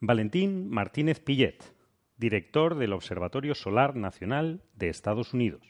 Valentín 0.00 0.68
Martínez 0.68 1.20
Pillet, 1.20 1.62
director 2.16 2.74
del 2.74 2.92
Observatorio 2.92 3.54
Solar 3.54 3.94
Nacional 3.94 4.64
de 4.74 4.88
Estados 4.88 5.32
Unidos. 5.32 5.62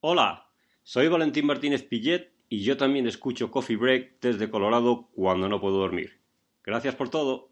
Hola, 0.00 0.48
soy 0.82 1.08
Valentín 1.08 1.46
Martínez 1.46 1.82
Pillet 1.82 2.32
y 2.48 2.64
yo 2.64 2.76
también 2.76 3.06
escucho 3.06 3.50
Coffee 3.50 3.76
Break 3.76 4.20
desde 4.20 4.50
Colorado 4.50 5.10
cuando 5.14 5.48
no 5.48 5.60
puedo 5.60 5.78
dormir. 5.78 6.22
Gracias 6.64 6.94
por 6.94 7.10
todo. 7.10 7.51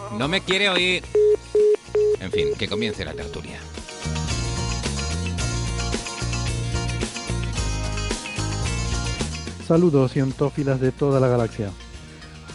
No 0.17 0.27
me 0.27 0.41
quiere 0.41 0.69
oír. 0.69 1.03
En 2.19 2.31
fin, 2.31 2.49
que 2.57 2.67
comience 2.67 3.05
la 3.05 3.13
tertulia. 3.13 3.57
Saludos 9.65 10.11
cientófilas 10.11 10.81
de 10.81 10.91
toda 10.91 11.19
la 11.19 11.29
galaxia. 11.29 11.71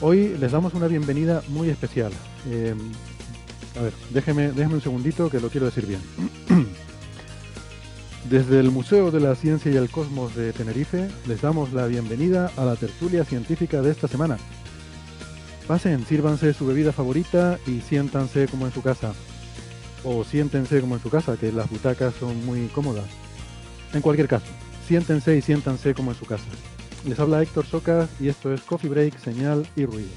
Hoy 0.02 0.36
les 0.38 0.52
damos 0.52 0.74
una 0.74 0.86
bienvenida 0.86 1.42
muy 1.48 1.70
especial. 1.70 2.12
Eh, 2.50 2.74
a 3.78 3.82
ver, 3.82 3.92
déjeme, 4.10 4.52
déjeme 4.52 4.74
un 4.74 4.82
segundito 4.82 5.30
que 5.30 5.40
lo 5.40 5.48
quiero 5.48 5.66
decir 5.66 5.86
bien. 5.86 6.00
Desde 8.28 8.60
el 8.60 8.70
Museo 8.70 9.10
de 9.10 9.20
la 9.20 9.34
Ciencia 9.34 9.72
y 9.72 9.76
el 9.76 9.88
Cosmos 9.88 10.34
de 10.34 10.52
Tenerife 10.52 11.08
les 11.26 11.40
damos 11.40 11.72
la 11.72 11.86
bienvenida 11.86 12.52
a 12.56 12.64
la 12.64 12.76
tertulia 12.76 13.24
científica 13.24 13.80
de 13.80 13.92
esta 13.92 14.08
semana. 14.08 14.36
Pasen, 15.66 16.06
sírvanse 16.06 16.54
su 16.54 16.64
bebida 16.64 16.92
favorita 16.92 17.58
y 17.66 17.80
siéntanse 17.80 18.46
como 18.46 18.66
en 18.66 18.72
su 18.72 18.82
casa. 18.82 19.12
O 20.04 20.22
siéntense 20.22 20.80
como 20.80 20.94
en 20.94 21.02
su 21.02 21.10
casa, 21.10 21.36
que 21.36 21.50
las 21.50 21.68
butacas 21.68 22.14
son 22.14 22.46
muy 22.46 22.68
cómodas. 22.68 23.06
En 23.92 24.00
cualquier 24.00 24.28
caso, 24.28 24.46
siéntense 24.86 25.36
y 25.36 25.42
siéntanse 25.42 25.92
como 25.92 26.12
en 26.12 26.16
su 26.16 26.24
casa. 26.24 26.44
Les 27.04 27.18
habla 27.18 27.42
Héctor 27.42 27.66
Socas 27.66 28.08
y 28.20 28.28
esto 28.28 28.52
es 28.52 28.60
Coffee 28.60 28.90
Break, 28.90 29.18
Señal 29.18 29.66
y 29.74 29.86
Ruido. 29.86 30.08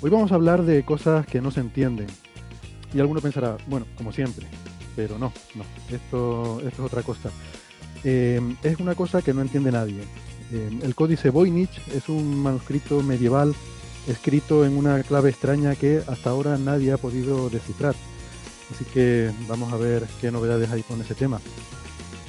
Hoy 0.00 0.10
vamos 0.10 0.30
a 0.30 0.36
hablar 0.36 0.62
de 0.62 0.84
cosas 0.84 1.26
que 1.26 1.40
no 1.40 1.50
se 1.50 1.60
entienden. 1.60 2.06
Y 2.94 3.00
alguno 3.00 3.20
pensará, 3.20 3.56
bueno, 3.66 3.86
como 3.96 4.12
siempre, 4.12 4.46
pero 4.94 5.18
no, 5.18 5.32
no, 5.56 5.64
esto, 5.90 6.60
esto 6.60 6.82
es 6.82 6.86
otra 6.86 7.02
cosa. 7.02 7.30
Eh, 8.04 8.40
es 8.62 8.78
una 8.78 8.94
cosa 8.94 9.22
que 9.22 9.34
no 9.34 9.40
entiende 9.40 9.72
nadie. 9.72 10.02
Eh, 10.52 10.80
el 10.82 10.94
códice 10.94 11.30
Voynich 11.30 11.80
es 11.94 12.08
un 12.08 12.36
manuscrito 12.36 13.02
medieval 13.02 13.54
escrito 14.06 14.66
en 14.66 14.76
una 14.76 15.02
clave 15.02 15.30
extraña 15.30 15.74
que 15.76 16.02
hasta 16.06 16.30
ahora 16.30 16.58
nadie 16.58 16.92
ha 16.92 16.98
podido 16.98 17.48
descifrar. 17.48 17.94
Así 18.70 18.84
que 18.84 19.30
vamos 19.48 19.72
a 19.72 19.76
ver 19.76 20.06
qué 20.20 20.30
novedades 20.30 20.70
hay 20.70 20.82
con 20.82 21.00
ese 21.00 21.14
tema. 21.14 21.40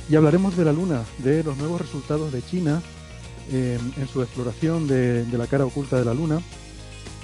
Y 0.10 0.16
hablaremos 0.16 0.56
de 0.56 0.66
la 0.66 0.74
Luna, 0.74 1.04
de 1.20 1.44
los 1.44 1.58
nuevos 1.58 1.82
resultados 1.82 2.32
de 2.32 2.42
China 2.42 2.82
eh, 3.52 3.80
en 3.98 4.08
su 4.08 4.22
exploración 4.22 4.88
de 4.88 5.26
la 5.38 5.48
cara 5.48 5.66
oculta 5.66 5.98
de 5.98 6.06
la 6.06 6.14
Luna 6.14 6.42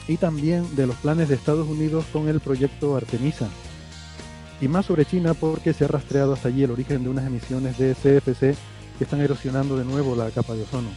y 0.08 0.18
también 0.18 0.76
de 0.76 0.88
los 0.88 0.96
planes 0.98 1.30
de 1.30 1.36
Estados 1.36 1.68
Unidos 1.68 2.06
con 2.12 2.28
el 2.28 2.40
proyecto 2.40 2.96
Artemisa. 2.96 3.48
Y 4.59 4.68
más 4.68 4.88
sobre 4.88 5.06
China 5.06 5.34
porque 5.34 5.72
se 5.74 5.86
ha 5.86 5.88
rastreado 5.88 6.34
hasta 6.34 6.50
allí 6.50 6.64
el 6.64 6.72
origen 6.72 7.04
de 7.04 7.09
unas 7.09 7.28
emisiones 7.28 7.78
de 7.78 7.94
CFC 7.94 8.58
que 9.00 9.06
están 9.06 9.22
erosionando 9.22 9.78
de 9.78 9.86
nuevo 9.86 10.14
la 10.14 10.30
capa 10.30 10.54
de 10.54 10.64
ozono. 10.64 10.90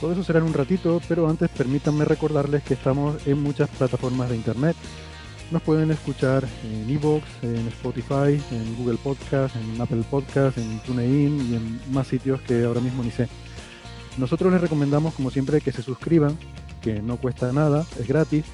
Todo 0.00 0.12
eso 0.12 0.22
será 0.22 0.38
en 0.38 0.44
un 0.44 0.54
ratito, 0.54 1.02
pero 1.08 1.28
antes 1.28 1.50
permítanme 1.50 2.04
recordarles 2.04 2.62
que 2.62 2.74
estamos 2.74 3.16
en 3.26 3.42
muchas 3.42 3.68
plataformas 3.68 4.30
de 4.30 4.36
internet. 4.36 4.76
Nos 5.50 5.60
pueden 5.62 5.90
escuchar 5.90 6.46
en 6.62 6.88
Evox, 6.88 7.24
en 7.42 7.66
Spotify, 7.66 8.40
en 8.52 8.76
Google 8.76 8.98
Podcast, 9.02 9.56
en 9.56 9.80
Apple 9.80 10.04
Podcast, 10.08 10.56
en 10.56 10.78
TuneIn 10.80 11.50
y 11.50 11.56
en 11.56 11.80
más 11.92 12.06
sitios 12.06 12.40
que 12.42 12.62
ahora 12.62 12.80
mismo 12.80 13.02
ni 13.02 13.10
sé. 13.10 13.28
Nosotros 14.18 14.52
les 14.52 14.60
recomendamos, 14.60 15.14
como 15.14 15.32
siempre, 15.32 15.60
que 15.60 15.72
se 15.72 15.82
suscriban, 15.82 16.38
que 16.80 17.02
no 17.02 17.16
cuesta 17.16 17.52
nada, 17.52 17.84
es 17.98 18.06
gratis, 18.06 18.44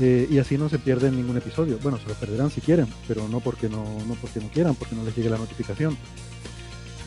eh, 0.00 0.28
y 0.30 0.38
así 0.38 0.56
no 0.56 0.68
se 0.68 0.78
pierden 0.78 1.16
ningún 1.16 1.36
episodio. 1.36 1.78
Bueno, 1.82 1.98
se 1.98 2.08
lo 2.08 2.14
perderán 2.14 2.50
si 2.50 2.60
quieren, 2.60 2.86
pero 3.06 3.28
no 3.28 3.40
porque 3.40 3.68
no, 3.68 3.84
no 4.06 4.14
porque 4.20 4.40
no 4.40 4.48
quieran, 4.48 4.74
porque 4.74 4.94
no 4.94 5.04
les 5.04 5.16
llegue 5.16 5.30
la 5.30 5.38
notificación. 5.38 5.96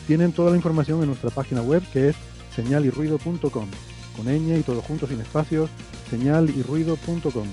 Tienen 0.06 0.32
toda 0.32 0.50
la 0.50 0.56
información 0.56 1.00
en 1.00 1.06
nuestra 1.06 1.30
página 1.30 1.62
web 1.62 1.82
que 1.92 2.10
es 2.10 2.16
señalirruido.com, 2.54 3.68
con 4.16 4.26
ñ 4.26 4.58
y 4.58 4.62
todo 4.62 4.82
junto 4.82 5.06
sin 5.06 5.20
espacios, 5.20 5.70
señalirruido.com. 6.10 7.46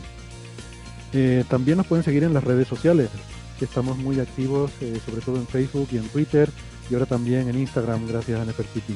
Eh, 1.13 1.43
también 1.49 1.77
nos 1.77 1.87
pueden 1.87 2.03
seguir 2.03 2.23
en 2.23 2.33
las 2.33 2.43
redes 2.43 2.67
sociales, 2.67 3.09
que 3.57 3.65
estamos 3.65 3.97
muy 3.97 4.19
activos, 4.19 4.71
eh, 4.81 4.99
sobre 5.05 5.21
todo 5.21 5.37
en 5.37 5.47
Facebook 5.47 5.87
y 5.91 5.97
en 5.97 6.07
Twitter, 6.09 6.49
y 6.89 6.93
ahora 6.93 7.05
también 7.05 7.47
en 7.47 7.57
Instagram, 7.57 8.07
gracias 8.07 8.39
a 8.39 8.45
Nefertiti. 8.45 8.95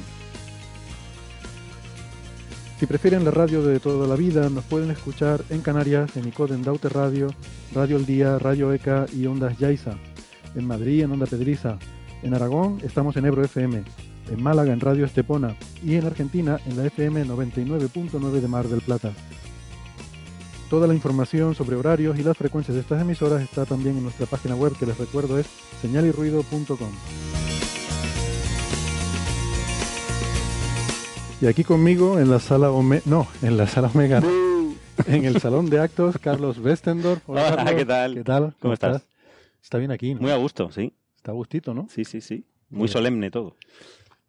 Si 2.83 2.88
prefieren 2.88 3.23
la 3.23 3.31
radio 3.31 3.63
de 3.63 3.79
toda 3.79 4.05
la 4.09 4.17
vida, 4.17 4.49
nos 4.49 4.66
pueden 4.66 4.91
escuchar 4.91 5.41
en 5.49 5.61
Canarias, 5.61 6.17
en 6.17 6.27
Icoden 6.27 6.63
Daute 6.63 6.89
Radio, 6.89 7.29
Radio 7.73 7.95
El 7.95 8.05
Día, 8.05 8.38
Radio 8.38 8.73
ECA 8.73 9.05
y 9.13 9.25
Ondas 9.25 9.57
Yaiza. 9.57 9.94
En 10.53 10.67
Madrid, 10.67 11.03
en 11.03 11.13
Onda 11.13 11.25
Pedriza. 11.25 11.77
En 12.23 12.33
Aragón, 12.33 12.81
estamos 12.83 13.16
en 13.16 13.23
Ebro 13.23 13.41
FM. 13.41 13.83
En 14.29 14.44
Málaga, 14.44 14.73
en 14.73 14.81
Radio 14.81 15.06
Estepona. 15.06 15.56
Y 15.81 15.95
en 15.95 16.06
Argentina, 16.06 16.59
en 16.65 16.75
la 16.75 16.85
FM 16.88 17.25
99.9 17.25 18.41
de 18.41 18.47
Mar 18.50 18.68
del 18.68 18.81
Plata. 18.81 19.13
Toda 20.69 20.85
la 20.85 20.94
información 20.94 21.56
sobre 21.56 21.77
horarios 21.77 22.19
y 22.19 22.24
las 22.24 22.35
frecuencias 22.35 22.75
de 22.75 22.81
estas 22.81 23.01
emisoras 23.01 23.41
está 23.44 23.65
también 23.65 23.95
en 23.95 24.03
nuestra 24.03 24.25
página 24.25 24.57
web, 24.57 24.74
que 24.77 24.88
les 24.88 24.97
recuerdo 24.97 25.39
es 25.39 25.47
señalirruido.com. 25.81 27.52
Y 31.44 31.45
aquí 31.45 31.66
conmigo 31.66 32.22
en 32.22 32.30
la 32.30 32.40
sala 32.40 32.72
Omega, 32.72 33.04
no, 33.06 33.28
en 33.42 33.57
la 33.57 33.68
sala 33.68 33.90
Omega, 33.94 34.22
no. 34.22 34.30
en 35.07 35.25
el 35.25 35.42
salón 35.42 35.69
de 35.69 35.78
actos, 35.78 36.18
Carlos 36.18 36.57
Westendorf. 36.57 37.22
Hola, 37.28 37.57
Carlos. 37.57 37.74
¿qué 37.75 37.86
tal? 37.86 38.13
¿Qué 38.13 38.24
tal? 38.24 38.56
¿Cómo 38.62 38.74
estás? 38.74 39.06
Está 39.62 39.78
bien 39.78 39.92
aquí, 39.92 40.13
¿no? 40.13 40.22
Muy 40.22 40.31
a 40.31 40.38
gusto, 40.38 40.72
sí. 40.72 40.94
Está 41.18 41.31
a 41.31 41.34
gustito, 41.34 41.74
¿no? 41.74 41.88
Sí, 41.90 42.06
sí, 42.06 42.22
sí. 42.22 42.45
Muy 42.69 42.88
solemne 42.88 43.30
todo. 43.30 43.57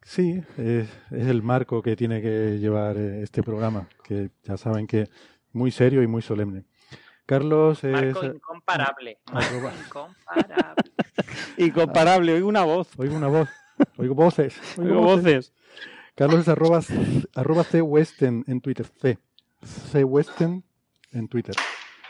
Sí, 0.03 0.43
es, 0.57 0.89
es 1.09 1.27
el 1.27 1.41
marco 1.41 1.81
que 1.81 1.95
tiene 1.95 2.21
que 2.21 2.59
llevar 2.59 2.97
eh, 2.97 3.23
este 3.23 3.43
programa, 3.43 3.87
que 4.03 4.31
ya 4.43 4.57
saben 4.57 4.85
que 4.85 5.07
muy 5.53 5.71
serio 5.71 6.03
y 6.03 6.07
muy 6.07 6.21
solemne. 6.21 6.65
Carlos 7.25 7.81
es... 7.85 7.93
Marco 7.93 8.25
incomparable. 8.25 9.19
Incomparable. 9.85 10.91
Incomparable, 11.59 12.33
oigo 12.33 12.49
una 12.49 12.65
voz. 12.65 12.89
Oigo 12.97 13.15
una 13.15 13.29
voz. 13.29 13.47
Oigo 13.95 14.15
voces. 14.15 14.59
Oigo 14.77 14.99
voces. 14.99 15.53
Carlos 16.15 16.39
es 16.39 16.47
arroba, 16.47 16.79
arroba 17.35 17.63
C 17.65 17.81
Westen 17.81 18.45
en 18.47 18.61
Twitter. 18.61 18.85
C. 19.01 19.19
C 19.61 20.03
Westen 20.05 20.63
en 21.11 21.27
Twitter. 21.27 21.55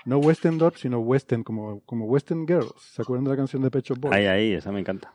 No 0.06 0.20
Western 0.20 0.60
Dot, 0.60 0.78
sino 0.78 1.00
Western, 1.00 1.44
como, 1.44 1.80
como 1.82 2.06
Western 2.06 2.46
Girls. 2.46 2.72
¿Se 2.78 3.02
acuerdan 3.02 3.24
de 3.24 3.32
la 3.32 3.38
canción 3.38 3.64
de 3.64 3.72
Pecho 3.72 3.96
Boys? 3.96 4.14
Ahí, 4.14 4.28
ahí, 4.28 4.54
esa 4.54 4.72
me 4.72 4.80
encanta. 4.80 5.12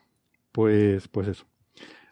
Pues, 0.50 1.06
pues 1.06 1.28
eso. 1.28 1.44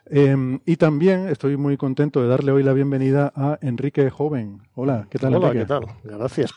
Em, 0.06 0.60
y 0.64 0.76
también 0.76 1.28
estoy 1.28 1.56
muy 1.56 1.76
contento 1.76 2.22
de 2.22 2.28
darle 2.28 2.52
hoy 2.52 2.62
la 2.62 2.72
bienvenida 2.72 3.32
a 3.34 3.58
Enrique 3.60 4.08
Joven. 4.08 4.62
Hola, 4.76 5.08
¿qué 5.10 5.18
tal, 5.18 5.34
Hola, 5.34 5.48
Enrique? 5.48 5.64
¿qué 5.64 5.68
tal? 5.68 5.84
Gracias. 6.04 6.52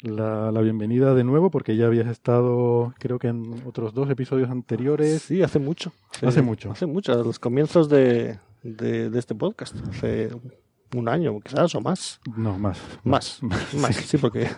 La, 0.00 0.50
la 0.50 0.62
bienvenida 0.62 1.14
de 1.14 1.24
nuevo 1.24 1.50
porque 1.50 1.76
ya 1.76 1.86
habías 1.86 2.06
estado, 2.06 2.94
creo 2.98 3.18
que 3.18 3.28
en 3.28 3.62
otros 3.66 3.92
dos 3.92 4.08
episodios 4.08 4.48
anteriores. 4.48 5.20
Sí, 5.20 5.42
hace 5.42 5.58
mucho. 5.58 5.92
Hace 6.22 6.40
mucho. 6.40 6.70
Hace 6.70 6.86
mucho, 6.86 7.12
a 7.12 7.16
los 7.16 7.38
comienzos 7.38 7.90
de, 7.90 8.38
de, 8.62 9.10
de 9.10 9.18
este 9.18 9.34
podcast. 9.34 9.74
Hace 9.88 10.30
un 10.94 11.08
año, 11.08 11.40
quizás, 11.40 11.74
o 11.74 11.80
más. 11.80 12.20
No, 12.36 12.58
más. 12.58 12.78
Más, 13.04 13.40
más, 13.74 13.96
sí, 13.96 14.18
porque... 14.18 14.48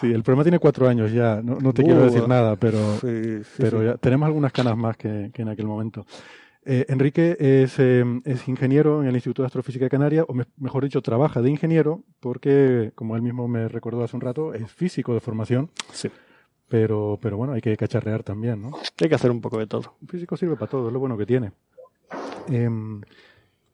Sí, 0.00 0.06
el 0.12 0.22
programa 0.22 0.44
tiene 0.44 0.58
cuatro 0.58 0.88
años 0.88 1.12
ya. 1.12 1.42
No, 1.42 1.58
no 1.60 1.72
te 1.74 1.82
Uh, 1.82 1.84
quiero 1.84 2.04
decir 2.04 2.26
nada, 2.26 2.56
pero, 2.56 2.78
Sí, 3.00 3.42
sí, 3.44 3.50
pero 3.58 3.82
ya 3.84 3.96
tenemos 3.98 4.26
algunas 4.26 4.50
canas 4.52 4.76
más 4.76 4.96
que, 4.96 5.30
que 5.34 5.42
en 5.42 5.48
aquel 5.48 5.66
momento. 5.66 6.06
Eh, 6.64 6.86
Enrique 6.88 7.36
es, 7.38 7.78
eh, 7.78 8.04
es 8.24 8.46
ingeniero 8.48 9.02
en 9.02 9.08
el 9.08 9.14
Instituto 9.14 9.42
de 9.42 9.46
Astrofísica 9.46 9.88
Canaria, 9.88 10.24
o 10.24 10.32
me- 10.34 10.46
mejor 10.58 10.84
dicho, 10.84 11.00
trabaja 11.02 11.40
de 11.42 11.50
ingeniero, 11.50 12.02
porque, 12.20 12.92
como 12.94 13.14
él 13.16 13.22
mismo 13.22 13.46
me 13.48 13.68
recordó 13.68 14.02
hace 14.04 14.16
un 14.16 14.22
rato, 14.22 14.52
es 14.54 14.70
físico 14.70 15.12
de 15.14 15.20
formación, 15.20 15.70
Sí. 15.92 16.10
pero, 16.68 17.18
pero 17.20 17.36
bueno, 17.38 17.54
hay 17.54 17.60
que 17.62 17.76
cacharrear 17.76 18.22
también, 18.22 18.60
¿no? 18.62 18.72
Hay 19.00 19.08
que 19.08 19.14
hacer 19.14 19.30
un 19.30 19.40
poco 19.40 19.58
de 19.58 19.66
todo. 19.66 19.96
Un 20.02 20.08
físico 20.08 20.36
sirve 20.36 20.56
para 20.56 20.70
todo, 20.70 20.86
es 20.88 20.92
lo 20.92 20.98
bueno 21.00 21.16
que 21.18 21.26
tiene. 21.26 21.52
Em, 22.48 23.00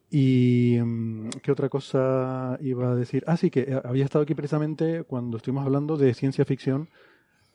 y 0.09 0.75
em, 0.77 1.29
qué 1.43 1.51
otra 1.51 1.69
cosa 1.69 2.57
iba 2.61 2.91
a 2.91 2.95
decir. 2.95 3.23
Ah, 3.27 3.37
sí, 3.37 3.49
que 3.49 3.61
eh, 3.61 3.81
había 3.83 4.05
estado 4.05 4.23
aquí 4.23 4.35
precisamente 4.35 5.03
cuando 5.03 5.37
estuvimos 5.37 5.65
hablando 5.65 5.97
de 5.97 6.13
ciencia 6.13 6.45
ficción. 6.45 6.89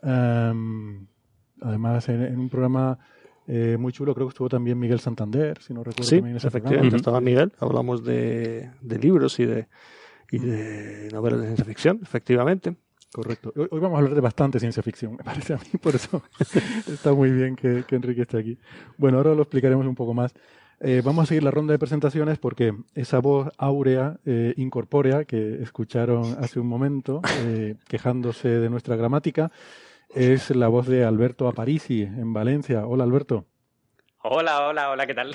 Em, 0.02 1.06
además, 1.60 2.08
en, 2.08 2.22
en 2.22 2.38
un 2.38 2.48
programa 2.48 2.98
eh, 3.46 3.76
muy 3.78 3.92
chulo, 3.92 4.14
creo 4.14 4.26
que 4.26 4.32
estuvo 4.32 4.48
también 4.48 4.78
Miguel 4.78 5.00
Santander, 5.00 5.60
si 5.60 5.72
no 5.72 5.82
recuerdo 5.82 6.04
Sí, 6.08 6.16
también 6.16 6.36
ese 6.36 6.48
efectivamente. 6.48 6.80
programa. 6.80 6.96
Estaba 6.96 7.20
Miguel, 7.20 7.52
hablamos 7.58 8.04
de, 8.04 8.70
de 8.80 8.98
libros 8.98 9.38
y 9.40 9.46
de, 9.46 9.68
y 10.30 10.38
de 10.38 11.08
novelas 11.12 11.40
de 11.40 11.46
ciencia 11.46 11.64
ficción, 11.64 12.00
efectivamente. 12.02 12.76
Correcto. 13.12 13.52
Hoy, 13.56 13.68
hoy 13.70 13.80
vamos 13.80 13.96
a 13.96 13.98
hablar 13.98 14.14
de 14.14 14.20
bastante 14.20 14.58
ciencia 14.60 14.82
ficción, 14.82 15.12
me 15.18 15.24
parece 15.24 15.54
a 15.54 15.56
mí, 15.56 15.78
por 15.80 15.94
eso 15.94 16.22
está 16.92 17.12
muy 17.12 17.30
bien 17.30 17.56
que, 17.56 17.84
que 17.86 17.96
Enrique 17.96 18.22
esté 18.22 18.38
aquí. 18.38 18.58
Bueno, 18.96 19.18
ahora 19.18 19.34
lo 19.34 19.42
explicaremos 19.42 19.86
un 19.86 19.94
poco 19.94 20.14
más. 20.14 20.32
Eh, 20.84 21.00
vamos 21.04 21.22
a 21.22 21.26
seguir 21.26 21.44
la 21.44 21.52
ronda 21.52 21.70
de 21.70 21.78
presentaciones 21.78 22.38
porque 22.38 22.74
esa 22.96 23.20
voz 23.20 23.48
áurea, 23.56 24.18
eh, 24.26 24.52
incorpórea, 24.56 25.24
que 25.24 25.62
escucharon 25.62 26.36
hace 26.40 26.58
un 26.58 26.66
momento, 26.66 27.22
eh, 27.44 27.76
quejándose 27.86 28.48
de 28.48 28.68
nuestra 28.68 28.96
gramática, 28.96 29.52
es 30.12 30.50
la 30.50 30.66
voz 30.66 30.88
de 30.88 31.04
Alberto 31.04 31.46
Aparici, 31.46 32.02
en 32.02 32.32
Valencia. 32.32 32.84
Hola, 32.84 33.04
Alberto. 33.04 33.46
Hola, 34.24 34.66
hola, 34.66 34.90
hola, 34.90 35.06
¿qué 35.06 35.14
tal? 35.14 35.32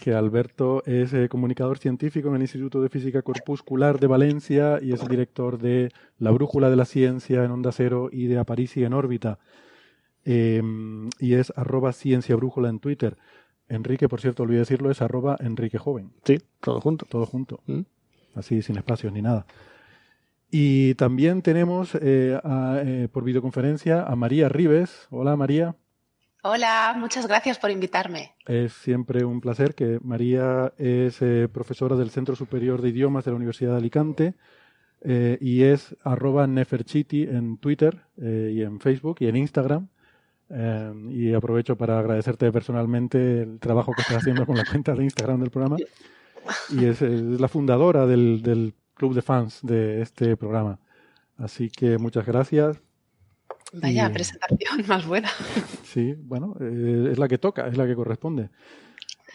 Que 0.00 0.14
Alberto 0.14 0.82
es 0.86 1.12
eh, 1.12 1.28
comunicador 1.28 1.78
científico 1.78 2.28
en 2.28 2.36
el 2.36 2.40
Instituto 2.40 2.80
de 2.80 2.88
Física 2.88 3.22
Corpuscular 3.22 4.00
de 4.00 4.06
Valencia 4.06 4.78
y 4.82 4.92
es 4.92 5.02
el 5.02 5.08
director 5.08 5.58
de 5.58 5.90
La 6.18 6.30
Brújula 6.30 6.70
de 6.70 6.76
la 6.76 6.84
Ciencia 6.84 7.44
en 7.44 7.50
Onda 7.50 7.70
Cero 7.70 8.08
y 8.10 8.26
de 8.26 8.38
Aparici 8.38 8.82
en 8.82 8.94
órbita. 8.94 9.38
Eh, 10.24 10.62
y 11.18 11.34
es 11.34 11.52
arroba 11.56 11.92
ciencia 11.92 12.34
brújula 12.36 12.68
en 12.68 12.80
Twitter. 12.80 13.16
Enrique, 13.70 14.08
por 14.08 14.20
cierto, 14.20 14.42
olvidé 14.42 14.58
decirlo, 14.58 14.90
es 14.90 15.00
arroba 15.00 15.36
Enrique 15.40 15.78
Joven. 15.78 16.12
Sí, 16.24 16.42
todo 16.60 16.80
junto. 16.80 17.06
Todo 17.06 17.24
junto. 17.24 17.60
¿Mm? 17.66 17.80
Así, 18.34 18.60
sin 18.60 18.76
espacios 18.76 19.12
ni 19.12 19.22
nada. 19.22 19.46
Y 20.50 20.94
también 20.96 21.40
tenemos 21.40 21.94
eh, 21.94 22.38
a, 22.44 22.82
eh, 22.84 23.08
por 23.10 23.24
videoconferencia 23.24 24.02
a 24.02 24.14
María 24.16 24.48
Rives. 24.48 25.06
Hola, 25.10 25.36
María. 25.36 25.76
Hola, 26.42 26.94
muchas 26.96 27.26
gracias 27.26 27.58
por 27.58 27.70
invitarme. 27.70 28.32
Es 28.46 28.72
siempre 28.72 29.24
un 29.24 29.42
placer 29.42 29.74
que 29.74 30.00
María 30.02 30.72
es 30.78 31.20
eh, 31.20 31.48
profesora 31.52 31.96
del 31.96 32.08
Centro 32.08 32.34
Superior 32.34 32.80
de 32.80 32.88
Idiomas 32.88 33.26
de 33.26 33.32
la 33.32 33.36
Universidad 33.36 33.72
de 33.72 33.76
Alicante 33.76 34.34
eh, 35.02 35.36
y 35.38 35.64
es 35.64 35.94
arroba 36.02 36.46
neferchiti 36.46 37.24
en 37.24 37.58
Twitter 37.58 38.04
eh, 38.16 38.52
y 38.54 38.62
en 38.62 38.80
Facebook 38.80 39.18
y 39.20 39.26
en 39.26 39.36
Instagram. 39.36 39.88
Eh, 40.52 40.92
y 41.10 41.32
aprovecho 41.34 41.76
para 41.76 41.98
agradecerte 41.98 42.50
personalmente 42.50 43.42
el 43.42 43.58
trabajo 43.60 43.92
que 43.92 44.02
estás 44.02 44.18
haciendo 44.18 44.44
con 44.46 44.56
la 44.56 44.64
cuenta 44.64 44.94
de 44.94 45.04
Instagram 45.04 45.40
del 45.40 45.50
programa. 45.50 45.76
Y 46.70 46.84
es, 46.86 47.02
es 47.02 47.20
la 47.40 47.48
fundadora 47.48 48.06
del, 48.06 48.42
del 48.42 48.74
club 48.94 49.14
de 49.14 49.22
fans 49.22 49.60
de 49.62 50.02
este 50.02 50.36
programa. 50.36 50.78
Así 51.36 51.70
que 51.70 51.98
muchas 51.98 52.26
gracias. 52.26 52.80
Vaya 53.72 54.08
Y- 54.08 54.12
presentación 54.12 54.84
más 54.88 55.06
buena. 55.06 55.28
Sí, 55.84 56.14
bueno, 56.18 56.56
eh, 56.60 57.10
es 57.12 57.18
la 57.18 57.28
que 57.28 57.38
toca, 57.38 57.68
es 57.68 57.76
la 57.76 57.86
que 57.86 57.94
corresponde. 57.94 58.50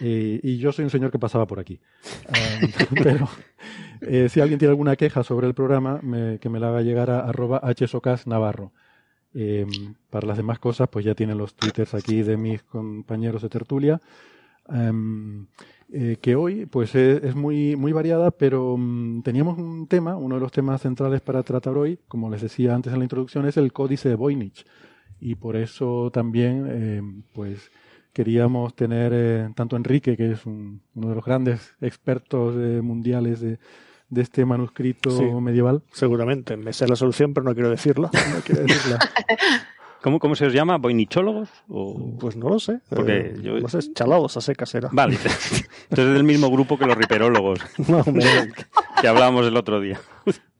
Y, 0.02 0.42
y 0.46 0.58
yo 0.58 0.74
soy 0.74 0.84
un 0.84 0.92
señor 0.92 1.10
que 1.12 1.20
pasaba 1.20 1.48
por 1.48 1.60
aquí. 1.60 1.80
Um, 2.28 2.70
pero 3.04 3.30
eh, 4.02 4.28
si 4.30 4.42
alguien 4.42 4.60
tiene 4.60 4.72
alguna 4.72 4.98
queja 4.98 5.24
sobre 5.24 5.48
el 5.48 5.54
programa, 5.54 6.00
me- 6.04 6.38
que 6.40 6.50
me 6.50 6.60
la 6.60 6.68
haga 6.68 6.82
llegar 6.82 7.10
a 7.10 7.22
arroba 7.22 7.62
hsocasnavarro. 7.74 8.74
Eh, 9.36 9.66
para 10.10 10.28
las 10.28 10.38
demás 10.38 10.60
cosas, 10.60 10.88
pues 10.90 11.06
ya 11.06 11.16
tienen 11.16 11.38
los 11.38 11.56
twitters 11.56 11.94
aquí 11.94 12.24
de 12.24 12.38
mis 12.38 12.64
compañeros 12.64 13.42
de 13.42 13.50
tertulia. 13.50 14.02
Em, 14.70 15.46
eh, 15.94 16.18
que 16.22 16.36
hoy 16.36 16.66
pues 16.66 16.96
es, 16.96 17.24
es 17.24 17.36
muy, 17.36 17.76
muy 17.76 17.92
variada, 17.94 18.32
pero 18.32 18.76
mm, 18.78 19.22
teníamos 19.22 19.58
un 19.60 19.88
tema, 19.88 20.18
uno 20.18 20.36
de 20.36 20.42
los 20.42 20.52
temas 20.52 20.82
centrales 20.82 21.22
para 21.22 21.44
tratar 21.44 21.78
hoy, 21.78 22.00
como 22.08 22.30
les 22.32 22.42
decía 22.42 22.74
antes 22.74 22.92
en 22.94 23.00
la 23.00 23.06
introducción, 23.06 23.46
es 23.48 23.58
el 23.58 23.72
códice 23.74 24.10
de 24.10 24.16
Voynich. 24.16 24.66
Y 25.20 25.36
por 25.36 25.56
eso 25.56 26.12
también 26.12 26.66
eh, 26.70 27.02
pues 27.34 27.72
queríamos 28.14 28.76
tener 28.76 29.12
eh, 29.16 29.50
tanto 29.56 29.76
Enrique, 29.78 30.18
que 30.18 30.32
es 30.32 30.46
un- 30.46 30.82
uno 30.96 31.10
de 31.10 31.16
los 31.16 31.26
grandes 31.26 31.76
expertos 31.82 32.56
eh, 32.58 32.82
mundiales 32.82 33.40
de, 33.42 33.60
de 34.10 34.22
este 34.22 34.46
manuscrito 34.46 35.10
Sí. 35.12 35.24
medieval. 35.24 35.84
Seguramente. 35.92 36.58
Me 36.58 36.74
sé 36.74 36.88
la 36.88 36.96
solución, 36.96 37.34
pero 37.34 37.44
no 37.44 37.54
quiero 37.54 37.70
decirlo. 37.70 38.10
No 38.36 38.42
quiero 38.46 38.62
decirla. 38.64 39.00
¿Cómo, 40.02 40.20
¿Cómo 40.20 40.36
se 40.36 40.46
os 40.46 40.54
llama? 40.54 40.78
¿Boinichólogos? 40.78 41.50
O... 41.68 42.16
Pues 42.20 42.36
no 42.36 42.48
lo 42.50 42.60
sé. 42.60 42.80
Porque 42.90 43.18
Eh, 43.18 43.36
yo- 43.42 43.60
No 43.60 43.68
sé, 43.68 43.80
chalados 43.94 44.38
a 44.38 44.42
secas 44.42 44.76
era. 44.76 44.90
Vale, 44.92 45.16
entonces 45.16 45.68
es 45.90 46.14
del 46.14 46.24
mismo 46.24 46.52
grupo 46.52 46.78
que 46.78 46.86
los 46.86 46.96
riperólogos 46.96 47.60
o 47.80 48.12
menos. 48.12 48.48
que 49.02 49.08
hablábamos 49.08 49.48
el 49.48 49.58
otro 49.58 49.80
día. 49.82 50.00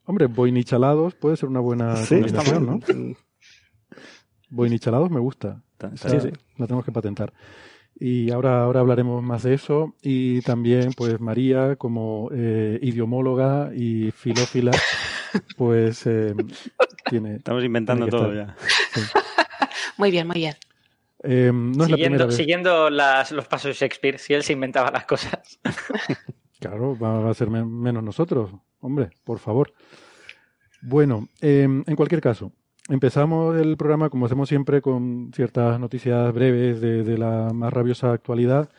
Hombre, 0.06 0.26
Voynichalados 0.28 1.14
puede 1.16 1.38
ser 1.38 1.50
una 1.50 1.60
buena 1.60 1.96
Sí, 1.98 2.16
combinación, 2.16 2.66
¿no? 2.66 2.80
bien. 2.80 3.18
Voynichalados 4.50 5.10
me 5.12 5.20
gusta. 5.20 5.62
Esa 5.94 6.10
Sí, 6.10 6.20
sí. 6.22 6.30
La 6.58 6.66
tenemos 6.68 6.86
que 6.86 6.92
patentar. 6.92 7.34
Y 7.98 8.30
ahora, 8.32 8.64
ahora 8.64 8.82
hablaremos 8.82 9.24
más 9.24 9.44
de 9.44 9.54
eso. 9.54 9.96
Y 10.02 10.42
también, 10.42 10.92
pues, 10.98 11.20
María, 11.20 11.76
como 11.78 12.30
eh, 12.34 12.78
idiomóloga 12.82 13.72
y 13.74 14.12
filófila, 14.12 14.72
pues 15.58 16.06
eh, 16.06 16.34
tiene. 17.10 17.36
Estamos 17.38 17.64
inventando 17.64 18.06
tiene 18.08 18.18
todo 18.18 18.34
estar. 18.34 18.56
ya. 18.58 19.12
Muy 19.98 20.12
bien, 20.12 20.28
muy 20.28 20.36
bien. 20.38 20.56
Eh, 21.24 21.52
no 21.54 21.84
la 21.84 21.86
siguiendo 21.96 22.32
siguiendo 22.32 22.90
las- 22.90 23.32
los 23.32 23.48
pasos 23.48 23.70
de 23.70 23.74
Shakespeare, 23.74 24.20
si 24.20 24.34
él 24.34 24.44
se 24.44 24.52
inventaba 24.54 24.92
las 24.92 25.06
cosas. 25.06 25.60
Claro, 26.60 26.98
va 26.98 27.30
a 27.30 27.34
ser 27.34 27.50
men- 27.50 27.70
menos 27.80 28.02
nosotros. 28.02 28.50
Hombre, 28.80 29.10
por 29.24 29.40
favor. 29.40 29.74
Bueno, 30.82 31.28
eh, 31.42 31.64
en 31.64 31.96
cualquier 31.96 32.22
caso, 32.22 32.54
empezamos 32.90 33.58
el 33.58 33.78
programa, 33.78 34.10
como 34.10 34.26
hacemos 34.26 34.50
siempre, 34.50 34.82
con 34.82 35.32
ciertas 35.34 35.80
noticias 35.80 36.34
breves 36.34 36.82
de, 36.82 37.18
la 37.18 37.52
más 37.54 37.74
rabiosa 37.74 38.12
actualidad. 38.12 38.70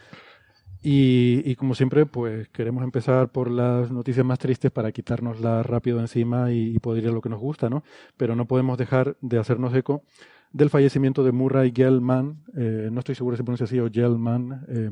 Y, 0.82 1.56
como 1.56 1.74
siempre, 1.74 2.06
pues 2.06 2.48
queremos 2.48 2.84
empezar 2.84 3.30
por 3.30 3.50
las 3.50 3.90
noticias 3.90 4.24
más 4.24 4.38
tristes 4.38 4.70
para 4.70 4.92
quitárnoslas 4.92 5.66
rápido 5.66 5.98
encima 5.98 6.52
y, 6.52 6.76
y 6.76 6.78
poder 6.78 7.02
ir 7.04 7.10
a 7.10 7.12
lo 7.12 7.20
que 7.20 7.28
nos 7.28 7.40
gusta, 7.40 7.68
¿no? 7.68 7.82
Pero 8.16 8.36
no 8.36 8.46
podemos 8.46 8.78
dejar 8.78 9.16
de 9.20 9.38
hacernos 9.38 9.74
eco 9.74 10.02
del 10.52 10.70
fallecimiento 10.70 11.22
de 11.22 11.32
Murray 11.32 11.72
Gell-Mann. 11.74 12.42
eh, 12.56 12.88
no 12.90 13.00
estoy 13.00 13.14
seguro 13.14 13.36
si 13.36 13.38
se 13.38 13.44
pronuncia 13.44 13.64
así 13.64 13.78
o 13.78 13.90
Gell-Mann, 13.90 14.64
eh, 14.68 14.90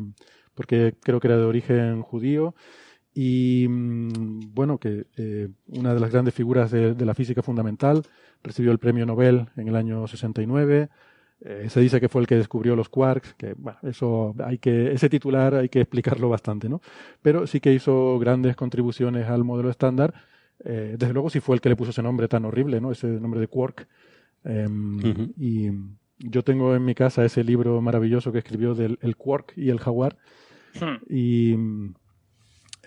porque 0.54 0.94
creo 1.02 1.20
que 1.20 1.28
era 1.28 1.38
de 1.38 1.44
origen 1.44 2.02
judío. 2.02 2.54
Y 3.14 3.66
mm, 3.68 4.54
bueno, 4.54 4.78
que 4.78 5.06
eh, 5.16 5.48
una 5.68 5.94
de 5.94 6.00
las 6.00 6.10
grandes 6.10 6.34
figuras 6.34 6.70
de, 6.70 6.94
de 6.94 7.04
la 7.06 7.14
física 7.14 7.42
fundamental 7.42 8.02
recibió 8.42 8.72
el 8.72 8.78
premio 8.78 9.06
Nobel 9.06 9.46
en 9.56 9.68
el 9.68 9.76
año 9.76 10.06
69. 10.06 10.88
Eh, 11.40 11.66
se 11.68 11.80
dice 11.80 12.00
que 12.00 12.08
fue 12.08 12.22
el 12.22 12.26
que 12.26 12.36
descubrió 12.36 12.74
los 12.74 12.88
quarks, 12.88 13.34
que 13.34 13.54
bueno, 13.54 13.78
eso 13.82 14.34
hay 14.44 14.58
que, 14.58 14.92
ese 14.92 15.10
titular 15.10 15.54
hay 15.54 15.68
que 15.68 15.80
explicarlo 15.80 16.28
bastante, 16.28 16.68
¿no? 16.68 16.80
Pero 17.20 17.46
sí 17.46 17.60
que 17.60 17.72
hizo 17.72 18.18
grandes 18.18 18.56
contribuciones 18.56 19.28
al 19.28 19.44
modelo 19.44 19.68
estándar. 19.68 20.14
Eh, 20.64 20.96
desde 20.98 21.12
luego 21.12 21.28
sí 21.28 21.40
fue 21.40 21.56
el 21.56 21.60
que 21.60 21.68
le 21.68 21.76
puso 21.76 21.90
ese 21.90 22.02
nombre 22.02 22.28
tan 22.28 22.44
horrible, 22.44 22.80
¿no? 22.80 22.92
Ese 22.92 23.08
nombre 23.08 23.40
de 23.40 23.48
quark. 23.48 23.86
Em. 24.44 25.32
Y 25.36 25.70
yo 26.18 26.42
tengo 26.42 26.74
en 26.74 26.84
mi 26.84 26.94
casa 26.94 27.24
ese 27.24 27.44
libro 27.44 27.80
maravilloso 27.82 28.32
que 28.32 28.38
escribió 28.38 28.74
del 28.74 28.98
el 29.02 29.16
quark 29.16 29.52
y 29.56 29.70
el 29.70 29.80
jaguar. 29.80 30.16
Hmm. 30.80 31.04
Y 31.08 31.56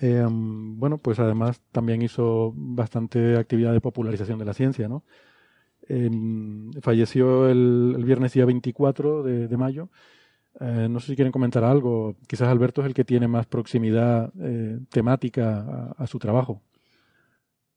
em, 0.02 0.80
bueno, 0.80 0.98
pues 0.98 1.20
además 1.20 1.62
también 1.72 2.02
hizo 2.02 2.54
bastante 2.56 3.38
actividad 3.38 3.74
de 3.74 3.82
popularización 3.82 4.40
de 4.40 4.46
la 4.46 4.54
ciencia, 4.54 4.88
¿no? 4.88 5.04
Em, 5.90 6.72
falleció 6.82 7.50
el, 7.50 7.96
viernes 8.04 8.34
día 8.34 8.46
24 8.46 9.24
de, 9.24 9.58
mayo. 9.58 9.90
Eh, 10.60 10.88
no 10.90 11.00
sé 11.00 11.08
si 11.08 11.16
quieren 11.16 11.32
comentar 11.32 11.64
algo. 11.64 12.16
Quizás 12.28 12.50
Alberto 12.50 12.82
es 12.82 12.88
el 12.88 12.94
que 12.94 13.06
tiene 13.06 13.28
más 13.28 13.46
proximidad 13.46 14.32
eh, 14.42 14.80
temática 14.92 15.94
a, 15.98 16.08
su 16.08 16.20
trabajo. 16.20 16.62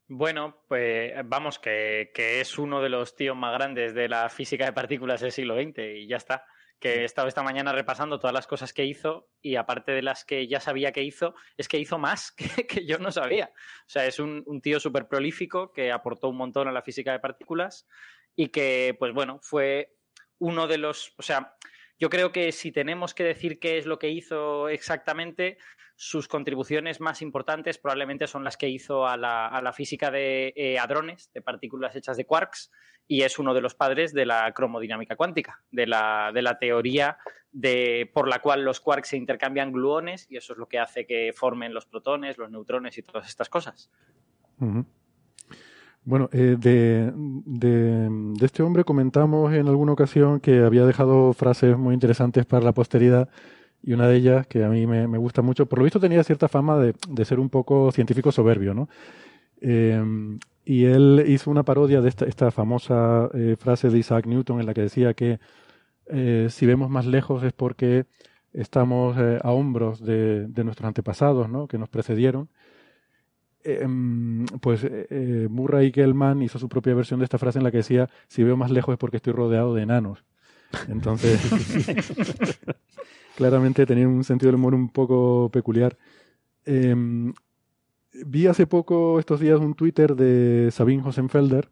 Bueno, 0.08 0.56
pues 0.66 1.12
vamos, 1.26 1.60
que, 1.60 2.10
que, 2.12 2.40
es 2.40 2.58
uno 2.58 2.82
de 2.82 2.88
los 2.88 3.14
tíos 3.14 3.36
más 3.36 3.52
grandes 3.54 3.94
de 3.94 4.08
la 4.08 4.28
física 4.28 4.64
de 4.64 4.72
partículas 4.72 5.20
del 5.20 5.30
siglo 5.30 5.54
XX 5.54 5.78
y 5.96 6.06
ya 6.08 6.16
está 6.16 6.44
que 6.80 7.02
he 7.02 7.04
estado 7.04 7.28
esta 7.28 7.42
mañana 7.42 7.72
repasando 7.72 8.18
todas 8.18 8.32
las 8.32 8.46
cosas 8.46 8.72
que 8.72 8.86
hizo 8.86 9.28
y 9.42 9.56
aparte 9.56 9.92
de 9.92 10.02
las 10.02 10.24
que 10.24 10.48
ya 10.48 10.60
sabía 10.60 10.92
que 10.92 11.02
hizo, 11.02 11.34
es 11.58 11.68
que 11.68 11.78
hizo 11.78 11.98
más 11.98 12.32
que, 12.68 12.86
yo 12.86 12.98
no 12.98 13.12
sabía. 13.12 13.52
O 13.54 13.88
sea, 13.88 14.06
es 14.06 14.18
un, 14.18 14.60
tío 14.62 14.80
súper 14.80 15.06
prolífico 15.06 15.72
que 15.72 15.92
aportó 15.92 16.28
un 16.28 16.38
montón 16.38 16.68
a 16.68 16.72
la 16.72 16.82
física 16.82 17.12
de 17.12 17.20
partículas 17.20 17.86
y 18.34 18.48
que, 18.48 18.96
pues 18.98 19.12
bueno, 19.12 19.38
fue 19.42 19.94
uno 20.38 20.66
de 20.66 20.78
los, 20.78 21.12
o 21.18 21.22
sea, 21.22 21.54
yo 22.00 22.08
creo 22.08 22.32
que 22.32 22.50
si 22.50 22.72
tenemos 22.72 23.14
que 23.14 23.24
decir 23.24 23.60
qué 23.60 23.76
es 23.76 23.84
lo 23.84 23.98
que 23.98 24.08
hizo 24.08 24.70
exactamente, 24.70 25.58
sus 25.96 26.28
contribuciones 26.28 26.98
más 26.98 27.20
importantes 27.20 27.76
probablemente 27.76 28.26
son 28.26 28.42
las 28.42 28.56
que 28.56 28.70
hizo 28.70 29.06
a 29.06 29.18
la, 29.18 29.72
física 29.76 30.10
de 30.10 30.54
eh, 30.56 30.78
hadrones, 30.78 31.30
de 31.34 31.42
partículas 31.42 31.94
hechas 31.94 32.16
de 32.16 32.24
quarks, 32.24 32.72
y 33.06 33.22
es 33.22 33.38
uno 33.38 33.52
de 33.52 33.60
los 33.60 33.74
padres 33.74 34.14
de 34.14 34.24
la 34.24 34.50
cromodinámica 34.52 35.14
cuántica, 35.14 35.62
de 35.70 35.86
la, 35.86 36.30
de 36.32 36.40
la 36.40 36.58
teoría 36.58 37.18
de, 37.52 38.10
por 38.14 38.28
la 38.28 38.38
cual 38.38 38.64
los 38.64 38.80
quarks 38.80 39.08
se 39.08 39.18
intercambian 39.18 39.70
gluones, 39.70 40.26
y 40.30 40.38
eso 40.38 40.54
es 40.54 40.58
lo 40.58 40.68
que 40.68 40.78
hace 40.78 41.06
que 41.06 41.34
formen 41.36 41.74
los 41.74 41.84
protones, 41.84 42.38
los 42.38 42.50
neutrones 42.50 42.96
y 42.96 43.02
todas 43.02 43.28
estas 43.28 43.50
cosas. 43.50 43.90
Bueno, 46.04 46.28
eh, 46.32 46.56
de, 46.58 47.12
de, 47.14 48.44
este 48.44 48.62
hombre 48.62 48.84
comentamos 48.84 49.52
en 49.52 49.68
alguna 49.68 49.92
ocasión 49.92 50.40
que 50.40 50.60
había 50.60 50.86
dejado 50.86 51.32
frases 51.34 51.76
muy 51.76 51.94
interesantes 51.94 52.46
para 52.46 52.64
la 52.64 52.72
posteridad 52.72 53.28
y 53.82 53.92
una 53.92 54.08
de 54.08 54.16
ellas 54.16 54.46
que 54.46 54.64
a 54.64 54.68
mí 54.68 54.86
me, 54.86 55.06
gusta 55.18 55.42
mucho, 55.42 55.66
por 55.66 55.78
lo 55.78 55.84
visto 55.84 56.00
tenía 56.00 56.24
cierta 56.24 56.48
fama 56.48 56.78
de, 56.78 56.94
de 57.08 57.24
ser 57.24 57.40
un 57.40 57.48
poco 57.50 57.92
científico 57.92 58.32
soberbio, 58.32 58.74
¿no? 58.74 58.88
Em, 59.60 60.38
y 60.64 60.84
él 60.84 61.24
hizo 61.26 61.50
una 61.50 61.64
parodia 61.64 62.00
de 62.00 62.08
esta, 62.08 62.26
esta 62.26 62.50
famosa 62.50 63.28
eh, 63.34 63.56
frase 63.58 63.90
de 63.90 63.98
Isaac 63.98 64.26
Newton 64.26 64.60
en 64.60 64.66
la 64.66 64.74
que 64.74 64.82
decía 64.82 65.14
que 65.14 65.38
eh, 66.06 66.48
si 66.50 66.66
vemos 66.66 66.90
más 66.90 67.06
lejos 67.06 67.42
es 67.42 67.52
porque 67.52 68.06
estamos 68.52 69.16
eh, 69.18 69.38
a 69.42 69.50
hombros 69.52 70.00
de, 70.04 70.46
de, 70.48 70.64
nuestros 70.64 70.88
antepasados, 70.88 71.48
¿no? 71.48 71.68
Que 71.68 71.78
nos 71.78 71.88
precedieron. 71.88 72.48
Em, 73.62 74.46
pues 74.60 74.86
Murray 75.50 75.92
Gell-Mann 75.92 76.42
hizo 76.42 76.58
su 76.58 76.68
propia 76.68 76.94
versión 76.94 77.20
de 77.20 77.24
esta 77.24 77.38
frase 77.38 77.58
en 77.58 77.64
la 77.64 77.70
que 77.70 77.78
decía 77.78 78.08
si 78.26 78.42
veo 78.42 78.56
más 78.56 78.70
lejos 78.70 78.94
es 78.94 78.98
porque 78.98 79.18
estoy 79.18 79.32
rodeado 79.32 79.74
de 79.74 79.82
enanos. 79.82 80.24
Entonces, 80.88 81.40
claramente 83.36 83.86
tenía 83.86 84.08
un 84.08 84.24
sentido 84.24 84.48
del 84.48 84.56
humor 84.56 84.74
un 84.74 84.88
poco 84.88 85.50
peculiar. 85.52 85.96
Em, 86.64 87.32
vi 88.12 88.46
hace 88.46 88.66
poco, 88.66 89.18
estos 89.18 89.40
días, 89.40 89.60
un 89.60 89.74
Twitter 89.74 90.14
de 90.14 90.70
Sabine 90.70 91.02
Hosenfelder, 91.02 91.70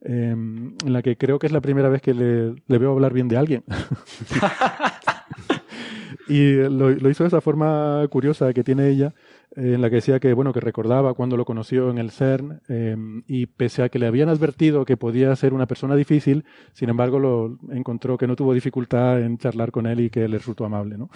em, 0.00 0.74
en 0.84 0.92
la 0.92 1.02
que 1.02 1.16
creo 1.16 1.38
que 1.38 1.46
es 1.46 1.52
la 1.52 1.60
primera 1.60 1.88
vez 1.88 2.02
que 2.02 2.14
le, 2.14 2.78
veo 2.78 2.92
hablar 2.92 3.12
bien 3.12 3.28
de 3.28 3.36
alguien. 3.36 3.64
y 6.28 6.54
lo, 6.54 7.10
hizo 7.10 7.24
de 7.24 7.28
esa 7.28 7.40
forma 7.40 8.06
curiosa 8.10 8.52
que 8.52 8.64
tiene 8.64 8.88
ella, 8.88 9.14
en 9.54 9.80
la 9.80 9.88
que 9.88 9.96
decía 9.96 10.20
que, 10.20 10.32
bueno, 10.32 10.52
que 10.52 10.60
recordaba 10.60 11.14
cuando 11.14 11.36
lo 11.36 11.44
conoció 11.44 11.90
en 11.90 11.98
el 11.98 12.10
CERN 12.10 12.60
em, 12.68 13.22
y 13.26 13.46
pese 13.46 13.82
a 13.82 13.88
que 13.88 13.98
le 13.98 14.06
habían 14.06 14.28
advertido 14.28 14.84
que 14.84 14.96
podía 14.96 15.34
ser 15.36 15.54
una 15.54 15.66
persona 15.66 15.96
difícil, 15.96 16.44
sin 16.72 16.88
embargo 16.88 17.18
lo 17.18 17.58
encontró 17.70 18.18
que 18.18 18.26
no 18.26 18.36
tuvo 18.36 18.52
dificultad 18.54 19.20
en 19.20 19.38
charlar 19.38 19.70
con 19.70 19.86
él 19.86 20.00
y 20.00 20.10
que 20.10 20.28
le 20.28 20.38
resultó 20.38 20.64
amable, 20.64 20.98
¿no? 20.98 21.10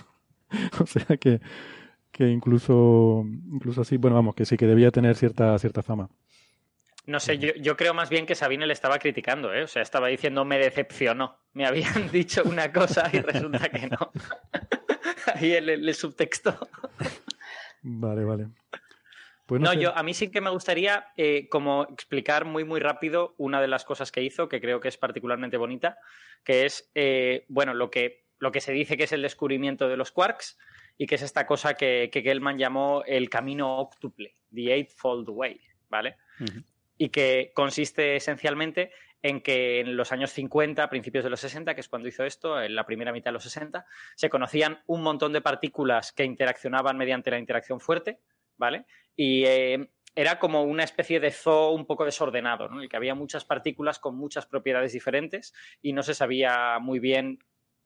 o 0.80 0.86
sea 0.86 1.16
que, 1.18 1.40
que 2.12 2.28
incluso, 2.28 3.24
incluso 3.52 3.82
así, 3.82 3.96
bueno, 3.96 4.16
vamos, 4.16 4.34
que 4.34 4.46
sí 4.46 4.56
que 4.56 4.66
debía 4.66 4.90
tener 4.90 5.16
cierta, 5.16 5.58
cierta 5.58 5.82
fama. 5.82 6.08
No 7.06 7.18
sé, 7.18 7.38
yo, 7.38 7.76
creo 7.76 7.92
más 7.92 8.08
bien 8.08 8.26
que 8.26 8.34
Sabine 8.34 8.66
le 8.66 8.72
estaba 8.72 8.98
criticando, 8.98 9.52
¿eh? 9.52 9.64
O 9.64 9.66
sea, 9.66 9.82
estaba 9.82 10.08
diciendo 10.08 10.44
me 10.44 10.58
decepcionó. 10.58 11.38
Me 11.54 11.66
habían 11.66 12.08
dicho 12.12 12.42
una 12.44 12.72
cosa 12.72 13.10
y 13.12 13.20
resulta 13.20 13.68
que 13.68 13.88
no. 13.88 14.12
Ahí 15.34 15.52
el, 15.52 15.68
el 15.68 15.94
subtexto. 15.94 16.68
Vale, 17.82 18.24
vale. 18.24 18.48
Pues 19.46 19.60
no, 19.60 19.74
yo 19.74 19.96
a 19.96 20.04
mí 20.04 20.14
sí 20.14 20.30
que 20.30 20.40
me 20.40 20.50
gustaría 20.50 21.08
eh, 21.16 21.48
como 21.48 21.82
explicar 21.90 22.44
muy 22.44 22.62
muy 22.62 22.78
rápido 22.78 23.34
una 23.36 23.60
de 23.60 23.66
las 23.66 23.84
cosas 23.84 24.12
que 24.12 24.22
hizo, 24.22 24.48
que 24.48 24.60
creo 24.60 24.78
que 24.78 24.86
es 24.86 24.96
particularmente 24.96 25.56
bonita, 25.56 25.98
que 26.44 26.66
es 26.66 26.88
eh, 26.94 27.46
bueno 27.48 27.74
lo 27.74 27.90
que, 27.90 28.26
lo 28.38 28.52
que 28.52 28.60
se 28.60 28.70
dice 28.70 28.96
que 28.96 29.04
es 29.04 29.12
el 29.12 29.22
descubrimiento 29.22 29.88
de 29.88 29.96
los 29.96 30.12
quarks 30.12 30.56
y 30.98 31.08
que 31.08 31.16
es 31.16 31.22
esta 31.22 31.46
cosa 31.46 31.74
que, 31.74 32.10
que 32.12 32.22
Gell-Mann 32.22 32.58
llamó 32.58 33.02
el 33.04 33.28
camino 33.28 33.78
octuple, 33.78 34.34
the 34.54 34.72
eightfold 34.72 35.28
way, 35.30 35.60
¿vale? 35.88 36.16
Y 36.96 37.08
que 37.08 37.50
consiste 37.52 38.14
esencialmente 38.14 38.92
en 39.22 39.40
que 39.40 39.80
en 39.80 39.96
los 39.96 40.12
años 40.12 40.32
50, 40.32 40.88
principios 40.88 41.24
de 41.24 41.30
los 41.30 41.40
60, 41.40 41.74
que 41.74 41.80
es 41.80 41.88
cuando 41.88 42.08
hizo 42.08 42.24
esto, 42.24 42.60
en 42.60 42.74
la 42.74 42.86
primera 42.86 43.12
mitad 43.12 43.30
de 43.30 43.34
los 43.34 43.44
60, 43.44 43.84
se 44.14 44.30
conocían 44.30 44.82
un 44.86 45.02
montón 45.02 45.32
de 45.32 45.40
partículas 45.40 46.12
que 46.12 46.24
interaccionaban 46.24 46.96
mediante 46.96 47.30
la 47.30 47.38
interacción 47.38 47.80
fuerte, 47.80 48.20
¿vale? 48.56 48.86
Y 49.14 49.44
eh, 49.44 49.90
era 50.14 50.38
como 50.38 50.62
una 50.62 50.84
especie 50.84 51.20
de 51.20 51.30
zoo 51.30 51.72
un 51.72 51.86
poco 51.86 52.04
desordenado, 52.04 52.68
¿no? 52.68 52.76
En 52.76 52.82
el 52.82 52.88
que 52.88 52.96
había 52.96 53.14
muchas 53.14 53.44
partículas 53.44 53.98
con 53.98 54.16
muchas 54.16 54.46
propiedades 54.46 54.92
diferentes 54.92 55.52
y 55.82 55.92
no 55.92 56.02
se 56.02 56.14
sabía 56.14 56.78
muy 56.80 56.98
bien 56.98 57.38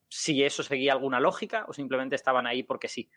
si 0.09 0.45
eso 0.45 0.63
seguía 0.63 0.93
alguna 0.93 1.19
lógica 1.19 1.65
o 1.69 1.73
simplemente 1.73 2.15
estaban 2.15 2.47
ahí 2.47 2.63
porque 2.63 2.89
sí. 2.89 3.11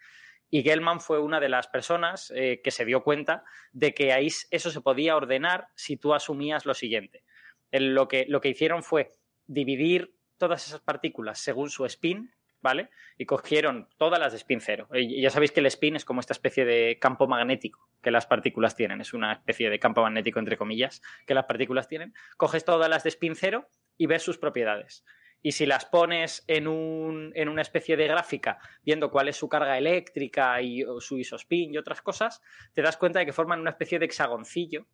Y 0.49 0.63
Gell-Mann 0.63 1.01
fue 1.01 1.19
una 1.19 1.39
de 1.39 1.49
las 1.49 1.67
personas 1.67 2.31
eh, 2.33 2.61
que 2.63 2.71
se 2.71 2.85
dio 2.85 3.03
cuenta 3.03 3.43
de 3.73 3.93
que 3.93 4.13
ahí 4.13 4.29
eso 4.49 4.71
se 4.71 4.81
podía 4.81 5.15
ordenar 5.15 5.67
si 5.75 5.97
tú 5.97 6.13
asumías 6.13 6.65
lo 6.65 6.73
siguiente 6.73 7.23
lo, 7.71 8.07
que, 8.07 8.25
lo 8.27 8.41
que 8.41 8.49
hicieron 8.49 8.83
fue 8.83 9.11
dividir 9.47 10.13
todas 10.37 10.67
esas 10.67 10.81
partículas 10.81 11.39
según 11.39 11.69
su 11.69 11.85
spin, 11.85 12.31
¿vale? 12.61 12.89
Y 13.17 13.25
cogieron 13.25 13.87
todas 13.97 14.19
las 14.19 14.31
de 14.31 14.37
spin 14.37 14.61
cero. 14.61 14.87
Y 14.93 15.21
ya 15.21 15.29
sabéis 15.29 15.51
que 15.51 15.59
el 15.59 15.65
spin 15.67 15.95
es 15.95 16.05
como 16.05 16.19
esta 16.19 16.33
especie 16.33 16.65
de 16.65 16.97
campo 16.99 17.27
magnético 17.27 17.87
que 18.01 18.11
las 18.11 18.25
partículas 18.25 18.75
tienen. 18.75 19.01
Es 19.01 19.13
una 19.13 19.33
especie 19.33 19.69
de 19.69 19.79
campo 19.79 20.01
magnético, 20.01 20.39
entre 20.39 20.57
comillas, 20.57 21.01
que 21.25 21.33
las 21.33 21.45
partículas 21.45 21.87
tienen. 21.87 22.13
Coges 22.37 22.65
todas 22.65 22.89
las 22.89 23.03
de 23.03 23.09
spin 23.09 23.35
cero 23.35 23.69
y 23.97 24.05
ves 24.05 24.23
sus 24.23 24.37
propiedades. 24.37 25.03
Y 25.41 25.51
si 25.51 25.65
las 25.65 25.85
pones 25.85 26.43
en, 26.47 26.67
un, 26.67 27.31
en 27.35 27.47
una 27.47 27.61
especie 27.61 27.95
de 27.95 28.07
gráfica, 28.07 28.57
viendo 28.83 29.11
cuál 29.11 29.27
es 29.27 29.37
su 29.37 29.47
carga 29.47 29.77
eléctrica 29.77 30.61
y 30.61 30.83
su 30.99 31.17
isospin 31.17 31.73
y 31.73 31.77
otras 31.77 32.01
cosas, 32.01 32.41
te 32.73 32.81
das 32.81 32.97
cuenta 32.97 33.19
de 33.19 33.25
que 33.27 33.33
forman 33.33 33.61
una 33.61 33.69
especie 33.69 33.99
de 33.99 34.05
hexagoncillo 34.05 34.87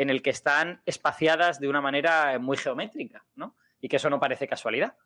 en 0.00 0.08
el 0.08 0.22
que 0.22 0.30
están 0.30 0.80
espaciadas 0.86 1.60
de 1.60 1.68
una 1.68 1.82
manera 1.82 2.38
muy 2.38 2.56
geométrica, 2.56 3.22
¿no? 3.34 3.54
Y 3.82 3.88
que 3.88 3.96
eso 3.96 4.08
no 4.08 4.18
parece 4.18 4.48
casualidad. 4.48 4.96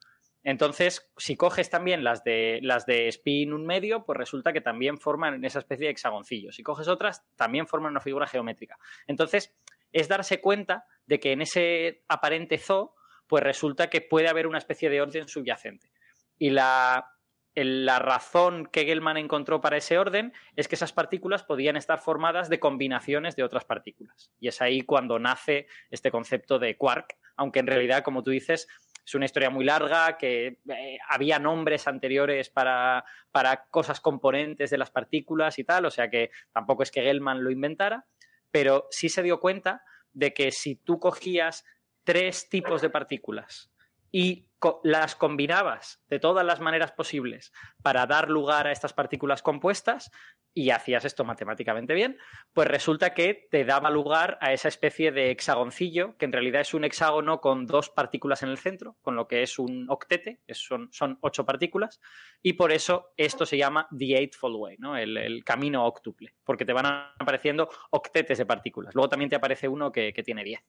Entonces, 0.45 1.11
si 1.17 1.37
coges 1.37 1.69
también 1.69 2.05
las 2.05 2.23
de, 2.23 2.61
las 2.63 2.87
de 2.87 3.09
spin 3.09 3.53
un 3.53 3.67
medio, 3.67 4.05
pues 4.05 4.17
resulta 4.17 4.53
que 4.53 4.61
también 4.61 4.99
forman 4.99 5.45
esa 5.45 5.59
especie 5.59 5.87
de 5.87 5.91
hexagoncillo. 5.91 6.53
Si 6.53 6.63
coges 6.63 6.87
otras, 6.87 7.25
también 7.35 7.67
forman 7.67 7.91
una 7.91 8.01
figura 8.01 8.29
geométrica. 8.29 8.79
Entonces, 9.09 9.53
es 9.93 10.07
darse 10.07 10.41
cuenta 10.41 10.87
de 11.07 11.19
que 11.19 11.33
en 11.33 11.43
ese 11.43 12.05
aparente 12.07 12.59
zoo, 12.59 12.95
pues 13.27 13.43
resulta 13.43 13.91
que 13.91 14.01
puede 14.01 14.29
haber 14.29 14.47
una 14.47 14.59
especie 14.59 14.91
de 14.91 15.01
orden 15.01 15.27
subyacente. 15.27 15.91
Y 16.39 16.51
la, 16.51 17.14
la 17.55 18.01
razón 18.01 18.67
que 18.67 18.85
Gell-Mann 18.85 19.17
encontró 19.17 19.61
para 19.61 19.77
ese 19.77 19.97
orden 19.97 20.33
es 20.57 20.67
que 20.67 20.75
esas 20.75 20.93
partículas 20.93 21.45
podían 21.45 21.77
estar 21.77 22.01
formadas 22.01 22.49
de 22.49 22.59
combinaciones 22.59 23.37
de 23.37 23.45
otras 23.45 23.65
partículas. 23.65 24.33
Y 24.41 24.49
es 24.49 24.61
ahí 24.61 24.83
cuando 24.83 25.19
nace 25.19 25.69
este 25.91 26.11
concepto 26.11 26.59
de 26.59 26.77
quark, 26.77 27.17
aunque 27.37 27.61
en 27.61 27.69
realidad, 27.69 28.03
como 28.03 28.25
tú 28.25 28.31
dices, 28.31 28.67
es 29.07 29.15
una 29.15 29.27
historia 29.27 29.51
muy 29.51 29.65
larga, 29.65 30.17
que 30.17 30.59
eh, 30.69 30.99
había 31.09 31.39
nombres 31.39 31.87
anteriores 31.87 32.51
para, 32.51 33.05
para, 33.31 33.67
cosas 33.67 34.01
componentes 34.01 34.71
de 34.71 34.79
las 34.79 34.91
partículas 34.91 35.59
y 35.59 35.65
tal, 35.65 35.85
o 35.85 35.91
sea 35.91 36.09
que 36.11 36.31
tampoco 36.53 36.83
es 36.83 36.91
que 36.91 37.03
Gell-Mann 37.03 37.45
lo 37.45 37.51
inventara, 37.51 38.07
pero 38.51 38.89
sí 38.91 39.09
se 39.09 39.23
dio 39.23 39.41
cuenta 39.41 39.85
de 40.13 40.33
que 40.33 40.51
si 40.51 40.77
tú 40.77 40.99
cogías 40.99 41.65
tres 42.03 42.49
tipos 42.49 42.81
de 42.83 42.91
partículas 42.91 43.71
y 44.15 44.47
las 44.85 45.17
combinabas 45.17 46.05
de 46.07 46.21
todas 46.21 46.47
las 46.47 46.61
maneras 46.61 46.93
posibles 46.93 47.53
para 47.83 48.07
dar 48.07 48.31
lugar 48.31 48.69
a 48.69 48.71
estas 48.71 48.93
partículas 48.93 49.43
compuestas, 49.43 50.13
y 50.57 50.71
hacías 50.71 51.05
esto 51.05 51.25
matemáticamente 51.25 51.95
bien, 51.95 52.17
pues 52.53 52.69
resulta 52.69 53.13
que 53.13 53.49
te 53.51 53.65
daba 53.65 53.91
lugar 53.91 54.39
a 54.41 54.53
esa 54.53 54.69
especie 54.69 55.11
de 55.11 55.33
hexagoncillo, 55.33 56.17
que 56.17 56.27
en 56.27 56.33
realidad 56.33 56.61
es 56.61 56.75
un 56.75 56.85
hexágono 56.85 57.41
con 57.41 57.67
dos 57.67 57.91
partículas 57.91 58.45
en 58.45 58.51
el 58.51 58.59
centro, 58.59 58.97
con 59.03 59.17
lo 59.17 59.27
que 59.27 59.43
es 59.43 59.59
un 59.59 59.91
octete, 59.91 60.41
son, 60.51 60.91
son 60.93 61.19
ocho 61.23 61.45
partículas, 61.45 62.01
y 62.41 62.53
por 62.53 62.71
eso 62.71 63.13
esto 63.17 63.45
se 63.45 63.59
llama 63.59 63.89
the 63.99 64.17
eightfold 64.17 64.57
way, 64.57 64.77
¿no? 64.79 64.97
el, 64.97 65.43
camino 65.45 65.85
octuple, 65.85 66.37
porque 66.45 66.65
te 66.65 66.73
van 66.73 66.87
apareciendo 66.87 67.69
octetes 67.91 68.39
de 68.39 68.47
partículas. 68.47 68.95
Luego 68.95 69.09
también 69.09 69.29
te 69.29 69.35
aparece 69.35 69.67
uno 69.67 69.91
que, 69.91 70.13
que 70.13 70.23
tiene 70.23 70.45
diez. 70.45 70.61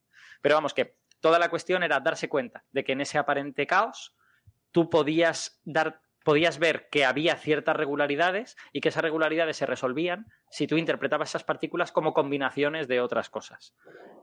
Pero 0.41 0.55
vamos, 0.55 0.73
que 0.73 0.95
toda 1.25 1.39
la 1.39 1.49
cuestión 1.49 1.81
era 1.81 1.99
darse 2.01 2.29
cuenta 2.29 2.65
de 2.71 2.83
que 2.83 2.91
en 2.91 3.01
ese 3.01 3.17
aparente 3.17 3.65
caos 3.65 4.15
tú 4.69 4.91
podías 4.91 5.59
dar 5.65 5.99
podías 6.23 6.59
ver 6.59 6.87
que 6.91 7.03
había 7.03 7.35
ciertas 7.35 7.75
regularidades 7.75 8.55
y 8.71 8.79
que 8.79 8.89
esas 8.89 9.01
regularidades 9.01 9.57
se 9.57 9.65
resolvían 9.65 10.27
si 10.51 10.67
tú 10.67 10.77
interpretabas 10.77 11.29
esas 11.29 11.43
partículas 11.43 11.91
como 11.91 12.13
combinaciones 12.13 12.87
de 12.87 13.01
otras 13.01 13.31
cosas. 13.31 13.75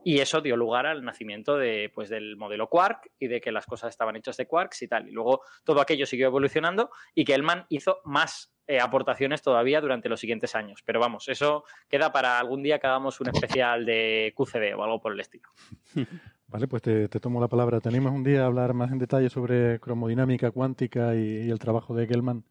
Y 0.05 0.19
eso 0.19 0.39
dio 0.39 0.55
lugar 0.55 0.85
al 0.85 1.03
nacimiento 1.03 1.57
de, 1.57 1.91
pues, 1.93 2.07
del 2.09 2.37
modelo 2.37 2.69
quark 2.69 3.11
y 3.19 3.27
de 3.27 3.41
que 3.41 3.51
las 3.51 3.65
cosas 3.65 3.89
estaban 3.89 4.15
hechas 4.15 4.37
de 4.37 4.47
quarks 4.47 4.81
y 4.81 4.87
tal. 4.87 5.09
Y 5.09 5.11
luego 5.11 5.41
todo 5.65 5.81
aquello 5.81 6.05
siguió 6.05 6.27
evolucionando 6.27 6.89
y 7.13 7.25
que 7.25 7.35
Elman 7.35 7.65
hizo 7.67 7.99
más 8.05 8.53
eh, 8.65 8.79
aportaciones 8.79 9.41
todavía 9.41 9.81
durante 9.81 10.07
los 10.07 10.21
siguientes 10.21 10.55
años. 10.55 10.81
Pero 10.85 11.01
vamos, 11.01 11.27
eso 11.27 11.65
queda 11.89 12.13
para 12.13 12.39
algún 12.39 12.63
día 12.63 12.79
que 12.79 12.87
hagamos 12.87 13.19
un 13.19 13.27
especial 13.27 13.85
de 13.85 14.33
QCD 14.37 14.73
o 14.77 14.83
algo 14.83 15.01
por 15.01 15.11
el 15.11 15.19
estilo. 15.19 15.49
Vale, 16.53 16.67
pues 16.67 16.83
te, 16.83 17.07
tomo 17.07 17.41
la 17.41 17.47
palabra. 17.47 17.79
¿Tenemos 17.79 18.11
un 18.11 18.23
día 18.23 18.43
a 18.43 18.45
hablar 18.45 18.75
más 18.75 18.91
en 18.91 18.99
detalle 18.99 19.27
sobre 19.27 19.79
cromodinámica 19.79 20.51
cuántica 20.51 21.15
y, 21.15 21.49
el 21.49 21.57
trabajo 21.57 21.95
de 21.95 22.05
Gellman? 22.05 22.43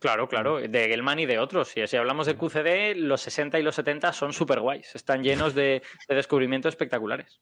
Claro, 0.00 0.28
claro, 0.28 0.58
de 0.58 0.88
Gellman 0.88 1.20
y 1.20 1.26
de 1.26 1.38
otros. 1.38 1.68
Si, 1.68 1.86
si 1.86 1.96
hablamos 1.96 2.26
de 2.26 2.34
QCD, 2.34 2.96
los 2.96 3.20
60 3.20 3.60
y 3.60 3.62
los 3.62 3.76
70 3.76 4.12
son 4.14 4.32
súper 4.32 4.58
guays. 4.58 4.96
Están 4.96 5.22
llenos 5.22 5.54
de, 5.54 5.80
descubrimientos 6.08 6.70
espectaculares. 6.70 7.38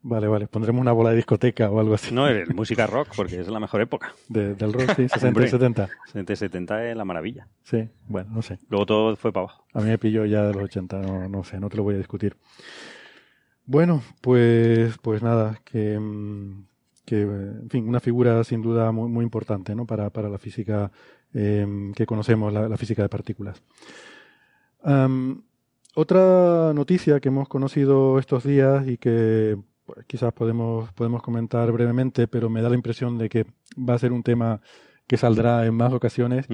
Vale, 0.00 0.26
vale. 0.26 0.48
Pondremos 0.48 0.80
una 0.80 0.90
bola 0.90 1.10
de 1.10 1.16
discoteca 1.16 1.70
o 1.70 1.78
algo 1.78 1.94
así. 1.94 2.12
No, 2.12 2.26
música 2.52 2.88
rock, 2.88 3.10
porque 3.14 3.38
es 3.38 3.46
la 3.46 3.60
mejor 3.60 3.80
época. 3.80 4.12
del 4.26 4.72
rock, 4.72 4.90
sí, 4.96 5.08
60 5.08 5.40
y 5.40 5.48
70. 5.48 5.88
60 6.06 6.32
y 6.32 6.36
70 6.36 6.90
es 6.90 6.96
la 6.96 7.04
maravilla. 7.04 7.46
Sí, 7.62 7.88
bueno, 8.08 8.30
no 8.32 8.42
sé. 8.42 8.58
Luego 8.68 8.86
todo 8.86 9.14
fue 9.14 9.32
para 9.32 9.44
abajo. 9.44 9.66
A 9.72 9.82
mí 9.82 9.88
me 9.88 9.98
pilló 9.98 10.24
ya 10.24 10.42
de 10.42 10.54
los 10.54 10.64
80, 10.64 10.98
no, 10.98 11.28
no 11.28 11.44
sé, 11.44 11.60
no 11.60 11.68
te 11.68 11.76
lo 11.76 11.84
voy 11.84 11.94
a 11.94 11.98
discutir. 11.98 12.36
Bueno, 13.64 14.02
pues, 14.20 14.98
pues 14.98 15.22
nada, 15.22 15.60
que, 15.64 15.98
mm, 15.98 16.64
que, 17.04 17.22
en 17.22 17.70
fin, 17.70 17.88
una 17.88 18.00
figura 18.00 18.42
sin 18.44 18.62
duda 18.62 18.92
muy, 18.92 19.08
muy 19.08 19.24
importante 19.24 19.74
¿no? 19.74 19.86
para, 19.86 20.10
para 20.10 20.28
la 20.28 20.38
física 20.38 20.90
em, 21.32 21.92
que 21.92 22.06
conocemos, 22.06 22.52
la, 22.52 22.76
física 22.76 23.02
de 23.02 23.08
partículas. 23.08 23.62
otra 25.94 26.72
noticia 26.74 27.20
que 27.20 27.28
hemos 27.28 27.48
conocido 27.48 28.18
estos 28.18 28.44
días 28.44 28.86
y 28.88 28.96
que 28.98 29.58
pues, 29.84 30.06
quizás 30.06 30.32
podemos, 30.32 30.92
podemos 30.92 31.22
comentar 31.22 31.70
brevemente, 31.72 32.28
pero 32.28 32.48
me 32.50 32.62
da 32.62 32.68
la 32.68 32.76
impresión 32.76 33.18
de 33.18 33.28
que 33.28 33.46
va 33.76 33.94
a 33.94 33.98
ser 33.98 34.12
un 34.12 34.22
tema 34.22 34.60
que 35.06 35.16
saldrá 35.16 35.66
en 35.66 35.74
más 35.74 35.92
ocasiones, 35.92 36.46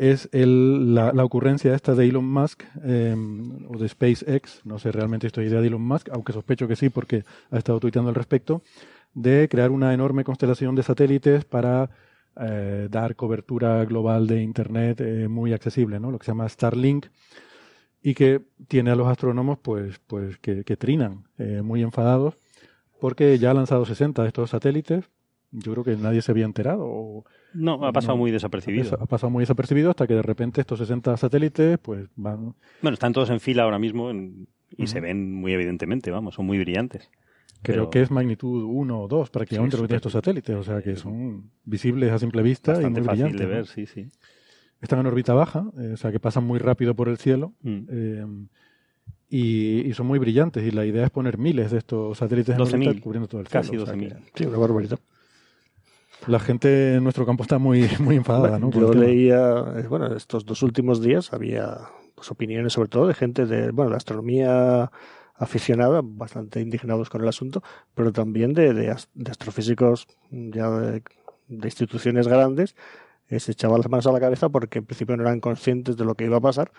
es 0.00 0.30
el, 0.32 0.94
la, 0.94 1.12
ocurrencia 1.22 1.74
esta 1.74 1.94
de 1.94 2.08
Elon 2.08 2.24
Musk 2.24 2.62
em, 2.82 3.66
o 3.68 3.76
de 3.76 3.86
SpaceX, 3.86 4.62
no 4.64 4.78
sé 4.78 4.92
realmente 4.92 5.26
esta 5.26 5.42
idea 5.42 5.60
de 5.60 5.66
Elon 5.66 5.82
Musk, 5.82 6.08
aunque 6.10 6.32
sospecho 6.32 6.66
que 6.66 6.74
sí 6.74 6.88
porque 6.88 7.24
ha 7.50 7.58
estado 7.58 7.78
tuiteando 7.80 8.08
al 8.08 8.14
respecto, 8.14 8.62
de 9.12 9.46
crear 9.50 9.70
una 9.70 9.92
enorme 9.92 10.24
constelación 10.24 10.74
de 10.74 10.84
satélites 10.84 11.44
para 11.44 11.90
eh, 12.40 12.88
dar 12.90 13.14
cobertura 13.14 13.84
global 13.84 14.26
de 14.26 14.40
Internet 14.40 15.02
eh, 15.02 15.28
muy 15.28 15.52
accesible, 15.52 16.00
¿no? 16.00 16.10
lo 16.10 16.18
que 16.18 16.24
se 16.24 16.30
llama 16.30 16.48
Starlink, 16.48 17.08
y 18.02 18.14
que 18.14 18.40
tiene 18.68 18.92
a 18.92 18.96
los 18.96 19.06
astrónomos 19.06 19.58
pues, 19.58 20.00
pues 20.06 20.38
que, 20.38 20.64
que 20.64 20.78
trinan, 20.78 21.24
eh, 21.36 21.60
muy 21.60 21.82
enfadados, 21.82 22.38
porque 23.00 23.38
ya 23.38 23.50
ha 23.50 23.54
lanzado 23.54 23.84
60 23.84 24.22
de 24.22 24.28
estos 24.28 24.48
satélites, 24.48 25.04
yo 25.52 25.72
creo 25.72 25.84
que 25.84 25.96
nadie 25.96 26.22
se 26.22 26.32
había 26.32 26.46
enterado. 26.46 27.24
No, 27.54 27.84
ha 27.84 27.92
pasado 27.92 28.16
muy 28.16 28.30
desapercibido. 28.30 28.98
Ha 29.00 29.06
pasado 29.06 29.30
muy 29.30 29.42
desapercibido 29.42 29.90
hasta 29.90 30.06
que 30.06 30.14
de 30.14 30.22
repente 30.22 30.60
estos 30.60 30.78
60 30.78 31.16
satélites 31.16 31.78
pues 31.78 32.08
van... 32.16 32.54
Bueno, 32.82 32.94
están 32.94 33.12
todos 33.12 33.30
en 33.30 33.40
fila 33.40 33.64
ahora 33.64 33.78
mismo 33.78 34.10
y 34.76 34.86
se 34.86 35.00
ven 35.00 35.34
muy 35.34 35.52
evidentemente, 35.52 36.10
vamos, 36.10 36.34
son 36.34 36.46
muy 36.46 36.58
brillantes. 36.58 37.10
Creo 37.62 37.90
que 37.90 38.00
es 38.00 38.10
magnitud 38.10 38.62
1 38.64 39.00
o 39.00 39.08
2 39.08 39.30
prácticamente 39.30 39.76
lo 39.76 39.82
que 39.82 39.88
tienen 39.88 39.98
estos 39.98 40.12
satélites, 40.12 40.56
o 40.56 40.62
sea 40.62 40.80
que 40.80 40.96
son 40.96 41.50
visibles 41.64 42.10
a 42.10 42.18
simple 42.18 42.42
vista 42.42 42.72
Bastante 42.72 43.00
y 43.00 43.02
muy 43.02 43.06
fácil 43.06 43.24
brillantes. 43.24 43.48
de 43.48 43.54
ver, 43.54 43.66
sí, 43.66 43.86
sí. 43.86 44.10
Están 44.80 45.00
en 45.00 45.06
órbita 45.06 45.34
baja, 45.34 45.66
eh, 45.78 45.90
o 45.92 45.96
sea 45.96 46.10
que 46.10 46.20
pasan 46.20 46.44
muy 46.44 46.58
rápido 46.58 46.94
por 46.94 47.08
el 47.08 47.18
cielo. 47.18 47.52
Mm. 47.60 47.80
Eh, 47.90 48.26
y, 49.32 49.92
son 49.92 50.06
muy 50.06 50.18
brillantes 50.18 50.64
y 50.64 50.70
la 50.70 50.84
idea 50.84 51.04
es 51.04 51.10
poner 51.10 51.38
miles 51.38 51.70
de 51.70 51.78
estos 51.78 52.18
satélites 52.18 52.54
en 52.54 52.62
órbita 52.62 53.00
cubriendo 53.00 53.28
todo 53.28 53.42
el 53.42 53.46
cielo. 53.46 53.62
Casi 53.62 53.76
12.000. 53.76 54.16
sí, 54.34 54.46
una 54.46 54.58
barbaridad. 54.58 54.98
La 56.26 56.38
gente 56.38 56.94
en 56.94 57.04
nuestro 57.04 57.24
campo 57.26 57.42
está 57.42 57.58
muy, 57.58 57.88
muy 58.00 58.16
enfadada, 58.16 58.58
¿no? 58.58 58.70
Yo 58.70 58.92
leía, 58.92 59.64
eh, 59.76 59.86
bueno, 59.88 60.14
estos 60.14 60.44
dos 60.44 60.62
últimos 60.62 61.00
días 61.00 61.32
había 61.32 61.78
pues, 62.14 62.30
opiniones 62.30 62.74
sobre 62.74 62.88
todo 62.88 63.06
de 63.06 63.14
gente 63.14 63.46
de, 63.46 63.70
bueno, 63.70 63.90
de 63.90 63.96
astronomía 63.96 64.90
aficionada, 65.34 66.02
bastante 66.04 66.60
indignados 66.60 67.08
con 67.08 67.22
el 67.22 67.28
asunto, 67.28 67.62
pero 67.94 68.12
también 68.12 68.52
de, 68.52 68.74
de, 68.74 68.90
astrofísicos 68.90 70.06
ya 70.30 70.68
de, 70.70 71.02
instituciones 71.48 72.28
grandes, 72.28 72.76
eh, 73.28 73.40
se 73.40 73.52
echaban 73.52 73.78
las 73.78 73.88
manos 73.88 74.06
a 74.06 74.12
la 74.12 74.20
cabeza 74.20 74.50
porque 74.50 74.80
en 74.80 74.84
principio 74.84 75.16
no 75.16 75.22
eran 75.22 75.40
conscientes 75.40 75.96
de 75.96 76.04
lo 76.04 76.14
que 76.14 76.26
iba 76.26 76.36
a 76.36 76.42
pasar 76.42 76.72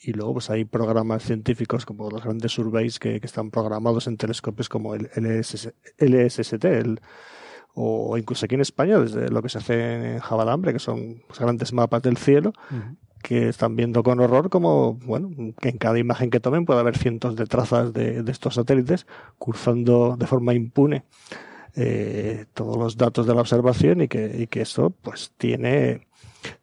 y 0.00 0.12
luego 0.12 0.34
pues 0.34 0.50
hay 0.50 0.64
programas 0.64 1.22
científicos 1.22 1.86
como 1.86 2.10
los 2.10 2.24
grandes 2.24 2.52
surveys 2.52 2.98
que, 2.98 3.20
que 3.20 3.26
están 3.26 3.50
programados 3.50 4.06
en 4.08 4.16
telescopios 4.16 4.68
como 4.68 4.94
el 4.94 5.10
LSS, 5.14 5.72
LSST, 5.98 6.64
el 6.64 7.00
o 7.82 8.18
incluso 8.18 8.44
aquí 8.44 8.54
en 8.54 8.60
España, 8.60 8.98
desde 8.98 9.30
lo 9.30 9.42
que 9.42 9.48
se 9.48 9.58
hace 9.58 10.14
en 10.14 10.18
Javalambre, 10.18 10.72
que 10.72 10.78
son 10.78 11.22
grandes 11.38 11.72
mapas 11.72 12.02
del 12.02 12.18
cielo, 12.18 12.52
que 13.22 13.48
están 13.48 13.76
viendo 13.76 14.02
con 14.02 14.20
horror 14.20 14.50
como, 14.50 14.94
bueno, 14.94 15.30
que 15.60 15.70
en 15.70 15.78
cada 15.78 15.98
imagen 15.98 16.30
que 16.30 16.40
tomen 16.40 16.66
puede 16.66 16.80
haber 16.80 16.98
cientos 16.98 17.36
de 17.36 17.46
trazas 17.46 17.92
de, 17.92 18.22
estos 18.28 18.54
satélites 18.54 19.06
cruzando 19.38 20.16
de 20.18 20.26
forma 20.26 20.52
impune 20.54 21.04
eh, 21.74 22.46
todos 22.52 22.76
los 22.76 22.96
datos 22.96 23.26
de 23.26 23.34
la 23.34 23.40
observación 23.40 24.02
y 24.02 24.08
que, 24.08 24.36
y 24.40 24.46
que 24.46 24.62
eso 24.62 24.90
pues 24.90 25.32
tiene, 25.38 26.06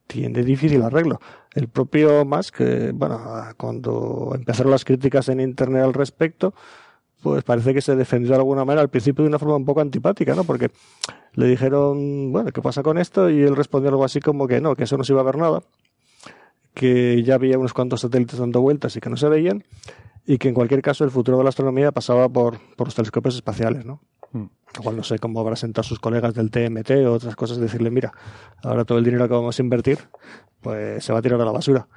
tiene 0.06 0.44
difícil 0.44 0.84
arreglo. 0.84 1.20
El 1.54 1.68
propio 1.68 2.26
Musk, 2.26 2.58
eh, 2.60 2.92
bueno, 2.94 3.20
cuando 3.58 4.34
empezaron 4.36 4.72
las 4.72 4.86
críticas 4.86 5.30
en 5.30 5.40
Internet 5.40 5.84
al 5.84 5.94
respecto, 5.94 6.54
pues 7.22 7.44
parece 7.44 7.74
que 7.74 7.82
se 7.82 7.96
defendió 7.96 8.32
de 8.32 8.38
alguna 8.38 8.64
manera 8.66 8.82
al 8.82 8.90
principio 8.90 9.24
de 9.24 9.30
una 9.30 9.40
forma 9.40 9.56
un 9.56 9.66
poco 9.66 9.82
antipática, 9.82 10.36
¿no? 10.36 10.44
Porque 10.44 10.72
le 11.34 11.48
dijeron, 11.48 12.32
bueno, 12.32 12.52
¿qué 12.52 12.62
pasa 12.62 12.84
con 12.84 12.98
esto? 12.98 13.30
Y 13.30 13.42
él 13.42 13.56
respondió 13.56 13.90
algo 13.90 14.04
así 14.04 14.20
como 14.20 14.48
que 14.48 14.62
no, 14.62 14.76
que 14.76 14.84
eso 14.84 14.98
no 14.98 15.04
se 15.04 15.14
iba 15.14 15.22
a 15.22 15.26
ver 15.26 15.38
nada, 15.38 15.64
que 16.74 17.24
ya 17.24 17.36
había 17.36 17.58
unos 17.58 17.74
cuantos 17.74 18.02
satélites 18.02 18.40
dando 18.40 18.62
vueltas 18.62 18.96
y 18.96 19.00
que 19.00 19.10
no 19.10 19.18
se 19.18 19.30
veían, 19.30 19.64
y 20.26 20.38
que 20.38 20.50
en 20.50 20.54
cualquier 20.54 20.82
caso 20.82 21.04
el 21.04 21.12
futuro 21.12 21.38
de 21.38 21.44
la 21.44 21.50
astronomía 21.50 21.92
pasaba 21.92 22.30
por, 22.30 22.60
por 22.76 22.88
los 22.88 22.96
telescopios 22.96 23.36
espaciales, 23.36 23.86
¿no? 23.86 24.02
Mm. 24.34 24.46
Lo 24.76 24.84
cual 24.84 24.98
no 24.98 25.04
sé 25.04 25.18
cómo 25.20 25.40
habrá 25.40 25.56
sentado 25.56 25.84
sus 25.84 26.00
colegas 26.00 26.34
del 26.34 26.52
TMT 26.52 26.92
o 27.08 27.14
otras 27.14 27.36
cosas, 27.36 27.58
decirle, 27.58 27.90
mira, 27.90 28.12
ahora 28.62 28.86
todo 28.86 28.98
el 28.98 29.06
dinero 29.06 29.28
que 29.28 29.34
vamos 29.34 29.58
a 29.58 29.62
invertir, 29.64 30.00
pues 30.62 31.04
se 31.04 31.14
va 31.14 31.20
a 31.20 31.22
tirar 31.22 31.42
a 31.42 31.46
la 31.46 31.52
basura. 31.52 31.88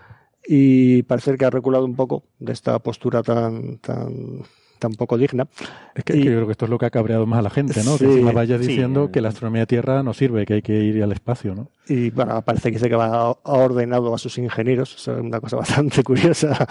Y 0.47 1.03
parece 1.03 1.37
que 1.37 1.45
ha 1.45 1.51
reculado 1.51 1.85
un 1.85 1.97
poco 1.97 2.25
de 2.39 2.53
esta 2.53 2.79
postura 2.79 3.23
tan, 3.23 3.79
tan 3.79 4.45
tampoco 4.81 5.17
digna. 5.17 5.47
Es 5.95 6.03
que, 6.03 6.19
yo 6.19 6.25
creo 6.25 6.47
que 6.47 6.53
esto 6.53 6.65
es 6.65 6.71
lo 6.71 6.79
que 6.79 6.87
ha 6.87 6.91
cabreado 6.91 7.27
más 7.27 7.39
a 7.39 7.43
la 7.43 7.51
gente, 7.51 7.85
¿no? 7.85 7.97
que 7.97 8.07
encima 8.07 8.33
vaya 8.33 8.59
diciendo 8.59 9.13
que 9.13 9.21
la 9.21 9.29
astronomía 9.29 9.63
de 9.63 9.67
Tierra 9.67 10.03
no 10.03 10.13
sirve, 10.13 10.45
que 10.47 10.55
hay 10.55 10.63
que 10.63 10.73
ir 10.73 11.01
al 11.03 11.13
espacio, 11.13 11.55
¿no? 11.55 11.69
Y 11.87 12.11
bueno, 12.11 12.43
parece 12.43 12.71
que 12.71 12.79
dice 12.79 12.89
que 12.89 12.97
va 12.97 13.31
ha 13.31 13.35
ordenado 13.45 14.13
a 14.15 14.19
sus 14.19 14.37
ingenieros, 14.39 14.97
es 14.97 15.07
una 15.07 15.41
cosa 15.41 15.57
bastante 15.59 16.03
curiosa 16.03 16.67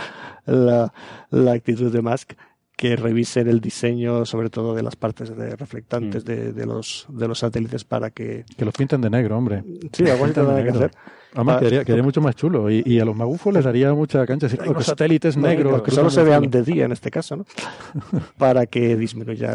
la, 0.45 0.91
la 1.29 1.51
actitud 1.53 1.91
de 1.91 2.01
Musk, 2.01 2.33
que 2.79 2.95
revisen 2.95 3.49
el 3.49 3.59
diseño, 3.59 4.25
sobre 4.25 4.49
todo 4.49 4.73
de 4.73 4.81
las 4.81 4.95
partes 4.95 5.35
de 5.35 5.53
reflectantes 5.57 6.23
mm. 6.23 6.55
de, 6.55 6.65
los, 6.65 7.07
de 7.09 7.27
los 7.27 7.39
satélites 7.39 7.83
para 7.83 8.09
que... 8.11 8.45
Que 8.55 8.63
los 8.63 8.73
pinten 8.73 9.01
de 9.01 9.09
negro, 9.09 9.37
hombre. 9.37 9.65
Sí, 9.91 10.09
algo 10.09 10.23
así 10.23 10.33
que 10.33 10.69
hacer. 10.69 10.91
Además, 11.35 11.59
quedaría, 11.59 12.03
mucho 12.03 12.21
más 12.21 12.35
chulo. 12.35 12.71
Y, 12.71 12.99
a 12.99 13.05
los 13.05 13.15
magufos 13.15 13.53
les 13.53 13.63
daría 13.63 13.93
mucha 13.93 14.25
cancha. 14.25 14.47
Decir, 14.47 14.65
los 14.65 14.85
satélites 14.85 15.37
negros. 15.37 15.81
Que 15.83 15.91
solo 15.91 16.09
se 16.09 16.23
vean 16.23 16.49
de 16.49 16.63
día 16.63 16.85
en 16.85 16.91
este 16.91 17.11
caso, 17.11 17.35
¿no? 17.35 17.45
Para 18.37 18.65
que 18.65 18.95
disminuya 18.95 19.53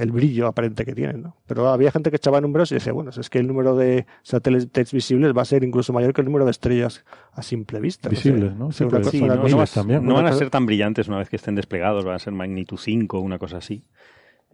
el 0.00 0.10
brillo 0.10 0.46
aparente 0.46 0.84
que 0.84 0.94
tienen, 0.94 1.22
¿no? 1.22 1.36
Pero 1.46 1.68
había 1.68 1.90
gente 1.90 2.10
que 2.10 2.16
echaba 2.16 2.40
números 2.40 2.72
y 2.72 2.76
decía, 2.76 2.92
bueno, 2.92 3.10
es 3.10 3.28
que 3.28 3.38
el 3.38 3.46
número 3.46 3.76
de 3.76 4.06
satélites 4.22 4.92
visibles 4.92 5.36
va 5.36 5.42
a 5.42 5.46
ser 5.46 5.64
incluso 5.64 5.92
mayor 5.92 6.14
que 6.14 6.22
el 6.22 6.26
número 6.26 6.44
de 6.46 6.50
estrellas 6.50 7.04
a 7.32 7.42
simple 7.42 7.80
vista. 7.80 8.08
Visibles, 8.08 8.54
¿no? 8.56 8.72
Sí, 8.72 8.84
no, 8.84 9.66
también. 9.66 10.04
no 10.04 10.14
van 10.14 10.26
a 10.26 10.32
ser 10.32 10.48
tan 10.48 10.64
brillantes 10.64 11.08
una 11.08 11.18
vez 11.18 11.28
que 11.28 11.36
estén 11.36 11.54
desplegados, 11.54 12.04
van 12.04 12.14
a 12.14 12.18
ser 12.18 12.32
magnitud 12.32 12.78
5 12.78 13.18
o 13.18 13.20
una 13.20 13.38
cosa 13.38 13.58
así. 13.58 13.84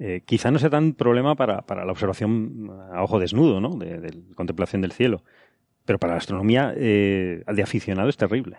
Eh, 0.00 0.22
quizá 0.24 0.50
no 0.50 0.58
sea 0.58 0.70
tan 0.70 0.92
problema 0.92 1.34
para, 1.34 1.62
para, 1.62 1.84
la 1.84 1.90
observación 1.90 2.70
a 2.92 3.02
ojo 3.02 3.18
desnudo, 3.18 3.60
¿no? 3.60 3.70
de 3.70 4.22
contemplación 4.36 4.80
del 4.80 4.92
cielo 4.92 5.22
pero 5.88 5.98
para 5.98 6.12
la 6.12 6.18
astronomía 6.18 6.74
eh, 6.76 7.42
de 7.50 7.62
aficionado 7.62 8.10
es 8.10 8.18
terrible. 8.18 8.58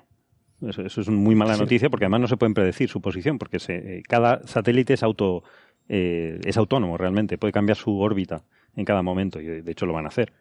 Eso, 0.68 0.82
es 0.82 0.98
una 1.08 1.16
muy 1.16 1.36
mala 1.36 1.58
noticia 1.58 1.88
porque 1.88 2.06
además 2.06 2.22
no 2.22 2.28
se 2.28 2.38
pueden 2.38 2.56
predecir 2.56 2.90
su 2.90 3.02
posición 3.02 3.38
porque 3.38 3.60
se, 3.60 4.02
cada 4.10 4.42
satélite 4.48 4.96
es 4.96 5.04
auto 5.04 5.44
es 5.88 6.58
autónomo 6.58 6.98
realmente, 6.98 7.38
puede 7.38 7.52
cambiar 7.52 7.78
su 7.78 8.00
órbita 8.00 8.46
en 8.76 8.84
cada 8.84 9.04
momento 9.04 9.40
y 9.40 9.46
de 9.46 9.72
hecho 9.72 9.86
lo 9.86 9.94
van 9.94 10.06
a 10.06 10.08
hacer. 10.08 10.34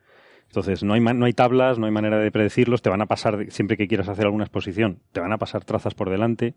Entonces, 0.46 0.82
no 0.82 0.94
hay, 0.94 1.00
no 1.00 1.26
hay 1.26 1.34
tablas, 1.34 1.78
no 1.78 1.84
hay 1.84 1.92
manera 1.92 2.18
de 2.18 2.30
predecirlos, 2.30 2.80
te 2.80 2.88
van 2.88 3.02
a 3.02 3.06
pasar, 3.06 3.50
siempre 3.50 3.76
que 3.76 3.86
quieras 3.86 4.08
hacer 4.08 4.24
alguna 4.24 4.44
exposición, 4.44 5.00
te 5.12 5.20
van 5.20 5.32
a 5.32 5.36
pasar 5.36 5.64
trazas 5.64 5.92
por 5.92 6.08
delante, 6.08 6.54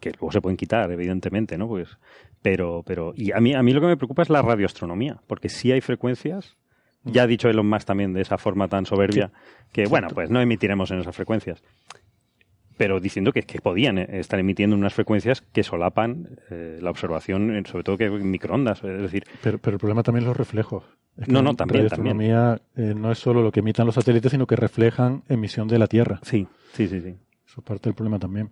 que 0.00 0.12
luego 0.12 0.32
se 0.32 0.40
pueden 0.40 0.56
quitar, 0.56 0.90
evidentemente, 0.90 1.58
¿no? 1.58 1.68
Pues, 1.68 1.98
pero, 2.40 2.82
pero, 2.86 3.12
y 3.14 3.32
a 3.32 3.40
mí, 3.40 3.54
a 3.54 3.62
mí 3.62 3.72
lo 3.74 3.82
que 3.82 3.86
me 3.86 3.96
preocupa 3.98 4.22
es 4.22 4.30
la 4.30 4.40
radioastronomía, 4.40 5.20
porque 5.26 5.50
sí 5.50 5.72
hay 5.72 5.82
frecuencias, 5.82 6.56
ya 7.06 7.22
ha 7.22 7.26
dicho 7.26 7.48
Elon 7.48 7.68
Musk 7.68 7.86
también 7.86 8.12
de 8.12 8.22
esa 8.22 8.38
forma 8.38 8.68
tan 8.68 8.86
soberbia, 8.86 9.30
que 9.72 9.86
bueno, 9.86 10.08
pues 10.12 10.30
no 10.30 10.40
emitiremos 10.40 10.90
en 10.90 11.00
esas 11.00 11.16
frecuencias 11.16 11.62
pero 12.76 13.00
diciendo 13.00 13.32
que, 13.32 13.42
que, 13.42 13.60
podían 13.60 13.98
eh, 13.98 14.06
estar 14.12 14.38
emitiendo 14.38 14.76
unas 14.76 14.94
frecuencias 14.94 15.40
que 15.40 15.62
solapan 15.62 16.38
eh, 16.50 16.78
la 16.80 16.90
observación, 16.90 17.64
sobre 17.66 17.84
todo 17.84 17.96
que 17.96 18.04
en 18.04 18.30
microondas. 18.30 18.82
Es 18.84 19.02
decir, 19.02 19.24
pero, 19.42 19.58
pero 19.58 19.76
el 19.76 19.80
problema 19.80 20.02
también 20.02 20.24
es 20.24 20.28
los 20.28 20.36
reflejos. 20.36 20.84
no, 21.26 21.42
no, 21.42 21.54
también. 21.54 21.88
La 21.88 22.60
eh, 22.76 22.94
no 22.94 23.12
es 23.12 23.18
solo 23.18 23.42
lo 23.42 23.50
que 23.50 23.60
emitan 23.60 23.86
los 23.86 23.94
satélites, 23.94 24.30
sino 24.30 24.46
que 24.46 24.56
reflejan 24.56 25.22
emisión 25.28 25.68
de 25.68 25.78
la 25.78 25.86
Tierra. 25.86 26.20
Sí, 26.22 26.46
sí, 26.74 26.86
sí, 26.88 27.00
sí. 27.00 27.16
Eso 27.46 27.60
es 27.60 27.64
parte 27.64 27.88
del 27.88 27.94
problema 27.94 28.18
también. 28.18 28.50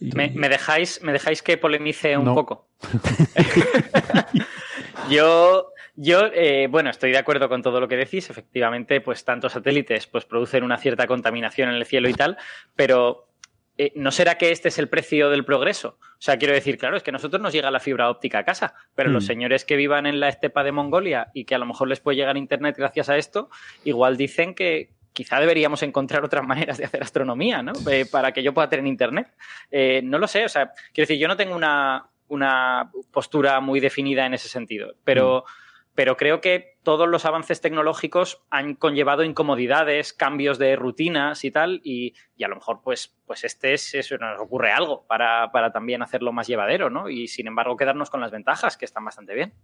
¿Me, 0.00 0.48
dejáis, 0.48 1.02
¿Me 1.02 1.12
dejáis 1.12 1.42
que 1.42 1.56
polemice 1.56 2.16
un 2.16 2.34
poco? 2.34 2.68
yo, 5.10 5.68
yo 5.96 6.30
bueno, 6.70 6.90
estoy 6.90 7.12
de 7.12 7.18
acuerdo 7.18 7.48
con 7.48 7.62
todo 7.62 7.80
lo 7.80 7.88
que 7.88 7.96
decís. 7.96 8.28
Efectivamente, 8.30 9.00
pues 9.00 9.24
tantos 9.24 9.52
satélites 9.52 10.06
pues 10.06 10.24
producen 10.24 10.64
una 10.64 10.78
cierta 10.78 11.06
contaminación 11.06 11.68
en 11.68 11.76
el 11.76 11.86
cielo 11.86 12.08
y 12.08 12.14
tal, 12.14 12.36
pero 12.74 13.28
eh, 13.76 13.92
¿no 13.96 14.12
será 14.12 14.38
que 14.38 14.52
este 14.52 14.68
es 14.68 14.78
el 14.78 14.88
precio 14.88 15.30
del 15.30 15.44
progreso? 15.44 15.98
O 16.00 16.20
sea, 16.24 16.36
quiero 16.38 16.54
decir, 16.54 16.78
claro, 16.78 16.96
es 16.96 17.02
que 17.02 17.10
a 17.10 17.12
nosotros 17.12 17.42
nos 17.42 17.52
llega 17.52 17.70
la 17.72 17.80
fibra 17.80 18.08
óptica 18.08 18.38
a 18.38 18.44
casa, 18.44 18.74
pero 18.94 19.10
los 19.10 19.24
mm. 19.24 19.26
señores 19.26 19.64
que 19.64 19.76
vivan 19.76 20.06
en 20.06 20.20
la 20.20 20.28
estepa 20.28 20.62
de 20.62 20.70
Mongolia 20.70 21.30
y 21.34 21.44
que 21.44 21.56
a 21.56 21.58
lo 21.58 21.66
mejor 21.66 21.88
les 21.88 21.98
puede 21.98 22.16
llegar 22.16 22.36
Internet 22.36 22.76
gracias 22.78 23.08
a 23.08 23.16
esto, 23.16 23.50
igual 23.82 24.16
dicen 24.16 24.54
que 24.54 24.90
quizá 25.12 25.40
deberíamos 25.40 25.82
encontrar 25.82 26.24
otras 26.24 26.46
maneras 26.46 26.78
de 26.78 26.84
hacer 26.84 27.02
astronomía, 27.02 27.62
¿no? 27.62 27.72
Eh, 27.90 28.06
para 28.10 28.32
que 28.32 28.44
yo 28.44 28.54
pueda 28.54 28.68
tener 28.68 28.86
Internet. 28.86 29.28
Eh, 29.72 30.02
no 30.04 30.18
lo 30.18 30.28
sé, 30.28 30.44
o 30.44 30.48
sea, 30.48 30.70
quiero 30.92 31.08
decir, 31.08 31.18
yo 31.18 31.26
no 31.26 31.36
tengo 31.36 31.56
una, 31.56 32.90
postura 33.12 33.60
muy 33.60 33.80
definida 33.80 34.24
en 34.24 34.34
ese 34.34 34.48
sentido, 34.48 34.94
pero... 35.04 35.44
Mm 35.46 35.63
pero 35.94 36.16
creo 36.16 36.40
que 36.40 36.76
todos 36.82 37.08
los 37.08 37.24
avances 37.24 37.60
tecnológicos 37.60 38.42
han 38.50 38.74
conllevado 38.74 39.22
incomodidades, 39.22 40.12
cambios 40.12 40.58
de 40.58 40.76
rutinas 40.76 41.44
y 41.44 41.50
tal, 41.50 41.80
y, 41.84 42.14
a 42.42 42.48
lo 42.48 42.56
mejor 42.56 42.80
pues, 42.82 43.16
pues 43.26 43.44
este 43.44 43.74
es, 43.74 43.94
eso, 43.94 44.18
nos 44.18 44.40
ocurre 44.40 44.72
algo 44.72 45.06
para, 45.06 45.50
también 45.72 46.02
hacerlo 46.02 46.32
más 46.32 46.46
llevadero, 46.46 46.90
¿no? 46.90 47.08
Y 47.08 47.28
sin 47.28 47.46
embargo 47.46 47.76
quedarnos 47.76 48.10
con 48.10 48.20
las 48.20 48.32
ventajas, 48.32 48.76
que 48.76 48.84
están 48.84 49.04
bastante 49.04 49.34
bien. 49.34 49.54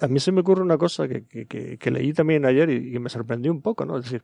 A 0.00 0.08
mí 0.08 0.20
se 0.20 0.32
me 0.32 0.40
ocurre 0.40 0.62
una 0.62 0.78
cosa 0.78 1.06
que, 1.06 1.26
que, 1.26 1.90
leí 1.90 2.12
también 2.12 2.46
ayer 2.46 2.70
y, 2.70 2.92
que 2.92 2.98
me 2.98 3.10
sorprendió 3.10 3.52
un 3.52 3.60
poco, 3.60 3.84
¿no? 3.84 3.98
Es 3.98 4.04
decir, 4.04 4.22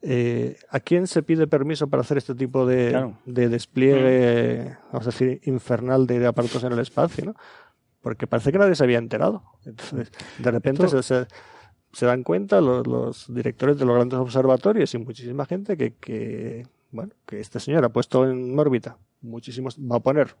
eh, 0.00 0.56
¿a 0.70 0.80
quién 0.80 1.06
se 1.06 1.22
pide 1.22 1.46
permiso 1.46 1.88
para 1.88 2.00
hacer 2.00 2.18
este 2.18 2.34
tipo 2.34 2.64
de, 2.64 3.12
de 3.26 3.48
despliegue, 3.48 4.70
mm. 4.70 4.92
vamos 4.92 5.06
a 5.06 5.10
decir, 5.10 5.40
infernal 5.44 6.06
de 6.06 6.26
aparatos 6.26 6.64
en 6.64 6.72
el 6.72 6.78
espacio, 6.78 7.26
¿no? 7.26 7.34
Porque 8.00 8.26
parece 8.26 8.52
que 8.52 8.58
nadie 8.58 8.74
se 8.74 8.84
había 8.84 8.98
enterado. 8.98 9.42
Entonces, 9.64 10.10
de 10.38 10.50
repente 10.50 10.88
se, 10.88 11.02
se, 11.02 12.06
dan 12.06 12.22
cuenta 12.22 12.60
los, 12.60 12.86
los, 12.86 13.32
directores 13.32 13.78
de 13.78 13.84
los 13.84 13.94
grandes 13.94 14.18
observatorios 14.18 14.94
y 14.94 14.98
muchísima 14.98 15.46
gente 15.46 15.76
que, 15.76 15.94
que, 15.94 16.66
bueno, 16.90 17.12
que 17.26 17.40
este 17.40 17.60
señor 17.60 17.84
ha 17.84 17.90
puesto 17.90 18.28
en 18.28 18.58
órbita 18.58 18.98
muchísimos, 19.20 19.78
va 19.78 19.96
a 19.96 20.00
poner 20.00 20.34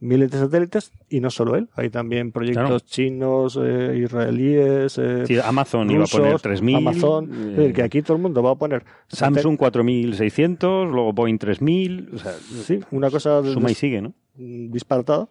miles 0.00 0.30
de 0.30 0.38
satélites 0.38 0.92
y 1.08 1.20
no 1.20 1.30
solo 1.30 1.56
él, 1.56 1.68
hay 1.74 1.90
también 1.90 2.30
proyectos 2.30 2.84
chinos, 2.84 3.58
eh, 3.60 4.00
israelíes, 4.04 4.96
eh, 4.98 5.26
sí, 5.26 5.38
Amazon 5.42 5.90
iba 5.90 6.04
a 6.04 6.06
poner 6.06 6.34
3.000, 6.34 6.76
Amazon, 6.76 7.32
es 7.32 7.56
decir, 7.56 7.74
que 7.74 7.82
aquí 7.82 8.02
todo 8.02 8.16
el 8.16 8.22
mundo 8.22 8.42
va 8.42 8.52
a 8.52 8.54
poner 8.54 8.84
Samsung 9.08 9.58
4.600, 9.58 10.90
luego 10.90 11.12
Boeing 11.12 11.38
3.000, 11.38 12.14
o 12.14 12.18
sea, 12.18 12.32
sí, 12.32 12.80
una 12.92 13.10
cosa 13.10 13.42
suma 13.42 13.70
y 13.70 13.74
sigue, 13.74 14.00
¿no? 14.00 14.14
Disparatada 14.36 15.28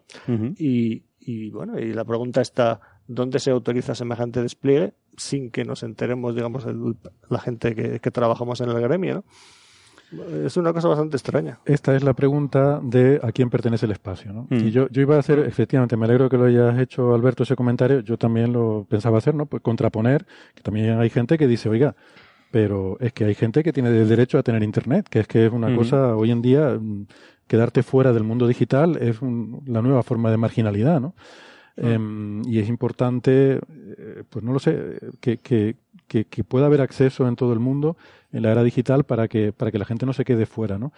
y, 0.57 1.03
y 1.27 1.49
bueno, 1.49 1.77
y 1.77 1.91
la 1.91 2.05
pregunta 2.05 2.39
está, 2.39 2.79
¿dónde 3.05 3.39
se 3.39 3.51
autoriza 3.51 3.93
semejante 3.95 4.41
despliegue 4.41 4.93
sin 5.17 5.51
que 5.51 5.65
nos 5.65 5.83
enteremos, 5.83 6.33
digamos, 6.33 6.65
la 7.29 7.39
gente 7.39 7.75
que, 7.75 8.11
trabajamos 8.11 8.61
en 8.61 8.69
el 8.69 8.79
gremio? 8.79 9.25
Es 10.45 10.55
una 10.55 10.71
cosa 10.71 10.87
bastante 10.87 11.17
extraña. 11.17 11.59
Esta 11.65 11.97
es 11.97 12.03
la 12.05 12.13
pregunta 12.13 12.79
de 12.81 13.19
a 13.21 13.33
quién 13.33 13.49
pertenece 13.49 13.87
el 13.87 13.91
espacio. 13.91 14.31
¿no? 14.31 14.47
Mm. 14.49 14.67
Y 14.67 14.71
yo, 14.71 14.87
yo 14.87 15.01
iba 15.01 15.17
a 15.17 15.19
hacer, 15.19 15.39
efectivamente, 15.39 15.97
me 15.97 16.05
alegro 16.05 16.29
que 16.29 16.37
lo 16.37 16.45
hayas 16.45 16.79
hecho, 16.79 17.13
Alberto, 17.13 17.43
ese 17.43 17.57
comentario. 17.57 17.99
Yo 17.99 18.17
también 18.17 18.53
lo 18.53 18.87
pensaba 18.89 19.17
hacer, 19.17 19.35
¿no? 19.35 19.47
Pues 19.47 19.61
contraponer, 19.61 20.25
que 20.55 20.63
también 20.63 20.97
hay 20.97 21.09
gente 21.09 21.37
que 21.37 21.45
dice, 21.45 21.67
oiga, 21.67 21.97
pero 22.51 22.97
es 22.99 23.13
que 23.13 23.25
hay 23.25 23.35
gente 23.35 23.63
que 23.63 23.73
tiene 23.73 23.89
el 23.89 24.07
derecho 24.07 24.37
a 24.37 24.43
tener 24.43 24.63
Internet, 24.63 25.07
que 25.09 25.19
es 25.19 25.27
que 25.27 25.45
es 25.45 25.51
una 25.51 25.75
cosa 25.75 26.15
hoy 26.15 26.31
en 26.31 26.41
día 26.41 26.79
quedarte 27.47 27.83
fuera 27.83 28.13
del 28.13 28.23
mundo 28.23 28.47
digital 28.47 28.97
es 28.97 29.19
la 29.21 29.81
nueva 29.81 30.03
forma 30.03 30.29
de 30.29 30.37
marginalidad, 30.37 30.99
¿no? 30.99 31.15
Em, 31.77 32.41
y 32.47 32.59
es 32.59 32.69
importante, 32.69 33.59
eh, 33.59 34.23
pues 34.29 34.43
no 34.43 34.51
lo 34.51 34.59
sé, 34.59 34.97
que, 35.21 35.37
que, 35.37 35.75
que, 36.07 36.43
pueda 36.43 36.65
haber 36.65 36.81
acceso 36.81 37.27
en 37.27 37.35
todo 37.35 37.53
el 37.53 37.59
mundo 37.59 37.97
en 38.31 38.41
la 38.43 38.51
era 38.51 38.63
digital 38.63 39.03
para 39.03 39.27
que, 39.27 39.53
para 39.53 39.71
que 39.71 39.77
la 39.77 39.85
gente 39.85 40.07
no 40.07 40.13
se 40.13 40.25
quede 40.25 40.47
fuera, 40.47 40.79
¿no? 40.79 40.91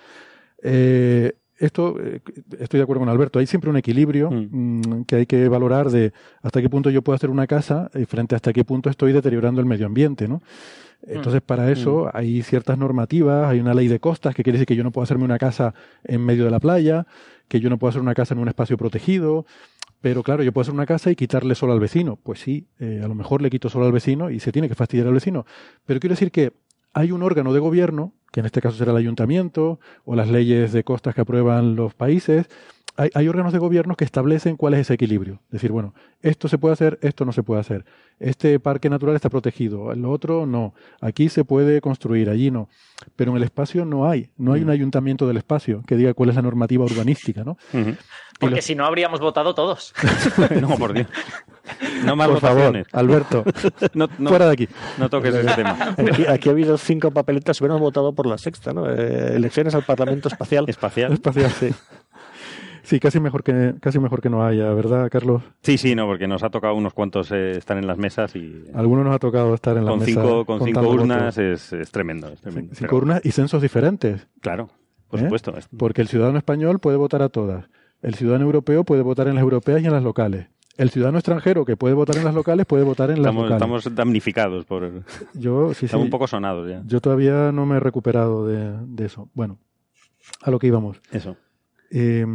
Eh, 0.63 1.33
esto, 1.59 1.95
eh, 2.01 2.21
estoy 2.59 2.79
de 2.79 2.83
acuerdo 2.83 3.01
con 3.01 3.09
Alberto, 3.09 3.39
hay 3.39 3.45
siempre 3.45 3.69
un 3.69 3.77
equilibrio 3.77 4.31
mm. 4.31 4.47
Mm, 4.51 5.05
que 5.05 5.17
hay 5.17 5.25
que 5.25 5.47
valorar 5.49 5.89
de 5.89 6.13
hasta 6.41 6.61
qué 6.61 6.69
punto 6.69 6.89
yo 6.89 7.01
puedo 7.01 7.15
hacer 7.15 7.29
una 7.29 7.47
casa 7.47 7.91
y 7.93 8.05
frente 8.05 8.35
a 8.35 8.37
hasta 8.37 8.53
qué 8.53 8.63
punto 8.63 8.89
estoy 8.89 9.11
deteriorando 9.11 9.61
el 9.61 9.67
medio 9.67 9.85
ambiente, 9.85 10.27
¿no? 10.27 10.41
Entonces, 11.07 11.41
para 11.41 11.65
mm. 11.65 11.69
eso 11.69 12.11
hay 12.13 12.41
ciertas 12.41 12.77
normativas, 12.77 13.49
hay 13.49 13.59
una 13.59 13.73
ley 13.73 13.87
de 13.87 13.99
costas 13.99 14.35
que 14.35 14.43
quiere 14.43 14.57
decir 14.57 14.67
que 14.67 14.75
yo 14.75 14.83
no 14.83 14.91
puedo 14.91 15.03
hacerme 15.03 15.23
una 15.23 15.37
casa 15.37 15.73
en 16.03 16.25
medio 16.25 16.45
de 16.45 16.51
la 16.51 16.59
playa, 16.59 17.05
que 17.47 17.59
yo 17.59 17.69
no 17.69 17.77
puedo 17.77 17.89
hacer 17.89 18.01
una 18.01 18.13
casa 18.13 18.33
en 18.33 18.39
un 18.39 18.47
espacio 18.47 18.77
protegido, 18.77 19.45
pero 20.01 20.23
claro, 20.23 20.43
yo 20.43 20.51
puedo 20.53 20.63
hacer 20.63 20.73
una 20.73 20.85
casa 20.85 21.11
y 21.11 21.15
quitarle 21.15 21.55
solo 21.55 21.73
al 21.73 21.79
vecino. 21.79 22.17
Pues 22.21 22.39
sí, 22.39 22.67
eh, 22.79 23.01
a 23.03 23.07
lo 23.07 23.15
mejor 23.15 23.41
le 23.41 23.49
quito 23.49 23.69
solo 23.69 23.85
al 23.85 23.91
vecino 23.91 24.29
y 24.29 24.39
se 24.39 24.51
tiene 24.51 24.69
que 24.69 24.75
fastidiar 24.75 25.07
al 25.07 25.13
vecino. 25.13 25.45
Pero 25.85 25.99
quiero 25.99 26.13
decir 26.13 26.31
que 26.31 26.53
hay 26.93 27.11
un 27.11 27.23
órgano 27.23 27.53
de 27.53 27.59
gobierno, 27.59 28.13
que 28.31 28.41
en 28.41 28.45
este 28.45 28.61
caso 28.61 28.77
será 28.77 28.91
el 28.91 28.97
ayuntamiento, 28.97 29.79
o 30.05 30.15
las 30.15 30.29
leyes 30.29 30.71
de 30.71 30.83
costas 30.83 31.15
que 31.15 31.21
aprueban 31.21 31.75
los 31.75 31.93
países, 31.93 32.49
hay, 33.13 33.27
órganos 33.29 33.53
de 33.53 33.59
gobierno 33.59 33.95
que 33.95 34.03
establecen 34.03 34.57
cuál 34.57 34.73
es 34.73 34.81
ese 34.81 34.95
equilibrio. 34.95 35.41
Es 35.45 35.53
decir, 35.53 35.71
bueno, 35.71 35.93
esto 36.21 36.49
se 36.49 36.57
puede 36.57 36.73
hacer, 36.73 36.99
esto 37.01 37.23
no 37.23 37.31
se 37.31 37.43
puede 37.43 37.61
hacer. 37.61 37.85
Este 38.19 38.59
parque 38.59 38.89
natural 38.89 39.15
está 39.15 39.29
protegido, 39.29 39.93
el 39.93 40.03
otro 40.03 40.45
no. 40.45 40.73
Aquí 40.99 41.29
se 41.29 41.45
puede 41.45 41.79
construir, 41.79 42.29
allí 42.29 42.51
no. 42.51 42.67
Pero 43.15 43.31
en 43.31 43.37
el 43.37 43.43
espacio 43.43 43.85
no 43.85 44.09
hay, 44.09 44.31
no 44.35 44.51
hay 44.51 44.61
un 44.61 44.67
mm. 44.67 44.71
ayuntamiento 44.71 45.27
del 45.27 45.37
espacio 45.37 45.81
que 45.87 45.95
diga 45.95 46.13
cuál 46.13 46.29
es 46.29 46.35
la 46.35 46.41
normativa 46.41 46.83
urbanística, 46.83 47.45
¿no? 47.45 47.57
Porque 48.37 48.61
si 48.61 48.75
no 48.75 48.85
habríamos 48.85 49.21
votado 49.21 49.55
todos. 49.55 49.93
no, 50.61 50.77
por 50.77 50.93
Dios. 50.93 51.07
No 52.05 52.15
más 52.15 52.27
por 52.27 52.41
votaciones. 52.41 52.87
Alberto, 52.91 53.43
fuera 54.23 54.47
de 54.47 54.51
aquí. 54.53 54.67
No 54.97 55.09
toques 55.09 55.33
ese 55.35 55.55
tema. 55.55 55.95
Aquí, 56.29 56.49
ha 56.49 56.51
habido 56.51 56.77
cinco 56.77 57.11
papeletas, 57.11 57.59
hubiéramos 57.61 57.81
votado 57.81 58.13
por 58.13 58.25
la 58.25 58.37
sexta, 58.37 58.73
¿no? 58.73 58.89
Eh, 58.89 59.35
elecciones 59.35 59.75
al 59.75 59.83
Parlamento 59.83 60.27
Espacial. 60.27 60.65
Espacial. 60.67 61.13
Espacial, 61.13 61.51
sí. 61.51 61.69
Sí, 62.89 62.99
casi 62.99 63.19
mejor 63.19 63.43
que 63.43 63.75
casi 63.79 63.99
mejor 63.99 64.19
que 64.19 64.31
no 64.31 64.43
haya, 64.43 64.73
¿verdad, 64.73 65.09
Carlos? 65.11 65.43
Sí, 65.61 65.77
sí, 65.77 65.93
no, 65.93 66.07
porque 66.07 66.27
nos 66.27 66.41
ha 66.41 66.49
tocado 66.49 66.73
unos 66.73 66.93
cuantos 66.93 67.31
eh, 67.31 67.51
estar 67.51 67.77
en 67.77 67.85
las 67.85 67.99
mesas 67.99 68.35
y 68.35 68.63
algunos 68.73 69.05
nos 69.05 69.15
ha 69.15 69.19
tocado 69.19 69.53
estar 69.53 69.77
en 69.77 69.85
las 69.85 69.95
mesas. 69.95 70.07
Cinco, 70.07 70.43
con 70.43 70.63
cinco 70.63 70.89
urnas 70.89 71.37
es, 71.37 71.71
tremendo, 71.91 72.33
cinco 72.73 72.95
urnas 72.95 73.21
y 73.23 73.31
censos 73.31 73.61
diferentes. 73.61 74.27
Claro, 74.41 74.69
por 75.07 75.19
¿Eh? 75.19 75.23
supuesto. 75.23 75.53
Porque 75.77 76.01
el 76.01 76.07
ciudadano 76.07 76.39
español 76.39 76.79
puede 76.79 76.97
votar 76.97 77.21
a 77.21 77.29
todas. 77.29 77.69
El 78.01 78.15
ciudadano 78.15 78.45
europeo 78.45 78.83
puede 78.83 79.03
votar 79.03 79.27
en 79.27 79.35
las 79.35 79.43
europeas 79.43 79.83
y 79.83 79.85
en 79.85 79.91
las 79.91 80.03
locales. 80.03 80.47
El 80.79 80.91
ciudadano 80.91 81.17
extranjero 81.17 81.65
que 81.65 81.75
puede 81.75 81.93
votar 81.93 82.15
en 82.15 82.23
las 82.23 82.33
locales 82.33 82.65
puede 82.65 82.85
votar 82.85 83.11
en 83.11 83.21
las 83.21 83.35
locales. 83.35 83.57
Estamos 83.57 83.95
damnificados 83.95 84.63
por. 84.63 85.03
Yo 85.33 85.73
sí, 85.73 85.87
estamos 85.87 86.05
un 86.05 86.09
poco 86.09 86.25
sonados 86.25 86.69
ya. 86.69 86.81
Yo 86.85 87.01
todavía 87.01 87.51
no 87.51 87.65
me 87.65 87.75
he 87.75 87.79
recuperado 87.81 88.47
de, 88.47 88.77
de 88.87 89.05
eso. 89.05 89.29
Bueno, 89.33 89.59
a 90.41 90.49
lo 90.49 90.57
que 90.57 90.67
íbamos. 90.67 91.01
Eso. 91.11 91.35
Eh, 91.91 92.25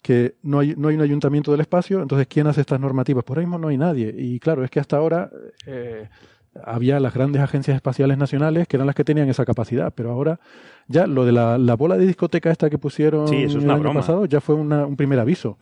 que 0.00 0.36
no 0.42 0.60
hay, 0.60 0.74
no 0.78 0.88
hay 0.88 0.96
un 0.96 1.02
ayuntamiento 1.02 1.52
del 1.52 1.60
espacio, 1.60 2.00
entonces 2.00 2.26
¿quién 2.26 2.46
hace 2.46 2.62
estas 2.62 2.80
normativas? 2.80 3.22
Por 3.22 3.38
ahí 3.38 3.44
mismo 3.44 3.58
no 3.58 3.68
hay 3.68 3.76
nadie. 3.76 4.14
Y 4.16 4.40
claro, 4.40 4.64
es 4.64 4.70
que 4.70 4.80
hasta 4.80 4.96
ahora 4.96 5.30
eh, 5.66 6.08
había 6.64 7.00
las 7.00 7.14
grandes 7.14 7.42
agencias 7.42 7.74
espaciales 7.74 8.18
nacionales 8.18 8.66
que 8.66 8.76
eran 8.76 8.86
las 8.86 8.96
que 8.96 9.04
tenían 9.04 9.28
esa 9.28 9.44
capacidad, 9.44 9.92
pero 9.94 10.10
ahora 10.10 10.40
ya 10.88 11.06
lo 11.06 11.24
de 11.24 11.32
la, 11.32 11.74
bola 11.76 11.96
de 11.96 12.06
discoteca 12.06 12.50
esta 12.50 12.68
que 12.68 12.78
pusieron 12.78 13.32
el 13.32 13.70
año 13.70 13.92
pasado 13.92 14.24
ya 14.24 14.40
fue 14.40 14.54
un 14.54 14.96
primer 14.96 15.18
aviso. 15.18 15.58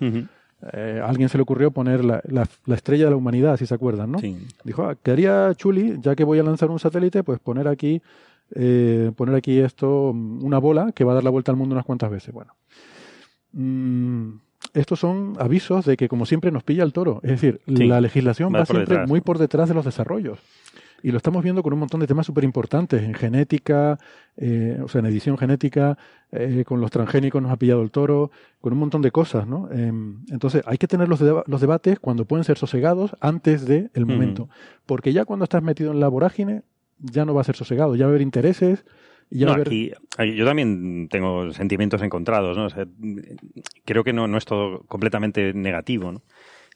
Eh, 0.73 1.01
a 1.03 1.09
alguien 1.09 1.29
se 1.29 1.39
le 1.39 1.43
ocurrió 1.43 1.71
poner 1.71 2.05
la, 2.05 2.23
la, 2.25 2.75
estrella 2.75 3.05
de 3.05 3.11
la 3.11 3.17
humanidad, 3.17 3.57
si 3.57 3.67
se 3.67 3.75
acuerdan, 3.75 4.13
¿no? 4.13 4.19
Dijo, 4.65 4.85
ah, 4.85 4.95
quedaría 5.03 5.55
chuli, 5.55 5.99
ya 6.01 6.15
que 6.15 6.25
voy 6.25 6.39
a 6.39 6.43
lanzar 6.43 6.71
un 6.71 6.79
satélite, 6.79 7.23
pues 7.23 7.39
poner 7.39 7.67
aquí 7.67 8.03
eh, 8.55 9.13
poner 9.17 9.35
aquí 9.35 9.59
esto, 9.59 10.11
una 10.11 10.59
bola 10.59 10.93
que 10.93 11.05
va 11.05 11.13
a 11.13 11.15
dar 11.17 11.25
la 11.25 11.31
vuelta 11.31 11.53
al 11.53 11.57
mundo 11.57 11.75
unas 11.75 11.85
cuantas 11.85 12.11
veces. 12.11 12.35
Bueno. 12.35 12.55
Mm, 13.53 14.39
estos 14.75 15.01
son 15.01 15.35
avisos 15.39 15.85
de 15.85 15.97
que, 15.97 16.09
como 16.09 16.27
siempre, 16.27 16.51
nos 16.51 16.63
pilla 16.63 16.83
el 16.83 16.93
toro. 16.93 17.21
Es 17.23 17.31
decir, 17.31 17.61
la 17.67 18.01
legislación 18.01 18.55
va, 18.55 18.67
siempre 18.67 19.07
muy 19.07 19.21
por 19.21 19.39
detrás 19.39 19.69
de 19.69 19.75
los 19.75 19.85
desarrollos. 19.85 20.39
Y 21.03 21.11
lo 21.11 21.17
estamos 21.17 21.43
viendo 21.43 21.63
con 21.63 21.73
un 21.73 21.79
montón 21.79 22.01
de 22.01 22.07
temas 22.07 22.27
súper 22.27 22.45
importantes, 22.45 23.03
en 23.03 23.15
genética, 23.15 23.99
eh, 24.37 24.79
o 24.83 24.89
sea, 24.89 25.01
en 25.01 25.07
edición 25.07 25.39
genética, 25.39 25.99
eh, 26.33 26.65
con 26.67 26.81
los 26.81 26.91
transgénicos 26.91 27.43
nos 27.43 27.51
ha 27.51 27.57
pillado 27.57 27.83
el 27.83 27.91
toro, 27.91 28.31
con 28.61 28.73
un 28.73 28.79
montón 28.79 29.03
de 29.03 29.11
cosas, 29.11 29.47
¿no? 29.47 29.71
Em, 29.73 30.25
entonces, 30.31 30.63
hay 30.67 30.79
que 30.79 30.87
tener 30.87 31.09
los, 31.09 31.21
los, 31.21 31.61
debates 31.61 31.99
cuando 31.99 32.25
pueden 32.25 32.45
ser 32.45 32.59
sosegados 32.59 33.17
antes 33.21 33.67
del 33.67 33.91
el 33.95 34.07
momento. 34.07 34.49
Porque 34.87 35.13
ya 35.13 35.25
cuando 35.25 35.45
estás 35.45 35.63
metido 35.63 35.93
en 35.93 36.01
la 36.01 36.09
vorágine, 36.09 36.63
ya 36.99 37.25
no 37.25 37.35
va 37.35 37.41
a 37.41 37.45
ser 37.45 37.57
sosegado, 37.57 37.97
ya 37.97 38.05
va 38.05 38.11
a 38.11 38.13
haber 38.13 38.23
intereses, 38.23 38.85
no, 39.31 39.53
aquí, 39.53 39.93
yo 40.35 40.45
también 40.45 41.09
tengo 41.09 41.53
sentimientos 41.53 42.03
encontrados, 42.03 42.57
¿no? 42.57 42.67
creo 43.85 44.03
que 44.03 44.13
no, 44.13 44.27
no 44.27 44.37
es 44.37 44.45
todo 44.45 44.81
completamente 44.89 45.55
negativo, 45.55 46.11
¿no? 46.11 46.23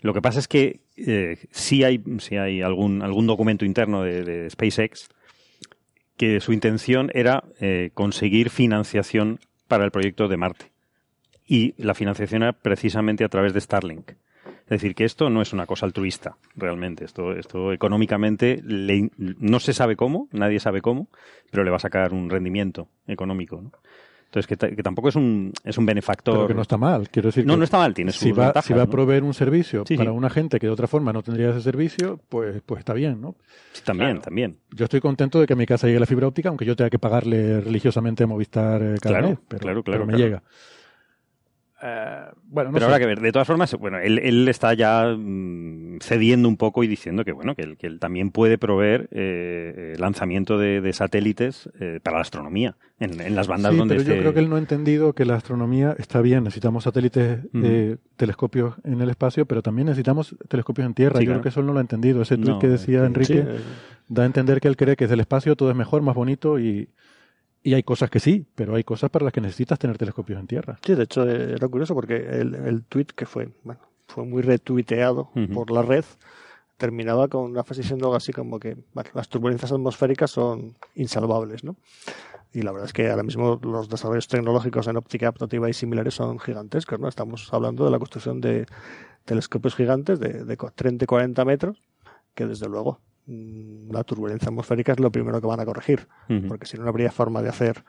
Lo 0.04 0.12
que 0.12 0.20
pasa 0.20 0.38
es 0.38 0.48
que 0.48 0.80
eh, 0.98 1.38
sí 1.50 1.82
hay, 1.82 2.04
sí 2.18 2.36
hay 2.36 2.60
algún, 2.60 3.00
algún 3.00 3.26
documento 3.26 3.64
interno 3.64 4.02
de, 4.02 4.50
SpaceX 4.50 5.08
que 6.18 6.40
su 6.40 6.52
intención 6.52 7.10
era 7.14 7.44
eh, 7.58 7.88
conseguir 7.94 8.50
financiación 8.50 9.40
para 9.66 9.86
el 9.86 9.90
proyecto 9.90 10.28
de 10.28 10.36
Marte. 10.36 10.72
Y 11.46 11.72
la 11.82 11.94
financiación 11.94 12.42
era 12.42 12.52
precisamente 12.52 13.24
a 13.24 13.30
través 13.30 13.54
de 13.54 13.62
Starlink. 13.62 14.10
Es 14.10 14.68
decir, 14.68 14.94
que 14.94 15.04
esto 15.04 15.30
no 15.30 15.40
es 15.40 15.54
una 15.54 15.64
cosa 15.64 15.86
altruista, 15.86 16.36
realmente. 16.54 17.06
Esto, 17.06 17.32
esto 17.32 17.72
económicamente 17.72 18.60
no 18.62 19.58
se 19.58 19.72
sabe 19.72 19.96
cómo, 19.96 20.28
nadie 20.32 20.60
sabe 20.60 20.82
cómo, 20.82 21.08
pero 21.50 21.64
le 21.64 21.70
va 21.70 21.76
a 21.76 21.80
sacar 21.80 22.12
un 22.12 22.28
rendimiento 22.28 22.88
económico. 23.06 23.72
Entonces, 24.34 24.74
que, 24.76 24.82
tampoco 24.82 25.08
es 25.08 25.14
un, 25.14 25.52
es 25.62 25.78
un 25.78 25.86
benefactor. 25.86 26.34
Pero 26.34 26.48
que 26.48 26.54
no 26.54 26.62
está 26.62 26.76
mal, 26.76 27.08
quiero 27.08 27.28
decir. 27.28 27.46
No, 27.46 27.56
no 27.56 27.62
está 27.62 27.78
mal, 27.78 27.94
tiene 27.94 28.10
sus 28.10 28.22
si 28.22 28.32
va, 28.32 28.46
ventajas, 28.46 28.64
Si 28.64 28.74
va 28.74 28.82
a 28.82 28.86
proveer 28.86 29.22
un 29.22 29.32
servicio 29.32 29.84
para 29.96 30.10
una 30.10 30.28
gente 30.28 30.58
que 30.58 30.66
de 30.66 30.72
otra 30.72 30.88
forma 30.88 31.12
no 31.12 31.22
tendría 31.22 31.50
ese 31.50 31.60
servicio, 31.60 32.18
pues, 32.28 32.60
pues 32.66 32.80
está 32.80 32.94
bien, 32.94 33.20
¿no? 33.20 33.36
Sí, 33.72 33.82
también, 33.84 34.20
también. 34.20 34.58
Yo 34.72 34.84
estoy 34.84 35.00
contento 35.00 35.38
de 35.38 35.46
que 35.46 35.52
a 35.52 35.56
mi 35.56 35.66
casa 35.66 35.86
llegue 35.86 36.00
la 36.00 36.06
fibra 36.06 36.26
óptica, 36.26 36.48
aunque 36.48 36.64
yo 36.64 36.74
tenga 36.74 36.90
que 36.90 36.98
pagarle 36.98 37.60
religiosamente 37.60 38.24
a 38.24 38.26
Movistar 38.26 38.82
eh, 38.82 38.96
cada 39.00 39.18
claro, 39.18 39.28
mes. 39.28 39.38
Pero, 39.46 39.60
claro, 39.60 39.82
claro. 39.84 40.06
me 40.06 40.16
llega. 40.16 40.42
Eh, 41.86 42.30
bueno, 42.44 42.70
Pero 42.72 42.86
habrá 42.86 42.98
que 42.98 43.04
ver. 43.04 43.20
De 43.20 43.30
todas 43.30 43.46
formas, 43.46 43.74
bueno, 43.74 43.98
él, 43.98 44.48
está 44.48 44.72
ya 44.72 45.14
mm, 45.14 45.98
cediendo 46.00 46.48
un 46.48 46.56
poco 46.56 46.82
y 46.82 46.86
diciendo 46.86 47.26
que 47.26 47.32
bueno, 47.32 47.54
que 47.54 47.60
él, 47.60 47.76
que 47.76 47.86
él 47.86 48.00
también 48.00 48.30
puede 48.30 48.56
proveer 48.56 49.08
eh, 49.10 49.94
lanzamiento 49.98 50.56
de, 50.56 50.92
satélites 50.94 51.68
eh, 51.80 52.00
para 52.02 52.16
la 52.16 52.22
astronomía 52.22 52.76
en, 53.00 53.34
las 53.34 53.48
bandas 53.48 53.72
sí, 53.72 53.78
donde 53.78 53.96
pero 53.96 54.14
yo 54.14 54.18
creo 54.18 54.32
que 54.32 54.40
él 54.40 54.48
no 54.48 54.56
ha 54.56 54.60
entendido 54.60 55.12
que 55.12 55.26
la 55.26 55.34
astronomía 55.34 55.94
está 55.98 56.22
bien. 56.22 56.44
Necesitamos 56.44 56.84
satélites, 56.84 57.40
telescopios 58.16 58.76
en 58.84 59.02
el 59.02 59.10
espacio, 59.10 59.44
pero 59.44 59.60
también 59.60 59.86
necesitamos 59.86 60.34
telescopios 60.48 60.86
en 60.86 60.94
tierra. 60.94 61.20
yo 61.20 61.32
creo 61.32 61.42
que 61.42 61.50
eso 61.50 61.60
él 61.60 61.66
no 61.66 61.74
lo 61.74 61.80
ha 61.80 61.82
entendido. 61.82 62.22
Ese 62.22 62.38
tweet 62.38 62.58
que 62.60 62.68
decía 62.68 63.04
Enrique 63.04 63.44
da 64.08 64.22
a 64.22 64.26
entender 64.26 64.60
que 64.62 64.68
él 64.68 64.76
cree 64.78 64.96
que 64.96 65.04
desde 65.04 65.14
el 65.14 65.20
espacio 65.20 65.54
todo 65.54 65.70
es 65.70 65.76
mejor, 65.76 66.00
más 66.00 66.14
bonito 66.14 66.58
y 66.58 66.88
y 67.66 67.72
hay 67.72 67.82
cosas 67.82 68.10
que 68.10 68.20
sí, 68.20 68.46
pero 68.54 68.76
hay 68.76 68.84
cosas 68.84 69.10
para 69.10 69.24
las 69.24 69.32
que 69.32 69.40
necesitas 69.40 69.78
tener 69.78 69.96
telescopios 69.96 70.38
en 70.38 70.46
tierra. 70.46 70.78
Sí, 70.84 70.94
de 70.94 71.04
hecho 71.04 71.28
eh, 71.28 71.54
era 71.54 71.66
curioso 71.66 71.94
porque 71.94 72.16
el, 72.16 72.54
el 72.54 72.84
tweet 72.84 73.06
que 73.16 73.24
fue, 73.24 73.48
bueno, 73.64 73.80
fue 74.06 74.26
muy 74.26 74.42
retuiteado 74.42 75.30
por 75.54 75.70
la 75.70 75.80
red, 75.80 76.04
terminaba 76.76 77.26
con 77.28 77.50
una 77.50 77.64
frase 77.64 77.80
diciendo 77.80 78.06
algo 78.06 78.16
así 78.16 78.32
como 78.34 78.60
que 78.60 78.76
las 79.14 79.30
turbulencias 79.30 79.72
atmosféricas 79.72 80.30
son 80.30 80.76
insalvables, 80.94 81.64
¿no? 81.64 81.76
Y 82.52 82.62
la 82.62 82.70
verdad 82.70 82.86
es 82.86 82.92
que 82.92 83.10
ahora 83.10 83.22
mismo 83.22 83.58
los 83.62 83.88
desarrollos 83.88 84.28
tecnológicos 84.28 84.86
en 84.86 84.98
óptica 84.98 85.28
aptativa 85.28 85.68
y 85.68 85.72
similares 85.72 86.14
son 86.14 86.38
gigantescos, 86.38 87.00
¿no? 87.00 87.08
Estamos 87.08 87.52
hablando 87.52 87.86
de 87.86 87.90
la 87.90 87.98
construcción 87.98 88.42
de 88.42 88.66
telescopios 89.24 89.74
gigantes 89.74 90.20
de, 90.20 90.44
de 90.44 90.56
30 90.56 91.04
y 91.04 91.06
40 91.06 91.44
metros, 91.46 91.82
que 92.34 92.46
desde 92.46 92.68
luego 92.68 93.00
la 93.26 94.04
turbulencia 94.04 94.48
atmosférica 94.48 94.92
es 94.92 95.00
lo 95.00 95.10
primero 95.10 95.40
que 95.40 95.46
van 95.46 95.60
a 95.60 95.64
corregir, 95.64 96.06
porque 96.48 96.66
si 96.66 96.76
no, 96.76 96.84
no 96.84 96.90
habría 96.90 97.10
forma 97.10 97.42
de 97.42 97.48
hacer, 97.48 97.84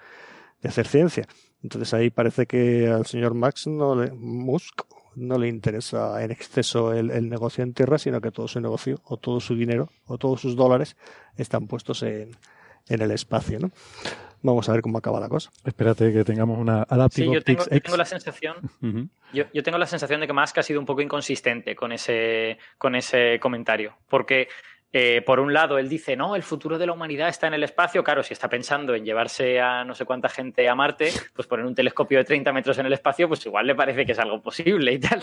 de 0.61 0.69
hacer 0.69 0.87
ciencia. 0.87 1.27
Entonces 1.63 1.93
ahí 1.93 2.09
parece 2.09 2.45
que 2.45 2.87
al 2.87 3.05
señor 3.05 3.33
Max 3.33 3.67
no 3.67 3.95
le, 3.95 4.11
Musk 4.11 4.83
no 5.15 5.37
le 5.37 5.47
interesa 5.47 6.23
en 6.23 6.31
exceso 6.31 6.93
el, 6.93 7.29
negocio 7.29 7.63
en 7.63 7.73
tierra, 7.73 7.97
sino 7.97 8.21
que 8.21 8.31
todo 8.31 8.47
su 8.47 8.59
negocio, 8.59 8.99
o 9.05 9.17
todo 9.17 9.39
su 9.39 9.55
dinero, 9.55 9.89
o 10.05 10.17
todos 10.17 10.41
sus 10.41 10.55
dólares 10.55 10.95
están 11.37 11.67
puestos 11.67 12.03
en, 12.03 12.31
en 12.87 13.01
el 13.01 13.11
espacio, 13.11 13.59
¿no? 13.59 13.71
Vamos 14.41 14.69
a 14.69 14.73
ver 14.73 14.81
cómo 14.81 14.99
acaba 14.99 15.19
la 15.19 15.27
cosa. 15.27 15.49
Espérate 15.63 16.13
que 16.13 16.23
tengamos 16.23 16.59
una 16.59 16.83
Adaptive 16.83 17.27
sí, 17.27 17.33
yo 17.33 17.41
tengo, 17.41 17.65
tengo 17.65 17.97
la 17.97 18.05
sensación, 18.05 18.57
yo, 19.33 19.45
yo, 19.51 19.63
tengo 19.63 19.79
la 19.79 19.87
sensación 19.87 20.21
de 20.21 20.27
que 20.27 20.33
Musk 20.33 20.59
ha 20.59 20.63
sido 20.63 20.79
un 20.79 20.85
poco 20.85 21.01
inconsistente 21.01 21.75
con 21.75 21.91
ese, 21.91 22.59
con 22.77 22.95
ese 22.95 23.39
comentario, 23.39 23.95
porque 24.07 24.47
eh, 24.97 25.21
por 25.21 25.41
un 25.41 25.51
lado, 25.51 25.77
él 25.77 25.89
dice, 25.89 26.15
no, 26.15 26.37
el 26.37 26.43
futuro 26.43 26.77
de 26.77 26.85
la 26.85 26.93
humanidad 26.93 27.27
está 27.27 27.47
en 27.47 27.53
el 27.53 27.63
espacio. 27.63 28.01
Claro, 28.01 28.23
si 28.23 28.31
está 28.31 28.47
pensando 28.47 28.95
en 28.95 29.03
llevarse 29.03 29.59
a 29.59 29.83
no 29.83 29.93
sé 29.93 30.05
cuánta 30.05 30.29
gente 30.29 30.69
a 30.69 30.73
Marte, 30.73 31.11
pues 31.33 31.49
poner 31.49 31.65
un 31.65 31.75
telescopio 31.75 32.19
de 32.19 32.23
30 32.23 32.53
metros 32.53 32.77
en 32.77 32.85
el 32.85 32.93
espacio, 32.93 33.27
pues 33.27 33.45
igual 33.45 33.67
le 33.67 33.75
parece 33.75 34.05
que 34.05 34.13
es 34.13 34.19
algo 34.19 34.41
posible 34.41 34.93
y 34.93 34.99
tal. 34.99 35.21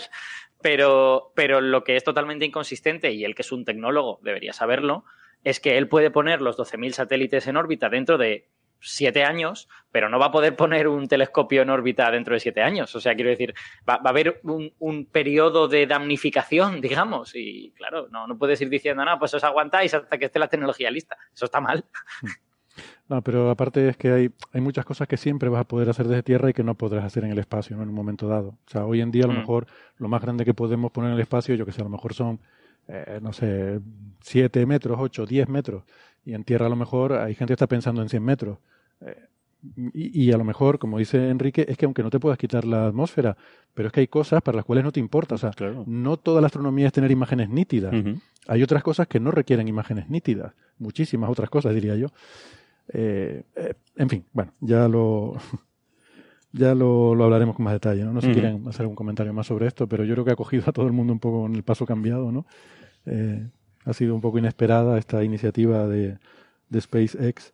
Pero, 0.61 1.31
pero 1.33 1.59
lo 1.59 1.83
que 1.83 1.95
es 1.95 2.03
totalmente 2.03 2.45
inconsistente, 2.45 3.13
y 3.13 3.25
él 3.25 3.33
que 3.33 3.41
es 3.41 3.51
un 3.51 3.65
tecnólogo 3.65 4.19
debería 4.21 4.53
saberlo, 4.53 5.05
es 5.43 5.59
que 5.59 5.75
él 5.79 5.87
puede 5.87 6.11
poner 6.11 6.39
los 6.39 6.55
12.000 6.55 6.91
satélites 6.91 7.47
en 7.47 7.57
órbita 7.57 7.89
dentro 7.89 8.19
de 8.19 8.49
siete 8.83 9.23
años, 9.23 9.67
pero 9.91 10.09
no 10.09 10.19
va 10.19 10.27
a 10.27 10.31
poder 10.31 10.55
poner 10.55 10.87
un 10.87 11.07
telescopio 11.07 11.61
en 11.61 11.69
órbita 11.69 12.09
dentro 12.11 12.33
de 12.33 12.39
siete 12.39 12.61
años. 12.61 12.95
O 12.95 12.99
sea, 12.99 13.15
quiero 13.15 13.29
decir, 13.29 13.53
va, 13.89 13.95
a 14.03 14.09
haber 14.09 14.41
un, 14.43 15.05
periodo 15.11 15.67
de 15.67 15.87
damnificación, 15.87 16.81
digamos, 16.81 17.35
y 17.35 17.71
claro, 17.75 18.07
no, 18.09 18.27
no 18.27 18.37
puedes 18.37 18.59
ir 18.61 18.69
diciendo, 18.69 19.05
no, 19.05 19.17
pues 19.19 19.33
os 19.33 19.43
aguantáis 19.43 19.93
hasta 19.93 20.17
que 20.17 20.25
esté 20.25 20.39
la 20.39 20.47
tecnología 20.47 20.91
lista. 20.91 21.17
Eso 21.33 21.45
está 21.45 21.59
mal. 21.61 21.85
No, 23.09 23.21
pero 23.21 23.51
aparte 23.51 23.89
es 23.89 23.97
que 23.97 24.11
hay, 24.11 24.31
hay 24.53 24.61
muchas 24.61 24.85
cosas 24.85 25.07
que 25.07 25.17
siempre 25.17 25.49
vas 25.49 25.61
a 25.61 25.67
poder 25.67 25.89
hacer 25.89 26.07
desde 26.07 26.23
tierra 26.23 26.49
y 26.49 26.53
que 26.53 26.63
no 26.63 26.75
podrás 26.75 27.03
hacer 27.03 27.23
en 27.23 27.31
el 27.31 27.37
espacio, 27.37 27.75
¿no? 27.75 27.83
En 27.83 27.89
un 27.89 27.95
momento 27.95 28.27
dado. 28.27 28.57
O 28.65 28.69
sea, 28.69 28.85
hoy 28.85 29.01
en 29.01 29.11
día 29.11 29.25
a 29.25 29.27
lo 29.27 29.33
mm. 29.33 29.37
mejor 29.37 29.67
lo 29.97 30.07
más 30.07 30.21
grande 30.21 30.45
que 30.45 30.53
podemos 30.53 30.91
poner 30.91 31.11
en 31.11 31.15
el 31.15 31.21
espacio, 31.21 31.53
yo 31.53 31.65
que 31.65 31.71
sé, 31.71 31.81
a 31.81 31.83
lo 31.83 31.89
mejor 31.89 32.13
son, 32.13 32.39
eh, 32.87 33.19
no 33.21 33.33
sé, 33.33 33.79
siete 34.21 34.65
metros, 34.65 34.97
ocho, 34.99 35.25
diez 35.25 35.47
metros. 35.49 35.83
Y 36.25 36.33
en 36.33 36.43
tierra 36.43 36.67
a 36.67 36.69
lo 36.69 36.75
mejor 36.75 37.13
hay 37.13 37.35
gente 37.35 37.51
que 37.51 37.55
está 37.55 37.67
pensando 37.67 38.01
en 38.01 38.09
100 38.09 38.23
metros. 38.23 38.57
Eh, 39.05 39.27
y, 39.93 40.31
a 40.33 40.37
lo 40.37 40.43
mejor, 40.43 40.77
como 40.77 40.97
dice 40.97 41.29
Enrique, 41.29 41.65
es 41.67 41.77
que 41.77 41.85
aunque 41.85 42.03
no 42.03 42.09
te 42.09 42.19
puedas 42.19 42.37
quitar 42.37 42.65
la 42.65 42.87
atmósfera, 42.87 43.37
pero 43.73 43.87
es 43.87 43.93
que 43.93 44.01
hay 44.01 44.07
cosas 44.07 44.41
para 44.41 44.57
las 44.57 44.65
cuales 44.65 44.83
no 44.83 44.91
te 44.91 44.99
importa. 44.99 45.35
O 45.35 45.37
sea, 45.37 45.51
no 45.85 46.17
toda 46.17 46.41
la 46.41 46.47
astronomía 46.47 46.87
es 46.87 46.93
tener 46.93 47.11
imágenes 47.11 47.49
nítidas. 47.49 47.93
Hay 48.47 48.61
otras 48.61 48.83
cosas 48.83 49.07
que 49.07 49.21
no 49.21 49.31
requieren 49.31 49.67
imágenes 49.69 50.09
nítidas. 50.09 50.53
Muchísimas 50.79 51.29
otras 51.29 51.49
cosas, 51.49 51.73
diría 51.73 51.95
yo. 51.95 52.07
Eh, 52.89 53.43
eh, 53.55 53.73
en 53.95 54.09
fin, 54.09 54.25
bueno, 54.33 54.51
ya 54.59 54.89
lo, 54.89 55.37
ya 56.51 56.75
lo, 56.75 57.11
hablaremos 57.23 57.55
con 57.55 57.63
más 57.63 57.73
detalle. 57.73 58.03
No, 58.03 58.11
no 58.11 58.19
sé 58.19 58.27
si 58.27 58.33
quieren 58.33 58.67
hacer 58.67 58.81
algún 58.81 58.97
comentario 58.97 59.33
más 59.33 59.47
sobre 59.47 59.67
esto, 59.67 59.87
pero 59.87 60.03
yo 60.03 60.13
creo 60.13 60.25
que 60.25 60.31
ha 60.31 60.35
cogido 60.35 60.65
a 60.67 60.73
todo 60.73 60.87
el 60.87 60.93
mundo 60.93 61.13
un 61.13 61.19
poco 61.19 61.45
en 61.45 61.55
el 61.55 61.63
paso 61.63 61.85
cambiado. 61.85 62.31
¿no? 62.33 62.45
ha 63.85 63.93
sido 63.93 64.15
un 64.15 64.21
poco 64.21 64.39
inesperada 64.39 64.97
esta 64.97 65.23
iniciativa 65.23 65.87
de, 65.87 66.17
de 66.69 66.81
SpaceX. 66.81 67.53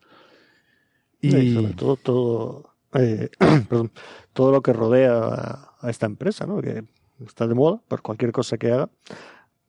Y 1.21 1.53
sobre 1.53 1.73
todo 1.73 1.95
todo, 1.97 2.75
eh, 2.93 3.29
todo 4.33 4.51
lo 4.51 4.61
que 4.61 4.73
rodea 4.73 5.69
a, 5.81 5.89
esta 5.89 6.05
empresa, 6.05 6.45
¿no? 6.45 6.61
que 6.61 6.83
está 7.25 7.47
de 7.47 7.55
moda 7.55 7.81
por 7.87 8.01
cualquier 8.01 8.31
cosa 8.31 8.57
que 8.57 8.71
haga, 8.71 8.89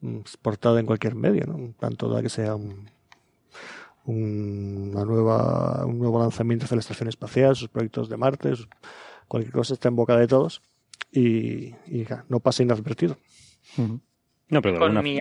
mm, 0.01 0.19
exportada 0.19 0.81
en 0.81 0.87
cualquier 0.87 1.15
medio, 1.15 1.47
¿no? 1.47 1.75
tanto 1.79 2.09
da 2.09 2.23
que 2.23 2.29
sea 2.29 2.55
un, 2.55 2.89
una 4.05 5.05
nueva, 5.05 5.85
un 5.87 5.99
nuevo 5.99 6.19
lanzamiento 6.19 6.67
de 6.67 6.77
la 6.77 6.81
estación 6.81 7.09
espacial, 7.09 7.57
sus 7.57 7.69
proyectos 7.69 8.09
de 8.09 8.17
Marte, 8.17 8.53
cualquier 9.29 9.53
cosa 9.53 9.75
está 9.75 9.89
en 9.89 9.97
boca 9.97 10.17
de 10.17 10.27
todos 10.27 10.63
y, 11.13 11.75
no 12.29 12.41
pasa 12.41 12.63
inadvertido. 12.63 13.19
No, 14.49 14.63
pero 14.63 14.79
Con 14.79 15.03
mi 15.03 15.21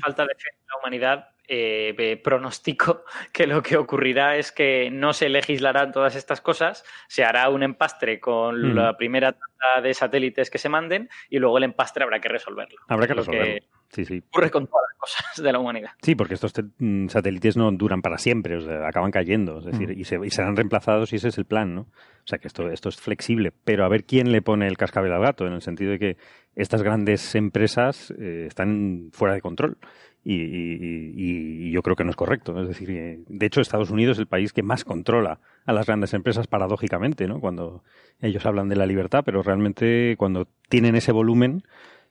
falta 0.00 0.22
de 0.22 0.34
fe 0.34 0.50
en 0.50 0.66
la 0.68 0.78
humanidad, 0.80 1.28
eh, 1.48 2.20
pronostico 2.22 3.04
que 3.32 3.46
lo 3.46 3.62
que 3.62 3.76
ocurrirá 3.76 4.36
es 4.36 4.52
que 4.52 4.90
no 4.90 5.12
se 5.12 5.28
legislarán 5.28 5.92
todas 5.92 6.16
estas 6.16 6.40
cosas, 6.40 6.84
se 7.08 7.24
hará 7.24 7.48
un 7.48 7.62
empastre 7.62 8.20
con 8.20 8.74
la 8.74 8.96
primera 8.96 9.32
tanda 9.32 9.82
de 9.82 9.94
satélites 9.94 10.50
que 10.50 10.58
se 10.58 10.68
manden 10.68 11.08
y 11.28 11.38
luego 11.38 11.58
el 11.58 11.64
empastre 11.64 12.04
habrá 12.04 12.20
que 12.20 12.28
resolverlo. 12.28 12.78
Habrá 12.88 13.06
que 13.06 13.14
resolverlo. 13.14 13.66
sí, 13.90 14.04
sí. 14.04 14.22
Ocurre 14.28 14.50
con 14.50 14.66
todas 14.66 14.84
las 14.88 14.98
cosas 14.98 15.44
de 15.44 15.52
la 15.52 15.58
humanidad. 15.58 15.90
Sí, 16.00 16.14
porque 16.14 16.34
estos 16.34 16.52
mm, 16.78 17.08
satélites 17.08 17.56
no 17.56 17.70
duran 17.72 18.02
para 18.02 18.18
siempre, 18.18 18.56
o 18.56 18.60
sea, 18.60 18.86
acaban 18.86 19.10
cayendo, 19.10 19.58
es 19.58 19.64
decir, 19.66 19.90
y, 19.90 20.04
se, 20.04 20.18
serán 20.30 20.56
reemplazados 20.56 21.12
y 21.12 21.16
ese 21.16 21.28
es 21.28 21.38
el 21.38 21.44
plan, 21.44 21.74
¿no? 21.74 21.82
O 21.82 22.26
sea 22.26 22.38
que 22.38 22.46
esto, 22.46 22.68
esto 22.70 22.88
es 22.88 22.96
flexible, 22.96 23.52
pero 23.64 23.84
a 23.84 23.88
ver 23.88 24.04
quién 24.04 24.30
le 24.30 24.42
pone 24.42 24.68
el 24.68 24.76
cascabel 24.76 25.12
al 25.12 25.22
gato, 25.22 25.46
en 25.46 25.54
el 25.54 25.62
sentido 25.62 25.90
de 25.90 25.98
que 25.98 26.16
estas 26.54 26.82
grandes 26.82 27.34
empresas 27.34 28.12
eh, 28.18 28.44
están 28.46 29.10
fuera 29.12 29.34
de 29.34 29.40
control 29.40 29.78
y, 30.24 31.70
yo 31.70 31.82
creo 31.82 31.96
que 31.96 32.04
no 32.04 32.10
es 32.10 32.16
correcto. 32.16 32.60
Es 32.60 32.68
decir, 32.68 32.90
eh, 32.90 33.20
de 33.26 33.46
hecho, 33.46 33.60
Estados 33.60 33.90
Unidos 33.90 34.16
es 34.16 34.20
el 34.20 34.26
país 34.26 34.52
que 34.52 34.62
más 34.62 34.84
controla 34.84 35.40
a 35.64 35.72
las 35.72 35.86
grandes 35.86 36.14
empresas 36.14 36.46
paradójicamente, 36.46 37.26
¿no? 37.26 37.40
Cuando 37.40 37.82
ellos 38.20 38.44
hablan 38.46 38.68
de 38.68 38.76
la 38.76 38.86
libertad, 38.86 39.22
pero 39.24 39.42
realmente 39.42 40.14
cuando 40.18 40.46
tienen 40.68 40.94
ese 40.94 41.12
volumen, 41.12 41.62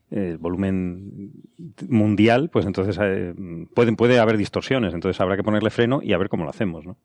el 0.10 0.38
volumen 0.38 1.32
mundial, 1.88 2.50
pues 2.50 2.66
entonces 2.66 2.98
eh, 3.02 3.34
pueden, 3.74 3.96
puede 3.96 4.20
haber 4.20 4.38
distorsiones. 4.38 4.94
Entonces 4.94 5.22
habrá 5.22 5.38
que 5.38 5.44
ponerle 5.44 5.70
freno 5.70 6.02
y 6.04 6.14
a 6.14 6.18
ver 6.18 6.28
cómo 6.28 6.44
lo 6.44 6.50
hacemos, 6.50 6.86
¿no? 6.86 6.98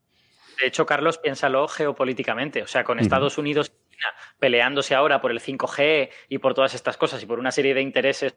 De 0.61 0.67
hecho, 0.67 0.87
Carlos, 0.87 1.19
piénsalo 1.19 1.69
geopolíticamente. 1.69 2.63
O 2.63 2.67
sea, 2.67 2.83
con 2.83 2.99
Estados 2.99 3.37
Unidos 3.37 3.73
peleándose 4.39 4.95
ahora 4.95 5.21
por 5.21 5.31
el 5.31 5.41
5G 5.41 6.11
y 6.29 6.39
por 6.39 6.55
todas 6.55 6.75
estas 6.75 6.97
cosas 6.97 7.23
y 7.23 7.27
por 7.27 7.39
una 7.39 7.53
serie 7.53 7.75
de 7.75 7.83
intereses 7.83 8.37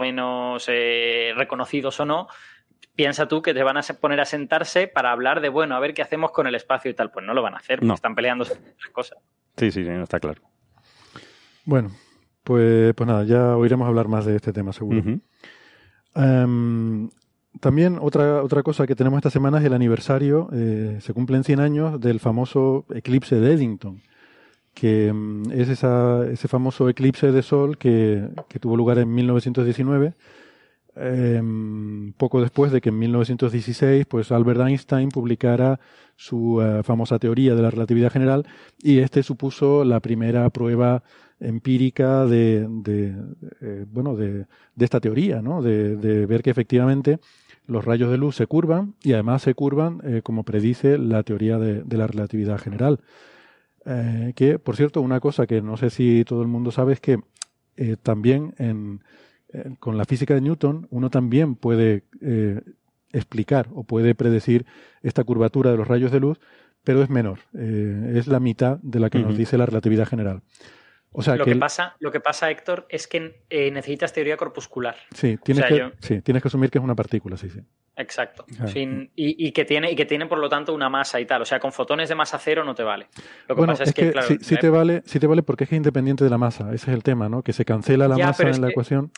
menos 0.00 0.66
eh, 0.68 1.32
reconocidos 1.36 1.98
o 2.00 2.04
no, 2.04 2.28
piensa 2.94 3.28
tú 3.28 3.42
que 3.42 3.54
te 3.54 3.62
van 3.62 3.76
a 3.76 3.82
poner 4.00 4.20
a 4.20 4.24
sentarse 4.24 4.86
para 4.86 5.12
hablar 5.12 5.40
de, 5.40 5.48
bueno, 5.48 5.74
a 5.74 5.80
ver 5.80 5.94
qué 5.94 6.02
hacemos 6.02 6.32
con 6.32 6.46
el 6.46 6.54
espacio 6.54 6.90
y 6.90 6.94
tal. 6.94 7.10
Pues 7.10 7.24
no 7.24 7.34
lo 7.34 7.42
van 7.42 7.54
a 7.54 7.58
hacer, 7.58 7.82
no. 7.82 7.94
están 7.94 8.14
peleando 8.14 8.44
sobre 8.44 8.60
otras 8.60 8.90
cosas. 8.92 9.18
Sí, 9.56 9.70
sí, 9.70 9.84
sí, 9.84 9.90
está 9.90 10.20
claro. 10.20 10.42
Bueno, 11.64 11.90
pues, 12.44 12.94
pues 12.94 13.06
nada, 13.06 13.24
ya 13.24 13.56
oiremos 13.56 13.88
hablar 13.88 14.08
más 14.08 14.26
de 14.26 14.36
este 14.36 14.52
tema, 14.52 14.72
seguro. 14.72 15.02
Em, 16.14 17.10
también 17.60 17.98
otra, 18.00 18.42
otra 18.42 18.62
cosa 18.62 18.86
que 18.86 18.96
tenemos 18.96 19.18
esta 19.18 19.30
semana 19.30 19.58
es 19.58 19.64
el 19.64 19.74
aniversario, 19.74 20.48
eh, 20.52 20.98
se 21.00 21.12
cumplen 21.12 21.44
100 21.44 21.60
años 21.60 22.00
del 22.00 22.20
famoso 22.20 22.86
eclipse 22.90 23.36
de 23.36 23.52
Eddington 23.52 24.02
que 24.74 25.12
mm, 25.12 25.50
es 25.52 25.68
esa, 25.68 26.26
ese 26.30 26.48
famoso 26.48 26.88
eclipse 26.88 27.32
de 27.32 27.42
sol 27.42 27.78
que, 27.78 28.28
tuvo 28.60 28.76
lugar 28.76 28.98
en 28.98 29.14
1919, 29.14 30.14
em, 30.96 32.12
poco 32.14 32.40
después 32.40 32.72
de 32.72 32.80
que 32.80 32.88
en 32.90 32.98
1916 32.98 34.06
pues 34.06 34.32
Albert 34.32 34.60
Einstein 34.60 35.08
publicara 35.10 35.80
su 36.16 36.60
eh, 36.60 36.82
famosa 36.82 37.18
teoría 37.18 37.54
de 37.54 37.62
la 37.62 37.70
relatividad 37.70 38.12
general 38.12 38.46
y 38.78 38.98
este 38.98 39.22
supuso 39.22 39.84
la 39.84 40.00
primera 40.00 40.50
prueba 40.50 41.02
empírica 41.40 42.26
de, 42.26 42.68
eh, 43.60 43.86
bueno 43.90 44.14
de, 44.14 44.46
esta 44.78 45.00
teoría, 45.00 45.42
¿no? 45.42 45.62
de, 45.62 46.26
ver 46.26 46.42
que 46.42 46.50
efectivamente 46.50 47.18
los 47.66 47.84
rayos 47.84 48.10
de 48.10 48.18
luz 48.18 48.36
se 48.36 48.46
curvan 48.46 48.94
y 49.02 49.14
además 49.14 49.42
se 49.42 49.54
curvan 49.54 50.00
eh, 50.04 50.20
como 50.22 50.44
predice 50.44 50.98
la 50.98 51.22
teoría 51.22 51.58
de, 51.58 51.96
la 51.96 52.06
relatividad 52.06 52.58
general. 52.58 53.00
Eh, 53.90 54.32
que, 54.36 54.58
por 54.60 54.76
cierto, 54.76 55.00
una 55.00 55.18
cosa 55.18 55.46
que 55.46 55.60
no 55.60 55.76
sé 55.76 55.90
si 55.90 56.24
todo 56.24 56.42
el 56.42 56.48
mundo 56.48 56.70
sabe 56.70 56.92
es 56.92 57.00
que 57.00 57.18
eh, 57.76 57.96
también 58.00 58.54
en, 58.58 59.02
con 59.80 59.98
la 59.98 60.04
física 60.04 60.34
de 60.34 60.40
Newton 60.40 60.86
uno 60.90 61.10
también 61.10 61.56
puede 61.56 62.04
eh, 62.20 62.60
explicar 63.12 63.68
o 63.74 63.82
puede 63.82 64.14
predecir 64.14 64.64
esta 65.02 65.24
curvatura 65.24 65.72
de 65.72 65.76
los 65.76 65.88
rayos 65.88 66.12
de 66.12 66.20
luz, 66.20 66.38
pero 66.84 67.02
es 67.02 67.10
menor. 67.10 67.40
es 67.52 68.28
la 68.28 68.38
mitad 68.38 68.78
de 68.82 69.00
la 69.00 69.10
que 69.10 69.18
nos 69.18 69.36
dice 69.36 69.58
la 69.58 69.66
relatividad 69.66 70.06
general. 70.06 70.42
O 71.12 71.22
sea, 71.22 71.34
lo, 71.34 71.44
que, 71.44 71.56
pasa, 71.56 71.96
lo 71.98 72.12
que 72.12 72.20
pasa, 72.20 72.48
Héctor, 72.50 72.86
es 72.88 73.08
que 73.08 73.42
necesitas 73.50 74.12
teoría 74.12 74.36
corpuscular. 74.36 74.94
Sí 75.12 75.36
tienes, 75.42 75.64
que, 75.66 75.92
sí, 75.98 76.22
tienes 76.22 76.42
que 76.42 76.48
asumir 76.48 76.70
que 76.70 76.78
es 76.78 76.84
una 76.84 76.94
partícula, 76.94 77.36
sí, 77.36 77.50
sí. 77.50 77.60
Exacto. 77.96 78.46
y, 79.14 79.52
que 79.52 79.64
tiene, 79.64 79.90
y 79.90 79.96
que 79.96 80.06
tiene, 80.06 80.26
por 80.26 80.38
lo 80.38 80.48
tanto, 80.48 80.72
una 80.72 80.88
masa 80.88 81.20
y 81.20 81.26
tal. 81.26 81.42
O 81.42 81.44
sea, 81.44 81.60
con 81.60 81.72
fotones 81.72 82.08
de 82.08 82.14
masa 82.14 82.38
cero 82.38 82.64
no 82.64 82.74
te 82.74 82.82
vale. 82.82 83.08
Lo 83.48 83.56
que 83.56 83.66
pasa 83.66 83.84
es, 83.84 83.92
que, 83.92 84.12
claro, 84.12 84.28
sí, 84.40 84.56
te 84.56 84.70
vale, 84.70 85.02
sí 85.04 85.20
te 85.20 85.26
vale 85.26 85.42
porque 85.42 85.64
es 85.64 85.70
que 85.70 85.76
es 85.76 85.78
independiente 85.78 86.24
de 86.24 86.30
la 86.30 86.38
masa. 86.38 86.72
Ese 86.72 86.90
es 86.90 86.96
el 86.96 87.02
tema, 87.02 87.28
¿no? 87.28 87.42
Que 87.42 87.52
se 87.52 87.64
cancela 87.64 88.08
la 88.08 88.16
masa 88.16 88.48
en 88.48 88.60
la 88.60 88.70
ecuación. 88.70 89.12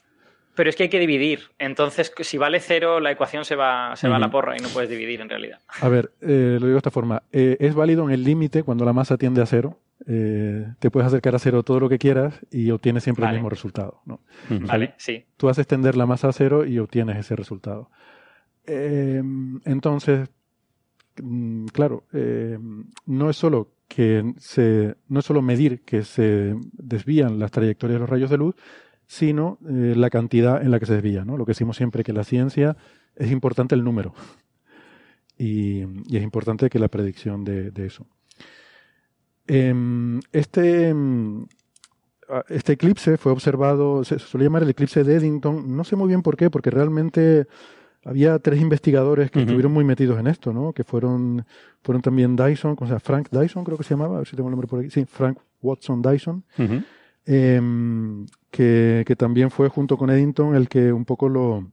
Pero 0.55 0.69
es 0.69 0.77
que 0.77 0.85
hay 0.85 0.89
que 0.89 0.99
dividir. 0.99 1.41
Entonces, 1.59 2.13
si 2.21 2.37
vale 2.37 2.61
cero, 2.61 3.01
la 3.01 3.11
ecuación 3.11 3.45
se 3.45 3.57
va, 3.57 3.97
se 3.97 4.09
va 4.09 4.17
a 4.17 4.19
la 4.19 4.31
porra 4.31 4.55
y 4.57 4.61
no 4.61 4.69
puedes 4.69 4.91
dividir 4.91 5.21
en 5.21 5.29
realidad. 5.29 5.61
A 5.81 5.89
ver, 5.89 6.13
eh, 6.21 6.59
lo 6.61 6.67
digo 6.67 6.73
de 6.73 6.79
esta 6.79 6.91
forma. 6.91 7.23
Eh, 7.33 7.57
es 7.59 7.75
válido 7.75 8.05
en 8.05 8.11
el 8.11 8.23
límite 8.23 8.63
cuando 8.63 8.85
la 8.85 8.93
masa 8.93 9.17
tiende 9.17 9.41
a 9.41 9.47
cero. 9.47 9.79
Eh, 10.07 10.67
te 10.79 10.91
puedes 10.91 11.07
acercar 11.07 11.35
a 11.37 11.39
cero 11.39 11.63
todo 11.63 11.81
lo 11.81 11.89
que 11.89 11.99
quieras 11.99 12.41
y 12.51 12.71
obtienes 12.71 13.05
siempre 13.05 13.25
el 13.25 13.33
mismo 13.33 13.49
resultado. 13.49 14.03
¿no? 14.05 14.21
Vale, 14.51 14.95
sí. 14.99 15.25
Tú 15.39 15.49
haces 15.49 15.67
tender 15.67 15.97
la 15.97 16.07
masa 16.07 16.29
a 16.29 16.33
cero 16.33 16.67
y 16.67 16.79
obtienes 16.79 17.17
ese 17.17 17.35
resultado. 17.35 17.89
Em, 18.65 19.61
entonces, 19.65 20.29
mm, 21.21 21.67
claro, 21.67 22.05
em, 22.13 22.85
no 23.07 23.31
es 23.31 23.37
solo 23.37 23.73
que 23.89 24.35
se, 24.39 24.97
no 25.09 25.21
es 25.21 25.27
solo 25.27 25.43
medir 25.43 25.83
que 25.83 26.03
se 26.05 26.55
desvían 26.73 27.39
las 27.39 27.51
trayectorias 27.51 27.97
de 27.97 28.01
los 28.01 28.11
rayos 28.11 28.31
de 28.31 28.39
luz, 28.39 28.55
sino 29.07 29.59
eh, 29.69 29.95
la 29.97 30.09
cantidad 30.11 30.63
en 30.63 30.71
la 30.71 30.81
que 30.81 30.87
se 30.87 30.95
desvía, 30.95 31.25
¿no? 31.25 31.37
Lo 31.37 31.45
que 31.45 31.51
decimos 31.51 31.77
siempre 31.77 32.05
que 32.05 32.13
la 32.13 32.25
ciencia 32.25 32.77
es 33.17 33.31
importante 33.31 33.75
el 33.75 33.85
número 33.85 34.15
y, 35.37 35.83
es 35.83 36.23
importante 36.23 36.71
que 36.71 36.79
la 36.79 36.89
predicción 36.89 37.45
de, 37.45 37.73
eso. 37.85 38.07
Em, 39.47 40.21
este, 40.33 40.95
este 42.49 42.73
eclipse 42.75 43.19
fue 43.19 43.33
observado, 43.33 44.05
se 44.05 44.19
suele 44.19 44.45
llamar 44.45 44.63
el 44.63 44.71
eclipse 44.71 45.05
de 45.05 45.17
Eddington, 45.17 45.77
no 45.77 45.85
sé 45.85 45.97
muy 45.97 46.09
bien 46.09 46.23
por 46.23 46.37
qué, 46.37 46.49
porque 46.49 46.71
realmente 46.71 47.47
había 48.05 48.39
tres 48.39 48.61
investigadores 48.61 49.31
que 49.31 49.41
estuvieron 49.41 49.73
muy 49.73 49.85
metidos 49.85 50.19
en 50.19 50.27
esto, 50.27 50.53
¿no? 50.53 50.73
Que 50.73 50.85
fueron, 50.85 51.45
fueron 51.83 52.03
también 52.03 52.37
Dyson, 52.37 52.77
o 52.79 52.87
sea, 52.87 52.99
Frank 53.01 53.29
Dyson 53.31 53.65
creo 53.65 53.79
que 53.79 53.85
se 53.85 53.91
llamaba, 53.91 54.17
a 54.17 54.19
ver 54.19 54.29
si 54.29 54.37
tengo 54.37 54.49
el 54.49 54.53
nombre 54.53 54.69
por 54.69 54.81
aquí. 54.81 54.91
Sí, 54.91 55.05
Frank 55.05 55.39
Watson 55.61 56.03
Dyson. 56.03 56.45
Em, 57.25 58.27
que, 58.51 59.05
que, 59.07 59.15
también 59.15 59.51
fue 59.51 59.69
junto 59.69 59.97
con 59.97 60.11
Eddington 60.11 60.57
el 60.57 60.69
que 60.69 60.93
un 60.93 61.05
poco 61.05 61.29
lo, 61.29 61.71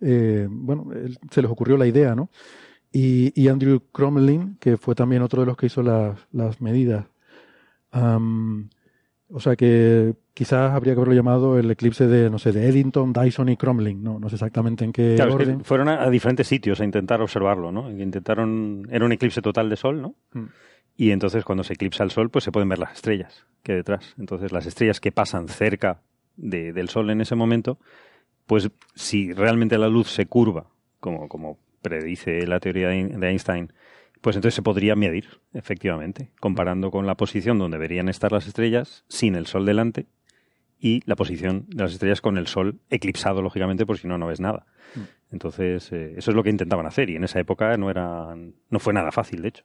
eh, 0.00 0.46
bueno, 0.48 0.86
se 1.30 1.42
les 1.42 1.50
ocurrió 1.50 1.76
la 1.76 1.86
idea, 1.86 2.14
¿no? 2.14 2.30
Y, 2.92 3.32
y, 3.40 3.48
Andrew 3.48 3.82
Crommelin, 3.92 4.56
que 4.58 4.76
fue 4.76 4.94
también 4.94 5.22
otro 5.22 5.42
de 5.42 5.46
los 5.46 5.56
que 5.56 5.66
hizo 5.66 5.82
las, 5.82 6.18
las 6.32 6.60
medidas. 6.60 7.06
O 9.32 9.40
sea 9.40 9.54
que 9.54 10.14
quizás 10.34 10.72
habría 10.72 10.94
que 10.94 10.98
haberlo 10.98 11.14
llamado 11.14 11.58
el 11.58 11.70
eclipse 11.70 12.06
de, 12.06 12.30
no 12.30 12.38
sé, 12.38 12.50
de 12.52 12.68
Eddington, 12.68 13.12
Dyson 13.12 13.48
y 13.48 13.56
Cromlin, 13.56 14.02
¿no? 14.02 14.18
No 14.18 14.28
sé 14.28 14.36
exactamente 14.36 14.84
en 14.84 14.92
qué 14.92 15.16
orden. 15.22 15.64
fueron 15.64 15.88
a, 15.88 16.10
diferentes 16.10 16.48
sitios 16.48 16.80
a 16.80 16.84
intentar 16.84 17.22
observarlo, 17.22 17.70
¿no? 17.70 17.90
Intentaron, 17.90 18.88
era 18.90 19.04
un 19.04 19.12
eclipse 19.12 19.40
total 19.40 19.70
de 19.70 19.76
sol, 19.76 20.02
¿no? 20.02 20.14
Mm. 20.32 20.46
Y 20.96 21.12
entonces 21.12 21.44
cuando 21.44 21.62
se 21.62 21.74
eclipsa 21.74 22.02
el 22.02 22.10
sol, 22.10 22.30
pues 22.30 22.44
se 22.44 22.52
pueden 22.52 22.68
ver 22.68 22.78
las 22.78 22.94
estrellas 22.94 23.46
que 23.62 23.72
hay 23.72 23.78
detrás. 23.78 24.14
Entonces 24.18 24.52
las 24.52 24.66
estrellas 24.66 25.00
que 25.00 25.12
pasan 25.12 25.48
cerca 25.48 26.00
del 26.36 26.88
sol 26.88 27.10
en 27.10 27.20
ese 27.20 27.36
momento, 27.36 27.78
pues 28.46 28.70
si 28.94 29.32
realmente 29.32 29.78
la 29.78 29.88
luz 29.88 30.10
se 30.10 30.26
curva, 30.26 30.66
como, 30.98 31.28
como 31.28 31.58
predice 31.82 32.46
la 32.46 32.60
teoría 32.60 32.88
de 32.88 33.28
Einstein, 33.28 33.72
pues 34.20 34.36
entonces 34.36 34.54
se 34.54 34.62
podría 34.62 34.96
medir, 34.96 35.28
efectivamente, 35.54 36.30
comparando 36.40 36.90
con 36.90 37.06
la 37.06 37.16
posición 37.16 37.58
donde 37.58 37.78
deberían 37.78 38.08
estar 38.08 38.32
las 38.32 38.46
estrellas 38.46 39.04
sin 39.08 39.34
el 39.34 39.46
Sol 39.46 39.64
delante 39.64 40.06
y 40.78 41.02
la 41.06 41.16
posición 41.16 41.66
de 41.68 41.84
las 41.84 41.92
estrellas 41.92 42.20
con 42.20 42.38
el 42.38 42.46
Sol 42.46 42.80
eclipsado, 42.90 43.42
lógicamente, 43.42 43.86
por 43.86 43.98
si 43.98 44.08
no, 44.08 44.18
no 44.18 44.26
ves 44.26 44.40
nada. 44.40 44.66
Mm. 44.94 45.00
Entonces, 45.32 45.90
eh, 45.92 46.14
eso 46.16 46.30
es 46.30 46.36
lo 46.36 46.42
que 46.42 46.50
intentaban 46.50 46.86
hacer 46.86 47.10
y 47.10 47.16
en 47.16 47.24
esa 47.24 47.38
época 47.40 47.76
no, 47.76 47.90
era, 47.90 48.34
no 48.34 48.78
fue 48.78 48.92
nada 48.92 49.10
fácil, 49.12 49.42
de 49.42 49.48
hecho. 49.48 49.64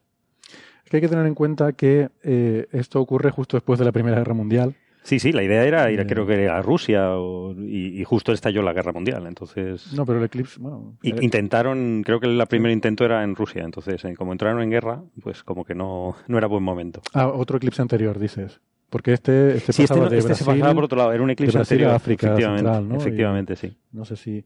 Es 0.84 0.90
que 0.90 0.98
hay 0.98 1.00
que 1.00 1.08
tener 1.08 1.26
en 1.26 1.34
cuenta 1.34 1.72
que 1.72 2.10
eh, 2.22 2.68
esto 2.70 3.00
ocurre 3.00 3.30
justo 3.30 3.56
después 3.56 3.78
de 3.78 3.84
la 3.84 3.92
Primera 3.92 4.18
Guerra 4.18 4.34
Mundial 4.34 4.76
Sí, 5.06 5.20
sí, 5.20 5.30
la 5.30 5.44
idea 5.44 5.62
era 5.62 5.88
ir, 5.92 6.00
a, 6.00 6.04
creo 6.04 6.26
que 6.26 6.48
a 6.48 6.60
Rusia 6.62 7.12
y, 7.58 8.02
justo 8.02 8.32
estalló 8.32 8.60
la 8.60 8.72
guerra 8.72 8.92
mundial, 8.92 9.24
entonces... 9.28 9.92
No, 9.92 10.04
pero 10.04 10.18
el 10.18 10.24
eclipse, 10.24 10.58
bueno... 10.58 10.98
Eh, 11.04 11.14
intentaron, 11.20 12.02
creo 12.04 12.18
que 12.18 12.26
el 12.26 12.44
primer 12.48 12.72
intento 12.72 13.04
era 13.04 13.22
en 13.22 13.36
Rusia, 13.36 13.62
entonces 13.62 14.04
eh, 14.04 14.16
como 14.16 14.32
entraron 14.32 14.60
en 14.62 14.70
guerra, 14.70 15.00
pues 15.22 15.44
como 15.44 15.64
que 15.64 15.76
no, 15.76 16.16
no 16.26 16.38
era 16.38 16.48
buen 16.48 16.64
momento. 16.64 17.02
Ah, 17.14 17.28
otro 17.28 17.58
eclipse 17.58 17.80
anterior, 17.80 18.18
dices. 18.18 18.60
Porque 18.90 19.12
este, 19.12 19.56
este 19.56 19.72
sí, 19.72 19.82
pasaba 19.82 20.06
este, 20.06 20.18
este 20.18 20.34
se 20.34 20.44
pasaba 20.44 20.74
por 20.74 20.84
otro 20.84 20.98
lado, 20.98 21.12
era 21.12 21.22
un 21.22 21.30
eclipse 21.30 21.56
anterior. 21.56 21.92
África 21.92 22.26
efectivamente, 22.26 22.80
¿no? 22.80 22.96
Efectivamente, 22.96 23.54
sí. 23.54 23.76
No 23.92 24.04
sé 24.04 24.16
si 24.16 24.44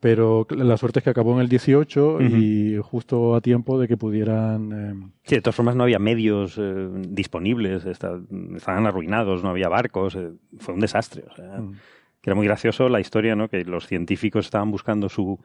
pero 0.00 0.46
la 0.50 0.76
suerte 0.76 1.00
es 1.00 1.04
que 1.04 1.10
acabó 1.10 1.34
en 1.34 1.40
el 1.40 1.48
18 1.48 2.20
y 2.20 2.78
justo 2.82 3.34
a 3.34 3.40
tiempo 3.40 3.80
de 3.80 3.88
que 3.88 3.96
pudieran... 3.96 4.72
Eh, 4.72 5.10
sí, 5.24 5.34
de 5.34 5.40
todas 5.40 5.56
formas 5.56 5.74
no 5.74 5.82
había 5.82 5.98
medios 5.98 6.56
eh, 6.56 6.88
disponibles, 7.08 7.84
estaban 7.84 8.86
arruinados, 8.86 9.42
no 9.42 9.50
había 9.50 9.68
barcos, 9.68 10.14
eh, 10.14 10.30
fue 10.58 10.74
un 10.74 10.80
desastre. 10.80 11.24
O 11.28 11.34
sea, 11.34 11.58
mm. 11.58 11.72
Era 12.28 12.34
muy 12.34 12.46
gracioso 12.46 12.88
la 12.88 13.00
historia, 13.00 13.34
¿no? 13.34 13.48
Que 13.48 13.64
los 13.64 13.86
científicos 13.86 14.46
estaban 14.46 14.70
buscando 14.70 15.08
su, 15.08 15.38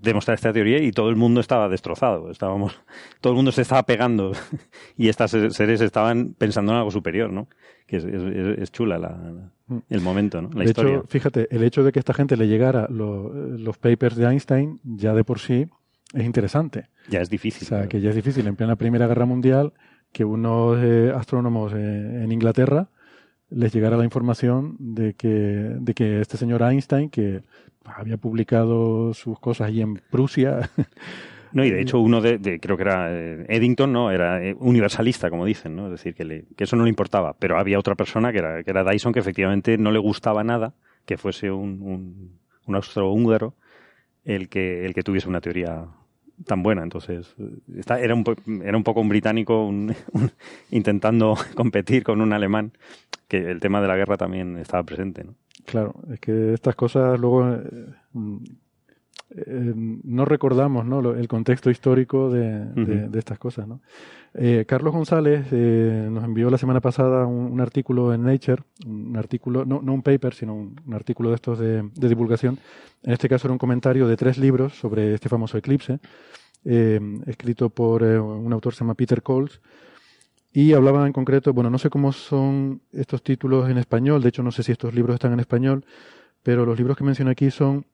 demostrar 0.00 0.36
esta 0.36 0.52
teoría 0.52 0.78
y 0.78 0.92
todo 0.92 1.10
el 1.10 1.16
mundo 1.16 1.40
estaba 1.40 1.68
destrozado. 1.68 2.30
Estábamos, 2.30 2.80
todo 3.20 3.32
el 3.32 3.36
mundo 3.36 3.50
se 3.50 3.62
estaba 3.62 3.82
pegando 3.82 4.32
y 4.96 5.08
estas 5.08 5.32
seres 5.32 5.80
estaban 5.80 6.34
pensando 6.34 6.72
en 6.72 6.78
algo 6.78 6.90
superior, 6.90 7.32
¿no? 7.32 7.48
Que 7.86 7.96
es, 7.96 8.72
chula 8.72 8.98
mm. 9.66 9.78
el 9.90 10.00
momento, 10.00 10.40
¿no? 10.40 10.50
La 10.54 10.64
de 10.64 10.70
hecho, 10.70 11.04
fíjate, 11.08 11.48
el 11.50 11.64
hecho 11.64 11.82
de 11.82 11.90
que 11.90 11.98
esta 11.98 12.14
gente 12.14 12.36
le 12.36 12.46
llegara 12.46 12.86
los 12.88 13.76
papers 13.78 14.16
de 14.16 14.26
Einstein 14.26 14.80
ya 14.84 15.12
de 15.12 15.24
por 15.24 15.40
sí 15.40 15.66
es 16.12 16.24
interesante. 16.24 16.88
Ya 17.08 17.20
es 17.20 17.28
difícil. 17.28 17.66
O 17.66 17.68
sea, 17.68 17.88
que 17.88 18.00
ya 18.00 18.10
es 18.10 18.16
difícil 18.16 18.46
en 18.46 18.54
plena 18.54 18.76
Primera 18.76 19.08
Guerra 19.08 19.26
Mundial 19.26 19.72
que 20.12 20.24
unos 20.24 20.78
eh, 20.80 21.12
astrónomos 21.12 21.72
eh, 21.74 21.76
en 22.22 22.30
Inglaterra 22.30 22.88
les 23.54 23.72
llegara 23.72 23.96
la 23.96 24.04
información 24.04 24.76
de 24.78 25.14
que, 25.14 25.28
de 25.28 25.94
que 25.94 26.20
este 26.20 26.36
señor 26.36 26.62
Einstein, 26.62 27.08
que 27.08 27.42
había 27.84 28.16
publicado 28.16 29.14
sus 29.14 29.38
cosas 29.38 29.68
allí 29.68 29.80
en 29.80 30.00
Prusia. 30.10 30.70
No, 31.52 31.64
y 31.64 31.70
de 31.70 31.80
hecho 31.82 32.00
uno 32.00 32.20
de, 32.20 32.58
creo 32.60 32.76
que 32.76 32.82
era 32.82 33.08
eh, 33.10 33.46
Eddington, 33.48 33.92
¿no? 33.92 34.10
Era 34.10 34.44
eh, 34.44 34.56
universalista, 34.58 35.30
como 35.30 35.44
dicen, 35.44 35.76
¿no? 35.76 35.86
Es 35.86 35.92
decir, 35.92 36.14
que, 36.14 36.44
eso 36.56 36.76
no 36.76 36.84
le 36.84 36.90
importaba. 36.90 37.36
Pero 37.38 37.58
había 37.58 37.78
otra 37.78 37.94
persona 37.94 38.32
que 38.32 38.38
era, 38.38 38.62
que 38.62 38.70
era 38.70 38.84
Dyson 38.84 39.12
que 39.12 39.20
efectivamente 39.20 39.78
no 39.78 39.92
le 39.92 39.98
gustaba 39.98 40.42
nada 40.42 40.74
que 41.04 41.16
fuese 41.16 41.50
un, 41.50 41.82
un, 41.82 42.38
un 42.66 42.74
austrohúngaro 42.74 43.54
el 44.24 44.48
que, 44.48 44.86
el 44.86 44.94
que 44.94 45.02
tuviese 45.02 45.28
una 45.28 45.40
teoría 45.40 45.86
tan 46.46 46.62
buena. 46.62 46.82
Entonces, 46.82 47.34
era, 47.86 48.14
un, 48.14 48.62
era 48.64 48.76
un 48.76 48.84
poco 48.84 49.00
un 49.00 49.08
británico 49.08 49.70
intentando 50.70 51.36
competir 51.54 52.02
con 52.02 52.20
un 52.20 52.32
alemán, 52.32 52.72
que 53.42 53.50
el 53.50 53.60
tema 53.60 53.80
de 53.80 53.88
la 53.88 53.96
guerra 53.96 54.16
también 54.16 54.56
estaba 54.58 54.82
presente. 54.82 55.24
¿no? 55.24 55.34
Claro, 55.66 55.94
es 56.12 56.20
que 56.20 56.54
estas 56.54 56.74
cosas 56.74 57.18
luego 57.18 57.52
eh, 57.52 57.60
eh, 59.30 59.72
no 59.74 60.24
recordamos 60.24 60.84
¿no? 60.86 61.12
el 61.12 61.28
contexto 61.28 61.70
histórico 61.70 62.30
de, 62.30 62.64
de, 62.74 63.18
estas 63.18 63.38
cosas. 63.38 63.66
¿no? 63.66 63.80
Eh, 64.34 64.64
Carlos 64.68 64.92
González 64.92 65.50
nos 65.52 66.24
envió 66.24 66.50
la 66.50 66.58
semana 66.58 66.80
pasada 66.80 67.26
un, 67.26 67.60
artículo 67.60 68.12
en 68.14 68.24
Nature, 68.24 68.62
un 68.86 69.16
artículo, 69.16 69.64
no, 69.64 69.80
no 69.82 69.94
un 69.94 70.02
paper, 70.02 70.34
sino 70.34 70.54
un, 70.54 70.76
artículo 70.92 71.30
de 71.30 71.34
estos 71.36 71.58
de, 71.58 71.82
divulgación. 71.94 72.58
En 73.02 73.12
este 73.12 73.28
caso 73.28 73.46
era 73.46 73.52
un 73.52 73.58
comentario 73.58 74.06
de 74.06 74.16
tres 74.16 74.38
libros 74.38 74.74
sobre 74.74 75.14
este 75.14 75.28
famoso 75.28 75.58
eclipse, 75.58 75.98
escrito 77.26 77.68
por 77.68 78.02
un 78.02 78.52
autor 78.52 78.72
que 78.72 78.78
se 78.78 78.84
llama 78.84 78.94
Peter 78.94 79.22
Coles. 79.22 79.60
Y 80.56 80.72
hablaba 80.72 81.04
en 81.04 81.12
concreto, 81.12 81.52
bueno, 81.52 81.68
no 81.68 81.78
sé 81.78 81.90
cómo 81.90 82.12
son 82.12 82.80
estos 82.92 83.24
títulos 83.24 83.68
en 83.68 83.76
español, 83.76 84.22
de 84.22 84.28
hecho 84.28 84.44
no 84.44 84.52
sé 84.52 84.62
si 84.62 84.70
estos 84.70 84.94
libros 84.94 85.14
están 85.14 85.32
en 85.32 85.40
español, 85.40 85.84
pero 86.44 86.64
los 86.64 86.78
libros 86.78 86.96
que 86.96 87.02
menciono 87.02 87.32
aquí 87.32 87.50
son 87.50 87.86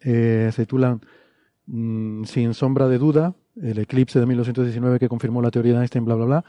eh, 0.00 0.50
se 0.50 0.62
titulan 0.62 1.02
mm, 1.66 2.24
Sin 2.24 2.54
sombra 2.54 2.88
de 2.88 2.96
duda, 2.96 3.34
el 3.60 3.78
eclipse 3.78 4.18
de 4.18 4.24
1919 4.24 4.98
que 4.98 5.10
confirmó 5.10 5.42
la 5.42 5.50
teoría 5.50 5.74
de 5.74 5.80
Einstein, 5.80 6.06
bla, 6.06 6.14
bla, 6.14 6.24
bla, 6.24 6.44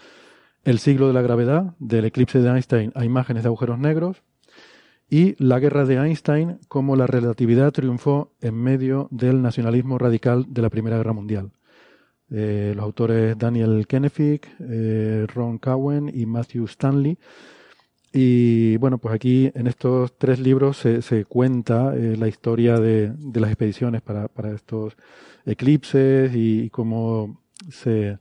El 0.64 0.80
siglo 0.80 1.08
de 1.08 1.14
la 1.14 1.22
gravedad, 1.22 1.76
del 1.80 2.06
eclipse 2.06 2.40
de 2.40 2.50
Einstein 2.52 2.94
a 2.96 3.04
imágenes 3.04 3.44
de 3.44 3.48
agujeros 3.48 3.78
negros, 3.78 4.24
y 5.10 5.36
La 5.44 5.60
guerra 5.60 5.84
de 5.84 5.98
Einstein, 5.98 6.60
cómo 6.70 6.96
la 6.96 7.08
relatividad 7.08 7.74
triunfó 7.74 8.32
en 8.40 8.56
medio 8.56 9.10
del 9.12 9.42
nacionalismo 9.42 9.98
radical 9.98 10.46
de 10.48 10.62
la 10.62 10.70
Primera 10.70 10.96
Guerra 10.96 11.12
Mundial. 11.12 11.52
Eh, 12.32 12.74
los 12.76 12.84
autores 12.84 13.38
Daniel 13.38 13.86
Kennefic, 13.88 14.50
eh, 14.60 15.28
Ron 15.34 15.60
Cowen 15.60 16.12
y 16.14 16.26
Matthew 16.26 16.66
Stanley 16.66 17.18
y 18.18 18.78
bueno, 18.78 18.98
pues 18.98 19.14
aquí 19.14 19.52
en 19.56 19.68
estos 19.68 20.18
tres 20.18 20.40
libros 20.40 20.78
se, 20.78 21.02
se 21.02 21.26
cuenta 21.26 21.94
eh, 21.98 22.16
la 22.16 22.30
historia 22.30 22.80
de, 22.80 23.12
de, 23.12 23.40
las 23.42 23.50
expediciones 23.50 24.02
para, 24.02 24.30
para 24.30 24.54
estos 24.54 24.96
eclipses 25.46 26.32
y, 26.34 26.70
cómo 26.70 27.42
se, 27.70 28.18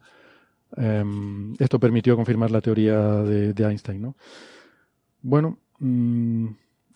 em, 0.77 1.55
esto 1.61 1.79
permitió 1.79 2.17
confirmar 2.17 2.51
la 2.51 2.61
teoría 2.61 2.99
de, 3.23 3.53
de 3.53 3.65
Einstein. 3.65 4.03
¿no? 4.03 4.17
Bueno, 5.23 5.59
mm, 5.79 6.47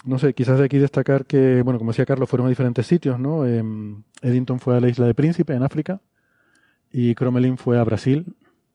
no 0.04 0.18
sé, 0.18 0.34
quizás 0.34 0.58
de 0.58 0.64
aquí 0.64 0.78
destacar 0.78 1.24
que, 1.24 1.62
bueno, 1.62 1.78
como 1.78 1.92
decía 1.92 2.04
Carlos, 2.04 2.28
fueron 2.28 2.48
a 2.48 2.50
diferentes 2.50 2.84
sitios. 2.84 3.20
¿no? 3.20 3.46
Em, 3.46 4.02
Eddington 4.22 4.58
fue 4.58 4.76
a 4.76 4.80
la 4.80 4.88
isla 4.88 5.06
de 5.06 5.14
Príncipe, 5.14 5.54
en 5.54 5.62
África, 5.62 6.00
y 6.92 7.14
Cromelin 7.14 7.58
fue 7.58 7.78
a 7.78 7.84
Brasil. 7.84 8.26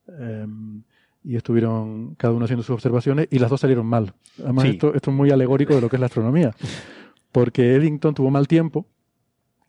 Em, 0.08 0.84
y 1.24 1.38
estuvieron 1.38 2.16
cada 2.16 2.34
uno 2.34 2.46
haciendo 2.46 2.64
sus 2.64 2.74
observaciones 2.74 3.28
y 3.32 3.40
las 3.40 3.50
dos 3.50 3.62
salieron 3.62 3.86
mal. 3.86 4.14
Además, 4.44 4.66
esto, 4.66 4.94
esto 4.94 5.12
es 5.12 5.16
muy 5.16 5.32
alegórico 5.32 5.74
de 5.74 5.82
lo 5.82 5.90
que 5.90 5.96
es 5.96 6.00
la 6.00 6.08
astronomía, 6.08 6.54
porque 7.32 7.76
Eddington 7.76 8.14
tuvo 8.14 8.30
mal 8.30 8.48
tiempo, 8.48 8.86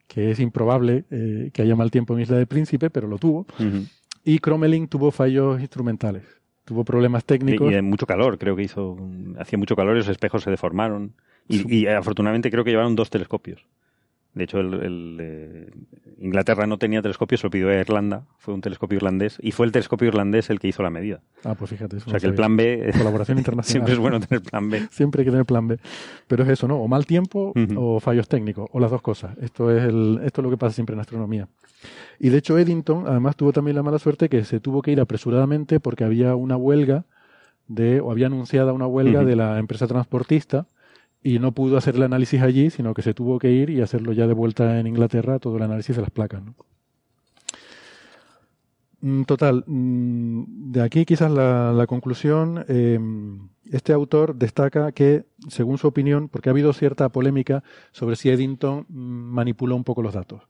que 0.09 0.33
es 0.33 0.41
improbable 0.41 1.05
eh, 1.11 1.51
que 1.53 1.63
haya 1.63 1.77
mal 1.77 1.91
tiempo 1.91 2.15
en 2.15 2.23
Isla 2.23 2.39
del 2.39 2.47
Príncipe, 2.47 2.91
pero 2.91 3.07
lo 3.07 3.19
tuvo, 3.19 3.47
y 4.25 4.39
Cromelin 4.41 4.89
tuvo 4.89 5.13
fallos 5.13 5.61
instrumentales, 5.61 6.25
tuvo 6.65 6.85
problemas 6.85 7.25
técnicos. 7.25 7.73
Y, 7.73 7.77
y 7.77 7.83
mucho 7.83 8.07
calor, 8.07 8.37
creo 8.37 8.57
que 8.57 8.65
hizo, 8.65 8.97
hacía 9.39 9.59
mucho 9.59 9.77
calor 9.77 9.95
y 9.95 9.99
los 9.99 10.09
espejos 10.09 10.43
se 10.43 10.51
deformaron. 10.51 11.15
Y, 11.47 11.73
y 11.73 11.87
afortunadamente 11.87 12.51
creo 12.51 12.65
que 12.65 12.71
llevaron 12.71 12.97
dos 12.97 13.11
telescopios. 13.11 13.65
De 14.35 14.45
hecho, 14.45 14.59
el, 14.59 15.17
eh, 15.21 15.71
Inglaterra 16.19 16.67
no 16.67 16.77
tenía 16.77 17.01
telescopio, 17.01 17.39
se 17.39 17.47
lo 17.47 17.51
pidió 17.51 17.69
a 17.69 17.75
Irlanda, 17.75 18.27
fue 18.39 18.53
un 18.53 18.61
telescopio 18.61 18.97
irlandés, 18.97 19.39
y 19.41 19.53
fue 19.53 19.65
el 19.65 19.71
telescopio 19.73 20.09
irlandés 20.09 20.51
el 20.51 20.59
que 20.59 20.67
hizo 20.67 20.83
la 20.83 20.91
medida. 20.91 21.21
Ah, 21.45 21.55
pues 21.55 21.71
fíjate. 21.71 21.99
Eso 21.99 22.07
o 22.09 22.11
sea 22.11 22.19
que 22.19 22.27
el 22.27 22.35
plan 22.35 22.57
B... 22.57 22.91
Colaboración 22.99 23.39
internacional. 23.39 23.71
siempre 23.71 23.93
es 23.93 23.99
bueno 23.99 24.19
tener 24.19 24.43
plan 24.43 24.69
B. 24.69 24.89
siempre 24.91 25.21
hay 25.21 25.27
que 25.27 25.31
tener 25.31 25.47
plan 25.47 25.69
B. 25.69 25.79
Pero 26.27 26.43
es 26.43 26.51
eso, 26.51 26.67
¿no? 26.67 26.79
O 26.79 26.89
mal 26.89 27.07
tiempo 27.07 27.53
o 27.77 28.01
fallos 28.01 28.29
técnicos, 28.29 28.69
o 28.73 28.81
las 28.81 28.91
dos 28.91 29.03
cosas. 29.03 29.39
Esto 29.39 29.71
es, 29.71 29.85
el, 29.85 30.21
esto 30.25 30.41
es 30.41 30.45
lo 30.45 30.51
que 30.51 30.57
pasa 30.57 30.75
siempre 30.75 30.95
en 30.95 31.01
astronomía. 31.01 31.49
Y 32.19 32.31
de 32.31 32.39
hecho 32.39 32.59
Eddington, 32.59 33.07
además, 33.07 33.37
tuvo 33.37 33.53
también 33.53 33.77
la 33.77 33.83
mala 33.83 33.99
suerte 33.99 34.29
que 34.29 34.45
se 34.45 34.59
tuvo 34.59 34.83
que 34.83 34.91
ir 34.91 35.01
apresuradamente 35.01 35.79
porque 35.79 36.03
había 36.03 36.35
una 36.35 36.57
huelga 36.57 37.05
de, 37.69 38.01
o 38.01 38.11
había 38.11 38.27
anunciada 38.27 38.73
una 38.73 38.87
huelga 38.87 39.25
de 39.25 39.37
la 39.37 39.59
empresa 39.59 39.87
transportista 39.87 40.67
y 41.25 41.39
no 41.39 41.53
pudo 41.53 41.79
hacer 41.79 41.97
el 41.97 42.03
análisis 42.03 42.43
allí, 42.43 42.69
sino 42.69 42.93
que 42.93 43.01
se 43.01 43.15
tuvo 43.15 43.39
que 43.39 43.51
ir 43.51 43.71
y 43.71 43.81
hacerlo 43.81 44.13
ya 44.13 44.27
de 44.27 44.35
vuelta 44.35 44.79
en 44.79 44.87
Inglaterra, 44.87 45.39
todo 45.39 45.57
el 45.57 45.63
análisis 45.63 45.97
de 45.97 46.03
las 46.03 46.11
placas. 46.11 46.43
Mm, 49.01 49.23
total, 49.23 49.65
mm, 49.67 50.73
de 50.73 50.83
aquí 50.83 51.07
quizás 51.07 51.31
la, 51.31 51.85
conclusión, 51.89 52.67
eh, 52.69 53.01
este 53.71 53.95
autor 53.95 54.37
destaca 54.37 54.93
que, 54.93 55.25
según 55.49 55.79
su 55.79 55.89
opinión, 55.89 56.29
porque 56.29 56.51
ha 56.51 56.53
habido 56.53 56.75
cierta 56.75 57.09
polémica 57.09 57.65
sobre 57.93 58.17
si 58.17 58.29
Eddington 58.29 58.85
mm, 58.89 58.95
manipuló 58.95 59.77
un 59.77 59.85
poco 59.85 60.03
los 60.03 60.13
datos. 60.13 60.43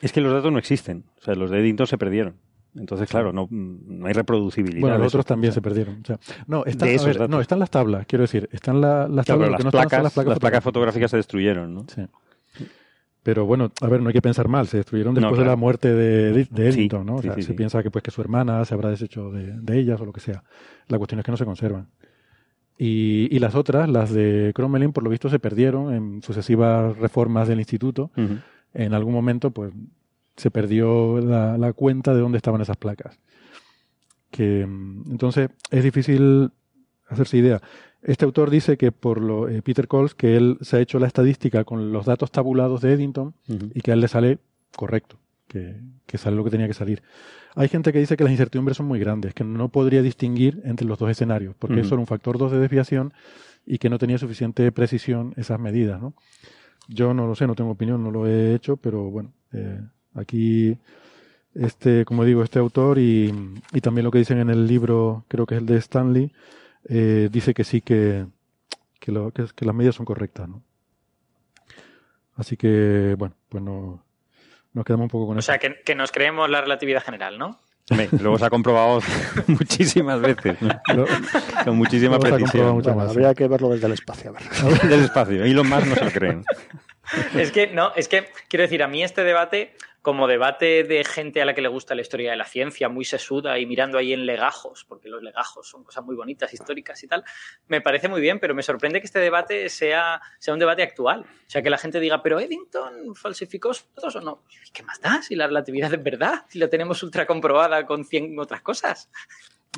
Es 0.00 0.12
que 0.12 0.20
los 0.20 0.32
datos 0.32 0.52
no 0.52 0.58
existen, 0.58 1.06
o 1.18 1.24
sea, 1.24 1.34
los 1.34 1.50
de 1.50 1.58
Eddington 1.58 1.88
se 1.88 1.98
perdieron. 1.98 2.36
Entonces, 2.76 3.08
claro, 3.08 3.32
no, 3.32 3.46
no 3.50 4.06
hay 4.06 4.12
reproducibilidad. 4.12 4.80
Bueno, 4.80 4.98
los 4.98 5.08
otros 5.08 5.26
también 5.26 5.52
se 5.52 5.62
perdieron. 5.62 6.02
no, 6.46 6.64
están, 6.64 6.88
no, 7.30 7.40
están 7.40 7.58
las 7.60 7.70
tablas, 7.70 8.06
quiero 8.06 8.22
decir. 8.22 8.48
Están 8.52 8.80
las 8.80 9.24
tablas. 9.24 9.50
las, 9.50 9.70
placas, 9.70 10.16
las, 10.16 10.38
placas, 10.38 10.64
fotográficas 10.64 11.10
se 11.10 11.16
destruyeron, 11.18 11.72
¿no? 11.72 11.86
Sí. 11.94 12.02
Pero 13.22 13.46
bueno, 13.46 13.72
a 13.80 13.88
ver, 13.88 14.02
no 14.02 14.08
hay 14.08 14.12
que 14.12 14.20
pensar 14.20 14.48
mal, 14.48 14.66
se 14.66 14.76
destruyeron 14.76 15.14
después 15.14 15.38
de 15.38 15.46
la 15.46 15.56
muerte 15.56 15.94
de, 15.94 16.44
de 16.44 16.68
Eddington, 16.68 17.06
¿no? 17.06 17.16
O 17.16 17.22
sea, 17.22 17.40
se 17.40 17.54
piensa 17.54 17.82
que 17.82 17.90
pues 17.90 18.02
que 18.02 18.10
su 18.10 18.20
hermana 18.20 18.64
se 18.66 18.74
habrá 18.74 18.90
deshecho 18.90 19.30
de, 19.30 19.78
ellas 19.78 20.00
o 20.00 20.04
lo 20.04 20.12
que 20.12 20.20
sea. 20.20 20.44
La 20.88 20.98
cuestión 20.98 21.20
es 21.20 21.24
que 21.24 21.30
no 21.30 21.38
se 21.38 21.46
conservan. 21.46 21.88
Y, 22.76 23.34
y 23.34 23.38
las 23.38 23.54
otras, 23.54 23.88
las 23.88 24.12
de 24.12 24.52
Crommelin, 24.54 24.92
por 24.92 25.04
lo 25.04 25.10
visto 25.10 25.30
se 25.30 25.38
perdieron 25.38 25.94
en 25.94 26.22
sucesivas 26.22 26.98
reformas 26.98 27.48
del 27.48 27.60
instituto. 27.60 28.10
En 28.74 28.92
algún 28.92 29.14
momento, 29.14 29.52
pues 29.52 29.72
se 30.36 30.50
perdió 30.50 31.20
la, 31.20 31.72
cuenta 31.72 32.14
de 32.14 32.20
dónde 32.20 32.38
estaban 32.38 32.60
esas 32.60 32.76
placas. 32.76 33.18
Que, 34.30 34.66
mm, 34.66 35.12
entonces 35.12 35.50
es 35.70 35.84
difícil 35.84 36.50
hacerse 37.08 37.38
idea. 37.38 37.60
Este 38.02 38.24
autor 38.24 38.50
dice 38.50 38.76
que 38.76 38.92
por 38.92 39.20
lo, 39.20 39.48
eh, 39.48 39.62
Peter 39.62 39.88
Coles, 39.88 40.14
que 40.14 40.36
él 40.36 40.58
se 40.60 40.76
ha 40.76 40.80
hecho 40.80 40.98
la 40.98 41.06
estadística 41.06 41.64
con 41.64 41.92
los 41.92 42.04
datos 42.04 42.30
tabulados 42.30 42.82
de 42.82 42.92
Eddington 42.92 43.34
y 43.48 43.80
que 43.80 43.92
a 43.92 43.94
él 43.94 44.00
le 44.00 44.08
sale 44.08 44.38
correcto, 44.76 45.18
que, 45.48 46.18
sale 46.18 46.36
lo 46.36 46.44
que 46.44 46.50
tenía 46.50 46.66
que 46.66 46.74
salir. 46.74 47.02
Hay 47.54 47.68
gente 47.68 47.92
que 47.92 47.98
dice 47.98 48.16
que 48.16 48.24
las 48.24 48.32
incertidumbres 48.32 48.76
son 48.76 48.86
muy 48.86 48.98
grandes, 48.98 49.32
que 49.32 49.44
no 49.44 49.68
podría 49.70 50.02
distinguir 50.02 50.60
entre 50.64 50.86
los 50.86 50.98
dos 50.98 51.10
escenarios, 51.10 51.54
porque 51.58 51.80
eso 51.80 51.94
era 51.94 52.00
un 52.00 52.06
factor 52.06 52.36
2 52.36 52.52
de 52.52 52.58
desviación 52.58 53.14
y 53.64 53.78
que 53.78 53.88
no 53.88 53.98
tenía 53.98 54.18
suficiente 54.18 54.70
precisión 54.72 55.32
esas 55.36 55.58
medidas. 55.58 56.00
¿no? 56.00 56.14
Yo 56.88 57.14
no 57.14 57.26
lo 57.26 57.34
sé, 57.34 57.46
no 57.46 57.54
tengo 57.54 57.70
opinión, 57.70 58.02
no 58.02 58.10
lo 58.10 58.26
he 58.26 58.54
hecho, 58.54 58.76
pero 58.76 59.10
bueno, 59.10 59.32
eh, 59.52 59.80
Aquí, 60.14 60.76
este, 61.54 62.04
como 62.04 62.24
digo, 62.24 62.42
este 62.42 62.58
autor 62.58 62.98
y, 62.98 63.32
y 63.72 63.80
también 63.80 64.04
lo 64.04 64.10
que 64.10 64.18
dicen 64.18 64.38
en 64.38 64.50
el 64.50 64.66
libro, 64.66 65.24
creo 65.28 65.46
que 65.46 65.54
es 65.54 65.60
el 65.60 65.66
de 65.66 65.76
Stanley, 65.76 66.32
eh, 66.88 67.28
dice 67.30 67.54
que 67.54 67.64
sí 67.64 67.80
que, 67.80 68.26
que, 69.00 69.12
lo, 69.12 69.30
que, 69.32 69.64
las 69.64 69.74
medidas 69.74 69.94
son 69.94 70.06
correctas, 70.06 70.48
¿no? 70.48 70.62
Así 72.36 72.56
que, 72.56 73.14
bueno, 73.16 73.34
pues 73.48 73.62
no, 73.62 74.04
nos 74.72 74.84
quedamos 74.84 75.04
un 75.04 75.10
poco 75.10 75.28
con 75.28 75.38
eso. 75.38 75.50
O 75.50 75.52
sea, 75.52 75.58
que, 75.58 75.82
que, 75.84 75.94
nos 75.94 76.10
creemos 76.10 76.50
la 76.50 76.60
relatividad 76.60 77.02
general, 77.02 77.38
¿no? 77.38 77.60
luego 78.18 78.38
se 78.38 78.46
ha 78.46 78.50
comprobado 78.50 79.00
muchísimas 79.46 80.20
veces, 80.20 80.56
con 81.64 81.76
muchísima 81.76 82.18
precisión. 82.18 82.82
habría 83.00 83.34
que 83.34 83.46
verlo 83.46 83.68
desde 83.68 83.86
el 83.86 83.92
espacio. 83.92 84.30
A 84.30 84.32
ver. 84.32 84.42
desde 84.82 84.94
el 84.94 85.04
espacio, 85.04 85.46
y 85.46 85.52
los 85.52 85.66
más 85.66 85.86
no 85.86 85.94
se 85.94 86.04
lo 86.04 86.10
creen. 86.10 86.44
Es 87.34 87.52
que, 87.52 87.66
no, 87.68 87.92
es 87.94 88.08
que, 88.08 88.26
quiero 88.48 88.62
decir, 88.62 88.82
a 88.82 88.88
mí 88.88 89.02
este 89.02 89.22
debate 89.22 89.76
como 90.04 90.28
debate 90.28 90.84
de 90.84 91.02
gente 91.02 91.40
a 91.40 91.46
la 91.46 91.54
que 91.54 91.62
le 91.62 91.68
gusta 91.68 91.94
la 91.94 92.02
historia 92.02 92.30
de 92.30 92.36
la 92.36 92.44
ciencia, 92.44 92.90
muy 92.90 93.06
sesuda 93.06 93.58
y 93.58 93.64
mirando 93.64 93.96
ahí 93.96 94.12
en 94.12 94.26
legajos, 94.26 94.84
porque 94.86 95.08
los 95.08 95.22
legajos 95.22 95.66
son 95.66 95.82
cosas 95.82 96.04
muy 96.04 96.14
bonitas, 96.14 96.52
históricas 96.52 97.02
y 97.02 97.08
tal, 97.08 97.24
me 97.68 97.80
parece 97.80 98.06
muy 98.08 98.20
bien, 98.20 98.38
pero 98.38 98.54
me 98.54 98.62
sorprende 98.62 99.00
que 99.00 99.06
este 99.06 99.18
debate 99.18 99.70
sea, 99.70 100.20
sea 100.38 100.52
un 100.52 100.60
debate 100.60 100.82
actual. 100.82 101.20
O 101.22 101.50
sea, 101.50 101.62
que 101.62 101.70
la 101.70 101.78
gente 101.78 102.00
diga, 102.00 102.22
pero 102.22 102.38
Eddington 102.38 103.14
falsificó 103.14 103.72
datos 103.96 104.16
o 104.16 104.20
no. 104.20 104.42
¿Qué 104.74 104.82
más 104.82 105.00
da 105.00 105.22
si 105.22 105.36
la 105.36 105.46
relatividad 105.46 105.94
es 105.94 106.02
verdad? 106.02 106.44
Si 106.48 106.58
la 106.58 106.68
tenemos 106.68 107.02
ultra 107.02 107.24
comprobada 107.24 107.86
con 107.86 108.04
100 108.04 108.38
otras 108.38 108.60
cosas. 108.60 109.08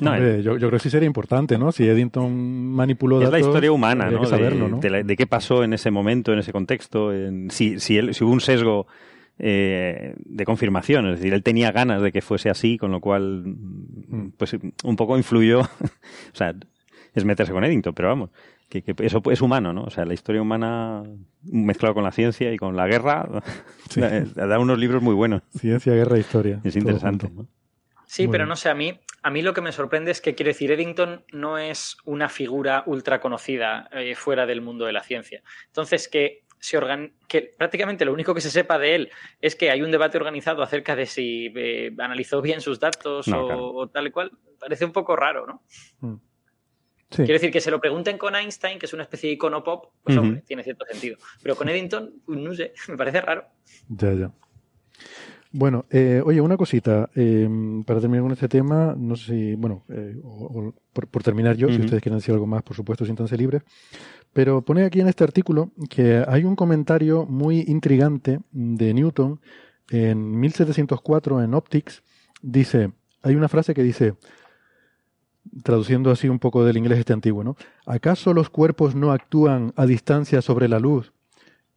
yo, 0.01 0.57
creo 0.57 0.71
que 0.71 0.79
sí 0.79 0.89
sería 0.89 1.07
importante, 1.07 1.57
¿no? 1.57 1.71
Si 1.71 1.87
Eddington 1.87 2.35
manipuló 2.73 3.21
datos... 3.21 3.33
Es 3.33 3.41
la 3.41 3.47
historia 3.47 3.71
humana, 3.71 4.11
¿no? 4.11 4.79
De, 4.81 5.15
qué 5.15 5.25
pasó 5.25 5.63
en 5.63 5.71
ese 5.71 5.89
momento, 5.89 6.33
en 6.33 6.39
ese 6.39 6.51
contexto, 6.51 7.13
en, 7.13 7.49
si, 7.49 7.79
si, 7.79 8.13
si 8.13 8.23
hubo 8.25 8.33
un 8.33 8.41
sesgo 8.41 8.87
eh, 9.39 10.15
de 10.17 10.45
confirmación. 10.45 11.07
Es 11.07 11.19
decir, 11.19 11.33
él 11.33 11.43
tenía 11.43 11.71
ganas 11.71 12.01
de 12.01 12.11
que 12.11 12.21
fuese 12.21 12.49
así, 12.49 12.77
con 12.77 12.91
lo 12.91 13.01
cual, 13.01 13.43
mm. 13.45 14.31
pues 14.37 14.55
un 14.83 14.95
poco 14.95 15.17
influyó. 15.17 15.61
o 16.33 16.35
sea, 16.35 16.55
es 17.13 17.25
meterse 17.25 17.51
con 17.51 17.63
Eddington, 17.63 17.93
pero 17.93 18.09
vamos, 18.09 18.29
que, 18.69 18.83
eso 18.99 19.21
es 19.31 19.41
humano, 19.41 19.73
¿no? 19.73 19.83
O 19.83 19.89
sea, 19.89 20.05
la 20.05 20.13
historia 20.13 20.41
humana 20.41 21.03
mezclado 21.43 21.95
con 21.95 22.03
la 22.03 22.11
ciencia 22.11 22.51
y 22.53 22.57
con 22.57 22.75
la 22.75 22.87
guerra 22.87 23.27
da, 24.35 24.59
unos 24.59 24.77
libros 24.77 25.01
muy 25.01 25.15
buenos. 25.15 25.41
Ciencia, 25.57 25.93
guerra 25.93 26.17
e 26.17 26.19
historia. 26.19 26.59
Es 26.63 26.75
interesante. 26.75 27.29
Sí, 28.05 28.27
pero 28.27 28.45
no 28.45 28.55
sé, 28.55 28.69
a 28.69 28.73
mí, 28.73 28.97
a 29.21 29.29
mí 29.29 29.41
lo 29.41 29.53
que 29.53 29.61
me 29.61 29.73
sorprende 29.73 30.11
es 30.11 30.21
que, 30.21 30.33
quiero 30.33 30.49
decir, 30.49 30.71
Eddington 30.71 31.25
no 31.33 31.57
es 31.57 31.97
una 32.05 32.29
figura 32.29 32.83
ultra 32.85 33.19
conocida 33.19 33.89
eh, 33.91 34.15
fuera 34.15 34.45
del 34.45 34.61
mundo 34.61 34.85
de 34.85 34.93
la 34.93 35.03
ciencia. 35.03 35.43
Entonces, 35.67 36.07
que 36.07 36.43
se 36.59 36.79
que 37.27 37.53
prácticamente 37.57 38.05
lo 38.05 38.13
único 38.13 38.33
que 38.33 38.41
se 38.41 38.49
sepa 38.49 38.77
de 38.79 38.95
él 38.95 39.11
es 39.41 39.55
que 39.55 39.69
hay 39.69 39.81
un 39.81 39.91
debate 39.91 40.17
organizado 40.17 40.63
acerca 40.63 40.95
de 40.95 41.05
si 41.05 41.51
eh, 41.55 41.93
analizó 41.97 42.41
bien 42.41 42.61
sus 42.61 42.79
datos 42.79 43.27
o, 43.33 43.87
tal 43.87 44.07
y 44.07 44.11
cual, 44.11 44.31
parece 44.59 44.85
un 44.85 44.91
poco 44.91 45.15
raro, 45.15 45.45
¿no? 45.45 45.63
Mm. 45.99 46.15
Quiero 47.09 47.33
decir, 47.33 47.51
que 47.51 47.61
se 47.61 47.71
lo 47.71 47.79
pregunten 47.79 48.17
con 48.17 48.35
Einstein, 48.35 48.79
que 48.79 48.85
es 48.85 48.93
una 48.93 49.03
especie 49.03 49.29
de 49.29 49.35
icono 49.35 49.63
pop, 49.63 49.93
pues 50.03 50.17
hombre, 50.17 50.41
tiene 50.45 50.61
cierto 50.63 50.85
sentido. 50.85 51.17
Pero 51.41 51.55
con 51.55 51.69
Eddington, 51.69 52.21
pues, 52.25 52.37
no 52.37 52.53
sé, 52.53 52.73
me 52.89 52.97
parece 52.97 53.21
raro. 53.21 53.45
Ya, 53.87 54.13
ya. 54.13 54.31
Bueno, 55.51 55.85
eh, 55.89 56.21
oye, 56.25 56.41
una 56.41 56.57
cosita, 56.57 57.09
eh, 57.15 57.47
para 57.85 58.01
terminar 58.01 58.23
con 58.23 58.33
este 58.33 58.49
tema, 58.49 58.95
no 58.97 59.15
sé 59.15 59.25
si, 59.25 59.55
bueno, 59.55 59.85
por, 60.93 61.23
terminar 61.23 61.55
yo, 61.55 61.69
si 61.69 61.79
ustedes 61.79 62.01
quieren 62.01 62.19
decir 62.19 62.33
algo 62.33 62.47
más, 62.47 62.63
por 62.63 62.75
supuesto, 62.75 63.05
siéntanse 63.05 63.37
libres. 63.37 63.63
Pero 64.33 64.61
pone 64.61 64.83
aquí 64.83 64.99
en 64.99 65.07
este 65.07 65.23
artículo 65.23 65.71
que 65.89 66.23
hay 66.27 66.43
un 66.43 66.55
comentario 66.55 67.25
muy 67.25 67.61
intrigante 67.67 68.39
de 68.51 68.93
Newton 68.93 69.39
en 69.89 70.39
1704 70.39 71.41
en 71.41 71.53
Optics. 71.53 72.03
Dice, 72.41 72.91
hay 73.23 73.35
una 73.35 73.47
frase 73.47 73.73
que 73.73 73.83
dice, 73.83 74.15
traduciendo 75.63 76.11
así 76.11 76.27
un 76.29 76.39
poco 76.39 76.63
del 76.63 76.77
inglés 76.77 76.99
este 76.99 77.13
antiguo, 77.13 77.43
¿no? 77.43 77.55
¿Acaso 77.85 78.33
los 78.33 78.49
cuerpos 78.49 78.95
no 78.95 79.11
actúan 79.11 79.73
a 79.75 79.85
distancia 79.85 80.41
sobre 80.41 80.67
la 80.67 80.79
luz 80.79 81.13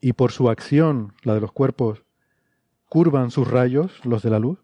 y 0.01 0.13
por 0.15 0.33
su 0.33 0.51
acción, 0.51 1.15
la 1.23 1.35
de 1.35 1.41
los 1.41 1.53
cuerpos, 1.53 2.05
curvan 2.91 3.31
sus 3.31 3.49
rayos, 3.49 4.05
los 4.05 4.23
de 4.23 4.29
la 4.29 4.39
luz? 4.39 4.59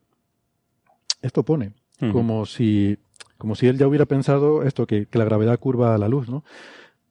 Esto 1.23 1.43
pone, 1.45 1.73
como 2.13 2.45
si 2.45 2.99
como 3.39 3.55
si 3.55 3.67
él 3.67 3.79
ya 3.79 3.87
hubiera 3.87 4.05
pensado 4.05 4.63
esto, 4.63 4.87
que, 4.87 5.07
que 5.07 5.19
la 5.19 5.25
gravedad 5.25 5.59
curva 5.59 5.95
a 5.95 5.99
la 5.99 6.09
luz, 6.09 6.29
¿no? 6.29 6.45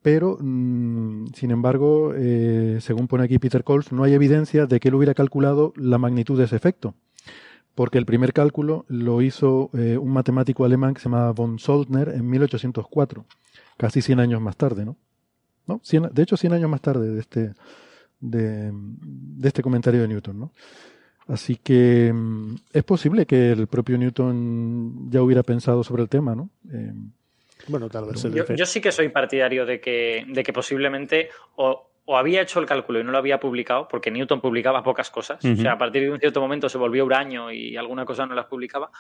pero 0.05 0.37
mm, 0.39 1.33
sin 1.33 1.49
embargo, 1.49 2.13
eh, 2.15 2.77
según 2.79 3.07
pone 3.07 3.23
aquí 3.23 3.39
Peter 3.39 3.63
Coles, 3.63 3.91
no 3.91 4.03
hay 4.03 4.13
evidencia 4.13 4.67
de 4.67 4.79
que 4.79 4.89
él 4.89 4.93
hubiera 4.93 5.15
calculado 5.15 5.73
la 5.77 5.97
magnitud 5.97 6.37
de 6.37 6.43
ese 6.43 6.55
efecto, 6.55 6.93
porque 7.73 7.97
el 7.97 8.05
primer 8.05 8.31
cálculo 8.31 8.85
lo 8.87 9.23
hizo 9.23 9.71
eh, 9.73 9.97
un 9.97 10.13
matemático 10.13 10.63
alemán 10.63 10.93
que 10.93 10.99
se 10.99 11.09
llamaba 11.09 11.31
von 11.31 11.57
Soldner 11.57 12.09
en 12.09 12.29
1804, 12.29 13.25
casi 13.77 14.03
100 14.03 14.19
años 14.19 14.41
más 14.41 14.55
tarde, 14.57 14.85
¿no? 14.85 14.95
¿No? 15.65 15.81
de 15.81 16.21
hecho, 16.21 16.37
100 16.37 16.53
años 16.53 16.69
más 16.69 16.81
tarde 16.81 17.09
de 17.09 17.19
este, 17.19 17.53
de, 18.19 18.71
este 19.41 19.63
comentario 19.63 20.03
de 20.03 20.07
Newton, 20.07 20.39
¿no? 20.39 20.51
Así 21.27 21.55
que 21.55 22.11
mm, 22.13 22.55
es 22.73 22.83
posible 22.83 23.25
que 23.25 23.51
el 23.51 23.67
propio 23.67 23.97
Newton 23.97 25.09
ya 25.09 25.21
hubiera 25.21 25.43
pensado 25.43 25.83
sobre 25.83 26.03
el 26.03 26.09
tema, 26.09 26.35
¿no? 26.35 26.49
Eh, 26.71 26.93
bueno, 27.67 27.89
tal 27.89 28.05
vez. 28.05 28.23
Yo, 28.55 28.65
sí 28.65 28.79
que 28.79 28.91
soy 28.91 29.09
partidario 29.09 29.65
de 29.65 29.79
que, 29.79 30.25
de 30.27 30.43
que 30.43 30.53
posiblemente 30.53 31.29
o, 31.55 31.89
había 32.07 32.41
hecho 32.41 32.59
el 32.59 32.67
cálculo 32.67 32.99
y 32.99 33.03
no 33.03 33.11
lo 33.11 33.17
había 33.17 33.39
publicado, 33.39 33.87
porque 33.87 34.11
Newton 34.11 34.39
publicaba 34.39 34.83
pocas 34.83 35.09
cosas, 35.09 35.43
o 35.43 35.55
sea, 35.55 35.71
a 35.71 35.77
partir 35.77 36.03
de 36.03 36.11
un 36.11 36.19
cierto 36.19 36.39
momento 36.39 36.69
se 36.69 36.77
volvió 36.77 37.03
huraño 37.03 37.51
y 37.51 37.75
alguna 37.77 38.05
cosa 38.05 38.27
no 38.27 38.35
las 38.35 38.45
publicaba, 38.45 38.91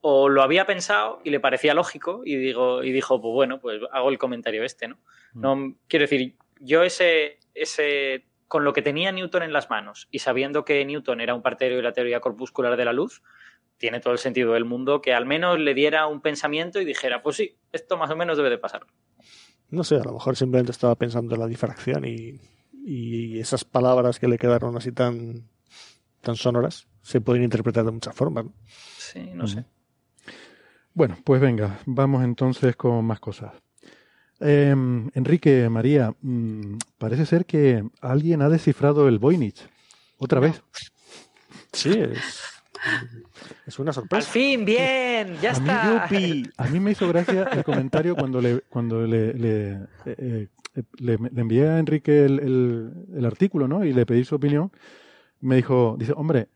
o 0.00 0.28
lo 0.28 0.42
había 0.42 0.66
pensado 0.66 1.20
y 1.22 1.30
le 1.30 1.38
parecía 1.38 1.74
lógico 1.74 2.22
y, 2.24 2.34
digo, 2.34 2.82
y 2.82 2.90
dijo, 2.90 3.20
pues 3.20 3.32
bueno, 3.32 3.60
pues 3.60 3.80
hago 3.92 4.08
el 4.08 4.18
comentario 4.18 4.64
este, 4.64 4.88
¿no? 4.88 4.98
no 5.34 5.74
quiero 5.86 6.04
decir, 6.04 6.34
yo 6.60 6.82
ese, 6.82 7.38
ese, 7.54 8.24
con 8.48 8.64
lo 8.64 8.72
que 8.72 8.82
tenía 8.82 9.12
Newton 9.12 9.42
en 9.42 9.52
las 9.52 9.70
manos 9.70 10.08
y 10.10 10.18
sabiendo 10.18 10.64
que 10.64 10.84
Newton 10.84 11.20
era 11.20 11.34
un 11.34 11.42
partidario 11.42 11.76
de 11.76 11.82
la 11.82 11.92
teoría 11.92 12.20
corpuscular 12.20 12.76
de 12.76 12.84
la 12.84 12.92
luz, 12.92 13.22
tiene 13.76 14.00
todo 14.00 14.12
el 14.12 14.18
sentido 14.18 14.54
del 14.54 14.64
mundo 14.64 15.00
que 15.00 15.14
al 15.14 15.26
menos 15.26 15.58
le 15.58 15.74
diera 15.74 16.06
un 16.06 16.20
pensamiento 16.20 16.80
y 16.80 16.84
dijera, 16.84 17.22
pues 17.22 17.36
sí, 17.36 17.56
esto 17.72 17.96
más 17.96 18.10
o 18.10 18.16
menos 18.16 18.36
debe 18.36 18.50
de 18.50 18.58
pasar. 18.58 18.86
No 19.70 19.84
sé, 19.84 19.96
a 19.96 20.04
lo 20.04 20.14
mejor 20.14 20.34
simplemente 20.34 20.72
estaba 20.72 20.94
pensando 20.96 21.34
en 21.34 21.40
la 21.40 21.46
difracción 21.46 22.04
y, 22.04 22.40
esas 23.38 23.64
palabras 23.64 24.18
que 24.18 24.28
le 24.28 24.38
quedaron 24.38 24.74
así 24.74 24.92
tan, 24.92 25.46
tan 26.22 26.36
sonoras 26.36 26.88
se 27.02 27.20
pueden 27.20 27.42
interpretar 27.42 27.84
de 27.84 27.90
muchas 27.90 28.14
formas. 28.14 28.46
¿no? 28.46 28.54
Sí, 28.96 29.30
no 29.34 29.46
sé. 29.46 29.66
Bueno, 30.94 31.18
pues 31.22 31.38
venga, 31.38 31.78
vamos 31.84 32.24
entonces 32.24 32.76
con 32.76 33.04
más 33.04 33.20
cosas. 33.20 33.52
Em, 34.40 35.10
Enrique, 35.14 35.68
María, 35.68 36.14
mm, 36.22 36.78
parece 36.98 37.26
ser 37.26 37.44
que 37.44 37.84
alguien 38.00 38.42
ha 38.42 38.48
descifrado 38.48 39.08
el 39.08 39.18
Voynich. 39.18 39.68
¿Otra 40.18 40.40
vez? 40.40 40.62
Sí, 41.72 41.90
es, 41.90 42.42
es 43.66 43.78
una 43.78 43.92
sorpresa. 43.92 44.26
Al 44.26 44.32
fin, 44.32 44.64
bien, 44.64 45.36
ya 45.40 45.50
está. 45.50 46.04
a 46.04 46.68
mí 46.68 46.80
me 46.80 46.92
hizo 46.92 47.08
gracia 47.08 47.44
el 47.52 47.64
comentario 47.64 48.14
cuando 48.16 48.40
le, 48.40 48.60
cuando 48.68 49.06
le, 49.06 49.34
le, 49.34 49.72
eh, 50.06 50.48
eh, 50.76 50.82
le, 50.98 51.14
envié 51.14 51.68
a 51.68 51.78
Enrique 51.78 52.24
el, 52.24 52.38
el, 53.14 53.24
artículo, 53.24 53.66
¿no? 53.66 53.84
Y 53.84 53.92
le 53.92 54.06
pedí 54.06 54.24
su 54.24 54.36
opinión. 54.36 54.70
Me 55.40 55.56
dijo, 55.56 55.96
dice, 55.98 56.12
hombre, 56.16 56.48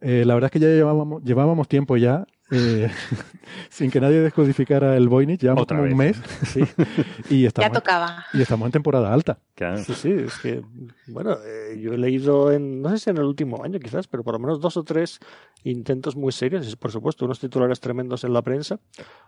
eh, 0.00 0.24
la 0.24 0.34
verdad 0.34 0.48
es 0.48 0.52
que 0.52 0.60
ya 0.60 0.68
llevábamos, 0.68 1.22
llevábamos 1.22 1.68
tiempo 1.68 1.96
ya 1.96 2.26
eh, 2.50 2.90
sin 3.70 3.90
que 3.90 4.00
nadie 4.00 4.20
descodificara 4.20 4.96
el 4.96 5.08
Voynich, 5.08 5.46
como 5.46 5.82
un 5.82 5.96
mes. 5.96 6.20
y 7.30 7.46
estamos, 7.46 7.70
ya 7.70 7.72
tocaba. 7.72 8.26
Y 8.32 8.42
estamos 8.42 8.66
en 8.66 8.72
temporada 8.72 9.12
alta. 9.12 9.38
Sí, 9.84 9.94
sí, 9.94 10.10
es 10.12 10.38
que, 10.38 10.62
bueno, 11.06 11.36
eh, 11.44 11.78
yo 11.80 11.94
he 11.94 11.98
leído 11.98 12.52
en, 12.52 12.82
no 12.82 12.90
sé 12.90 12.98
si 12.98 13.10
en 13.10 13.16
el 13.16 13.24
último 13.24 13.62
año 13.64 13.78
quizás, 13.78 14.06
pero 14.08 14.22
por 14.22 14.34
lo 14.34 14.40
menos 14.40 14.60
dos 14.60 14.76
o 14.76 14.84
tres 14.84 15.20
intentos 15.62 16.16
muy 16.16 16.32
serios, 16.32 16.70
y 16.70 16.76
por 16.76 16.90
supuesto 16.90 17.24
unos 17.24 17.40
titulares 17.40 17.80
tremendos 17.80 18.24
en 18.24 18.32
la 18.32 18.42
prensa 18.42 18.78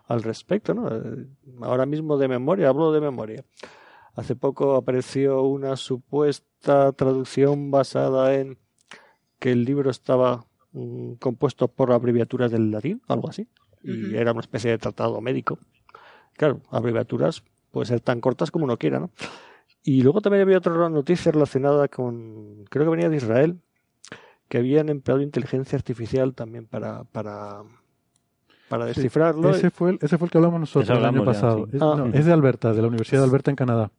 al 0.07 0.21
respecto, 0.23 0.73
¿no? 0.73 0.87
Eh, 0.89 1.27
ahora 1.61 1.85
mismo 1.85 2.17
de 2.17 2.27
memoria, 2.27 2.69
hablo 2.69 2.91
de 2.91 3.01
memoria. 3.01 3.43
Hace 4.15 4.35
poco 4.35 4.75
apareció 4.75 5.43
una 5.43 5.75
supuesta 5.75 6.91
traducción 6.93 7.71
basada 7.71 8.35
en 8.35 8.57
que 9.39 9.51
el 9.51 9.63
libro 9.63 9.91
estaba 9.91 10.45
compuesto 11.19 11.67
por 11.67 11.91
abreviaturas 11.91 12.51
del 12.51 12.71
latín, 12.71 13.01
algo 13.07 13.29
así, 13.29 13.47
y 13.83 14.15
era 14.15 14.31
una 14.31 14.41
especie 14.41 14.71
de 14.71 14.77
tratado 14.77 15.21
médico. 15.21 15.59
Claro, 16.35 16.61
abreviaturas 16.69 17.43
pueden 17.71 17.87
ser 17.87 17.99
tan 18.01 18.21
cortas 18.21 18.51
como 18.51 18.65
uno 18.65 18.77
quiera, 18.77 18.99
¿no? 18.99 19.11
Y 19.83 20.01
luego 20.01 20.21
también 20.21 20.41
había 20.41 20.57
otra 20.57 20.89
noticia 20.89 21.31
relacionada 21.31 21.87
con, 21.87 22.65
creo 22.69 22.85
que 22.85 22.91
venía 22.91 23.09
de 23.09 23.17
Israel, 23.17 23.61
que 24.49 24.57
habían 24.57 24.89
empleado 24.89 25.21
inteligencia 25.21 25.77
artificial 25.77 26.33
también 26.33 26.65
para, 26.65 27.03
para, 27.05 27.63
para 28.69 28.85
descifrarlo. 28.85 29.49
ese, 29.49 29.69
fue 29.71 29.91
el, 29.91 29.99
ese 30.01 30.17
fue 30.17 30.25
el 30.25 30.31
que 30.31 30.37
hablamos 30.37 30.59
nosotros 30.59 30.97
el 30.97 31.05
año 31.05 31.23
pasado. 31.23 31.67
Ah. 31.79 32.09
es 32.13 32.25
de 32.25 32.33
Alberta, 32.33 32.73
de 32.73 32.81
la 32.81 32.87
Universidad 32.87 33.21
de 33.21 33.27
Alberta 33.27 33.51
en 33.51 33.55
Canadá. 33.55 33.91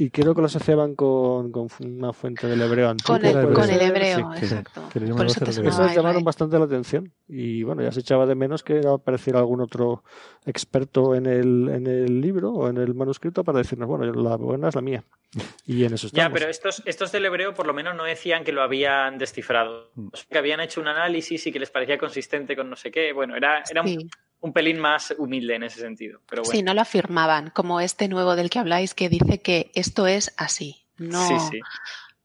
Y 0.00 0.10
creo 0.10 0.32
que 0.32 0.40
lo 0.40 0.46
asociaban 0.46 0.94
con, 0.94 1.50
con 1.50 1.68
una 1.80 2.12
fuente 2.12 2.46
del 2.46 2.62
hebreo 2.62 2.90
antiguo. 2.90 3.18
Con 3.18 3.26
el, 3.26 3.52
con 3.52 3.68
el 3.68 3.80
hebreo, 3.80 4.32
exacto. 4.32 4.88
Por 4.92 5.26
eso, 5.26 5.44
te 5.44 5.94
llamaron 5.94 6.22
bastante 6.22 6.56
la 6.56 6.66
atención. 6.66 7.12
Y 7.26 7.64
bueno, 7.64 7.82
ya 7.82 7.90
se 7.90 8.00
echaba 8.00 8.24
de 8.24 8.36
menos 8.36 8.62
que 8.62 8.80
apareciera 8.86 9.40
algún 9.40 9.60
otro 9.60 10.04
experto 10.46 11.16
en 11.16 11.26
el, 11.26 11.68
en 11.68 11.88
el 11.88 12.20
libro 12.20 12.52
o 12.52 12.68
en 12.68 12.76
el 12.76 12.94
manuscrito 12.94 13.42
para 13.42 13.58
decirnos, 13.58 13.88
bueno, 13.88 14.04
la 14.12 14.36
buena 14.36 14.68
es 14.68 14.76
la 14.76 14.82
mía. 14.82 15.04
Y 15.66 15.84
en 15.84 15.94
eso 15.94 16.06
estamos. 16.06 16.28
Ya, 16.28 16.32
pero 16.32 16.48
estos, 16.48 16.80
estos 16.86 17.10
del 17.10 17.26
hebreo 17.26 17.52
por 17.54 17.66
lo 17.66 17.74
menos 17.74 17.96
no 17.96 18.04
decían 18.04 18.44
que 18.44 18.52
lo 18.52 18.62
habían 18.62 19.18
descifrado. 19.18 19.90
Mm. 19.96 20.08
que 20.30 20.38
habían 20.38 20.60
hecho 20.60 20.80
un 20.80 20.86
análisis 20.86 21.44
y 21.48 21.52
que 21.52 21.58
les 21.58 21.70
parecía 21.70 21.98
consistente 21.98 22.54
con 22.54 22.70
no 22.70 22.76
sé 22.76 22.92
qué. 22.92 23.12
Bueno, 23.12 23.34
era, 23.34 23.64
era 23.68 23.82
un 23.82 24.08
un 24.40 24.52
pelín 24.52 24.78
más 24.78 25.14
humilde 25.18 25.56
en 25.56 25.64
ese 25.64 25.80
sentido. 25.80 26.20
Pero 26.28 26.42
bueno. 26.42 26.56
Sí, 26.56 26.62
no 26.62 26.74
lo 26.74 26.80
afirmaban, 26.80 27.50
como 27.50 27.80
este 27.80 28.08
nuevo 28.08 28.36
del 28.36 28.50
que 28.50 28.58
habláis 28.58 28.94
que 28.94 29.08
dice 29.08 29.40
que 29.40 29.70
esto 29.74 30.06
es 30.06 30.32
así. 30.36 30.84
No, 30.96 31.28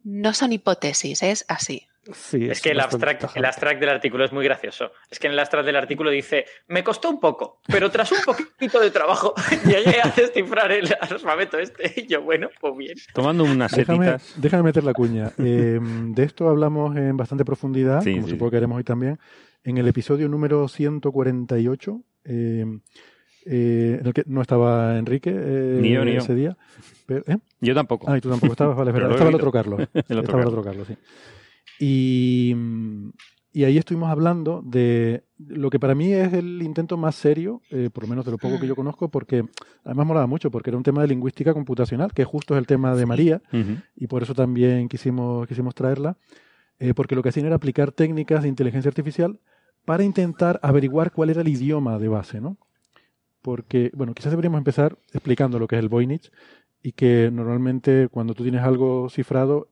no 0.04 0.34
son 0.34 0.52
hipótesis, 0.52 1.24
es 1.24 1.46
así. 1.48 1.88
es, 2.34 2.62
que 2.62 2.72
el 2.72 2.80
abstract, 2.80 3.36
el 3.36 3.46
abstract 3.46 3.80
del 3.80 3.90
artículo 3.90 4.26
es 4.26 4.34
muy 4.34 4.44
gracioso. 4.44 4.92
Es 5.10 5.20
que 5.20 5.28
en 5.28 5.34
el 5.34 5.40
abstract 5.40 5.66
del 5.66 5.76
artículo 5.76 6.10
dice, 6.10 6.46
me 6.68 6.84
costó 6.84 7.10
un 7.10 7.20
poco, 7.20 7.62
pero 7.68 7.90
tras 7.90 8.12
un 8.12 8.20
poquito 8.26 8.80
de 8.80 8.92
trabajo 8.92 9.34
llegué 9.66 10.02
a 10.02 10.10
descifrar 10.10 10.72
el 10.72 10.94
alfabeto 11.00 11.60
este. 11.60 11.94
Y 12.02 12.08
yo, 12.08 12.22
bueno, 12.22 12.50
pues 12.60 12.76
bien. 12.76 12.98
Tomando 13.14 13.44
unas 13.44 13.72
déjame, 13.72 14.18
déjame 14.36 14.64
meter 14.64 14.84
la 14.84 14.94
cuña. 14.94 15.32
Eh, 15.38 15.80
de 15.82 16.24
esto 16.24 16.50
hablamos 16.50 16.96
en 16.98 17.16
bastante 17.16 17.46
profundidad, 17.46 18.04
como 18.04 18.28
supongo 18.28 18.52
que 18.52 18.58
haremos 18.58 18.78
hoy 18.78 18.84
también, 18.84 19.20
en 19.64 19.78
el 19.78 19.88
episodio 19.88 20.28
número 20.28 20.68
148, 20.68 22.02
eh, 22.26 22.66
eh, 23.46 23.98
en 24.00 24.06
el 24.06 24.14
que 24.14 24.24
no 24.28 24.42
estaba 24.42 24.98
Enrique 24.98 25.32
eh, 25.34 26.18
ese 26.18 26.36
día. 26.36 26.58
Yo 27.62 27.74
tampoco. 27.74 28.10
Ah, 28.10 28.18
y 28.18 28.22
tú 28.22 28.30
tampoco 28.30 28.54
estabas, 28.54 28.78
vale, 28.78 28.92
Estaba 29.12 29.30
el 29.30 29.36
otro 29.36 29.52
Carlos. 29.52 29.82
estaba 29.94 30.42
el 30.42 30.48
otro 30.48 30.64
Carlos, 30.64 30.88
sí. 30.88 30.96
Y, 31.80 32.56
y, 33.52 33.64
ahí 33.64 33.78
estuvimos 33.78 34.10
hablando 34.10 34.62
de 34.64 35.24
lo 35.38 35.70
que 35.70 35.80
para 35.80 35.96
mí 35.96 36.14
es 36.14 36.32
el 36.34 36.62
intento 36.62 36.98
más 36.98 37.16
serio, 37.16 37.62
por 37.94 38.04
lo 38.04 38.10
menos 38.10 38.26
de 38.26 38.32
lo 38.32 38.38
poco 38.38 38.60
que 38.60 38.68
yo 38.68 38.76
conozco, 38.76 39.10
porque 39.10 39.44
además 39.84 40.08
molaba 40.08 40.28
mucho, 40.28 40.52
porque 40.52 40.70
era 40.70 40.78
un 40.78 40.84
tema 40.84 41.02
de 41.02 41.08
lingüística 41.08 41.54
computacional, 41.54 42.14
que 42.14 42.26
justo 42.26 42.54
es 42.54 42.60
el 42.60 42.68
tema 42.68 42.96
de 42.96 43.06
María, 43.06 43.42
y 43.96 44.08
por 44.08 44.24
eso 44.24 44.34
también 44.34 44.88
quisimos, 44.88 45.48
quisimos 45.48 45.74
traerla, 45.74 46.16
porque 46.96 47.16
lo 47.16 47.24
que 47.24 47.30
hacían 47.30 47.48
era 47.48 47.56
aplicar 47.56 47.92
técnicas 47.92 48.44
de 48.44 48.50
inteligencia 48.50 48.90
artificial 48.90 49.40
para 49.86 50.04
intentar 50.04 50.60
averiguar 50.64 51.12
cuál 51.12 51.30
era 51.30 51.42
el 51.42 51.48
idioma 51.48 52.00
de 52.00 52.08
base, 52.08 52.42
¿no? 52.42 52.58
Porque, 53.42 53.92
bueno, 53.94 54.14
quizás 54.14 54.32
deberíamos 54.32 54.58
empezar 54.58 54.98
explicando 55.12 55.60
lo 55.60 55.68
que 55.68 55.76
es 55.76 55.82
el 55.82 55.90
Voynich 55.90 56.32
y 56.82 56.94
que 56.94 57.30
normalmente 57.32 58.08
cuando 58.10 58.34
tú 58.34 58.44
tienes 58.44 58.62
algo 58.62 59.10
cifrado 59.10 59.68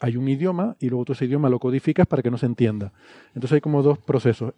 hay 0.00 0.16
un 0.16 0.28
idioma 0.28 0.76
y 0.80 0.88
luego 0.88 1.04
tú 1.04 1.12
ese 1.12 1.26
idioma 1.26 1.48
lo 1.48 1.60
codificas 1.60 2.06
para 2.06 2.22
que 2.22 2.30
no 2.30 2.38
se 2.38 2.46
entienda. 2.46 2.92
Entonces 3.28 3.52
hay 3.52 3.60
como 3.60 3.82
dos 3.82 3.98
procesos. 3.98 4.54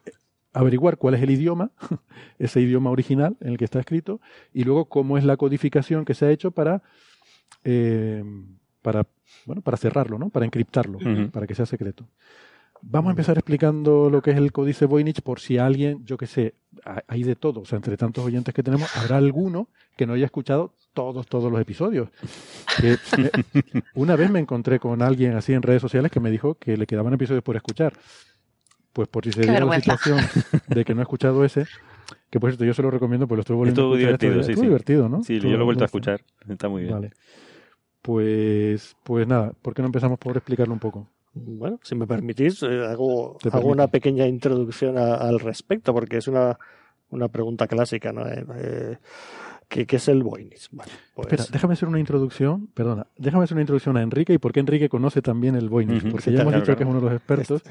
Averiguar 0.55 0.96
cuál 0.96 1.14
es 1.14 1.22
el 1.22 1.30
idioma, 1.30 1.70
ese 2.38 2.61
idioma 2.61 2.90
original 2.90 3.36
en 3.40 3.48
el 3.48 3.59
que 3.59 3.64
está 3.64 3.80
escrito, 3.80 4.20
y 4.55 4.64
luego 4.64 4.86
cómo 4.86 5.18
es 5.18 5.24
la 5.24 5.36
codificación 5.36 6.05
que 6.05 6.14
se 6.14 6.24
ha 6.26 6.30
hecho 6.30 6.52
para, 6.52 6.82
eh, 7.64 8.24
para, 8.80 9.07
bueno, 9.44 9.61
para 9.61 9.76
cerrarlo, 9.76 10.18
¿no? 10.18 10.30
para 10.30 10.46
encriptarlo, 10.46 10.98
para 11.30 11.46
que 11.46 11.55
sea 11.55 11.66
secreto. 11.66 12.07
Vamos 12.87 13.09
a 13.09 13.12
empezar 13.12 13.39
explicando 13.39 14.11
lo 14.11 14.20
que 14.20 14.32
es 14.32 14.37
el 14.37 14.53
códice 14.53 14.87
Voynich 14.87 15.22
por 15.22 15.41
si 15.41 15.59
alguien, 15.59 16.05
yo 16.05 16.16
que 16.16 16.26
sé, 16.26 16.55
hay 17.09 17.22
de 17.22 17.35
todo, 17.35 17.61
o 17.61 17.64
sea, 17.64 17.76
entre 17.76 17.97
tantos 17.97 18.24
oyentes 18.24 18.55
que 18.55 18.62
tenemos, 18.62 18.95
habrá 18.97 19.16
alguno 19.16 19.68
que 19.97 20.07
no 20.07 20.12
haya 20.12 20.26
escuchado 20.26 20.74
todos, 20.93 21.26
todos 21.26 21.51
los 21.51 21.61
episodios. 21.61 22.09
una 23.95 24.16
vez 24.16 24.30
me 24.30 24.39
encontré 24.39 24.78
con 24.78 25.03
alguien 25.03 25.35
así 25.35 25.53
en 25.53 25.62
redes 25.62 25.82
sociales 25.82 26.11
que 26.11 26.20
me 26.20 26.30
dijo 26.30 26.55
que 26.55 26.76
le 26.76 26.87
quedaban 26.87 27.12
episodios 27.14 27.43
por 27.43 27.57
escuchar. 27.57 27.95
Pues 28.93 29.09
por 29.09 29.24
si 29.24 29.32
se 29.32 29.43
dio 29.43 29.66
la 29.66 29.80
situación 29.80 30.18
de 30.68 30.85
que 30.85 30.95
no 30.95 31.01
ha 31.01 31.03
escuchado 31.03 31.45
ese, 31.45 31.66
que 32.30 32.39
por 32.39 32.51
cierto 32.51 32.64
yo 32.64 32.74
se 32.74 32.82
lo 32.82 32.91
recomiendo, 32.91 33.26
pues 33.26 33.39
lo 33.39 33.41
estuve 33.41 33.57
volviendo 33.57 33.82
a 33.82 33.85
escuchar. 33.87 34.18
Divertido, 34.18 34.43
sí, 34.45 34.55
sí. 34.55 34.61
divertido, 34.61 35.09
¿no? 35.09 35.22
Sí, 35.24 35.41
yo 35.41 35.49
lo 35.49 35.62
he 35.62 35.64
vuelto 35.64 35.85
a 35.85 35.87
escuchar, 35.87 36.20
está 36.49 36.68
muy 36.68 36.82
bien. 36.82 36.95
Vale. 36.95 37.11
Pues, 38.03 38.95
pues 39.03 39.26
nada, 39.26 39.53
¿por 39.62 39.74
qué 39.74 39.82
no 39.82 39.87
empezamos 39.87 40.18
por 40.18 40.37
explicarlo 40.37 40.74
un 40.74 40.78
poco? 40.78 41.09
Bueno, 41.35 41.80
si 41.82 41.97
me 41.97 42.07
permitís, 42.07 42.62
eh, 42.62 42.87
hago, 42.87 43.37
hago 43.51 43.68
una 43.68 43.89
pequeña 43.89 44.26
introducción 44.26 44.97
al 44.97 45.41
respecto, 45.41 45.93
porque 45.93 46.18
es 46.18 46.28
una, 46.28 46.59
una 47.11 47.28
pregunta 47.28 47.66
clásica, 47.66 48.12
¿no? 48.12 48.26
Eh, 48.26 48.45
eh 48.57 48.99
¿qué, 49.68 49.97
es 49.97 50.09
el 50.09 50.22
Voynich? 50.22 50.68
pues... 50.70 50.89
Espera, 51.16 51.45
déjame 51.51 51.74
hacer 51.74 51.89
una 51.89 51.99
introducción, 51.99 52.68
perdona, 52.68 53.09
déjame 53.16 53.45
hacer 53.45 53.57
una 53.57 53.62
introducción 53.62 53.97
a 53.97 54.03
Enrique 54.03 54.32
y 54.32 54.39
por 54.39 54.53
qué 54.53 54.61
Enrique 54.61 54.89
conoce 54.89 55.22
también 55.22 55.57
el 55.57 55.68
Voynich, 55.68 56.09
porque 56.09 56.32
ya 56.32 56.43
hemos 56.43 56.55
dicho 56.55 56.76
que 56.76 56.85
es 56.85 56.89
uno 56.89 57.01
de 57.01 57.07
los 57.07 57.14
expertos. 57.14 57.62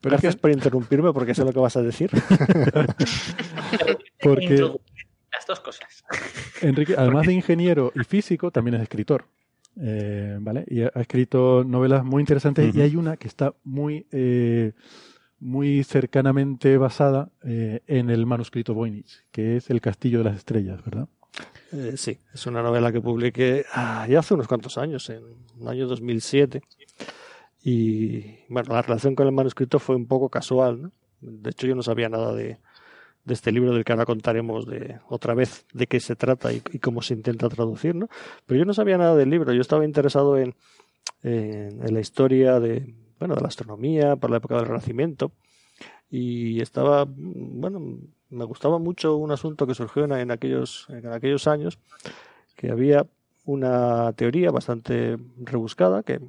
Pero 0.00 0.12
Gracias 0.12 0.36
por 0.36 0.50
interrumpirme, 0.50 1.12
porque 1.12 1.34
sé 1.34 1.44
lo 1.44 1.52
que 1.52 1.60
vas 1.60 1.76
a 1.76 1.82
decir. 1.82 2.10
porque... 4.22 4.70
Las 5.32 5.46
dos 5.46 5.60
cosas. 5.60 6.04
Enrique, 6.60 6.94
además 6.96 7.26
de 7.26 7.32
ingeniero 7.32 7.90
y 7.94 8.04
físico, 8.04 8.50
también 8.50 8.74
es 8.74 8.82
escritor. 8.82 9.24
Eh, 9.80 10.36
¿vale? 10.40 10.64
Y 10.68 10.82
ha 10.82 10.90
escrito 10.94 11.64
novelas 11.64 12.04
muy 12.04 12.20
interesantes 12.20 12.74
y 12.74 12.80
hay 12.80 12.96
una 12.96 13.16
que 13.16 13.26
está 13.26 13.54
muy, 13.64 14.06
eh, 14.12 14.72
muy 15.40 15.82
cercanamente 15.84 16.76
basada 16.76 17.30
eh, 17.42 17.80
en 17.86 18.10
el 18.10 18.26
manuscrito 18.26 18.74
Voynich, 18.74 19.24
que 19.30 19.56
es 19.56 19.70
El 19.70 19.80
Castillo 19.80 20.18
de 20.18 20.24
las 20.24 20.36
Estrellas, 20.36 20.84
¿verdad? 20.84 21.08
sí, 21.96 22.18
es 22.34 22.46
una 22.46 22.62
novela 22.62 22.92
que 22.92 23.00
publiqué 23.00 23.64
ah, 23.72 24.06
ya 24.06 24.18
hace 24.18 24.34
unos 24.34 24.46
cuantos 24.46 24.76
años, 24.76 25.08
en 25.08 25.22
el 25.58 25.68
año 25.68 25.86
2007. 25.86 26.60
Y 27.62 28.44
bueno, 28.48 28.74
la 28.74 28.82
relación 28.82 29.14
con 29.14 29.26
el 29.26 29.32
manuscrito 29.32 29.78
fue 29.78 29.96
un 29.96 30.06
poco 30.06 30.28
casual, 30.28 30.82
¿no? 30.82 30.92
De 31.22 31.50
hecho, 31.50 31.66
yo 31.66 31.74
no 31.74 31.82
sabía 31.82 32.10
nada 32.10 32.34
de, 32.34 32.58
de 33.24 33.34
este 33.34 33.52
libro 33.52 33.72
del 33.72 33.84
que 33.84 33.92
ahora 33.92 34.04
contaremos 34.04 34.66
de 34.66 34.98
otra 35.08 35.34
vez 35.34 35.64
de 35.72 35.86
qué 35.86 36.00
se 36.00 36.16
trata 36.16 36.52
y, 36.52 36.60
cómo 36.80 37.02
se 37.02 37.14
intenta 37.14 37.48
traducir, 37.48 37.94
¿no? 37.94 38.08
Pero 38.46 38.58
yo 38.58 38.64
no 38.64 38.74
sabía 38.74 38.98
nada 38.98 39.14
del 39.14 39.30
libro, 39.30 39.52
yo 39.52 39.60
estaba 39.60 39.84
interesado 39.84 40.36
en, 40.38 40.54
en, 41.22 41.94
la 41.94 42.00
historia 42.00 42.58
de, 42.58 42.94
bueno, 43.18 43.34
de 43.34 43.40
la 43.40 43.48
astronomía 43.48 44.16
por 44.16 44.30
la 44.30 44.38
época 44.38 44.56
del 44.56 44.66
Renacimiento 44.66 45.32
y 46.10 46.60
estaba, 46.60 47.06
bueno, 47.06 47.98
me 48.30 48.44
gustaba 48.44 48.78
mucho 48.78 49.16
un 49.16 49.30
asunto 49.30 49.66
que 49.66 49.74
surgió 49.74 50.04
en, 50.04 50.30
aquellos, 50.30 50.86
en 50.90 51.06
aquellos 51.06 51.46
años, 51.46 51.78
que 52.56 52.70
había 52.70 53.06
una 53.44 54.12
teoría 54.14 54.50
bastante 54.50 55.16
rebuscada 55.38 56.02
que, 56.02 56.20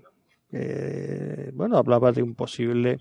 bueno, 1.54 1.78
hablaba 1.78 2.12
de 2.12 2.24
un 2.24 2.36
posible 2.36 3.00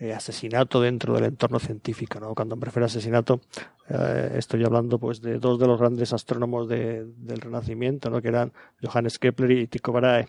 eh, 0.00 0.12
asesinato 0.12 0.80
dentro 0.80 1.12
del 1.14 1.24
entorno 1.24 1.58
científico. 1.58 2.20
¿no? 2.20 2.34
Cuando 2.34 2.54
me 2.54 2.64
refiero 2.64 2.84
a 2.84 2.86
asesinato, 2.86 3.40
eh, 3.88 4.34
estoy 4.36 4.64
hablando 4.64 4.98
pues 4.98 5.20
de 5.20 5.38
dos 5.38 5.58
de 5.58 5.66
los 5.66 5.80
grandes 5.80 6.12
astrónomos 6.12 6.68
del 6.68 7.40
Renacimiento, 7.40 8.08
¿no? 8.08 8.22
que 8.22 8.28
eran 8.28 8.52
Johannes 8.80 9.18
Kepler 9.18 9.50
y 9.50 9.66
Tycho 9.66 9.92
Brahe. 9.92 10.28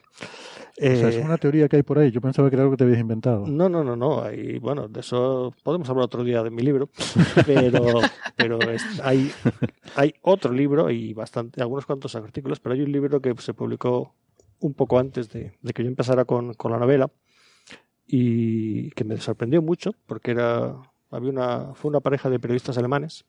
es 0.76 1.16
eh, 1.16 1.22
una 1.24 1.38
teoría 1.38 1.68
que 1.68 1.76
hay 1.76 1.84
por 1.84 2.00
ahí. 2.00 2.10
Yo 2.10 2.20
pensaba 2.20 2.50
que 2.50 2.56
era 2.56 2.64
algo 2.64 2.72
que 2.72 2.78
te 2.78 2.84
habías 2.86 3.00
inventado. 3.00 3.46
No, 3.46 3.70
no, 3.70 3.84
no, 3.84 3.96
no. 3.96 4.32
Y 4.32 4.58
bueno, 4.58 4.88
de 4.88 5.02
eso 5.02 5.54
podemos 5.64 5.88
hablar 5.90 6.06
otro 6.06 6.24
día 6.24 6.42
de 6.42 6.50
mi 6.50 6.64
libro. 6.64 6.90
Pero, 7.46 8.02
pero 8.36 8.60
hay, 9.04 9.32
hay 9.96 10.14
otro 10.22 10.52
libro 10.54 10.90
y 10.90 11.14
bastante, 11.14 11.62
algunos 11.62 11.86
cuantos 11.86 12.16
artículos, 12.16 12.60
pero 12.60 12.74
hay 12.74 12.82
un 12.82 12.92
libro 12.92 13.22
que 13.22 13.34
se 13.40 13.54
publicó 13.54 14.14
un 14.60 14.74
poco 14.74 15.00
antes 15.00 15.30
de, 15.30 15.54
de 15.62 15.74
que 15.74 15.84
yo 15.84 15.90
empezara 15.90 16.26
con, 16.26 16.54
con 16.54 16.72
la 16.72 16.78
novela, 16.78 17.10
y 18.12 18.90
que 18.92 19.04
me 19.04 19.18
sorprendió 19.18 19.62
mucho 19.62 19.92
porque 20.08 20.32
era 20.32 20.76
había 21.12 21.30
una 21.30 21.76
fue 21.76 21.90
una 21.90 22.00
pareja 22.00 22.30
de 22.32 22.40
periodistas 22.40 22.78
alemanes 22.80 23.24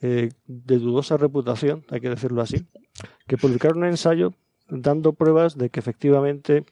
eh, 0.00 0.30
de 0.46 0.78
dudosa 0.78 1.18
reputación 1.18 1.84
hay 1.90 2.00
que 2.00 2.08
decirlo 2.08 2.40
así 2.40 2.66
que 3.26 3.36
publicaron 3.36 3.78
un 3.78 3.84
ensayo 3.84 4.32
dando 4.68 5.12
pruebas 5.12 5.58
de 5.58 5.68
que 5.68 5.80
efectivamente 5.80 6.64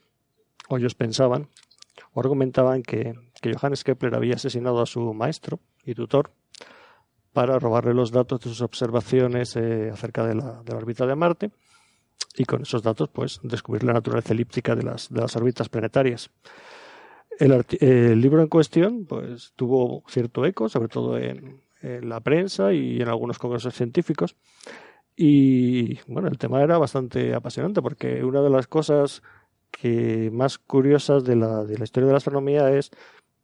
o 0.67 0.77
ellos 0.77 0.95
pensaban 0.95 1.47
o 2.13 2.21
argumentaban 2.21 2.81
que, 2.81 3.13
que 3.39 3.53
Johannes 3.53 3.83
Kepler 3.83 4.15
había 4.15 4.35
asesinado 4.35 4.81
a 4.81 4.87
su 4.87 5.13
maestro 5.13 5.59
y 5.85 5.93
tutor 5.93 6.31
para 7.33 7.59
robarle 7.59 7.93
los 7.93 8.11
datos 8.11 8.39
de 8.39 8.49
sus 8.49 8.61
observaciones 8.61 9.55
eh, 9.55 9.91
acerca 9.93 10.25
de 10.25 10.35
la, 10.35 10.63
de 10.63 10.71
la 10.71 10.77
órbita 10.79 11.05
de 11.05 11.15
Marte 11.15 11.51
y 12.35 12.45
con 12.45 12.63
esos 12.63 12.81
datos 12.81 13.09
pues 13.09 13.39
descubrir 13.43 13.83
la 13.83 13.93
naturaleza 13.93 14.33
elíptica 14.33 14.75
de 14.75 14.83
las, 14.83 15.09
de 15.09 15.21
las 15.21 15.35
órbitas 15.35 15.69
planetarias. 15.69 16.31
El, 17.39 18.21
libro 18.21 18.41
en 18.41 18.47
cuestión 18.47 19.05
pues 19.05 19.53
tuvo 19.55 20.03
cierto 20.07 20.45
eco, 20.45 20.69
sobre 20.69 20.89
todo 20.89 21.17
en, 21.17 21.61
la 21.81 22.19
prensa 22.19 22.73
y 22.73 23.01
en 23.01 23.07
algunos 23.07 23.39
congresos 23.39 23.73
científicos. 23.73 24.35
Y 25.15 25.99
bueno, 26.07 26.27
el 26.27 26.37
tema 26.37 26.61
era 26.61 26.77
bastante 26.77 27.33
apasionante 27.33 27.81
porque 27.81 28.23
una 28.23 28.41
de 28.41 28.49
las 28.49 28.67
cosas 28.67 29.23
que 29.71 30.29
más 30.31 30.57
curiosas 30.59 31.23
de 31.23 31.35
la, 31.35 31.63
de 31.63 31.77
la 31.77 31.83
historia 31.83 32.07
de 32.07 32.13
la 32.13 32.17
astronomía 32.17 32.71
es 32.71 32.91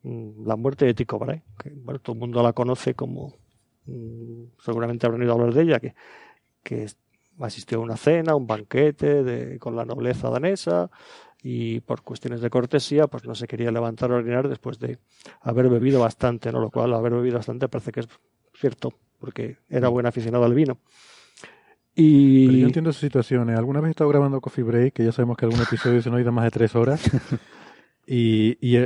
mm, 0.03 0.45
la 0.45 0.55
muerte 0.55 0.85
de 0.85 0.93
Tycho 0.93 1.17
Brahe, 1.17 1.43
que 1.57 1.71
bueno, 1.71 1.99
todo 1.99 2.13
el 2.13 2.19
mundo 2.19 2.43
la 2.43 2.53
conoce 2.53 2.93
como 2.93 3.33
mm, 3.85 4.43
seguramente 4.59 5.05
habrán 5.07 5.21
oído 5.21 5.33
hablar 5.33 5.53
de 5.53 5.61
ella, 5.63 5.79
que, 5.79 5.95
que 6.63 6.87
asistió 7.39 7.79
a 7.79 7.81
una 7.81 7.97
cena, 7.97 8.35
un 8.35 8.47
banquete 8.47 9.23
de, 9.23 9.59
con 9.59 9.75
la 9.75 9.85
nobleza 9.85 10.29
danesa, 10.29 10.89
y 11.41 11.79
por 11.81 12.01
cuestiones 12.01 12.41
de 12.41 12.49
cortesía 12.49 13.07
pues 13.07 13.25
no 13.25 13.35
se 13.35 13.47
quería 13.47 13.71
levantar 13.71 14.11
a 14.11 14.15
orinar 14.15 14.47
después 14.47 14.79
de 14.79 14.99
haber 15.41 15.69
bebido 15.69 15.99
bastante, 15.99 16.51
¿no? 16.51 16.59
Lo 16.59 16.71
cual 16.71 16.93
haber 16.93 17.13
bebido 17.13 17.37
bastante 17.37 17.69
parece 17.69 17.91
que 17.91 18.01
es 18.01 18.07
cierto, 18.53 18.93
porque 19.19 19.57
era 19.69 19.89
buen 19.89 20.05
aficionado 20.05 20.45
al 20.45 20.53
vino. 20.53 20.79
Y... 21.99 22.59
yo 22.59 22.67
entiendo 22.67 22.91
esa 22.91 22.99
situación. 22.99 23.49
¿eh? 23.49 23.55
¿Alguna 23.55 23.81
vez 23.81 23.87
he 23.87 23.91
estado 23.91 24.09
grabando 24.09 24.39
Coffee 24.39 24.63
Break? 24.63 24.93
Que 24.93 25.05
ya 25.05 25.11
sabemos 25.11 25.35
que 25.35 25.45
algún 25.45 25.61
episodio 25.61 25.99
se 26.01 26.09
nos 26.09 26.19
ha 26.19 26.21
ido 26.21 26.31
más 26.31 26.43
de 26.43 26.51
tres 26.51 26.75
horas. 26.75 27.01
y, 28.05 28.55
y, 28.61 28.77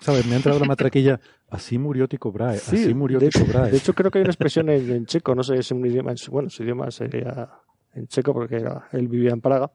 ¿sabes? 0.00 0.26
Me 0.26 0.34
ha 0.34 0.36
entrado 0.36 0.58
la 0.58 0.64
matraquilla. 0.64 1.20
Así 1.50 1.76
murió 1.76 2.08
Tico 2.08 2.32
Brahe. 2.32 2.56
así 2.56 2.94
murió 2.94 3.18
de 3.18 3.28
Tycho 3.28 3.44
Brahe. 3.44 3.70
De 3.70 3.76
hecho, 3.76 3.92
creo 3.92 4.10
que 4.10 4.18
hay 4.18 4.22
una 4.22 4.30
expresión 4.30 4.70
en, 4.70 5.04
checo. 5.04 5.34
No 5.34 5.42
sé 5.42 5.54
si 5.54 5.60
es 5.60 5.70
un 5.72 5.84
idioma. 5.84 6.14
Bueno, 6.30 6.48
su 6.48 6.62
idioma 6.62 6.90
sería 6.90 7.50
en 7.92 8.06
checo 8.06 8.32
porque 8.32 8.56
era, 8.56 8.88
él 8.92 9.08
vivía 9.08 9.32
en 9.32 9.42
Praga, 9.42 9.70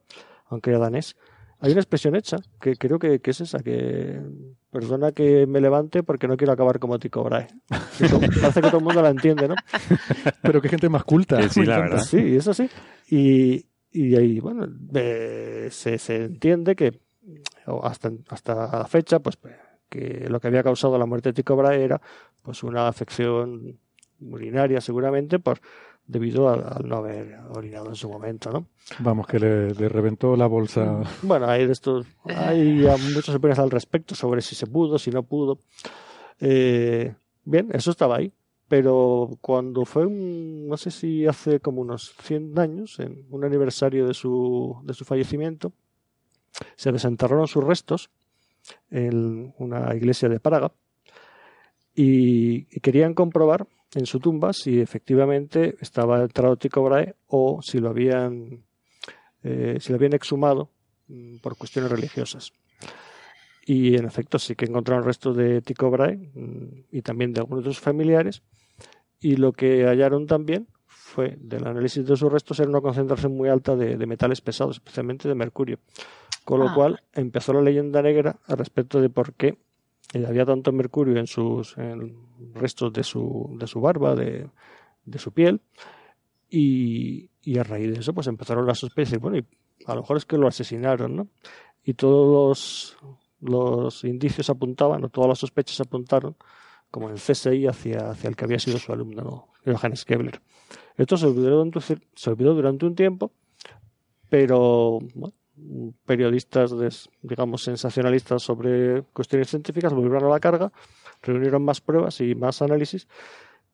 aunque 0.48 0.70
era 0.70 0.80
danés 0.80 1.16
hay 1.60 1.72
una 1.72 1.80
expresión 1.80 2.14
hecha 2.14 2.36
que 2.60 2.76
creo 2.76 2.98
que, 2.98 3.20
es 3.22 3.40
esa, 3.40 3.58
que 3.60 4.20
perdona 4.70 5.12
que 5.12 5.46
me 5.46 5.60
levante 5.60 6.02
porque 6.02 6.28
no 6.28 6.36
quiero 6.36 6.52
acabar 6.52 6.78
como 6.78 6.98
Tico 6.98 7.24
Brahe. 7.24 7.48
Parece 8.40 8.60
que 8.60 8.68
todo 8.68 8.78
el 8.78 8.84
mundo 8.84 9.02
la 9.02 9.10
entiende, 9.10 9.48
¿no? 9.48 9.54
Pero 10.42 10.60
qué 10.60 10.68
gente 10.68 10.88
más 10.88 11.04
culta. 11.04 11.48
Sí, 11.48 11.64
la 11.64 11.78
verdad. 11.78 12.02
Sí, 12.02 12.36
eso 12.36 12.52
sí. 12.52 12.68
Y, 13.08 13.66
y 13.90 14.16
ahí, 14.16 14.40
bueno, 14.40 14.66
se, 15.70 15.98
se 15.98 16.24
entiende 16.24 16.76
que 16.76 17.00
hasta, 17.82 18.12
hasta 18.28 18.78
la 18.78 18.86
fecha, 18.86 19.20
pues 19.20 19.38
que 19.88 20.26
lo 20.28 20.40
que 20.40 20.48
había 20.48 20.62
causado 20.62 20.98
la 20.98 21.06
muerte 21.06 21.30
de 21.30 21.34
Tico 21.34 21.56
Brahe 21.56 21.82
era 21.82 22.00
pues 22.42 22.62
una 22.62 22.88
afección 22.88 23.78
urinaria 24.20 24.80
seguramente 24.80 25.38
por 25.38 25.60
debido 26.06 26.48
al, 26.48 26.86
no 26.88 26.96
haber 26.96 27.38
orinado 27.50 27.88
en 27.88 27.96
su 27.96 28.08
momento, 28.08 28.50
¿no? 28.50 28.66
Vamos, 29.00 29.26
que 29.26 29.38
le, 29.38 29.88
reventó 29.88 30.36
la 30.36 30.46
bolsa. 30.46 31.02
Bueno, 31.22 31.46
hay 31.46 31.66
de 31.66 31.72
estos, 31.72 32.06
hay 32.24 32.86
muchas 33.14 33.34
opiniones 33.34 33.58
al 33.58 33.70
respecto 33.70 34.14
sobre 34.14 34.40
si 34.42 34.54
se 34.54 34.66
pudo, 34.66 34.98
si 34.98 35.10
no 35.10 35.22
pudo. 35.24 35.60
Eh, 36.40 37.14
bien, 37.44 37.70
eso 37.72 37.90
estaba 37.90 38.16
ahí, 38.16 38.32
pero 38.68 39.30
cuando 39.40 39.84
fue, 39.84 40.06
no 40.08 40.76
sé 40.76 40.90
si 40.90 41.26
hace 41.26 41.60
como 41.60 41.80
unos 41.80 42.14
100 42.22 42.58
años, 42.58 42.98
en 43.00 43.26
un 43.30 43.44
aniversario 43.44 44.06
de 44.06 44.14
su, 44.14 44.80
de 44.84 44.94
su 44.94 45.04
fallecimiento, 45.04 45.72
se 46.76 46.92
desenterraron 46.92 47.48
sus 47.48 47.64
restos 47.64 48.10
en 48.90 49.54
una 49.58 49.94
iglesia 49.94 50.28
de 50.28 50.40
Praga 50.40 50.72
y 51.96 52.66
querían 52.80 53.14
comprobar 53.14 53.66
en 53.94 54.04
su 54.04 54.20
tumba 54.20 54.52
si 54.52 54.80
efectivamente 54.80 55.76
estaba 55.80 56.20
enterrado 56.20 56.56
Tycho 56.56 56.82
Brahe 56.82 57.14
o 57.28 57.60
si 57.62 57.78
lo 57.78 57.88
habían, 57.88 58.62
eh, 59.42 59.78
si 59.80 59.90
lo 59.90 59.96
habían 59.96 60.12
exhumado 60.12 60.70
mm, 61.08 61.38
por 61.38 61.56
cuestiones 61.56 61.90
religiosas. 61.90 62.52
Y 63.64 63.96
en 63.96 64.04
efecto 64.04 64.38
sí 64.38 64.54
que 64.54 64.66
encontraron 64.66 65.04
restos 65.04 65.36
de 65.36 65.62
Tycho 65.62 65.90
Brahe 65.90 66.16
mm, 66.16 66.84
y 66.92 67.02
también 67.02 67.32
de 67.32 67.40
algunos 67.40 67.64
de 67.64 67.70
sus 67.70 67.80
familiares. 67.80 68.42
Y 69.18 69.36
lo 69.36 69.52
que 69.52 69.86
hallaron 69.86 70.26
también 70.26 70.68
fue, 70.86 71.36
del 71.40 71.66
análisis 71.66 72.04
de 72.04 72.16
sus 72.16 72.30
restos, 72.30 72.60
era 72.60 72.68
una 72.68 72.82
concentración 72.82 73.34
muy 73.34 73.48
alta 73.48 73.74
de, 73.74 73.96
metales 74.06 74.42
pesados, 74.42 74.76
especialmente 74.76 75.26
de 75.26 75.34
mercurio. 75.34 75.78
Con 76.44 76.60
lo 76.60 76.68
ah. 76.68 76.74
cual 76.74 77.02
empezó 77.14 77.54
la 77.54 77.62
leyenda 77.62 78.02
negra 78.02 78.36
al 78.46 78.58
respecto 78.58 79.00
de 79.00 79.08
por 79.08 79.32
qué 79.32 79.56
había 80.14 80.44
tanto 80.44 80.72
mercurio 80.72 81.18
en 81.18 81.26
sus 81.26 81.74
restos 82.54 82.92
de 82.92 83.02
su, 83.02 83.56
de 83.58 83.66
su 83.66 83.80
barba, 83.80 84.14
de, 84.14 84.48
de 85.04 85.18
su 85.18 85.32
piel, 85.32 85.60
y, 86.48 87.28
a 87.58 87.62
raíz 87.62 87.92
de 87.92 88.00
eso 88.00 88.12
pues 88.12 88.26
empezaron 88.26 88.66
las 88.66 88.78
sospechas, 88.78 89.18
bueno, 89.18 89.38
y 89.38 89.44
a 89.86 89.94
lo 89.94 90.02
mejor 90.02 90.16
es 90.16 90.26
que 90.26 90.38
lo 90.38 90.48
asesinaron, 90.48 91.16
¿no? 91.16 91.28
Y 91.84 91.94
todos 91.94 92.96
los, 93.40 94.04
indicios 94.04 94.50
apuntaban, 94.50 95.04
o 95.04 95.08
todas 95.08 95.28
las 95.28 95.38
sospechas 95.38 95.80
apuntaron, 95.80 96.36
como 96.90 97.08
en 97.08 97.14
el 97.14 97.20
CSI, 97.20 97.66
hacia, 97.66 98.10
hacia 98.10 98.28
el 98.28 98.36
que 98.36 98.44
había 98.44 98.58
sido 98.58 98.78
su 98.78 98.92
alumno, 98.92 99.22
¿no? 99.22 99.48
Johannes 99.64 100.04
Kepler. 100.04 100.40
Esto 100.96 101.16
se 101.16 101.26
olvidó, 101.26 101.64
se 102.14 102.30
olvidó 102.30 102.54
durante 102.54 102.86
un 102.86 102.94
tiempo, 102.94 103.32
pero 104.28 104.98
bueno, 105.14 105.34
periodistas, 106.04 106.74
digamos, 107.22 107.62
sensacionalistas 107.62 108.42
sobre 108.42 109.02
cuestiones 109.12 109.48
científicas 109.48 109.92
volvieron 109.92 110.24
a 110.24 110.28
la 110.28 110.40
carga, 110.40 110.72
reunieron 111.22 111.64
más 111.64 111.80
pruebas 111.80 112.20
y 112.20 112.34
más 112.34 112.62
análisis 112.62 113.08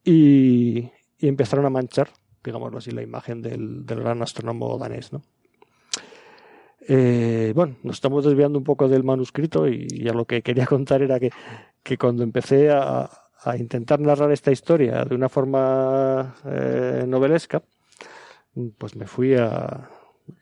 y, 0.04 0.90
empezaron 1.18 1.66
a 1.66 1.70
manchar, 1.70 2.10
digámoslo 2.42 2.78
así, 2.78 2.90
la 2.90 3.02
imagen 3.02 3.42
del, 3.42 3.84
gran 3.84 4.22
astrónomo 4.22 4.76
danés. 4.76 5.10
Eh, 6.88 7.52
bueno, 7.54 7.76
nos 7.84 7.96
estamos 7.96 8.24
desviando 8.24 8.58
un 8.58 8.64
poco 8.64 8.88
del 8.88 9.04
manuscrito 9.04 9.68
y 9.68 9.86
ya 10.02 10.12
lo 10.12 10.24
que 10.24 10.42
quería 10.42 10.66
contar 10.76 11.02
era 11.02 11.20
que, 11.20 11.30
que 11.82 11.96
cuando 11.96 12.22
empecé 12.22 12.70
a, 12.70 13.08
intentar 13.58 13.98
narrar 13.98 14.30
esta 14.30 14.52
historia 14.52 15.04
de 15.04 15.16
una 15.16 15.28
forma 15.28 16.36
eh, 16.44 17.04
novelesca, 17.08 17.60
pues 18.78 18.94
me 18.94 19.08
fui 19.08 19.34
a, 19.34 19.90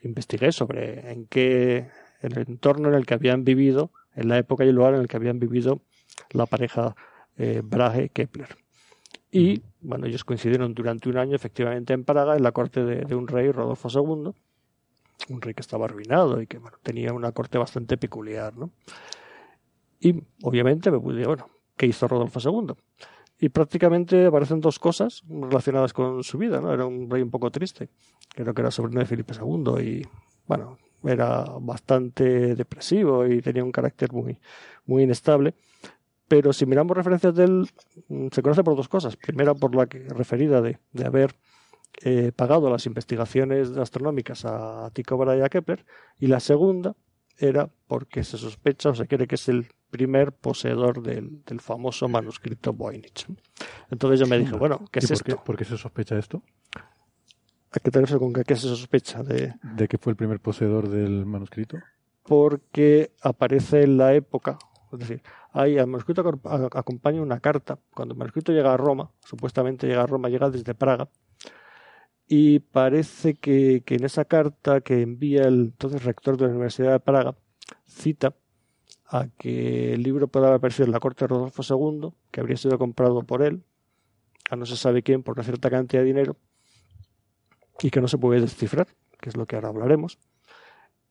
investigué 0.02 0.52
sobre 0.52 1.10
en 1.10 1.26
qué 1.26 1.88
el 2.20 2.38
entorno 2.38 2.88
en 2.88 2.94
el 2.94 3.06
que 3.06 3.14
habían 3.14 3.44
vivido, 3.44 3.90
en 4.14 4.28
la 4.28 4.38
época 4.38 4.64
y 4.64 4.68
el 4.68 4.74
lugar 4.74 4.94
en 4.94 5.00
el 5.00 5.08
que 5.08 5.16
habían 5.16 5.38
vivido 5.38 5.80
la 6.32 6.46
pareja 6.46 6.94
eh, 7.38 7.62
Brahe-Kepler. 7.64 8.56
Y 9.32 9.62
bueno, 9.80 10.06
ellos 10.06 10.24
coincidieron 10.24 10.74
durante 10.74 11.08
un 11.08 11.16
año 11.16 11.36
efectivamente 11.36 11.92
en 11.92 12.04
Praga, 12.04 12.36
en 12.36 12.42
la 12.42 12.52
corte 12.52 12.84
de, 12.84 13.14
un 13.14 13.28
rey, 13.28 13.50
Rodolfo 13.52 13.88
II, 13.88 14.32
un 15.28 15.40
rey 15.40 15.54
que 15.54 15.60
estaba 15.60 15.84
arruinado 15.84 16.40
y 16.42 16.46
que 16.46 16.58
bueno, 16.58 16.76
tenía 16.82 17.12
una 17.12 17.32
corte 17.32 17.56
bastante 17.56 17.96
peculiar. 17.96 18.56
¿no? 18.56 18.70
Y 20.00 20.22
obviamente 20.42 20.90
me 20.90 20.98
pude, 20.98 21.24
bueno, 21.26 21.48
¿qué 21.76 21.86
hizo 21.86 22.08
Rodolfo 22.08 22.40
II? 22.42 22.74
Y 23.40 23.48
prácticamente 23.48 24.26
aparecen 24.26 24.60
dos 24.60 24.78
cosas 24.78 25.22
relacionadas 25.28 25.94
con 25.94 26.22
su 26.22 26.36
vida, 26.36 26.60
¿no? 26.60 26.72
Era 26.72 26.84
un 26.84 27.10
rey 27.10 27.22
un 27.22 27.30
poco 27.30 27.50
triste, 27.50 27.88
creo 28.28 28.52
que 28.52 28.60
era 28.60 28.70
sobrino 28.70 29.00
de 29.00 29.06
Felipe 29.06 29.34
II 29.34 29.82
y, 29.82 30.02
bueno, 30.46 30.78
era 31.02 31.44
bastante 31.60 32.54
depresivo 32.54 33.26
y 33.26 33.40
tenía 33.40 33.64
un 33.64 33.72
carácter 33.72 34.12
muy, 34.12 34.38
muy 34.84 35.04
inestable. 35.04 35.54
Pero 36.28 36.52
si 36.52 36.66
miramos 36.66 36.96
referencias 36.96 37.34
de 37.34 37.44
él, 37.44 37.70
mm, 38.08 38.28
se 38.30 38.42
conoce 38.42 38.62
por 38.62 38.76
dos 38.76 38.88
cosas. 38.88 39.16
Primera, 39.16 39.54
por 39.54 39.74
la 39.74 39.86
que, 39.86 40.00
referida 40.10 40.60
de, 40.60 40.78
de 40.92 41.06
haber 41.06 41.34
eh, 42.04 42.32
pagado 42.36 42.70
las 42.70 42.86
investigaciones 42.86 43.76
astronómicas 43.76 44.44
a 44.44 44.90
Tycho 44.92 45.16
Brahe 45.16 45.38
y 45.38 45.42
a 45.42 45.48
Kepler. 45.48 45.84
Y 46.18 46.26
la 46.28 46.40
segunda 46.40 46.94
era 47.40 47.68
porque 47.86 48.22
se 48.22 48.38
sospecha 48.38 48.90
o 48.90 48.94
se 48.94 49.06
cree 49.06 49.26
que 49.26 49.34
es 49.34 49.48
el 49.48 49.66
primer 49.90 50.32
poseedor 50.32 51.02
del, 51.02 51.42
famoso 51.58 52.08
manuscrito 52.08 52.72
Voynich. 52.72 53.26
Entonces 53.90 54.20
yo 54.20 54.26
me 54.26 54.38
dije, 54.38 54.54
bueno, 54.56 54.84
¿qué 54.92 55.00
es 55.00 55.06
por 55.06 55.14
esto? 55.14 55.44
¿Por 55.44 55.56
qué 55.56 55.64
se 55.64 55.76
sospecha 55.76 56.18
esto? 56.18 56.42
¿A 57.72 57.80
qué 57.80 57.90
te 57.90 58.00
refieres 58.00 58.20
con 58.20 58.32
que 58.32 58.44
qué 58.44 58.56
se 58.56 58.68
sospecha? 58.68 59.22
De... 59.22 59.54
¿De 59.62 59.88
que 59.88 59.98
fue 59.98 60.12
el 60.12 60.16
primer 60.16 60.40
poseedor 60.40 60.88
del 60.88 61.24
manuscrito? 61.24 61.78
Porque 62.24 63.12
aparece 63.22 63.82
en 63.82 63.96
la 63.96 64.14
época, 64.14 64.58
es 64.92 64.98
decir, 64.98 65.22
hay, 65.52 65.78
al 65.78 65.86
manuscrito 65.86 66.22
acompaña 66.72 67.22
una 67.22 67.40
carta. 67.40 67.78
Cuando 67.94 68.12
el 68.14 68.18
manuscrito 68.18 68.52
llega 68.52 68.74
a 68.74 68.76
Roma, 68.76 69.10
supuestamente 69.24 69.86
llega 69.86 70.02
a 70.02 70.06
Roma, 70.06 70.28
llega 70.28 70.50
desde 70.50 70.74
Praga, 70.74 71.08
y 72.32 72.60
parece 72.60 73.34
que, 73.34 73.82
que 73.84 73.96
en 73.96 74.04
esa 74.04 74.24
carta 74.24 74.82
que 74.82 75.02
envía 75.02 75.48
el 75.48 75.62
entonces 75.62 76.04
rector 76.04 76.36
de 76.36 76.44
la 76.44 76.50
Universidad 76.52 76.92
de 76.92 77.00
Praga, 77.00 77.34
cita 77.88 78.36
a 79.08 79.26
que 79.36 79.94
el 79.94 80.04
libro 80.04 80.28
pueda 80.28 80.46
haber 80.46 80.58
aparecido 80.58 80.86
en 80.86 80.92
la 80.92 81.00
corte 81.00 81.24
de 81.24 81.28
Rodolfo 81.28 81.64
II, 81.68 82.10
que 82.30 82.40
habría 82.40 82.56
sido 82.56 82.78
comprado 82.78 83.24
por 83.24 83.42
él, 83.42 83.64
a 84.48 84.54
no 84.54 84.64
se 84.64 84.76
sabe 84.76 85.02
quién, 85.02 85.24
por 85.24 85.34
una 85.34 85.42
cierta 85.42 85.70
cantidad 85.70 86.02
de 86.02 86.06
dinero, 86.06 86.36
y 87.80 87.90
que 87.90 88.00
no 88.00 88.06
se 88.06 88.16
puede 88.16 88.40
descifrar, 88.40 88.86
que 89.20 89.28
es 89.28 89.36
lo 89.36 89.46
que 89.46 89.56
ahora 89.56 89.70
hablaremos. 89.70 90.20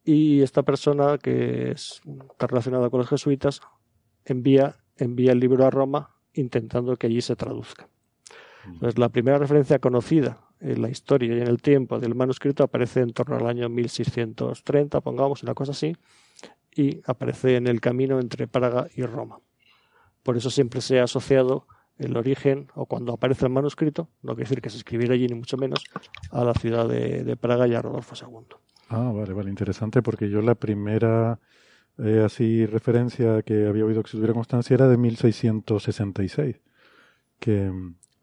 Y 0.05 0.41
esta 0.41 0.63
persona, 0.63 1.17
que 1.17 1.71
está 1.71 2.47
relacionada 2.47 2.89
con 2.89 3.01
los 3.01 3.09
jesuitas, 3.09 3.59
envía, 4.23 4.77
envía 4.95 5.33
el 5.33 5.41
libro 5.41 5.65
a 5.65 5.69
Roma 5.69 6.15
intentando 6.33 6.95
que 6.95 7.07
allí 7.07 7.19
se 7.19 7.35
traduzca. 7.35 7.89
Entonces, 8.63 8.97
la 8.97 9.09
primera 9.09 9.37
referencia 9.37 9.79
conocida 9.79 10.48
en 10.59 10.81
la 10.81 10.89
historia 10.89 11.35
y 11.35 11.41
en 11.41 11.47
el 11.47 11.61
tiempo 11.61 11.99
del 11.99 12.15
manuscrito 12.15 12.63
aparece 12.63 13.01
en 13.01 13.13
torno 13.13 13.37
al 13.37 13.47
año 13.47 13.69
1630, 13.69 15.01
pongamos 15.01 15.43
una 15.43 15.53
cosa 15.53 15.71
así, 15.71 15.95
y 16.75 17.01
aparece 17.05 17.55
en 17.55 17.67
el 17.67 17.81
camino 17.81 18.19
entre 18.19 18.47
Praga 18.47 18.87
y 18.95 19.03
Roma. 19.03 19.39
Por 20.23 20.37
eso 20.37 20.49
siempre 20.49 20.81
se 20.81 20.99
ha 20.99 21.03
asociado 21.03 21.65
el 21.97 22.15
origen, 22.15 22.67
o 22.75 22.85
cuando 22.85 23.13
aparece 23.13 23.45
el 23.45 23.51
manuscrito, 23.51 24.09
no 24.21 24.33
quiere 24.33 24.47
decir 24.47 24.61
que 24.61 24.69
se 24.69 24.77
escribiera 24.77 25.13
allí 25.13 25.27
ni 25.27 25.35
mucho 25.35 25.57
menos, 25.57 25.83
a 26.31 26.43
la 26.43 26.53
ciudad 26.53 26.87
de, 26.87 27.37
Praga 27.37 27.67
y 27.67 27.75
a 27.75 27.81
Rodolfo 27.81 28.15
II. 28.15 28.57
Ah, 28.89 29.11
vale, 29.13 29.33
vale, 29.33 29.49
interesante, 29.49 30.01
porque 30.01 30.29
yo 30.29 30.41
la 30.41 30.55
primera 30.55 31.39
eh, 31.97 32.23
así 32.25 32.65
referencia 32.65 33.41
que 33.43 33.67
había 33.67 33.85
oído 33.85 34.01
que 34.01 34.09
se 34.09 34.17
tuviera 34.17 34.33
constancia 34.33 34.73
era 34.73 34.87
de 34.87 34.97
1666, 34.97 36.55
que 37.39 37.71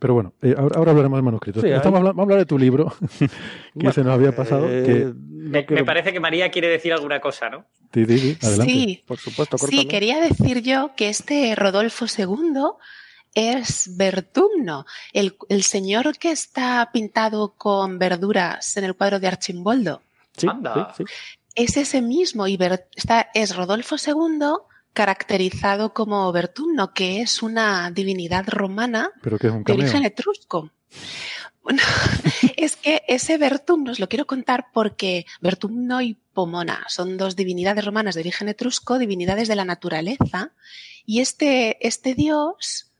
pero 0.07 0.14
bueno, 0.14 0.34
eh, 0.40 0.54
ahora, 0.57 0.92
hablaremos 0.92 1.18
de 1.18 1.22
manuscritos. 1.22 1.64
Estamos 1.64 2.00
vamos 2.00 2.16
a 2.16 2.22
hablar 2.22 2.38
de 2.38 2.46
tu 2.46 2.57
libro, 2.57 2.94
que 3.76 3.92
se 3.92 4.04
nos 4.04 4.14
había 4.14 4.30
pasado. 4.30 4.68
Eh, 4.70 5.12
me, 5.12 5.64
parece 5.64 6.12
que 6.12 6.20
María 6.20 6.48
quiere 6.48 6.68
decir 6.68 6.92
alguna 6.92 7.18
cosa, 7.18 7.50
¿no? 7.50 7.64
Sí, 7.92 8.36
adelante. 8.40 8.72
Sí, 8.72 9.02
por 9.04 9.18
supuesto. 9.18 9.59
Sí, 9.59 9.88
quería 9.88 10.20
decir 10.20 10.62
yo 10.62 10.92
que 10.96 11.09
este 11.09 11.57
Rodolfo 11.57 12.07
II 12.07 12.54
es 13.34 13.96
Bertumno, 13.96 14.86
el, 15.12 15.34
señor 15.64 16.16
que 16.18 16.30
está 16.30 16.88
pintado 16.92 17.54
con 17.57 17.98
verduras 17.98 18.76
en 18.76 18.84
el 18.84 18.94
cuadro 18.94 19.18
de 19.18 19.26
Archimboldo. 19.26 20.02
Sí, 20.36 20.46
sí, 20.96 21.04
Es 21.57 21.76
ese 21.76 22.00
mismo 22.00 22.46
y 22.46 22.57
está, 22.94 23.28
es 23.34 23.57
Rodolfo 23.57 23.96
II 23.96 24.38
caracterizado 24.97 25.92
como 25.92 26.32
Bertumno, 26.32 26.94
que 26.94 27.20
es 27.20 27.42
una 27.42 27.90
divinidad 27.90 28.49
romana 28.49 29.11
de 29.22 29.72
origen 29.74 30.07
etrusco. 30.07 30.70
Bueno, 31.62 31.82
es 32.57 32.76
que 32.76 33.03
ese 33.07 33.36
Bertumno 33.36 33.92
os 33.92 34.01
lo 34.01 34.09
quiero 34.09 34.26
contar 34.26 34.68
porque 34.72 35.26
Bertumno 35.42 36.01
y 36.01 36.14
Pomona 36.32 36.86
son 36.88 37.18
dos 37.18 37.36
divinidades 37.36 37.84
romanas 37.84 38.14
de 38.14 38.22
origen 38.22 38.49
etrusco, 38.49 38.99
divinidades 38.99 39.49
de 39.49 39.57
la 39.57 39.66
naturaleza, 39.66 40.53
y 41.05 41.20
este, 41.20 41.86
este 41.86 42.14
dios 42.14 42.90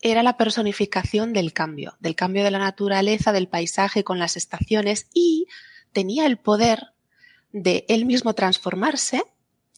era 0.00 0.22
la 0.22 0.38
personificación 0.38 1.34
del 1.34 1.52
cambio, 1.52 1.96
del 2.00 2.16
cambio 2.16 2.44
de 2.44 2.50
la 2.50 2.60
naturaleza, 2.60 3.30
del 3.30 3.48
paisaje 3.48 4.04
con 4.04 4.18
las 4.18 4.38
estaciones, 4.38 5.06
y 5.12 5.48
tenía 5.92 6.24
el 6.24 6.38
poder 6.38 6.94
de 7.52 7.84
él 7.88 8.06
mismo 8.06 8.32
transformarse 8.32 9.24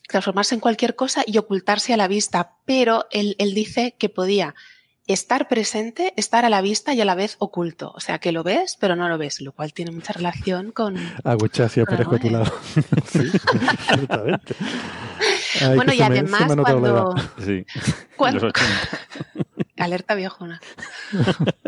transformarse 0.08 0.54
en 0.54 0.60
cualquier 0.60 0.94
cosa 0.96 1.22
y 1.26 1.38
ocultarse 1.38 1.94
a 1.94 1.96
la 1.96 2.08
vista, 2.08 2.56
pero 2.64 3.06
él, 3.10 3.36
dice 3.54 3.94
que 3.98 4.08
podía 4.08 4.54
estar 5.06 5.48
presente, 5.48 6.14
estar 6.16 6.44
a 6.44 6.48
la 6.48 6.62
vista 6.62 6.94
y 6.94 7.00
a 7.00 7.04
la 7.04 7.14
vez 7.14 7.36
oculto. 7.38 7.92
O 7.94 8.00
sea, 8.00 8.18
que 8.18 8.32
lo 8.32 8.42
ves, 8.42 8.76
pero 8.80 8.96
no 8.96 9.08
lo 9.08 9.18
ves, 9.18 9.40
lo 9.40 9.52
cual 9.52 9.72
tiene 9.72 9.90
mucha 9.90 10.12
relación 10.12 10.72
con. 10.72 10.96
Aguachas 11.24 11.76
y 11.76 11.80
aparezco 11.80 12.16
a 12.16 12.18
tu 12.18 12.30
lado. 12.30 12.52
sí, 13.10 13.30
bueno, 15.74 15.92
y 15.92 16.02
además, 16.02 16.54
cuando. 16.56 17.14
Sí, 17.44 17.64
cuando... 18.16 18.50
Alerta 19.76 20.14
viejona. 20.14 20.60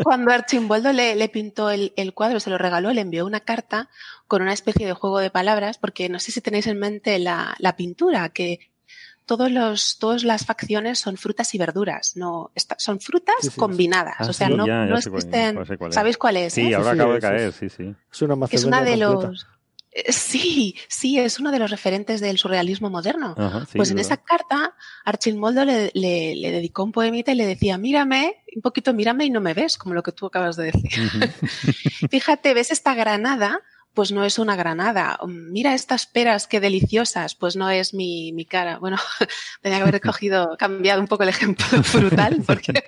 Cuando 0.01 0.31
Archimboldo 0.31 0.93
le, 0.93 1.15
le 1.15 1.27
pintó 1.27 1.69
el, 1.69 1.91
el, 1.97 2.13
cuadro, 2.13 2.39
se 2.39 2.49
lo 2.49 2.57
regaló, 2.57 2.93
le 2.93 3.01
envió 3.01 3.25
una 3.25 3.41
carta 3.41 3.89
con 4.27 4.41
una 4.41 4.53
especie 4.53 4.87
de 4.87 4.93
juego 4.93 5.19
de 5.19 5.29
palabras, 5.29 5.77
porque 5.77 6.07
no 6.07 6.19
sé 6.19 6.31
si 6.31 6.39
tenéis 6.39 6.67
en 6.67 6.79
mente 6.79 7.19
la, 7.19 7.55
la 7.59 7.75
pintura, 7.75 8.29
que 8.29 8.71
todos 9.27 9.51
los, 9.51 9.99
todas 9.99 10.23
las 10.23 10.45
facciones 10.45 10.99
son 10.99 11.17
frutas 11.17 11.53
y 11.53 11.57
verduras, 11.57 12.15
no, 12.15 12.51
son 12.77 13.01
frutas 13.01 13.35
combinadas, 13.57 14.15
ah, 14.19 14.27
o 14.29 14.33
sea, 14.33 14.47
no, 14.47 14.65
no 14.65 14.97
existen, 14.97 15.59
¿sabéis 15.91 16.17
cuál 16.17 16.37
es? 16.37 16.53
Sí, 16.53 16.73
ahora 16.73 16.91
acabo 16.91 17.13
de 17.13 17.19
caer, 17.19 17.51
sí, 17.51 17.67
sí. 17.67 17.93
Es 18.11 18.21
una, 18.21 18.47
es 18.49 18.63
una 18.63 18.81
de 18.81 18.95
los, 18.95 19.43
eh, 19.43 19.56
Sí, 20.09 20.75
sí, 20.87 21.19
es 21.19 21.39
uno 21.39 21.51
de 21.51 21.59
los 21.59 21.71
referentes 21.71 22.21
del 22.21 22.37
surrealismo 22.37 22.89
moderno. 22.89 23.35
pues 23.75 23.91
en 23.91 23.99
esa 23.99 24.17
carta, 24.17 24.75
Archimoldo 25.05 25.65
le, 25.65 25.91
le, 25.93 26.35
le, 26.35 26.51
dedicó 26.51 26.83
un 26.83 26.91
poemita 26.91 27.31
y 27.31 27.35
le 27.35 27.45
decía, 27.45 27.77
mírame, 27.77 28.43
un 28.55 28.61
poquito 28.61 28.93
mírame 28.93 29.25
y 29.25 29.29
no 29.29 29.41
me 29.41 29.53
ves, 29.53 29.77
como 29.77 29.95
lo 29.95 30.03
que 30.03 30.11
tú 30.11 30.27
acabas 30.27 30.55
de 30.55 30.71
decir. 30.71 30.91
Fíjate, 32.11 32.53
ves 32.53 32.71
esta 32.71 32.93
granada, 32.93 33.61
pues 33.97 34.11
no 34.11 34.23
es 34.23 34.37
una 34.37 34.55
granada. 34.55 35.17
Mira 35.25 35.73
estas 35.73 36.05
peras, 36.05 36.45
qué 36.45 36.59
deliciosas, 36.59 37.33
pues 37.33 37.55
no 37.55 37.67
es 37.71 37.95
mi, 37.95 38.31
mi 38.31 38.45
cara. 38.45 38.77
Bueno, 38.77 38.97
tenía 39.63 39.79
que 39.79 39.81
haber 39.81 40.01
cogido, 40.01 40.55
cambiado 40.55 41.01
un 41.01 41.07
poco 41.07 41.23
el 41.23 41.29
ejemplo 41.29 41.65
frutal, 41.83 42.43
porque 42.45 42.83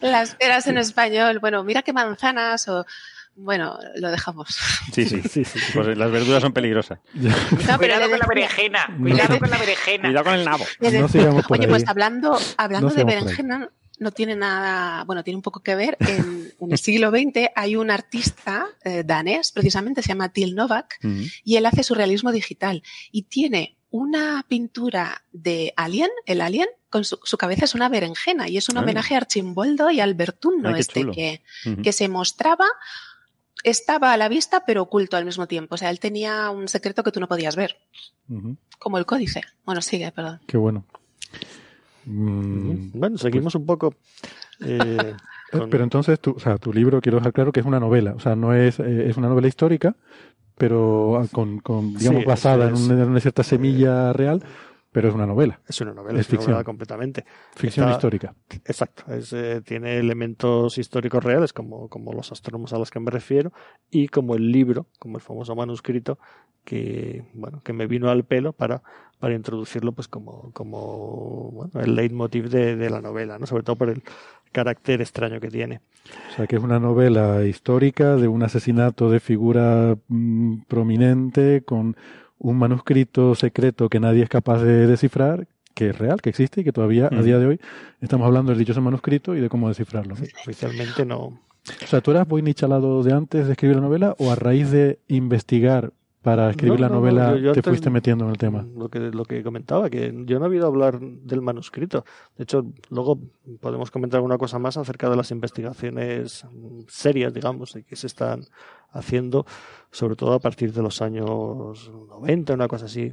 las 0.00 0.36
peras 0.36 0.68
en 0.68 0.78
español, 0.78 1.40
bueno, 1.40 1.64
mira 1.64 1.82
qué 1.82 1.92
manzanas 1.92 2.68
o 2.68 2.86
bueno, 3.34 3.78
lo 3.96 4.10
dejamos. 4.10 4.56
Sí, 4.92 5.06
sí, 5.06 5.22
sí. 5.22 5.42
Pues 5.74 5.96
las 5.96 6.10
verduras 6.10 6.42
son 6.42 6.52
peligrosas. 6.52 6.98
cuidado 7.78 8.10
con 8.10 8.18
la 8.18 8.26
berenjena, 8.26 8.96
cuidado 9.00 9.38
con 9.38 9.50
la 9.50 9.58
berenjena. 9.58 10.08
Cuidado 10.08 10.24
con 10.24 10.34
el 10.34 10.44
nabo. 10.44 10.64
Oye, 11.48 11.68
pues 11.68 11.84
hablando, 11.86 12.38
hablando 12.56 12.90
de 12.90 13.04
berenjena, 13.04 13.70
no 13.98 14.10
tiene 14.10 14.36
nada, 14.36 15.04
bueno, 15.04 15.24
tiene 15.24 15.36
un 15.36 15.42
poco 15.42 15.62
que 15.62 15.74
ver. 15.74 15.96
En, 16.00 16.52
el 16.70 16.78
siglo 16.78 17.10
XX 17.10 17.50
hay 17.54 17.76
un 17.76 17.90
artista 17.90 18.66
eh, 18.84 19.02
danés, 19.04 19.52
precisamente, 19.52 20.02
se 20.02 20.08
llama 20.08 20.30
Til 20.30 20.54
Novak, 20.54 20.98
y 21.44 21.56
él 21.56 21.66
hace 21.66 21.82
surrealismo 21.82 22.32
digital. 22.32 22.82
Y 23.10 23.22
tiene 23.22 23.78
una 23.90 24.44
pintura 24.48 25.22
de 25.32 25.72
Alien, 25.76 26.10
el 26.26 26.40
Alien, 26.40 26.68
con 26.90 27.04
su, 27.04 27.18
cabeza 27.38 27.64
es 27.64 27.74
una 27.74 27.88
berenjena, 27.88 28.48
y 28.48 28.58
es 28.58 28.68
un 28.68 28.76
homenaje 28.76 29.14
a 29.14 29.18
Archimboldo 29.18 29.90
y 29.90 30.00
a 30.00 30.04
Albertuno, 30.04 30.76
este 30.76 31.06
que, 31.10 31.42
que 31.82 31.92
se 31.92 32.08
mostraba 32.08 32.66
estaba 33.64 34.12
a 34.12 34.16
la 34.16 34.28
vista 34.28 34.64
pero 34.66 34.82
oculto 34.82 35.16
al 35.16 35.24
mismo 35.24 35.46
tiempo. 35.46 35.74
O 35.74 35.78
sea, 35.78 35.90
él 35.90 36.00
tenía 36.00 36.50
un 36.50 36.68
secreto 36.68 37.02
que 37.02 37.12
tú 37.12 37.20
no 37.20 37.28
podías 37.28 37.56
ver. 37.56 37.76
Como 38.78 38.98
el 38.98 39.06
códice. 39.06 39.42
Bueno, 39.64 39.82
sigue, 39.82 40.10
perdón. 40.12 40.40
Qué 40.46 40.56
bueno. 40.56 40.84
Mm, 42.04 42.90
bueno, 42.94 43.18
seguimos 43.18 43.52
pues 43.52 43.60
un 43.60 43.66
poco. 43.66 43.94
Eh, 44.60 45.14
eh, 45.52 45.60
pero 45.70 45.84
entonces, 45.84 46.20
tu, 46.20 46.32
o 46.32 46.40
sea, 46.40 46.58
tu 46.58 46.72
libro, 46.72 47.00
quiero 47.00 47.18
dejar 47.18 47.32
claro 47.32 47.52
que 47.52 47.60
es 47.60 47.66
una 47.66 47.80
novela. 47.80 48.14
O 48.14 48.20
sea, 48.20 48.34
no 48.34 48.54
es, 48.54 48.80
eh, 48.80 49.08
es 49.08 49.16
una 49.16 49.28
novela 49.28 49.48
histórica, 49.48 49.94
pero 50.56 51.18
ah, 51.18 51.26
con, 51.30 51.60
con 51.60 51.94
digamos, 51.94 52.24
basada 52.24 52.68
en, 52.68 52.76
una, 52.76 53.20
cierta 53.20 53.42
semilla 53.42 54.12
real, 54.12 54.42
pero 54.92 55.08
es 55.08 55.14
una 55.14 55.26
novela. 55.26 55.58
Es 55.66 55.80
una 55.80 55.94
novela, 55.94 56.20
es, 56.20 56.26
ficción. 56.26 56.62
completamente. 56.64 57.24
Ficción 57.56 57.90
histórica. 57.90 58.34
Exacto. 58.66 59.04
tiene 59.64 59.98
elementos 59.98 60.76
históricos 60.76 61.24
reales, 61.24 61.52
como, 61.54 61.88
como 61.88 62.12
los 62.12 62.30
astrónomos 62.30 62.72
a 62.74 62.78
los 62.78 62.90
que 62.90 63.00
me 63.00 63.10
refiero, 63.10 63.52
y 63.90 64.08
como 64.08 64.34
el 64.34 64.52
libro, 64.52 64.86
como 64.98 65.16
el 65.16 65.22
famoso 65.22 65.56
manuscrito, 65.56 66.18
que, 66.64 67.24
bueno, 67.32 67.62
que 67.64 67.72
me 67.72 67.86
vino 67.86 68.10
al 68.10 68.24
pelo 68.24 68.52
para, 68.52 68.82
para 69.18 69.34
introducirlo 69.34 69.92
pues 69.92 70.08
como, 70.08 70.52
como 70.52 71.50
bueno, 71.50 71.80
el 71.80 71.96
leitmotiv 71.96 72.50
de, 72.50 72.76
de 72.76 72.90
la 72.90 73.00
novela, 73.00 73.38
¿no? 73.38 73.46
sobre 73.46 73.64
todo 73.64 73.76
por 73.76 73.88
el 73.88 74.02
carácter 74.52 75.00
extraño 75.00 75.40
que 75.40 75.48
tiene. 75.48 75.80
O 76.30 76.36
sea, 76.36 76.46
que 76.46 76.56
es 76.56 76.62
una 76.62 76.78
novela 76.78 77.44
histórica 77.44 78.16
de 78.16 78.28
un 78.28 78.42
asesinato 78.42 79.10
de 79.10 79.20
figura 79.20 79.96
mm, 80.08 80.62
prominente 80.68 81.62
con 81.64 81.96
un 82.42 82.58
manuscrito 82.58 83.34
secreto 83.34 83.88
que 83.88 84.00
nadie 84.00 84.24
es 84.24 84.28
capaz 84.28 84.62
de 84.62 84.86
descifrar, 84.86 85.46
que 85.74 85.90
es 85.90 85.98
real, 85.98 86.20
que 86.20 86.30
existe 86.30 86.60
y 86.60 86.64
que 86.64 86.72
todavía 86.72 87.08
a 87.10 87.22
día 87.22 87.38
de 87.38 87.46
hoy 87.46 87.60
estamos 88.00 88.26
hablando 88.26 88.50
del 88.50 88.58
dichoso 88.58 88.80
manuscrito 88.82 89.36
y 89.36 89.40
de 89.40 89.48
cómo 89.48 89.68
descifrarlo. 89.68 90.14
oficialmente 90.14 91.06
no. 91.06 91.18
O 91.20 91.86
sea, 91.86 92.00
¿tú 92.00 92.10
eras 92.10 92.28
muy 92.28 92.42
nichalado 92.42 93.04
de 93.04 93.12
antes 93.12 93.46
de 93.46 93.52
escribir 93.52 93.76
la 93.76 93.82
novela 93.82 94.16
o 94.18 94.32
a 94.32 94.34
raíz 94.34 94.72
de 94.72 94.98
investigar 95.06 95.92
para 96.22 96.50
escribir 96.50 96.78
la 96.78 96.88
novela 96.88 97.36
te 97.52 97.62
fuiste 97.62 97.90
metiendo 97.90 98.24
en 98.24 98.30
el 98.30 98.38
tema. 98.38 98.64
Lo 98.76 98.88
que, 98.88 99.00
lo 99.00 99.24
que 99.24 99.42
comentaba, 99.42 99.90
que 99.90 100.14
yo 100.24 100.38
no 100.38 100.46
he 100.46 100.48
oído 100.50 100.68
hablar 100.68 101.00
del 101.00 101.42
manuscrito. 101.42 102.04
De 102.36 102.44
hecho, 102.44 102.64
luego 102.90 103.18
podemos 103.60 103.90
comentar 103.90 104.18
alguna 104.18 104.38
cosa 104.38 104.60
más 104.60 104.76
acerca 104.76 105.10
de 105.10 105.16
las 105.16 105.32
investigaciones 105.32 106.46
serias, 106.86 107.34
digamos, 107.34 107.76
que 107.86 107.96
se 107.96 108.06
están 108.06 108.44
haciendo, 108.92 109.44
sobre 109.90 110.14
todo 110.14 110.32
a 110.34 110.38
partir 110.38 110.72
de 110.72 110.82
los 110.82 111.02
años 111.02 111.90
90, 111.90 112.54
una 112.54 112.68
cosa 112.68 112.86
así. 112.86 113.12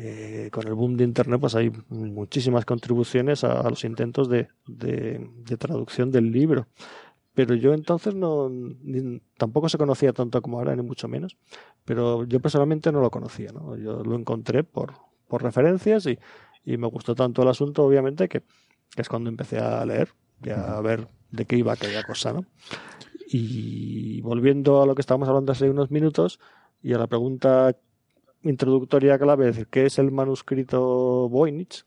Eh, 0.00 0.50
con 0.52 0.68
el 0.68 0.74
boom 0.74 0.96
de 0.96 1.02
Internet, 1.02 1.40
pues 1.40 1.56
hay 1.56 1.72
muchísimas 1.88 2.64
contribuciones 2.64 3.42
a, 3.42 3.68
los 3.68 3.82
intentos 3.84 4.28
de, 4.28 4.46
de 4.66 5.56
traducción 5.56 6.12
del 6.12 6.30
libro 6.30 6.68
pero 7.38 7.54
yo 7.54 7.72
entonces 7.72 8.16
no 8.16 8.50
tampoco 9.36 9.68
se 9.68 9.78
conocía 9.78 10.12
tanto 10.12 10.42
como 10.42 10.58
ahora 10.58 10.74
ni 10.74 10.82
mucho 10.82 11.06
menos 11.06 11.36
pero 11.84 12.24
yo 12.24 12.40
personalmente 12.40 12.90
no 12.90 13.00
lo 13.00 13.12
conocía 13.12 13.52
¿no? 13.52 13.76
yo 13.76 14.02
lo 14.02 14.16
encontré 14.16 14.64
por, 14.64 14.94
por 15.28 15.44
referencias 15.44 16.06
y, 16.06 16.18
y, 16.64 16.76
me 16.78 16.88
gustó 16.88 17.14
tanto 17.14 17.42
el 17.42 17.48
asunto 17.48 17.84
obviamente 17.84 18.28
que, 18.28 18.42
es 18.96 19.08
cuando 19.08 19.30
empecé 19.30 19.60
a 19.60 19.86
leer 19.86 20.08
y 20.42 20.50
a 20.50 20.80
ver 20.80 21.06
de 21.30 21.44
qué 21.44 21.56
iba 21.56 21.72
aquella 21.72 22.02
cosa 22.02 22.32
¿no? 22.32 22.44
y 23.28 24.20
volviendo 24.22 24.82
a 24.82 24.86
lo 24.86 24.96
que 24.96 25.02
estábamos 25.02 25.28
hablando 25.28 25.52
hace 25.52 25.70
unos 25.70 25.92
minutos 25.92 26.40
y 26.82 26.92
a 26.92 26.98
la 26.98 27.06
pregunta 27.06 27.76
introductoria 28.42 29.16
clave 29.16 29.46
decir 29.46 29.68
qué 29.68 29.86
es 29.86 30.00
el 30.00 30.10
manuscrito 30.10 31.28
Voynich 31.28 31.84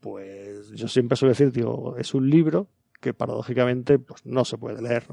pues 0.00 0.70
yo 0.70 0.88
siempre 0.88 1.18
suelo 1.18 1.32
decir 1.32 1.52
digo 1.52 1.98
es 1.98 2.14
un 2.14 2.30
libro 2.30 2.68
que 3.02 3.12
paradójicamente 3.12 3.98
pues 3.98 4.24
no 4.24 4.44
se 4.44 4.56
puede 4.56 4.80
leer. 4.80 5.04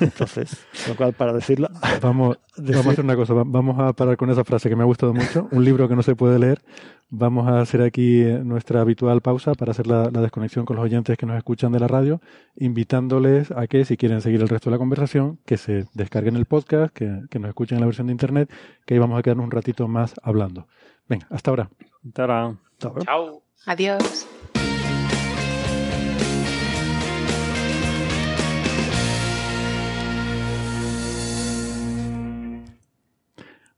Entonces, 0.00 0.66
lo 0.88 0.96
cual 0.96 1.14
para 1.14 1.32
decirlo... 1.32 1.68
Vamos, 2.02 2.38
vamos 2.56 2.86
a 2.86 2.90
hacer 2.90 3.04
una 3.04 3.16
cosa, 3.16 3.32
vamos 3.34 3.80
a 3.80 3.92
parar 3.94 4.16
con 4.16 4.28
esa 4.28 4.44
frase 4.44 4.68
que 4.68 4.76
me 4.76 4.82
ha 4.82 4.86
gustado 4.86 5.14
mucho, 5.14 5.48
un 5.52 5.64
libro 5.64 5.88
que 5.88 5.96
no 5.96 6.02
se 6.02 6.16
puede 6.16 6.38
leer. 6.38 6.60
Vamos 7.08 7.46
a 7.46 7.60
hacer 7.60 7.82
aquí 7.82 8.24
nuestra 8.42 8.80
habitual 8.80 9.20
pausa 9.20 9.54
para 9.54 9.70
hacer 9.70 9.86
la, 9.86 10.08
desconexión 10.10 10.64
con 10.64 10.76
los 10.76 10.84
oyentes 10.84 11.16
que 11.16 11.26
nos 11.26 11.36
escuchan 11.36 11.70
de 11.70 11.78
la 11.78 11.86
radio, 11.86 12.20
invitándoles 12.56 13.50
a 13.52 13.66
que 13.66 13.84
si 13.84 13.96
quieren 13.96 14.20
seguir 14.20 14.40
el 14.40 14.48
resto 14.48 14.70
de 14.70 14.74
la 14.74 14.78
conversación, 14.78 15.38
que 15.46 15.58
se 15.58 15.86
descarguen 15.94 16.36
el 16.36 16.46
podcast, 16.46 16.92
que, 16.92 17.20
que 17.30 17.38
nos 17.38 17.48
escuchen 17.48 17.76
en 17.76 17.80
la 17.80 17.86
versión 17.86 18.08
de 18.08 18.12
internet, 18.12 18.50
que 18.84 18.94
ahí 18.94 19.00
vamos 19.00 19.18
a 19.18 19.22
quedarnos 19.22 19.44
un 19.44 19.52
ratito 19.52 19.86
más 19.88 20.14
hablando. 20.22 20.66
Venga, 21.08 21.26
hasta 21.30 21.50
ahora. 21.50 21.70
Hasta 22.06 22.22
ahora. 22.22 22.58
Chao. 23.04 23.42
Adiós. 23.66 24.26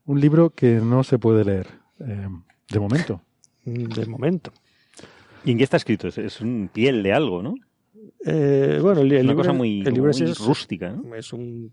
Un 0.05 0.21
libro 0.21 0.51
que 0.51 0.75
no 0.75 1.03
se 1.03 1.19
puede 1.19 1.43
leer, 1.43 1.67
eh, 1.99 2.27
de 2.69 2.79
momento. 2.79 3.21
Mm, 3.65 3.85
de 3.85 4.05
momento. 4.05 4.51
¿Y 5.43 5.51
en 5.51 5.57
qué 5.57 5.63
está 5.63 5.77
escrito? 5.77 6.07
Es, 6.07 6.41
un 6.41 6.69
piel 6.71 7.03
de 7.03 7.13
algo, 7.13 7.41
¿no? 7.43 7.55
Eh, 8.25 8.79
bueno, 8.81 9.01
el, 9.01 9.25
una 9.25 9.35
cosa 9.35 9.53
muy, 9.53 9.83
rústica, 9.83 10.91
¿no? 10.91 11.15
Es 11.15 11.33
un 11.33 11.71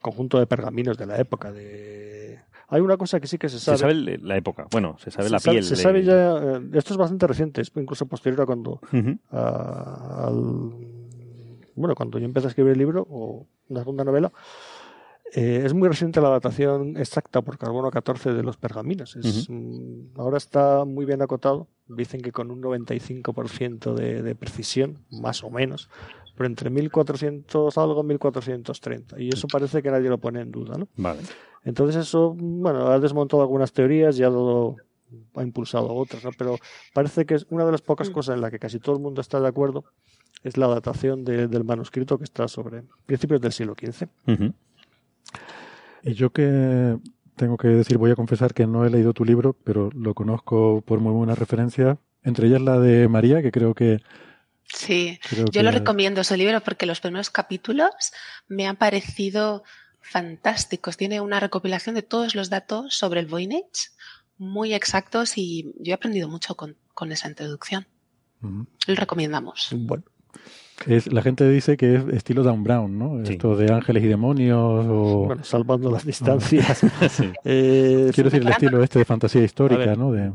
conjunto 0.00 0.38
de 0.38 0.46
pergaminos 0.46 0.98
de 0.98 1.06
la 1.06 1.18
época. 1.18 1.50
De... 1.50 2.38
Hay 2.68 2.80
una 2.80 2.96
cosa 2.96 3.20
que 3.20 3.26
sí 3.26 3.38
que 3.38 3.48
se 3.48 3.58
sabe. 3.58 3.78
Se 3.78 3.80
sabe 3.82 4.18
la 4.18 4.36
época, 4.36 4.66
bueno, 4.70 4.96
se 4.98 5.10
sabe 5.10 5.30
la 5.30 5.38
piel. 5.38 5.64
se 5.64 5.76
sabe 5.76 6.02
ya. 6.02 6.36
Eh, 6.36 6.60
esto 6.74 6.92
es 6.92 6.98
bastante 6.98 7.26
reciente, 7.26 7.62
es 7.62 7.72
incluso 7.76 8.06
posterior 8.06 8.42
a 8.42 8.46
cuando. 8.46 8.80
al, 9.30 10.74
bueno, 11.76 11.94
cuando 11.94 12.18
yo 12.18 12.24
empecé 12.24 12.46
a 12.46 12.50
escribir 12.50 12.72
el 12.72 12.78
libro, 12.78 13.06
o 13.08 13.46
una 13.68 13.80
segunda 13.80 14.04
novela, 14.04 14.32
eh, 15.32 15.62
es 15.64 15.74
muy 15.74 15.88
reciente 15.88 16.20
la 16.20 16.28
datación 16.28 16.96
exacta 16.96 17.42
por 17.42 17.58
carbono 17.58 17.90
14 17.90 18.32
de 18.32 18.42
los 18.42 18.56
pergaminos. 18.56 19.16
Mm, 19.48 20.18
ahora 20.18 20.36
está 20.36 20.84
muy 20.84 21.04
bien 21.04 21.22
acotado. 21.22 21.68
Dicen 21.88 22.20
que 22.20 22.32
con 22.32 22.50
un 22.50 22.62
95% 22.62 23.94
de, 23.94 24.22
de 24.22 24.34
precisión, 24.34 24.98
más 25.10 25.42
o 25.42 25.50
menos, 25.50 25.88
pero 26.36 26.46
entre 26.46 26.70
1400 26.70 27.76
algo, 27.78 28.02
1430. 28.02 29.20
Y 29.20 29.30
eso 29.30 29.48
parece 29.48 29.82
que 29.82 29.90
nadie 29.90 30.08
lo 30.08 30.18
pone 30.18 30.40
en 30.40 30.50
duda, 30.50 30.76
¿no? 30.78 30.88
Vale. 30.96 31.20
Entonces 31.64 31.96
eso, 31.96 32.34
bueno, 32.36 32.88
ha 32.88 32.98
desmontado 32.98 33.42
algunas 33.42 33.72
teorías 33.72 34.18
y 34.18 34.22
ha 34.22 34.30
dado 34.30 34.76
ha 35.36 35.42
impulsado 35.42 35.94
otras, 35.94 36.24
¿no? 36.24 36.30
Pero 36.36 36.56
parece 36.92 37.24
que 37.24 37.34
es 37.34 37.46
una 37.50 37.64
de 37.64 37.72
las 37.72 37.82
pocas 37.82 38.10
mm. 38.10 38.12
cosas 38.12 38.34
en 38.34 38.40
la 38.40 38.50
que 38.50 38.58
casi 38.58 38.80
todo 38.80 38.96
el 38.96 39.02
mundo 39.02 39.20
está 39.20 39.40
de 39.40 39.48
acuerdo 39.48 39.84
es 40.42 40.58
la 40.58 40.66
datación 40.66 41.24
del 41.24 41.64
manuscrito 41.64 42.18
que 42.18 42.24
está 42.24 42.48
sobre 42.48 42.84
principios 43.06 43.40
del 43.40 43.52
siglo 43.52 43.74
XV. 43.74 44.08
Y 46.02 46.14
yo 46.14 46.30
que 46.30 46.98
tengo 47.36 47.56
que 47.56 47.68
decir, 47.68 47.98
voy 47.98 48.10
a 48.10 48.16
confesar 48.16 48.54
que 48.54 48.66
no 48.66 48.84
he 48.84 48.90
leído 48.90 49.12
tu 49.12 49.24
libro, 49.24 49.56
pero 49.64 49.90
lo 49.94 50.14
conozco 50.14 50.82
por 50.82 51.00
muy 51.00 51.12
buena 51.12 51.34
referencia, 51.34 51.98
entre 52.22 52.46
ellas 52.48 52.60
la 52.60 52.78
de 52.78 53.08
María, 53.08 53.42
que 53.42 53.50
creo 53.50 53.74
que... 53.74 54.00
Sí, 54.66 55.20
yo 55.52 55.62
lo 55.62 55.70
recomiendo 55.70 56.22
ese 56.22 56.36
libro 56.36 56.60
porque 56.62 56.86
los 56.86 57.00
primeros 57.00 57.28
capítulos 57.28 57.90
me 58.48 58.66
han 58.66 58.76
parecido 58.76 59.62
fantásticos. 60.00 60.96
Tiene 60.96 61.20
una 61.20 61.38
recopilación 61.38 61.94
de 61.94 62.02
todos 62.02 62.34
los 62.34 62.48
datos 62.48 62.94
sobre 62.94 63.20
el 63.20 63.26
Voynich 63.26 63.92
muy 64.38 64.72
exactos 64.72 65.36
y 65.36 65.74
yo 65.78 65.92
he 65.92 65.94
aprendido 65.94 66.28
mucho 66.28 66.56
con, 66.56 66.76
esa 67.12 67.28
introducción. 67.28 67.86
Lo 68.40 68.94
recomendamos. 68.94 69.68
Bueno. 69.72 70.04
Es, 70.86 71.12
la 71.12 71.22
gente 71.22 71.48
dice 71.48 71.76
que 71.76 71.96
es 71.96 72.04
estilo 72.08 72.42
Dan 72.42 72.64
Brown, 72.64 72.98
¿no? 72.98 73.22
Esto 73.22 73.56
de 73.56 73.72
ángeles 73.72 74.04
y 74.04 74.08
demonios 74.08 74.86
o... 74.88 75.24
Bueno, 75.26 75.44
salvando 75.44 75.90
las 75.90 76.04
distancias. 76.04 76.82
Eh, 77.44 78.10
Quiero 78.14 78.30
decir, 78.30 78.42
el 78.42 78.48
estilo 78.48 78.82
este 78.82 78.98
de 78.98 79.04
fantasía 79.04 79.42
histórica, 79.42 79.94
¿no? 79.94 80.12
De... 80.12 80.32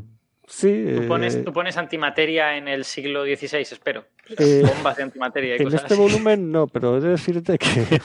Sí. 0.50 0.84
Tú 0.96 1.06
pones, 1.06 1.36
eh, 1.36 1.42
tú 1.44 1.52
pones, 1.52 1.76
antimateria 1.76 2.56
en 2.56 2.66
el 2.66 2.84
siglo 2.84 3.24
XVI, 3.24 3.60
espero. 3.60 4.04
Eh, 4.38 4.62
Bombas 4.64 4.96
de 4.96 5.02
antimateria 5.02 5.56
y 5.56 5.62
En 5.62 5.74
este 5.74 5.94
volumen 5.94 6.52
no, 6.52 6.68
pero 6.68 6.98
he 6.98 7.00
de 7.00 7.08
decirte 7.10 7.58
que. 7.58 8.00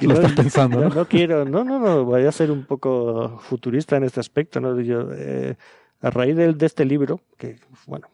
lo 0.00 0.14
estás 0.14 0.32
pensando, 0.32 0.80
¿no? 0.80 0.88
¿no? 0.88 1.04
quiero, 1.06 1.44
no, 1.44 1.62
no, 1.62 1.78
no, 1.78 2.04
voy 2.04 2.24
a 2.24 2.32
ser 2.32 2.50
un 2.50 2.64
poco 2.64 3.38
futurista 3.38 3.96
en 3.96 4.02
este 4.02 4.18
aspecto, 4.18 4.60
¿no? 4.60 4.80
Yo, 4.80 5.08
eh, 5.12 5.54
a 6.00 6.10
raíz 6.10 6.34
de, 6.34 6.52
de, 6.52 6.66
este 6.66 6.84
libro, 6.84 7.20
que, 7.38 7.58
bueno, 7.86 8.08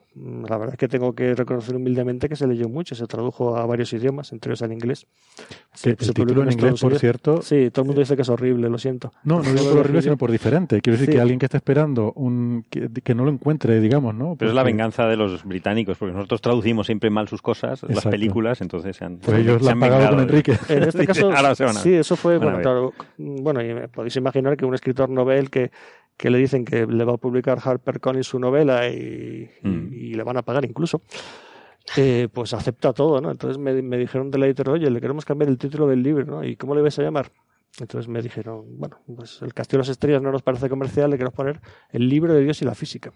la 0.49 0.57
verdad 0.57 0.75
es 0.75 0.79
que 0.79 0.89
tengo 0.89 1.15
que 1.15 1.35
reconocer 1.35 1.77
humildemente 1.77 2.29
que 2.29 2.37
se 2.37 2.47
leyó 2.47 2.69
mucho, 2.69 2.95
se 2.95 3.07
tradujo 3.07 3.57
a 3.57 3.67
varios 3.67 3.93
idiomas, 3.93 4.33
entre 4.33 4.51
ellos 4.51 4.63
al 4.63 4.73
inglés. 4.73 5.07
Se, 5.73 5.91
el 5.91 5.97
título 5.97 6.43
en 6.43 6.53
inglés, 6.53 6.81
por 6.81 6.99
cierto. 6.99 7.43
Sí, 7.43 7.71
todo 7.71 7.83
el 7.83 7.87
mundo 7.89 8.01
dice 8.01 8.17
que 8.17 8.23
es 8.23 8.29
horrible, 8.29 8.69
lo 8.69 8.79
siento. 8.79 9.13
No, 9.25 9.43
no 9.43 9.53
digo 9.53 9.71
por 9.71 9.79
horrible, 9.79 10.03
sino 10.03 10.17
por 10.17 10.31
diferente. 10.31 10.81
Quiero 10.81 10.99
decir 10.99 11.15
que 11.15 11.21
alguien 11.21 11.39
que 11.39 11.47
está 11.47 11.59
esperando 11.59 12.13
un 12.15 12.65
que, 12.69 13.15
no 13.15 13.25
lo 13.25 13.31
encuentre, 13.31 13.81
digamos, 13.81 14.15
¿no? 14.15 14.37
Pero 14.37 14.51
es 14.51 14.55
la 14.55 14.63
venganza 14.63 15.07
de 15.07 15.17
los 15.17 15.45
británicos, 15.45 15.99
porque 15.99 16.15
nosotros 16.15 16.41
traducimos 16.41 16.87
siempre 16.87 17.11
mal 17.11 17.29
sus 17.29 17.43
cosas, 17.43 17.83
las 17.89 18.07
películas, 18.07 18.61
entonces 18.61 18.97
se 18.97 19.05
han. 19.05 19.19
Pues 19.19 19.39
ellos 19.39 19.63
la 19.63 19.73
han 19.73 19.81
pagado 19.81 20.11
con 20.11 20.21
Enrique. 20.21 20.57
En 20.69 20.83
este 20.83 21.07
caso, 21.07 21.31
sí, 21.83 21.95
eso 21.95 22.17
fue. 22.17 22.39
Bueno, 22.39 22.61
claro, 22.61 22.93
bueno, 23.17 23.63
y 23.63 23.87
podéis 23.89 24.17
imaginar 24.17 24.57
que 24.57 24.65
un 24.65 24.75
escritor 24.75 25.09
novel 25.09 25.51
que 25.51 25.71
que 26.19 26.31
le 26.31 26.39
dicen 26.39 26.65
que 26.65 26.85
le 26.85 27.05
va 27.05 27.15
a 27.15 27.17
publicar 27.17 27.59
Harper 27.63 28.01
Collins 28.01 28.27
su 28.27 28.39
novela 28.41 28.89
y, 28.89 29.49
mm. 29.63 30.17
le 30.17 30.23
van 30.25 30.37
a 30.37 30.43
pagar 30.43 30.65
incluso, 30.65 31.01
eh, 31.97 32.29
pues 32.31 32.53
acepta 32.53 32.93
todo, 32.93 33.21
¿no? 33.21 33.31
Entonces 33.31 33.57
me, 33.57 33.73
dijeron 33.97 34.31
de 34.31 34.39
la 34.39 34.47
editorial, 34.47 34.75
oye, 34.75 34.91
le 34.91 35.01
queremos 35.01 35.25
cambiar 35.25 35.49
el 35.49 35.57
título 35.57 35.87
del 35.87 36.03
libro, 36.03 36.27
¿no? 36.27 36.45
¿Y 36.45 36.57
cómo 36.57 36.75
le 36.75 36.83
vais 36.83 36.99
a 36.99 37.03
llamar? 37.03 37.31
Entonces 37.79 38.09
me 38.09 38.21
dijeron, 38.21 38.65
bueno, 38.79 38.99
pues 39.15 39.41
el 39.43 39.55
Castillo 39.55 39.79
de 39.79 39.83
las 39.83 39.91
Estrellas 39.91 40.21
no 40.21 40.33
nos 40.33 40.43
parece 40.43 40.69
comercial, 40.69 41.09
le 41.09 41.17
queremos 41.17 41.35
poner 41.35 41.61
el 41.91 42.09
libro 42.09 42.35
de 42.35 42.43
Dios 42.43 42.61
y 42.63 42.65
la 42.65 42.75
física. 42.75 43.13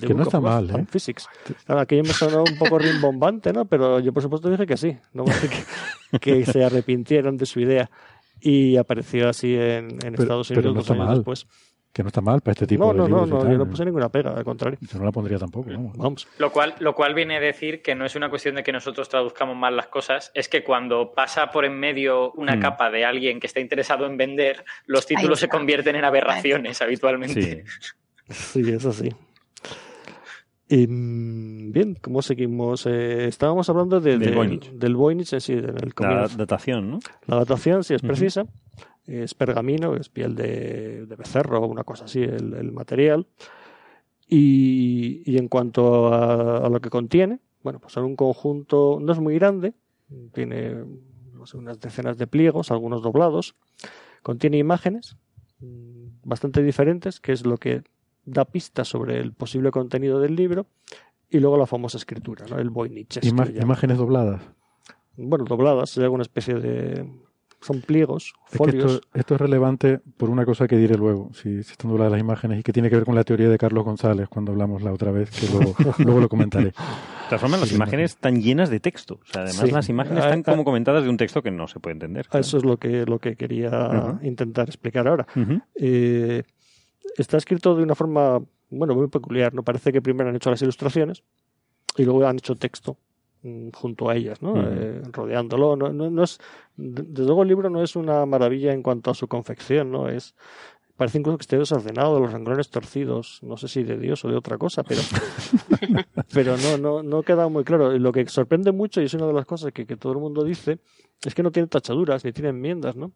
que 0.00 0.14
no 0.14 0.22
está 0.22 0.40
mal, 0.40 0.70
¿eh? 0.70 0.86
Physics. 0.90 1.28
Claro, 1.66 1.82
aquello 1.82 2.04
me 2.04 2.14
sonó 2.14 2.42
un 2.42 2.56
poco 2.58 2.78
rimbombante, 2.78 3.52
¿no? 3.52 3.66
Pero 3.66 4.00
yo 4.00 4.14
por 4.14 4.22
supuesto 4.22 4.48
dije 4.48 4.66
que 4.66 4.78
sí, 4.78 4.96
no 5.12 5.24
que, 6.10 6.18
que 6.18 6.46
se 6.46 6.64
arrepintieron 6.64 7.36
de 7.36 7.44
su 7.44 7.60
idea. 7.60 7.90
Y 8.40 8.76
apareció 8.76 9.28
así 9.28 9.54
en, 9.54 9.98
Estados 10.02 10.50
Unidos 10.50 10.74
dos 10.74 10.90
años 10.90 11.16
después. 11.16 11.46
Que 11.92 12.02
no 12.02 12.08
está 12.08 12.20
mal 12.20 12.40
para 12.40 12.52
este 12.52 12.68
tipo 12.68 12.84
no, 12.84 12.92
de 12.92 12.98
no, 12.98 13.06
libros. 13.06 13.28
No, 13.28 13.44
no, 13.44 13.50
yo 13.50 13.58
no 13.58 13.68
puse 13.68 13.84
ninguna 13.84 14.08
pega, 14.08 14.32
al 14.32 14.44
contrario. 14.44 14.78
Yo 14.80 14.98
no 14.98 15.04
la 15.04 15.10
pondría 15.10 15.38
tampoco, 15.38 15.70
vamos. 15.96 16.28
Lo 16.38 16.52
cual, 16.52 16.74
lo 16.78 16.94
cual 16.94 17.14
viene 17.14 17.36
a 17.36 17.40
decir 17.40 17.82
que 17.82 17.96
no 17.96 18.04
es 18.04 18.14
una 18.14 18.30
cuestión 18.30 18.54
de 18.54 18.62
que 18.62 18.72
nosotros 18.72 19.08
traduzcamos 19.08 19.56
mal 19.56 19.76
las 19.76 19.88
cosas, 19.88 20.30
es 20.34 20.48
que 20.48 20.62
cuando 20.62 21.12
pasa 21.12 21.50
por 21.50 21.64
en 21.64 21.78
medio 21.78 22.32
una 22.32 22.56
mm. 22.56 22.60
capa 22.60 22.90
de 22.90 23.04
alguien 23.04 23.40
que 23.40 23.48
está 23.48 23.58
interesado 23.58 24.06
en 24.06 24.16
vender, 24.16 24.64
los 24.86 25.04
títulos 25.06 25.40
se 25.40 25.48
convierten 25.48 25.96
en 25.96 26.04
aberraciones 26.04 26.80
habitualmente. 26.80 27.64
Sí. 28.28 28.62
sí, 28.62 28.70
es 28.70 28.86
así. 28.86 29.10
Mm, 30.70 31.72
bien, 31.72 31.96
¿cómo 32.00 32.22
seguimos? 32.22 32.86
Eh, 32.86 33.26
estábamos 33.26 33.68
hablando 33.68 34.00
de, 34.00 34.18
del, 34.18 34.34
Voynich. 34.34 34.70
del 34.70 34.94
Voynich 34.94 35.36
sí, 35.40 35.54
en 35.54 35.64
el 35.64 35.92
La 35.98 36.28
datación, 36.28 36.90
¿no? 36.92 36.98
La 37.26 37.36
datación 37.36 37.82
sí 37.82 37.94
es 37.94 38.02
precisa 38.02 38.44
es 39.10 39.34
pergamino, 39.34 39.96
es 39.96 40.08
piel 40.08 40.34
de, 40.36 41.04
becerro 41.18 41.60
o 41.60 41.66
una 41.66 41.84
cosa 41.84 42.04
así, 42.04 42.22
el, 42.22 42.72
material. 42.72 43.26
Y, 44.28 45.36
en 45.36 45.48
cuanto 45.48 46.14
a, 46.14 46.68
lo 46.68 46.80
que 46.80 46.90
contiene, 46.90 47.40
bueno, 47.62 47.80
pues 47.80 47.96
en 47.96 48.04
un 48.04 48.16
conjunto, 48.16 48.98
no 49.00 49.12
es 49.12 49.18
muy 49.18 49.34
grande, 49.34 49.74
tiene 50.32 50.84
unas 51.54 51.80
decenas 51.80 52.16
de 52.18 52.26
pliegos, 52.26 52.70
algunos 52.70 53.02
doblados, 53.02 53.56
contiene 54.22 54.58
imágenes 54.58 55.16
mm, 55.58 56.20
bastante 56.22 56.62
diferentes, 56.62 57.18
que 57.18 57.32
es 57.32 57.44
lo 57.44 57.56
que 57.56 57.82
da 58.24 58.44
pistas 58.44 58.86
sobre 58.86 59.18
el 59.18 59.32
posible 59.32 59.72
contenido 59.72 60.20
del 60.20 60.36
libro, 60.36 60.66
y 61.28 61.40
luego 61.40 61.56
la 61.56 61.66
famosa 61.66 61.98
escritura, 61.98 62.44
¿no? 62.48 62.58
el 62.58 62.70
Voynich. 62.70 63.18
imágenes 63.24 63.98
dobladas. 63.98 64.42
Bueno, 65.16 65.44
dobladas, 65.44 65.96
hay 65.98 66.04
alguna 66.04 66.22
especie 66.22 66.54
de 66.54 67.08
son 67.60 67.82
pliegos, 67.82 68.32
folios. 68.46 69.02
esto, 69.12 69.34
es 69.34 69.40
relevante 69.40 70.00
por 70.16 70.30
una 70.30 70.46
cosa 70.46 70.66
que 70.66 70.76
diré 70.76 70.96
luego, 70.96 71.30
si, 71.34 71.62
si 71.62 71.72
están 71.72 71.90
dobladas 71.90 72.12
las 72.12 72.20
imágenes, 72.20 72.60
y 72.60 72.62
que 72.62 72.72
tiene 72.72 72.88
que 72.88 72.96
ver 72.96 73.04
con 73.04 73.14
la 73.14 73.24
teoría 73.24 73.48
de 73.48 73.58
Carlos 73.58 73.84
González 73.84 74.28
cuando 74.28 74.52
hablamos 74.52 74.82
la 74.82 74.92
otra 74.92 75.10
vez, 75.10 75.30
que 75.30 75.46
luego, 75.48 75.74
luego 75.98 76.20
lo 76.20 76.28
comentaré. 76.28 76.66
De 76.66 76.72
todas 77.36 77.40
formas, 77.40 77.60
las 77.60 77.72
imágenes 77.72 78.12
están 78.12 78.40
llenas 78.40 78.70
de 78.70 78.80
texto. 78.80 79.20
O 79.22 79.26
sea, 79.26 79.42
además, 79.42 79.72
las 79.72 79.88
imágenes 79.88 80.24
están 80.24 80.42
como 80.42 80.64
comentadas 80.64 81.04
de 81.04 81.10
un 81.10 81.16
texto 81.16 81.42
que 81.42 81.50
no 81.50 81.68
se 81.68 81.78
puede 81.80 81.92
entender. 81.92 82.26
Eso 82.32 82.56
es 82.56 82.64
lo 82.64 82.78
que, 82.78 83.04
lo 83.06 83.18
que 83.18 83.36
quería 83.36 84.18
intentar 84.22 84.68
explicar 84.68 85.06
ahora. 85.06 85.26
Eh, 85.74 86.42
está 87.16 87.36
escrito 87.36 87.74
de 87.76 87.82
una 87.82 87.94
forma, 87.94 88.40
bueno, 88.70 88.94
muy 88.94 89.08
peculiar. 89.08 89.54
No 89.54 89.62
parece 89.62 89.92
que 89.92 90.00
primero 90.00 90.30
han 90.30 90.36
hecho 90.36 90.50
las 90.50 90.62
ilustraciones 90.62 91.22
y 91.96 92.04
luego 92.04 92.26
han 92.26 92.38
hecho 92.38 92.56
texto 92.56 92.96
junto 93.42 94.08
a 94.08 94.16
ellas, 94.16 94.42
¿no? 94.42 94.54
Eh, 94.56 95.02
rodeándolo. 95.12 95.76
No, 95.76 95.90
no, 95.92 96.22
es, 96.22 96.38
desde 96.76 97.24
luego 97.24 97.42
el 97.42 97.48
libro 97.48 97.70
no 97.70 97.82
es 97.82 97.96
una 97.96 98.26
maravilla 98.26 98.72
en 98.72 98.82
cuanto 98.82 99.10
a 99.10 99.14
su 99.14 99.28
confección, 99.28 99.90
¿no? 99.90 100.08
Es, 100.08 100.34
parece 100.96 101.18
incluso 101.18 101.38
que 101.38 101.42
esté 101.42 101.56
desordenado, 101.56 102.20
los 102.20 102.32
renglones 102.32 102.68
torcidos, 102.68 103.40
no 103.42 103.56
sé 103.56 103.68
si 103.68 103.82
de 103.82 103.96
Dios 103.96 104.22
o 104.26 104.28
de 104.28 104.36
otra 104.36 104.58
cosa, 104.58 104.82
pero, 104.82 105.00
pero 106.34 106.56
no, 106.58 106.76
no, 106.76 107.02
no 107.02 107.22
queda 107.22 107.48
muy 107.48 107.64
claro. 107.64 107.98
Lo 107.98 108.12
que 108.12 108.28
sorprende 108.28 108.72
mucho, 108.72 109.00
y 109.00 109.06
es 109.06 109.14
una 109.14 109.26
de 109.26 109.32
las 109.32 109.46
cosas 109.46 109.72
que, 109.72 109.86
que 109.86 109.96
todo 109.96 110.12
el 110.12 110.18
mundo 110.18 110.44
dice, 110.44 110.78
es 111.24 111.34
que 111.34 111.42
no 111.42 111.50
tiene 111.50 111.68
tachaduras 111.68 112.24
ni 112.24 112.32
tiene 112.32 112.50
enmiendas, 112.50 112.96
¿no? 112.96 113.12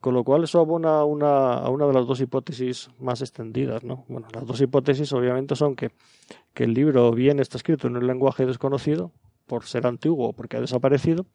Con 0.00 0.14
lo 0.14 0.22
cual 0.22 0.44
eso 0.44 0.60
abona 0.60 1.00
a 1.00 1.04
una, 1.04 1.54
a 1.54 1.68
una 1.70 1.86
de 1.86 1.92
las 1.92 2.06
dos 2.06 2.20
hipótesis 2.20 2.90
más 3.00 3.20
extendidas, 3.20 3.82
¿no? 3.82 4.04
Bueno, 4.08 4.28
las 4.32 4.46
dos 4.46 4.60
hipótesis 4.60 5.12
obviamente 5.12 5.56
son 5.56 5.74
que, 5.74 5.90
que 6.52 6.64
el 6.64 6.74
libro 6.74 7.10
bien 7.12 7.40
está 7.40 7.56
escrito 7.56 7.88
en 7.88 7.96
un 7.96 8.06
lenguaje 8.06 8.46
desconocido, 8.46 9.12
por 9.46 9.64
ser 9.64 9.86
antiguo 9.86 10.28
o 10.28 10.32
porque 10.32 10.56
ha 10.56 10.60
desaparecido, 10.60 11.26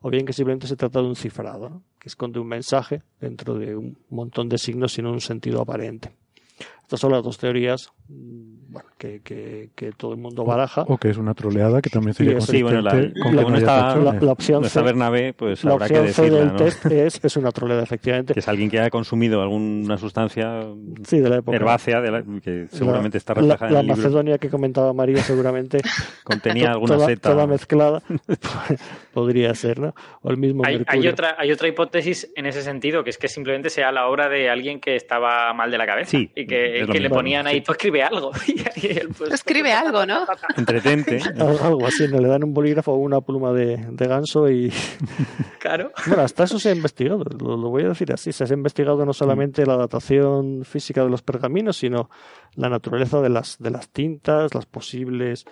o 0.00 0.10
bien 0.10 0.26
que 0.26 0.32
simplemente 0.32 0.66
se 0.66 0.76
trata 0.76 1.00
de 1.00 1.08
un 1.08 1.16
cifrado, 1.16 1.82
que 1.98 2.08
esconde 2.08 2.40
un 2.40 2.48
mensaje 2.48 3.02
dentro 3.20 3.54
de 3.54 3.76
un 3.76 3.98
montón 4.10 4.48
de 4.48 4.58
signos 4.58 4.92
sin 4.92 5.06
un 5.06 5.20
sentido 5.20 5.60
aparente. 5.60 6.16
Estas 6.88 7.00
son 7.00 7.12
las 7.12 7.22
dos 7.22 7.36
teorías 7.36 7.92
mm, 8.08 8.58
bueno, 8.70 8.88
que, 8.96 9.20
que, 9.20 9.70
que, 9.74 9.92
todo 9.92 10.12
el 10.12 10.18
mundo 10.18 10.44
baraja. 10.44 10.84
O 10.88 10.96
que 10.96 11.10
es 11.10 11.18
una 11.18 11.34
troleada, 11.34 11.82
que 11.82 11.90
también 11.90 12.14
sería 12.14 12.40
sí, 12.40 12.62
bueno, 12.62 12.80
la, 12.80 12.94
la, 12.94 14.32
opción 14.32 14.64
C, 14.64 14.80
Bernabé, 14.82 15.34
pues 15.34 15.64
la 15.64 15.72
habrá 15.72 15.86
opción 15.86 16.06
que 16.06 16.12
C 16.12 16.30
del 16.30 16.56
test 16.56 16.86
es, 16.86 17.20
es 17.22 17.36
una 17.36 17.50
troleada, 17.50 17.82
efectivamente. 17.82 18.34
Que 18.34 18.40
es 18.40 18.48
alguien 18.48 18.70
que 18.70 18.78
haya 18.78 18.88
consumido 18.88 19.42
alguna 19.42 19.98
sustancia 19.98 20.66
sí, 21.04 21.18
de 21.18 21.28
la 21.28 21.36
época. 21.36 21.56
herbácea, 21.56 22.00
de 22.00 22.10
la, 22.10 22.22
que 22.42 22.68
seguramente 22.70 23.18
está 23.18 23.34
reflejada 23.34 23.70
la, 23.70 23.80
en 23.80 23.84
el 23.84 23.86
libro. 23.86 24.02
Macedonia 24.02 24.38
que 24.38 24.48
comentaba 24.48 24.92
María 24.94 25.22
seguramente 25.22 25.80
contenía 26.24 26.70
alguna 26.70 26.96
toda, 26.96 27.06
seta. 27.06 27.32
Toda 27.32 27.46
mezclada, 27.46 28.02
podría 29.12 29.54
ser, 29.54 29.78
¿no? 29.78 29.94
O 30.22 30.30
el 30.30 30.36
mismo 30.36 30.62
hay, 30.66 30.82
hay, 30.86 31.08
otra, 31.08 31.36
hay 31.38 31.52
otra 31.52 31.68
hipótesis 31.68 32.30
en 32.34 32.46
ese 32.46 32.62
sentido, 32.62 33.04
que 33.04 33.10
es 33.10 33.18
que 33.18 33.28
simplemente 33.28 33.70
sea 33.70 33.92
la 33.92 34.08
obra 34.08 34.28
de 34.28 34.50
alguien 34.50 34.80
que 34.80 34.96
estaba 34.96 35.52
mal 35.54 35.70
de 35.70 35.78
la 35.78 35.86
cabeza 35.86 36.10
sí, 36.10 36.30
y 36.34 36.46
que 36.46 36.77
que, 36.86 37.00
le 37.00 37.10
ponían 37.10 37.46
ahí, 37.46 37.60
tú 37.60 37.72
escribe 37.72 38.02
algo. 38.02 38.30
Pues, 39.18 39.32
escribe 39.32 39.72
algo, 39.72 40.06
¿no? 40.06 40.24
Entretente. 40.56 41.20
algo 41.62 41.86
así, 41.86 42.06
¿no? 42.08 42.18
Le 42.18 42.28
dan 42.28 42.44
un 42.44 42.54
bolígrafo 42.54 42.92
o 42.92 42.96
una 42.96 43.20
pluma 43.20 43.52
de, 43.52 43.78
ganso 43.96 44.48
y... 44.48 44.72
Claro. 45.58 45.92
Bueno, 46.06 46.22
hasta 46.22 46.44
eso 46.44 46.58
se 46.58 46.70
ha 46.70 46.74
investigado, 46.74 47.24
lo, 47.24 47.56
voy 47.70 47.84
a 47.84 47.88
decir 47.88 48.12
así. 48.12 48.32
Se 48.32 48.44
ha 48.44 48.52
investigado 48.52 49.04
no 49.04 49.12
solamente 49.12 49.66
la 49.66 49.76
datación 49.76 50.64
física 50.64 51.02
de 51.02 51.10
los 51.10 51.22
pergaminos, 51.22 51.76
sino 51.76 52.08
la 52.54 52.68
naturaleza 52.68 53.20
de 53.20 53.28
las, 53.28 53.58
de 53.58 53.70
las 53.70 53.88
tintas, 53.90 54.54
las 54.54 54.66
posibles 54.66 55.44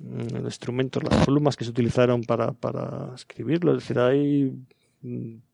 mm, 0.00 0.44
instrumentos, 0.44 1.02
las 1.02 1.24
plumas 1.24 1.56
que 1.56 1.64
se 1.64 1.70
utilizaron 1.70 2.22
para, 2.22 2.52
para 2.52 3.14
escribirlo. 3.14 3.72
Es 3.72 3.82
decir, 3.82 3.98
hay 3.98 4.52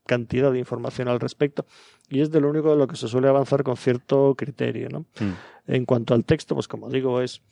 cantidad 0.07 0.53
de 0.53 0.59
información 0.59 1.09
al 1.09 1.21
respecto 1.21 1.67
y 2.09 2.21
es 2.21 2.31
de 2.31 2.41
lo 2.41 2.49
único 2.51 2.71
de 2.71 2.77
lo 2.77 2.87
que 2.87 2.97
se 2.97 3.09
suele 3.09 3.29
avanzar 3.29 3.63
con 3.63 3.77
cierto 3.77 4.35
criterio. 4.37 4.89
¿no? 4.89 5.01
Mm. 5.01 5.33
En 5.67 5.85
cuanto 5.85 6.15
al 6.15 6.25
texto, 6.25 6.55
pues 6.55 6.69
como 6.69 6.89
digo, 6.89 7.21
es 7.21 7.43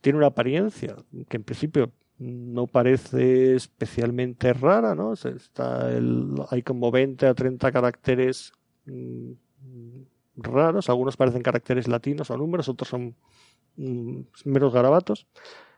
tiene 0.00 0.18
una 0.18 0.28
apariencia 0.28 0.96
que 1.28 1.36
en 1.36 1.44
principio 1.44 1.92
no 2.18 2.66
parece 2.66 3.54
especialmente 3.54 4.52
rara, 4.52 4.94
¿no? 4.94 5.12
Está 5.12 5.90
el, 5.92 6.34
hay 6.50 6.62
como 6.62 6.90
20 6.90 7.26
a 7.26 7.34
30 7.34 7.70
caracteres 7.70 8.52
mm, 8.86 9.32
raros, 10.36 10.88
algunos 10.88 11.16
parecen 11.16 11.42
caracteres 11.42 11.86
latinos 11.86 12.30
o 12.30 12.36
números, 12.36 12.68
otros 12.68 12.88
son 12.88 13.14
mm, 13.76 14.20
meros 14.44 14.72
garabatos. 14.72 15.26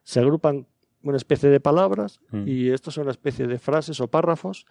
Se 0.03 0.21
agrupan 0.21 0.67
una 1.03 1.17
especie 1.17 1.51
de 1.51 1.61
palabras 1.61 2.21
mm. 2.31 2.49
y 2.49 2.71
estos 2.71 2.95
son 2.95 3.03
una 3.03 3.13
especie 3.13 3.47
de 3.47 3.59
frases 3.59 4.01
o 4.01 4.09
párrafos. 4.09 4.67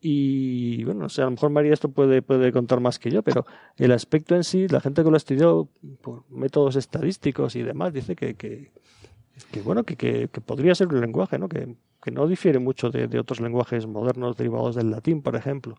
Y 0.00 0.82
bueno, 0.84 1.06
o 1.06 1.08
sea, 1.10 1.24
a 1.24 1.26
lo 1.26 1.32
mejor 1.32 1.50
María 1.50 1.74
esto 1.74 1.90
puede, 1.90 2.22
puede 2.22 2.52
contar 2.52 2.80
más 2.80 2.98
que 2.98 3.10
yo, 3.10 3.22
pero 3.22 3.44
el 3.76 3.92
aspecto 3.92 4.34
en 4.34 4.44
sí, 4.44 4.66
la 4.68 4.80
gente 4.80 5.04
que 5.04 5.10
lo 5.10 5.16
estudió 5.16 5.68
por 6.00 6.24
métodos 6.30 6.76
estadísticos 6.76 7.54
y 7.54 7.62
demás, 7.62 7.92
dice 7.92 8.16
que, 8.16 8.34
que, 8.34 8.70
bueno, 9.62 9.84
que, 9.84 9.96
que, 9.96 10.28
podría 10.28 10.74
ser 10.74 10.88
un 10.88 11.00
lenguaje, 11.02 11.38
¿no? 11.38 11.50
Que, 11.50 11.76
que 12.02 12.10
no 12.10 12.26
difiere 12.26 12.58
mucho 12.58 12.88
de, 12.90 13.08
de, 13.08 13.18
otros 13.18 13.40
lenguajes 13.40 13.86
modernos 13.86 14.38
derivados 14.38 14.74
del 14.74 14.90
latín, 14.90 15.20
por 15.20 15.36
ejemplo. 15.36 15.76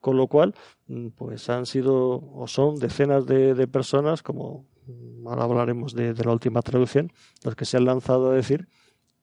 Con 0.00 0.16
lo 0.16 0.26
cual, 0.26 0.54
mm, 0.88 1.08
pues 1.10 1.48
han 1.48 1.64
sido 1.66 2.22
o 2.34 2.46
son 2.48 2.76
decenas 2.80 3.24
de, 3.24 3.54
de 3.54 3.68
personas, 3.68 4.22
como 4.22 4.66
ahora 5.26 5.44
hablaremos 5.44 5.94
de, 5.94 6.12
de, 6.12 6.24
la 6.24 6.32
última 6.32 6.60
traducción, 6.60 7.12
los 7.44 7.54
que 7.54 7.64
se 7.64 7.76
han 7.76 7.84
lanzado 7.84 8.32
a 8.32 8.34
decir 8.34 8.66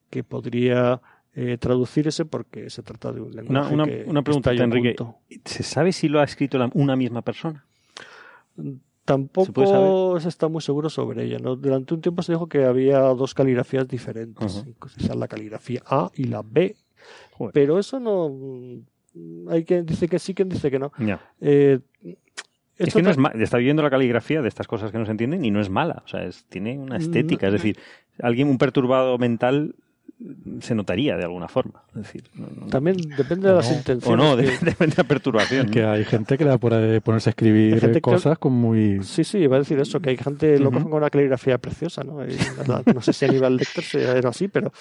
que 0.09 0.23
podría 0.23 1.01
eh, 1.33 1.57
traducirse 1.57 2.25
porque 2.25 2.69
se 2.69 2.83
trata 2.83 3.11
de 3.11 3.21
un 3.21 3.35
lenguaje. 3.35 3.73
Una, 3.73 3.85
que, 3.85 4.03
una 4.07 4.21
pregunta, 4.21 4.51
Enrique. 4.53 4.95
¿Se 5.45 5.63
sabe 5.63 5.91
si 5.91 6.07
lo 6.07 6.19
ha 6.19 6.23
escrito 6.23 6.57
una 6.73 6.95
misma 6.95 7.21
persona? 7.21 7.65
Mm, 8.55 8.73
Tampoco 9.05 10.19
se, 10.19 10.29
está 10.29 10.47
muy 10.47 10.61
seguro 10.61 10.89
sobre 10.89 11.25
ella. 11.25 11.39
¿no? 11.39 11.55
Durante 11.55 11.93
un 11.93 12.01
tiempo 12.01 12.21
se 12.21 12.33
dijo 12.33 12.47
que 12.47 12.65
había 12.65 12.99
dos 12.99 13.33
caligrafías 13.33 13.87
diferentes, 13.87 14.65
la 15.13 15.27
caligrafía 15.27 15.81
A 15.85 16.11
y 16.15 16.25
la 16.25 16.43
B, 16.43 16.75
pero 17.53 17.79
eso 17.79 17.99
no... 17.99 18.29
Mm, 19.13 19.49
hay 19.49 19.65
quien 19.65 19.85
dice 19.85 20.07
que 20.07 20.19
sí, 20.19 20.33
quien 20.33 20.47
dice 20.47 20.71
que 20.71 20.79
no. 20.79 20.91
Eh, 21.41 21.79
es 22.77 22.93
que 22.93 23.01
no 23.01 23.09
es 23.09 23.17
está 23.41 23.57
viendo 23.57 23.83
la 23.83 23.89
caligrafía 23.89 24.41
de 24.41 24.47
estas 24.47 24.67
cosas 24.67 24.91
que 24.91 24.97
no 24.97 25.05
se 25.05 25.11
entienden 25.11 25.43
y 25.43 25.51
no 25.51 25.59
es 25.59 25.69
mala. 25.69 26.03
O 26.05 26.07
sea, 26.07 26.23
es, 26.23 26.45
tiene 26.45 26.79
una 26.79 26.97
estética. 26.97 27.47
Es 27.47 27.53
decir, 27.53 27.77
alguien, 28.19 28.47
un 28.47 28.57
perturbado 28.57 29.17
mental, 29.17 29.75
se 30.61 30.75
notaría 30.75 31.17
de 31.17 31.23
alguna 31.23 31.47
forma. 31.47 31.83
decir, 31.93 32.23
También 32.69 32.97
depende 33.17 33.49
de 33.49 33.55
las 33.55 33.71
intenciones. 33.71 34.07
O 34.07 34.15
no, 34.15 34.35
depende 34.37 34.75
de 34.77 34.93
la 34.95 35.03
perturbación. 35.03 35.69
Que 35.69 35.83
hay 35.83 36.05
gente 36.05 36.37
que 36.37 36.43
le 36.43 36.51
da 36.51 36.57
por 36.57 36.71
ponerse 37.01 37.29
a 37.29 37.31
escribir 37.31 38.01
cosas 38.01 38.37
con 38.37 38.53
muy... 38.53 39.03
Sí, 39.03 39.23
sí, 39.23 39.39
iba 39.39 39.55
a 39.55 39.59
decir 39.59 39.79
eso, 39.79 39.99
que 39.99 40.11
hay 40.11 40.17
gente 40.17 40.59
loco 40.59 40.81
con 40.83 40.93
una 40.93 41.09
caligrafía 41.09 41.57
preciosa, 41.57 42.03
¿no? 42.03 42.19
no 42.93 43.01
sé 43.01 43.13
si 43.13 43.25
a 43.25 43.27
nivel 43.29 43.57
lector 43.57 43.83
era 43.93 44.29
así, 44.29 44.47
pero, 44.47 44.71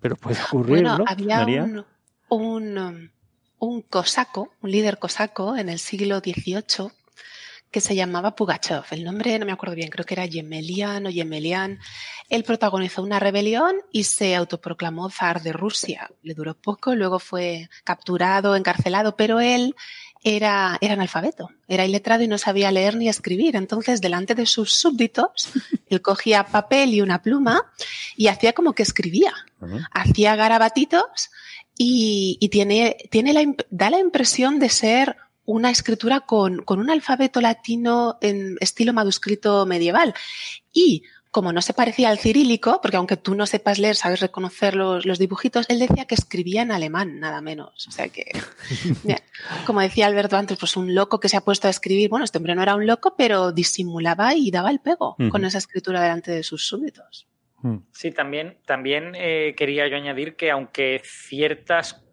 pero 0.00 0.16
puede 0.16 0.36
ocurrir, 0.48 0.82
bueno, 0.82 0.98
¿no? 0.98 1.04
Había 1.06 1.44
un, 1.44 1.84
un, 2.28 3.10
un 3.58 3.82
cosaco, 3.82 4.52
un 4.62 4.70
líder 4.70 4.98
cosaco 4.98 5.56
en 5.56 5.68
el 5.68 5.78
siglo 5.78 6.18
XVIII 6.18 6.90
que 7.74 7.80
se 7.80 7.96
llamaba 7.96 8.36
Pugachov. 8.36 8.84
El 8.92 9.02
nombre 9.02 9.36
no 9.36 9.46
me 9.46 9.50
acuerdo 9.50 9.74
bien, 9.74 9.90
creo 9.90 10.06
que 10.06 10.14
era 10.14 10.26
Yemelian 10.26 11.08
o 11.08 11.10
Yemelian. 11.10 11.80
Él 12.28 12.44
protagonizó 12.44 13.02
una 13.02 13.18
rebelión 13.18 13.74
y 13.90 14.04
se 14.04 14.36
autoproclamó 14.36 15.10
zar 15.10 15.42
de 15.42 15.52
Rusia. 15.52 16.08
Le 16.22 16.34
duró 16.34 16.54
poco, 16.54 16.94
luego 16.94 17.18
fue 17.18 17.68
capturado, 17.82 18.54
encarcelado, 18.54 19.16
pero 19.16 19.40
él 19.40 19.74
era, 20.22 20.78
era 20.80 20.92
analfabeto, 20.94 21.50
era 21.66 21.84
iletrado 21.84 22.22
y 22.22 22.28
no 22.28 22.38
sabía 22.38 22.70
leer 22.70 22.94
ni 22.94 23.08
escribir. 23.08 23.56
Entonces, 23.56 24.00
delante 24.00 24.36
de 24.36 24.46
sus 24.46 24.72
súbditos, 24.72 25.50
él 25.88 26.00
cogía 26.00 26.46
papel 26.46 26.94
y 26.94 27.00
una 27.00 27.22
pluma 27.22 27.72
y 28.16 28.28
hacía 28.28 28.52
como 28.52 28.74
que 28.74 28.84
escribía. 28.84 29.34
Hacía 29.90 30.36
garabatitos 30.36 31.30
y, 31.76 32.36
y 32.38 32.50
tiene, 32.50 32.98
tiene 33.10 33.32
la, 33.32 33.42
da 33.70 33.90
la 33.90 33.98
impresión 33.98 34.60
de 34.60 34.68
ser 34.68 35.16
una 35.44 35.70
escritura 35.70 36.20
con, 36.20 36.62
con 36.62 36.78
un 36.78 36.90
alfabeto 36.90 37.40
latino 37.40 38.18
en 38.20 38.56
estilo 38.60 38.92
manuscrito 38.92 39.66
medieval. 39.66 40.14
Y 40.72 41.04
como 41.34 41.52
no 41.52 41.62
se 41.62 41.74
parecía 41.74 42.10
al 42.10 42.20
cirílico, 42.20 42.78
porque 42.80 42.96
aunque 42.96 43.16
tú 43.16 43.34
no 43.34 43.44
sepas 43.46 43.80
leer, 43.80 43.96
sabes 43.96 44.20
reconocer 44.20 44.76
los, 44.76 45.04
los, 45.04 45.18
dibujitos, 45.18 45.66
él 45.68 45.80
decía 45.80 46.04
que 46.04 46.14
escribía 46.14 46.62
en 46.62 46.70
alemán, 46.70 47.18
nada 47.18 47.40
menos. 47.40 47.88
O 47.88 47.90
sea 47.90 48.08
que, 48.08 48.26
como 49.66 49.80
decía 49.80 50.06
Alberto 50.06 50.36
antes, 50.36 50.56
pues 50.56 50.76
un 50.76 50.94
loco 50.94 51.18
que 51.18 51.28
se 51.28 51.36
ha 51.36 51.40
puesto 51.40 51.66
a 51.66 51.72
escribir, 51.72 52.08
bueno, 52.08 52.24
este 52.24 52.38
hombre 52.38 52.54
no 52.54 52.62
era 52.62 52.76
un 52.76 52.86
loco, 52.86 53.16
pero 53.18 53.50
disimulaba 53.50 54.36
y 54.36 54.52
daba 54.52 54.70
el 54.70 54.78
pego 54.78 55.16
con 55.28 55.44
esa 55.44 55.58
escritura 55.58 56.00
delante 56.00 56.30
de 56.30 56.44
sus 56.44 56.68
súbditos. 56.68 57.26
Hmm. 57.62 57.78
Sí, 57.90 58.12
también, 58.12 58.58
también 58.64 59.14
eh, 59.16 59.56
quería 59.56 59.88
yo 59.88 59.96
añadir 59.96 60.36
que 60.36 60.52
aunque 60.52 61.02
ciertas 61.02 62.03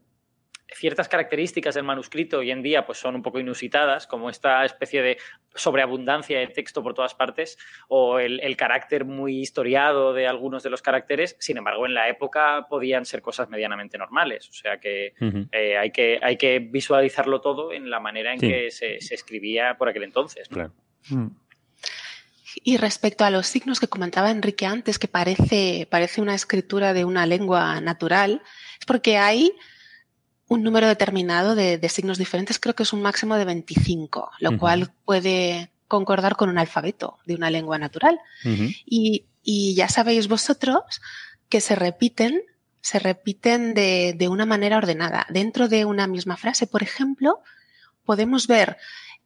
ciertas 0.74 1.09
características 1.09 1.76
del 1.76 1.84
manuscrito 1.84 2.39
hoy 2.39 2.51
en 2.51 2.61
día 2.61 2.86
pues 2.86 2.97
son 2.97 3.15
un 3.15 3.22
poco 3.22 3.39
inusitadas, 3.39 4.07
como 4.07 4.30
esta 4.30 4.63
especie 4.65 5.01
de 5.01 5.17
sobreabundancia 5.53 6.39
de 6.39 6.47
texto 6.47 6.82
por 6.82 6.93
todas 6.93 7.13
partes 7.13 7.57
o 7.88 8.19
el, 8.19 8.55
carácter 8.55 9.05
muy 9.05 9.39
historiado 9.39 10.13
de 10.13 10.28
algunos 10.28 10.63
de 10.63 10.69
los 10.69 10.82
caracteres. 10.82 11.36
Sin 11.39 11.57
embargo, 11.57 11.86
en 11.86 11.93
la 11.93 12.09
época 12.09 12.67
podían 12.69 13.05
ser 13.05 13.22
cosas 13.22 13.49
medianamente 13.49 13.97
normales. 13.97 14.49
O 14.49 14.53
sea 14.53 14.80
que, 14.80 15.13
eh, 15.51 15.78
hay, 15.78 15.91
que 15.91 16.19
hay 16.22 16.38
que 16.38 16.59
visualizarlo 16.59 17.41
todo 17.41 17.74
en 17.74 17.89
la 17.89 17.99
manera 17.99 18.34
en 18.34 18.39
que 18.39 18.72
se, 18.72 18.97
escribía 18.97 19.76
por 19.78 19.89
aquel 19.89 20.03
entonces. 20.03 20.49
Mm. 21.09 21.28
Y 22.63 22.78
respecto 22.78 23.24
a 23.24 23.30
los 23.30 23.47
signos 23.47 23.80
que 23.80 23.88
comentaba 23.88 24.30
Enrique 24.30 24.65
antes, 24.65 24.99
que 24.99 25.07
parece, 25.07 25.88
parece 25.89 26.22
una 26.22 26.36
escritura 26.36 26.93
de 26.93 27.05
una 27.05 27.26
lengua 27.26 27.80
natural, 27.82 28.41
es 28.80 28.86
porque 28.86 29.17
hay 29.17 29.53
un 30.52 30.64
número 30.64 30.86
determinado 30.86 31.56
de, 31.56 31.80
signos 31.88 32.18
diferentes, 32.18 32.60
creo 32.60 32.76
que 32.76 32.84
es 32.84 32.91
un 32.91 33.02
máximo 33.02 33.38
de 33.38 33.45
25, 33.45 34.32
lo 34.39 34.58
cual 34.58 34.91
puede 35.06 35.72
concordar 35.88 36.36
con 36.36 36.49
un 36.49 36.58
alfabeto 36.58 37.20
de 37.26 37.36
una 37.36 37.49
lengua 37.49 37.78
natural. 37.78 38.20
y, 38.86 39.24
ya 39.74 39.88
sabéis 39.88 40.28
vosotros 40.28 40.84
que 41.47 41.62
se 41.62 41.76
repiten, 41.76 42.41
se 42.82 42.99
repiten 42.99 43.74
de, 43.74 44.14
de, 44.18 44.28
una 44.28 44.45
manera 44.45 44.76
ordenada. 44.76 45.26
Dentro 45.30 45.70
de 45.70 45.86
una 45.86 46.06
misma 46.06 46.36
frase, 46.36 46.68
por 46.68 46.84
ejemplo, 46.84 47.39
podemos 48.04 48.45
ver 48.47 48.76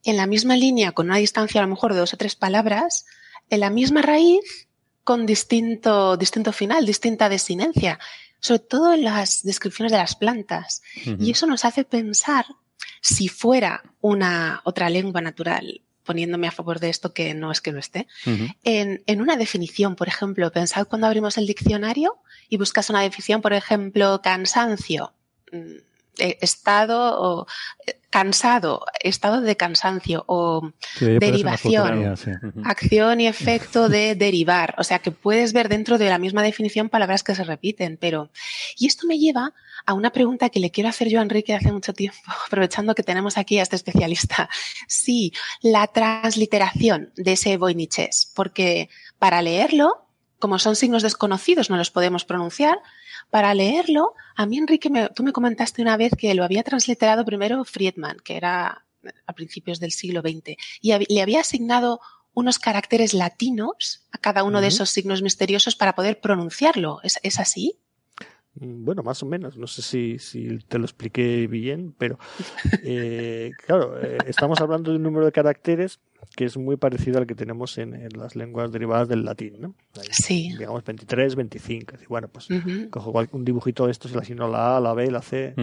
en 0.04 0.16
la 0.16 0.28
misma 0.28 0.54
línea, 0.54 0.92
con 0.92 1.06
una 1.06 1.16
distancia 1.16 1.60
a 1.60 1.64
lo 1.64 1.70
mejor 1.70 1.92
de 1.92 1.98
dos 1.98 2.14
o 2.14 2.16
tres 2.16 2.36
palabras, 2.36 3.04
en 3.50 3.58
la 3.58 3.70
misma 3.70 4.00
raíz 4.00 4.68
con 5.02 5.26
distinto, 5.26 6.16
distinto 6.16 6.52
final, 6.52 6.86
distinta 6.86 7.28
desinencia 7.28 7.98
sobre 8.40 8.60
todo 8.60 8.94
en 8.94 9.04
las 9.04 9.42
descripciones 9.42 9.92
de 9.92 9.98
las 9.98 10.14
plantas. 10.14 10.82
Y 11.18 11.30
eso 11.30 11.46
nos 11.46 11.64
hace 11.64 11.84
pensar 11.84 12.46
si 13.00 13.28
fuera 13.28 13.82
una 14.00 14.60
otra 14.64 14.90
lengua 14.90 15.20
natural, 15.20 15.82
poniéndome 16.04 16.46
a 16.46 16.52
favor 16.52 16.80
de 16.80 16.90
esto 16.90 17.12
que 17.12 17.34
no 17.34 17.50
es 17.50 17.60
que 17.60 17.72
lo 17.72 17.78
esté, 17.78 18.06
en, 18.64 19.02
en, 19.06 19.20
una 19.20 19.36
definición, 19.36 19.96
por 19.96 20.08
ejemplo, 20.08 20.50
pensad 20.52 20.86
cuando 20.86 21.06
abrimos 21.06 21.38
el 21.38 21.46
diccionario 21.46 22.18
y 22.48 22.56
buscas 22.56 22.90
una 22.90 23.02
definición, 23.02 23.42
por 23.42 23.52
ejemplo, 23.52 24.20
cansancio. 24.22 25.12
Mm, 25.52 25.76
eh, 26.18 26.38
estado 26.40 27.20
o 27.20 27.46
eh, 27.86 27.95
cansado, 28.10 28.84
estado 29.00 29.40
de 29.40 29.56
cansancio 29.56 30.24
o 30.26 30.72
derivación, 31.00 32.14
acción 32.64 33.20
y 33.20 33.26
efecto 33.26 33.88
de 33.88 34.14
derivar. 34.14 34.74
O 34.78 34.84
sea 34.84 35.00
que 35.00 35.10
puedes 35.10 35.52
ver 35.52 35.68
dentro 35.68 35.98
de 35.98 36.08
la 36.08 36.18
misma 36.18 36.42
definición 36.42 36.88
palabras 36.88 37.22
que 37.22 37.34
se 37.34 37.44
repiten, 37.44 37.98
pero... 38.00 38.30
Y 38.76 38.86
esto 38.86 39.06
me 39.06 39.18
lleva 39.18 39.52
a 39.84 39.94
una 39.94 40.10
pregunta 40.10 40.50
que 40.50 40.60
le 40.60 40.70
quiero 40.70 40.88
hacer 40.88 41.08
yo 41.08 41.20
a 41.20 41.22
Enrique 41.22 41.54
hace 41.54 41.72
mucho 41.72 41.92
tiempo, 41.92 42.18
aprovechando 42.46 42.94
que 42.94 43.02
tenemos 43.02 43.38
aquí 43.38 43.58
a 43.58 43.62
este 43.62 43.76
especialista. 43.76 44.48
Sí, 44.88 45.32
la 45.62 45.86
transliteración 45.86 47.12
de 47.16 47.32
ese 47.32 47.56
Voiniches, 47.56 48.32
porque 48.34 48.88
para 49.18 49.42
leerlo, 49.42 50.06
como 50.38 50.58
son 50.58 50.76
signos 50.76 51.02
desconocidos, 51.02 51.70
no 51.70 51.76
los 51.76 51.90
podemos 51.90 52.24
pronunciar, 52.24 52.78
para 53.30 53.54
leerlo, 53.54 54.14
a 54.34 54.46
mí, 54.46 54.58
Enrique, 54.58 54.90
tú 55.14 55.22
me 55.22 55.32
comentaste 55.32 55.82
una 55.82 55.96
vez 55.96 56.12
que 56.16 56.34
lo 56.34 56.44
había 56.44 56.62
transliterado 56.62 57.24
primero 57.24 57.64
Friedman, 57.64 58.18
que 58.24 58.36
era 58.36 58.84
a 59.26 59.32
principios 59.34 59.80
del 59.80 59.92
siglo 59.92 60.20
XX, 60.20 60.56
y 60.80 60.92
le 61.14 61.22
había 61.22 61.40
asignado 61.40 62.00
unos 62.36 62.58
caracteres 62.58 63.14
latinos 63.14 64.06
a 64.12 64.18
cada 64.18 64.44
uno 64.44 64.60
de 64.60 64.68
esos 64.68 64.90
signos 64.90 65.22
misteriosos 65.22 65.74
para 65.74 65.94
poder 65.94 66.20
pronunciarlo. 66.20 67.00
¿Es, 67.02 67.40
así? 67.40 67.78
Mm, 68.56 68.84
bueno, 68.84 69.02
más 69.02 69.22
o 69.22 69.26
menos. 69.26 69.56
No 69.56 69.66
sé 69.66 69.80
si, 69.80 70.18
si 70.18 70.58
te 70.58 70.78
lo 70.78 70.84
expliqué 70.84 71.46
bien, 71.46 71.94
pero 71.96 72.18
eh, 72.84 73.52
claro, 73.64 73.98
eh, 74.02 74.18
estamos 74.26 74.60
hablando 74.60 74.90
de 74.90 74.98
un 74.98 75.02
número 75.02 75.24
de 75.24 75.32
caracteres 75.32 75.98
que 76.36 76.44
es 76.44 76.56
muy 76.56 76.76
parecido 76.76 77.18
al 77.18 77.26
que 77.26 77.34
tenemos 77.34 77.78
en, 77.78 78.08
las 78.16 78.36
lenguas 78.36 78.70
derivadas 78.72 79.08
del 79.08 79.24
latín, 79.24 79.60
¿no? 79.60 79.74
sí. 80.10 80.54
Digamos 80.58 80.84
23, 80.84 81.34
25. 81.34 81.96
Y 82.02 82.06
bueno, 82.06 82.28
pues 82.28 82.48
cojo 82.90 83.12
un 83.32 83.44
dibujito 83.44 83.86
de 83.86 83.92
estos 83.92 84.10
y 84.10 84.14
le 84.14 84.20
asigno 84.20 84.48
la 84.48 84.76
A, 84.76 84.80
la 84.80 84.92
B, 84.94 85.10
la 85.10 85.22
C. 85.22 85.54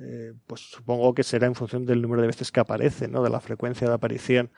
Eh, 0.00 0.32
pues 0.46 0.60
supongo 0.60 1.12
que 1.12 1.24
será 1.24 1.46
en 1.46 1.56
función 1.56 1.84
del 1.84 2.00
número 2.00 2.20
de 2.22 2.28
veces 2.28 2.52
que 2.52 2.60
aparece, 2.60 3.08
¿no? 3.08 3.22
De 3.22 3.30
la 3.30 3.40
frecuencia 3.40 3.88
de 3.88 3.94
aparición. 3.94 4.50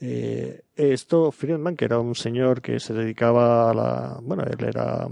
Eh, 0.00 0.62
esto, 0.76 1.32
Friedman, 1.32 1.76
que 1.76 1.84
era 1.84 1.98
un 1.98 2.14
señor 2.14 2.62
que 2.62 2.78
se 2.78 2.94
dedicaba 2.94 3.70
a 3.70 3.74
la. 3.74 4.18
Bueno, 4.22 4.44
él 4.44 4.64
era. 4.64 5.08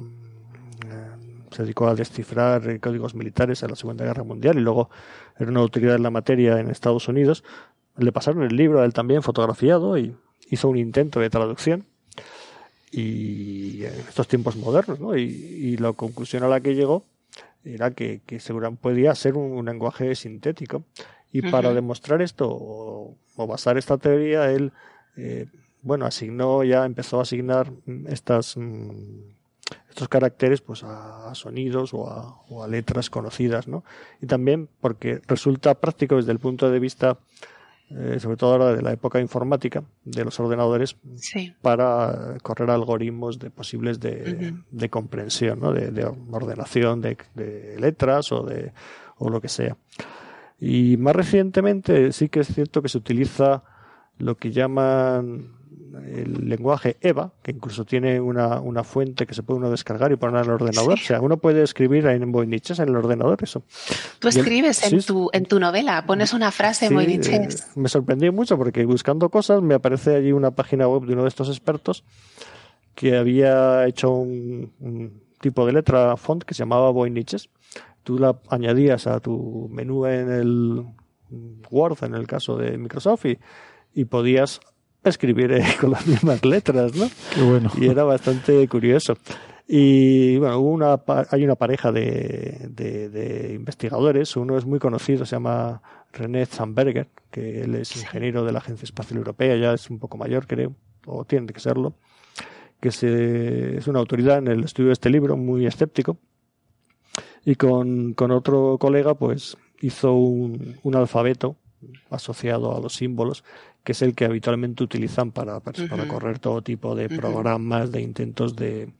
se 1.50 1.62
dedicó 1.62 1.88
a 1.88 1.94
descifrar 1.94 2.78
códigos 2.78 3.14
militares 3.14 3.62
en 3.62 3.70
la 3.70 3.76
Segunda 3.76 4.04
Guerra 4.04 4.22
Mundial 4.22 4.58
y 4.58 4.60
luego 4.60 4.90
era 5.36 5.50
una 5.50 5.60
autoridad 5.60 5.96
en 5.96 6.02
la 6.02 6.10
materia 6.10 6.60
en 6.60 6.70
Estados 6.70 7.08
Unidos. 7.08 7.42
Le 7.98 8.12
pasaron 8.12 8.42
el 8.42 8.56
libro 8.56 8.80
a 8.80 8.84
él 8.84 8.92
también 8.92 9.22
fotografiado 9.22 9.98
y 9.98 10.16
hizo 10.50 10.68
un 10.68 10.78
intento 10.78 11.20
de 11.20 11.30
traducción 11.30 11.84
y 12.90 13.84
en 13.84 13.94
estos 14.08 14.28
tiempos 14.28 14.56
modernos, 14.56 15.00
¿no? 15.00 15.16
Y, 15.16 15.76
la 15.76 15.92
conclusión 15.92 16.42
a 16.42 16.48
la 16.48 16.60
que 16.60 16.74
llegó 16.74 17.04
era 17.64 17.90
que, 17.90 18.22
que 18.24 18.40
seguramente 18.40 18.82
podía 18.82 19.14
ser 19.14 19.36
un, 19.36 19.64
lenguaje 19.64 20.14
sintético. 20.14 20.84
Y 21.30 21.42
para 21.42 21.74
demostrar 21.74 22.22
esto 22.22 22.48
o, 22.50 23.16
basar 23.46 23.76
esta 23.76 23.98
teoría, 23.98 24.50
él, 24.50 24.72
eh, 25.16 25.46
bueno, 25.82 26.06
asignó, 26.06 26.64
ya 26.64 26.86
empezó 26.86 27.18
a 27.18 27.22
asignar 27.22 27.70
estas, 28.06 28.56
mm, 28.56 29.20
estos 29.90 30.08
caracteres 30.08 30.62
pues 30.62 30.82
a, 30.84 31.34
sonidos 31.34 31.92
o 31.92 32.08
a, 32.08 32.40
o 32.48 32.64
a, 32.64 32.68
letras 32.68 33.10
conocidas, 33.10 33.68
¿no? 33.68 33.84
Y 34.22 34.26
también 34.26 34.68
porque 34.80 35.20
resulta 35.26 35.74
práctico 35.74 36.16
desde 36.16 36.32
el 36.32 36.38
punto 36.38 36.70
de 36.70 36.80
vista 36.80 37.18
eh, 37.90 38.18
sobre 38.20 38.36
todo 38.36 38.52
ahora 38.52 38.74
de 38.74 38.82
la 38.82 38.92
época 38.92 39.20
informática, 39.20 39.82
de 40.04 40.24
los 40.24 40.38
ordenadores, 40.40 40.96
para 41.62 42.36
correr 42.42 42.70
algoritmos 42.70 43.38
de 43.38 43.50
posibles 43.50 43.98
de, 43.98 44.54
de 44.70 44.88
comprensión, 44.90 45.60
¿no? 45.60 45.72
de, 45.72 46.04
ordenación 46.30 47.00
de, 47.00 47.76
letras 47.78 48.30
o, 48.32 48.42
de, 48.42 48.72
o 49.16 49.30
lo 49.30 49.40
que 49.40 49.48
sea. 49.48 49.76
Y 50.60 50.96
más 50.96 51.14
recientemente 51.16 52.12
sí 52.12 52.28
que 52.28 52.40
es 52.40 52.48
cierto 52.48 52.82
que 52.82 52.88
se 52.88 52.98
utiliza 52.98 53.62
lo 54.18 54.36
que 54.36 54.50
llaman 54.50 55.57
el 56.14 56.48
lenguaje 56.48 56.96
EVA, 57.00 57.32
que 57.42 57.50
incluso 57.50 57.84
tiene 57.84 58.20
una, 58.20 58.60
una, 58.60 58.84
fuente 58.84 59.26
que 59.26 59.34
se 59.34 59.42
puede 59.42 59.58
uno 59.58 59.70
descargar 59.70 60.12
y 60.12 60.16
poner 60.16 60.40
en 60.40 60.44
el 60.44 60.50
ordenador. 60.50 60.94
O 60.94 60.96
sea, 60.96 61.20
uno 61.20 61.36
puede 61.36 61.62
escribir 61.62 62.06
en 62.06 62.30
Voiniches 62.32 62.78
en 62.78 62.88
el 62.88 62.96
ordenador 62.96 63.38
eso. 63.42 63.62
Tú 64.18 64.28
escribes 64.28 64.90
en, 64.90 65.02
tu, 65.02 65.30
en 65.32 65.46
tu 65.46 65.58
novela, 65.60 66.04
pones 66.06 66.32
una 66.32 66.50
frase 66.50 66.86
en 66.86 66.94
Voiniches. 66.94 67.60
Eh, 67.60 67.64
me 67.76 67.88
sorprendió 67.88 68.32
mucho 68.32 68.56
porque 68.56 68.84
buscando 68.84 69.28
cosas 69.28 69.62
me 69.62 69.74
aparece 69.74 70.16
allí 70.16 70.32
una 70.32 70.50
página 70.50 70.88
web 70.88 71.04
de 71.04 71.12
uno 71.14 71.22
de 71.22 71.28
estos 71.28 71.48
expertos 71.48 72.04
que 72.94 73.16
había 73.16 73.86
hecho 73.86 74.10
un, 74.10 75.22
tipo 75.40 75.64
de 75.66 75.72
letra 75.72 76.16
font 76.16 76.42
que 76.42 76.54
se 76.54 76.60
llamaba 76.60 76.90
Voiniches. 76.90 77.48
Tú 78.02 78.18
la 78.18 78.38
añadías 78.48 79.06
a 79.06 79.20
tu 79.20 79.68
menú 79.70 80.06
en 80.06 80.30
el 80.30 80.84
Word, 81.70 82.02
en 82.02 82.14
el 82.14 82.26
caso 82.26 82.56
de 82.56 82.76
Microsoft, 82.76 83.26
y, 83.26 83.38
y 83.94 84.06
podías 84.06 84.60
escribir 85.08 85.52
eh, 85.52 85.64
con 85.80 85.90
las 85.90 86.06
mismas 86.06 86.44
letras, 86.44 86.94
¿no? 86.94 87.08
Qué 87.34 87.42
bueno. 87.42 87.70
Y 87.76 87.88
era 87.88 88.04
bastante 88.04 88.66
curioso. 88.68 89.16
Y 89.70 90.38
bueno, 90.38 90.60
una, 90.60 91.02
hay 91.30 91.44
una 91.44 91.54
pareja 91.54 91.92
de, 91.92 92.68
de, 92.70 93.52
investigadores, 93.54 94.34
uno 94.34 94.56
es 94.56 94.64
muy 94.64 94.78
conocido, 94.78 95.26
se 95.26 95.36
llama 95.36 95.82
René 96.10 96.46
Zamberger, 96.46 97.08
que 97.30 97.60
él 97.60 97.74
es 97.74 97.94
ingeniero 97.94 98.46
de 98.46 98.52
la 98.52 98.60
Agencia 98.60 98.84
Espacial 98.84 99.18
Europea, 99.18 99.56
ya 99.56 99.74
es 99.74 99.90
un 99.90 99.98
poco 99.98 100.16
mayor, 100.16 100.46
creo, 100.46 100.74
o 101.04 101.26
tiene 101.26 101.52
que 101.52 101.60
serlo, 101.60 101.92
que 102.80 102.90
se, 102.90 103.76
es 103.76 103.86
una 103.88 103.98
autoridad 103.98 104.38
en 104.38 104.48
el 104.48 104.64
estudio 104.64 104.86
de 104.88 104.94
este 104.94 105.10
libro, 105.10 105.36
muy 105.36 105.66
escéptico, 105.66 106.16
y 107.44 107.56
con, 107.56 108.14
con 108.14 108.30
otro 108.30 108.78
colega, 108.80 109.12
pues 109.14 109.58
hizo 109.82 110.14
un, 110.14 110.78
un 110.82 110.96
alfabeto 110.96 111.56
asociado 112.10 112.74
a 112.74 112.80
los 112.80 112.94
símbolos 112.94 113.44
que 113.88 113.92
es 113.92 114.02
el 114.02 114.14
que 114.14 114.26
habitualmente 114.26 114.84
utilizan 114.84 115.32
para, 115.32 115.60
para 115.60 116.06
correr 116.06 116.38
todo 116.38 116.60
tipo 116.60 116.94
de 116.94 117.08
programas, 117.08 117.90
de 117.90 118.02
intentos 118.02 118.54
de, 118.54 118.92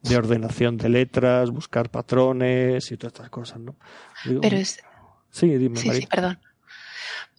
de 0.00 0.16
ordenación 0.16 0.78
de 0.78 0.88
letras, 0.88 1.50
buscar 1.50 1.90
patrones 1.90 2.90
y 2.90 2.96
todas 2.96 3.12
estas 3.12 3.28
cosas, 3.28 3.58
¿no? 3.60 3.76
Pero 4.24 4.56
es... 4.56 4.80
Sí, 5.28 5.48
dime, 5.48 5.76
sí, 5.76 5.90
sí, 5.92 6.06
perdón. 6.06 6.40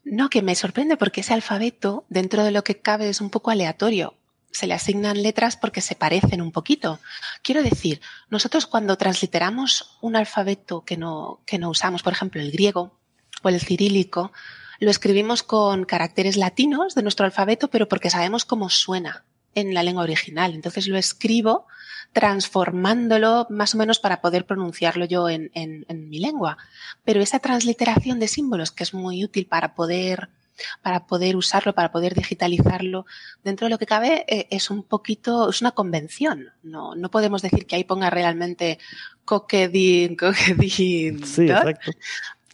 No, 0.03 0.29
que 0.29 0.43
me 0.43 0.53
sorprende 0.53 0.95
porque 0.95 1.21
ese 1.21 1.33
alfabeto, 1.33 2.05
dentro 2.09 2.43
de 2.43 2.51
lo 2.51 2.63
que 2.63 2.79
cabe, 2.79 3.09
es 3.09 3.21
un 3.21 3.31
poco 3.31 3.49
aleatorio. 3.49 4.13
Se 4.51 4.67
le 4.67 4.75
asignan 4.75 5.23
letras 5.23 5.57
porque 5.57 5.81
se 5.81 5.95
parecen 5.95 6.43
un 6.43 6.51
poquito. 6.51 6.99
Quiero 7.41 7.63
decir, 7.63 8.01
nosotros 8.29 8.67
cuando 8.67 8.99
transliteramos 8.99 9.97
un 9.99 10.15
alfabeto 10.15 10.85
que 10.85 10.95
no, 10.95 11.41
que 11.47 11.57
no 11.57 11.71
usamos, 11.71 12.03
por 12.03 12.13
ejemplo, 12.13 12.39
el 12.39 12.51
griego 12.51 12.99
o 13.41 13.49
el 13.49 13.59
cirílico, 13.59 14.31
lo 14.83 14.91
escribimos 14.91 15.43
con 15.43 15.85
caracteres 15.85 16.35
latinos 16.35 16.93
de 16.93 17.03
nuestro 17.03 17.25
alfabeto, 17.25 17.69
pero 17.69 17.87
porque 17.87 18.09
sabemos 18.09 18.43
cómo 18.45 18.69
suena 18.69 19.23
en 19.55 19.73
la 19.73 19.83
lengua 19.83 20.03
original. 20.03 20.53
Entonces 20.53 20.87
lo 20.87 20.97
escribo 20.97 21.67
transformándolo 22.11 23.47
más 23.49 23.73
o 23.73 23.77
menos 23.77 23.99
para 23.99 24.21
poder 24.21 24.45
pronunciarlo 24.45 25.05
yo 25.05 25.29
en, 25.29 25.51
mi 26.09 26.19
lengua. 26.19 26.57
Pero 27.03 27.21
esa 27.21 27.39
transliteración 27.39 28.19
de 28.19 28.27
símbolos, 28.27 28.71
que 28.71 28.83
es 28.83 28.93
muy 28.93 29.23
útil 29.23 29.45
para 29.45 29.73
poder 29.73 30.29
para 30.83 31.07
poder 31.07 31.35
usarlo, 31.35 31.73
para 31.73 31.91
poder 31.91 32.13
digitalizarlo, 32.13 33.07
dentro 33.43 33.65
de 33.65 33.71
lo 33.71 33.79
que 33.79 33.87
cabe 33.87 34.23
eh, 34.27 34.47
es 34.51 34.69
un 34.69 34.83
poquito, 34.83 35.49
es 35.49 35.61
una 35.61 35.71
convención. 35.71 36.51
No, 36.61 36.93
no 36.93 37.09
podemos 37.09 37.41
decir 37.41 37.65
que 37.65 37.75
ahí 37.75 37.83
ponga 37.83 38.11
realmente 38.11 38.77
coquedín, 39.25 40.15
coquedín. 40.15 41.25
Sí, 41.25 41.49
exacto. 41.49 41.91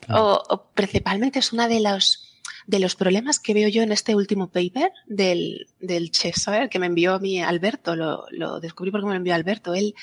O, 0.08 0.70
principalmente 0.74 1.40
es 1.40 1.52
uno 1.54 1.68
de 1.68 1.82
los, 1.82 2.40
de 2.68 2.80
los 2.80 2.96
problemas 2.96 3.40
que 3.40 3.54
veo 3.54 3.70
yo 3.70 3.84
en 3.84 3.92
este 3.92 4.16
último 4.16 4.48
paper 4.48 4.92
del, 5.08 5.68
del 5.80 6.12
Cheshire 6.12 6.70
que 6.70 6.80
me 6.80 6.88
envió 6.88 7.16
a 7.16 7.20
mí 7.20 7.42
Alberto, 7.42 7.96
lo, 7.96 8.26
lo 8.32 8.60
descubrí 8.60 8.92
porque 8.92 9.06
me 9.06 9.14
lo 9.14 9.18
envió 9.18 9.36
Alberto. 9.36 9.74
Él, 9.74 9.96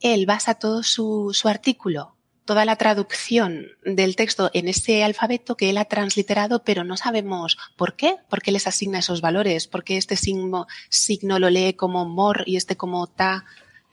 él 0.00 0.26
basa 0.26 0.54
todo 0.54 0.82
su, 0.82 1.30
su 1.32 1.48
artículo, 1.48 2.14
toda 2.44 2.64
la 2.64 2.76
traducción 2.76 3.68
del 3.84 4.16
texto 4.16 4.50
en 4.52 4.68
ese 4.68 5.02
alfabeto 5.02 5.56
que 5.56 5.70
él 5.70 5.78
ha 5.78 5.86
transliterado, 5.86 6.62
pero 6.62 6.84
no 6.84 6.96
sabemos 6.96 7.56
por 7.76 7.96
qué, 7.96 8.16
por 8.28 8.42
qué 8.42 8.52
les 8.52 8.66
asigna 8.66 8.98
esos 8.98 9.20
valores, 9.20 9.66
por 9.66 9.84
qué 9.84 9.96
este 9.96 10.16
signo, 10.16 10.66
signo 10.88 11.38
lo 11.38 11.50
lee 11.50 11.74
como 11.74 12.04
mor 12.04 12.44
y 12.46 12.56
este 12.56 12.76
como 12.76 13.06
ta. 13.06 13.44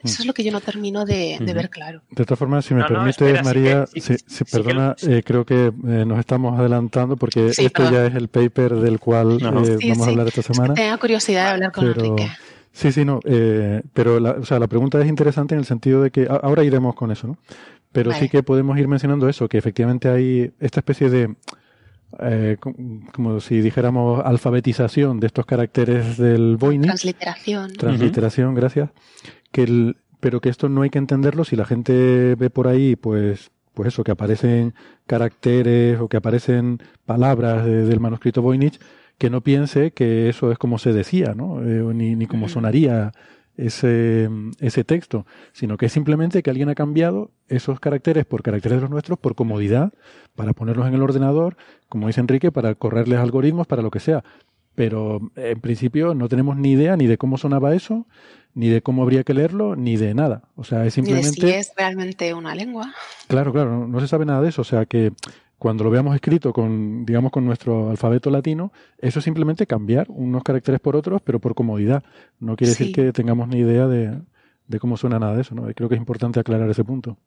Eso 0.04 0.22
es 0.22 0.26
lo 0.26 0.34
que 0.34 0.42
yo 0.42 0.52
no 0.52 0.60
termino 0.60 1.04
de, 1.04 1.38
ver 1.54 1.70
claro. 1.70 2.02
De 2.10 2.24
todas 2.24 2.38
formas, 2.38 2.64
si 2.64 2.74
me 2.74 2.84
permite, 2.84 3.42
María, 3.42 3.86
si, 3.86 4.44
perdona, 4.44 4.96
eh, 5.06 5.22
creo 5.24 5.44
que 5.44 5.66
eh, 5.66 6.04
nos 6.04 6.18
estamos 6.18 6.58
adelantando 6.58 7.16
porque 7.16 7.46
esto 7.46 7.90
ya 7.90 8.06
es 8.06 8.14
el 8.14 8.28
paper 8.28 8.76
del 8.76 8.98
cual 8.98 9.38
eh, 9.40 9.78
vamos 9.88 10.06
a 10.06 10.10
hablar 10.10 10.28
esta 10.28 10.42
semana. 10.42 10.74
tengo 10.74 10.98
curiosidad 10.98 11.44
de 11.44 11.50
hablar 11.50 11.72
con 11.72 11.86
Enrique. 11.86 12.30
Sí, 12.72 12.90
sí, 12.90 13.04
no, 13.04 13.20
pero 13.92 14.18
la, 14.18 14.32
o 14.32 14.44
sea, 14.44 14.58
la 14.58 14.66
pregunta 14.66 15.00
es 15.00 15.06
interesante 15.06 15.54
en 15.54 15.60
el 15.60 15.66
sentido 15.66 16.02
de 16.02 16.10
que 16.10 16.26
ahora 16.28 16.64
iremos 16.64 16.94
con 16.94 17.10
eso, 17.10 17.26
¿no? 17.26 17.38
Pero 17.92 18.10
sí 18.12 18.30
que 18.30 18.42
podemos 18.42 18.78
ir 18.78 18.88
mencionando 18.88 19.28
eso, 19.28 19.48
que 19.48 19.58
efectivamente 19.58 20.08
hay 20.08 20.50
esta 20.58 20.80
especie 20.80 21.10
de, 21.10 21.34
como 23.12 23.40
si 23.40 23.60
dijéramos, 23.60 24.22
alfabetización 24.24 25.20
de 25.20 25.26
estos 25.28 25.46
caracteres 25.46 26.16
del 26.16 26.56
Voynich. 26.56 26.86
Transliteración. 26.86 27.72
Transliteración, 27.72 28.54
gracias 28.54 28.90
que 29.52 29.62
el, 29.62 29.96
pero 30.18 30.40
que 30.40 30.48
esto 30.48 30.68
no 30.68 30.82
hay 30.82 30.90
que 30.90 30.98
entenderlo 30.98 31.44
si 31.44 31.56
la 31.56 31.64
gente 31.64 32.34
ve 32.36 32.50
por 32.50 32.68
ahí, 32.68 32.96
pues, 32.96 33.50
pues 33.74 33.88
eso, 33.88 34.04
que 34.04 34.12
aparecen 34.12 34.74
caracteres 35.06 36.00
o 36.00 36.08
que 36.08 36.16
aparecen 36.16 36.78
palabras 37.04 37.64
del 37.64 38.00
manuscrito 38.00 38.42
Voynich, 38.42 38.80
que 39.18 39.30
no 39.30 39.42
piense 39.42 39.92
que 39.92 40.28
eso 40.28 40.50
es 40.50 40.58
como 40.58 40.78
se 40.78 40.92
decía, 40.92 41.34
¿no? 41.36 41.60
Eh, 41.62 41.94
ni, 41.94 42.16
ni 42.16 42.26
como 42.26 42.48
sonaría 42.48 43.12
ese, 43.56 44.28
ese 44.60 44.84
texto, 44.84 45.26
sino 45.52 45.76
que 45.76 45.86
es 45.86 45.92
simplemente 45.92 46.42
que 46.42 46.50
alguien 46.50 46.68
ha 46.68 46.74
cambiado 46.74 47.30
esos 47.48 47.80
caracteres 47.80 48.24
por 48.24 48.42
caracteres 48.42 48.78
de 48.78 48.82
los 48.82 48.90
nuestros 48.90 49.18
por 49.18 49.34
comodidad, 49.34 49.92
para 50.34 50.52
ponerlos 50.54 50.86
en 50.86 50.94
el 50.94 51.02
ordenador, 51.02 51.56
como 51.92 52.06
dice 52.06 52.22
Enrique, 52.22 52.50
para 52.50 52.74
correrles 52.74 53.18
algoritmos, 53.18 53.66
para 53.66 53.82
lo 53.82 53.90
que 53.90 54.00
sea. 54.00 54.24
Pero 54.74 55.20
en 55.36 55.60
principio 55.60 56.14
no 56.14 56.26
tenemos 56.26 56.56
ni 56.56 56.70
idea 56.70 56.96
ni 56.96 57.06
de 57.06 57.18
cómo 57.18 57.36
sonaba 57.36 57.74
eso, 57.74 58.06
ni 58.54 58.70
de 58.70 58.80
cómo 58.80 59.02
habría 59.02 59.24
que 59.24 59.34
leerlo, 59.34 59.76
ni 59.76 59.98
de 59.98 60.14
nada. 60.14 60.44
O 60.56 60.64
sea, 60.64 60.86
es 60.86 60.94
simplemente... 60.94 61.38
Ni 61.42 61.48
de 61.48 61.52
si 61.52 61.58
es 61.58 61.72
realmente 61.76 62.32
una 62.32 62.54
lengua. 62.54 62.94
Claro, 63.28 63.52
claro, 63.52 63.86
no, 63.86 64.00
se 64.00 64.08
sabe 64.08 64.24
nada 64.24 64.40
de 64.40 64.48
eso. 64.48 64.62
O 64.62 64.64
sea, 64.64 64.86
que 64.86 65.12
cuando 65.58 65.84
lo 65.84 65.90
veamos 65.90 66.14
escrito 66.14 66.54
con, 66.54 67.04
digamos, 67.04 67.30
con 67.30 67.44
nuestro 67.44 67.90
alfabeto 67.90 68.30
latino, 68.30 68.72
eso 68.96 69.18
es 69.18 69.24
simplemente 69.26 69.66
cambiar 69.66 70.06
unos 70.08 70.42
caracteres 70.42 70.80
por 70.80 70.96
otros, 70.96 71.20
pero 71.20 71.40
por 71.40 71.54
comodidad. 71.54 72.02
No 72.40 72.56
quiere 72.56 72.70
decir 72.70 72.94
que 72.94 73.12
tengamos 73.12 73.48
ni 73.48 73.58
idea 73.58 73.86
de, 73.86 74.18
de, 74.66 74.78
cómo 74.78 74.96
suena 74.96 75.18
nada 75.18 75.34
de 75.34 75.42
eso, 75.42 75.54
¿no? 75.54 75.64
creo 75.74 75.90
que 75.90 75.96
es 75.96 76.00
importante 76.00 76.40
aclarar 76.40 76.70
ese 76.70 76.84
punto. 76.84 77.18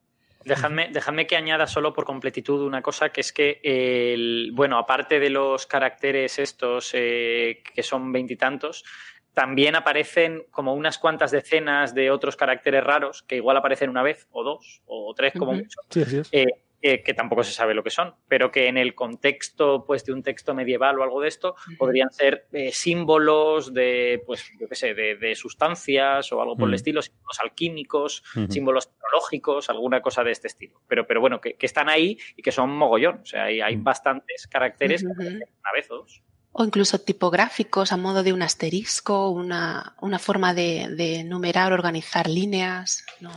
Dejadme, 0.46 0.90
dejadme, 0.92 1.26
que 1.26 1.36
añada 1.36 1.66
solo 1.66 1.92
por 1.92 2.06
completitud 2.06 2.62
una 2.62 2.82
cosa, 2.82 3.10
que 3.10 3.22
es 3.22 3.34
que, 3.34 3.60
el, 3.64 4.52
bueno, 4.54 4.78
aparte 4.78 5.20
de 5.20 5.32
los 5.32 5.66
caracteres 5.66 6.38
estos, 6.38 6.92
eh, 6.94 7.64
que 7.74 7.82
son 7.82 8.12
veintitantos, 8.12 8.86
también 9.34 9.76
aparecen 9.76 10.46
como 10.52 10.74
unas 10.74 10.98
cuantas 10.98 11.32
decenas 11.32 11.94
de 11.94 12.12
otros 12.12 12.36
caracteres 12.36 12.84
raros, 12.84 13.24
que 13.24 13.36
igual 13.36 13.58
aparecen 13.58 13.90
una 13.90 14.04
vez 14.04 14.28
o 14.32 14.44
dos 14.44 14.82
o 14.86 15.14
tres 15.16 15.34
como 15.34 15.54
mucho, 15.54 15.80
sí, 15.90 16.02
así 16.04 16.18
es. 16.20 16.30
Eh, 16.32 16.46
eh, 16.88 17.02
que 17.02 17.16
tampoco 17.16 17.44
se 17.44 17.52
sabe 17.52 17.74
lo 17.74 17.82
que 17.82 17.90
son, 17.90 18.14
pero 18.28 18.52
que 18.52 18.68
en 18.68 18.78
el 18.78 18.94
contexto 18.94 19.86
pues, 19.88 20.06
de 20.06 20.14
un 20.14 20.22
texto 20.22 20.54
medieval 20.54 21.00
o 21.00 21.02
algo 21.02 21.20
de 21.20 21.30
esto 21.30 21.56
podrían 21.80 22.12
ser 22.12 22.46
eh, 22.54 22.72
símbolos 22.72 23.74
de, 23.74 24.22
pues, 24.24 24.52
yo 24.60 24.70
qué 24.70 24.76
sé, 24.76 24.94
de, 24.94 25.34
sustancias 25.34 26.32
o 26.32 26.44
algo 26.44 26.56
por 26.56 26.70
el 26.70 26.76
estilo, 26.76 27.02
símbolos 27.02 27.40
alquímicos, 27.40 28.24
símbolos 28.50 28.92
tecnológicos, 28.92 29.68
alguna 29.72 30.04
cosa 30.04 30.24
de 30.24 30.30
este 30.30 30.46
estilo. 30.48 30.80
Pero, 30.88 31.08
pero 31.08 31.22
bueno, 31.22 31.42
que, 31.42 31.56
están 31.60 31.90
ahí 31.90 32.20
y 32.36 32.44
que 32.44 32.52
son 32.52 32.70
mogollón. 32.70 33.22
O 33.24 33.26
sea, 33.26 33.46
hay, 33.46 33.62
hay 33.62 33.78
bastantes 33.78 34.46
caracteres 34.46 35.02
que 35.02 35.08
una 35.10 35.72
vez 35.74 35.90
o 35.90 35.96
dos 35.96 36.22
o 36.58 36.64
incluso 36.64 37.00
tipográficos 37.00 37.92
a 37.92 37.98
modo 37.98 38.24
de 38.24 38.32
un 38.32 38.42
asterisco, 38.42 39.30
una, 39.30 39.94
una 40.00 40.20
forma 40.20 40.54
de, 40.54 40.88
de, 40.96 41.26
numerar, 41.26 41.74
organizar 41.74 42.30
líneas. 42.30 43.04
No. 43.20 43.30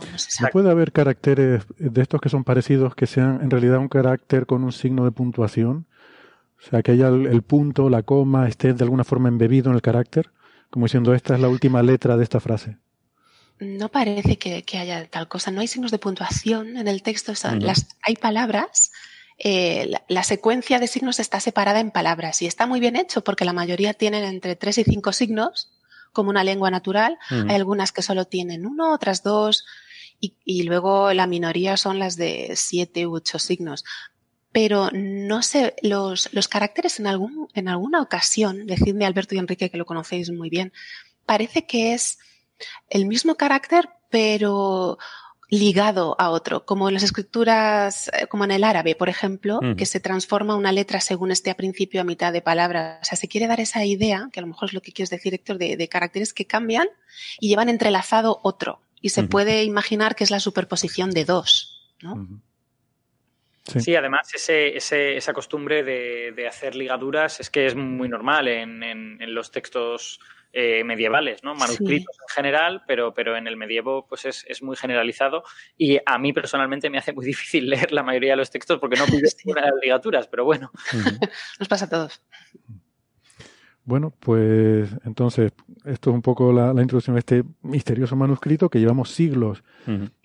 ¿Puede 0.53 0.71
haber 0.71 0.93
caracteres 0.93 1.65
de 1.77 2.01
estos 2.01 2.21
que 2.21 2.29
son 2.29 2.45
parecidos 2.45 2.95
que 2.95 3.07
sean 3.07 3.41
en 3.41 3.49
realidad 3.49 3.79
un 3.79 3.89
carácter 3.89 4.45
con 4.45 4.63
un 4.63 4.71
signo 4.71 5.03
de 5.03 5.11
puntuación? 5.11 5.85
O 6.65 6.69
sea, 6.69 6.81
que 6.81 6.93
haya 6.93 7.09
el, 7.09 7.41
punto, 7.41 7.89
la 7.89 8.03
coma, 8.03 8.47
esté 8.47 8.73
de 8.73 8.85
alguna 8.85 9.03
forma 9.03 9.27
embebido 9.27 9.69
en 9.69 9.75
el 9.75 9.81
carácter, 9.81 10.31
como 10.69 10.85
diciendo 10.85 11.13
esta 11.13 11.35
es 11.35 11.41
la 11.41 11.49
última 11.49 11.83
letra 11.83 12.15
de 12.15 12.23
esta 12.23 12.39
frase. 12.39 12.77
No 13.59 13.89
parece 13.89 14.37
que, 14.37 14.63
que 14.63 14.77
haya 14.77 15.05
tal 15.09 15.27
cosa. 15.27 15.51
No 15.51 15.59
hay 15.59 15.67
signos 15.67 15.91
de 15.91 15.99
puntuación 15.99 16.77
en 16.77 16.87
el 16.87 17.03
texto. 17.03 17.33
las, 17.59 17.85
hay 18.01 18.15
palabras 18.15 18.93
eh, 19.41 19.89
la, 20.09 20.23
secuencia 20.23 20.79
de 20.79 20.87
signos 20.87 21.19
está 21.19 21.39
separada 21.39 21.79
en 21.79 21.91
palabras 21.91 22.41
y 22.41 22.45
está 22.45 22.67
muy 22.67 22.81
bien 22.81 22.97
hecho 22.97 23.23
porque 23.23 23.45
la 23.45 23.53
mayoría 23.53 23.93
tienen 23.93 24.25
entre 24.25 24.57
tres 24.57 24.77
y 24.77 24.83
cinco 24.83 25.13
signos, 25.13 25.71
como 26.11 26.29
una 26.29 26.43
lengua 26.43 26.69
natural. 26.69 27.17
Hay 27.29 27.55
algunas 27.55 27.91
que 27.93 28.01
solo 28.01 28.25
tienen 28.25 28.65
uno, 28.65 28.93
otras 28.93 29.23
dos, 29.23 29.65
y, 30.19 30.63
luego 30.63 31.13
la 31.13 31.27
minoría 31.27 31.77
son 31.77 31.99
las 31.99 32.17
de 32.17 32.51
siete 32.55 33.07
u 33.07 33.15
ocho 33.15 33.39
signos. 33.39 33.85
Pero 34.51 34.89
no 34.91 35.41
sé, 35.41 35.75
los, 35.83 36.33
los 36.33 36.47
caracteres 36.47 36.99
en, 36.99 37.07
algún, 37.07 37.47
en 37.53 37.69
alguna 37.69 38.01
ocasión, 38.01 38.65
decidme 38.65 39.05
Alberto 39.05 39.35
y 39.35 39.37
Enrique 39.37 39.69
que 39.69 39.77
lo 39.77 39.85
conocéis 39.85 40.31
muy 40.31 40.49
bien, 40.49 40.73
parece 41.25 41.65
que 41.65 41.93
es 41.93 42.17
el 42.89 43.05
mismo 43.05 43.35
carácter, 43.35 43.89
pero 44.09 44.97
ligado 45.49 46.15
a 46.19 46.29
otro, 46.29 46.65
como 46.65 46.87
en 46.87 46.93
las 46.93 47.03
escrituras, 47.03 48.09
eh, 48.09 48.27
como 48.27 48.43
en 48.43 48.51
el 48.51 48.63
árabe, 48.63 48.95
por 48.95 49.09
ejemplo, 49.09 49.59
que 49.77 49.85
se 49.85 49.99
transforma 49.99 50.55
una 50.55 50.71
letra 50.71 51.01
según 51.01 51.31
esté 51.31 51.49
a 51.49 51.57
principio 51.57 52.01
a 52.01 52.03
mitad 52.03 52.31
de 52.31 52.41
palabra. 52.41 52.99
O 53.01 53.05
sea, 53.05 53.17
se 53.17 53.27
quiere 53.27 53.47
dar 53.47 53.59
esa 53.59 53.83
idea, 53.83 54.29
que 54.31 54.39
a 54.39 54.41
lo 54.41 54.47
mejor 54.47 54.69
es 54.69 54.73
lo 54.73 54.81
que 54.81 54.91
quieres 54.91 55.09
decir, 55.09 55.33
Héctor, 55.33 55.57
de, 55.57 55.89
caracteres 55.89 56.33
que 56.33 56.45
cambian 56.45 56.87
y 57.39 57.49
llevan 57.49 57.69
entrelazado 57.69 58.39
otro. 58.43 58.81
Y 59.01 59.09
se 59.09 59.23
puede 59.23 59.63
imaginar 59.63 60.15
que 60.15 60.23
es 60.23 60.31
la 60.31 60.39
superposición 60.39 61.11
de 61.11 61.25
dos, 61.25 61.95
¿no? 62.01 62.27
Sí. 63.65 63.95
además 63.95 64.33
ese, 64.33 64.75
esa 64.75 65.33
costumbre 65.33 65.83
de, 65.83 66.47
hacer 66.47 66.75
ligaduras 66.75 67.39
es 67.39 67.49
que 67.49 67.65
es 67.65 67.75
muy 67.75 68.09
normal 68.09 68.47
en, 68.47 68.83
en 68.83 69.33
los 69.33 69.51
textos 69.51 70.19
eh, 70.51 70.83
medievales, 70.83 71.43
¿no? 71.43 71.53
Manuscritos 71.53 72.17
en 72.27 72.35
general, 72.35 72.81
pero, 72.87 73.13
pero 73.13 73.37
en 73.37 73.47
el 73.47 73.55
medievo 73.55 74.07
pues 74.07 74.25
es, 74.25 74.63
muy 74.63 74.75
generalizado 74.75 75.43
y 75.77 75.99
a 76.05 76.17
mí 76.17 76.33
personalmente 76.33 76.89
me 76.89 76.97
hace 76.97 77.13
muy 77.13 77.25
difícil 77.33 77.69
leer 77.69 77.91
la 77.91 78.03
mayoría 78.03 78.31
de 78.31 78.37
los 78.37 78.49
textos 78.49 78.79
porque 78.79 78.97
no 78.97 79.05
ninguna 79.45 79.61
de 79.61 79.71
las 79.71 79.79
ligaturas, 79.81 80.27
pero 80.27 80.45
bueno. 80.45 80.71
Nos 81.59 81.67
pasa 81.67 81.85
a 81.85 81.89
todos. 81.89 82.21
Bueno, 83.89 84.13
pues 84.19 84.89
entonces, 85.03 85.51
esto 85.85 86.09
es 86.11 86.13
un 86.13 86.21
poco 86.21 86.53
la, 86.53 86.69
introducción 86.79 87.15
de 87.15 87.19
este 87.19 87.43
misterioso 87.63 88.15
manuscrito 88.15 88.69
que 88.69 88.79
llevamos 88.79 89.09
siglos. 89.09 89.63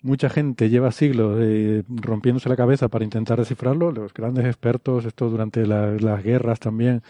Mucha 0.03 0.29
gente 0.29 0.69
lleva 0.69 0.91
siglos 0.91 1.39
eh, 1.41 1.81
rompiéndose 1.87 2.47
la 2.47 2.55
cabeza 2.55 2.89
para 2.89 3.03
intentar 3.03 3.39
descifrarlo. 3.39 3.91
Los 3.91 4.13
grandes 4.13 4.45
expertos, 4.45 5.05
esto 5.05 5.31
durante 5.31 5.65
las 5.65 6.23
guerras 6.23 6.59
también, 6.59 7.01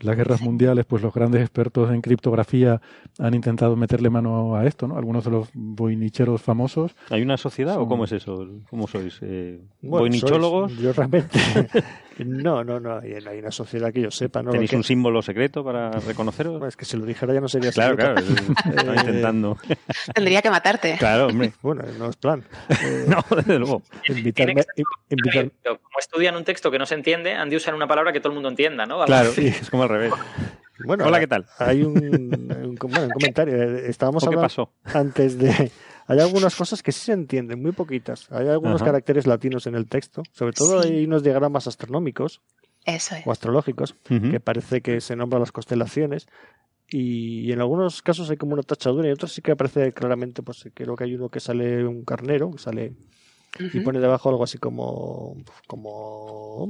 las 0.00 0.16
guerras 0.16 0.42
mundiales, 0.42 0.84
pues 0.84 1.02
los 1.02 1.14
grandes 1.14 1.40
expertos 1.40 1.90
en 1.92 2.00
criptografía 2.02 2.80
han 3.18 3.34
intentado 3.34 3.76
meterle 3.76 4.10
mano 4.10 4.56
a 4.56 4.66
esto, 4.66 4.88
¿no? 4.88 4.96
Algunos 4.96 5.24
de 5.24 5.30
los 5.30 5.48
boinicheros 5.54 6.42
famosos. 6.42 6.94
¿Hay 7.10 7.22
una 7.22 7.36
sociedad 7.36 7.78
o 7.78 7.86
cómo 7.86 8.04
es 8.04 8.12
eso? 8.12 8.46
¿Cómo 8.68 8.86
sois? 8.86 9.18
Eh, 9.22 9.60
¿Boinichólogos? 9.82 10.76
yo 10.76 10.92
realmente... 10.92 11.38
no, 12.18 12.62
no, 12.62 12.80
no. 12.80 12.98
Hay, 12.98 13.14
hay, 13.14 13.38
una 13.38 13.50
sociedad 13.50 13.92
que 13.92 14.02
yo 14.02 14.10
sepa, 14.10 14.42
¿no? 14.42 14.50
¿Tenéis 14.50 14.72
un 14.72 14.84
símbolo 14.84 15.22
secreto 15.22 15.64
para 15.64 15.90
reconoceros? 15.90 16.62
es 16.68 16.76
que 16.76 16.84
si 16.84 16.96
lo 16.96 17.04
dijera 17.04 17.34
ya 17.34 17.40
no 17.40 17.48
sería 17.48 17.72
Claro, 17.72 17.96
claro. 17.96 18.20
Estoy 18.76 18.96
intentando. 18.96 19.58
Tendría 20.14 20.42
que 20.42 20.50
matarte. 20.50 20.96
Claro, 20.98 21.26
hombre. 21.26 21.52
Bueno, 21.62 21.82
no 21.98 22.10
es 22.10 22.16
plan. 22.16 22.44
no, 23.08 23.24
desde 23.36 23.58
luego. 23.58 23.82
Invitarme, 24.08 24.64
Como 25.64 25.98
estudian 25.98 26.36
un 26.36 26.44
texto 26.44 26.70
que 26.70 26.78
no 26.78 26.86
se 26.86 26.94
entiende, 26.94 27.32
han 27.32 27.48
de 27.48 27.56
usar 27.56 27.74
una 27.74 27.86
palabra 27.86 28.12
que 28.12 28.20
todo 28.20 28.30
el 28.30 28.34
mundo 28.34 28.48
entienda, 28.50 28.86
¿no? 28.86 29.04
Claro, 29.04 29.30
sí. 29.32 29.46
es 29.46 29.70
como 29.70 29.84
al 29.84 29.88
revés. 29.88 30.12
Bueno, 30.84 31.06
Hola, 31.06 31.20
¿qué 31.20 31.26
tal? 31.26 31.46
Hay 31.58 31.82
un, 31.82 31.96
un, 31.96 32.76
comentario. 32.76 33.56
Estábamos 33.78 34.24
hablando 34.24 34.42
pasó? 34.42 34.72
antes 34.84 35.38
de. 35.38 35.70
Hay 36.06 36.20
algunas 36.20 36.54
cosas 36.54 36.82
que 36.82 36.92
sí 36.92 37.00
se 37.00 37.12
entienden, 37.12 37.62
muy 37.62 37.72
poquitas. 37.72 38.30
Hay 38.30 38.48
algunos 38.48 38.82
caracteres 38.82 39.26
latinos 39.26 39.66
en 39.66 39.74
el 39.74 39.86
texto. 39.86 40.22
Sobre 40.32 40.52
todo 40.52 40.80
hay 40.80 41.04
unos 41.04 41.22
diagramas 41.22 41.66
astronómicos 41.66 42.42
o 43.24 43.32
astrológicos 43.32 43.94
que 44.04 44.40
parece 44.40 44.82
que 44.82 45.00
se 45.00 45.16
nombran 45.16 45.40
las 45.40 45.52
constelaciones. 45.52 46.26
Y, 46.90 47.50
en 47.50 47.60
algunos 47.60 48.02
casos 48.02 48.28
hay 48.30 48.36
como 48.36 48.52
una 48.52 48.62
tachadura 48.62 49.06
y 49.06 49.10
en 49.10 49.14
otros 49.14 49.32
sí 49.32 49.40
que 49.40 49.52
aparece 49.52 49.92
claramente, 49.92 50.42
pues 50.42 50.68
creo 50.74 50.94
que 50.94 51.04
hay 51.04 51.14
uno 51.14 51.30
que 51.30 51.40
sale 51.40 51.86
un 51.86 52.04
carnero, 52.04 52.50
que 52.50 52.58
sale 52.58 52.92
y 53.58 53.80
pone 53.80 54.00
debajo 54.00 54.28
algo 54.28 54.44
así 54.44 54.58
como 54.58 55.36
como 55.66 56.68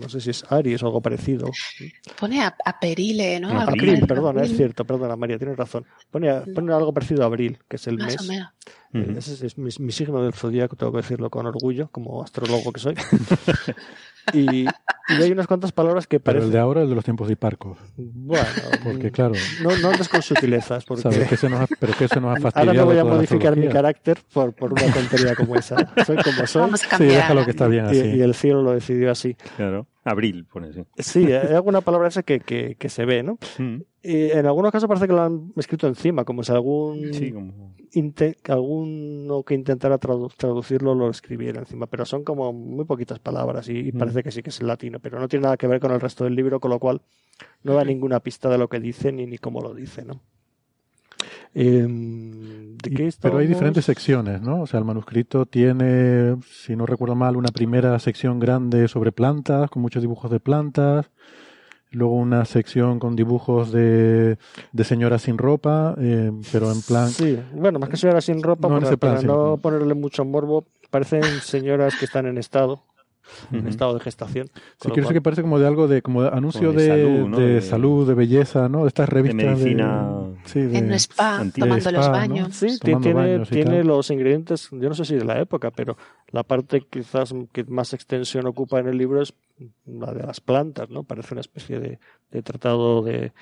no 0.00 0.08
sé 0.08 0.20
si 0.20 0.30
es 0.30 0.44
Aries 0.50 0.82
o 0.82 0.86
algo 0.86 1.00
parecido. 1.00 1.50
Pone 2.18 2.42
a, 2.42 2.54
Perile, 2.80 3.40
¿no? 3.40 3.58
Abril, 3.60 4.06
perdona, 4.06 4.42
es 4.42 4.56
cierto, 4.56 4.84
perdona 4.84 5.16
María, 5.16 5.38
tienes 5.38 5.56
razón. 5.56 5.86
Pone, 6.10 6.32
pone 6.54 6.72
algo 6.72 6.92
parecido 6.92 7.22
a 7.22 7.26
Abril, 7.26 7.58
que 7.68 7.76
es 7.76 7.86
el 7.86 7.98
mes. 7.98 8.16
Ese 8.92 9.46
es 9.46 9.58
mi, 9.58 9.70
mi, 9.78 9.92
signo 9.92 10.22
del 10.22 10.34
zodíaco, 10.34 10.76
tengo 10.76 10.92
que 10.92 10.98
decirlo 10.98 11.28
con 11.30 11.46
orgullo, 11.46 11.88
como 11.90 12.22
astrólogo 12.22 12.72
que 12.72 12.80
soy. 12.80 12.94
y, 14.32 14.66
hay 15.08 15.32
unas 15.32 15.46
cuantas 15.46 15.72
palabras 15.72 16.06
que 16.06 16.20
parecen... 16.20 16.40
Pero 16.40 16.46
el 16.46 16.52
de 16.52 16.58
ahora 16.58 16.80
es 16.80 16.84
el 16.84 16.90
de 16.90 16.94
los 16.96 17.04
tiempos 17.04 17.30
hiparcos. 17.30 17.78
Bueno, 17.96 18.44
porque 18.82 19.10
claro... 19.10 19.34
No, 19.62 19.76
no 19.78 19.90
andes 19.90 20.08
con 20.08 20.22
sutilezas, 20.22 20.84
porque... 20.84 21.02
Sabes 21.02 21.28
que 21.28 21.36
se 21.36 21.48
nos 21.48 21.60
ha, 21.60 21.66
pero 21.78 21.92
que 21.94 22.08
se 22.08 22.20
nos 22.20 22.36
ha 22.36 22.40
fastidiado 22.40 22.70
Ahora 22.70 22.80
no 22.80 22.86
voy 22.86 22.98
a 22.98 23.04
modificar 23.04 23.56
mi 23.56 23.68
carácter 23.68 24.18
por, 24.32 24.52
por 24.54 24.72
una 24.72 24.92
tontería 24.92 25.34
como 25.34 25.56
esa. 25.56 25.76
Soy 26.04 26.16
como 26.16 26.46
soy. 26.46 26.62
Vamos 26.62 26.84
a 26.84 26.88
cambiar. 26.88 27.10
Sí, 27.10 27.16
déjalo 27.16 27.44
que 27.44 27.50
está 27.50 27.68
bien 27.68 27.84
así. 27.86 27.98
Y, 27.98 28.22
el 28.22 28.34
cielo 28.34 28.62
lo 28.62 28.72
decidió 28.72 29.10
así. 29.10 29.36
Claro. 29.56 29.86
Abril, 30.04 30.46
pone 30.50 30.68
así. 30.68 30.84
Sí, 30.98 31.32
hay 31.32 31.54
alguna 31.54 31.80
palabra 31.80 32.08
esa 32.08 32.22
que, 32.22 32.40
que, 32.40 32.76
que 32.78 32.88
se 32.88 33.04
ve, 33.04 33.22
¿no? 33.22 33.38
Mm. 33.58 33.82
Y 34.02 34.30
en 34.32 34.46
algunos 34.46 34.70
casos 34.70 34.86
parece 34.86 35.06
que 35.06 35.14
lo 35.14 35.22
han 35.22 35.52
escrito 35.56 35.86
encima, 35.86 36.24
como 36.24 36.42
si 36.42 36.52
algún 36.52 37.12
sí, 37.14 37.32
como... 37.32 37.74
alguno 38.48 39.42
que 39.42 39.54
intentara 39.54 39.98
traducirlo 39.98 40.94
lo 40.94 41.10
escribiera 41.10 41.60
encima, 41.60 41.86
pero 41.86 42.04
son 42.04 42.24
como 42.24 42.52
muy 42.52 42.84
poquitas 42.84 43.18
palabras 43.18 43.68
y, 43.68 43.92
mm. 43.92 43.98
parece 43.98 44.22
que 44.22 44.30
sí 44.30 44.42
que 44.42 44.50
es 44.50 44.62
latino, 44.62 44.98
pero 45.00 45.18
no 45.18 45.28
tiene 45.28 45.44
nada 45.44 45.56
que 45.56 45.66
ver 45.66 45.80
con 45.80 45.92
el 45.92 46.00
resto 46.00 46.24
del 46.24 46.34
libro, 46.34 46.60
con 46.60 46.70
lo 46.70 46.78
cual 46.78 47.02
no 47.62 47.74
da 47.74 47.84
ninguna 47.84 48.20
pista 48.20 48.48
de 48.48 48.58
lo 48.58 48.68
que 48.68 48.80
dice 48.80 49.12
ni, 49.12 49.26
ni 49.26 49.38
cómo 49.38 49.60
lo 49.60 49.74
dice, 49.74 50.04
¿no? 50.04 50.20
Em, 51.54 52.76
pero 53.20 53.38
hay 53.38 53.46
diferentes 53.46 53.84
secciones, 53.84 54.42
¿no? 54.42 54.62
O 54.62 54.66
sea, 54.66 54.78
el 54.78 54.84
manuscrito 54.84 55.46
tiene, 55.46 56.36
si 56.50 56.74
no 56.74 56.84
recuerdo 56.84 57.14
mal, 57.14 57.36
una 57.36 57.50
primera 57.50 57.96
sección 58.00 58.40
grande 58.40 58.88
sobre 58.88 59.12
plantas, 59.12 59.70
con 59.70 59.80
muchos 59.80 60.02
dibujos 60.02 60.30
de 60.30 60.40
plantas. 60.40 61.10
Luego 61.94 62.14
una 62.14 62.44
sección 62.44 62.98
con 62.98 63.16
dibujos 63.16 63.70
de, 63.70 64.36
de 64.72 64.84
señoras 64.84 65.22
sin 65.22 65.38
ropa, 65.38 65.94
eh, 65.98 66.32
pero 66.52 66.70
en 66.70 66.82
plan... 66.82 67.08
Sí, 67.08 67.38
bueno, 67.54 67.78
más 67.78 67.88
que 67.88 67.96
señoras 67.96 68.24
sin 68.24 68.42
ropa, 68.42 68.68
para, 68.98 69.22
no 69.22 69.56
ponerle 69.58 69.94
mucho 69.94 70.24
morbo, 70.24 70.64
parecen 70.90 71.22
señoras 71.42 71.94
que 71.98 72.04
están 72.04 72.26
en 72.26 72.38
estado 72.38 72.82
en 73.52 73.66
estado 73.66 73.94
de 73.94 74.00
gestación. 74.00 74.48
Sí, 74.80 74.90
quiero 74.92 75.08
que 75.08 75.20
parece 75.20 75.42
como 75.42 75.58
de 75.58 75.66
algo 75.66 75.88
de 75.88 76.02
como 76.02 76.22
anuncio 76.22 76.72
de, 76.72 77.62
salud, 77.62 78.06
de, 78.06 78.14
belleza, 78.14 78.68
¿no? 78.68 78.82
De 78.82 78.88
estas 78.88 79.08
revistas 79.08 79.38
de 79.38 79.46
medicina. 79.46 80.08
En 80.54 80.92
spa, 80.94 81.44
tomando 81.56 81.90
los 81.92 82.08
baños. 82.10 82.54
Sí, 82.56 82.78
tiene, 82.78 83.40
tiene 83.46 83.84
los 83.84 84.10
ingredientes, 84.10 84.68
yo 84.70 84.88
no 84.88 84.94
sé 84.94 85.04
si 85.04 85.14
de 85.14 85.24
la 85.24 85.40
época, 85.40 85.70
pero 85.70 85.96
la 86.28 86.42
parte 86.42 86.82
quizás 86.88 87.34
que 87.52 87.64
más 87.64 87.92
extensión 87.92 88.46
ocupa 88.46 88.78
en 88.78 88.88
el 88.88 88.98
libro 88.98 89.22
es 89.22 89.34
la 89.86 90.12
de 90.12 90.24
las 90.24 90.40
plantas, 90.40 90.90
¿no? 90.90 91.04
Parece 91.04 91.34
una 91.34 91.40
especie 91.40 91.80
de, 91.80 91.98
de 92.30 92.42
tratado 92.42 93.02
de, 93.02 93.32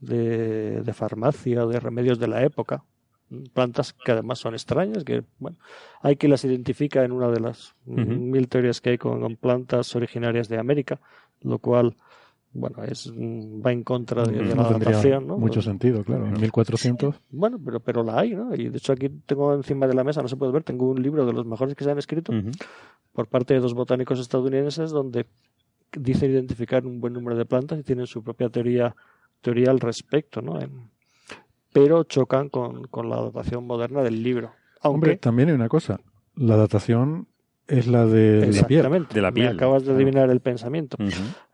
de, 0.00 0.82
de 0.82 0.92
farmacia 0.94 1.64
o 1.64 1.68
de 1.68 1.80
remedios 1.80 2.18
de 2.18 2.28
la 2.28 2.42
época 2.42 2.84
plantas 3.52 3.92
que 3.92 4.12
además 4.12 4.38
son 4.38 4.54
extrañas, 4.54 5.04
que 5.04 5.22
bueno, 5.38 5.58
hay 6.02 6.16
que 6.16 6.28
las 6.28 6.44
identifica 6.44 7.04
en 7.04 7.12
una 7.12 7.28
de 7.28 7.40
las 7.40 7.74
mil 7.84 8.48
teorías 8.48 8.80
que 8.80 8.90
hay 8.90 8.98
con, 8.98 9.36
plantas 9.36 9.94
originarias 9.94 10.48
de 10.48 10.58
América, 10.58 11.00
lo 11.42 11.58
cual 11.58 11.96
bueno, 12.52 12.82
es 12.84 13.12
mm, 13.14 13.64
va 13.64 13.72
en 13.72 13.82
contra 13.84 14.24
de, 14.24 14.54
la 14.54 14.62
adaptación, 14.62 15.26
¿no? 15.26 15.38
Mucho 15.38 15.62
sentido, 15.62 16.02
claro. 16.02 16.26
En 16.26 16.40
1400. 16.40 17.20
Bueno, 17.30 17.58
pero, 17.62 17.80
pero 17.80 18.02
la 18.02 18.20
hay, 18.20 18.34
¿no? 18.34 18.54
Y 18.54 18.68
de 18.68 18.78
hecho 18.78 18.92
aquí 18.92 19.08
tengo 19.26 19.54
encima 19.54 19.86
de 19.86 19.94
la 19.94 20.04
mesa, 20.04 20.22
no 20.22 20.28
se 20.28 20.36
puede 20.36 20.52
ver, 20.52 20.64
tengo 20.64 20.88
un 20.88 21.02
libro 21.02 21.26
de 21.26 21.32
los 21.32 21.46
mejores 21.46 21.74
que 21.74 21.84
se 21.84 21.90
han 21.90 21.98
escrito 21.98 22.32
por 23.12 23.26
parte 23.26 23.54
de 23.54 23.60
dos 23.60 23.74
botánicos 23.74 24.18
estadounidenses 24.20 24.90
donde 24.90 25.26
dicen 25.92 26.30
identificar 26.30 26.86
un 26.86 27.00
buen 27.00 27.12
número 27.12 27.36
de 27.36 27.44
plantas 27.44 27.78
y 27.78 27.82
tienen 27.82 28.06
su 28.06 28.22
propia 28.22 28.48
teoría 28.48 28.94
teoría 29.40 29.70
al 29.70 29.80
respecto, 29.80 30.42
¿no? 30.42 30.58
pero 31.72 32.04
chocan 32.04 32.48
con, 32.48 32.88
con, 32.88 33.08
la 33.08 33.22
datación 33.22 33.66
moderna 33.66 34.02
del 34.02 34.22
libro. 34.22 34.52
Hombre, 34.82 35.16
también 35.16 35.50
hay 35.50 35.54
una 35.54 35.68
cosa. 35.68 36.00
La 36.34 36.56
datación 36.56 37.28
es 37.66 37.86
la 37.86 38.06
de 38.06 38.50
la 38.52 38.66
piel. 38.66 39.06
De 39.12 39.20
la 39.20 39.32
piel. 39.32 39.48
acabas 39.48 39.84
de 39.84 39.92
adivinar 39.92 40.30
el 40.30 40.40
pensamiento. 40.40 40.96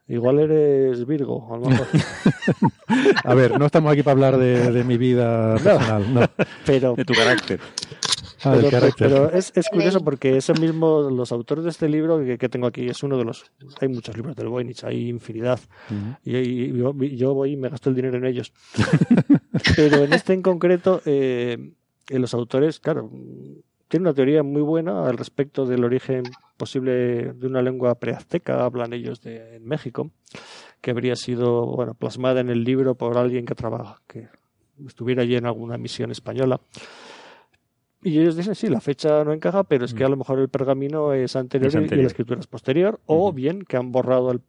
Igual 0.06 0.39
eres 0.39 1.06
Virgo, 1.06 1.55
a 1.55 1.59
lo 1.59 1.66
mejor. 1.66 1.86
a 3.24 3.35
ver, 3.35 3.59
no 3.59 3.66
estamos 3.66 3.93
aquí 3.93 4.02
para 4.02 4.12
hablar 4.12 4.36
de, 4.39 4.85
mi 4.85 4.98
vida 4.98 5.55
personal, 5.55 6.14
no. 6.14 6.20
Pero, 6.66 6.94
de 6.94 7.05
tu 7.05 7.14
carácter. 7.14 7.60
Ah, 8.44 8.59
pero, 8.98 9.31
es, 9.31 9.52
es, 9.55 9.68
curioso 9.70 10.01
porque 10.05 10.36
ese 10.36 10.52
mismo, 10.52 11.09
los 11.10 11.32
autores 11.32 11.64
de 11.64 11.70
este 11.70 11.89
libro 11.89 12.22
que, 12.22 12.36
que, 12.36 12.51
tengo 12.51 12.66
aquí, 12.66 12.86
es 12.86 13.02
uno 13.02 13.16
de 13.16 13.24
los. 13.24 13.51
Hay 13.81 13.89
muchos 13.89 14.14
libros 14.16 14.36
del 14.36 14.48
Voynich, 14.48 14.85
hay 14.85 15.09
infinidad. 15.09 15.59
y, 16.22 16.76
yo, 17.16 17.35
voy 17.35 17.52
y 17.52 17.56
me 17.56 17.70
gasto 17.70 17.89
el 17.89 17.97
dinero 17.97 18.18
en 18.18 18.26
ellos. 18.26 18.52
pero 19.76 20.05
en 20.05 20.12
este 20.12 20.35
en 20.35 20.43
concreto, 20.43 21.01
eh, 21.06 21.72
los 22.10 22.35
autores, 22.35 22.81
claro, 22.81 23.10
tiene 23.89 24.02
una 24.02 24.14
teoría 24.14 24.43
muy 24.43 24.62
buena 24.62 25.06
al 25.06 25.16
respecto 25.16 25.64
del 25.64 25.85
origen 25.85 26.24
posible 26.56 27.32
de 27.32 27.47
una 27.47 27.62
lengua 27.62 27.94
preazteca, 27.97 28.64
hablan 28.64 28.93
ellos 28.93 29.20
de 29.20 29.56
en 29.56 29.66
México, 29.66 30.10
que 30.81 30.90
habría 30.90 31.16
sido 31.16 31.66
bueno 31.66 31.94
plasmada 31.94 32.40
en 32.40 32.51
el 32.51 32.64
libro 32.64 32.94
por 32.94 33.16
alguien 33.16 33.47
que 33.47 33.55
trabaja, 33.55 34.01
que 34.06 34.28
estuviera 34.86 35.22
allí 35.22 35.36
en 35.36 35.47
alguna 35.47 35.78
misión 35.78 36.10
española. 36.10 36.60
Y 38.02 38.20
ellos 38.20 38.36
dicen, 38.36 38.55
sí, 38.55 38.68
la 38.68 38.81
fecha 38.81 39.24
no 39.24 39.32
encaja, 39.32 39.64
pero 39.64 39.86
es 39.86 39.94
que 39.94 40.05
a 40.05 40.09
lo 40.09 40.16
mejor 40.16 40.39
el 40.39 40.51
pergamino 40.51 41.14
es 41.14 41.36
anterior, 41.36 41.72
y 41.74 41.97
la 41.97 42.06
escritura 42.06 42.39
es 42.39 42.47
posterior, 42.47 43.01
o 43.06 43.32
bien 43.32 43.62
que 43.62 43.78
han 43.78 43.93
borrado 43.93 44.31
el 44.31 44.43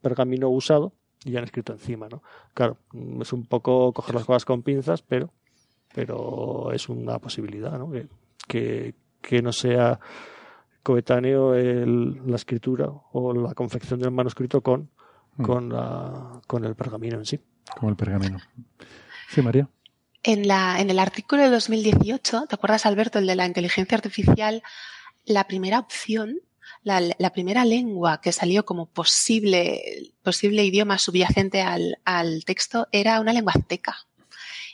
pergamino 0.00 0.48
usado 0.48 0.92
y 1.24 1.36
han 1.36 1.44
escrito 1.44 1.72
encima, 1.72 2.08
¿no? 2.08 2.22
Claro, 2.52 2.76
es 3.20 3.32
un 3.32 3.46
poco 3.46 3.92
coger 3.92 4.14
las 4.14 4.24
cosas 4.24 4.44
con 4.44 4.62
pinzas, 4.62 5.02
pero, 5.02 5.30
pero 5.92 6.70
es 6.72 6.88
una 6.88 7.18
posibilidad, 7.18 7.76
¿no? 7.78 7.90
que, 8.46 8.94
que 9.20 9.42
no 9.42 9.52
sea 9.52 9.98
coetáneo 10.84 11.54
el, 11.54 12.20
la 12.30 12.36
escritura 12.36 12.88
o 13.12 13.32
la 13.32 13.54
confección 13.54 13.98
del 13.98 14.12
manuscrito 14.12 14.60
con, 14.60 14.90
mm. 15.36 15.42
con, 15.42 15.68
la, 15.70 16.40
con 16.46 16.64
el 16.64 16.76
pergamino 16.76 17.18
en 17.18 17.24
sí. 17.24 17.40
Con 17.80 17.88
el 17.88 17.96
pergamino. 17.96 18.38
Sí, 19.28 19.42
María. 19.42 19.68
En, 20.22 20.46
la, 20.46 20.80
en 20.80 20.90
el 20.90 21.00
artículo 21.00 21.42
de 21.42 21.50
2018, 21.50 22.46
¿te 22.46 22.54
acuerdas, 22.54 22.86
Alberto, 22.86 23.18
el 23.18 23.26
de 23.26 23.34
la 23.34 23.46
inteligencia 23.46 23.96
artificial? 23.96 24.62
La 25.24 25.44
primera 25.48 25.80
opción, 25.80 26.38
la, 26.82 27.00
la 27.00 27.30
primera 27.32 27.64
lengua 27.64 28.20
que 28.20 28.30
salió 28.30 28.64
como 28.64 28.86
posible, 28.86 30.12
posible 30.22 30.64
idioma 30.64 30.98
subyacente 30.98 31.62
al, 31.62 31.98
al 32.04 32.44
texto 32.44 32.86
era 32.92 33.20
una 33.20 33.32
lengua 33.32 33.54
azteca 33.56 33.96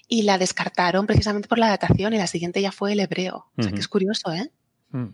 y 0.09 0.23
la 0.23 0.39
descartaron 0.39 1.07
precisamente 1.07 1.47
por 1.47 1.59
la 1.59 1.69
datación 1.69 2.13
y 2.13 2.19
la 2.19 2.27
siguiente 2.27 2.61
ya 2.61 2.73
fue 2.73 2.93
el 2.93 3.01
hebreo. 3.01 3.47
O 3.57 3.63
sea, 3.63 3.71
que 3.71 3.79
es 3.79 3.87
curioso, 3.87 4.33
¿eh? 4.33 4.51
Mm. 4.91 5.11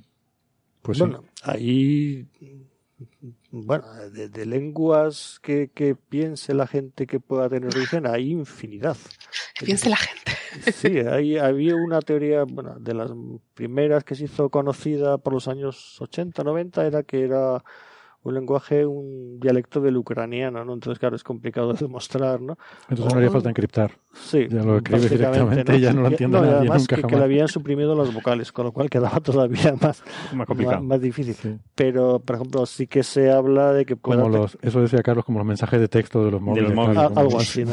Pues 0.87 1.01
bueno, 1.01 1.25
ahí, 1.43 2.29
bueno, 3.51 3.85
de, 4.13 4.47
lenguas 4.47 5.41
que, 5.43 5.69
que, 5.75 5.97
piense 5.97 6.55
la 6.55 6.69
gente 6.69 7.09
que 7.09 7.19
pueda 7.19 7.49
tener 7.49 7.75
origen, 7.77 8.07
hay 8.07 8.31
infinidad. 8.31 8.97
Que 9.59 9.67
piense 9.67 9.91
la 9.91 9.97
gente. 9.97 10.33
Sí, 10.73 11.01
hay, 11.01 11.37
había 11.37 11.77
una 11.77 12.01
teoría, 12.01 12.45
bueno, 12.45 12.77
de 12.79 12.95
las 12.95 13.11
primeras 13.53 14.05
que 14.05 14.15
se 14.15 14.25
hizo 14.25 14.49
conocida 14.49 15.19
por 15.19 15.35
los 15.35 15.49
años 15.49 16.01
80, 16.01 16.45
90, 16.45 16.87
era 16.87 17.03
que 17.03 17.25
era 17.25 17.63
un 18.27 18.35
lenguaje, 18.35 18.85
un 18.85 19.39
dialecto 19.39 19.81
del 19.81 19.97
ucraniano, 19.97 20.65
¿no? 20.65 20.75
Entonces, 20.75 20.99
claro, 20.99 21.15
es 21.15 21.23
complicado 21.23 21.73
de 21.73 21.79
demostrar, 21.79 22.41
¿no? 22.41 22.59
Entonces 22.89 23.15
no 23.15 23.19
haría 23.19 23.31
falta 23.31 23.49
encriptar. 23.49 23.93
Sí. 24.13 24.47
Ya 24.51 24.63
lo 24.63 24.79
escribes 24.79 25.11
directamente 25.11 25.73
¿no? 25.73 25.79
ya 25.79 25.93
no 25.93 26.03
lo 26.03 26.09
entiende 26.09 26.41
nadie 26.41 26.55
además 26.55 26.79
nunca 26.83 26.97
que, 26.97 27.03
jamás. 27.03 27.13
que 27.13 27.19
le 27.19 27.25
habían 27.25 27.49
suprimido 27.49 27.95
las 27.95 28.13
vocales, 28.13 28.51
con 28.51 28.65
lo 28.65 28.73
cual 28.73 28.91
quedaba 28.91 29.21
todavía 29.23 29.75
más, 29.81 30.03
más, 30.35 30.47
complicado. 30.47 30.83
más, 30.83 31.01
difícil. 31.01 31.61
Pero, 31.75 32.19
por 32.19 32.37
ejemplo, 32.37 32.67
sí 32.67 32.89
que 32.89 33.05
se 33.05 33.31
habla 33.31 33.73
de 33.73 33.87
que 33.87 33.95
pueda... 33.95 34.23
Como 34.23 34.37
los, 34.37 34.59
eso 34.61 34.81
decía 34.81 35.03
Carlos, 35.03 35.25
como 35.25 35.39
los 35.39 35.47
mensajes 35.47 35.81
de 35.81 35.89
texto 35.89 36.25
de 36.25 36.33
los 36.33 36.41
móviles. 36.41 36.73
algo 36.77 37.39
así, 37.39 37.65
¿no? 37.65 37.73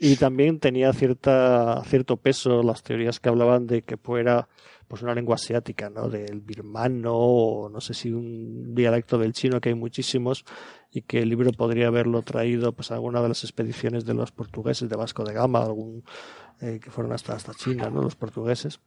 y 0.00 0.16
también 0.16 0.58
tenía 0.58 0.92
cierta, 0.92 1.82
cierto 1.84 2.16
peso 2.16 2.62
las 2.62 2.82
teorías 2.82 3.20
que 3.20 3.28
hablaban 3.28 3.66
de 3.66 3.82
que 3.82 3.96
fuera 3.96 4.48
pues 4.88 5.02
una 5.02 5.14
lengua 5.14 5.34
asiática, 5.34 5.90
¿no? 5.90 6.08
Del 6.08 6.40
birmano 6.40 7.14
o 7.14 7.68
no 7.68 7.80
sé 7.80 7.92
si 7.92 8.10
un 8.10 8.74
dialecto 8.74 9.18
del 9.18 9.34
chino 9.34 9.60
que 9.60 9.68
hay 9.68 9.74
muchísimos 9.74 10.44
y 10.90 11.02
que 11.02 11.20
el 11.20 11.28
libro 11.28 11.52
podría 11.52 11.88
haberlo 11.88 12.22
traído 12.22 12.72
pues 12.72 12.90
a 12.90 12.94
alguna 12.94 13.20
de 13.20 13.28
las 13.28 13.44
expediciones 13.44 14.06
de 14.06 14.14
los 14.14 14.32
portugueses 14.32 14.88
de 14.88 14.96
Vasco 14.96 15.24
de 15.24 15.34
Gama, 15.34 15.62
algún 15.62 16.02
eh, 16.60 16.80
que 16.82 16.90
fueron 16.90 17.12
hasta 17.12 17.34
hasta 17.34 17.52
China, 17.52 17.90
¿no? 17.90 18.02
Los 18.02 18.16
portugueses 18.16 18.80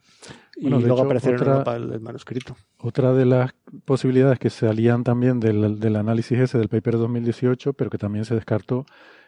y 0.58 0.68
luego 0.68 1.02
aparecer 1.04 1.36
en 1.36 1.40
Europa 1.40 1.76
el, 1.76 2.00
manuscrito. 2.02 2.58
Otra 2.80 3.14
de 3.14 3.26
las 3.26 3.54
posibilidades 3.86 4.40
que 4.40 4.50
salían 4.50 5.04
también 5.04 5.40
del, 5.40 5.80
del 5.80 5.96
análisis 5.96 6.40
ese 6.40 6.58
del 6.58 6.68
paper 6.68 6.98
2018, 6.98 7.74
pero 7.74 7.92
que 7.92 8.00
también 8.00 8.26
se 8.26 8.34
descartó 8.34 8.86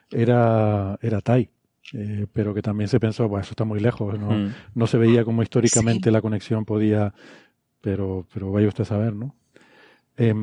era 0.09 0.97
era 1.01 1.21
Tai 1.21 1.49
eh, 1.91 2.27
pero 2.31 2.53
que 2.53 2.61
también 2.61 2.87
se 2.87 2.99
pensó, 2.99 3.27
bueno, 3.27 3.43
eso 3.43 3.51
está 3.51 3.65
muy 3.65 3.79
lejos, 3.79 4.17
no, 4.17 4.31
mm. 4.31 4.53
no 4.75 4.87
se 4.87 4.97
veía 4.97 5.25
como 5.25 5.43
históricamente 5.43 6.11
la 6.11 6.21
conexión 6.21 6.65
podía, 6.65 7.13
pero, 7.81 8.25
pero 8.33 8.51
vaya 8.51 8.67
usted 8.67 8.83
a 8.83 8.87
saber, 8.87 9.13
¿no? 9.13 9.35
Eh, 10.17 10.33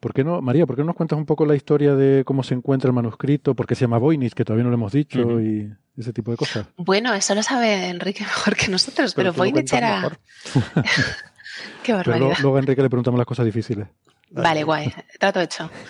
¿Por 0.00 0.12
qué 0.12 0.24
no, 0.24 0.40
María, 0.42 0.66
por 0.66 0.76
qué 0.76 0.82
no 0.82 0.86
nos 0.86 0.96
cuentas 0.96 1.18
un 1.18 1.26
poco 1.26 1.46
la 1.46 1.54
historia 1.54 1.94
de 1.94 2.24
cómo 2.24 2.42
se 2.42 2.54
encuentra 2.54 2.88
el 2.88 2.94
manuscrito? 2.94 3.54
Porque 3.54 3.74
se 3.74 3.82
llama 3.82 3.98
Voynich, 3.98 4.34
que 4.34 4.44
todavía 4.44 4.64
no 4.64 4.70
lo 4.70 4.76
hemos 4.76 4.92
dicho, 4.92 5.40
y 5.40 5.72
ese 5.96 6.12
tipo 6.12 6.30
de 6.30 6.36
cosas. 6.36 6.66
Bueno, 6.76 7.12
eso 7.14 7.34
lo 7.34 7.42
sabe 7.42 7.88
Enrique 7.88 8.22
mejor 8.24 8.56
que 8.56 8.68
nosotros, 8.68 9.14
pero, 9.14 9.32
Voynich 9.32 9.72
era... 9.72 10.18
qué 11.82 11.92
barbaridad. 11.92 12.36
luego, 12.40 12.56
a 12.56 12.60
Enrique 12.60 12.82
le 12.82 12.90
preguntamos 12.90 13.18
las 13.18 13.26
cosas 13.26 13.46
difíciles. 13.46 13.88
Vale, 14.30 14.64
guay, 14.64 14.92
trato 15.18 15.40
hecho. 15.40 15.70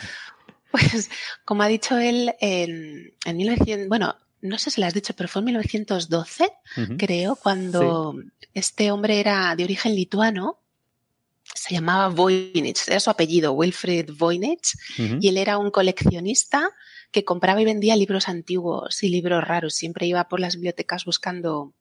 Pues, 0.73 1.11
como 1.45 1.63
ha 1.63 1.67
dicho 1.67 1.99
él, 1.99 2.33
en, 2.41 3.13
en 3.27 3.37
1900, 3.37 3.89
bueno, 3.89 4.17
no 4.43 4.59
sé 4.59 4.70
si 4.70 4.81
lo 4.81 4.86
has 4.86 4.94
dicho, 4.94 5.14
pero 5.14 5.28
fue 5.28 5.40
en 5.40 5.47
1912, 5.47 6.52
creo, 6.98 7.36
cuando 7.36 8.16
este 8.52 8.90
hombre 8.90 9.20
era 9.20 9.55
de 9.56 9.64
origen 9.64 9.94
lituano, 9.94 10.59
se 11.55 11.74
llamaba 11.74 12.09
Voynich, 12.09 12.89
era 12.89 12.98
su 13.01 13.09
apellido, 13.09 13.52
Wilfried 13.52 14.10
Voynich, 14.12 14.77
y 14.98 15.28
él 15.28 15.36
era 15.36 15.59
un 15.59 15.70
coleccionista 15.70 16.70
que 17.12 17.24
compraba 17.24 17.62
y 17.62 17.64
vendía 17.64 17.94
libros 17.94 18.28
antiguos 18.28 19.02
y 19.02 19.09
libros 19.09 19.44
raros, 19.44 19.74
siempre 19.74 20.06
iba 20.06 20.28
por 20.28 20.40
las 20.40 20.56
bibliotecas 20.56 21.05
buscando, 21.05 21.73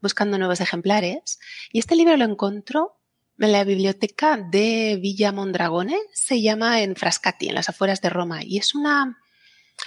buscando 0.00 0.38
nuevos 0.38 0.60
ejemplares, 0.60 1.38
y 1.72 1.78
este 1.78 1.94
libro 1.94 2.16
lo 2.16 2.24
encontró 2.24 2.96
en 3.38 3.52
la 3.52 3.64
biblioteca 3.64 4.38
de 4.38 4.98
Villa 5.00 5.30
Mondragone, 5.30 5.98
se 6.12 6.40
llama 6.40 6.80
en 6.80 6.96
Frascati, 6.96 7.48
en 7.48 7.54
las 7.54 7.68
afueras 7.68 8.00
de 8.00 8.08
Roma, 8.08 8.42
y 8.42 8.56
es 8.56 8.74
una 8.74 9.18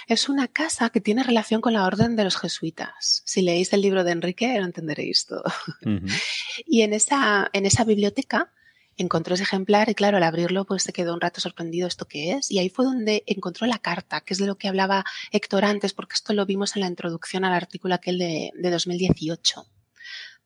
es 0.06 0.28
una 0.28 0.48
casa 0.48 0.90
que 0.90 1.00
tiene 1.00 1.22
relación 1.22 1.60
con 1.60 1.72
la 1.72 1.86
orden 1.86 2.16
de 2.16 2.24
los 2.24 2.36
jesuitas. 2.36 3.22
Si 3.24 3.42
leéis 3.42 3.72
el 3.72 3.82
libro 3.82 4.04
de 4.04 4.12
Enrique, 4.12 4.58
lo 4.58 4.64
entenderéis 4.64 5.26
todo. 5.26 5.44
y 6.66 6.82
en 6.82 6.92
esa, 6.92 7.50
en 7.52 7.66
esa 7.66 7.84
biblioteca 7.84 8.52
encontró 8.96 9.34
ese 9.34 9.44
ejemplar 9.44 9.88
y 9.88 9.94
claro, 9.94 10.18
al 10.18 10.22
abrirlo 10.22 10.64
pues 10.64 10.82
se 10.82 10.92
quedó 10.92 11.14
un 11.14 11.20
rato 11.20 11.40
sorprendido 11.40 11.88
esto 11.88 12.06
que 12.06 12.32
es 12.32 12.50
y 12.50 12.58
ahí 12.58 12.68
fue 12.68 12.84
donde 12.84 13.22
encontró 13.26 13.66
la 13.66 13.78
carta, 13.78 14.20
que 14.20 14.34
es 14.34 14.38
de 14.38 14.46
lo 14.46 14.56
que 14.56 14.68
hablaba 14.68 15.04
Héctor 15.30 15.64
antes, 15.64 15.94
porque 15.94 16.14
esto 16.14 16.34
lo 16.34 16.46
vimos 16.46 16.76
en 16.76 16.82
la 16.82 16.88
introducción 16.88 17.44
al 17.44 17.54
artículo 17.54 17.94
aquel 17.94 18.18
de, 18.18 18.50
de 18.54 18.70
2018. 18.70 19.66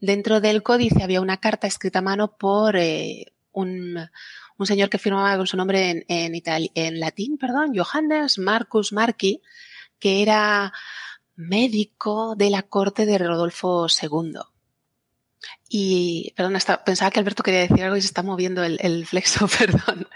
Dentro 0.01 0.41
del 0.41 0.63
códice 0.63 1.03
había 1.03 1.21
una 1.21 1.39
carta 1.39 1.67
escrita 1.67 2.01
a 2.01 2.03
mano 2.03 2.37
por 2.37 2.77
eh, 2.77 3.33
un, 3.53 3.99
un 4.59 4.67
señor 4.67 4.89
que 4.89 4.99
firmaba 4.99 5.37
con 5.37 5.47
su 5.47 5.57
nombre 5.57 5.91
en, 5.91 6.05
en, 6.09 7.01
latín, 7.01 7.39
perdón, 7.39 7.73
Johannes 7.77 8.39
Marcus 8.39 8.93
Marchi, 8.93 9.43
que 9.99 10.23
era 10.23 10.73
médico 11.35 12.35
de 12.37 12.51
la 12.51 12.63
corte 12.63 13.07
de 13.07 13.19
Rodolfo 13.19 13.87
II. 13.89 14.35
Y, 15.69 16.33
perdón, 16.37 16.57
hasta 16.57 16.85
pensaba 16.85 17.11
que 17.11 17.21
Alberto 17.21 17.43
quería 17.43 17.61
decir 17.61 17.83
algo 17.83 17.97
y 17.97 18.01
se 18.01 18.07
está 18.07 18.23
moviendo 18.23 18.65
el, 18.65 19.07
flexo, 19.07 19.47
perdón. 19.59 20.09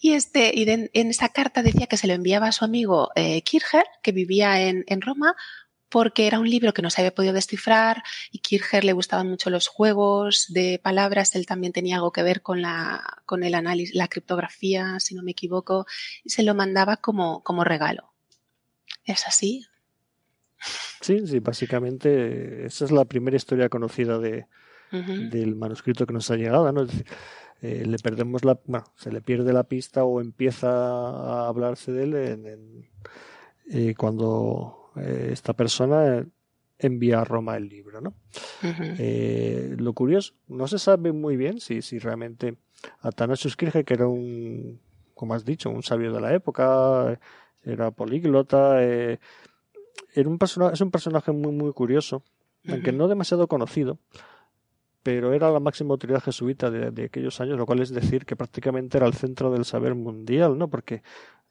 Y, 0.00 0.12
este, 0.12 0.52
y 0.54 0.68
en 0.68 1.10
esa 1.10 1.28
carta 1.28 1.62
decía 1.62 1.86
que 1.86 1.96
se 1.96 2.06
lo 2.06 2.14
enviaba 2.14 2.48
a 2.48 2.52
su 2.52 2.64
amigo 2.64 3.10
eh, 3.14 3.42
Kircher, 3.42 3.84
que 4.02 4.12
vivía 4.12 4.60
en, 4.60 4.84
en 4.86 5.00
Roma, 5.00 5.34
porque 5.94 6.26
era 6.26 6.40
un 6.40 6.50
libro 6.50 6.74
que 6.74 6.82
no 6.82 6.90
se 6.90 7.00
había 7.00 7.14
podido 7.14 7.32
descifrar 7.32 8.02
y 8.32 8.40
Kircher 8.40 8.82
le 8.82 8.94
gustaban 8.94 9.28
mucho 9.28 9.48
los 9.48 9.68
juegos 9.68 10.46
de 10.48 10.80
palabras, 10.82 11.36
él 11.36 11.46
también 11.46 11.72
tenía 11.72 11.94
algo 11.94 12.10
que 12.10 12.24
ver 12.24 12.42
con 12.42 12.62
la, 12.62 13.22
con 13.26 13.44
el 13.44 13.54
análisis, 13.54 13.94
la 13.94 14.08
criptografía, 14.08 14.98
si 14.98 15.14
no 15.14 15.22
me 15.22 15.30
equivoco, 15.30 15.86
y 16.24 16.30
se 16.30 16.42
lo 16.42 16.52
mandaba 16.52 16.96
como, 16.96 17.44
como 17.44 17.62
regalo. 17.62 18.12
Es 19.04 19.24
así. 19.28 19.66
Sí, 21.00 21.28
sí, 21.28 21.38
básicamente 21.38 22.66
esa 22.66 22.86
es 22.86 22.90
la 22.90 23.04
primera 23.04 23.36
historia 23.36 23.68
conocida 23.68 24.18
de, 24.18 24.48
del 24.90 25.54
manuscrito 25.54 26.06
que 26.06 26.12
nos 26.12 26.28
ha 26.28 26.34
llegado, 26.34 26.72
¿no? 26.72 26.88
Eh, 27.62 27.84
le 27.86 27.98
perdemos 27.98 28.44
la, 28.44 28.58
bueno, 28.66 28.84
se 28.96 29.12
le 29.12 29.20
pierde 29.20 29.52
la 29.52 29.62
pista 29.62 30.02
o 30.02 30.20
empieza 30.20 30.70
a 30.70 31.46
hablarse 31.46 31.92
de 31.92 32.02
él 32.02 32.14
en, 32.16 32.90
eh, 33.70 33.94
cuando 33.96 34.83
eh, 34.96 35.30
esta 35.32 35.52
persona 35.52 36.26
envía 36.78 37.20
a 37.20 37.24
Roma 37.24 37.56
el 37.56 37.68
libro, 37.68 38.00
¿no? 38.00 38.14
lo 38.62 39.92
curioso, 39.92 40.34
no 40.48 40.66
se 40.66 40.78
sabe 40.78 41.12
muy 41.12 41.36
bien 41.36 41.60
si, 41.60 41.82
si 41.82 41.98
realmente 41.98 42.56
Athanasius 43.00 43.56
Kirche, 43.56 43.84
que 43.84 43.94
era 43.94 44.08
un, 44.08 44.80
como 45.14 45.34
has 45.34 45.44
dicho, 45.44 45.70
un 45.70 45.82
sabio 45.82 46.12
de 46.12 46.20
la 46.20 46.34
época, 46.34 47.18
era 47.62 47.90
políglota, 47.90 48.82
era 48.82 49.18
un 50.28 50.38
es 50.72 50.80
un 50.80 50.90
personaje 50.90 51.32
muy, 51.32 51.52
muy 51.52 51.72
curioso, 51.72 52.22
aunque 52.68 52.92
no 52.92 53.08
demasiado 53.08 53.46
conocido, 53.46 53.98
pero 55.04 55.34
era 55.34 55.50
la 55.50 55.60
máxima 55.60 55.92
autoridad 55.92 56.22
jesuita 56.22 56.70
de, 56.70 57.04
aquellos 57.04 57.40
años, 57.40 57.58
lo 57.58 57.66
cual 57.66 57.80
es 57.80 57.90
decir 57.90 58.24
que 58.24 58.36
prácticamente 58.36 58.96
era 58.96 59.06
el 59.06 59.12
centro 59.12 59.52
del 59.52 59.66
saber 59.66 59.94
mundial, 59.94 60.56
¿no? 60.56 60.68
Porque 60.68 61.02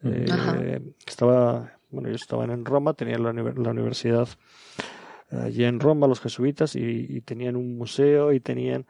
eh, 0.04 0.82
estaba, 1.06 1.78
bueno, 1.94 2.10
ellos 2.10 2.24
estaban 2.24 2.50
en 2.50 2.66
Roma, 2.66 2.94
tenían 2.94 3.24
la, 3.24 3.30
universidad 3.30 4.28
allí 5.32 5.64
en 5.64 5.80
Roma, 5.80 6.08
los 6.08 6.20
jesuitas, 6.20 6.76
y, 6.76 7.22
tenían 7.22 7.56
un 7.56 7.78
museo 7.78 8.34
y 8.34 8.40
tenían, 8.40 8.86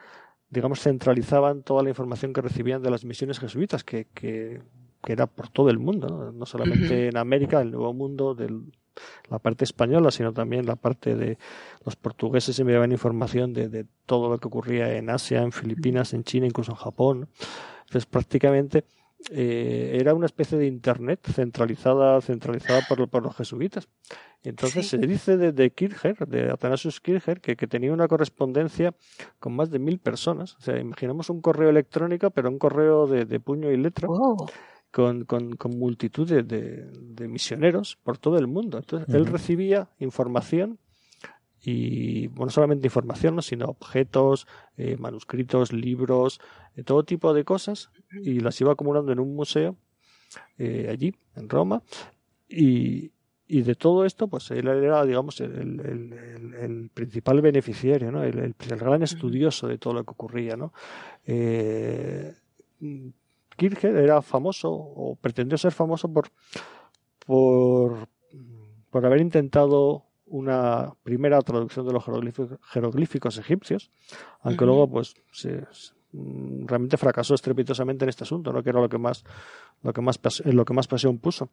digamos, 0.49 0.79
centralizaban 0.81 1.63
toda 1.63 1.83
la 1.83 1.89
información 1.89 2.33
que 2.33 2.41
recibían 2.41 2.81
de 2.81 2.89
las 2.89 3.05
misiones 3.05 3.39
jesuitas, 3.39 3.83
que, 3.83 4.07
que, 4.13 4.61
era 5.05 5.27
por 5.27 5.49
todo 5.49 5.69
el 5.69 5.79
mundo, 5.79 6.31
no, 6.33 6.45
solamente 6.45 7.09
en 7.09 7.17
América, 7.17 7.61
el 7.61 7.71
Nuevo 7.71 7.93
Mundo, 7.93 8.35
del, 8.35 8.71
la 9.29 9.37
parte 9.39 9.65
española, 9.65 10.11
sino 10.11 10.31
también 10.31 10.65
la 10.65 10.77
parte 10.77 11.15
de 11.15 11.37
los 11.85 11.97
portugueses 11.97 12.57
enviaban 12.59 12.93
información 12.93 13.51
de, 13.51 13.67
de 13.67 13.85
todo 14.05 14.29
lo 14.29 14.37
que 14.37 14.47
ocurría 14.47 14.95
en 14.95 15.09
Asia, 15.09 15.41
en 15.41 15.51
Filipinas, 15.51 16.13
en 16.13 16.23
China, 16.23 16.45
incluso 16.45 16.71
en 16.71 16.77
Japón. 16.77 17.27
Entonces 17.81 18.05
prácticamente 18.05 18.85
eh, 19.31 19.97
era 19.99 20.13
una 20.13 20.25
especie 20.25 20.57
de 20.57 20.67
internet 20.67 21.19
centralizada, 21.31 22.21
centralizada 22.21 22.81
por, 22.87 23.07
por 23.09 23.23
los 23.23 23.35
jesuitas. 23.35 23.87
Entonces 24.43 24.87
se 24.87 24.97
dice 24.97 25.37
de, 25.37 25.53
de, 25.53 25.71
Kircher, 25.71 26.27
de 26.27 26.51
Athanasius 26.51 26.99
Kircher, 26.99 27.39
que, 27.39 27.55
que, 27.55 27.67
tenía 27.67 27.93
una 27.93 28.09
correspondencia 28.09 28.93
con 29.39 29.55
más 29.55 29.71
de 29.71 29.79
mil 29.79 29.99
personas. 29.99 30.55
O 30.55 30.61
sea, 30.61 30.77
imaginamos 30.79 31.29
un 31.29 31.41
correo 31.41 31.69
electrónico, 31.69 32.29
pero 32.31 32.49
un 32.49 32.59
correo 32.59 33.07
de, 33.07 33.25
de 33.25 33.39
puño 33.39 33.71
y 33.71 33.77
letra. 33.77 34.07
Oh 34.09 34.45
con, 34.93 35.25
con, 35.25 35.55
con 35.55 35.79
multitud 35.79 36.29
de, 36.29 36.43
de, 36.43 37.27
misioneros 37.27 37.97
por 38.03 38.19
todo 38.19 38.37
el 38.37 38.45
mundo. 38.45 38.77
Entonces, 38.77 39.11
él 39.15 39.25
recibía 39.25 39.89
información 39.97 40.77
y, 41.65 42.27
bueno, 42.27 42.45
no 42.45 42.51
solamente 42.51 42.87
información, 42.87 43.41
sino 43.41 43.65
objetos, 43.67 44.47
eh, 44.75 44.97
manuscritos, 44.97 45.71
libros, 45.71 46.41
eh, 46.75 46.83
todo 46.83 47.03
tipo 47.03 47.33
de 47.33 47.45
cosas 47.45 47.89
y 48.11 48.41
las 48.41 48.59
iba 48.59 48.73
acumulando 48.73 49.13
en 49.13 49.19
un 49.19 49.33
museo 49.33 49.77
eh, 50.57 50.89
allí, 50.91 51.15
en 51.35 51.47
Roma. 51.47 51.81
Y, 52.49 53.11
y 53.47 53.61
de 53.61 53.75
todo 53.75 54.03
esto, 54.03 54.27
pues 54.27 54.51
él 54.51 54.67
era, 54.67 55.05
digamos, 55.05 55.39
el, 55.39 55.79
el, 55.79 56.53
el, 56.59 56.89
principal 56.93 57.41
beneficiario, 57.41 58.11
¿no? 58.11 58.23
El, 58.23 58.55
gran 58.59 59.01
estudioso 59.01 59.67
de 59.67 59.77
todo 59.77 59.93
lo 59.93 60.03
que 60.03 60.11
ocurría, 60.11 60.57
¿no? 60.57 60.73
Kircher 63.55 63.95
era 63.95 64.21
famoso 64.21 64.69
o 64.71 65.15
pretendió 65.15 65.57
ser 65.57 65.71
famoso 65.71 66.11
por, 66.11 66.29
por, 67.25 68.09
por 68.89 69.05
haber 69.05 69.21
intentado 69.21 70.05
una 70.25 70.93
primera 71.03 71.41
traducción 71.41 71.85
de 71.85 71.93
los 71.93 72.03
jeroglíficos, 72.03 73.37
egipcios, 73.37 73.91
aunque 74.41 74.65
luego 74.65 74.89
pues 74.89 75.15
se, 75.31 75.65
realmente 76.13 76.97
fracasó 76.97 77.33
estrepitosamente 77.35 78.05
en 78.05 78.09
este 78.09 78.23
asunto, 78.23 78.51
¿no? 78.53 78.63
que 78.63 78.69
era 78.69 78.81
lo 78.81 78.89
que 78.89 78.97
más 78.97 79.23
lo 79.81 79.93
que 79.93 80.01
más 80.01 80.19
lo 80.45 80.65
que 80.65 80.73
más 80.73 80.87
pasión 80.87 81.19
puso, 81.19 81.49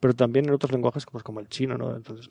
pero 0.00 0.14
también 0.14 0.46
en 0.46 0.54
otros 0.54 0.72
lenguajes 0.72 1.06
pues, 1.10 1.24
como 1.24 1.40
el 1.40 1.48
chino, 1.48 1.76
¿no? 1.76 1.96
Entonces, 1.96 2.30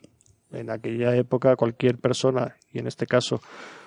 en 0.51 0.69
aquella 0.69 1.15
época 1.15 1.55
cualquier 1.55 1.97
persona 1.97 2.55
y 2.71 2.79
en 2.79 2.87
este 2.87 3.07
caso 3.07 3.41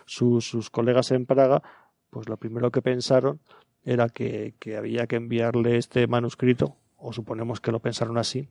sus 0.04 0.70
colegas 0.70 1.10
en 1.12 1.26
Praga, 1.26 1.62
pues 2.10 2.28
lo 2.28 2.36
primero 2.36 2.70
que 2.70 2.82
pensaron 2.82 3.40
era 3.84 4.08
que, 4.08 4.54
había 4.76 5.06
que 5.06 5.16
enviarle 5.16 5.76
este 5.76 6.06
manuscrito, 6.08 6.76
o 6.96 7.12
suponemos 7.12 7.60
que 7.60 7.70
lo 7.70 7.80
pensaron 7.80 8.18
así, 8.18 8.48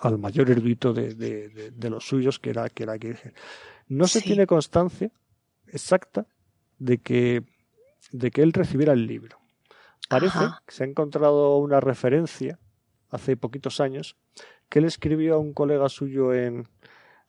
al 0.00 0.18
mayor 0.18 0.50
erudito 0.50 0.92
de, 0.92 1.14
de, 1.14 1.90
los 1.90 2.06
suyos, 2.06 2.38
que 2.38 2.50
era, 2.50 2.68
que 2.68 2.82
era 2.82 2.98
Kircher. 2.98 3.34
No 3.88 4.06
se 4.06 4.20
tiene 4.20 4.46
constancia 4.46 5.10
exacta 5.66 6.26
de 6.78 6.98
que, 6.98 7.44
de 8.12 8.30
que 8.30 8.42
él 8.42 8.52
recibiera 8.52 8.92
el 8.92 9.06
libro. 9.06 9.38
Parece 10.08 10.38
que 10.66 10.74
se 10.74 10.84
ha 10.84 10.86
encontrado 10.86 11.56
una 11.58 11.80
referencia 11.80 12.58
hace 13.10 13.36
poquitos 13.36 13.80
años 13.80 14.16
que 14.68 14.80
él 14.80 14.84
escribió 14.84 15.36
a 15.36 15.38
un 15.38 15.54
colega 15.54 15.88
suyo 15.88 16.34
en, 16.34 16.68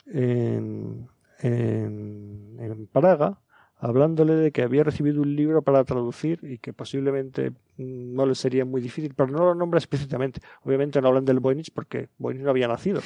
en, 0.07 1.07
en 1.39 2.87
Praga 2.91 3.41
hablándole 3.85 4.33
de 4.33 4.51
que 4.51 4.63
había 4.63 4.83
recibido 4.83 5.21
un 5.21 5.35
libro 5.35 5.61
para 5.61 5.83
traducir 5.83 6.39
y 6.41 6.57
que 6.57 6.73
posiblemente 6.73 7.51
no 7.77 8.25
le 8.25 8.33
sería 8.33 8.65
muy 8.65 8.81
difícil, 8.81 9.13
pero 9.15 9.29
no 9.29 9.45
lo 9.45 9.55
nombra 9.55 9.77
explícitamente. 9.77 10.41
Obviamente 10.63 10.99
no 11.01 11.09
hablan 11.09 11.25
del 11.25 11.39
Voynich 11.39 11.71
porque 11.71 12.09
Voynich 12.17 12.43
no 12.43 12.49
había 12.49 12.67
nacido, 12.67 13.01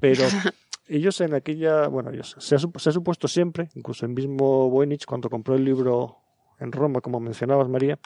pero 0.00 0.24
ellos 0.88 1.20
en 1.20 1.34
aquella, 1.34 1.86
bueno, 1.86 2.10
ellos, 2.10 2.34
se, 2.38 2.56
ha, 2.56 2.58
supuesto 2.58 3.28
siempre, 3.28 3.68
incluso 3.74 4.04
el 4.04 4.12
mismo 4.12 4.68
Voynich 4.68 5.06
cuando 5.06 5.30
compró 5.30 5.54
el 5.54 5.64
libro 5.64 6.16
en 6.58 6.72
Roma, 6.72 7.00
como 7.00 7.20
mencionabas 7.20 7.68
María, 7.68 7.98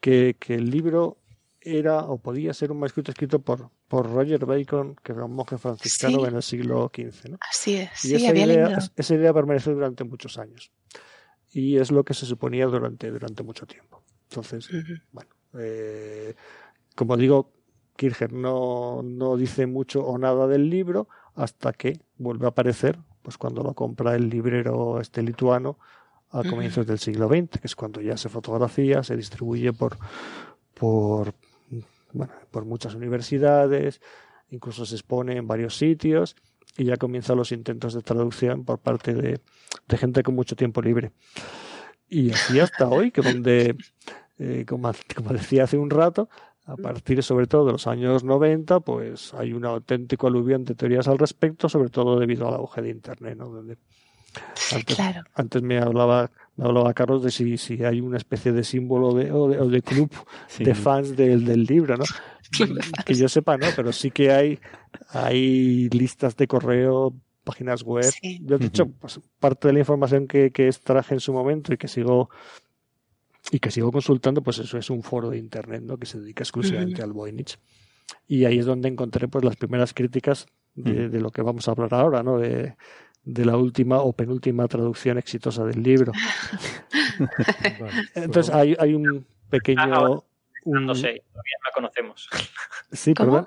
que, 0.00 0.36
que 0.40 0.54
el 0.54 0.70
libro 0.70 1.18
era 1.60 2.00
o 2.00 2.18
podía 2.18 2.52
ser 2.52 2.72
un 2.72 2.80
manuscrito 2.80 3.12
escrito 3.12 3.38
por, 3.38 3.70
por 3.86 4.10
Roger 4.10 4.44
Bacon, 4.44 4.96
que 5.04 5.12
era 5.12 5.24
un 5.24 5.34
monje 5.34 5.56
franciscano 5.56 6.26
en 6.26 6.34
el 6.34 6.42
siglo 6.42 6.90
XV. 6.92 7.30
¿no? 7.30 7.38
Así 7.48 7.76
es. 7.76 8.04
Y 8.04 8.16
esa, 8.16 8.34
idea, 8.34 8.78
esa 8.96 9.14
idea 9.14 9.32
permaneció 9.32 9.72
durante 9.72 10.02
muchos 10.02 10.36
años 10.38 10.72
y 11.52 11.76
es 11.76 11.90
lo 11.90 12.04
que 12.04 12.14
se 12.14 12.26
suponía 12.26 12.66
durante, 12.66 13.10
durante 13.10 13.42
mucho 13.42 13.66
tiempo. 13.66 14.02
Entonces, 14.28 14.68
bueno, 15.12 15.30
eh, 15.54 16.34
como 16.94 17.16
digo, 17.16 17.52
Kircher 17.96 18.32
no, 18.32 19.02
no 19.02 19.36
dice 19.36 19.66
mucho 19.66 20.04
o 20.04 20.18
nada 20.18 20.46
del 20.46 20.68
libro 20.68 21.08
hasta 21.34 21.72
que 21.72 22.00
vuelve 22.16 22.46
a 22.46 22.50
aparecer, 22.50 22.98
pues 23.22 23.38
cuando 23.38 23.62
lo 23.62 23.74
compra 23.74 24.14
el 24.14 24.28
librero 24.28 25.00
este 25.00 25.22
lituano 25.22 25.78
a 26.30 26.42
comienzos 26.44 26.86
del 26.86 26.98
siglo 26.98 27.28
XX, 27.28 27.58
que 27.60 27.66
es 27.66 27.74
cuando 27.74 28.00
ya 28.00 28.16
se 28.16 28.28
fotografía, 28.28 29.02
se 29.02 29.16
distribuye 29.16 29.72
por, 29.72 29.96
por, 30.74 31.34
bueno, 32.12 32.32
por 32.50 32.66
muchas 32.66 32.94
universidades, 32.94 34.02
incluso 34.50 34.84
se 34.84 34.94
expone 34.94 35.36
en 35.36 35.46
varios 35.46 35.76
sitios 35.76 36.36
y 36.78 36.84
ya 36.84 36.96
comienzan 36.96 37.36
los 37.36 37.50
intentos 37.50 37.92
de 37.92 38.02
traducción 38.02 38.64
por 38.64 38.78
parte 38.78 39.12
de, 39.12 39.40
gente 39.96 40.22
con 40.22 40.36
mucho 40.36 40.54
tiempo 40.54 40.80
libre. 40.80 41.10
Y 42.08 42.30
así 42.30 42.60
hasta 42.60 42.88
hoy, 42.88 43.10
que 43.10 43.20
donde, 43.20 43.76
eh, 44.38 44.64
como, 44.66 44.92
decía 45.32 45.64
hace 45.64 45.76
un 45.76 45.90
rato, 45.90 46.30
a 46.66 46.76
partir 46.76 47.22
sobre 47.22 47.48
todo 47.48 47.66
de 47.66 47.72
los 47.72 47.86
años 47.88 48.22
90, 48.22 48.80
pues 48.80 49.34
hay 49.34 49.52
un 49.52 49.64
auténtico 49.64 50.28
aluvión 50.28 50.64
de 50.64 50.76
teorías 50.76 51.08
al 51.08 51.18
respecto, 51.18 51.68
sobre 51.68 51.90
todo 51.90 52.18
debido 52.18 52.46
al 52.46 52.54
auge 52.54 52.80
de 52.80 52.90
Internet, 52.90 53.36
¿no? 53.36 53.48
Donde 53.48 53.76
antes, 54.72 54.98
antes 55.34 55.62
me 55.62 55.78
hablaba 55.78 56.30
me 56.58 56.64
hablaba 56.64 56.92
Carlos 56.92 57.22
de 57.22 57.30
si, 57.30 57.56
si 57.56 57.84
hay 57.84 58.00
una 58.00 58.16
especie 58.16 58.50
de 58.50 58.64
símbolo 58.64 59.14
de, 59.14 59.30
o, 59.30 59.48
de, 59.48 59.80
club 59.80 60.10
de 60.58 60.74
fans 60.74 61.16
del, 61.16 61.44
del 61.44 61.62
libro, 61.62 61.96
¿no? 61.96 62.04
que 63.06 63.14
yo 63.14 63.28
sepa, 63.28 63.56
no, 63.56 63.68
pero 63.76 63.92
sí 63.92 64.10
que 64.10 64.32
hay, 64.32 64.58
hay 65.10 65.88
listas 65.90 66.36
de 66.36 66.48
correo, 66.48 67.14
páginas 67.44 67.84
web. 67.84 68.12
Yo, 68.40 68.58
de 68.58 68.66
hecho, 68.66 68.88
pues, 68.88 69.20
parte 69.38 69.68
de 69.68 69.74
la 69.74 69.78
información 69.78 70.26
que, 70.26 70.50
que 70.50 70.66
extraje 70.66 71.14
en 71.14 71.20
su 71.20 71.32
momento 71.32 71.72
y 71.72 71.76
que 71.76 71.86
sigo 71.86 72.28
y 73.52 73.60
que 73.60 73.70
sigo 73.70 73.92
consultando, 73.92 74.42
pues 74.42 74.58
eso 74.58 74.76
es 74.78 74.90
un 74.90 75.04
foro 75.04 75.30
de 75.30 75.38
internet, 75.38 75.82
¿no? 75.82 75.96
Que 75.96 76.06
se 76.06 76.18
dedica 76.18 76.42
exclusivamente 76.42 77.02
al 77.02 77.12
Voynich. 77.12 77.56
Y 78.26 78.46
ahí 78.46 78.58
es 78.58 78.66
donde 78.66 78.88
encontré 78.88 79.28
pues 79.28 79.44
las 79.44 79.54
primeras 79.54 79.94
críticas 79.94 80.46
de, 80.74 81.08
de, 81.08 81.20
lo 81.20 81.30
que 81.30 81.40
vamos 81.40 81.68
a 81.68 81.70
hablar 81.70 81.94
ahora, 81.94 82.22
¿no? 82.24 82.38
De, 82.38 82.74
de 83.24 83.44
la 83.44 83.56
última 83.56 83.98
o 83.98 84.12
penúltima 84.12 84.68
traducción 84.68 85.18
exitosa 85.18 85.64
del 85.64 85.82
libro. 85.82 86.12
Entonces 88.14 88.54
hay, 88.54 88.76
hay 88.78 88.94
un 88.94 89.26
pequeño... 89.50 89.82
Ah, 89.82 90.22
no 90.64 90.94
sé, 90.94 91.22
todavía 91.32 91.56
no 91.58 91.64
la 91.64 91.74
conocemos. 91.74 92.28
Sí, 92.92 93.14
¿Cómo? 93.14 93.46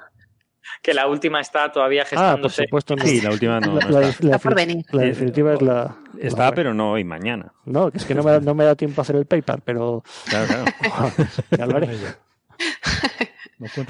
Que 0.82 0.94
la 0.94 1.08
última 1.08 1.40
está 1.40 1.72
todavía 1.72 2.06
gestándose. 2.06 2.64
Ah, 2.64 2.68
por 2.68 2.84
supuesto, 2.86 3.06
Sí, 3.06 3.22
la 3.22 3.32
última 3.32 3.60
no. 3.60 3.80
La, 3.90 4.00
definitiva 5.06 5.54
es 5.54 5.62
la... 5.62 5.98
Está, 6.20 6.52
pero 6.54 6.74
no 6.74 6.94
hoy, 6.94 7.04
mañana. 7.04 7.54
No, 7.66 7.90
es 7.94 8.06
que 8.06 8.16
no 8.16 8.24
me, 8.24 8.32
da, 8.32 8.40
no 8.40 8.56
me 8.56 8.64
da 8.64 8.76
tiempo 8.76 9.02
a 9.02 9.04
hacer 9.04 9.16
el 9.16 9.26
paper, 9.26 9.62
pero... 9.64 10.04
Claro, 10.28 10.48
claro. 10.48 11.12
ya 11.58 11.66
lo 11.66 11.78
haré. 11.78 11.90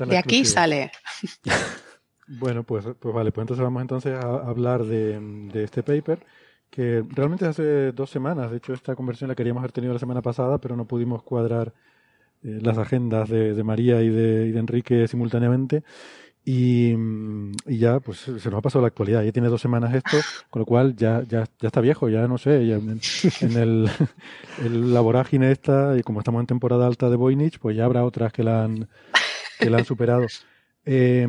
De 0.07 0.17
aquí 0.17 0.43
sale. 0.43 0.91
Bueno, 2.39 2.63
pues, 2.63 2.85
pues 2.99 3.13
vale, 3.13 3.31
pues 3.31 3.43
entonces 3.43 3.63
vamos 3.63 3.81
entonces 3.81 4.13
a 4.13 4.47
hablar 4.47 4.85
de, 4.85 5.49
este 5.53 5.83
paper 5.83 6.19
que 6.69 7.03
realmente 7.09 7.45
hace 7.45 7.91
dos 7.91 8.09
semanas, 8.09 8.51
de 8.51 8.57
hecho 8.57 8.73
esta 8.73 8.95
conversión 8.95 9.27
la 9.27 9.35
queríamos 9.35 9.59
haber 9.59 9.73
tenido 9.73 9.91
la 9.91 9.99
semana 9.99 10.21
pasada, 10.21 10.57
pero 10.59 10.77
no 10.77 10.85
pudimos 10.85 11.23
cuadrar 11.23 11.73
eh, 12.43 12.59
las 12.61 12.77
agendas 12.77 13.27
de, 13.27 13.61
María 13.63 14.01
y 14.01 14.07
de, 14.07 14.57
Enrique 14.57 15.07
simultáneamente. 15.09 15.83
Y, 16.45 16.93
y, 17.67 17.77
ya, 17.77 17.99
pues 17.99 18.19
se 18.19 18.31
nos 18.31 18.53
ha 18.55 18.61
pasado 18.61 18.81
la 18.81 18.87
actualidad. 18.87 19.23
Ya 19.23 19.31
tiene 19.31 19.49
dos 19.49 19.61
semanas 19.61 19.93
esto, 19.93 20.17
con 20.49 20.61
lo 20.61 20.65
cual 20.65 20.95
ya, 20.95 21.21
ya, 21.23 21.43
ya 21.59 21.67
está 21.67 21.81
viejo, 21.81 22.09
ya 22.09 22.27
no 22.27 22.37
sé. 22.37 22.65
Ya 22.65 22.77
en, 22.77 23.57
el, 23.57 23.89
el, 24.65 24.93
la 24.93 25.01
vorágine 25.01 25.51
esta, 25.51 25.97
y 25.97 26.01
como 26.01 26.19
estamos 26.21 26.39
en 26.39 26.47
temporada 26.47 26.87
alta 26.87 27.09
de 27.09 27.17
Voynich, 27.17 27.59
pues 27.59 27.75
ya 27.75 27.85
habrá 27.85 28.05
otras 28.05 28.31
que 28.33 28.43
la 28.43 28.63
han, 28.63 28.87
que 29.59 29.69
la 29.69 29.79
han 29.79 29.85
superado. 29.85 30.25
Eh, 30.85 31.27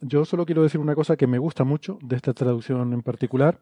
yo 0.00 0.24
solo 0.24 0.46
quiero 0.46 0.62
decir 0.62 0.80
una 0.80 0.94
cosa 0.94 1.16
que 1.16 1.26
me 1.26 1.38
gusta 1.38 1.64
mucho 1.64 1.98
de 2.02 2.16
esta 2.16 2.34
traducción 2.34 2.92
en 2.92 3.02
particular, 3.02 3.60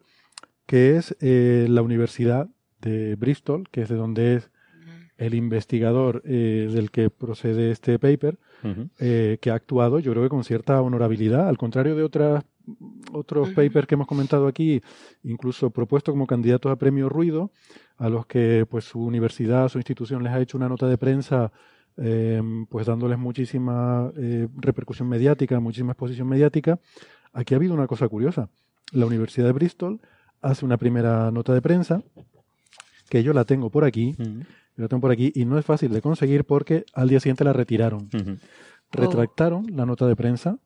que 0.66 0.96
es 0.96 1.16
eh, 1.20 1.66
la 1.68 1.82
Universidad 1.82 2.48
de 2.80 3.14
Bristol, 3.16 3.68
que 3.70 3.82
es 3.82 3.88
de 3.88 3.96
donde 3.96 4.36
es 4.36 4.50
el 5.16 5.34
investigador 5.34 6.22
eh, 6.24 6.68
del 6.72 6.90
que 6.90 7.10
procede 7.10 7.70
este 7.70 7.98
paper, 7.98 8.38
eh, 8.98 9.38
que 9.40 9.50
ha 9.50 9.54
actuado, 9.54 9.98
yo 9.98 10.12
creo 10.12 10.24
que 10.24 10.28
con 10.28 10.44
cierta 10.44 10.80
honorabilidad, 10.80 11.48
al 11.48 11.58
contrario 11.58 11.94
de 11.94 12.02
otras, 12.02 12.44
otros 13.12 13.50
papers 13.50 13.86
que 13.86 13.94
hemos 13.94 14.06
comentado 14.06 14.46
aquí, 14.46 14.80
incluso 15.22 15.70
propuesto 15.70 16.12
como 16.12 16.26
candidatos 16.26 16.72
a 16.72 16.76
premio 16.76 17.08
Ruido, 17.08 17.50
a 17.98 18.08
los 18.08 18.26
que 18.26 18.66
pues 18.68 18.84
su 18.84 19.00
universidad, 19.00 19.68
su 19.68 19.78
institución 19.78 20.22
les 20.22 20.32
ha 20.32 20.40
hecho 20.40 20.56
una 20.56 20.68
nota 20.68 20.86
de 20.86 20.98
prensa, 20.98 21.52
em, 21.96 22.66
pues 22.66 22.86
dándoles 22.86 23.18
muchísima 23.18 24.10
repercusión 24.56 25.08
mediática, 25.08 25.60
muchísima 25.60 25.92
exposición 25.92 26.28
mediática. 26.28 26.78
Aquí 27.32 27.54
ha 27.54 27.56
habido 27.56 27.74
una 27.74 27.86
cosa 27.86 28.08
curiosa. 28.08 28.48
La 28.92 29.06
Universidad 29.06 29.46
de 29.46 29.52
Bristol 29.52 30.00
hace 30.42 30.64
una 30.64 30.76
primera 30.76 31.30
nota 31.30 31.54
de 31.54 31.62
prensa, 31.62 32.02
que 33.08 33.22
yo 33.22 33.32
la 33.32 33.44
tengo 33.44 33.70
por 33.70 33.84
aquí, 33.84 34.14
la 34.76 34.88
tengo 34.88 35.00
por 35.00 35.12
aquí, 35.12 35.32
y 35.34 35.44
no 35.44 35.58
es 35.58 35.64
fácil 35.64 35.92
de 35.92 36.02
conseguir 36.02 36.44
porque 36.44 36.84
al 36.92 37.08
día 37.08 37.20
siguiente 37.20 37.44
la 37.44 37.52
retiraron. 37.52 38.08
Retractaron 38.90 39.66
la 39.74 39.86
nota 39.86 40.06
de 40.06 40.16
prensa 40.16 40.58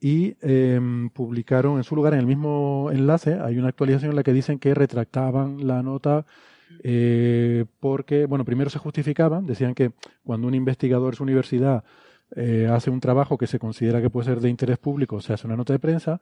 y 0.00 0.36
em, 0.40 1.10
publicaron 1.10 1.78
en 1.78 1.84
su 1.84 1.96
lugar, 1.96 2.14
en 2.14 2.20
el 2.20 2.26
mismo 2.26 2.90
enlace, 2.92 3.38
hay 3.40 3.58
una 3.58 3.68
actualización 3.68 4.10
en 4.10 4.16
la 4.16 4.22
que 4.22 4.32
dicen 4.32 4.58
que 4.58 4.74
retractaban 4.74 5.66
la 5.66 5.82
nota 5.82 6.26
eh, 6.82 7.64
porque, 7.80 8.26
bueno, 8.26 8.44
primero 8.44 8.70
se 8.70 8.78
justificaban, 8.78 9.46
decían 9.46 9.74
que 9.74 9.92
cuando 10.24 10.48
un 10.48 10.54
investigador 10.54 11.12
de 11.12 11.16
su 11.16 11.22
universidad 11.22 11.84
eh, 12.34 12.68
hace 12.70 12.90
un 12.90 13.00
trabajo 13.00 13.38
que 13.38 13.46
se 13.46 13.58
considera 13.58 14.02
que 14.02 14.10
puede 14.10 14.26
ser 14.26 14.40
de 14.40 14.48
interés 14.48 14.78
público, 14.78 15.20
se 15.20 15.32
hace 15.32 15.46
una 15.46 15.56
nota 15.56 15.72
de 15.72 15.78
prensa, 15.78 16.20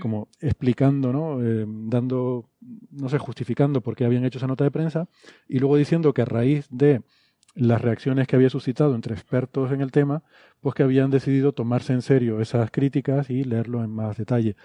como 0.00 0.28
explicando, 0.40 1.12
¿no? 1.12 1.42
Eh, 1.42 1.66
dando, 1.68 2.48
no 2.90 3.08
sé, 3.10 3.18
justificando 3.18 3.82
por 3.82 3.94
qué 3.94 4.06
habían 4.06 4.24
hecho 4.24 4.38
esa 4.38 4.46
nota 4.46 4.64
de 4.64 4.70
prensa 4.70 5.08
y 5.46 5.58
luego 5.58 5.76
diciendo 5.76 6.14
que 6.14 6.22
a 6.22 6.24
raíz 6.24 6.66
de 6.70 7.02
las 7.54 7.82
reacciones 7.82 8.26
que 8.26 8.36
había 8.36 8.48
suscitado 8.50 8.94
entre 8.94 9.14
expertos 9.14 9.72
en 9.72 9.82
el 9.82 9.90
tema, 9.90 10.22
pues 10.60 10.74
que 10.74 10.82
habían 10.82 11.10
decidido 11.10 11.52
tomarse 11.52 11.92
en 11.92 12.02
serio 12.02 12.40
esas 12.40 12.70
críticas 12.70 13.28
y 13.28 13.44
leerlo 13.44 13.84
en 13.84 13.90
más 13.90 14.16
detalle. 14.16 14.56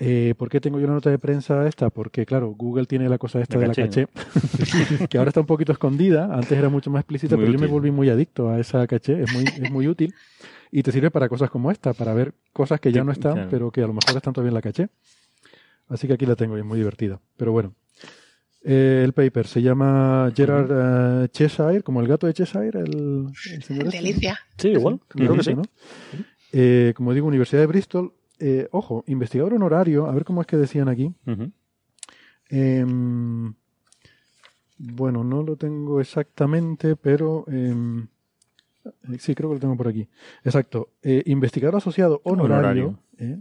Eh, 0.00 0.34
¿Por 0.36 0.48
qué 0.48 0.60
tengo 0.60 0.78
yo 0.78 0.84
una 0.84 0.94
nota 0.94 1.10
de 1.10 1.18
prensa 1.18 1.66
esta? 1.66 1.90
Porque, 1.90 2.24
claro, 2.24 2.54
Google 2.56 2.86
tiene 2.86 3.08
la 3.08 3.18
cosa 3.18 3.40
esta 3.40 3.58
de 3.58 3.66
la 3.66 3.74
caché, 3.74 4.06
que 5.10 5.18
ahora 5.18 5.30
está 5.30 5.40
un 5.40 5.46
poquito 5.46 5.72
escondida, 5.72 6.32
antes 6.32 6.52
era 6.52 6.68
mucho 6.68 6.90
más 6.90 7.00
explícita, 7.00 7.36
pero 7.36 7.50
yo 7.50 7.58
me 7.58 7.66
volví 7.66 7.90
muy 7.90 8.08
adicto 8.08 8.48
a 8.48 8.60
esa 8.60 8.86
caché, 8.86 9.22
es 9.22 9.32
muy, 9.32 9.44
es 9.44 9.70
muy 9.70 9.88
útil 9.88 10.14
y 10.70 10.82
te 10.82 10.92
sirve 10.92 11.10
para 11.10 11.28
cosas 11.28 11.50
como 11.50 11.70
esta, 11.70 11.94
para 11.94 12.14
ver 12.14 12.34
cosas 12.52 12.80
que 12.80 12.92
ya 12.92 13.02
no 13.02 13.12
están, 13.12 13.48
pero 13.50 13.70
que 13.70 13.82
a 13.82 13.86
lo 13.86 13.94
mejor 13.94 14.16
están 14.16 14.32
todavía 14.32 14.50
en 14.50 14.54
la 14.54 14.62
caché. 14.62 14.88
Así 15.88 16.06
que 16.06 16.12
aquí 16.12 16.26
la 16.26 16.36
tengo 16.36 16.56
y 16.56 16.60
es 16.60 16.66
muy 16.66 16.78
divertida. 16.78 17.18
Pero 17.36 17.52
bueno, 17.52 17.74
eh, 18.62 19.02
el 19.04 19.12
paper 19.14 19.46
se 19.46 19.62
llama 19.62 20.30
Gerard 20.34 21.24
eh, 21.24 21.28
Cheshire, 21.30 21.82
como 21.82 22.00
el 22.00 22.08
gato 22.08 22.26
de 22.26 22.34
Cheshire, 22.34 22.78
el, 22.80 23.28
señor. 23.62 23.86
Este. 23.86 23.96
Delicia. 23.96 24.38
Sí, 24.58 24.68
igual, 24.68 25.00
creo 25.08 25.34
que 25.36 25.42
sí. 25.42 25.54
Eh, 26.52 26.92
como 26.96 27.14
digo, 27.14 27.26
Universidad 27.26 27.62
de 27.62 27.66
Bristol. 27.66 28.12
Ojo, 28.70 29.04
investigador 29.06 29.54
honorario, 29.54 30.06
a 30.06 30.12
ver 30.12 30.24
cómo 30.24 30.40
es 30.40 30.46
que 30.46 30.56
decían 30.56 30.88
aquí. 30.88 31.12
Em, 32.48 33.54
bueno, 34.78 35.24
no 35.24 35.42
lo 35.42 35.56
tengo 35.56 36.00
exactamente, 36.00 36.96
pero 36.96 37.44
em, 37.48 38.06
eh, 38.84 39.18
sí, 39.18 39.34
creo 39.34 39.50
que 39.50 39.54
lo 39.54 39.60
tengo 39.60 39.76
por 39.76 39.88
aquí. 39.88 40.08
Exacto. 40.44 40.90
Eh, 41.02 41.22
investigador 41.26 41.76
asociado 41.76 42.20
honorario, 42.24 42.98
eh, 43.18 43.40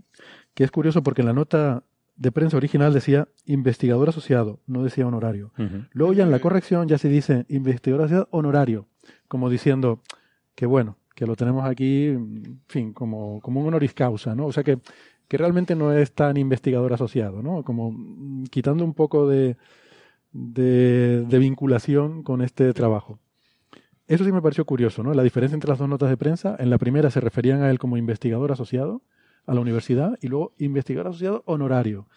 que 0.53 0.63
es 0.63 0.71
curioso 0.71 1.03
porque 1.03 1.21
en 1.21 1.27
la 1.27 1.33
nota 1.33 1.83
de 2.15 2.31
prensa 2.31 2.57
original 2.57 2.93
decía 2.93 3.27
investigador 3.45 4.09
asociado, 4.09 4.59
no 4.65 4.83
decía 4.83 5.05
honorario. 5.05 5.51
Luego 5.91 6.13
ya 6.13 6.23
en 6.23 6.31
la 6.31 6.39
corrección 6.39 6.87
ya 6.87 6.97
se 6.97 7.09
dice 7.09 7.45
investigador 7.47 8.05
asociado 8.05 8.27
honorario, 8.31 8.87
como 9.27 9.51
diciendo 9.51 10.01
que 10.55 10.65
bueno, 10.65 10.97
que 11.17 11.25
lo 11.25 11.35
tenemos 11.35 11.65
aquí, 11.65 12.09
en 12.09 12.61
fin, 12.67 12.93
como, 12.93 13.41
como 13.41 13.61
un 13.61 13.67
honoris 13.69 13.95
causa, 13.95 14.35
¿no? 14.35 14.45
O 14.45 14.51
sea 14.51 14.63
que, 14.63 14.77
que 15.27 15.35
realmente 15.35 15.75
no 15.75 15.91
es 15.91 16.13
tan 16.13 16.37
investigador 16.37 16.93
asociado, 16.93 17.41
¿no? 17.41 17.63
Como 17.63 17.91
mm, 17.91 18.43
quitando 18.51 18.85
un 18.85 18.93
poco 18.93 19.27
de, 19.27 19.57
de, 20.31 21.25
de 21.27 21.39
vinculación 21.39 22.21
con 22.21 22.43
este 22.43 22.71
trabajo. 22.71 23.17
Eso 24.05 24.25
sí 24.25 24.31
me 24.31 24.43
pareció 24.43 24.63
curioso, 24.65 25.01
¿no? 25.01 25.11
La 25.15 25.23
diferencia 25.23 25.55
entre 25.55 25.71
las 25.71 25.79
dos 25.79 25.89
notas 25.89 26.11
de 26.11 26.17
prensa. 26.17 26.55
En 26.59 26.69
la 26.69 26.77
primera 26.77 27.09
se 27.09 27.19
referían 27.19 27.63
a 27.63 27.71
él 27.71 27.79
como 27.79 27.97
investigador 27.97 28.51
asociado 28.51 29.01
a 29.47 29.55
la 29.55 29.61
universidad 29.61 30.19
y 30.21 30.27
luego 30.27 30.53
investigador 30.59 31.07
asociado 31.07 31.41
honorario. 31.47 32.07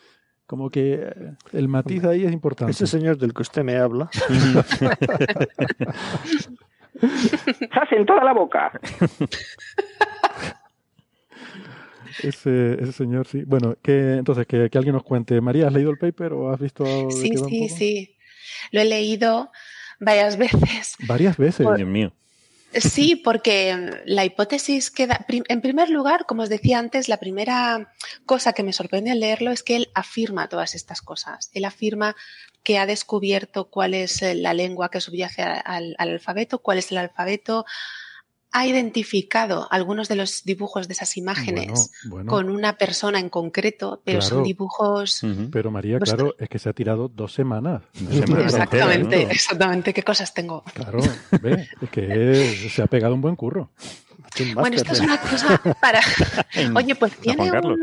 Como 0.45 0.69
que 0.69 1.01
eh, 1.03 1.37
el 1.55 1.69
matiz 1.69 2.05
ahí 2.05 2.27
es 2.27 2.33
importante. 2.33 2.73
Ese 2.73 2.87
señor 2.87 3.17
del 3.17 3.33
que 3.33 3.41
usted 3.41 3.65
me 3.65 3.79
habla. 3.79 4.11
¡Estás 7.61 7.93
en 7.93 8.07
toda 8.07 8.25
la 8.25 8.33
boca! 8.33 8.73
Ese, 12.23 12.75
ese, 12.75 12.93
señor, 12.93 13.27
sí. 13.27 13.45
Bueno, 13.47 13.77
que 13.83 14.17
entonces, 14.17 14.47
que, 14.47 14.69
que, 14.69 14.77
alguien 14.77 14.95
nos 14.95 15.05
cuente. 15.05 15.41
María, 15.41 15.69
¿has 15.69 15.73
leído 15.73 15.91
el 15.91 15.97
paper 15.97 16.35
o 16.35 16.53
has 16.53 16.61
visto 16.61 16.85
algo? 16.85 17.11
Sí, 17.11 17.33
sí, 17.49 17.69
sí. 17.71 18.17
Lo 18.73 18.81
he 18.81 18.85
leído 18.85 19.51
varias 20.01 20.37
veces. 20.37 20.97
Varias 21.07 21.39
veces, 21.39 21.67
Dios 21.77 21.89
mío. 21.89 22.13
Sí, 22.73 23.17
porque 23.17 23.91
la 24.05 24.25
hipótesis 24.25 24.91
queda. 24.91 25.27
En 25.29 25.61
primer 25.61 25.91
lugar, 25.91 26.25
como 26.27 26.43
os 26.43 26.49
decía 26.49 26.79
antes, 26.79 27.09
la 27.09 27.17
primera 27.17 27.93
cosa 28.27 28.53
que 28.53 28.63
me 28.63 28.73
sorprende 28.73 29.11
al 29.11 29.21
leerlo 29.21 29.51
es 29.51 29.65
que 29.65 29.75
él 29.77 29.89
afirma 29.95 30.49
todas 30.49 30.75
estas 30.77 31.03
cosas. 31.03 31.51
Él 31.53 31.65
afirma 31.65 32.15
que 32.62 32.78
ha 32.78 32.87
descubierto 32.87 33.70
cuál 33.70 33.95
es 33.95 34.23
la 34.23 34.55
lengua 34.55 34.91
que 34.91 35.01
subyace 35.01 35.43
al 35.43 35.95
alfabeto, 35.99 36.59
cuál 36.61 36.78
es 36.78 36.91
el 36.93 36.99
alfabeto, 36.99 37.65
ha 38.53 38.66
identificado 38.66 39.69
algunos 39.70 40.09
de 40.09 40.16
los 40.16 40.43
dibujos 40.45 40.89
de 40.89 40.95
esas 40.95 41.16
imágenes 41.16 41.93
con 42.27 42.51
una 42.51 42.77
persona 42.77 43.20
en 43.20 43.28
concreto, 43.28 44.03
pero 44.05 44.20
son 44.20 44.43
dibujos. 44.43 45.23
Pero 45.53 45.70
María, 45.70 45.99
claro, 45.99 46.35
es 46.39 46.49
que 46.49 46.59
se 46.59 46.69
ha 46.69 46.73
tirado 46.73 47.09
dos 47.09 47.32
semanas. 47.32 47.82
exactamente, 48.11 49.23
exactamente. 49.31 49.95
¿Qué 49.95 50.03
cosas 50.03 50.35
tengo? 50.35 50.65
Claro, 50.74 51.01
ve, 51.41 51.69
es 51.81 51.91
que 51.91 52.70
se 52.70 52.82
ha 52.82 52.87
pegado 52.87 53.15
un 53.15 53.20
buen 53.20 53.37
curro. 53.37 53.70
Bueno, 54.55 54.77
esto 54.77 54.93
es 54.93 55.01
una 55.01 55.19
cosa 55.19 55.61
para. 55.81 56.01
Oye, 56.74 56.95
pues 56.95 57.16
tiene 57.16 57.51
un, 57.51 57.81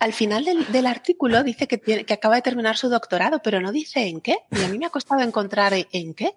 al 0.00 0.12
final 0.12 0.44
del, 0.44 0.86
artículo 0.86 1.42
dice 1.42 1.66
que, 1.66 1.80
que, 1.80 2.12
acaba 2.12 2.36
de 2.36 2.42
terminar 2.42 2.76
su 2.76 2.88
doctorado, 2.88 3.40
pero 3.42 3.60
no 3.60 3.72
dice 3.72 4.06
en 4.06 4.20
qué. 4.20 4.38
Y 4.50 4.62
a 4.62 4.68
mí 4.68 4.78
me 4.78 4.86
ha 4.86 4.90
costado 4.90 5.22
encontrar 5.22 5.72
en 5.74 6.14
qué. 6.14 6.34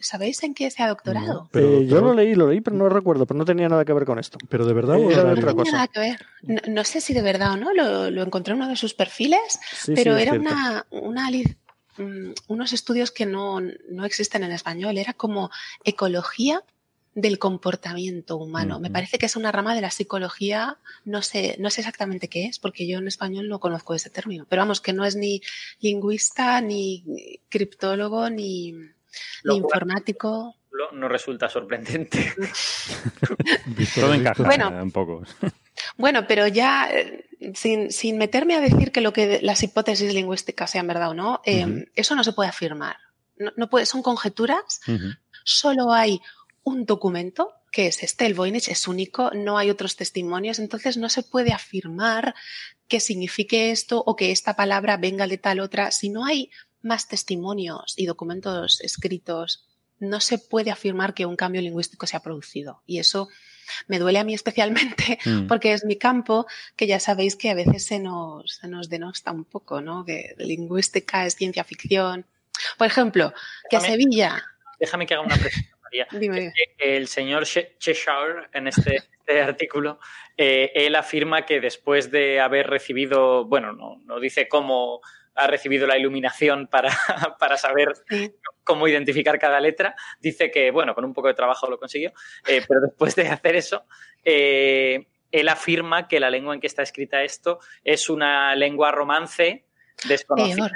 ¿Sabéis, 0.00 0.42
en 0.42 0.54
qué 0.54 0.70
se 0.70 0.82
ha 0.82 0.88
doctorado? 0.88 1.48
pero, 1.52 1.82
yo 1.82 2.00
lo 2.00 2.14
leí, 2.14 2.34
lo 2.34 2.48
leí, 2.48 2.60
pero 2.60 2.76
no 2.76 2.88
recuerdo, 2.88 3.26
pero 3.26 3.38
no 3.38 3.44
tenía 3.44 3.68
nada 3.68 3.84
que 3.84 3.92
ver 3.92 4.04
con 4.04 4.18
esto. 4.18 4.38
Pero 4.48 4.64
de 4.64 4.72
verdad, 4.72 4.96
no 4.96 5.32
otra 5.32 5.54
cosa. 5.54 5.72
Nada 5.72 5.88
que 5.88 6.00
ver. 6.00 6.26
No, 6.68 6.84
sé 6.84 7.00
si 7.00 7.12
de 7.12 7.22
verdad 7.22 7.52
o 7.52 7.56
no, 7.56 7.72
lo, 7.72 8.22
encontré 8.22 8.54
en 8.54 8.60
uno 8.60 8.68
de 8.68 8.76
sus 8.76 8.94
perfiles, 8.94 9.60
pero 9.86 10.16
era 10.16 10.32
una, 10.32 10.86
una 10.90 11.28
mm, 11.30 12.32
unos 12.48 12.72
estudios 12.72 13.10
que 13.10 13.26
no, 13.26 13.60
no 13.60 14.04
existen 14.04 14.42
en 14.42 14.52
español. 14.52 14.96
Era 14.96 15.12
como 15.12 15.50
ecología 15.84 16.62
del 17.14 17.38
comportamiento 17.38 18.36
humano. 18.36 18.78
Me 18.78 18.90
parece 18.90 19.18
que 19.18 19.26
es 19.26 19.36
una 19.36 19.50
rama 19.50 19.74
de 19.74 19.80
la 19.80 19.90
psicología, 19.90 20.78
no 21.04 21.22
sé, 21.22 21.56
no 21.58 21.70
sé 21.70 21.80
exactamente 21.80 22.28
qué 22.28 22.46
es, 22.46 22.58
porque 22.58 22.86
yo 22.86 22.98
en 22.98 23.08
español 23.08 23.48
no 23.48 23.58
conozco 23.58 23.94
ese 23.94 24.10
término, 24.10 24.46
pero 24.48 24.62
vamos, 24.62 24.80
que 24.80 24.92
no 24.92 25.04
es 25.04 25.16
ni 25.16 25.42
lingüista, 25.80 26.60
ni 26.60 27.04
criptólogo, 27.48 28.30
ni, 28.30 28.74
informático. 29.44 30.54
No 30.92 31.08
resulta 31.08 31.48
sorprendente. 31.48 32.32
Todo 33.94 34.14
encaja 34.14 34.42
bueno, 34.44 34.70
un 34.70 34.92
poco. 34.92 35.22
Bueno, 35.96 36.26
pero 36.26 36.46
ya 36.46 36.88
eh, 36.90 37.28
sin, 37.54 37.90
sin, 37.90 38.18
meterme 38.18 38.54
a 38.54 38.60
decir 38.60 38.92
que 38.92 39.00
lo 39.00 39.12
que 39.12 39.40
las 39.42 39.62
hipótesis 39.62 40.14
lingüísticas 40.14 40.70
sean 40.70 40.86
verdad 40.86 41.10
o 41.10 41.14
no, 41.14 41.40
eh, 41.44 41.86
eso 41.94 42.14
no 42.14 42.24
se 42.24 42.32
puede 42.32 42.50
afirmar. 42.50 42.96
No, 43.56 43.68
puede, 43.68 43.86
son 43.86 44.02
conjeturas. 44.02 44.80
Solo 45.44 45.92
hay 45.92 46.20
un 46.70 46.86
documento 46.86 47.54
que 47.70 47.86
es 47.86 48.02
este, 48.02 48.26
el 48.26 48.34
Voynich 48.34 48.68
es 48.68 48.88
único, 48.88 49.30
no 49.32 49.58
hay 49.58 49.70
otros 49.70 49.96
testimonios, 49.96 50.58
entonces 50.58 50.96
no 50.96 51.08
se 51.08 51.22
puede 51.22 51.52
afirmar 51.52 52.34
que 52.88 53.00
signifique 53.00 53.70
esto 53.70 54.02
o 54.04 54.16
que 54.16 54.32
esta 54.32 54.56
palabra 54.56 54.96
venga 54.96 55.26
de 55.26 55.38
tal 55.38 55.60
otra. 55.60 55.92
Si 55.92 56.08
no 56.08 56.24
hay 56.24 56.50
más 56.82 57.06
testimonios 57.06 57.94
y 57.96 58.06
documentos 58.06 58.80
escritos, 58.80 59.68
no 60.00 60.20
se 60.20 60.38
puede 60.38 60.70
afirmar 60.70 61.14
que 61.14 61.26
un 61.26 61.36
cambio 61.36 61.60
lingüístico 61.60 62.06
se 62.06 62.16
ha 62.16 62.22
producido. 62.22 62.82
Y 62.86 62.98
eso 62.98 63.28
me 63.86 63.98
duele 63.98 64.18
a 64.18 64.24
mí 64.24 64.34
especialmente 64.34 65.18
mm. 65.24 65.46
porque 65.46 65.72
es 65.72 65.84
mi 65.84 65.96
campo, 65.96 66.46
que 66.74 66.86
ya 66.86 66.98
sabéis 66.98 67.36
que 67.36 67.50
a 67.50 67.54
veces 67.54 67.84
se 67.84 68.00
nos, 68.00 68.56
se 68.56 68.66
nos 68.66 68.88
denosta 68.88 69.30
un 69.30 69.44
poco, 69.44 69.80
¿no? 69.80 70.04
Que 70.04 70.34
lingüística 70.38 71.26
es 71.26 71.36
ciencia 71.36 71.62
ficción. 71.62 72.26
Por 72.76 72.88
ejemplo, 72.88 73.32
que 73.68 73.76
a 73.76 73.80
Sevilla. 73.80 74.42
Déjame 74.80 75.06
que 75.06 75.14
haga 75.14 75.22
una 75.22 75.36
pregunta, 75.36 75.76
María. 75.90 76.08
Dime. 76.12 76.52
El 76.78 77.08
señor 77.08 77.44
Cheshire, 77.44 78.48
en 78.52 78.68
este, 78.68 78.96
este 79.18 79.42
artículo, 79.42 79.98
eh, 80.36 80.70
él 80.74 80.94
afirma 80.96 81.44
que 81.44 81.60
después 81.60 82.10
de 82.10 82.40
haber 82.40 82.68
recibido, 82.68 83.44
bueno, 83.44 83.72
no, 83.72 84.00
no 84.04 84.20
dice 84.20 84.48
cómo 84.48 85.00
ha 85.34 85.46
recibido 85.46 85.86
la 85.86 85.98
iluminación 85.98 86.66
para, 86.66 86.90
para 87.38 87.56
saber 87.56 87.92
cómo 88.64 88.88
identificar 88.88 89.38
cada 89.38 89.60
letra. 89.60 89.94
Dice 90.20 90.50
que, 90.50 90.70
bueno, 90.70 90.94
con 90.94 91.04
un 91.04 91.12
poco 91.14 91.28
de 91.28 91.34
trabajo 91.34 91.68
lo 91.68 91.78
consiguió, 91.78 92.12
eh, 92.46 92.62
pero 92.66 92.80
después 92.82 93.14
de 93.16 93.28
hacer 93.28 93.56
eso, 93.56 93.84
eh, 94.24 95.06
él 95.30 95.48
afirma 95.48 96.08
que 96.08 96.20
la 96.20 96.30
lengua 96.30 96.54
en 96.54 96.60
que 96.60 96.66
está 96.66 96.82
escrita 96.82 97.22
esto 97.22 97.60
es 97.84 98.10
una 98.10 98.54
lengua 98.54 98.90
romance 98.90 99.64
desconocida. 100.06 100.70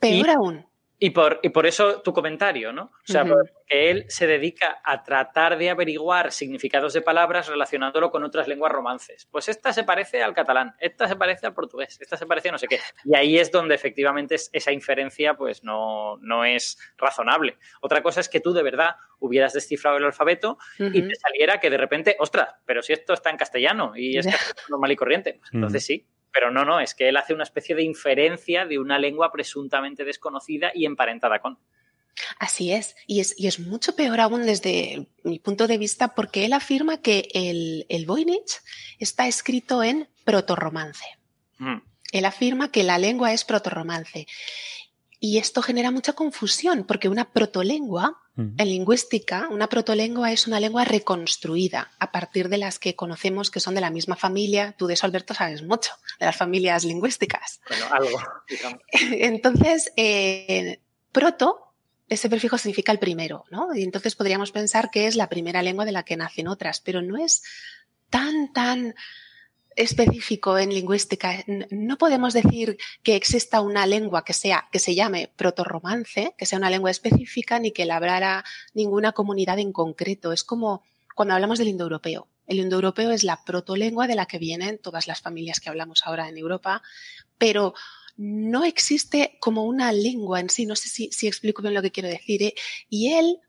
Peor, 0.00 0.30
aún. 0.30 0.66
Y 0.98 1.10
por, 1.10 1.40
y 1.42 1.50
por 1.50 1.66
eso 1.66 2.00
tu 2.00 2.14
comentario, 2.14 2.72
¿no? 2.72 2.84
O 2.84 3.12
sea, 3.12 3.24
porque 3.26 3.50
él 3.68 4.06
se 4.08 4.26
dedica 4.26 4.80
a 4.82 5.02
tratar 5.02 5.58
de 5.58 5.68
averiguar 5.68 6.32
significados 6.32 6.94
de 6.94 7.02
palabras 7.02 7.48
relacionándolo 7.48 8.10
con 8.10 8.24
otras 8.24 8.48
lenguas 8.48 8.72
romances. 8.72 9.28
Pues 9.30 9.50
esta 9.50 9.74
se 9.74 9.84
parece 9.84 10.22
al 10.22 10.32
catalán, 10.32 10.74
esta 10.80 11.06
se 11.06 11.16
parece 11.16 11.46
al 11.46 11.52
portugués, 11.52 11.98
esta 12.00 12.16
se 12.16 12.24
parece 12.24 12.48
a 12.48 12.52
no 12.52 12.58
sé 12.58 12.66
qué. 12.66 12.80
Y 13.04 13.14
ahí 13.14 13.38
es 13.38 13.50
donde 13.50 13.74
efectivamente 13.74 14.36
esa 14.52 14.72
inferencia 14.72 15.34
pues 15.34 15.62
no, 15.62 16.16
no 16.18 16.46
es 16.46 16.78
razonable. 16.96 17.58
Otra 17.82 18.02
cosa 18.02 18.20
es 18.20 18.30
que 18.30 18.40
tú 18.40 18.54
de 18.54 18.62
verdad 18.62 18.96
hubieras 19.18 19.52
descifrado 19.52 19.98
el 19.98 20.04
alfabeto 20.04 20.56
y 20.78 21.02
te 21.02 21.14
saliera 21.14 21.60
que 21.60 21.68
de 21.68 21.76
repente, 21.76 22.16
ostras, 22.18 22.54
pero 22.64 22.82
si 22.82 22.94
esto 22.94 23.12
está 23.12 23.28
en 23.28 23.36
castellano 23.36 23.92
y 23.94 24.16
es 24.16 24.26
normal 24.70 24.92
y 24.92 24.96
corriente, 24.96 25.34
pues 25.40 25.50
entonces 25.52 25.84
sí, 25.84 26.06
pero 26.36 26.50
no, 26.50 26.66
no, 26.66 26.80
es 26.80 26.94
que 26.94 27.08
él 27.08 27.16
hace 27.16 27.32
una 27.32 27.44
especie 27.44 27.74
de 27.74 27.82
inferencia 27.82 28.66
de 28.66 28.78
una 28.78 28.98
lengua 28.98 29.32
presuntamente 29.32 30.04
desconocida 30.04 30.70
y 30.74 30.84
emparentada 30.84 31.38
con. 31.40 31.58
Así 32.38 32.72
es. 32.72 32.94
Y, 33.06 33.20
es, 33.20 33.34
y 33.38 33.46
es 33.46 33.58
mucho 33.58 33.96
peor 33.96 34.20
aún 34.20 34.44
desde 34.44 35.08
mi 35.24 35.38
punto 35.38 35.66
de 35.66 35.78
vista 35.78 36.14
porque 36.14 36.44
él 36.44 36.52
afirma 36.52 37.00
que 37.00 37.26
el, 37.32 37.86
el 37.88 38.04
Voynich 38.04 38.60
está 38.98 39.26
escrito 39.26 39.82
en 39.82 40.10
protorromance. 40.26 41.06
Mm. 41.56 41.78
Él 42.12 42.24
afirma 42.26 42.70
que 42.70 42.82
la 42.82 42.98
lengua 42.98 43.32
es 43.32 43.44
protorromance. 43.46 44.26
Y 45.18 45.38
esto 45.38 45.62
genera 45.62 45.90
mucha 45.90 46.12
confusión 46.12 46.84
porque 46.84 47.08
una 47.08 47.32
protolengua, 47.32 48.20
en 48.36 48.68
lingüística, 48.68 49.48
una 49.50 49.68
protolengua 49.68 50.30
es 50.30 50.46
una 50.46 50.60
lengua 50.60 50.84
reconstruida 50.84 51.90
a 51.98 52.12
partir 52.12 52.50
de 52.50 52.58
las 52.58 52.78
que 52.78 52.94
conocemos 52.94 53.50
que 53.50 53.60
son 53.60 53.74
de 53.74 53.80
la 53.80 53.90
misma 53.90 54.14
familia. 54.14 54.74
Tú 54.76 54.86
de 54.86 54.94
eso, 54.94 55.06
Alberto, 55.06 55.32
sabes 55.32 55.62
mucho, 55.62 55.92
de 56.20 56.26
las 56.26 56.36
familias 56.36 56.84
lingüísticas. 56.84 57.60
Bueno, 57.68 57.86
algo, 57.90 58.18
Entonces, 59.12 59.90
eh, 59.96 60.80
proto, 61.12 61.74
ese 62.08 62.28
prefijo 62.28 62.58
significa 62.58 62.92
el 62.92 62.98
primero, 62.98 63.44
¿no? 63.50 63.74
Y 63.74 63.82
entonces 63.82 64.14
podríamos 64.14 64.52
pensar 64.52 64.90
que 64.90 65.06
es 65.06 65.16
la 65.16 65.28
primera 65.28 65.62
lengua 65.62 65.86
de 65.86 65.92
la 65.92 66.04
que 66.04 66.16
nacen 66.16 66.46
otras, 66.46 66.80
pero 66.80 67.00
no 67.00 67.16
es 67.16 67.42
tan, 68.10 68.52
tan 68.52 68.94
específico 69.76 70.58
en 70.58 70.70
lingüística. 70.70 71.44
No 71.70 71.98
podemos 71.98 72.32
decir 72.32 72.78
que 73.02 73.14
exista 73.14 73.60
una 73.60 73.86
lengua 73.86 74.24
que 74.24 74.32
sea, 74.32 74.68
que 74.72 74.78
se 74.78 74.94
llame 74.94 75.30
protorromance, 75.36 76.34
que 76.36 76.46
sea 76.46 76.58
una 76.58 76.70
lengua 76.70 76.90
específica, 76.90 77.58
ni 77.58 77.70
que 77.70 77.84
la 77.84 77.96
hablara 77.96 78.44
ninguna 78.74 79.12
comunidad 79.12 79.58
en 79.58 79.72
concreto. 79.72 80.32
Es 80.32 80.42
como 80.42 80.82
cuando 81.14 81.34
hablamos 81.34 81.58
del 81.58 81.68
indoeuropeo. 81.68 82.28
El 82.46 82.58
indoeuropeo 82.58 83.10
es 83.10 83.22
la 83.22 83.44
protolengua 83.44 84.06
de 84.06 84.14
la 84.14 84.26
que 84.26 84.38
vienen 84.38 84.78
todas 84.78 85.06
las 85.06 85.20
familias 85.20 85.60
que 85.60 85.68
hablamos 85.68 86.02
ahora 86.04 86.28
en 86.28 86.38
Europa, 86.38 86.82
pero 87.38 87.74
no 88.16 88.64
existe 88.64 89.36
como 89.40 89.64
una 89.64 89.92
lengua 89.92 90.40
en 90.40 90.48
sí. 90.48 90.64
No 90.64 90.74
sé 90.74 90.88
si, 90.88 91.10
si 91.12 91.26
explico 91.26 91.60
bien 91.60 91.74
lo 91.74 91.82
que 91.82 91.92
quiero 91.92 92.08
decir. 92.08 92.42
¿eh? 92.42 92.54
Y 92.88 93.12
él 93.12 93.40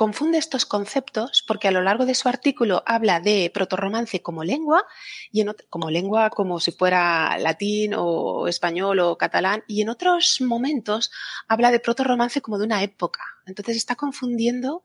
confunde 0.00 0.38
estos 0.38 0.64
conceptos 0.64 1.44
porque 1.46 1.68
a 1.68 1.70
lo 1.70 1.82
largo 1.82 2.06
de 2.06 2.14
su 2.14 2.26
artículo 2.26 2.82
habla 2.86 3.20
de 3.20 3.50
protorromance 3.52 4.22
como 4.22 4.44
lengua 4.44 4.86
y 5.30 5.42
en 5.42 5.54
como 5.68 5.90
lengua 5.90 6.30
como 6.30 6.58
si 6.58 6.72
fuera 6.72 7.36
latín 7.36 7.92
o 7.94 8.48
español 8.48 8.98
o 9.00 9.18
catalán 9.18 9.62
y 9.66 9.82
en 9.82 9.90
otros 9.90 10.40
momentos 10.40 11.10
habla 11.48 11.70
de 11.70 11.80
protorromance 11.80 12.40
como 12.40 12.56
de 12.56 12.64
una 12.64 12.82
época. 12.82 13.20
Entonces 13.44 13.76
está 13.76 13.94
confundiendo 13.94 14.82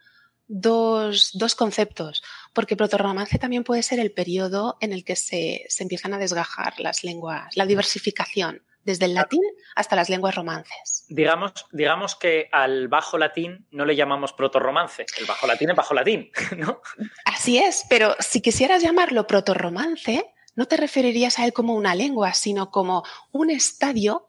dos, 0.47 1.31
dos 1.33 1.55
conceptos, 1.55 2.23
porque 2.53 2.75
protorromance 2.75 3.39
también 3.39 3.63
puede 3.63 3.83
ser 3.83 3.99
el 3.99 4.11
periodo 4.11 4.77
en 4.79 4.93
el 4.93 5.03
que 5.03 5.15
se, 5.15 5.65
se 5.69 5.83
empiezan 5.83 6.13
a 6.13 6.17
desgajar 6.17 6.79
las 6.79 7.03
lenguas, 7.03 7.55
la 7.55 7.65
diversificación 7.65 8.61
desde 8.85 9.05
el 9.05 9.15
latín 9.15 9.41
hasta 9.75 9.95
las 9.95 10.09
lenguas 10.09 10.35
romances. 10.35 11.05
Digamos, 11.09 11.51
digamos 11.71 12.15
que 12.15 12.47
al 12.51 12.87
bajo 12.87 13.17
latín 13.17 13.65
no 13.71 13.83
le 13.83 13.95
llamamos 13.95 14.31
protorromance, 14.31 15.05
el 15.17 15.25
bajo 15.25 15.47
latín 15.47 15.71
es 15.71 15.75
bajo 15.75 15.93
latín, 15.93 16.31
¿no? 16.57 16.81
Así 17.25 17.57
es, 17.57 17.85
pero 17.89 18.15
si 18.19 18.41
quisieras 18.41 18.83
llamarlo 18.83 19.27
protorromance, 19.27 20.31
no 20.55 20.67
te 20.67 20.77
referirías 20.77 21.39
a 21.39 21.45
él 21.45 21.53
como 21.53 21.73
una 21.73 21.95
lengua, 21.95 22.33
sino 22.33 22.71
como 22.71 23.03
un 23.31 23.49
estadio 23.49 24.27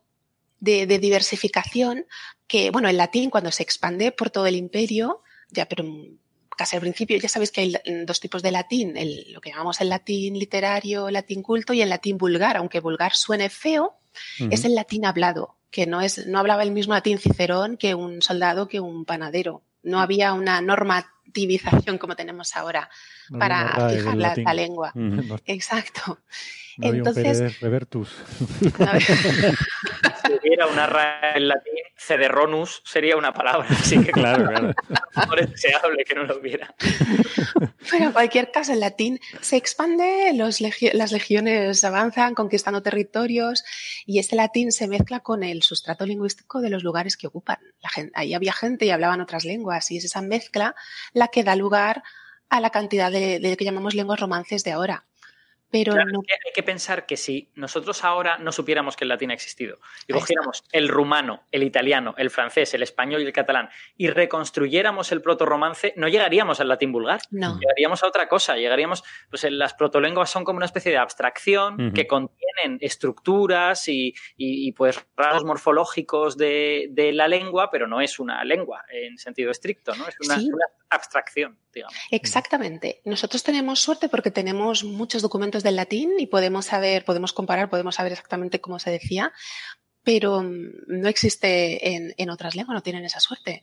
de, 0.58 0.86
diversificación 0.86 2.06
que, 2.48 2.70
bueno, 2.70 2.88
el 2.88 2.96
latín 2.96 3.30
cuando 3.30 3.52
se 3.52 3.62
expande 3.62 4.10
por 4.10 4.30
todo 4.30 4.46
el 4.46 4.56
imperio, 4.56 5.22
ya, 5.50 5.66
pero 5.66 5.84
casi 6.56 6.76
al 6.76 6.82
principio 6.82 7.18
ya 7.18 7.28
sabéis 7.28 7.50
que 7.50 7.60
hay 7.60 7.76
dos 8.04 8.18
tipos 8.18 8.42
de 8.42 8.50
latín, 8.50 8.94
lo 9.32 9.40
que 9.40 9.50
llamamos 9.50 9.80
el 9.80 9.90
latín 9.90 10.38
literario, 10.38 11.10
latín 11.10 11.42
culto 11.42 11.72
y 11.72 11.82
el 11.82 11.90
latín 11.90 12.16
vulgar, 12.18 12.56
aunque 12.56 12.80
vulgar 12.80 13.14
suene 13.14 13.50
feo, 13.50 13.98
es 14.50 14.64
el 14.64 14.74
latín 14.74 15.04
hablado, 15.04 15.56
que 15.70 15.86
no, 15.86 16.00
es, 16.00 16.26
no 16.26 16.38
hablaba 16.38 16.62
el 16.62 16.72
mismo 16.72 16.94
latín 16.94 17.18
Cicerón 17.18 17.76
que 17.76 17.94
un 17.94 18.22
soldado, 18.22 18.68
que 18.68 18.80
un 18.80 19.04
panadero. 19.04 19.62
No 19.82 20.00
había 20.00 20.32
una 20.32 20.60
normativización 20.62 21.98
como 21.98 22.16
tenemos 22.16 22.56
ahora 22.56 22.88
para 23.38 23.90
fijar 23.90 24.16
la, 24.16 24.54
lengua. 24.54 24.92
Exacto. 25.44 26.18
Entonces, 26.78 27.60
revertus. 27.60 28.10
si 30.26 30.34
hubiera 30.34 30.66
una 30.66 30.86
RAE 30.86 31.36
en 31.36 31.48
latín, 31.48 31.74
cederonus 31.96 32.82
sería 32.84 33.16
una 33.16 33.32
palabra, 33.32 33.68
así 33.70 34.02
que 34.02 34.12
claro, 34.12 34.44
claro. 34.44 34.74
es 35.38 35.50
deseable 35.50 36.04
que 36.04 36.14
no 36.14 36.24
lo 36.24 36.38
hubiera. 36.38 36.74
Pero 37.90 38.04
en 38.04 38.12
cualquier 38.12 38.50
caso, 38.50 38.72
en 38.72 38.80
latín 38.80 39.20
se 39.40 39.56
expande, 39.56 40.32
los 40.34 40.60
las 40.60 41.12
legiones 41.12 41.84
avanzan 41.84 42.34
conquistando 42.34 42.82
territorios 42.82 43.64
y 44.04 44.18
este 44.18 44.36
latín 44.36 44.72
se 44.72 44.88
mezcla 44.88 45.20
con 45.20 45.42
el 45.42 45.62
sustrato 45.62 46.06
lingüístico 46.06 46.60
de 46.60 46.70
los 46.70 46.82
lugares 46.82 47.16
que 47.16 47.26
ocupan. 47.26 47.58
La 47.80 47.88
gente, 47.88 48.12
ahí 48.14 48.34
había 48.34 48.52
gente 48.52 48.86
y 48.86 48.90
hablaban 48.90 49.20
otras 49.20 49.44
lenguas 49.44 49.90
y 49.90 49.98
es 49.98 50.04
esa 50.04 50.22
mezcla 50.22 50.74
la 51.12 51.28
que 51.28 51.44
da 51.44 51.56
lugar 51.56 52.02
a 52.48 52.60
la 52.60 52.70
cantidad 52.70 53.10
de, 53.10 53.40
de, 53.40 53.56
que 53.56 53.64
llamamos 53.64 53.94
lenguas 53.94 54.20
romances 54.20 54.62
de 54.64 54.72
ahora. 54.72 55.04
Pero 55.70 55.94
hay 55.94 56.52
que 56.54 56.62
pensar 56.62 57.06
que 57.06 57.16
si 57.16 57.50
nosotros 57.54 58.04
ahora 58.04 58.38
no 58.38 58.52
supiéramos 58.52 58.96
que 58.96 59.04
el 59.04 59.08
latín 59.08 59.30
ha 59.30 59.34
existido 59.34 59.78
y 60.06 60.12
cogiéramos 60.12 60.64
el 60.72 60.88
rumano, 60.88 61.42
el 61.50 61.62
italiano, 61.62 62.14
el 62.18 62.30
francés, 62.30 62.72
el 62.74 62.82
español 62.82 63.22
y 63.22 63.26
el 63.26 63.32
catalán 63.32 63.68
y 63.96 64.08
reconstruyéramos 64.08 65.12
el 65.12 65.22
proto-romance, 65.22 65.92
no 65.96 66.08
llegaríamos 66.08 66.60
al 66.60 66.68
latín 66.68 66.92
vulgar. 66.92 67.20
No. 67.30 67.58
Llegaríamos 67.58 68.02
a 68.02 68.06
otra 68.06 68.28
cosa. 68.28 68.56
Llegaríamos. 68.56 69.02
Pues 69.28 69.44
las 69.50 69.74
protolenguas 69.74 70.30
son 70.30 70.44
como 70.44 70.58
una 70.58 70.66
especie 70.66 70.92
de 70.92 70.98
abstracción 70.98 71.92
que 71.92 72.06
contienen 72.06 72.78
estructuras 72.80 73.84
y, 73.88 74.14
pues 74.76 75.04
rasgos 75.16 75.44
morfológicos 75.44 76.36
de, 76.36 77.10
la 77.12 77.28
lengua, 77.28 77.70
pero 77.70 77.86
no 77.86 78.00
es 78.00 78.18
una 78.18 78.44
lengua 78.44 78.84
en 78.90 79.18
sentido 79.18 79.50
estricto, 79.50 79.94
¿no? 79.94 80.06
Es 80.08 80.16
una, 80.24 80.36
una 80.36 80.66
abstracción, 80.90 81.58
digamos. 81.72 81.96
Exactamente. 82.10 83.00
Nosotros 83.04 83.42
tenemos 83.42 83.80
suerte 83.80 84.08
porque 84.08 84.30
tenemos 84.30 84.84
muchos 84.84 85.22
documentos 85.22 85.55
del 85.62 85.76
latín 85.76 86.12
y 86.18 86.26
podemos 86.26 86.66
saber, 86.66 87.04
podemos 87.04 87.32
comparar, 87.32 87.70
podemos 87.70 87.94
saber 87.94 88.12
exactamente 88.12 88.60
cómo 88.60 88.78
se 88.78 88.90
decía, 88.90 89.32
pero 90.02 90.42
mm, 90.42 90.70
no 90.86 91.08
existe 91.08 91.94
en, 91.94 92.30
otras 92.30 92.54
lenguas, 92.54 92.76
no 92.76 92.82
tienen 92.82 93.04
esa 93.04 93.18
suerte. 93.18 93.62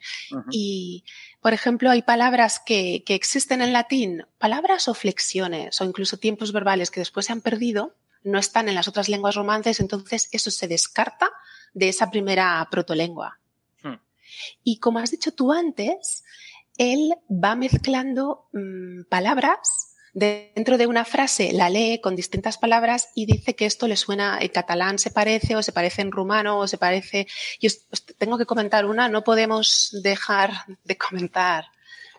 Y, 0.52 1.06
por 1.42 1.54
ejemplo, 1.54 1.90
hay 1.90 2.02
palabras 2.02 2.60
que, 2.60 3.04
que, 3.06 3.16
existen 3.16 3.62
en 3.62 3.72
latín, 3.72 4.26
palabras 4.40 4.88
o 4.90 4.94
flexiones 4.94 5.80
o 5.80 5.86
incluso 5.86 6.18
tiempos 6.18 6.52
verbales 6.52 6.92
que 6.92 7.00
después 7.00 7.28
se 7.28 7.32
han 7.32 7.42
perdido, 7.42 7.96
no 8.24 8.40
están 8.40 8.68
en 8.68 8.76
las 8.76 8.88
otras 8.88 9.10
lenguas 9.10 9.36
romances, 9.36 9.80
entonces 9.80 10.30
eso 10.32 10.52
se 10.52 10.68
descarta 10.68 11.32
de 11.74 11.90
esa 11.90 12.12
primera 12.12 12.68
protolengua. 12.70 13.40
Hmm. 13.82 14.00
Y 14.64 14.80
como 14.80 15.00
has 15.00 15.12
dicho 15.12 15.32
tú 15.34 15.54
antes, 15.54 16.24
él 16.78 17.14
va 17.30 17.56
mezclando 17.56 18.48
mm, 18.54 19.04
palabras 19.10 19.93
dentro 20.14 20.78
de 20.78 20.88
una 20.88 21.06
frase, 21.06 21.52
la 21.54 21.70
lee 21.70 22.00
con 22.02 22.16
distintas 22.16 22.58
palabras 22.58 23.10
y 23.16 23.26
dice 23.26 23.56
que 23.56 23.66
esto 23.66 23.88
le 23.88 23.98
suena 23.98 24.38
en 24.40 24.50
catalán, 24.50 25.00
se 25.00 25.10
parece 25.10 25.56
o 25.56 25.64
se 25.64 25.72
parece 25.72 26.02
en 26.02 26.12
rumano 26.12 26.60
o 26.60 26.68
se 26.68 26.78
parece. 26.78 27.28
Yo 27.60 27.70
tengo 28.18 28.38
que 28.38 28.46
comentar 28.46 28.86
una, 28.86 29.10
no 29.10 29.24
podemos 29.24 29.90
dejar 30.04 30.52
de 30.84 30.98
comentar 30.98 31.66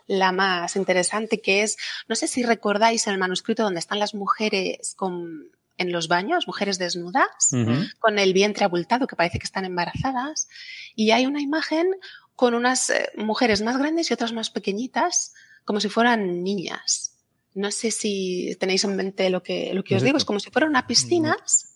la 0.07 0.33
más 0.33 0.77
interesante, 0.77 1.41
que 1.41 1.63
es, 1.63 1.77
no 2.09 2.15
sé 2.15 2.27
si 2.27 2.43
recordáis 2.43 3.07
el 3.07 3.17
manuscrito 3.17 3.63
donde 3.63 3.81
están 3.81 3.99
las 3.99 4.15
mujeres 4.15 4.95
con, 4.97 5.51
en 5.79 5.93
los 5.93 6.09
baños, 6.09 6.47
mujeres 6.47 6.79
desnudas, 6.79 7.51
con 7.99 8.19
el 8.19 8.33
vientre 8.33 8.65
abultado, 8.65 9.07
que 9.07 9.17
parece 9.17 9.39
que 9.39 9.47
están 9.47 9.65
embarazadas, 9.65 10.49
y 10.95 11.13
hay 11.13 11.27
una 11.27 11.41
imagen 11.41 11.97
con 12.37 12.55
unas 12.55 12.91
eh, 12.91 13.11
mujeres 13.17 13.63
más 13.63 13.79
grandes 13.79 14.11
y 14.11 14.15
otras 14.15 14.33
más 14.33 14.51
pequeñitas, 14.51 15.33
como 15.65 15.81
si 15.81 15.89
fueran 15.89 16.43
niñas. 16.43 17.14
No 17.55 17.71
sé 17.71 17.91
si 17.91 18.57
tenéis 18.59 18.85
en 18.85 18.97
mente 18.97 19.31
lo 19.31 19.43
que, 19.43 19.73
lo 19.73 19.85
que 19.85 19.97
os 19.97 20.03
digo, 20.03 20.17
es 20.17 20.25
como 20.25 20.41
si 20.41 20.51
fueran 20.51 20.71
una 20.71 20.87
piscinas. 20.87 21.75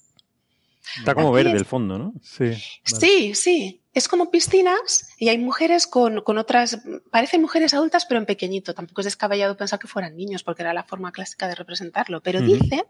Está 0.96 1.14
como 1.14 1.32
verde 1.32 1.52
el 1.52 1.64
fondo, 1.64 1.98
¿no? 1.98 2.14
Sí. 2.22 2.55
Sí, 2.84 3.34
sí. 3.34 3.82
Es 3.92 4.09
como 4.09 4.30
piscinas 4.30 5.09
y 5.18 5.28
hay 5.28 5.38
mujeres 5.38 5.86
con, 5.86 6.20
con, 6.22 6.38
otras, 6.38 6.80
parecen 7.10 7.42
mujeres 7.42 7.74
adultas 7.74 8.06
pero 8.06 8.20
en 8.20 8.26
pequeñito. 8.26 8.74
Tampoco 8.74 9.00
es 9.00 9.06
descabellado 9.06 9.56
pensar 9.56 9.78
que 9.78 9.88
fueran 9.88 10.16
niños 10.16 10.42
porque 10.44 10.62
era 10.62 10.72
la 10.72 10.84
forma 10.84 11.12
clásica 11.12 11.48
de 11.48 11.55
representarlo. 11.55 12.22
Pero 12.22 12.40
dice 12.40 12.84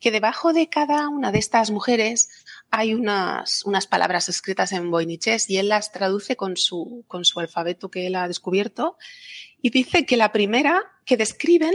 que 0.00 0.10
debajo 0.10 0.52
de 0.52 0.68
cada 0.68 1.08
una 1.08 1.32
de 1.32 1.38
estas 1.38 1.70
mujeres 1.70 2.30
hay 2.70 2.94
unas, 2.94 3.64
unas 3.64 3.86
palabras 3.86 4.28
escritas 4.28 4.72
en 4.72 4.90
boiniches 4.90 5.50
y 5.50 5.58
él 5.58 5.68
las 5.68 5.92
traduce 5.92 6.36
con 6.36 6.56
su, 6.56 7.04
con 7.08 7.24
su 7.24 7.40
alfabeto 7.40 7.90
que 7.90 8.06
él 8.06 8.14
ha 8.14 8.28
descubierto. 8.28 8.96
Y 9.60 9.70
dice 9.70 10.06
que 10.06 10.16
la 10.16 10.32
primera 10.32 10.82
que 11.04 11.16
describen 11.16 11.74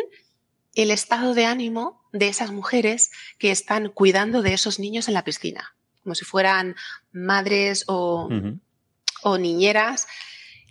el 0.75 0.91
estado 0.91 1.33
de 1.33 1.45
ánimo 1.45 2.01
de 2.11 2.27
esas 2.27 2.51
mujeres 2.51 3.11
que 3.37 3.51
están 3.51 3.89
cuidando 3.89 4.41
de 4.41 4.53
esos 4.53 4.79
niños 4.79 5.07
en 5.07 5.13
la 5.13 5.23
piscina, 5.23 5.75
como 6.03 6.15
si 6.15 6.25
fueran 6.25 6.75
madres 7.11 7.85
o, 7.87 8.29
o 9.23 9.37
niñeras 9.37 10.07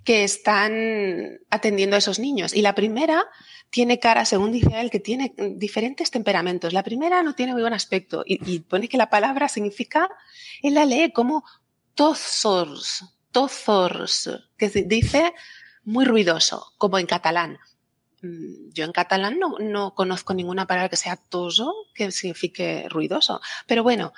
que 0.04 0.24
están 0.24 1.38
atendiendo 1.50 1.96
a 1.96 1.98
esos 1.98 2.18
niños. 2.18 2.54
Y 2.54 2.62
la 2.62 2.74
primera 2.74 3.24
tiene 3.70 3.98
cara, 3.98 4.24
según 4.24 4.52
dice 4.52 4.80
él, 4.80 4.90
que 4.90 5.00
tiene 5.00 5.34
diferentes 5.56 6.10
temperamentos. 6.10 6.72
La 6.72 6.82
primera 6.82 7.22
no 7.22 7.34
tiene 7.34 7.52
muy 7.52 7.62
buen 7.62 7.74
aspecto 7.74 8.22
y, 8.26 8.60
pone 8.60 8.88
que 8.88 8.98
la 8.98 9.10
palabra 9.10 9.48
significa, 9.48 10.10
él 10.62 10.74
la 10.74 10.84
lee 10.84 11.12
como 11.12 11.44
tozors, 11.94 13.04
tozors, 13.30 14.30
que 14.58 14.68
dice 14.68 15.32
muy 15.84 16.04
ruidoso, 16.04 16.74
como 16.78 16.98
en 16.98 17.06
catalán. 17.06 17.58
Mm, 18.22 18.70
yo 18.72 18.84
en 18.84 18.92
catalán 18.92 19.38
no, 19.38 19.56
no 19.58 19.94
conozco 19.94 20.32
ninguna 20.32 20.66
palabra 20.66 20.88
que 20.88 20.96
sea 20.96 21.16
toso, 21.16 21.74
que 21.94 22.10
signifique 22.12 22.86
ruidoso. 22.88 23.40
Pero 23.66 23.82
bueno, 23.82 24.12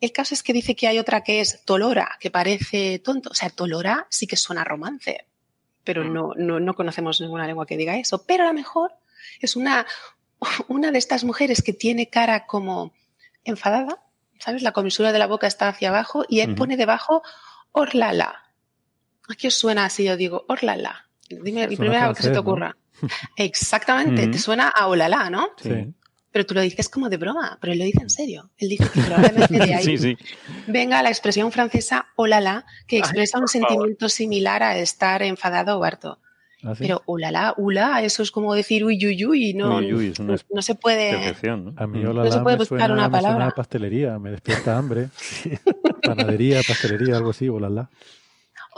el 0.00 0.12
caso 0.12 0.34
es 0.34 0.42
que 0.42 0.52
dice 0.52 0.76
que 0.76 0.88
hay 0.88 0.98
otra 0.98 1.22
que 1.22 1.40
es 1.40 1.64
tolora, 1.64 2.16
que 2.20 2.30
parece 2.30 2.98
tonto. 2.98 3.30
O 3.30 3.34
sea, 3.34 3.50
tolora 3.50 4.06
sí 4.10 4.26
que 4.26 4.36
suena 4.36 4.64
romance, 4.64 5.26
pero 5.84 6.04
mm. 6.04 6.12
no, 6.12 6.32
no, 6.36 6.60
no 6.60 6.74
conocemos 6.74 7.20
ninguna 7.20 7.46
lengua 7.46 7.66
que 7.66 7.76
diga 7.76 7.96
eso. 7.96 8.24
Pero 8.26 8.44
a 8.44 8.48
lo 8.48 8.54
mejor 8.54 8.92
es 9.40 9.56
una, 9.56 9.86
una 10.68 10.90
de 10.90 10.98
estas 10.98 11.24
mujeres 11.24 11.62
que 11.62 11.72
tiene 11.72 12.10
cara 12.10 12.46
como 12.46 12.92
enfadada, 13.44 14.02
¿sabes? 14.38 14.62
La 14.62 14.72
comisura 14.72 15.12
de 15.12 15.18
la 15.18 15.26
boca 15.26 15.46
está 15.46 15.68
hacia 15.68 15.88
abajo 15.88 16.24
y 16.28 16.40
él 16.40 16.54
pone 16.56 16.76
debajo 16.76 17.22
orlala. 17.72 18.42
Aquí 19.28 19.46
os 19.46 19.54
suena 19.54 19.84
así, 19.84 20.04
yo 20.04 20.16
digo 20.16 20.44
orlala. 20.48 21.08
Dime 21.28 21.64
el 21.64 21.76
primero 21.76 22.14
que 22.14 22.22
se 22.22 22.30
te 22.30 22.38
ocurra. 22.38 22.76
Exactamente, 23.36 24.28
te 24.28 24.38
suena 24.38 24.68
a 24.68 24.86
olala, 24.88 25.30
¿no? 25.30 25.48
Sí. 25.62 25.94
Pero 26.32 26.44
tú 26.44 26.54
lo 26.54 26.60
dices 26.60 26.90
como 26.90 27.08
de 27.08 27.16
broma, 27.16 27.56
pero 27.60 27.72
él 27.72 27.78
lo 27.78 27.86
dice 27.86 28.02
en 28.02 28.10
serio. 28.10 28.50
Él 28.58 28.68
dice 28.68 28.84
que 28.92 29.00
probablemente 29.00 29.58
de 29.58 29.74
ahí 29.74 30.18
venga 30.66 31.02
la 31.02 31.08
expresión 31.08 31.50
francesa 31.50 32.08
olala, 32.14 32.66
que 32.86 32.98
expresa 32.98 33.38
un 33.38 33.48
sentimiento 33.48 34.08
similar 34.10 34.62
a 34.62 34.76
estar 34.76 35.22
enfadado 35.22 35.78
o 35.78 35.84
harto. 35.84 36.18
¿Ah, 36.62 36.74
pero 36.78 37.02
olala, 37.06 37.54
ula, 37.56 38.02
eso 38.02 38.22
es 38.22 38.30
como 38.30 38.54
decir 38.54 38.84
uy, 38.84 38.98
uy, 39.06 39.24
uy, 39.24 39.54
no, 39.54 39.80
no, 39.80 40.62
se 40.62 40.74
puede. 40.74 41.34
¿no? 41.56 41.74
A 41.76 41.86
mí 41.86 42.04
olala 42.04 42.30
se 42.30 42.40
puede 42.40 42.56
buscar 42.56 42.90
una 42.90 43.10
palabra. 43.10 43.50
pastelería, 43.52 44.18
me 44.18 44.30
despierta 44.30 44.76
hambre. 44.76 45.08
Panadería, 46.02 46.60
pastelería, 46.66 47.16
algo 47.16 47.30
así, 47.30 47.48
olala. 47.48 47.88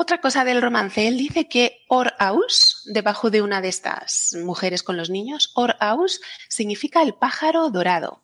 Otra 0.01 0.21
cosa 0.21 0.45
del 0.45 0.63
romance, 0.63 1.09
él 1.09 1.19
dice 1.19 1.49
que 1.49 1.81
or 1.89 2.15
aus, 2.21 2.83
debajo 2.85 3.31
de 3.31 3.43
una 3.43 3.61
de 3.61 3.67
estas 3.67 4.33
mujeres 4.45 4.85
con 4.85 4.97
los 4.97 5.11
niños, 5.11 5.51
or 5.57 5.75
aus 5.81 6.21
significa 6.49 7.03
el 7.03 7.15
pájaro 7.15 7.69
dorado. 7.71 8.23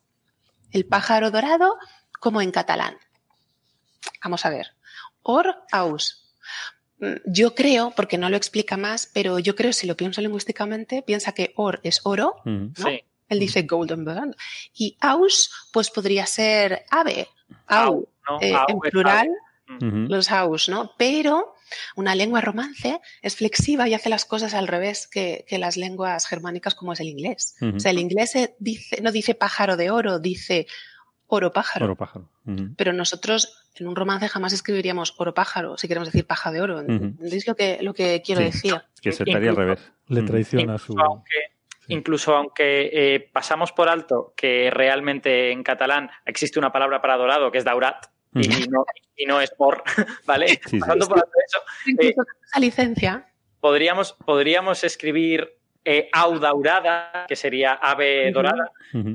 El 0.71 0.87
pájaro 0.87 1.33
dorado 1.33 1.77
como 2.21 2.41
en 2.41 2.53
catalán. 2.53 2.97
Vamos 4.23 4.47
a 4.47 4.51
ver. 4.51 4.69
Or 5.25 5.65
aus. 5.73 6.33
Mm, 7.01 7.15
yo 7.27 7.57
creo, 7.57 7.93
porque 7.97 8.19
no 8.19 8.31
lo 8.31 8.37
explica 8.37 8.77
más, 8.77 9.11
pero 9.13 9.41
yo 9.41 9.57
creo, 9.57 9.73
si 9.73 9.89
lo 9.89 9.97
pienso 9.97 10.21
lingüísticamente, 10.21 11.03
piensa 11.03 11.33
que 11.33 11.55
or 11.57 11.81
es 11.83 12.03
oro, 12.05 12.37
¿no? 12.45 12.87
Él 13.29 13.41
dice 13.41 13.63
golden 13.63 14.05
bird. 14.05 14.37
Y 14.75 14.97
aus, 15.01 15.51
pues 15.73 15.91
podría 15.91 16.25
ser 16.27 16.85
ave, 16.89 17.27
au, 17.67 18.09
eh, 18.41 18.55
en 18.69 18.79
plural, 18.79 19.29
los 19.81 20.31
aus, 20.31 20.69
¿no? 20.69 20.93
Pero 20.97 21.54
una 21.97 22.15
lengua 22.15 22.41
romance 22.41 23.01
es 23.23 23.37
flexiva 23.37 23.89
y 23.89 23.95
hace 23.95 24.09
las 24.09 24.25
cosas 24.25 24.55
al 24.55 24.69
revés 24.69 25.07
que, 25.07 25.45
las 25.59 25.77
lenguas 25.77 26.27
germánicas 26.27 26.75
como 26.75 26.93
es 26.93 27.01
el 27.01 27.09
inglés. 27.09 27.57
O 27.61 27.79
sea, 27.79 27.91
el 27.91 27.99
inglés 27.99 28.35
dice, 28.59 29.01
no 29.03 29.13
dice 29.13 29.35
pájaro 29.35 29.77
de 29.77 29.91
oro, 29.91 30.19
dice 30.19 30.67
oro 31.27 31.53
pájaro. 31.53 31.87
Oro 31.87 31.97
pájaro. 31.97 32.31
Pero 32.77 32.93
nosotros 32.93 33.65
en 33.77 33.89
un 33.89 33.97
romance 33.97 34.29
jamás 34.29 34.53
escribiríamos 34.53 35.15
oro 35.19 35.35
pájaro 35.35 35.77
si 35.77 35.89
queremos 35.89 36.09
decir 36.09 36.27
paja 36.27 36.53
de 36.53 36.61
oro. 36.61 36.81
¿Entendéis 36.81 37.47
lo 37.47 37.55
que, 37.55 37.79
lo 37.83 37.95
que 37.95 38.23
quiero 38.25 38.41
decir? 38.41 38.75
Que 39.01 39.13
se 39.13 39.25
estaría 39.25 39.51
al 39.51 39.57
revés. 39.57 39.93
Le 40.09 40.23
traiciona 40.23 40.79
su... 40.79 40.97
Incluso 41.89 42.35
aunque 42.35 42.91
eh, 42.93 43.31
pasamos 43.33 43.73
por 43.73 43.89
alto 43.89 44.33
que 44.37 44.71
realmente 44.71 45.51
en 45.51 45.63
catalán 45.63 46.11
existe 46.25 46.59
una 46.59 46.73
palabra 46.73 47.03
para 47.03 47.17
dorado 47.19 47.53
que 47.53 47.59
es 47.59 47.65
daurat, 47.65 48.07
y, 48.35 48.69
no, 48.69 48.85
y 49.17 49.27
no 49.27 49.41
es 49.41 49.51
por, 49.51 49.83
¿vale? 50.27 50.61
Pasando 50.81 51.07
por 51.07 51.19
eso. 51.19 51.59
Eh, 52.01 52.15
esa 52.47 52.61
licencia. 52.61 53.27
Podríamos, 53.61 54.13
podríamos 54.13 54.85
escribir 54.85 55.57
eh, 55.87 56.09
au 56.13 56.39
daurada, 56.39 57.27
que 57.29 57.37
sería 57.37 57.75
ave 57.75 58.33
dorada, 58.33 58.73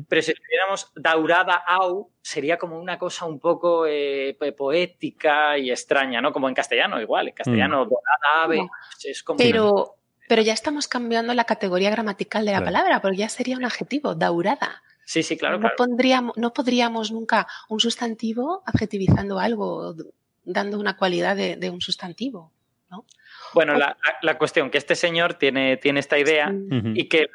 pero 0.08 0.22
si 0.22 0.32
escribiéramos 0.32 0.92
daurada 0.96 1.56
au, 1.66 2.12
sería 2.22 2.58
como 2.58 2.80
una 2.80 3.00
cosa 3.00 3.26
un 3.26 3.40
poco 3.40 3.88
eh, 3.88 4.38
poética 4.56 5.58
y 5.58 5.72
extraña, 5.72 6.22
¿no? 6.22 6.32
Como 6.32 6.48
en 6.48 6.54
castellano, 6.54 7.02
igual, 7.02 7.30
en 7.30 7.34
castellano, 7.34 7.86
mm. 7.86 7.90
dorada 7.90 8.44
ave, 8.44 8.68
es 9.04 9.24
como... 9.24 9.38
Pero, 9.38 9.96
pero 10.28 10.44
ya 10.44 10.54
estamos 10.54 10.88
cambiando 10.88 11.34
la 11.34 11.46
categoría 11.46 11.90
gramatical 11.90 12.46
de 12.46 12.52
la 12.52 12.64
palabra, 12.64 13.02
porque 13.02 13.18
ya 13.18 13.30
sería 13.30 13.58
un 13.58 13.66
adjetivo, 13.66 14.14
daurada. 14.14 14.84
Sí, 15.10 15.24
sí, 15.24 15.38
claro. 15.38 15.58
No, 15.58 15.72
Pondríamos, 15.76 16.38
no 16.38 16.54
podríamos 16.54 17.12
nunca 17.12 17.48
un 17.68 17.80
sustantivo 17.80 18.62
adjetivizando 18.68 19.40
algo, 19.40 19.96
dando 20.44 20.80
una 20.80 20.98
cualidad 20.98 21.36
de, 21.36 21.70
un 21.72 21.82
sustantivo, 21.82 22.54
¿no? 22.92 23.06
Bueno, 23.54 23.76
la, 23.76 23.98
la, 24.22 24.38
cuestión 24.38 24.70
que 24.70 24.78
este 24.78 24.96
señor 24.96 25.36
tiene, 25.36 25.78
tiene 25.78 26.00
esta 26.00 26.18
idea 26.18 26.54
y 26.94 27.08
que 27.08 27.30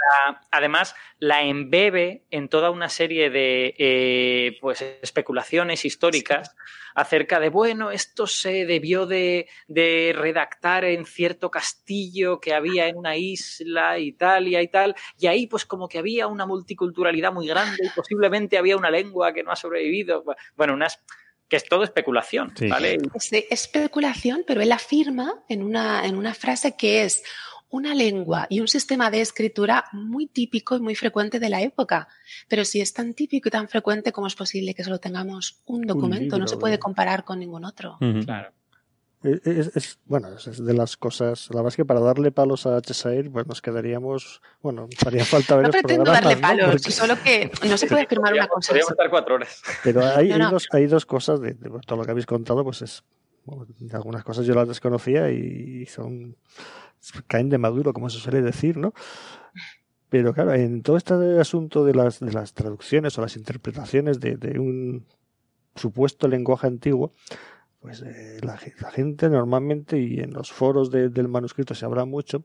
además 0.51 0.95
la 1.19 1.43
embebe 1.43 2.24
en 2.31 2.49
toda 2.49 2.70
una 2.70 2.89
serie 2.89 3.31
de 3.31 3.74
eh, 3.78 4.59
pues, 4.61 4.82
especulaciones 5.03 5.85
históricas 5.85 6.55
acerca 6.95 7.41
de, 7.41 7.49
bueno, 7.49 7.91
esto 7.91 8.27
se 8.27 8.66
debió 8.66 9.07
de, 9.07 9.49
de, 9.66 10.15
redactar 10.16 10.85
en 10.85 11.05
cierto 11.05 11.51
castillo 11.51 12.39
que 12.41 12.55
había 12.55 12.86
en 12.86 12.97
una 12.97 13.16
isla, 13.16 13.99
Italia 13.99 14.62
y 14.62 14.69
tal, 14.69 14.95
y 15.19 15.27
ahí 15.27 15.47
pues 15.49 15.65
como 15.65 15.89
que 15.89 15.99
había 15.99 16.28
una 16.28 16.47
multiculturalidad 16.47 17.32
muy 17.32 17.49
grande 17.49 17.78
y 17.82 17.89
posiblemente 17.91 18.59
había 18.59 18.77
una 18.77 18.91
lengua 18.91 19.32
que 19.32 19.43
no 19.43 19.51
ha 19.51 19.57
sobrevivido. 19.57 20.24
Bueno, 20.57 20.74
unas 20.74 21.01
que 21.49 21.57
es 21.57 21.65
todo 21.65 21.85
especulación, 21.85 22.53
¿vale? 22.69 22.99
Es 23.15 23.33
especulación, 23.33 24.45
pero 24.47 24.61
él 24.62 24.73
afirma 24.73 25.45
en 25.49 25.62
una, 25.62 26.07
en 26.07 26.16
una 26.16 26.35
frase 26.35 26.77
que 26.77 27.05
es 27.05 27.23
una 27.75 27.95
lengua 27.95 28.47
y 28.49 28.61
un 28.61 28.69
sistema 28.69 29.11
de 29.11 29.21
escritura 29.21 29.87
muy 29.93 30.27
típico 30.27 30.77
y 30.77 30.81
muy 30.81 30.95
frecuente 30.95 31.41
de 31.41 31.49
la 31.49 31.61
época. 31.61 32.09
Pero 32.49 32.65
si 32.65 32.81
es 32.81 32.93
tan 32.93 33.15
típico 33.15 33.49
y 33.49 33.51
tan 33.51 33.69
frecuente, 33.69 34.12
¿cómo 34.12 34.29
es 34.29 34.37
posible 34.37 34.75
que 34.75 34.85
solo 34.85 35.01
tengamos 35.01 35.61
un 35.66 35.83
documento? 35.83 36.39
no 36.39 36.47
se 36.47 36.57
puede 36.57 36.79
comparar 36.79 37.25
con 37.25 37.41
ningún 37.41 37.65
otro. 37.65 37.99
Claro. 38.25 38.53
Eh, 39.25 39.71
es, 39.75 39.99
bueno, 40.05 40.29
es 40.37 40.65
de 40.65 40.75
las 40.75 40.97
cosas. 40.97 41.49
La 41.51 41.57
verdad 41.57 41.69
es 41.69 41.77
que 41.77 41.85
para 41.85 42.01
darle 42.01 42.31
palos 42.31 42.67
a 42.67 42.81
Cheshire, 42.81 43.31
pues 43.31 43.47
nos 43.47 43.63
quedaríamos. 43.63 44.43
Bueno, 44.63 44.89
haría 45.07 45.25
falta 45.25 45.57
ver. 45.57 45.67
No 45.67 45.73
pretendo 45.73 46.05
darle 46.05 46.37
palos, 46.37 46.83
solo 46.83 47.17
que 47.23 47.51
no 47.67 47.77
se 47.79 47.87
puede 47.87 48.03
afirmar 48.03 48.35
una 48.35 48.47
cosa. 48.47 48.69
Podríamos 48.69 48.93
estar 48.93 49.11
cuatro 49.11 49.35
horas. 49.37 49.63
Pero 49.83 50.05
hay, 50.05 50.29
Dos, 50.51 50.69
hay 50.73 50.87
dos 50.87 51.07
cosas 51.07 51.41
de, 51.41 51.55
todo 51.55 51.99
lo 51.99 52.05
que 52.05 52.11
habéis 52.11 52.27
contado, 52.27 52.63
pues 52.65 52.83
es. 52.83 53.03
algunas 53.93 54.25
cosas 54.25 54.45
yo 54.45 54.55
las 54.55 54.69
desconocía 54.69 55.31
y 55.31 55.87
son 55.87 56.37
caen 57.27 57.49
de 57.49 57.59
maduro, 57.59 57.93
como 57.93 58.11
se 58.11 58.19
suele 58.19 58.43
decir, 58.43 58.77
¿no? 58.77 58.95
Pero 60.09 60.33
claro, 60.33 60.55
en 60.55 60.83
todo 60.83 60.97
este 60.97 61.15
asunto 61.41 61.85
de 61.85 61.95
las, 61.95 62.21
de 62.21 62.33
las 62.33 62.55
traducciones 62.55 63.19
o 63.19 63.23
las 63.23 63.37
interpretaciones 63.37 64.21
de, 64.21 64.37
de 64.37 64.59
un 64.59 65.07
supuesto 65.75 66.29
lenguaje 66.29 66.67
antiguo, 66.67 67.13
pues 67.85 68.01
eh, 68.01 68.39
la, 68.40 68.56
gente 68.56 69.28
normalmente, 69.28 70.01
y 70.01 70.20
en 70.20 70.32
los 70.32 70.51
foros 70.51 70.90
del 70.90 71.28
manuscrito 71.28 71.74
se 71.74 71.85
habla 71.85 72.06
mucho, 72.06 72.43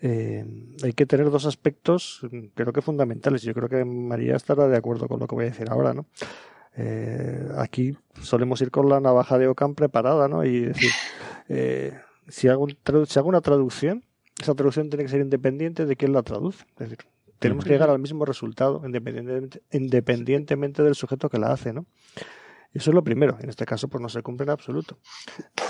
eh, 0.00 0.42
hay 0.82 0.94
que 0.94 1.04
tener 1.04 1.30
dos 1.30 1.44
aspectos, 1.44 2.26
creo 2.54 2.72
que 2.72 2.80
fundamentales. 2.80 3.42
Yo 3.42 3.52
creo 3.52 3.68
que 3.68 3.84
María 3.84 4.36
estará 4.36 4.66
de 4.66 4.78
acuerdo 4.78 5.06
con 5.06 5.20
lo 5.20 5.26
que 5.26 5.34
voy 5.34 5.44
a 5.44 5.48
decir 5.48 5.68
ahora, 5.68 5.92
¿no? 5.92 6.06
Eh, 6.78 7.46
aquí 7.58 7.94
solemos 8.22 8.62
ir 8.62 8.70
con 8.70 8.88
la 8.88 9.00
navaja 9.00 9.36
de 9.36 9.48
Ocam 9.48 9.74
preparada, 9.74 10.28
¿no? 10.28 10.42
Y 10.46 10.60
decir, 10.60 10.92
si, 12.28 12.48
hago, 12.48 12.68
si 13.06 13.18
hago 13.18 13.28
una 13.28 13.42
traducción, 13.42 14.02
esa 14.40 14.54
traducción 14.54 14.88
tiene 14.88 15.04
que 15.04 15.10
ser 15.10 15.20
independiente 15.20 15.84
de 15.84 15.94
quién 15.94 16.14
la 16.14 16.22
traduce. 16.22 16.64
Es 16.78 16.88
decir, 16.88 17.00
tenemos 17.38 17.66
que 17.66 17.72
llegar 17.72 17.90
al 17.90 17.98
mismo 17.98 18.24
resultado 18.24 18.80
independientemente, 18.82 19.60
independientemente 19.72 20.82
del 20.82 20.94
sujeto 20.94 21.28
que 21.28 21.36
la 21.36 21.52
hace, 21.52 21.74
¿no? 21.74 21.84
Eso 22.72 22.90
es 22.90 22.94
lo 22.94 23.02
primero. 23.02 23.38
En 23.40 23.48
este 23.48 23.64
caso, 23.64 23.88
pues 23.88 24.02
no 24.02 24.08
se 24.08 24.22
cumple 24.22 24.44
en 24.44 24.50
absoluto. 24.50 24.98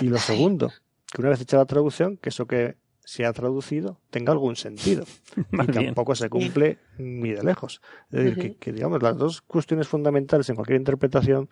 Y 0.01 0.05
lo 0.05 0.17
segundo, 0.17 0.71
que 1.11 1.21
una 1.21 1.29
vez 1.29 1.41
hecha 1.41 1.57
la 1.57 1.65
traducción, 1.65 2.17
que 2.17 2.29
eso 2.29 2.45
que 2.45 2.77
se 3.03 3.25
ha 3.25 3.33
traducido 3.33 3.99
tenga 4.11 4.31
algún 4.31 4.55
sentido. 4.55 5.05
y 5.51 5.65
tampoco 5.71 6.13
se 6.15 6.29
cumple 6.29 6.77
ni 6.97 7.31
de 7.31 7.43
lejos. 7.43 7.81
Es 8.11 8.23
decir, 8.23 8.57
que, 8.57 8.71
digamos, 8.71 9.01
las 9.01 9.17
dos 9.17 9.41
cuestiones 9.41 9.87
fundamentales 9.87 10.49
en 10.49 10.55
cualquier 10.55 10.77
interpretación 10.77 11.49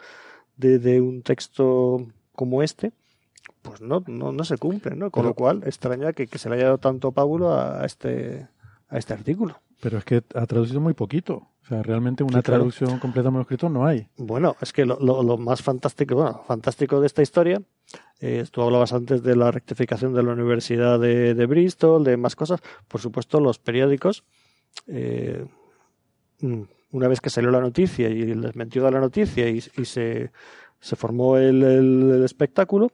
de, 0.55 0.79
de 0.79 1.01
un 1.01 1.23
texto 1.23 2.05
como 2.33 2.61
este, 2.61 2.91
pues 3.61 3.81
no, 3.81 4.03
no, 4.07 4.31
no 4.31 4.43
se 4.43 4.57
cumplen, 4.57 4.99
¿no? 4.99 5.11
Con 5.11 5.25
lo 5.25 5.33
cual, 5.33 5.63
extraña 5.65 6.13
que, 6.13 6.27
que, 6.27 6.37
se 6.37 6.49
le 6.49 6.55
haya 6.55 6.65
dado 6.65 6.77
tanto 6.77 7.11
pábulo 7.11 7.53
a 7.53 7.85
este, 7.85 8.47
a 8.89 8.97
este 8.97 9.13
artículo. 9.13 9.59
Pero 9.81 9.97
es 9.97 10.05
que 10.05 10.23
ha 10.35 10.45
traducido 10.45 10.79
muy 10.79 10.93
poquito. 10.93 11.47
O 11.67 11.69
sea, 11.69 11.83
realmente 11.83 12.23
una 12.23 12.41
traducción 12.41 12.97
completa 12.97 13.27
de 13.27 13.31
manuscrito 13.31 13.67
no 13.67 13.85
hay. 13.85 14.07
Bueno, 14.15 14.55
es 14.61 14.71
que 14.71 14.85
lo, 14.85 14.97
lo, 15.01 15.37
más 15.37 15.61
fantástico, 15.61 16.15
bueno, 16.15 16.41
fantástico 16.47 17.01
de 17.01 17.07
esta 17.07 17.21
historia, 17.21 17.61
eh, 18.21 18.45
tú 18.49 18.61
hablabas 18.61 18.93
antes 18.93 19.21
de 19.21 19.35
la 19.35 19.51
rectificación 19.51 20.13
de 20.13 20.23
la 20.23 20.31
Universidad 20.31 20.97
de, 20.97 21.45
Bristol, 21.45 22.05
de 22.05 22.15
más 22.15 22.37
cosas. 22.37 22.61
Por 22.87 23.01
supuesto, 23.01 23.41
los 23.41 23.59
periódicos, 23.59 24.23
eh, 24.87 25.45
mm, 26.39 26.61
una 26.91 27.09
vez 27.09 27.19
que 27.19 27.29
salió 27.29 27.51
la 27.51 27.59
noticia 27.59 28.07
y 28.07 28.33
les 28.33 28.55
mentió 28.55 28.85
de 28.85 28.91
la 28.91 29.01
noticia 29.01 29.49
y, 29.49 29.59
se, 29.59 30.31
se, 30.79 30.95
formó 30.95 31.35
el, 31.35 31.63
el, 31.63 32.23
espectáculo, 32.23 32.93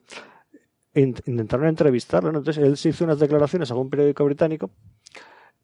intentaron 0.96 1.68
entrevistarlo. 1.68 2.30
Entonces, 2.30 2.58
él 2.58 2.76
se 2.78 2.90
hizo 2.90 3.04
unas 3.04 3.20
declaraciones 3.20 3.70
a 3.70 3.76
un 3.76 3.92
periódico 3.92 4.26
británico 4.26 4.72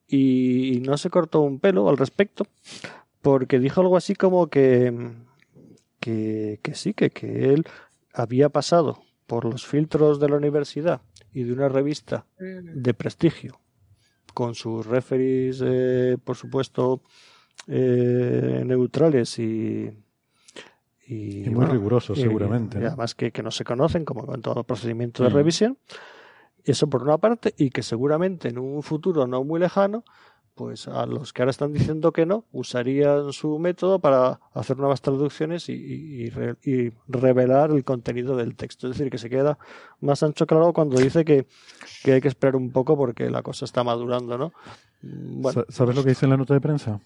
y 0.09 0.81
no 0.85 0.97
se 0.97 1.09
cortó 1.09 1.41
un 1.41 1.59
pelo 1.59 1.87
al 1.87 1.97
respecto 1.97 2.45
porque 3.21 3.59
dijo 3.59 3.81
algo 3.81 3.97
así 3.97 4.15
como 4.15 4.47
que, 4.47 5.11
que, 5.99 6.59
sí, 6.73 6.93
que, 6.93 7.09
que 7.09 7.53
él 7.53 7.65
había 8.13 8.49
pasado 8.49 9.03
por 9.27 9.45
los 9.45 9.65
filtros 9.65 10.19
de 10.19 10.29
la 10.29 10.37
universidad 10.37 11.01
y 11.33 11.43
de 11.43 11.53
una 11.53 11.69
revista 11.69 12.25
mm. 12.39 12.81
de 12.81 12.93
prestigio 12.93 13.59
con 14.33 14.55
sus 14.55 14.85
referees, 14.85 15.61
eh, 15.65 16.17
por 16.23 16.35
supuesto, 16.37 17.01
eh, 17.67 18.63
neutrales 18.65 19.37
y, 19.39 19.91
y, 21.07 21.49
muy 21.49 21.65
rigurosos, 21.65 22.17
seguramente. 22.17 22.77
además 22.77 23.15
que, 23.15 23.31
que, 23.31 23.43
no 23.43 23.51
se 23.51 23.65
conocen, 23.65 24.05
como 24.05 24.33
en 24.33 24.41
todo 24.41 24.63
procedimiento 24.63 25.23
de 25.23 25.29
mm. 25.29 25.33
revisión. 25.33 25.77
Eso 26.65 26.87
por 26.87 27.03
una 27.03 27.17
parte, 27.17 27.53
y 27.57 27.69
que 27.69 27.83
seguramente 27.83 28.49
en 28.49 28.59
un 28.59 28.83
futuro 28.83 29.27
no 29.27 29.43
muy 29.43 29.59
lejano, 29.59 30.03
pues 30.59 30.89
a 30.89 31.05
los 31.05 31.31
que 31.31 31.41
ahora 31.41 31.51
están 31.51 31.71
diciendo 31.71 32.11
que 32.11 32.25
no, 32.25 32.43
usarían 32.51 33.31
su 33.31 33.57
método 33.59 33.99
para 33.99 34.41
hacer 34.53 34.77
nuevas 34.77 35.01
traducciones 35.01 35.69
y, 35.69 36.29
revelar 37.07 37.71
el 37.71 37.85
contenido 37.85 38.35
del 38.35 38.57
texto. 38.57 38.87
Es 38.87 38.97
decir, 38.97 39.09
que 39.09 39.17
se 39.17 39.29
queda 39.29 39.57
más 40.01 40.21
ancho 40.21 40.45
claro 40.45 40.73
cuando 40.73 40.97
dice 40.97 41.23
que, 41.23 41.47
hay 42.03 42.19
que 42.19 42.27
esperar 42.27 42.57
un 42.57 42.71
poco 42.71 42.97
porque 42.97 43.29
la 43.29 43.41
cosa 43.41 43.63
está 43.63 43.85
madurando, 43.85 44.37
¿no? 44.37 44.51
Mm, 45.01 45.47
¿Sabes 45.69 45.95
lo 45.95 46.03
que 46.03 46.09
dice 46.09 46.25
en 46.25 46.31
la 46.31 46.37
nota 46.37 46.55
de 46.55 46.59
prensa? 46.59 46.99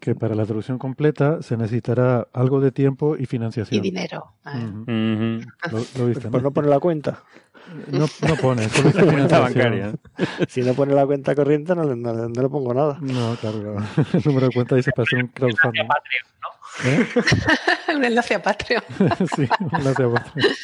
Que 0.00 0.14
para 0.14 0.34
la 0.34 0.46
traducción 0.46 0.78
completa 0.78 1.42
se 1.42 1.56
necesitará 1.58 2.26
algo 2.32 2.60
de 2.60 2.72
tiempo 2.72 3.16
y 3.18 3.26
financiación. 3.26 3.78
Y 3.78 3.82
dinero. 3.82 4.34
¿Lo, 4.44 6.06
viste, 6.06 6.30
pues 6.30 6.42
¿no? 6.42 6.62
la 6.62 6.80
cuenta. 6.80 7.22
No, 7.92 8.08
no 8.26 8.36
pone, 8.36 8.68
solo 8.68 8.90
cuenta 9.12 9.40
bancaria. 9.40 9.94
Si 10.48 10.62
no 10.62 10.74
pone 10.74 10.94
la 10.94 11.06
cuenta 11.06 11.34
corriente, 11.34 11.74
no 11.74 11.84
le, 11.84 11.96
no, 11.96 12.28
le 12.28 12.48
pongo 12.48 12.72
nada. 12.72 12.98
No, 13.00 13.36
claro, 13.36 13.76
El 14.12 14.22
número 14.24 14.46
de 14.46 14.54
cuenta 14.54 14.74
dice 14.74 14.90
para 14.92 15.04
hacer 15.04 15.22
un 15.22 15.28
crowdfunding. 15.28 15.88
¿Eh? 16.84 17.06
un 17.94 18.04
enlace 18.04 18.34
a 18.34 18.42
Patreon. 18.42 18.82
sí, 19.36 19.48
un 19.60 19.76
enlace 19.76 20.02
a 20.02 20.10
Patreon. 20.10 20.54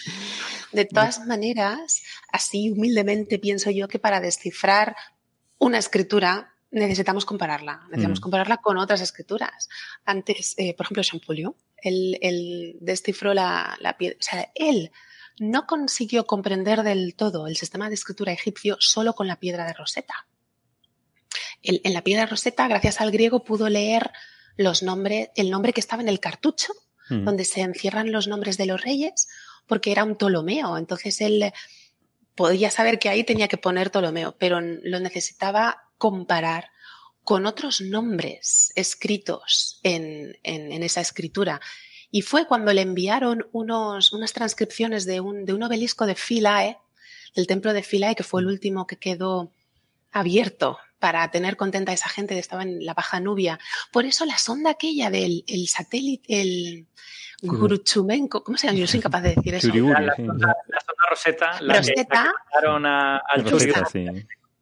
De 0.73 0.85
todas 0.87 1.27
maneras, 1.27 2.03
así 2.33 2.71
humildemente 2.71 3.39
pienso 3.39 3.71
yo 3.71 3.87
que 3.87 3.99
para 3.99 4.21
descifrar 4.21 4.97
una 5.59 5.79
escritura 5.79 6.56
necesitamos 6.77 7.25
compararla. 7.25 7.83
Necesitamos 7.91 8.21
mm. 8.21 8.23
compararla 8.23 8.57
con 8.59 8.79
otras 8.79 9.01
escrituras. 9.01 9.69
Antes, 10.05 10.55
eh, 10.59 10.75
por 10.75 10.87
ejemplo, 10.87 11.03
Champollion, 11.03 11.55
él, 11.79 12.19
él 12.21 12.77
descifró 12.81 13.35
la, 13.35 13.77
la 13.81 13.97
piedra. 13.97 14.17
O 14.21 14.23
sea, 14.23 14.51
él 14.55 14.91
no 15.39 15.67
consiguió 15.67 16.27
comprender 16.27 16.83
del 16.83 17.15
todo 17.15 17.47
el 17.47 17.57
sistema 17.57 17.89
de 17.89 17.95
escritura 17.95 18.33
egipcio 18.33 18.77
solo 18.81 19.15
con 19.15 19.27
la 19.27 19.37
piedra 19.37 19.67
de 19.67 19.73
Rosetta. 19.73 20.27
en 21.63 21.93
la 21.93 22.03
piedra 22.03 22.23
de 22.23 22.31
Rosetta, 22.31 22.69
gracias 22.69 23.01
al 23.01 23.11
griego, 23.11 23.43
pudo 23.43 23.69
leer 23.69 24.13
los 24.57 24.83
nombres, 24.83 25.31
el 25.35 25.51
nombre 25.51 25.73
que 25.73 25.81
estaba 25.81 26.03
en 26.03 26.09
el 26.09 26.21
cartucho, 26.21 26.73
mm. 27.09 27.25
donde 27.25 27.45
se 27.45 27.63
encierran 27.63 28.13
los 28.13 28.29
nombres 28.29 28.57
de 28.57 28.67
los 28.67 28.81
reyes, 28.83 29.29
porque 29.67 29.93
era 29.93 30.05
un 30.05 30.17
Ptolomeo. 30.17 30.79
Entonces 30.79 31.21
él 31.21 31.53
podía 32.35 32.71
saber 32.71 32.99
que 32.99 33.09
ahí 33.09 33.25
tenía 33.25 33.49
que 33.49 33.57
poner 33.57 33.91
Ptolomeo, 33.91 34.37
pero 34.39 34.61
lo 34.61 35.01
necesitaba 35.01 35.86
comparar 35.99 36.71
con 37.25 37.47
otros 37.47 37.81
nombres 37.81 38.73
escritos 38.77 39.81
en, 39.83 40.37
en 40.45 40.83
esa 40.83 41.01
escritura 41.01 41.61
y 42.11 42.23
fue 42.23 42.47
cuando 42.47 42.73
le 42.73 42.83
enviaron 42.83 43.47
unos, 43.53 44.13
unas 44.13 44.33
transcripciones 44.33 45.05
de 45.07 45.21
un, 45.21 45.45
de 45.45 45.53
un 45.53 45.63
obelisco 45.63 46.07
de 46.07 46.15
Philae, 46.15 46.79
del 47.35 47.47
templo 47.47 47.73
de 47.73 47.83
Philae, 47.83 48.15
que 48.15 48.23
fue 48.23 48.41
el 48.41 48.47
último 48.47 48.87
que 48.87 48.97
quedó 48.97 49.53
abierto 50.13 50.79
para 50.99 51.31
tener 51.31 51.57
contenta 51.57 51.93
a 51.93 51.95
esa 51.95 52.09
gente 52.09 52.35
que 52.35 52.41
estaba 52.41 52.63
en 52.63 52.85
la 52.85 52.95
Baja 52.95 53.21
Nubia. 53.21 53.59
Por 53.93 54.07
eso 54.07 54.25
la 54.25 54.39
sonda 54.39 54.71
aquella 54.71 55.11
del 55.11 55.45
el 55.47 55.69
satélite, 55.69 56.41
el 56.41 56.87
Guruchumenko, 57.43 58.43
¿cómo 58.43 58.57
se 58.57 58.69
llama? 58.69 58.79
Yo 58.79 58.87
soy 58.87 58.99
incapaz 58.99 59.23
de 59.23 59.35
decir 59.35 59.55
eso. 59.55 59.69
la, 59.69 60.17
sonda, 60.17 60.57
Rosetta, 61.11 61.61
la 61.61 61.77
Rosetta, 61.77 62.33
que 62.61 62.67
a, 62.67 63.19
al 63.19 63.45
Rosetta, 63.45 63.85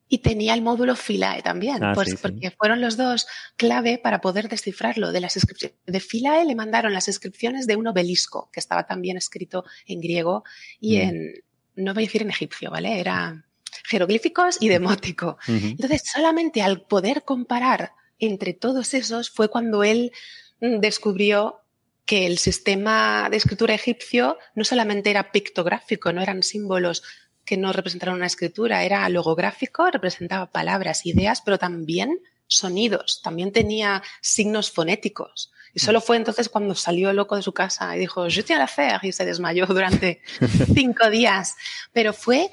y 0.09 0.19
tenía 0.19 0.55
el 0.55 0.63
módulo 0.63 0.97
Philae 0.97 1.43
también, 1.43 1.83
ah, 1.83 1.93
pues, 1.95 2.17
porque 2.21 2.51
fueron 2.51 2.81
los 2.81 2.97
dos 2.97 3.27
clave 3.57 3.99
para 3.99 4.21
poder 4.21 4.49
descifrarlo. 4.49 5.13
De 5.13 5.21
las 5.21 5.37
inscripciones 5.37 5.77
de 5.87 6.01
Philae 6.01 6.45
le 6.45 6.55
mandaron 6.55 6.93
las 6.93 7.09
inscripciones 7.09 7.67
de 7.67 7.77
un 7.77 7.87
obelisco 7.87 8.51
que 8.53 8.61
estaba 8.61 8.87
también 8.87 9.17
escrito 9.17 9.65
en 9.87 10.01
griego 10.01 10.45
y 10.79 10.99
mm. 10.99 11.01
en, 11.01 11.35
no 11.77 11.95
voy 11.95 12.05
a 12.05 12.07
decir 12.07 12.23
en 12.23 12.31
egipcio, 12.31 12.71
¿vale? 12.71 13.01
Era 13.01 13.45
jeroglíficos 13.85 14.59
y 14.61 14.69
demótico. 14.69 15.39
Entonces, 15.47 16.03
solamente 16.13 16.63
al 16.63 16.83
poder 16.83 17.25
comparar 17.25 17.93
entre 18.19 18.55
todos 18.55 18.95
esos 18.95 19.31
fue 19.31 19.49
cuando 19.49 19.83
él 19.85 20.13
mm, 20.61 20.81
descubrió 20.81 21.61
que 22.07 22.27
el 22.27 22.39
sistema 22.39 23.29
de 23.31 23.39
escritura 23.39 23.75
egipcio 23.75 24.37
no 24.55 24.65
solamente 24.65 25.11
era 25.11 25.33
pictográfico, 25.33 26.13
no 26.13 26.21
eran 26.21 26.43
símbolos 26.43 27.03
que 27.45 27.57
no 27.57 27.73
representaron 27.73 28.17
una 28.17 28.27
escritura, 28.27 28.85
era 28.85 29.09
logográfico, 29.09 29.91
representaba 29.91 30.51
palabras, 30.51 31.07
ideas, 31.07 31.43
pero 31.43 31.59
también 31.59 32.21
sonidos, 32.47 33.21
también 33.23 33.53
tenía 33.53 34.03
signos 34.21 34.71
fonéticos. 34.71 35.51
Y 35.73 35.81
solo 35.81 36.01
fue 36.01 36.17
entonces 36.17 36.49
cuando 36.49 36.75
salió 36.75 37.13
loco 37.13 37.35
de 37.35 37.43
su 37.43 37.53
casa 37.53 37.97
y 37.97 37.99
dijo, 38.01 38.29
je 38.29 38.45
tiens 38.45 38.71
faire, 38.71 39.01
y 39.03 39.13
se 39.13 39.25
desmayó 39.25 39.67
durante 39.67 40.21
cinco 40.75 41.11
días. 41.11 41.57
Pero 41.93 42.13
fue, 42.13 42.51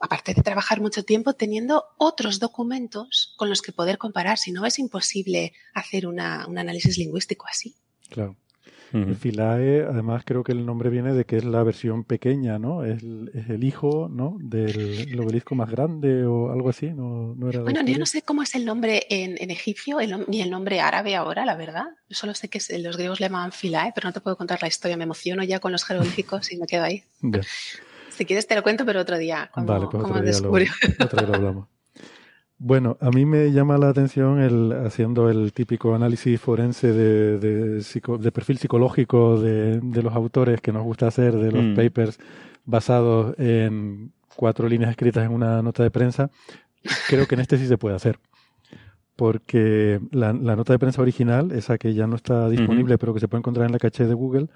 aparte 0.00 0.32
de 0.32 0.42
trabajar 0.42 0.80
mucho 0.80 1.04
tiempo, 1.04 1.34
teniendo 1.34 1.84
otros 1.98 2.38
documentos 2.38 3.34
con 3.36 3.50
los 3.50 3.60
que 3.60 3.72
poder 3.72 3.98
comparar, 3.98 4.38
si 4.38 4.50
no 4.50 4.64
es 4.64 4.78
imposible 4.78 5.52
hacer 5.74 6.06
un 6.06 6.20
análisis 6.20 6.96
lingüístico 6.96 7.46
así. 7.46 7.76
Claro. 8.08 8.36
El 8.92 9.16
Philae, 9.16 9.82
además 9.82 10.22
creo 10.24 10.42
que 10.42 10.52
el 10.52 10.64
nombre 10.64 10.88
viene 10.90 11.12
de 11.12 11.24
que 11.24 11.36
es 11.36 11.44
la 11.44 11.62
versión 11.62 12.04
pequeña, 12.04 12.58
¿no? 12.58 12.84
Es, 12.84 13.02
el 13.02 13.64
hijo, 13.64 14.08
¿no? 14.10 14.36
Del 14.40 15.18
obelisco 15.20 15.54
más 15.54 15.70
grande 15.70 16.24
o 16.24 16.50
algo 16.50 16.70
así, 16.70 16.90
¿no? 16.90 17.36
era 17.48 17.62
bueno, 17.62 17.84
yo 17.84 17.98
no 17.98 18.06
sé 18.06 18.22
cómo 18.22 18.42
es 18.42 18.54
el 18.54 18.64
nombre 18.64 19.06
en, 19.10 19.50
egipcio, 19.50 19.98
ni 20.26 20.40
el 20.40 20.50
nombre 20.50 20.80
árabe 20.80 21.16
ahora, 21.16 21.44
la 21.44 21.56
verdad. 21.56 21.86
Yo 22.08 22.16
solo 22.16 22.34
sé 22.34 22.48
que 22.48 22.60
los 22.78 22.96
griegos 22.96 23.20
le 23.20 23.26
llaman 23.26 23.52
Philae, 23.52 23.92
pero 23.94 24.08
no 24.08 24.12
te 24.12 24.20
puedo 24.20 24.36
contar 24.36 24.60
la 24.62 24.68
historia. 24.68 24.96
Me 24.96 25.04
emociono 25.04 25.42
ya 25.42 25.58
con 25.58 25.72
los 25.72 25.84
jeroglíficos 25.84 26.50
y 26.52 26.56
me 26.56 26.66
quedo 26.66 26.84
ahí. 26.84 27.02
Si 28.10 28.24
quieres 28.24 28.46
te 28.46 28.54
lo 28.54 28.62
cuento, 28.62 28.84
pero 28.84 29.00
otro 29.00 29.18
día. 29.18 29.50
vale, 29.54 29.86
pues 29.90 30.04
otro 30.04 30.20
día, 30.20 30.40
lo, 30.40 31.04
otro 31.04 31.18
día 31.18 31.28
lo 31.28 31.34
hablamos. 31.34 31.77
Bueno, 32.60 32.96
a 33.00 33.10
mí 33.10 33.24
me 33.24 33.52
llama 33.52 33.78
la 33.78 33.88
atención 33.88 34.40
el 34.40 34.72
haciendo 34.84 35.30
el 35.30 35.52
típico 35.52 35.94
análisis 35.94 36.40
forense 36.40 36.92
de, 36.92 37.38
de, 37.38 38.32
perfil 38.32 38.58
psicológico 38.58 39.40
de, 39.40 39.80
los 40.02 40.12
autores 40.12 40.60
que 40.60 40.72
nos 40.72 40.82
gusta 40.82 41.06
hacer, 41.06 41.36
de 41.36 41.52
los 41.52 41.62
mm. 41.62 41.74
papers 41.76 42.18
basados 42.64 43.38
en 43.38 44.12
cuatro 44.34 44.68
líneas 44.68 44.90
escritas 44.90 45.24
en 45.24 45.32
una 45.32 45.62
nota 45.62 45.84
de 45.84 45.92
prensa. 45.92 46.30
Creo 47.08 47.26
que 47.26 47.36
en 47.36 47.42
este 47.42 47.58
sí 47.58 47.66
se 47.68 47.78
puede 47.78 47.94
hacer. 47.94 48.18
Porque 49.14 50.00
la, 50.10 50.32
nota 50.32 50.72
de 50.72 50.78
prensa 50.80 51.00
original, 51.00 51.52
esa 51.52 51.78
que 51.78 51.94
ya 51.94 52.08
no 52.08 52.16
está 52.16 52.48
disponible, 52.48 52.98
pero 52.98 53.14
que 53.14 53.20
se 53.20 53.28
puede 53.28 53.40
encontrar 53.40 53.66
en 53.66 53.72
la 53.72 53.78
caché 53.78 54.06
de 54.06 54.14
Google, 54.14 54.48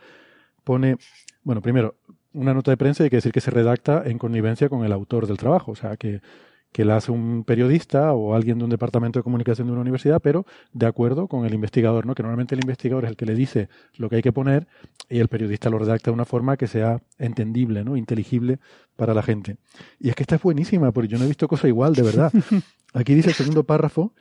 pone, 0.64 0.96
bueno, 1.44 1.62
primero, 1.62 1.96
una 2.32 2.52
nota 2.52 2.72
de 2.72 2.76
prensa 2.76 3.04
hay 3.04 3.10
que 3.10 3.16
decir 3.16 3.32
que 3.32 3.40
se 3.40 3.50
redacta 3.50 4.02
en 4.04 4.18
connivencia 4.18 4.68
con 4.68 4.84
el 4.84 4.92
autor 4.92 5.26
del 5.26 5.36
trabajo. 5.36 5.72
O 5.72 5.76
sea, 5.76 5.96
que 5.96 6.20
que 6.72 6.86
la 6.86 6.96
hace 6.96 7.12
un 7.12 7.44
periodista 7.44 8.12
o 8.12 8.34
alguien 8.34 8.58
de 8.58 8.64
un 8.64 8.70
departamento 8.70 9.18
de 9.18 9.22
comunicación 9.22 9.66
de 9.66 9.72
una 9.72 9.82
universidad, 9.82 10.20
pero 10.20 10.46
de 10.72 10.86
acuerdo 10.86 11.28
con 11.28 11.44
el 11.44 11.52
investigador, 11.54 12.06
¿no? 12.06 12.14
Que 12.14 12.22
normalmente 12.22 12.54
el 12.54 12.62
investigador 12.62 13.04
es 13.04 13.10
el 13.10 13.16
que 13.16 13.26
le 13.26 13.34
dice 13.34 13.68
lo 13.96 14.08
que 14.08 14.16
hay 14.16 14.22
que 14.22 14.32
poner 14.32 14.66
y 15.08 15.18
el 15.18 15.28
periodista 15.28 15.68
lo 15.68 15.78
redacta 15.78 16.10
de 16.10 16.14
una 16.14 16.24
forma 16.24 16.56
que 16.56 16.66
sea 16.66 17.02
entendible, 17.18 17.84
¿no? 17.84 17.96
Inteligible 17.96 18.58
para 18.96 19.12
la 19.12 19.22
gente. 19.22 19.56
Y 20.00 20.08
es 20.08 20.16
que 20.16 20.22
esta 20.22 20.36
es 20.36 20.42
buenísima, 20.42 20.92
porque 20.92 21.08
yo 21.08 21.18
no 21.18 21.24
he 21.24 21.28
visto 21.28 21.46
cosa 21.46 21.68
igual, 21.68 21.94
de 21.94 22.02
verdad. 22.02 22.32
Aquí 22.94 23.14
dice 23.14 23.28
el 23.28 23.34
segundo 23.34 23.64
párrafo 23.64 24.14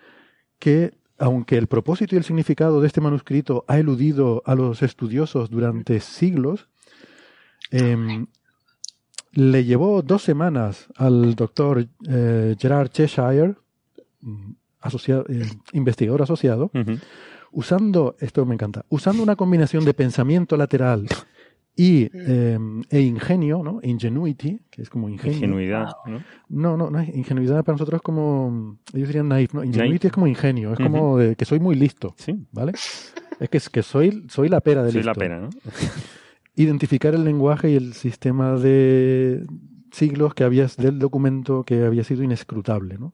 que 0.60 0.92
aunque 1.18 1.58
el 1.58 1.68
propósito 1.68 2.16
y 2.16 2.18
el 2.18 2.24
significado 2.24 2.82
de 2.82 2.88
este 2.88 3.00
manuscrito 3.00 3.64
ha 3.68 3.78
eludido 3.78 4.42
a 4.46 4.56
los 4.56 4.82
estudiosos 4.82 5.52
durante 5.52 6.00
siglos, 6.00 6.68
eh, 7.70 8.26
le 9.34 9.64
llevó 9.64 10.02
dos 10.02 10.24
semanas 10.24 10.88
al 10.96 11.36
doctor 11.36 11.88
eh, 12.08 12.56
Gerard 12.60 12.90
Cheshire, 12.90 13.56
mm, 14.22 14.52
eh, 15.08 15.46
investigador 15.74 16.24
asociado, 16.24 16.72
usando, 17.52 18.16
esto 18.20 18.46
me 18.46 18.56
encanta, 18.56 18.86
usando 18.90 19.24
una 19.24 19.36
combinación 19.36 19.86
de 19.86 19.94
pensamiento 19.94 20.58
lateral 20.58 21.08
y 21.76 22.10
em, 22.14 22.84
e 22.90 23.00
ingenio, 23.00 23.64
¿no? 23.64 23.80
Ingenuity, 23.82 24.60
que 24.70 24.82
es 24.82 24.90
como 24.90 25.08
ingenio. 25.08 25.38
Ingenuidad, 25.38 25.88
¿no? 26.06 26.24
No, 26.50 26.78
no, 26.78 26.90
no 26.90 27.02
ingenuidad 27.02 27.64
para 27.64 27.76
nosotros 27.76 28.00
es 28.00 28.02
como, 28.02 28.78
ellos 28.94 29.08
dirían 29.08 29.30
naif, 29.30 29.54
¿no? 29.54 29.64
Ingenuity 29.64 30.08
es 30.08 30.14
como 30.14 30.28
ingenio, 30.28 30.74
es 30.74 30.80
como 30.80 31.18
de 31.18 31.36
que 31.36 31.46
soy 31.46 31.60
muy 31.60 31.76
listo, 31.76 32.14
sí. 32.18 32.46
¿vale? 32.52 32.74
Es 32.74 33.50
que, 33.50 33.58
es 33.58 33.70
que 33.70 33.84
soy, 33.84 34.26
soy 34.30 34.50
la 34.50 34.60
pera 34.62 34.84
de 34.84 34.92
soy 34.92 35.00
listo. 35.00 35.10
la 35.10 35.16
pera, 35.16 35.40
¿no? 35.40 35.50
identificar 36.56 37.14
el 37.16 37.24
lenguaje 37.24 37.72
y 37.72 37.76
el 37.76 37.94
sistema 37.94 38.56
de 38.56 39.46
siglos 39.92 40.34
que 40.34 40.44
había, 40.44 40.68
del 40.78 41.00
documento 41.00 41.64
que 41.64 41.84
había 41.84 42.04
sido 42.04 42.24
inescrutable. 42.24 42.98
¿no? 42.98 43.14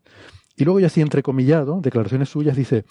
Y 0.56 0.66
luego 0.66 0.80
ya 0.80 0.88
así 0.88 1.02
entrecomillado, 1.02 1.80
declaraciones 1.82 2.30
suyas, 2.30 2.56
dice, 2.56 2.86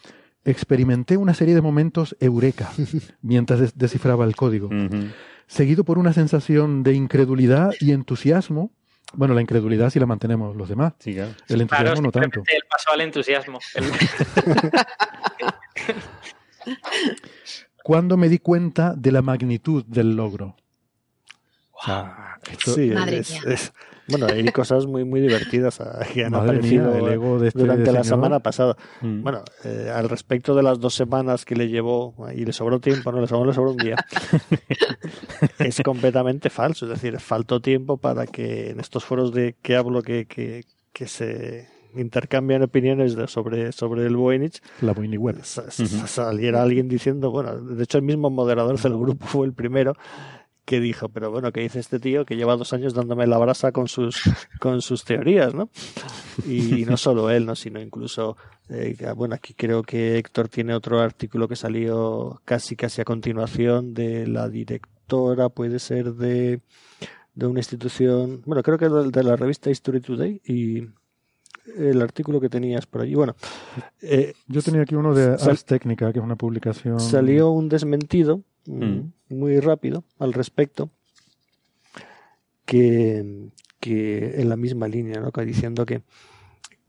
experimenté 0.45 1.17
una 1.17 1.35
serie 1.35 1.55
de 1.55 1.63
momentos 1.63 2.17
eureka 2.21 2.71
mientras 3.23 3.77
descifraba 3.77 4.25
el 4.25 4.37
código, 4.37 4.71
seguido 5.47 5.85
por 5.85 5.99
una 5.99 6.13
sensación 6.13 6.83
de 6.83 6.95
incredulidad 6.95 7.73
y 7.81 7.93
entusiasmo. 7.93 8.73
Bueno, 9.13 9.35
la 9.35 9.41
incredulidad 9.41 9.91
sí 9.91 10.01
la 10.01 10.07
mantenemos 10.07 10.57
los 10.57 10.69
demás. 10.69 10.95
El 11.05 11.61
entusiasmo 11.61 12.03
no 12.03 12.11
tanto. 12.11 12.43
El 12.47 12.63
paso 12.69 12.91
al 12.93 13.01
entusiasmo. 13.01 13.61
cuando 17.87 18.17
me 18.17 18.29
di 18.29 18.41
cuenta 18.41 18.95
de 18.97 19.13
la 19.13 19.23
magnitud 19.23 19.85
del 19.85 20.17
logro. 20.17 20.57
sí, 22.65 22.91
es, 23.47 23.73
bueno, 24.09 24.27
hay 24.27 24.45
cosas 24.51 24.87
muy 24.87 25.05
muy 25.05 25.21
divertidas 25.21 25.81
que 26.13 26.25
han 26.25 26.35
aparecido 26.35 27.45
este 27.45 27.57
durante 27.57 27.93
la 27.93 28.03
semana 28.03 28.41
pasada. 28.41 28.77
Mm. 29.03 29.23
Bueno, 29.23 29.45
eh, 29.63 29.93
al 29.95 30.09
respecto 30.09 30.57
de 30.57 30.65
las 30.65 30.81
dos 30.81 30.95
semanas 30.95 31.45
que 31.45 31.55
le 31.55 31.69
llevó 31.69 32.17
y 32.35 32.45
le 32.45 32.53
sobró 32.53 32.81
tiempo, 32.81 33.13
no 33.13 33.21
le 33.21 33.29
sobró, 33.29 33.47
le 33.47 33.55
sobró 33.55 33.71
un 33.71 33.77
día, 33.77 34.05
es 35.61 35.81
completamente 35.85 36.51
falso. 36.51 36.87
Es 36.87 36.91
decir, 37.01 37.21
faltó 37.21 37.61
tiempo 37.61 37.99
para 37.99 38.27
que 38.27 38.71
en 38.71 38.81
estos 38.81 39.05
foros 39.05 39.33
de 39.33 39.55
que 39.63 39.77
hablo 39.77 40.03
que, 40.03 40.27
que, 40.27 40.65
que 40.93 41.07
se 41.07 41.76
intercambian 41.97 42.63
opiniones 42.63 43.17
sobre, 43.27 43.73
sobre 43.73 44.07
el 44.07 44.17
Voynich, 44.17 44.61
la 44.81 44.93
Voynich 44.93 45.21
Web. 45.21 45.43
Saliera 45.43 46.63
alguien 46.63 46.89
diciendo, 46.89 47.31
bueno, 47.31 47.61
de 47.61 47.83
hecho 47.85 47.99
el 47.99 48.05
mismo 48.05 48.31
moderador 48.31 48.81
del 48.81 48.97
grupo 48.97 49.27
fue 49.27 49.47
el 49.47 49.53
primero 49.53 49.95
que 50.67 50.81
dijo, 50.81 51.09
pero 51.09 51.31
bueno, 51.31 51.53
¿qué 51.53 51.61
dice 51.61 51.79
este 51.79 52.01
tío 52.01 52.27
que 52.27 52.35
lleva 52.35 52.57
dos 52.57 52.73
años 52.73 52.93
dándome 52.93 53.27
la 53.29 53.39
brasa 53.39 53.71
con 53.71 53.87
sus, 53.87 54.21
con 54.61 54.83
sus 54.83 55.05
teorías, 55.05 55.55
¿no? 55.55 55.71
Y 56.45 56.85
no 56.85 56.97
solo 56.97 57.31
él, 57.31 57.47
¿no? 57.47 57.55
Sino 57.55 57.81
incluso, 57.81 58.37
eh, 58.69 58.97
bueno, 59.15 59.37
aquí 59.37 59.55
creo 59.55 59.85
que 59.85 60.19
Héctor 60.19 60.49
tiene 60.49 60.75
otro 60.75 61.01
artículo 61.01 61.47
que 61.47 61.55
salió 61.55 62.43
casi, 62.45 62.75
casi 62.75 63.01
a 63.01 63.05
continuación 63.05 63.95
de 63.95 64.27
la 64.27 64.49
directora, 64.49 65.49
puede 65.51 65.79
ser 65.79 66.15
de, 66.15 66.61
de 67.35 67.47
una 67.47 67.61
institución, 67.61 68.43
bueno, 68.45 68.65
creo 68.65 68.77
que 68.77 68.89
de 68.89 69.23
la 69.23 69.37
revista 69.37 69.71
History 69.71 70.01
Today 70.01 70.43
y 70.45 70.89
el 71.77 72.01
artículo 72.03 72.41
que 72.41 72.49
tenías 72.49 72.87
por 72.87 73.03
allí. 73.03 73.15
Bueno, 73.15 73.35
eh, 74.01 74.35
yo 74.47 74.63
tenía 74.63 74.83
aquí 74.83 74.95
uno 74.95 75.15
de 75.15 75.33
Ars 75.33 75.65
Técnica, 75.65 76.13
que 76.13 76.19
es 76.19 76.25
una 76.25 76.37
publicación. 76.37 77.01
Salió 77.01 77.51
un 77.51 77.69
desmentido 77.69 78.43
mm. 78.67 79.01
muy 79.31 79.61
rápido 79.61 80.05
al 80.19 80.33
respecto, 80.33 80.91
que, 82.65 83.51
que 83.81 84.41
en 84.41 84.49
la 84.49 84.57
misma 84.57 84.89
línea, 84.89 85.21
¿no? 85.21 85.31
diciendo 85.45 85.87
que, 85.87 86.03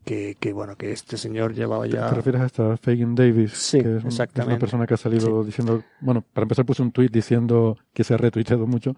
que, 0.04 0.52
bueno, 0.52 0.76
que 0.76 0.92
este 0.92 1.16
señor 1.16 1.54
llevaba 1.54 1.86
ya. 1.86 2.08
¿Te 2.08 2.16
refieres 2.16 2.40
a 2.40 2.46
esta 2.46 2.76
Fagin 2.76 3.14
Davis? 3.14 3.52
Sí, 3.52 3.80
que 3.80 3.96
es, 3.96 4.04
exactamente. 4.04 4.54
una 4.54 4.58
persona 4.58 4.86
que 4.86 4.94
ha 4.94 4.98
salido 4.98 5.44
diciendo, 5.44 5.82
bueno, 6.00 6.24
para 6.32 6.44
empezar 6.44 6.64
puse 6.64 6.82
un 6.82 6.92
tuit 6.92 7.12
diciendo 7.12 7.76
que 7.92 8.04
se 8.04 8.14
ha 8.14 8.16
retuiteado 8.16 8.66
mucho, 8.66 8.96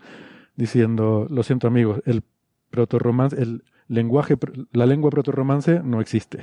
diciendo, 0.56 1.26
lo 1.28 1.42
siento 1.42 1.66
amigos, 1.66 2.00
el 2.06 2.22
proto-romance, 2.70 3.40
el 3.40 3.64
lenguaje, 3.90 4.36
la 4.72 4.86
lengua 4.86 5.10
proto-romance 5.10 5.80
no 5.82 6.00
existe. 6.00 6.38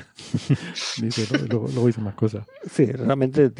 Dice, 1.01 1.47
luego, 1.47 1.89
hice 1.89 2.01
más 2.01 2.13
cosas. 2.13 2.45
Sí, 2.69 2.85
realmente 2.85 3.51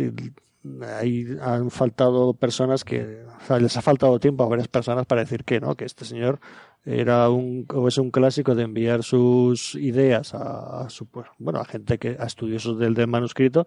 ahí 1.00 1.26
han 1.42 1.72
faltado 1.72 2.34
personas 2.34 2.84
que, 2.84 3.24
o 3.26 3.46
sea, 3.46 3.60
les 3.60 3.78
ha 3.78 3.82
faltado 3.82 4.20
tiempo 4.20 4.44
a 4.44 4.50
varias 4.50 4.68
personas 4.68 5.06
para 5.06 5.22
decir 5.22 5.46
que 5.46 5.62
no, 5.62 5.76
que 5.76 5.86
este 5.86 6.04
señor 6.04 6.40
era 6.84 7.30
un, 7.30 7.66
o 7.74 7.88
es 7.88 7.98
un 7.98 8.12
clásico 8.12 8.56
de 8.56 8.64
enviar 8.64 9.04
sus 9.04 9.76
ideas 9.76 10.34
a, 10.34 10.90
su, 10.90 11.06
pues, 11.06 11.28
bueno, 11.38 11.60
a 11.60 11.66
gente 11.66 11.98
que, 11.98 12.18
a 12.20 12.26
estudiosos 12.26 12.78
del, 12.78 12.94
del 12.94 13.08
manuscrito 13.08 13.66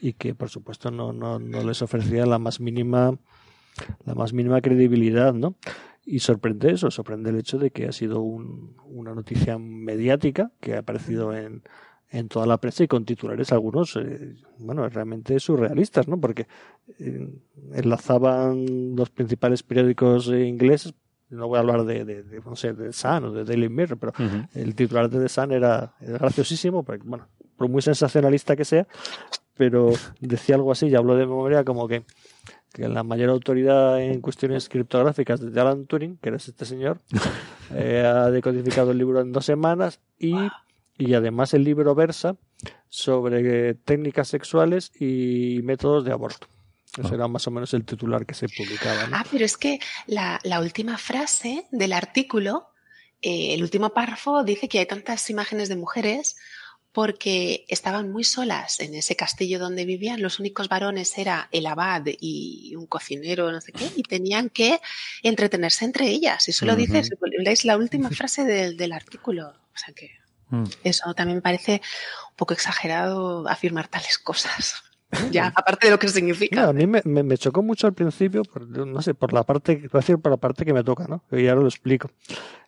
y 0.00 0.14
que 0.14 0.34
por 0.34 0.48
supuesto 0.48 0.90
no, 0.90 1.12
no, 1.12 1.38
no 1.38 1.62
les 1.62 1.82
ofrecía 1.82 2.26
la 2.26 2.38
más 2.38 2.58
mínima, 2.58 3.16
la 4.04 4.14
más 4.14 4.32
mínima 4.32 4.60
credibilidad, 4.60 5.32
¿no? 5.32 5.54
Y 6.10 6.18
sorprende 6.18 6.72
eso, 6.72 6.90
sorprende 6.90 7.30
el 7.30 7.38
hecho 7.38 7.56
de 7.56 7.70
que 7.70 7.86
ha 7.86 7.92
sido 7.92 8.20
una 8.20 9.14
noticia 9.14 9.58
mediática 9.58 10.50
que 10.58 10.74
ha 10.74 10.80
aparecido 10.80 11.32
en, 11.32 11.62
en 12.10 12.28
toda 12.28 12.46
la 12.46 12.58
prensa 12.58 12.82
y 12.82 12.88
con 12.88 13.04
titulares 13.04 13.52
algunos, 13.52 13.94
eh, 13.94 14.34
bueno, 14.58 14.88
realmente 14.88 15.38
surrealistas, 15.38 16.08
¿no? 16.08 16.20
Porque 16.20 16.48
eh, 16.98 17.32
enlazaban 17.74 18.96
los 18.96 19.08
principales 19.10 19.62
periódicos 19.62 20.26
ingleses, 20.26 20.94
no 21.28 21.46
voy 21.46 21.58
a 21.58 21.60
hablar 21.60 21.84
de, 21.84 22.04
de, 22.04 22.40
no 22.44 22.56
sé, 22.56 22.72
de 22.72 22.92
Sun 22.92 23.26
o 23.26 23.30
de 23.32 23.44
Daily 23.44 23.68
Mirror, 23.68 23.96
pero 23.96 24.12
el 24.52 24.74
titular 24.74 25.08
de 25.08 25.20
The 25.20 25.28
Sun 25.28 25.52
era, 25.52 25.94
era, 26.00 26.18
graciosísimo, 26.18 26.82
porque, 26.82 27.04
bueno, 27.06 27.28
por 27.56 27.68
muy 27.68 27.82
sensacionalista 27.82 28.56
que 28.56 28.64
sea, 28.64 28.88
pero 29.56 29.92
decía 30.18 30.56
algo 30.56 30.72
así, 30.72 30.88
y 30.88 30.96
hablo 30.96 31.14
de 31.14 31.24
memoria 31.24 31.62
como 31.62 31.86
que 31.86 32.02
que 32.72 32.88
la 32.88 33.02
mayor 33.02 33.30
autoridad 33.30 34.00
en 34.00 34.20
cuestiones 34.20 34.68
criptográficas 34.68 35.40
de 35.40 35.60
Alan 35.60 35.86
Turing, 35.86 36.16
que 36.18 36.28
era 36.28 36.36
este 36.36 36.64
señor, 36.64 37.00
eh, 37.74 38.04
ha 38.06 38.30
decodificado 38.30 38.92
el 38.92 38.98
libro 38.98 39.20
en 39.20 39.32
dos 39.32 39.44
semanas 39.44 40.00
y, 40.18 40.34
y 40.98 41.14
además 41.14 41.54
el 41.54 41.64
libro 41.64 41.94
versa 41.94 42.36
sobre 42.88 43.74
técnicas 43.74 44.28
sexuales 44.28 44.92
y 45.00 45.60
métodos 45.62 46.04
de 46.04 46.12
aborto. 46.12 46.48
Ese 46.98 47.14
era 47.14 47.28
más 47.28 47.46
o 47.46 47.50
menos 47.52 47.72
el 47.74 47.84
titular 47.84 48.26
que 48.26 48.34
se 48.34 48.48
publicaba. 48.48 49.08
Ah, 49.12 49.24
pero 49.30 49.44
es 49.44 49.56
que 49.56 49.78
la, 50.06 50.40
la 50.42 50.60
última 50.60 50.98
frase 50.98 51.66
del 51.70 51.92
artículo, 51.92 52.68
eh, 53.22 53.54
el 53.54 53.62
último 53.62 53.90
párrafo 53.90 54.42
dice 54.42 54.68
que 54.68 54.80
hay 54.80 54.86
tantas 54.86 55.30
imágenes 55.30 55.68
de 55.68 55.76
mujeres 55.76 56.36
porque 56.92 57.64
estaban 57.68 58.10
muy 58.10 58.24
solas 58.24 58.80
en 58.80 58.94
ese 58.94 59.14
castillo 59.14 59.58
donde 59.58 59.84
vivían. 59.84 60.20
Los 60.20 60.40
únicos 60.40 60.68
varones 60.68 61.16
era 61.18 61.48
el 61.52 61.66
abad 61.66 62.02
y 62.06 62.74
un 62.76 62.86
cocinero, 62.86 63.52
no 63.52 63.60
sé 63.60 63.72
qué, 63.72 63.88
y 63.94 64.02
tenían 64.02 64.50
que 64.50 64.80
entretenerse 65.22 65.84
entre 65.84 66.08
ellas. 66.08 66.48
Y 66.48 66.50
eso 66.50 66.66
lo 66.66 66.74
dice, 66.74 67.02
es 67.44 67.64
la 67.64 67.76
última 67.76 68.10
frase 68.10 68.44
del, 68.44 68.92
artículo. 68.92 69.48
O 69.48 69.78
sea 69.78 69.94
que 69.94 70.10
mm. 70.48 70.64
eso 70.82 71.14
también 71.14 71.36
me 71.36 71.42
parece 71.42 71.80
un 72.30 72.36
poco 72.36 72.54
exagerado 72.54 73.48
afirmar 73.48 73.86
tales 73.86 74.18
cosas. 74.18 74.82
ya, 75.30 75.52
aparte 75.54 75.86
de 75.86 75.92
lo 75.92 75.98
que 75.98 76.08
significa. 76.08 76.68
a 76.68 76.72
mí 76.72 76.86
me, 76.86 77.02
me, 77.04 77.38
chocó 77.38 77.62
mucho 77.62 77.86
al 77.86 77.94
principio, 77.94 78.42
por, 78.42 78.66
no 78.66 79.02
sé, 79.02 79.14
por 79.14 79.32
la 79.32 79.44
parte, 79.44 79.88
decir 79.92 80.18
por 80.18 80.30
la 80.30 80.38
parte 80.38 80.64
que 80.64 80.72
me 80.72 80.84
toca, 80.84 81.06
¿no? 81.06 81.24
Y 81.30 81.46
ahora 81.48 81.62
lo 81.62 81.68
explico. 81.68 82.10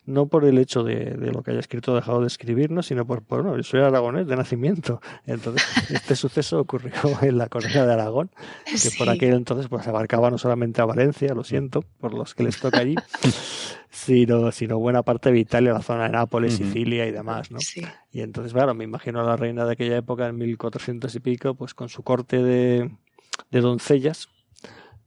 No 0.05 0.27
por 0.27 0.43
el 0.43 0.57
hecho 0.57 0.83
de, 0.83 1.11
de 1.11 1.31
lo 1.31 1.43
que 1.43 1.51
haya 1.51 1.61
escrito 1.61 1.93
o 1.93 1.95
dejado 1.95 2.21
de 2.21 2.27
escribir, 2.27 2.71
¿no? 2.71 2.83
Sino 2.83 3.05
por, 3.05 3.23
por 3.23 3.45
no, 3.45 3.55
yo 3.55 3.63
soy 3.63 3.81
aragonés 3.81 4.27
de 4.27 4.35
nacimiento. 4.35 5.01
Entonces, 5.25 5.63
este 5.91 6.15
suceso 6.15 6.59
ocurrió 6.59 6.93
en 7.21 7.37
la 7.37 7.47
corona 7.47 7.85
de 7.85 7.93
Aragón, 7.93 8.29
que 8.65 8.89
por 8.97 9.09
aquel 9.09 9.33
entonces 9.33 9.67
pues 9.69 9.87
abarcaba 9.87 10.29
no 10.29 10.37
solamente 10.37 10.81
a 10.81 10.85
Valencia, 10.85 11.33
lo 11.33 11.43
siento, 11.43 11.83
por 11.99 12.13
los 12.13 12.35
que 12.35 12.43
les 12.43 12.59
toca 12.59 12.79
allí, 12.79 12.95
sino, 13.89 14.51
sino 14.51 14.77
buena 14.77 15.03
parte 15.03 15.31
de 15.31 15.39
Italia, 15.39 15.71
la 15.71 15.81
zona 15.81 16.03
de 16.03 16.09
Nápoles, 16.09 16.55
Sicilia 16.55 17.05
y 17.07 17.11
demás, 17.11 17.51
¿no? 17.51 17.59
Y 18.11 18.21
entonces, 18.21 18.51
claro, 18.53 18.73
me 18.73 18.83
imagino 18.83 19.21
a 19.21 19.23
la 19.23 19.37
reina 19.37 19.65
de 19.65 19.73
aquella 19.73 19.97
época, 19.97 20.27
en 20.27 20.37
1400 20.37 21.15
y 21.15 21.19
pico, 21.19 21.55
pues 21.55 21.73
con 21.73 21.87
su 21.87 22.03
corte 22.03 22.43
de, 22.43 22.91
de 23.51 23.61
doncellas, 23.61 24.27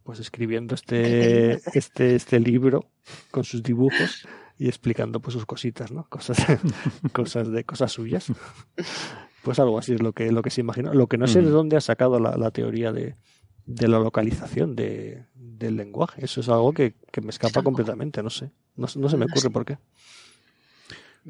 pues 0.04 0.20
escribiendo 0.20 0.74
este, 0.74 1.60
este, 1.74 2.14
este 2.14 2.40
libro 2.40 2.86
con 3.30 3.44
sus 3.44 3.62
dibujos 3.62 4.26
y 4.58 4.68
explicando 4.68 5.20
pues 5.20 5.34
sus 5.34 5.46
cositas, 5.46 5.92
¿no? 5.92 6.08
Cosas, 6.08 6.38
cosas 7.12 7.50
de 7.50 7.64
cosas 7.64 7.92
suyas. 7.92 8.32
Pues 9.42 9.58
algo 9.58 9.78
así 9.78 9.94
es 9.94 10.02
lo 10.02 10.12
que, 10.12 10.32
lo 10.32 10.42
que 10.42 10.50
se 10.50 10.60
imagina. 10.60 10.92
Lo 10.92 11.06
que 11.06 11.18
no 11.18 11.26
sé 11.26 11.42
de 11.42 11.50
dónde 11.50 11.76
ha 11.76 11.80
sacado 11.80 12.18
la, 12.18 12.50
teoría 12.50 12.92
de, 12.92 13.16
de, 13.64 13.88
la 13.88 13.98
localización 13.98 14.74
de, 14.74 15.26
del 15.34 15.76
lenguaje. 15.76 16.24
Eso 16.24 16.40
es 16.40 16.48
algo 16.48 16.72
que, 16.72 16.94
que 17.12 17.20
me 17.20 17.30
escapa 17.30 17.62
completamente, 17.62 18.22
no 18.22 18.30
sé. 18.30 18.50
No, 18.74 18.86
no 18.96 19.08
se 19.08 19.16
me 19.16 19.26
ocurre 19.26 19.50
por 19.50 19.64
qué. 19.64 19.78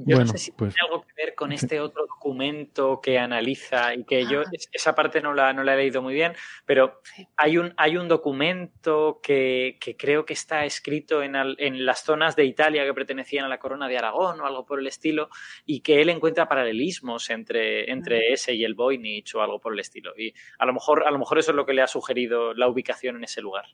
Yo 0.04 0.18
no 0.18 0.26
sé 0.26 0.36
si 0.36 0.52
pues 0.52 0.74
tiene 0.74 0.88
algo 0.90 1.06
que 1.06 1.12
ver 1.16 1.34
con 1.34 1.52
este 1.52 1.80
otro 1.80 2.06
documento 2.06 3.00
que 3.00 3.18
analiza 3.18 3.94
y 3.94 4.04
que 4.04 4.26
yo 4.26 4.42
esa 4.72 4.94
parte 4.94 5.22
no 5.22 5.32
la, 5.32 5.54
no 5.54 5.64
la 5.64 5.72
he 5.72 5.78
leído 5.78 6.02
muy 6.02 6.12
bien, 6.12 6.34
pero 6.66 7.00
hay 7.36 7.56
un, 7.56 7.72
hay 7.78 7.96
un 7.96 8.06
documento 8.06 9.20
que, 9.22 9.78
que 9.80 9.96
creo 9.96 10.26
que 10.26 10.34
está 10.34 10.66
escrito 10.66 11.22
en, 11.22 11.34
en, 11.34 11.86
las 11.86 12.04
zonas 12.04 12.36
de 12.36 12.44
Italia 12.44 12.84
que 12.84 12.92
pertenecían 12.92 13.46
a 13.46 13.48
la 13.48 13.58
corona 13.58 13.88
de 13.88 13.96
Aragón 13.96 14.38
o 14.40 14.44
algo 14.44 14.66
por 14.66 14.80
el 14.80 14.86
estilo 14.86 15.30
y 15.64 15.80
que 15.80 16.02
él 16.02 16.10
encuentra 16.10 16.46
paralelismos 16.46 17.30
entre, 17.30 17.90
entre 17.90 18.34
ese 18.34 18.54
y 18.54 18.64
el 18.64 18.74
Voynich 18.74 19.34
o 19.34 19.40
algo 19.40 19.60
por 19.60 19.72
el 19.72 19.80
estilo. 19.80 20.12
Y 20.18 20.34
a 20.58 20.66
lo, 20.66 20.74
mejor, 20.74 21.04
a 21.06 21.10
lo 21.10 21.18
mejor 21.18 21.38
eso 21.38 21.52
es 21.52 21.56
lo 21.56 21.64
que 21.64 21.72
le 21.72 21.80
ha 21.80 21.86
sugerido 21.86 22.52
la 22.52 22.68
ubicación 22.68 23.16
en 23.16 23.24
ese 23.24 23.40
lugar. 23.40 23.64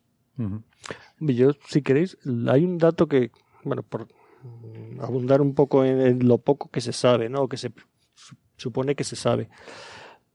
Yo, 1.18 1.50
si 1.66 1.82
queréis, 1.82 2.16
hay 2.48 2.64
un 2.64 2.78
dato 2.78 3.08
que, 3.08 3.30
bueno, 3.64 3.82
por 3.82 4.06
abundar 5.00 5.40
un 5.40 5.54
poco 5.54 5.84
en, 5.84 6.26
lo 6.26 6.38
poco 6.38 6.70
que 6.70 6.80
se 6.80 6.92
sabe, 6.92 7.28
¿no? 7.28 7.48
que 7.48 7.56
se 7.56 7.72
supone 8.56 8.94
que 8.94 9.04
se 9.04 9.16
sabe. 9.16 9.48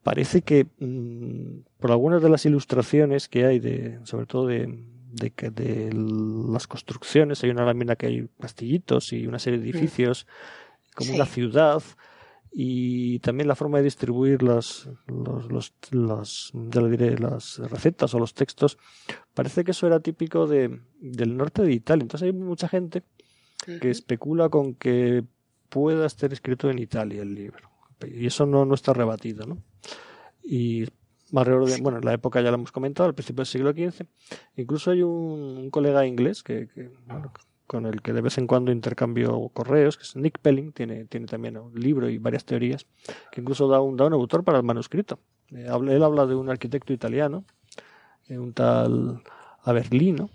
Parece 0.03 0.41
que 0.41 0.67
mm, 0.79 1.79
por 1.79 1.91
algunas 1.91 2.21
de 2.21 2.29
las 2.29 2.45
ilustraciones 2.45 3.27
que 3.27 3.45
hay, 3.45 3.59
de, 3.59 3.99
sobre 4.03 4.25
todo 4.25 4.47
de, 4.47 4.83
de, 5.11 5.31
de 5.51 5.89
las 5.93 6.67
construcciones, 6.67 7.43
hay 7.43 7.49
una 7.49 7.65
lámina 7.65 7.95
que 7.95 8.07
hay 8.07 8.29
castillitos 8.39 9.13
y 9.13 9.27
una 9.27 9.39
serie 9.39 9.59
de 9.59 9.69
edificios, 9.69 10.27
como 10.95 11.13
una 11.13 11.25
ciudad, 11.25 11.83
y 12.51 13.19
también 13.19 13.47
la 13.47 13.55
forma 13.55 13.77
de 13.77 13.83
distribuir 13.83 14.41
las, 14.41 14.89
los, 15.07 15.73
las, 15.91 16.51
ya 16.53 16.81
le 16.81 16.89
diré, 16.89 17.19
las 17.19 17.59
recetas 17.59 18.13
o 18.13 18.19
los 18.19 18.33
textos, 18.33 18.77
parece 19.33 19.63
que 19.63 19.71
eso 19.71 19.85
era 19.85 19.99
típico 19.99 20.47
de, 20.47 20.81
del 20.99 21.37
norte 21.37 21.61
de 21.61 21.73
Italia. 21.73 22.01
Entonces 22.01 22.25
hay 22.25 22.33
mucha 22.33 22.67
gente 22.67 23.03
que 23.65 23.89
especula 23.89 24.49
con 24.49 24.73
que 24.75 25.23
pueda 25.69 26.05
estar 26.05 26.31
escrito 26.31 26.69
en 26.69 26.79
Italia 26.79 27.21
el 27.21 27.35
libro. 27.35 27.69
Y 28.05 28.27
eso 28.27 28.45
no, 28.45 28.65
no 28.65 28.75
está 28.75 28.93
rebatido, 28.93 29.45
¿no? 29.45 29.57
Y 30.43 30.85
alrededor 31.35 31.69
de, 31.69 31.81
bueno, 31.81 31.97
en 31.97 32.05
la 32.05 32.13
época 32.13 32.41
ya 32.41 32.51
lo 32.51 32.55
hemos 32.55 32.71
comentado, 32.71 33.09
al 33.09 33.15
principio 33.15 33.41
del 33.41 33.47
siglo 33.47 33.71
XV. 33.71 34.05
Incluso 34.55 34.91
hay 34.91 35.03
un, 35.03 35.69
colega 35.71 36.05
inglés 36.05 36.43
que, 36.43 36.69
con 37.65 37.85
el 37.85 38.01
que 38.01 38.13
de 38.13 38.21
vez 38.21 38.37
en 38.37 38.47
cuando 38.47 38.71
intercambio 38.71 39.49
correos, 39.49 39.97
que 39.97 40.03
es 40.03 40.15
Nick 40.15 40.39
Pelling, 40.39 40.71
tiene, 40.71 41.05
tiene 41.05 41.25
también 41.25 41.57
un 41.57 41.73
libro 41.73 42.09
y 42.09 42.17
varias 42.17 42.45
teorías, 42.45 42.85
que 43.31 43.41
incluso 43.41 43.67
da 43.67 43.81
un, 43.81 43.97
da 43.97 44.05
un 44.05 44.13
autor 44.13 44.43
para 44.43 44.57
el 44.57 44.63
manuscrito. 44.63 45.19
Eh, 45.51 45.67
él 45.67 46.03
habla 46.03 46.25
de 46.25 46.35
un 46.35 46.49
arquitecto 46.49 46.93
italiano, 46.93 47.43
eh, 48.27 48.37
un 48.37 48.53
tal 48.53 49.21
Averlino, 49.63 50.29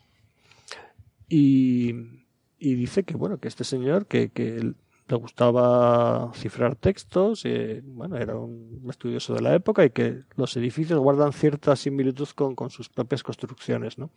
y 1.29 2.22
y 2.63 2.77
dice 2.77 3.03
que 3.03 3.17
bueno 3.17 3.39
que 3.39 3.49
este 3.49 3.65
señor 3.65 4.07
que, 4.07 4.29
que 4.29 4.73
le 5.09 5.17
gustaba 5.17 6.31
cifrar 6.35 6.77
textos 6.77 7.45
eh, 7.45 7.83
bueno 7.85 8.17
era 8.17 8.37
un 8.37 8.87
estudioso 8.89 9.35
de 9.35 9.43
la 9.43 9.53
época 9.55 9.85
y 9.85 9.91
que 9.91 10.23
los 10.37 10.57
edificios 10.57 11.01
guardan 11.01 11.33
cierta 11.33 11.75
similitud 11.75 12.29
con, 12.37 12.55
con 12.55 12.71
sus 12.71 12.89
propias 12.89 13.25
construcciones 13.25 13.99
no 13.99 14.11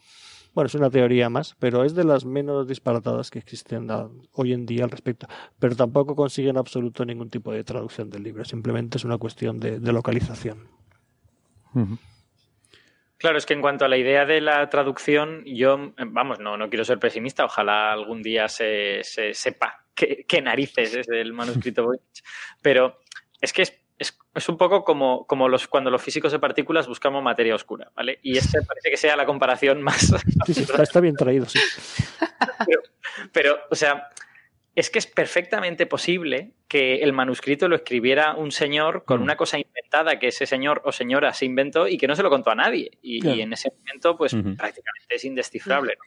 bueno 0.53 0.67
es 0.67 0.75
una 0.75 0.91
teoría 0.91 1.27
más 1.27 1.55
pero 1.57 1.83
es 1.83 1.95
de 1.95 2.03
las 2.03 2.23
menos 2.23 2.67
disparatadas 2.67 3.31
que 3.31 3.39
existen 3.39 3.89
hoy 4.33 4.53
en 4.53 4.67
día 4.67 4.83
al 4.83 4.91
respecto. 4.91 5.27
Pero 5.57 5.75
tampoco 5.75 6.15
consiguen 6.15 6.57
absoluto 6.57 7.03
ningún 7.03 7.31
tipo 7.31 7.51
de 7.51 7.63
traducción 7.63 8.11
del 8.11 8.21
libro 8.21 8.45
simplemente 8.45 8.99
es 8.99 9.05
una 9.05 9.17
cuestión 9.17 9.59
de, 9.59 9.79
localización 9.91 10.67
Claro, 13.17 13.37
es 13.37 13.45
que 13.45 13.53
en 13.53 13.61
cuanto 13.61 13.85
a 13.85 13.87
la 13.87 13.97
idea 13.97 14.25
de 14.25 14.41
la 14.41 14.69
traducción, 14.69 15.43
yo, 15.45 15.93
vamos, 15.97 16.39
no, 16.39 16.57
no 16.57 16.69
quiero 16.69 16.83
ser 16.83 16.99
pesimista, 16.99 17.45
ojalá 17.45 17.93
algún 17.93 18.21
día 18.21 18.49
se, 18.49 19.01
sepa 19.03 19.85
qué, 19.93 20.41
narices 20.41 20.95
es 20.95 21.07
el 21.07 21.31
manuscrito 21.31 21.83
Voynich, 21.85 22.23
pero 22.61 22.99
es 23.39 23.53
que 23.53 23.61
es, 23.61 23.79
es, 23.97 24.49
un 24.49 24.57
poco 24.57 24.83
como, 24.83 25.25
como 25.27 25.47
los, 25.47 25.67
cuando 25.67 25.89
los 25.89 26.01
físicos 26.01 26.33
de 26.33 26.39
partículas 26.39 26.87
buscamos 26.87 27.23
materia 27.23 27.55
oscura, 27.55 27.89
¿vale? 27.95 28.19
Y 28.21 28.37
esta 28.37 28.61
parece 28.61 28.89
que 28.89 28.97
sea 28.97 29.15
la 29.15 29.25
comparación 29.25 29.81
más... 29.81 30.13
Sí, 30.45 30.65
está, 30.81 30.99
bien 30.99 31.15
traído, 31.15 31.45
sí. 31.45 31.59
pero, 33.31 33.57
o 33.71 33.75
sea, 33.75 34.09
es 34.75 34.89
que 34.89 34.99
es 34.99 35.07
perfectamente 35.07 35.85
posible 35.85 36.51
que 36.67 36.97
el 36.97 37.13
manuscrito 37.13 37.67
lo 37.69 37.77
escribiera 37.77 38.35
un 38.35 38.51
señor 38.51 39.05
con 39.05 39.21
mm. 39.21 39.23
una 39.23 39.37
cosa 39.37 39.57
inventada 39.57 40.19
que 40.19 40.27
ese 40.27 40.45
señor 40.45 40.81
o 40.83 40.91
señora 40.91 41.33
se 41.33 41.45
inventó 41.45 41.87
y 41.87 41.97
que 41.97 42.07
no 42.07 42.15
se 42.15 42.23
lo 42.23 42.29
contó 42.29 42.51
a 42.51 42.55
nadie. 42.55 42.91
Y, 43.01 43.25
en 43.39 43.53
ese 43.53 43.71
momento, 43.79 44.17
pues 44.17 44.33
prácticamente 44.33 45.15
es 45.15 45.23
indescifrable. 45.23 45.97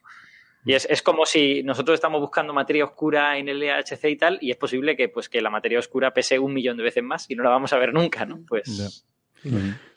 Y 0.66 0.74
es, 0.74 0.86
es, 0.90 1.00
como 1.00 1.24
si 1.24 1.62
nosotros 1.62 1.94
estamos 1.94 2.20
buscando 2.20 2.52
materia 2.52 2.84
oscura 2.84 3.38
en 3.38 3.48
el 3.48 3.62
EHC 3.62 4.04
y 4.04 4.16
tal, 4.16 4.38
y 4.42 4.50
es 4.50 4.56
posible 4.56 4.96
que, 4.96 5.08
pues, 5.08 5.30
que 5.30 5.40
la 5.40 5.48
materia 5.48 5.78
oscura 5.78 6.12
pese 6.12 6.38
un 6.38 6.52
millón 6.52 6.76
de 6.76 6.82
veces 6.82 7.02
más 7.02 7.30
y 7.30 7.36
no 7.36 7.42
la 7.42 7.50
vamos 7.50 7.72
a 7.72 7.78
ver 7.78 7.94
nunca, 7.94 8.26
¿no? 8.26 8.40
Pues. 8.46 9.06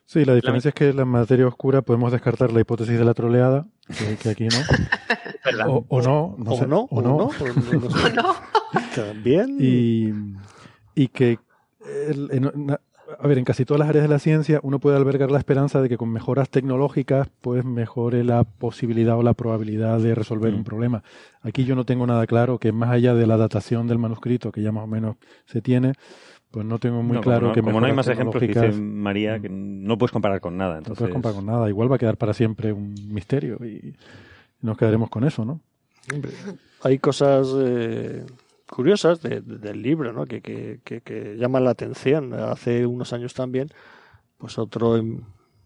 Sí, 0.06 0.26
la 0.26 0.35
diferencia 0.35 0.69
es 0.69 0.76
que 0.76 0.93
la 0.93 1.06
materia 1.06 1.48
oscura 1.48 1.81
podemos 1.81 2.11
descartar 2.11 2.52
la 2.52 2.61
hipótesis 2.61 2.98
de 2.98 3.06
la 3.06 3.14
troleada, 3.14 3.65
que, 4.22 4.30
aquí 4.30 4.48
no. 4.48 4.57
o, 5.68 5.86
o, 5.88 6.02
no, 6.02 6.36
no 6.38 6.52
o 6.52 6.66
no, 6.66 6.80
o 6.90 7.02
no. 7.02 7.18
O 7.30 8.10
no. 8.10 8.36
También. 8.96 9.58
Y, 9.60 10.14
y 10.96 11.08
que, 11.10 11.40
a 13.20 13.28
ver, 13.28 13.38
en 13.38 13.46
casi 13.46 13.66
todas 13.66 13.80
las 13.80 13.90
áreas 13.90 14.04
de 14.04 14.10
la 14.10 14.20
ciencia 14.20 14.60
uno 14.64 14.80
puede 14.80 14.98
albergar 14.98 15.32
la 15.32 15.40
esperanza 15.40 15.82
de 15.82 15.90
que 15.90 15.98
con 15.98 16.10
mejoras 16.10 16.50
tecnológicas 16.50 17.30
pues 17.42 17.66
mejore 17.66 18.24
la 18.24 18.44
posibilidad 18.44 19.18
o 19.18 19.24
la 19.24 19.34
probabilidad 19.34 20.00
de 20.00 20.16
resolver 20.16 20.54
un 20.54 20.62
mm. 20.62 20.66
problema. 20.66 21.04
Aquí 21.42 21.66
yo 21.66 21.76
no 21.76 21.86
tengo 21.86 22.08
nada 22.08 22.26
claro 22.28 22.60
que 22.60 22.72
más 22.72 22.92
allá 22.92 23.14
de 23.14 23.28
la 23.28 23.38
datación 23.38 23.88
del 23.88 23.98
manuscrito, 23.98 24.52
que 24.52 24.62
ya 24.62 24.72
más 24.72 24.84
o 24.84 24.88
menos 24.88 25.18
se 25.46 25.62
tiene, 25.62 25.94
pues 26.52 26.66
no 26.66 26.80
tengo 26.80 27.02
muy 27.02 27.20
claro 27.20 27.54
que 27.54 27.62
como 27.62 27.80
no 27.80 27.88
hay 27.88 27.94
más 27.94 28.08
ejemplos 28.08 28.40
que 28.40 28.48
dice 28.48 28.72
María 28.74 29.40
que 29.40 29.50
no 29.50 29.98
puedes 29.98 30.12
comparar 30.12 30.42
con 30.42 30.58
nada 30.58 30.80
entonces... 30.80 31.00
no 31.00 31.06
puedes 31.06 31.14
comparar 31.14 31.36
con 31.38 31.46
nada 31.46 31.70
igual 31.70 31.90
va 31.90 31.96
a 31.96 32.00
quedar 32.00 32.18
para 32.18 32.34
siempre 32.34 32.74
un 32.74 32.94
misterio 33.08 33.58
y 33.66 33.96
nos 34.62 34.78
quedaremos 34.78 35.10
con 35.10 35.24
eso 35.24 35.46
no 35.46 35.62
hay 36.84 37.00
cosas 37.00 37.48
eh, 37.58 38.26
curiosas 38.68 39.22
del 39.22 39.82
libro 39.82 40.14
¿no? 40.14 40.26
que, 40.26 40.42
que, 40.42 40.80
que, 40.84 41.36
llaman 41.38 41.66
la 41.66 41.72
atención 41.72 42.34
hace 42.34 42.86
unos 42.86 43.14
años 43.14 43.34
también 43.34 43.70
pues 44.38 44.58
otro 44.58 44.98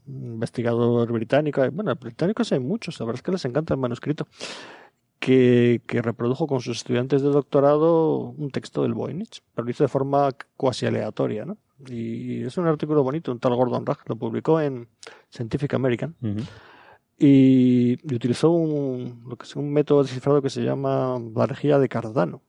investigador 0.08 1.12
británico 1.12 1.64
bueno 1.72 1.96
británicos 1.96 2.52
hay 2.52 2.60
muchos 2.60 3.00
la 3.00 3.06
verdad 3.06 3.20
es 3.20 3.24
que 3.24 3.32
les 3.32 3.46
encanta 3.46 3.74
el 3.74 3.80
manuscrito 3.80 4.28
que, 5.26 6.02
reprodujo 6.04 6.46
con 6.46 6.62
sus 6.62 6.78
estudiantes 6.78 7.22
de 7.22 7.30
doctorado 7.30 8.34
un 8.38 8.52
texto 8.52 8.84
del 8.84 8.94
Voynich, 8.94 9.42
pero 9.54 9.66
lo 9.66 9.72
hizo 9.72 9.84
de 9.84 9.88
forma 9.88 10.30
cuasi 10.56 10.86
aleatoria, 10.86 11.46
¿no? 11.46 11.58
Y 11.88 12.44
es 12.44 12.58
un 12.58 12.68
artículo 12.68 13.04
bonito, 13.04 13.32
un 13.32 13.40
tal 13.40 13.56
Gordon 13.56 13.86
Ragg, 13.86 14.00
lo 14.06 14.16
publicó 14.16 14.62
en 14.62 14.88
Scientific 15.30 15.74
American. 15.74 16.16
Y, 17.18 17.94
utilizó 18.14 18.52
un, 18.52 19.24
lo 19.28 19.38
que 19.38 19.46
es 19.46 19.56
un 19.56 19.72
método 19.72 20.04
descifrado 20.04 20.42
que 20.42 20.50
se 20.50 20.64
llama 20.64 21.20
la 21.34 21.80
de 21.80 21.90
Cardano. 21.90 22.42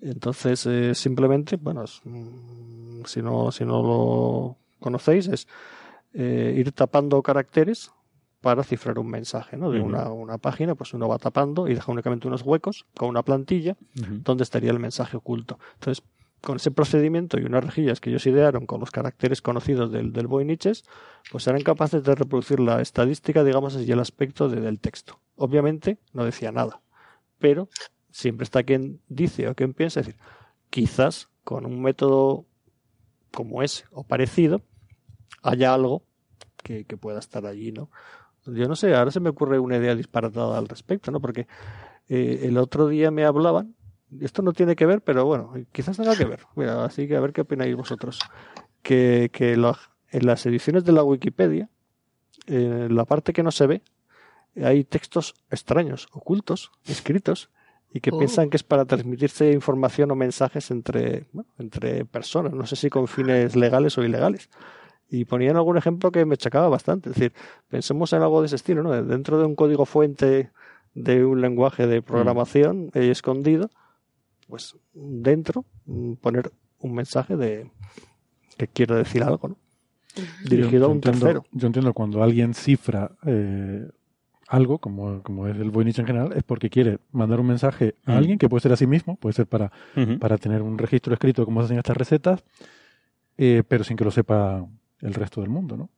Entonces, 0.00 0.66
eh, 0.66 0.94
simplemente, 0.94 1.56
bueno, 1.56 1.84
mm, 2.04 3.04
si, 3.04 3.22
no, 3.22 3.50
si 3.52 3.64
no 3.64 3.82
lo 3.82 4.56
conocéis, 4.80 5.28
es 5.28 5.48
eh, 6.12 6.54
ir 6.56 6.72
tapando 6.72 7.22
caracteres 7.22 7.90
para 8.40 8.62
cifrar 8.62 8.98
un 8.98 9.08
mensaje, 9.08 9.56
¿no? 9.56 9.70
De 9.70 9.80
una, 9.80 10.10
una, 10.12 10.38
página, 10.38 10.74
pues 10.74 10.94
uno 10.94 11.08
va 11.08 11.18
tapando 11.18 11.68
y 11.68 11.74
deja 11.74 11.90
únicamente 11.90 12.28
unos 12.28 12.42
huecos 12.42 12.86
con 12.96 13.08
una 13.08 13.22
plantilla 13.22 13.76
donde 13.94 14.44
estaría 14.44 14.70
el 14.70 14.78
mensaje 14.78 15.16
oculto. 15.16 15.58
Entonces, 15.74 16.04
con 16.40 16.56
ese 16.56 16.70
procedimiento 16.70 17.38
y 17.38 17.44
unas 17.44 17.64
rejillas 17.64 18.00
que 18.00 18.10
ellos 18.10 18.26
idearon 18.26 18.66
con 18.66 18.80
los 18.80 18.90
caracteres 18.90 19.42
conocidos 19.42 19.90
del, 19.90 20.12
del 20.12 20.26
Voiniches, 20.26 20.84
pues 21.30 21.46
eran 21.46 21.62
capaces 21.62 22.02
de 22.02 22.14
reproducir 22.14 22.60
la 22.60 22.80
estadística, 22.80 23.42
digamos 23.44 23.76
y 23.76 23.90
el 23.90 24.00
aspecto 24.00 24.48
del 24.48 24.80
texto. 24.80 25.20
Obviamente 25.36 25.98
no 26.12 26.24
decía 26.24 26.52
nada, 26.52 26.80
pero 27.38 27.68
siempre 28.10 28.44
está 28.44 28.62
quien 28.62 29.00
dice 29.08 29.48
o 29.48 29.54
quien 29.54 29.74
piensa, 29.74 30.00
decir, 30.00 30.16
quizás 30.70 31.28
con 31.44 31.66
un 31.66 31.82
método 31.82 32.46
como 33.32 33.62
ese 33.62 33.84
o 33.90 34.04
parecido 34.04 34.62
haya 35.42 35.74
algo 35.74 36.02
que, 36.62 36.84
pueda 36.98 37.18
estar 37.18 37.46
allí, 37.46 37.72
¿no? 37.72 37.90
Yo 38.44 38.68
no 38.68 38.76
sé, 38.76 38.94
ahora 38.94 39.10
se 39.10 39.20
me 39.20 39.30
ocurre 39.30 39.58
una 39.58 39.76
idea 39.76 39.94
disparatada 39.94 40.58
al 40.58 40.68
respecto, 40.68 41.10
¿no? 41.10 41.20
Porque 41.20 41.46
eh, 42.08 42.40
el 42.42 42.58
otro 42.58 42.88
día 42.88 43.10
me 43.10 43.24
hablaban 43.24 43.74
esto 44.20 44.42
no 44.42 44.52
tiene 44.52 44.76
que 44.76 44.86
ver, 44.86 45.00
pero 45.02 45.24
bueno, 45.24 45.52
quizás 45.72 45.96
tenga 45.96 46.16
que 46.16 46.24
ver. 46.24 46.40
Mira, 46.56 46.84
así 46.84 47.06
que 47.08 47.16
a 47.16 47.20
ver 47.20 47.32
qué 47.32 47.42
opináis 47.42 47.74
vosotros. 47.76 48.20
Que, 48.82 49.30
que 49.32 49.52
en 49.52 50.26
las 50.26 50.46
ediciones 50.46 50.84
de 50.84 50.92
la 50.92 51.02
Wikipedia, 51.02 51.68
en 52.46 52.94
la 52.94 53.04
parte 53.04 53.32
que 53.32 53.42
no 53.42 53.50
se 53.50 53.66
ve, 53.66 53.82
hay 54.56 54.84
textos 54.84 55.34
extraños, 55.50 56.08
ocultos, 56.12 56.70
escritos, 56.86 57.50
y 57.92 58.00
que 58.00 58.10
oh. 58.10 58.18
piensan 58.18 58.50
que 58.50 58.56
es 58.56 58.62
para 58.62 58.84
transmitirse 58.84 59.52
información 59.52 60.10
o 60.10 60.14
mensajes 60.14 60.70
entre, 60.70 61.26
entre 61.58 62.04
personas, 62.04 62.52
no 62.52 62.66
sé 62.66 62.76
si 62.76 62.90
con 62.90 63.08
fines 63.08 63.56
legales 63.56 63.96
o 63.98 64.04
ilegales. 64.04 64.50
Y 65.10 65.24
ponían 65.24 65.56
algún 65.56 65.78
ejemplo 65.78 66.12
que 66.12 66.26
me 66.26 66.36
chacaba 66.36 66.68
bastante. 66.68 67.08
Es 67.08 67.14
decir, 67.16 67.32
pensemos 67.68 68.12
en 68.12 68.20
algo 68.20 68.42
de 68.42 68.46
ese 68.46 68.56
estilo, 68.56 68.82
¿no? 68.82 69.02
Dentro 69.02 69.38
de 69.38 69.46
un 69.46 69.54
código 69.54 69.86
fuente 69.86 70.50
de 70.94 71.24
un 71.24 71.40
lenguaje 71.40 71.86
de 71.86 72.02
programación 72.02 72.90
mm. 72.94 72.98
escondido, 72.98 73.70
pues 74.48 74.76
dentro 74.92 75.64
mm, 75.86 76.14
poner 76.14 76.50
un 76.80 76.94
mensaje 76.94 77.36
de 77.36 77.70
que 78.56 78.66
quiero 78.66 78.96
decir 78.96 79.22
algo, 79.22 79.48
¿no? 79.48 79.56
Dirigido 80.44 80.86
a 80.86 80.88
un 80.88 81.00
tercero. 81.00 81.44
Yo 81.52 81.66
entiendo 81.66 81.92
cuando 81.92 82.22
alguien 82.22 82.54
cifra 82.54 83.12
eh, 83.24 83.88
algo, 84.48 84.78
como, 84.78 85.22
como 85.22 85.46
es 85.46 85.56
el 85.56 85.70
Voynich 85.70 85.98
en 85.98 86.06
general, 86.06 86.32
es 86.34 86.42
porque 86.42 86.70
quiere 86.70 86.98
mandar 87.12 87.38
un 87.38 87.46
mensaje 87.46 87.94
a 88.06 88.16
alguien 88.16 88.38
que 88.38 88.48
puede 88.48 88.62
ser 88.62 88.72
a 88.72 88.76
sí 88.76 88.86
mismo, 88.86 89.16
puede 89.16 89.34
ser 89.34 89.46
para, 89.46 89.70
para 90.18 90.38
tener 90.38 90.62
un 90.62 90.78
registro 90.78 91.12
escrito 91.12 91.42
de 91.42 91.46
cómo 91.46 91.60
se 91.60 91.66
hacen 91.66 91.78
estas 91.78 91.96
recetas, 91.96 92.44
eh, 93.36 93.62
pero 93.68 93.84
sin 93.84 93.96
que 93.96 94.04
lo 94.04 94.10
sepa 94.10 94.66
el 95.00 95.14
resto 95.14 95.42
del 95.42 95.50
mundo, 95.50 95.76
¿no? 95.76 95.90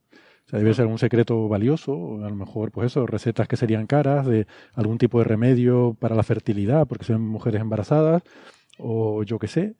O 0.50 0.52
sea, 0.52 0.58
debe 0.58 0.74
ser 0.74 0.86
un 0.86 0.98
secreto 0.98 1.46
valioso, 1.48 2.24
a 2.24 2.28
lo 2.28 2.34
mejor, 2.34 2.72
pues 2.72 2.86
eso, 2.86 3.06
recetas 3.06 3.46
que 3.46 3.56
serían 3.56 3.86
caras, 3.86 4.26
de 4.26 4.48
algún 4.74 4.98
tipo 4.98 5.18
de 5.18 5.24
remedio 5.24 5.96
para 6.00 6.16
la 6.16 6.24
fertilidad, 6.24 6.88
porque 6.88 7.04
son 7.04 7.22
mujeres 7.22 7.60
embarazadas, 7.60 8.24
o 8.76 9.22
yo 9.22 9.38
qué 9.38 9.46
sé. 9.46 9.76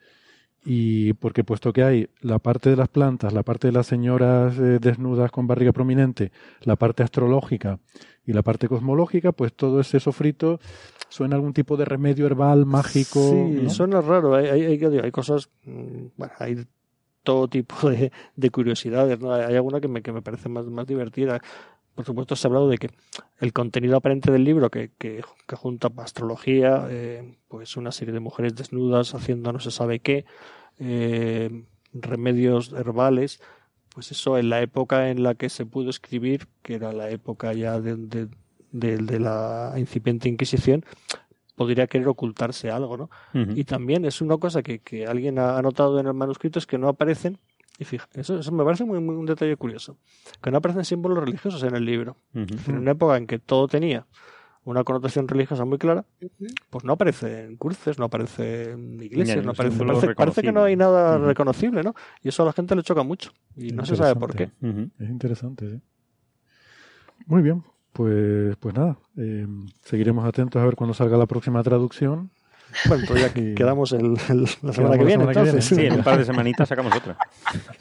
Y 0.64 1.14
porque 1.14 1.42
puesto 1.42 1.72
que 1.72 1.82
hay 1.82 2.09
la 2.20 2.38
parte 2.38 2.70
de 2.70 2.76
las 2.76 2.88
plantas, 2.88 3.32
la 3.32 3.42
parte 3.42 3.66
de 3.66 3.72
las 3.72 3.88
señoras 3.88 4.56
eh, 4.59 4.78
desnudas 4.80 5.32
con 5.32 5.48
barriga 5.48 5.72
prominente, 5.72 6.30
la 6.62 6.76
parte 6.76 7.02
astrológica 7.02 7.80
y 8.24 8.32
la 8.32 8.42
parte 8.42 8.68
cosmológica, 8.68 9.32
pues 9.32 9.52
todo 9.52 9.80
ese 9.80 9.98
sofrito 9.98 10.60
suena 11.09 11.34
algún 11.34 11.52
tipo 11.52 11.76
de 11.76 11.84
remedio 11.84 12.26
herbal 12.26 12.64
mágico. 12.64 13.18
Sí, 13.20 13.70
suena 13.70 14.01
raro. 14.02 14.36
Hay, 14.36 14.47
hay, 14.47 14.84
hay, 14.84 15.10
cosas, 15.10 15.51
mm, 15.64 16.06
bueno, 16.16 16.32
hay 16.38 16.64
todo 17.22 17.48
tipo 17.48 17.74
de, 17.90 18.12
de 18.36 18.51
curiosidades. 18.51 19.20
¿no? 19.20 19.32
Hay 19.32 19.55
alguna 19.55 19.80
que 19.80 19.88
me, 19.88 20.02
que 20.02 20.12
me 20.12 20.22
parece 20.22 20.48
más, 20.48 20.66
más 20.66 20.86
divertida. 20.86 21.40
Por 21.94 22.05
supuesto, 22.05 22.36
se 22.36 22.47
ha 22.47 22.48
hablado 22.48 22.68
de 22.68 22.78
que 22.78 22.90
el 23.40 23.52
contenido 23.52 23.97
aparente 23.97 24.30
del 24.30 24.44
libro, 24.44 24.70
que, 24.70 24.90
que, 24.97 25.22
que 25.47 25.56
junta 25.56 25.90
astrología, 25.98 26.86
eh, 26.88 27.36
pues 27.48 27.76
una 27.76 27.92
serie 27.92 28.14
de 28.14 28.20
mujeres 28.20 28.55
desnudas 28.55 29.14
haciendo 29.14 29.52
no 29.52 29.59
se 29.59 29.70
sabe 29.70 29.98
qué, 29.98 30.24
eh, 30.78 31.64
remedios 31.92 32.72
herbales, 32.72 33.40
pues 33.92 34.12
eso 34.12 34.38
en 34.38 34.51
la 34.51 34.62
época 34.62 35.10
en 35.10 35.22
la 35.22 35.34
que 35.34 35.48
se 35.48 35.66
pudo 35.66 35.90
escribir, 35.90 36.47
que 36.62 36.74
era 36.74 36.92
la 36.92 37.10
época 37.10 37.52
ya 37.52 37.80
de, 37.80 37.97
de, 37.97 38.97
de 38.97 39.20
la 39.20 39.74
incipiente 39.76 40.28
Inquisición, 40.28 40.84
podría 41.61 41.87
querer 41.87 42.09
ocultarse 42.09 42.70
algo, 42.70 42.97
¿no? 42.97 43.11
Y 43.55 43.65
también 43.65 44.07
es 44.07 44.23
una 44.23 44.39
cosa 44.39 44.62
que, 44.62 44.78
que 44.78 45.07
alguien 45.07 45.39
ha 45.39 45.61
notado 45.61 46.01
en 46.01 46.07
el 46.07 46.15
manuscrito 46.15 46.59
es 46.59 46.65
que 46.66 46.78
no 46.78 46.89
aparecen, 46.89 47.37
y 47.78 47.85
fija, 47.85 48.09
eso, 48.15 48.39
eso 48.39 48.51
me 48.51 48.65
parece 48.65 48.87
muy, 48.87 48.99
muy, 48.99 49.15
un 49.15 49.27
detalle 49.27 49.55
curioso, 49.59 49.99
que 50.43 50.51
no 50.51 50.57
aparecen 50.57 50.87
símbolos 50.87 51.19
religiosos 51.19 51.62
en 51.65 51.77
el 51.77 51.85
libro. 51.85 52.16
En 52.32 52.78
una 52.78 52.93
época 52.93 53.19
en 53.19 53.27
que 53.27 53.39
todo 53.39 53.69
tenía 53.69 54.07
una 54.65 54.85
connotación 54.85 55.28
religiosa 55.28 55.66
muy 55.66 55.77
clara, 55.77 56.07
pues 56.70 56.82
no 56.82 56.95
aparecen 56.95 57.59
cruces, 57.59 57.99
no 57.99 58.07
aparecen 58.07 58.99
iglesias, 59.03 59.45
no 59.45 59.51
aparece, 59.51 60.15
parece, 60.15 60.41
que 60.41 60.53
no 60.53 60.62
hay 60.62 60.77
nada 60.77 61.19
reconocible, 61.19 61.82
¿no? 61.82 61.95
Y 62.23 62.31
eso 62.31 62.43
a 62.43 62.47
la 62.47 62.55
gente 62.55 62.74
le 62.74 62.82
choca 62.82 63.03
mucho 63.03 63.32
y 63.55 63.73
no 63.73 63.85
se 63.85 63.97
sabe 63.97 64.19
por 64.19 64.35
qué. 64.35 64.51
Es 64.99 65.11
interesante, 65.11 65.66
¿eh? 65.66 65.81
Muy 67.27 67.43
bien, 67.43 67.62
pues, 67.93 68.57
pues 68.57 68.75
nada, 68.75 68.97
eh, 69.17 69.47
seguiremos 69.83 70.25
atentos 70.25 70.61
a 70.61 70.65
ver 70.65 70.77
cuando 70.77 70.95
salga 70.95 71.17
la 71.17 71.27
próxima 71.27 71.62
traducción. 71.62 72.31
Bueno, 72.87 73.05
ya 73.17 73.33
que 73.33 73.55
quedamos 73.57 73.93
el, 73.93 74.15
la 74.15 74.73
semana, 74.73 74.97
que, 74.97 75.05
viene, 75.05 75.61
Sí, 75.61 75.87
en 75.87 75.95
un 75.95 76.05
par 76.05 76.19
de 76.19 76.25
semanitas 76.25 76.69
sacamos 76.69 76.95
otra. 76.95 77.17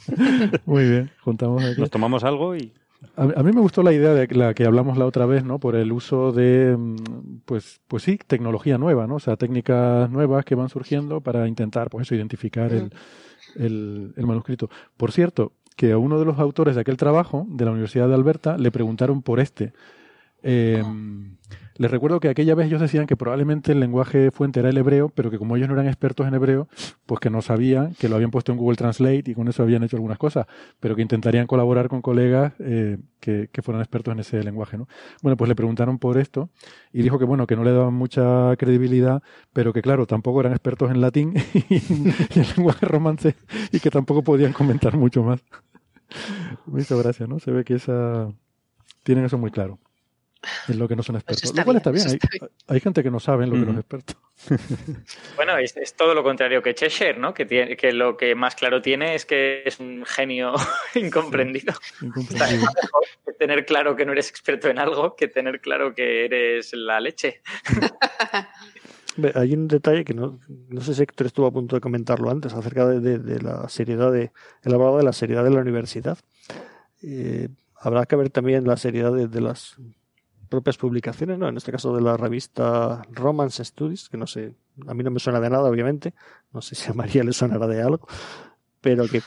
Muy 0.66 0.90
bien, 0.90 1.12
juntamos 1.24 1.64
aquí. 1.64 1.80
Nos 1.80 1.90
tomamos 1.90 2.24
algo 2.24 2.56
y... 2.56 2.74
A, 3.16 3.44
mí 3.44 3.54
me 3.54 3.62
gustó 3.62 3.82
la 3.82 3.94
idea 3.94 4.14
de 4.14 4.28
la 4.36 4.54
que 4.54 4.66
hablamos 4.66 4.98
la 4.98 5.06
otra 5.06 5.26
vez, 5.26 5.46
¿no? 5.46 5.58
Por 5.58 5.78
el 5.78 5.92
uso 5.94 6.34
de, 6.34 6.76
mm, 6.78 7.42
pues, 7.46 7.80
pues 7.88 8.04
sí, 8.04 8.20
tecnología 8.28 8.78
nueva, 8.78 9.08
¿no? 9.08 9.16
O 9.16 9.20
sea, 9.20 9.38
técnicas 9.38 10.10
nuevas 10.10 10.44
que 10.44 10.56
van 10.56 10.68
surgiendo 10.68 11.22
para 11.22 11.48
intentar, 11.48 11.90
pues 11.90 12.08
eso, 12.08 12.16
identificar 12.16 12.74
el, 12.74 12.92
el, 13.56 14.14
el 14.18 14.26
manuscrito. 14.26 14.70
Por 14.98 15.14
cierto, 15.14 15.54
que 15.78 15.94
a 15.94 15.98
uno 15.98 16.20
de 16.20 16.26
los 16.26 16.40
autores 16.40 16.76
de 16.76 16.82
aquel 16.82 16.98
trabajo, 16.98 17.46
de 17.50 17.64
la 17.64 17.72
Universidad 17.72 18.10
de 18.10 18.16
Alberta, 18.16 18.58
le 18.58 18.70
preguntaron 18.70 19.22
por 19.22 19.40
este 19.40 19.72
eh, 20.44 20.84
les 21.80 21.90
recuerdo 21.90 22.20
que 22.20 22.28
aquella 22.28 22.56
vez 22.56 22.68
ellos 22.68 22.82
decían 22.82 23.08
que 23.08 23.16
probablemente 23.16 23.72
el 23.72 23.80
lenguaje 23.80 24.32
fuente 24.32 24.60
era 24.60 24.68
el 24.68 24.78
hebreo, 24.78 25.08
pero 25.08 25.32
que 25.32 25.38
como 25.38 25.56
ellos 25.56 25.70
no 25.70 25.76
eran 25.76 25.88
expertos 25.88 26.28
en 26.28 26.34
hebreo, 26.34 26.68
pues 27.06 27.22
que 27.22 27.30
no 27.30 27.42
sabían, 27.42 27.96
que 27.96 28.10
lo 28.10 28.18
habían 28.18 28.32
puesto 28.32 28.52
en 28.52 28.58
Google 28.58 28.76
Translate 28.76 29.24
y 29.32 29.34
con 29.34 29.48
eso 29.48 29.64
habían 29.64 29.82
hecho 29.84 29.96
algunas 29.96 30.18
cosas, 30.18 30.46
pero 30.82 30.98
que 30.98 31.02
intentarían 31.02 31.48
colaborar 31.48 31.88
con 31.88 32.02
colegas 32.02 32.52
eh, 32.60 32.98
que, 33.22 33.48
fueran 33.64 33.82
expertos 33.82 34.12
en 34.12 34.20
ese 34.20 34.44
lenguaje. 34.44 34.78
¿no? 34.78 34.90
Bueno, 35.22 35.38
pues 35.38 35.48
le 35.48 35.56
preguntaron 35.56 36.00
por 36.00 36.18
esto 36.18 36.50
y 36.92 37.02
dijo 37.02 37.18
que 37.18 37.24
bueno, 37.24 37.48
que 37.48 37.56
no 37.56 37.64
le 37.64 37.72
daban 37.72 37.94
mucha 37.94 38.58
credibilidad, 38.58 39.24
pero 39.54 39.72
que 39.72 39.82
claro, 39.82 40.06
tampoco 40.06 40.42
eran 40.42 40.52
expertos 40.52 40.92
en 40.92 41.00
latín 41.00 41.34
y, 41.70 41.76
en 41.76 42.46
lenguaje 42.58 42.88
romance 42.88 43.36
y 43.72 43.80
que 43.80 43.90
tampoco 43.90 44.22
podían 44.22 44.52
comentar 44.52 44.98
mucho 44.98 45.24
más. 45.24 45.40
Me 46.66 46.82
hizo 46.82 47.02
¿no? 47.26 47.40
Se 47.40 47.52
ve 47.52 47.64
que 47.64 47.76
esa 47.76 48.34
tienen 49.04 49.24
eso 49.24 49.38
muy 49.38 49.50
claro. 49.50 49.80
Es 50.68 50.76
lo 50.76 50.88
que 50.88 50.96
no 50.96 51.04
son 51.04 51.18
expertos. 51.18 51.56
lo 51.56 51.64
cual 51.64 51.78
está 51.78 51.92
bien. 51.92 52.08
hay, 52.68 52.80
gente 52.80 53.04
que 53.04 53.12
no 53.12 53.20
sabe 53.20 53.46
lo 53.46 53.54
que 53.54 53.60
los 53.60 53.78
expertos. 53.78 54.18
bueno, 55.36 55.58
es, 55.58 55.74
todo 55.98 56.14
lo 56.14 56.24
contrario 56.24 56.62
que 56.62 56.74
Cheshire, 56.74 57.18
¿no? 57.18 57.34
Que, 57.34 57.46
tiene, 57.46 57.76
que 57.76 57.92
lo 57.92 58.16
que 58.16 58.36
más 58.36 58.56
claro 58.56 58.82
tiene 58.82 59.16
es 59.16 59.26
que 59.26 59.64
es 59.66 59.80
un 59.80 60.06
genio 60.06 60.54
incomprendido. 60.96 61.74
tener 63.38 63.66
claro 63.66 63.96
que 63.96 64.06
no 64.06 64.12
eres 64.12 64.30
experto 64.30 64.70
en 64.70 64.80
algo 64.80 65.16
que 65.16 65.28
tener 65.28 65.60
claro 65.62 65.94
que 65.94 66.26
eres 66.26 66.74
la 66.74 67.00
leche. 67.00 67.42
Hay 69.36 69.54
un 69.54 69.68
detalle 69.68 70.06
que 70.06 70.14
no, 70.14 70.40
no 70.70 70.82
sé 70.82 70.94
si 70.94 71.04
Héctor 71.04 71.28
estuvo 71.28 71.48
a 71.48 71.52
punto 71.52 71.76
de 71.76 71.82
comentarlo 71.82 72.30
antes 72.30 72.54
acerca 72.54 72.88
de, 72.88 73.42
la 73.42 73.68
seriedad 73.68 74.12
de. 74.12 74.32
Él 74.64 74.74
hablaba 74.74 74.98
de 74.98 75.04
la 75.04 75.14
seriedad 75.14 75.44
de 75.44 75.50
la 75.50 75.60
universidad. 75.60 76.18
Eh, 77.02 77.50
habrá 77.80 78.06
que 78.06 78.16
ver 78.16 78.30
también 78.30 78.66
la 78.66 78.78
seriedad 78.78 79.12
de, 79.14 79.42
las 79.42 79.76
propias 80.50 80.78
publicaciones, 80.78 81.38
¿no? 81.38 81.48
En 81.48 81.58
este 81.58 81.72
caso 81.72 81.96
de 81.96 82.02
la 82.02 82.18
revista 82.18 83.04
Romance 83.12 83.64
Studies, 83.64 84.10
que 84.10 84.18
no 84.18 84.28
sé, 84.28 84.54
a 84.88 84.94
mí 84.94 85.04
no 85.04 85.12
me 85.12 85.20
suena 85.20 85.40
de 85.40 85.50
nada, 85.50 85.70
obviamente, 85.70 86.14
no 86.52 86.62
sé 86.62 86.76
si 86.76 86.90
a 86.90 86.94
María 86.94 87.24
le 87.24 87.34
sonará 87.34 87.68
de 87.68 87.82
algo, 87.82 88.08
pero 88.82 89.08
que... 89.08 89.22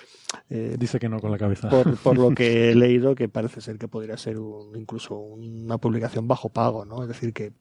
Eh, 0.48 0.76
Dice 0.78 0.98
que 0.98 1.10
no 1.10 1.20
con 1.20 1.30
la 1.30 1.36
cabeza. 1.36 1.68
Por, 1.68 2.16
lo 2.16 2.30
que 2.30 2.70
he 2.70 2.74
leído, 2.74 3.14
que 3.14 3.28
parece 3.28 3.60
ser 3.60 3.78
que 3.78 3.86
podría 3.86 4.16
ser 4.16 4.38
un, 4.38 4.74
incluso 4.76 5.14
una 5.14 5.76
publicación 5.76 6.26
bajo 6.26 6.48
pago, 6.48 6.86
¿no? 6.86 7.02
Es 7.02 7.08
decir, 7.08 7.34
que, 7.34 7.52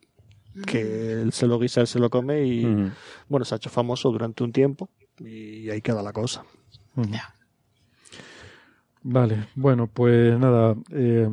que 0.65 1.11
él 1.11 1.33
se 1.33 1.47
lo 1.47 1.59
guisa, 1.59 1.81
él 1.81 1.87
se 1.87 1.99
lo 1.99 2.09
come 2.09 2.45
y, 2.45 2.91
bueno, 3.27 3.45
se 3.45 3.55
ha 3.55 3.57
hecho 3.57 3.69
famoso 3.69 4.09
durante 4.09 4.43
un 4.43 4.53
tiempo 4.53 4.89
y 5.19 5.69
ahí 5.69 5.81
queda 5.81 6.01
la 6.01 6.13
cosa. 6.13 6.45
Vale, 9.03 9.47
bueno, 9.55 9.87
pues 9.87 10.37
nada, 10.37 10.75
eh, 10.91 11.27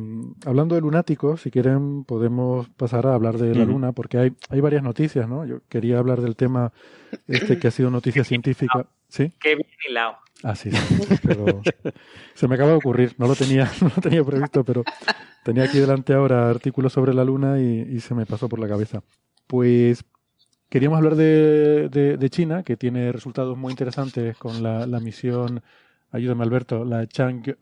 hablando 0.45 0.75
de 0.75 0.81
lunáticos, 0.81 1.41
si 1.41 1.51
quieren 1.51 2.03
podemos 2.03 2.67
pasar 2.69 3.05
a 3.05 3.13
hablar 3.13 3.37
de 3.37 3.53
la 3.53 3.63
luna, 3.63 3.91
porque 3.91 4.17
hay, 4.17 4.33
hay 4.49 4.59
varias 4.59 4.81
noticias, 4.81 5.29
¿no? 5.29 5.45
Yo 5.45 5.59
quería 5.69 5.99
hablar 5.99 6.21
del 6.21 6.35
tema 6.35 6.73
este 7.27 7.59
que 7.59 7.67
ha 7.67 7.71
sido 7.71 7.91
noticia 7.91 8.23
científica. 8.25 8.87
¿Sí? 9.07 9.31
Qué 9.39 9.55
bien 9.55 9.67
hilado. 9.87 10.17
Ah, 10.43 10.55
sí, 10.55 10.69
pero 11.23 11.61
se 12.33 12.47
me 12.47 12.55
acaba 12.55 12.71
de 12.71 12.77
ocurrir, 12.77 13.13
no 13.17 13.27
lo 13.27 13.35
tenía, 13.35 13.69
no 13.81 13.91
lo 13.95 14.01
tenía 14.01 14.23
previsto, 14.23 14.63
pero 14.63 14.83
tenía 15.43 15.63
aquí 15.63 15.79
delante 15.79 16.13
ahora 16.13 16.49
artículos 16.49 16.93
sobre 16.93 17.13
la 17.13 17.23
luna 17.23 17.59
y, 17.59 17.81
y 17.81 17.99
se 17.99 18.15
me 18.15 18.25
pasó 18.25 18.49
por 18.49 18.59
la 18.59 18.67
cabeza. 18.67 19.03
Pues 19.47 20.05
queríamos 20.69 20.97
hablar 20.97 21.15
de, 21.15 22.27
China, 22.29 22.63
que 22.63 22.77
tiene 22.77 23.11
resultados 23.11 23.57
muy 23.57 23.71
interesantes 23.71 24.37
con 24.37 24.63
la, 24.63 24.99
misión, 24.99 25.61
ayúdame 26.11 26.43
Alberto, 26.43 26.85
la 26.85 27.07
Chang'e 27.07 27.55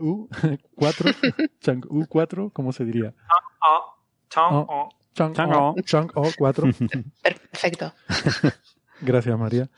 4, 0.76 1.11
Chang'e 1.60 2.07
4, 2.07 2.49
¿cómo 2.52 2.72
se 2.72 2.86
diría? 2.86 3.14
Chang'e. 4.30 5.84
Chang'e 5.84 6.34
4. 6.38 6.68
Perfecto. 7.24 7.94
Gracias, 9.02 9.38
María. 9.38 9.69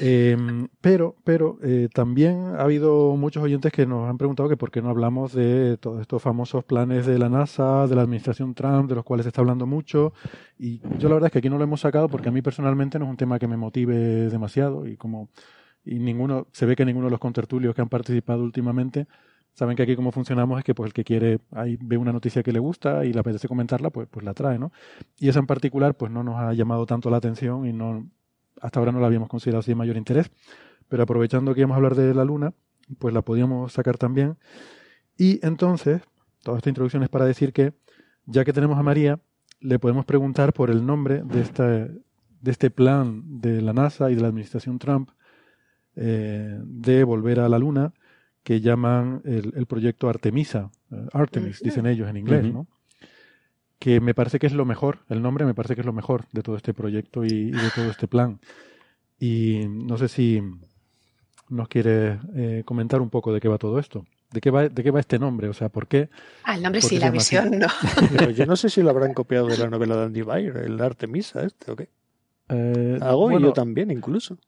Em, 0.00 0.66
pero 0.80 1.16
pero 1.22 1.58
eh, 1.62 1.88
también 1.92 2.56
ha 2.58 2.62
habido 2.62 3.14
muchos 3.16 3.44
oyentes 3.44 3.70
que 3.70 3.86
nos 3.86 4.08
han 4.10 4.18
preguntado 4.18 4.48
que 4.48 4.56
por 4.56 4.72
qué 4.72 4.82
no 4.82 4.90
hablamos 4.90 5.32
de 5.32 5.76
todos 5.76 6.00
estos 6.00 6.20
famosos 6.20 6.64
planes 6.64 7.06
de 7.06 7.16
la 7.16 7.28
NASA, 7.28 7.86
de 7.86 7.94
la 7.94 8.02
administración 8.02 8.54
Trump, 8.54 8.88
de 8.88 8.96
los 8.96 9.04
cuales 9.04 9.24
se 9.24 9.28
está 9.28 9.40
hablando 9.40 9.66
mucho. 9.66 10.12
Y 10.58 10.80
yo 10.98 11.08
la 11.08 11.14
verdad 11.14 11.28
es 11.28 11.32
que 11.32 11.38
aquí 11.38 11.50
no 11.50 11.58
lo 11.58 11.64
hemos 11.64 11.80
sacado 11.80 12.08
porque 12.08 12.28
a 12.28 12.32
mí 12.32 12.42
personalmente 12.42 12.98
no 12.98 13.04
es 13.04 13.10
un 13.10 13.16
tema 13.16 13.38
que 13.38 13.46
me 13.46 13.56
motive 13.56 13.94
demasiado 14.28 14.86
y 14.86 14.96
como 14.96 15.28
y 15.84 15.98
ninguno 15.98 16.46
se 16.52 16.66
ve 16.66 16.76
que 16.76 16.84
ninguno 16.84 17.06
de 17.06 17.10
los 17.10 17.20
contertulios 17.20 17.74
que 17.74 17.82
han 17.82 17.88
participado 17.88 18.42
últimamente 18.42 19.06
saben 19.52 19.76
que 19.76 19.82
aquí 19.82 19.94
cómo 19.94 20.10
funcionamos 20.10 20.58
es 20.58 20.64
que 20.64 20.74
pues 20.74 20.88
el 20.88 20.92
que 20.92 21.04
quiere 21.04 21.38
ahí 21.52 21.78
ve 21.80 21.96
una 21.96 22.12
noticia 22.12 22.42
que 22.42 22.52
le 22.52 22.58
gusta 22.58 23.04
y 23.04 23.12
le 23.12 23.20
apetece 23.20 23.46
comentarla 23.46 23.90
pues 23.90 24.08
pues 24.10 24.24
la 24.24 24.34
trae 24.34 24.58
no 24.58 24.72
y 25.18 25.28
esa 25.28 25.38
en 25.38 25.46
particular 25.46 25.94
pues 25.94 26.10
no 26.10 26.24
nos 26.24 26.40
ha 26.40 26.52
llamado 26.54 26.86
tanto 26.86 27.10
la 27.10 27.18
atención 27.18 27.66
y 27.66 27.72
no 27.72 28.08
hasta 28.60 28.80
ahora 28.80 28.92
no 28.92 29.00
la 29.00 29.06
habíamos 29.06 29.28
considerado 29.28 29.60
así 29.60 29.72
de 29.72 29.76
mayor 29.76 29.96
interés, 29.96 30.30
pero 30.88 31.02
aprovechando 31.02 31.54
que 31.54 31.60
íbamos 31.60 31.74
a 31.74 31.76
hablar 31.76 31.94
de 31.94 32.14
la 32.14 32.24
Luna, 32.24 32.54
pues 32.98 33.14
la 33.14 33.22
podíamos 33.22 33.72
sacar 33.72 33.98
también. 33.98 34.36
Y 35.16 35.44
entonces, 35.46 36.02
toda 36.42 36.58
esta 36.58 36.70
introducción 36.70 37.02
es 37.02 37.08
para 37.08 37.24
decir 37.24 37.52
que, 37.52 37.74
ya 38.26 38.44
que 38.44 38.52
tenemos 38.52 38.78
a 38.78 38.82
María, 38.82 39.20
le 39.60 39.78
podemos 39.78 40.04
preguntar 40.04 40.52
por 40.52 40.70
el 40.70 40.84
nombre 40.84 41.22
de, 41.24 41.40
esta, 41.40 41.66
de 41.68 42.50
este 42.50 42.70
plan 42.70 43.40
de 43.40 43.62
la 43.62 43.72
NASA 43.72 44.10
y 44.10 44.14
de 44.14 44.22
la 44.22 44.28
administración 44.28 44.78
Trump 44.78 45.10
eh, 45.96 46.58
de 46.62 47.04
volver 47.04 47.40
a 47.40 47.48
la 47.48 47.58
Luna, 47.58 47.92
que 48.42 48.60
llaman 48.60 49.22
el, 49.24 49.66
proyecto 49.66 50.08
Artemisa, 50.08 50.70
eh, 50.90 51.06
Artemis, 51.12 51.60
dicen 51.60 51.86
ellos 51.86 52.08
en 52.08 52.16
inglés, 52.16 52.44
¿no? 52.44 52.66
que 53.84 54.00
me 54.00 54.14
parece 54.14 54.38
que 54.38 54.46
es 54.46 54.54
lo 54.54 54.64
mejor, 54.64 55.00
el 55.10 55.20
nombre 55.20 55.44
me 55.44 55.52
parece 55.52 55.74
que 55.74 55.82
es 55.82 55.86
lo 55.86 55.92
mejor 55.92 56.24
de 56.32 56.42
todo 56.42 56.56
este 56.56 56.72
proyecto 56.72 57.22
y, 57.22 57.50
de 57.50 57.70
todo 57.74 57.90
este 57.90 58.08
plan. 58.08 58.40
Y 59.20 59.66
no 59.68 59.98
sé 59.98 60.08
si 60.08 60.42
nos 61.50 61.68
quiere 61.68 62.18
eh, 62.34 62.62
comentar 62.64 63.02
un 63.02 63.10
poco 63.10 63.30
de 63.34 63.42
qué 63.42 63.48
va 63.48 63.58
todo 63.58 63.78
esto. 63.78 64.06
¿De 64.32 64.40
qué, 64.40 64.50
va, 64.50 64.70
¿De 64.70 64.82
qué 64.82 64.90
va 64.90 65.00
este 65.00 65.18
nombre? 65.18 65.50
O 65.50 65.52
sea, 65.52 65.68
¿por 65.68 65.86
qué? 65.86 66.08
Ah, 66.44 66.56
el 66.56 66.62
nombre 66.62 66.80
sí, 66.80 66.98
la 66.98 67.10
visión 67.10 67.58
no. 67.58 67.66
Pero 68.16 68.30
yo 68.30 68.46
no 68.46 68.56
sé 68.56 68.70
si 68.70 68.82
lo 68.82 68.88
habrán 68.88 69.12
copiado 69.12 69.48
de 69.48 69.58
la 69.58 69.68
novela 69.68 69.96
de 69.96 70.04
Andy 70.04 70.22
Weir, 70.22 70.56
el 70.56 70.80
Artemisa 70.80 71.42
este, 71.42 71.70
¿o 71.70 71.76
qué? 71.76 71.90
Eh, 72.48 72.98
Hago 73.02 73.38
y 73.38 73.42
yo 73.42 73.52
también, 73.52 73.90
incluso. 73.90 74.38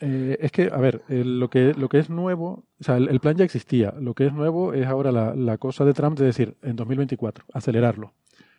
Eh, 0.00 0.36
es 0.40 0.52
que, 0.52 0.70
a 0.72 0.78
ver, 0.78 1.02
lo, 1.08 1.48
que, 1.48 1.72
lo 1.74 1.88
que 1.88 1.98
es 1.98 2.10
nuevo, 2.10 2.64
o 2.78 2.84
sea, 2.84 2.96
el, 2.96 3.20
plan 3.20 3.36
ya 3.36 3.44
existía. 3.44 3.94
Lo 3.98 4.14
que 4.14 4.26
es 4.26 4.32
nuevo 4.32 4.74
es 4.74 4.86
ahora 4.86 5.12
la, 5.12 5.34
la 5.34 5.58
cosa 5.58 5.84
de 5.84 5.94
Trump 5.94 6.18
de 6.18 6.26
decir, 6.26 6.56
en 6.62 6.76
2024, 6.76 7.44
acelerarlo. 7.52 8.08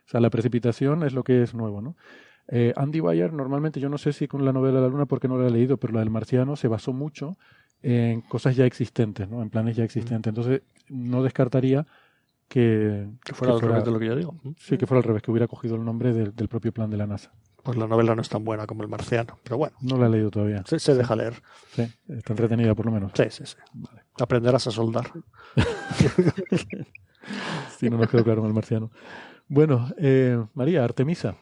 O 0.08 0.10
sea, 0.10 0.20
la 0.20 0.30
precipitación 0.30 1.04
es 1.04 1.14
lo 1.14 1.24
que 1.24 1.44
es 1.44 1.54
nuevo, 1.54 1.82
¿no? 1.82 1.96
Eh, 2.48 2.74
Andy 2.76 3.02
Weir, 3.02 3.34
normalmente, 3.34 3.80
yo 3.80 3.90
no 3.90 3.98
sé 3.98 4.14
si 4.14 4.28
con 4.28 4.46
la 4.46 4.54
novela 4.54 4.78
de 4.80 4.86
la 4.86 4.88
Luna, 4.88 5.06
porque 5.06 5.28
no 5.28 5.38
la 5.38 5.48
he 5.48 5.52
leído, 5.52 5.78
pero 5.78 5.94
la 5.94 6.00
del 6.00 6.10
Marciano 6.10 6.56
se 6.56 6.68
basó 6.68 6.94
mucho 6.94 7.38
en 7.82 8.22
cosas 8.22 8.56
ya 8.56 8.66
existentes, 8.66 9.30
¿no? 9.30 9.42
En 9.42 9.50
planes 9.50 9.76
ya 9.76 9.84
existentes. 9.84 10.30
Entonces, 10.30 10.62
no 10.90 11.24
descartaría 11.24 11.86
que, 12.48 13.10
que 13.24 13.34
fuera 13.34 13.54
al 13.54 13.62
revés 13.62 13.84
de 13.84 13.92
lo 13.92 14.00
que 14.00 14.06
yo 14.06 14.16
digo. 14.16 14.36
Sí, 14.58 14.78
que 14.78 14.88
fuera 14.88 15.00
al 15.00 15.04
revés, 15.04 15.22
que 15.22 15.32
hubiera 15.32 15.48
cogido 15.48 15.76
el 15.76 15.84
nombre 15.84 16.14
del, 16.14 16.48
propio 16.48 16.72
plan 16.72 16.90
de 16.90 16.98
la 16.98 17.06
NASA. 17.06 17.34
Pues 17.68 17.78
la 17.78 17.86
novela 17.86 18.16
no 18.16 18.22
es 18.22 18.30
tan 18.30 18.46
buena 18.46 18.66
como 18.66 18.84
el 18.84 18.88
marciano, 18.88 19.42
pero 19.44 19.58
bueno. 19.58 19.76
No 19.82 19.98
la 19.98 20.08
he 20.08 20.10
leído 20.10 20.32
todavía. 20.32 20.64
Se, 20.66 20.96
deja 20.96 21.18
leer. 21.18 21.44
Sí, 21.76 21.82
está 22.08 22.32
entretenida 22.32 22.74
por 22.74 22.86
lo 22.86 22.94
menos. 22.94 23.12
Sí, 23.14 23.26
sí, 23.30 23.44
sí. 23.46 23.58
Aprenderás 24.22 24.68
a 24.68 24.72
soldar. 24.72 25.12
sí, 27.78 27.90
no 27.90 27.98
nos 27.98 28.08
quedó 28.08 28.24
claro 28.24 28.40
con 28.40 28.48
el 28.48 28.54
marciano. 28.54 28.90
Bueno, 29.50 29.94
eh, 29.98 30.42
María, 30.54 30.86
Artemisa. 30.86 31.36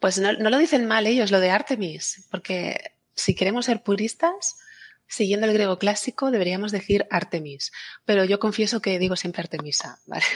Pues 0.00 0.18
no, 0.18 0.34
lo 0.34 0.58
dicen 0.58 0.86
mal 0.86 1.06
ellos, 1.06 1.30
lo 1.30 1.40
de 1.40 1.48
Artemis, 1.48 2.28
porque 2.30 2.92
si 3.14 3.34
queremos 3.34 3.64
ser 3.64 3.82
puristas, 3.82 4.58
siguiendo 5.06 5.46
el 5.46 5.54
griego 5.54 5.78
clásico, 5.78 6.30
deberíamos 6.30 6.72
decir 6.72 7.06
Artemis. 7.10 7.72
Pero 8.04 8.26
yo 8.26 8.38
confieso 8.38 8.82
que 8.82 8.98
digo 8.98 9.16
siempre 9.16 9.40
Artemisa. 9.40 9.98
¿vale? 10.06 10.26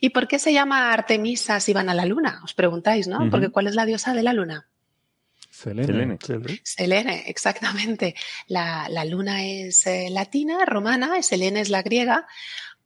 ¿Y 0.00 0.10
por 0.10 0.26
qué 0.26 0.38
se 0.38 0.52
llama 0.52 0.92
Artemisa 0.92 1.60
si 1.60 1.72
van 1.74 1.90
a 1.90 1.94
la 1.94 2.06
luna? 2.06 2.40
Os 2.42 2.54
preguntáis, 2.54 3.06
¿no? 3.06 3.30
Porque 3.30 3.50
¿cuál 3.50 3.66
es 3.66 3.74
la 3.74 3.84
diosa 3.84 4.14
de 4.14 4.22
la 4.22 4.32
luna? 4.32 4.68
Selene. 5.50 6.18
Selene, 6.62 7.24
exactamente. 7.26 8.14
La, 8.46 8.88
luna 9.04 9.44
es 9.44 9.86
eh, 9.86 10.08
latina, 10.10 10.64
romana, 10.64 11.22
Selene 11.22 11.60
es 11.60 11.68
la 11.68 11.82
griega, 11.82 12.26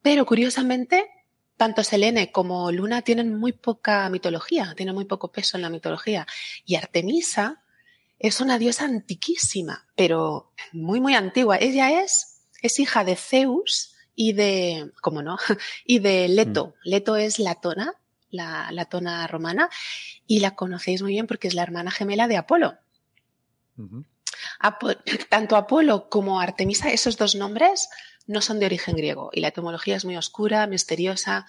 pero 0.02 0.26
curiosamente 0.26 1.08
tanto 1.56 1.84
Selene 1.84 2.32
como 2.32 2.72
Luna 2.72 3.02
tienen 3.02 3.38
muy 3.38 3.52
poca 3.52 4.08
mitología, 4.10 4.74
tienen 4.76 4.94
muy 4.94 5.04
poco 5.04 5.30
peso 5.30 5.56
en 5.56 5.62
la 5.62 5.70
mitología. 5.70 6.26
Y 6.64 6.74
Artemisa 6.74 7.62
es 8.18 8.40
una 8.40 8.58
diosa 8.58 8.86
antiquísima, 8.86 9.86
pero 9.94 10.52
muy, 10.72 11.00
muy 11.00 11.14
antigua. 11.14 11.58
Ella 11.58 12.02
es, 12.02 12.42
es 12.60 12.80
hija 12.80 13.04
de 13.04 13.14
Zeus 13.14 13.93
y 14.14 14.32
de, 14.32 14.92
¿cómo 15.00 15.22
no? 15.22 15.38
Y 15.84 15.98
de 15.98 16.28
Leto. 16.28 16.68
Mm. 16.84 16.88
Leto 16.88 17.16
es 17.16 17.38
la 17.38 17.56
tona, 17.56 17.94
la, 18.30 18.70
la, 18.72 18.84
tona 18.86 19.26
romana, 19.26 19.70
y 20.26 20.40
la 20.40 20.54
conocéis 20.54 21.02
muy 21.02 21.12
bien 21.12 21.26
porque 21.26 21.48
es 21.48 21.54
la 21.54 21.62
hermana 21.62 21.90
gemela 21.90 22.28
de 22.28 22.36
Apolo. 22.36 22.76
tanto 25.28 25.56
Apolo 25.56 26.08
como 26.08 26.40
Artemisa, 26.40 26.90
esos 26.90 27.16
dos 27.16 27.34
nombres 27.34 27.88
no 28.26 28.40
son 28.40 28.58
de 28.58 28.66
origen 28.66 28.96
griego 28.96 29.30
y 29.32 29.40
la 29.40 29.48
etimología 29.48 29.96
es 29.96 30.04
muy 30.04 30.16
oscura, 30.16 30.66
misteriosa. 30.66 31.46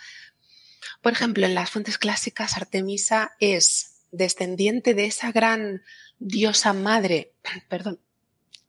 Por 1.02 1.14
ejemplo, 1.14 1.46
en 1.46 1.56
las 1.56 1.70
fuentes 1.70 1.98
clásicas, 1.98 2.58
Artemisa 2.58 3.32
es 3.40 4.04
descendiente 4.12 4.94
de 4.94 5.06
esa 5.06 5.32
gran 5.32 5.84
diosa 6.20 6.74
madre, 6.74 7.34
perdón, 7.70 8.00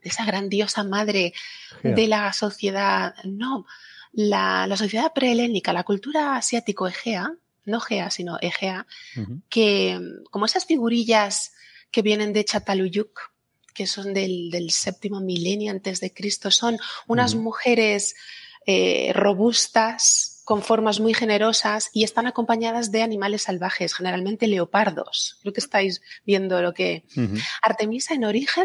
de 0.07 0.11
esa 0.11 0.25
gran 0.25 0.49
diosa 0.49 0.85
madre 0.85 1.35
de 1.83 2.07
la 2.07 2.33
sociedad, 2.33 3.17
no, 3.25 3.67
la, 4.13 4.73
sociedad 4.77 5.13
prehelénica, 5.13 5.73
la 5.73 5.83
cultura 5.83 6.37
asiático-egea, 6.37 7.33
no 7.65 7.81
Gea, 7.81 8.11
sino 8.11 8.39
Egea, 8.41 8.87
que 9.49 10.01
como 10.31 10.47
esas 10.47 10.65
figurillas 10.65 11.55
que 11.91 12.03
vienen 12.03 12.33
de 12.33 12.45
Chataluyuk, 12.45 13.33
que 13.75 13.89
son 13.89 14.15
del, 14.15 14.71
séptimo 14.71 15.21
milenio 15.21 15.73
antes 15.73 15.99
de 15.99 16.13
Cristo. 16.13 16.53
Son 16.53 16.79
unas 17.09 17.35
mujeres 17.35 18.15
eh, 18.65 19.11
robustas, 19.13 20.37
con 20.47 20.63
formas 20.63 21.01
muy 21.01 21.13
generosas 21.13 21.91
y 21.93 22.05
están 22.05 22.29
acompañadas 22.29 22.93
de 22.93 23.03
animales 23.03 23.43
salvajes, 23.43 23.95
generalmente 23.95 24.47
leopardos. 24.47 25.39
Creo 25.41 25.53
que 25.53 25.59
estáis 25.59 26.03
viendo 26.25 26.63
lo 26.63 26.73
que... 26.73 27.03
Artemisa 27.63 28.15
en 28.15 28.25
origen, 28.25 28.65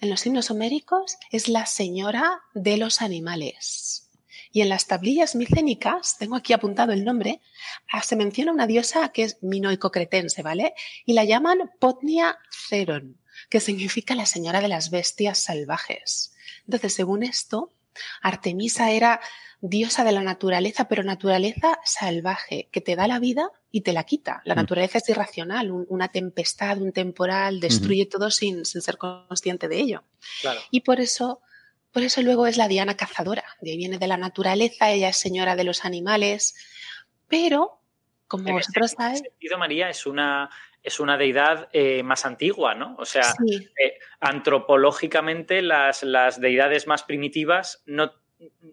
en 0.00 0.10
los 0.10 0.24
himnos 0.26 0.50
homéricos, 0.50 1.16
es 1.30 1.48
la 1.48 1.66
señora 1.66 2.42
de 2.54 2.76
los 2.76 3.02
animales. 3.02 4.10
Y 4.52 4.62
en 4.62 4.68
las 4.68 4.86
tablillas 4.86 5.36
micénicas, 5.36 6.18
tengo 6.18 6.36
aquí 6.36 6.52
apuntado 6.52 6.92
el 6.92 7.04
nombre, 7.04 7.40
ah, 7.92 8.02
se 8.02 8.16
menciona 8.16 8.52
una 8.52 8.66
diosa 8.66 9.10
que 9.10 9.24
es 9.24 9.38
minoico-cretense, 9.42 10.42
¿vale? 10.42 10.74
Y 11.06 11.12
la 11.12 11.24
llaman 11.24 11.70
Potnia 11.78 12.38
Ceron 12.50 13.20
que 13.48 13.60
significa 13.60 14.14
la 14.14 14.26
señora 14.26 14.60
de 14.60 14.68
las 14.68 14.90
bestias 14.90 15.38
salvajes. 15.38 16.32
Entonces, 16.66 16.94
según 16.94 17.22
esto, 17.22 17.72
Artemisa 18.22 18.90
era 18.90 19.20
diosa 19.60 20.04
de 20.04 20.12
la 20.12 20.22
naturaleza, 20.22 20.88
pero 20.88 21.02
naturaleza 21.02 21.78
salvaje, 21.84 22.68
que 22.72 22.80
te 22.80 22.96
da 22.96 23.06
la 23.06 23.18
vida 23.18 23.50
y 23.70 23.82
te 23.82 23.92
la 23.92 24.04
quita. 24.04 24.40
La 24.44 24.54
mm. 24.54 24.58
naturaleza 24.58 24.98
es 24.98 25.08
irracional, 25.08 25.70
una 25.70 26.08
tempestad, 26.08 26.78
un 26.78 26.92
temporal, 26.92 27.60
destruye 27.60 28.06
todo 28.06 28.30
sin, 28.30 28.64
ser 28.64 28.96
consciente 28.96 29.68
de 29.68 29.78
ello. 29.78 30.04
Y 30.70 30.80
por 30.80 31.00
eso, 31.00 31.40
por 31.92 32.02
eso 32.02 32.22
luego 32.22 32.46
es 32.46 32.56
la 32.56 32.68
Diana 32.68 32.96
cazadora. 32.96 33.44
De 33.60 33.72
ahí 33.72 33.76
viene 33.76 33.98
de 33.98 34.06
la 34.06 34.16
naturaleza, 34.16 34.90
ella 34.90 35.10
es 35.10 35.16
señora 35.16 35.56
de 35.56 35.64
los 35.64 35.84
animales, 35.84 36.54
pero 37.28 37.80
como 38.26 38.52
vosotros 38.52 38.92
sabéis. 38.92 39.24
María, 39.58 39.90
es 39.90 40.06
una, 40.06 40.48
es 40.82 41.00
una 41.00 41.16
deidad 41.16 41.68
eh, 41.72 42.02
más 42.02 42.24
antigua, 42.24 42.74
¿no? 42.74 42.96
O 42.98 43.04
sea, 43.04 43.34
eh, 43.48 43.98
antropológicamente 44.20 45.62
las, 45.62 46.02
las, 46.02 46.40
deidades 46.40 46.86
más 46.86 47.02
primitivas 47.02 47.82
no, 47.86 48.12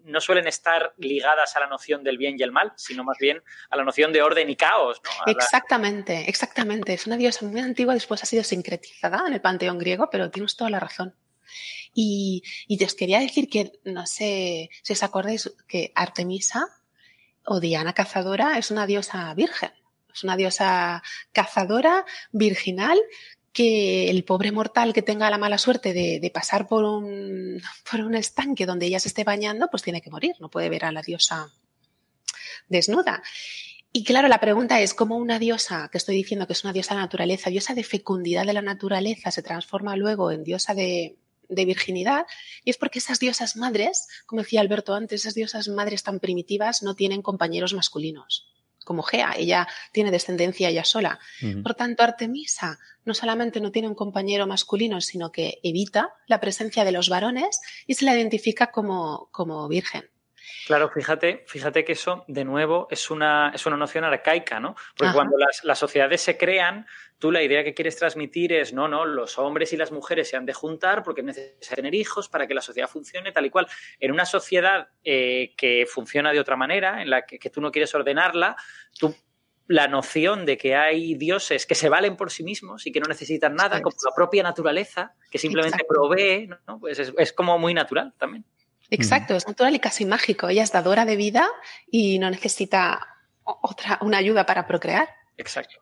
no, 0.06 0.22
suelen 0.22 0.48
estar 0.48 0.94
ligadas 0.98 1.56
a 1.56 1.60
la 1.60 1.68
noción 1.68 2.04
del 2.04 2.18
bien 2.18 2.36
y 2.40 2.44
el 2.44 2.52
mal, 2.52 2.72
sino 2.78 3.04
más 3.04 3.18
bien 3.20 3.44
a 3.70 3.76
la 3.76 3.84
noción 3.84 4.14
de 4.14 4.22
orden 4.22 4.50
y 4.50 4.56
caos, 4.56 5.02
¿no? 5.04 5.32
Exactamente, 5.32 6.30
exactamente. 6.30 6.94
Es 6.94 7.08
una 7.08 7.18
diosa 7.18 7.46
muy 7.46 7.60
antigua, 7.60 7.94
después 7.94 8.24
ha 8.24 8.26
sido 8.26 8.44
sincretizada 8.44 9.28
en 9.28 9.34
el 9.34 9.42
panteón 9.42 9.78
griego, 9.78 10.10
pero 10.10 10.32
tienes 10.32 10.56
toda 10.56 10.70
la 10.70 10.80
razón. 10.80 11.14
Y, 11.94 12.44
y 12.68 12.82
os 12.84 12.94
quería 12.94 13.20
decir 13.20 13.50
que, 13.50 13.80
no 13.84 14.06
sé 14.06 14.70
si 14.84 14.94
os 14.94 15.04
acordáis, 15.04 15.54
que 15.68 15.92
Artemisa 15.96 16.68
o 17.44 17.60
Diana 17.60 17.94
Cazadora 17.94 18.58
es 18.58 18.72
una 18.72 18.86
diosa 18.86 19.34
virgen. 19.34 19.72
Es 20.18 20.24
una 20.24 20.36
diosa 20.36 21.04
cazadora, 21.32 22.04
virginal, 22.32 23.00
que 23.54 24.10
el 24.10 24.24
pobre 24.24 24.52
mortal 24.52 24.94
que 24.94 25.04
tenga 25.04 25.30
la 25.30 25.38
mala 25.38 25.60
suerte 25.60 25.94
de, 25.94 26.32
pasar 26.34 26.68
por 26.68 26.84
un, 26.84 27.62
estanque 28.16 28.66
donde 28.66 28.88
ella 28.88 29.00
se 29.00 29.10
esté 29.10 29.24
bañando, 29.24 29.68
pues 29.70 29.84
tiene 29.84 30.02
que 30.02 30.10
morir, 30.10 30.36
no 30.40 30.50
puede 30.50 30.70
ver 30.70 30.86
a 30.86 30.92
la 30.92 31.04
diosa 31.04 31.52
desnuda. 32.68 33.22
Y 33.94 34.04
claro, 34.04 34.28
la 34.28 34.40
pregunta 34.40 34.82
es, 34.82 34.96
¿cómo 34.96 35.18
una 35.18 35.38
diosa, 35.38 35.90
que 35.92 36.00
estoy 36.00 36.16
diciendo 36.16 36.48
que 36.48 36.54
es 36.54 36.64
una 36.64 36.74
diosa 36.74 36.96
de 36.96 36.98
la 36.98 37.06
naturaleza, 37.06 37.52
diosa 37.52 37.76
de 37.76 37.84
fecundidad 37.84 38.46
de 38.46 38.54
la 38.54 38.64
naturaleza, 38.64 39.30
se 39.30 39.44
transforma 39.44 39.96
luego 39.96 40.32
en 40.32 40.44
diosa 40.44 40.74
de 40.74 41.16
virginidad? 41.50 42.26
Y 42.64 42.72
es 42.72 42.78
porque 42.78 43.00
esas 43.00 43.20
diosas 43.20 43.56
madres, 43.56 44.08
como 44.26 44.42
decía 44.42 44.62
Alberto 44.62 44.96
antes, 44.96 45.22
esas 45.22 45.36
diosas 45.36 45.68
madres 45.68 46.02
tan 46.02 46.20
primitivas 46.20 46.82
no 46.82 46.96
tienen 46.96 47.22
compañeros 47.22 47.76
masculinos 47.76 48.57
como 48.88 49.04
Gea, 49.04 49.34
ella 49.38 49.68
tiene 49.92 50.12
descendencia 50.12 50.70
ella 50.70 50.86
sola. 50.86 51.20
Por 51.62 51.76
tanto, 51.76 52.04
Artemisa 52.04 52.80
no 53.04 53.14
solamente 53.14 53.60
no 53.60 53.72
tiene 53.72 53.90
un 53.90 53.96
compañero 53.96 54.48
masculino, 54.48 55.02
sino 55.02 55.30
que 55.30 55.60
evita 55.62 56.14
la 56.26 56.40
presencia 56.40 56.86
de 56.86 56.94
los 56.94 57.10
varones 57.10 57.60
y 57.86 57.96
se 57.96 58.06
la 58.06 58.16
identifica 58.16 58.72
como, 58.72 59.28
como 59.34 59.68
virgen. 59.68 60.10
Claro, 60.66 60.90
fíjate, 60.90 61.44
fíjate 61.48 61.84
que 61.84 61.94
eso, 61.94 62.26
de 62.28 62.46
nuevo, 62.46 62.88
es 62.90 63.10
una, 63.10 63.52
es 63.54 63.66
una 63.66 63.78
noción 63.78 64.04
arcaica, 64.04 64.60
¿no? 64.60 64.76
Porque 64.96 65.14
cuando 65.14 65.38
las, 65.38 65.64
las, 65.64 65.80
sociedades 65.80 66.22
se 66.22 66.38
crean, 66.38 66.86
tú 67.20 67.32
la 67.32 67.42
idea 67.42 67.64
que 67.64 67.74
quieres 67.74 67.96
transmitir 67.96 68.54
es, 68.54 68.74
no, 68.74 68.88
no, 68.88 69.06
los 69.06 69.38
hombres 69.38 69.74
y 69.74 69.78
las 69.78 69.92
mujeres 69.92 70.30
se 70.30 70.38
han 70.38 70.46
de 70.46 70.54
juntar 70.54 71.04
porque 71.04 71.22
es 71.22 71.26
necesario 71.26 71.84
tener 71.84 71.96
hijos 71.96 72.30
para 72.30 72.48
que 72.48 72.54
la 72.54 72.62
sociedad 72.62 72.90
funcione 72.90 73.32
tal 73.32 73.46
y 73.46 73.50
cual. 73.50 73.68
En 74.00 74.12
una 74.12 74.26
sociedad 74.26 74.90
eh, 75.04 75.54
que 75.58 75.86
funciona 75.86 76.32
de 76.32 76.40
otra 76.40 76.56
manera, 76.56 77.02
en 77.02 77.10
la 77.10 77.26
que, 77.26 77.50
tú 77.50 77.62
no 77.62 77.72
quieres 77.72 77.94
ordenarla, 77.96 78.56
tú 79.00 79.16
la 79.70 79.88
noción 79.88 80.46
de 80.46 80.58
que 80.58 80.76
hay 80.76 81.16
dioses 81.16 81.66
que 81.66 81.76
se 81.76 81.90
valen 81.90 82.16
por 82.16 82.32
sí 82.32 82.44
mismos 82.44 82.88
y 82.88 82.92
que 82.92 83.02
no 83.02 83.08
necesitan 83.08 83.54
nada, 83.54 83.82
como 83.82 83.96
la 84.06 84.16
propia 84.16 84.44
naturaleza, 84.44 85.14
que 85.30 85.38
simplemente 85.38 85.84
provee, 85.86 86.48
¿no? 86.48 86.80
pues 86.80 87.00
es, 87.00 87.14
es, 87.18 87.34
como 87.34 87.60
muy 87.60 87.74
natural 87.74 88.14
también. 88.18 88.46
Exacto, 88.90 89.36
es 89.36 89.48
natural 89.48 89.76
y 89.76 89.80
casi 89.80 90.06
mágico. 90.06 90.48
Ella 90.50 90.64
es 90.64 90.72
dadora 90.72 91.06
de 91.06 91.16
vida 91.16 91.48
y 91.92 92.20
no 92.20 92.30
necesita 92.30 93.06
otra, 93.44 94.00
una 94.02 94.18
ayuda 94.18 94.46
para 94.46 94.68
procrear. 94.68 95.10
Exacto. 95.38 95.76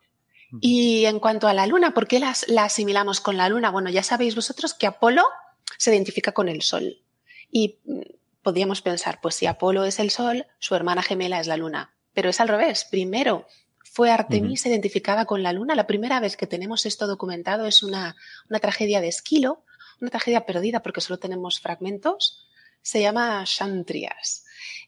Y 0.60 1.04
en 1.06 1.18
cuanto 1.18 1.48
a 1.48 1.54
la 1.54 1.66
luna, 1.66 1.92
¿por 1.92 2.06
qué 2.06 2.18
las, 2.18 2.48
la 2.48 2.64
asimilamos 2.64 3.20
con 3.20 3.36
la 3.36 3.48
luna? 3.48 3.70
Bueno, 3.70 3.90
ya 3.90 4.02
sabéis 4.02 4.34
vosotros 4.34 4.74
que 4.74 4.86
Apolo 4.86 5.22
se 5.76 5.90
identifica 5.90 6.32
con 6.32 6.48
el 6.48 6.62
sol. 6.62 7.02
Y 7.50 7.80
mm, 7.84 8.00
podríamos 8.42 8.82
pensar, 8.82 9.20
pues 9.20 9.34
si 9.34 9.46
Apolo 9.46 9.84
es 9.84 9.98
el 9.98 10.10
sol, 10.10 10.46
su 10.58 10.74
hermana 10.74 11.02
gemela 11.02 11.40
es 11.40 11.46
la 11.46 11.56
luna. 11.56 11.94
Pero 12.12 12.30
es 12.30 12.40
al 12.40 12.48
revés. 12.48 12.86
Primero 12.90 13.46
fue 13.82 14.10
Artemisa 14.10 14.68
identificada 14.68 15.26
con 15.26 15.42
la 15.42 15.52
luna. 15.52 15.74
La 15.74 15.86
primera 15.86 16.20
vez 16.20 16.36
que 16.36 16.46
tenemos 16.46 16.86
esto 16.86 17.06
documentado 17.06 17.66
es 17.66 17.82
una, 17.82 18.16
una 18.48 18.58
tragedia 18.58 19.00
de 19.00 19.08
Esquilo, 19.08 19.64
una 20.00 20.10
tragedia 20.10 20.46
perdida 20.46 20.80
porque 20.80 21.00
solo 21.00 21.18
tenemos 21.18 21.60
fragmentos 21.60 22.46
se 22.86 23.00
llama 23.00 23.42
Chantrias. 23.44 24.44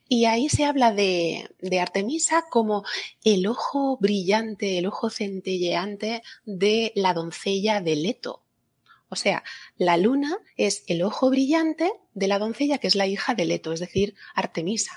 Y 0.09 0.27
ahí 0.27 0.49
se 0.49 0.65
habla 0.65 0.93
de, 0.93 1.51
Artemisa 1.81 2.45
como 2.49 2.85
el 3.25 3.45
ojo 3.49 3.99
brillante, 4.01 4.79
el 4.79 4.87
ojo 4.87 5.11
centelleante 5.11 6.23
de 6.45 6.93
la 6.95 7.13
doncella 7.13 7.81
de 7.81 7.97
Leto. 7.97 8.45
O 9.09 9.17
sea, 9.17 9.43
la 9.79 9.97
luna 9.97 10.39
es 10.57 10.85
el 10.87 11.03
ojo 11.03 11.29
brillante 11.29 11.91
de 12.15 12.29
la 12.29 12.39
doncella 12.39 12.79
que 12.79 12.87
es 12.87 12.95
la 12.95 13.09
hija 13.09 13.35
de 13.35 13.47
Leto, 13.47 13.73
es 13.73 13.81
decir, 13.81 14.15
Artemisa. 14.33 14.93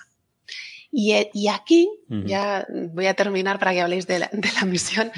Y, 0.91 1.13
aquí, 1.47 1.89
ya 2.07 2.67
voy 2.69 3.07
a 3.07 3.13
terminar 3.15 3.57
para 3.57 3.71
que 3.71 3.81
habléis 3.81 4.05
de 4.05 4.19
la, 4.19 4.29
misión, 4.65 5.09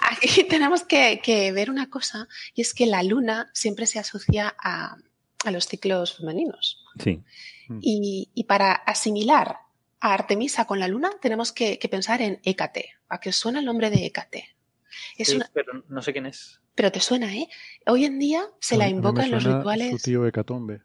aquí 0.00 0.44
tenemos 0.44 0.84
que, 0.84 1.20
que, 1.24 1.50
ver 1.52 1.70
una 1.70 1.88
cosa, 1.88 2.28
y 2.54 2.60
es 2.60 2.74
que 2.74 2.84
la 2.84 3.02
luna 3.02 3.50
siempre 3.54 3.86
se 3.86 3.98
asocia 3.98 4.54
a, 4.62 4.98
a 5.44 5.50
los 5.50 5.66
ciclos 5.66 6.16
femeninos. 6.16 6.84
Sí. 7.02 7.22
Mm. 7.68 7.78
Y, 7.82 8.44
para 8.48 8.72
asimilar 8.72 9.58
a 10.00 10.14
Artemisa 10.14 10.66
con 10.66 10.78
la 10.78 10.88
luna 10.88 11.10
tenemos 11.20 11.52
que, 11.52 11.78
pensar 11.90 12.22
en 12.22 12.40
Hécate. 12.44 12.90
¿A 13.08 13.20
qué 13.20 13.32
suena 13.32 13.60
el 13.60 13.66
nombre 13.66 13.90
de 13.90 14.06
Hécate? 14.06 14.48
Es 15.16 15.36
pero 15.52 15.84
no 15.88 16.02
sé 16.02 16.12
quién 16.12 16.26
es. 16.26 16.60
Pero 16.74 16.92
te 16.92 17.00
suena, 17.00 17.34
¿eh? 17.34 17.48
Hoy 17.86 18.04
en 18.04 18.18
día 18.18 18.44
se 18.60 18.76
la 18.76 18.88
invoca 18.88 19.24
en 19.24 19.30
los 19.30 19.44
rituales. 19.44 19.92
Su 19.92 19.98
tío 19.98 20.26
Hecatombe. 20.26 20.82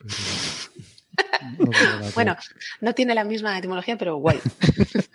bueno, 2.14 2.36
no 2.80 2.94
tiene 2.94 3.14
la 3.14 3.24
misma 3.24 3.58
etimología, 3.58 3.98
pero 3.98 4.16
guay. 4.16 4.40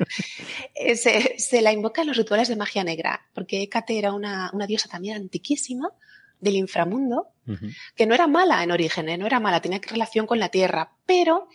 se, 0.96 1.40
se, 1.40 1.62
la 1.62 1.72
invoca 1.72 2.02
en 2.02 2.08
los 2.08 2.18
rituales 2.18 2.48
de 2.48 2.56
magia 2.56 2.84
negra, 2.84 3.28
porque 3.34 3.64
Hécate 3.64 3.98
era 3.98 4.14
una, 4.14 4.52
una 4.54 4.68
diosa 4.68 4.90
también 4.90 5.16
antiquísima 5.16 5.92
del 6.40 6.56
inframundo, 6.56 7.28
que 7.96 8.06
no 8.06 8.14
era 8.14 8.28
mala 8.28 8.64
en 8.64 8.72
origen, 8.72 9.10
¿eh? 9.10 9.18
no 9.18 9.26
era 9.26 9.40
mala, 9.40 9.60
tenía 9.60 9.80
relación 9.80 10.28
con 10.28 10.40
la 10.40 10.50
tierra, 10.50 10.94
pero 11.06 11.48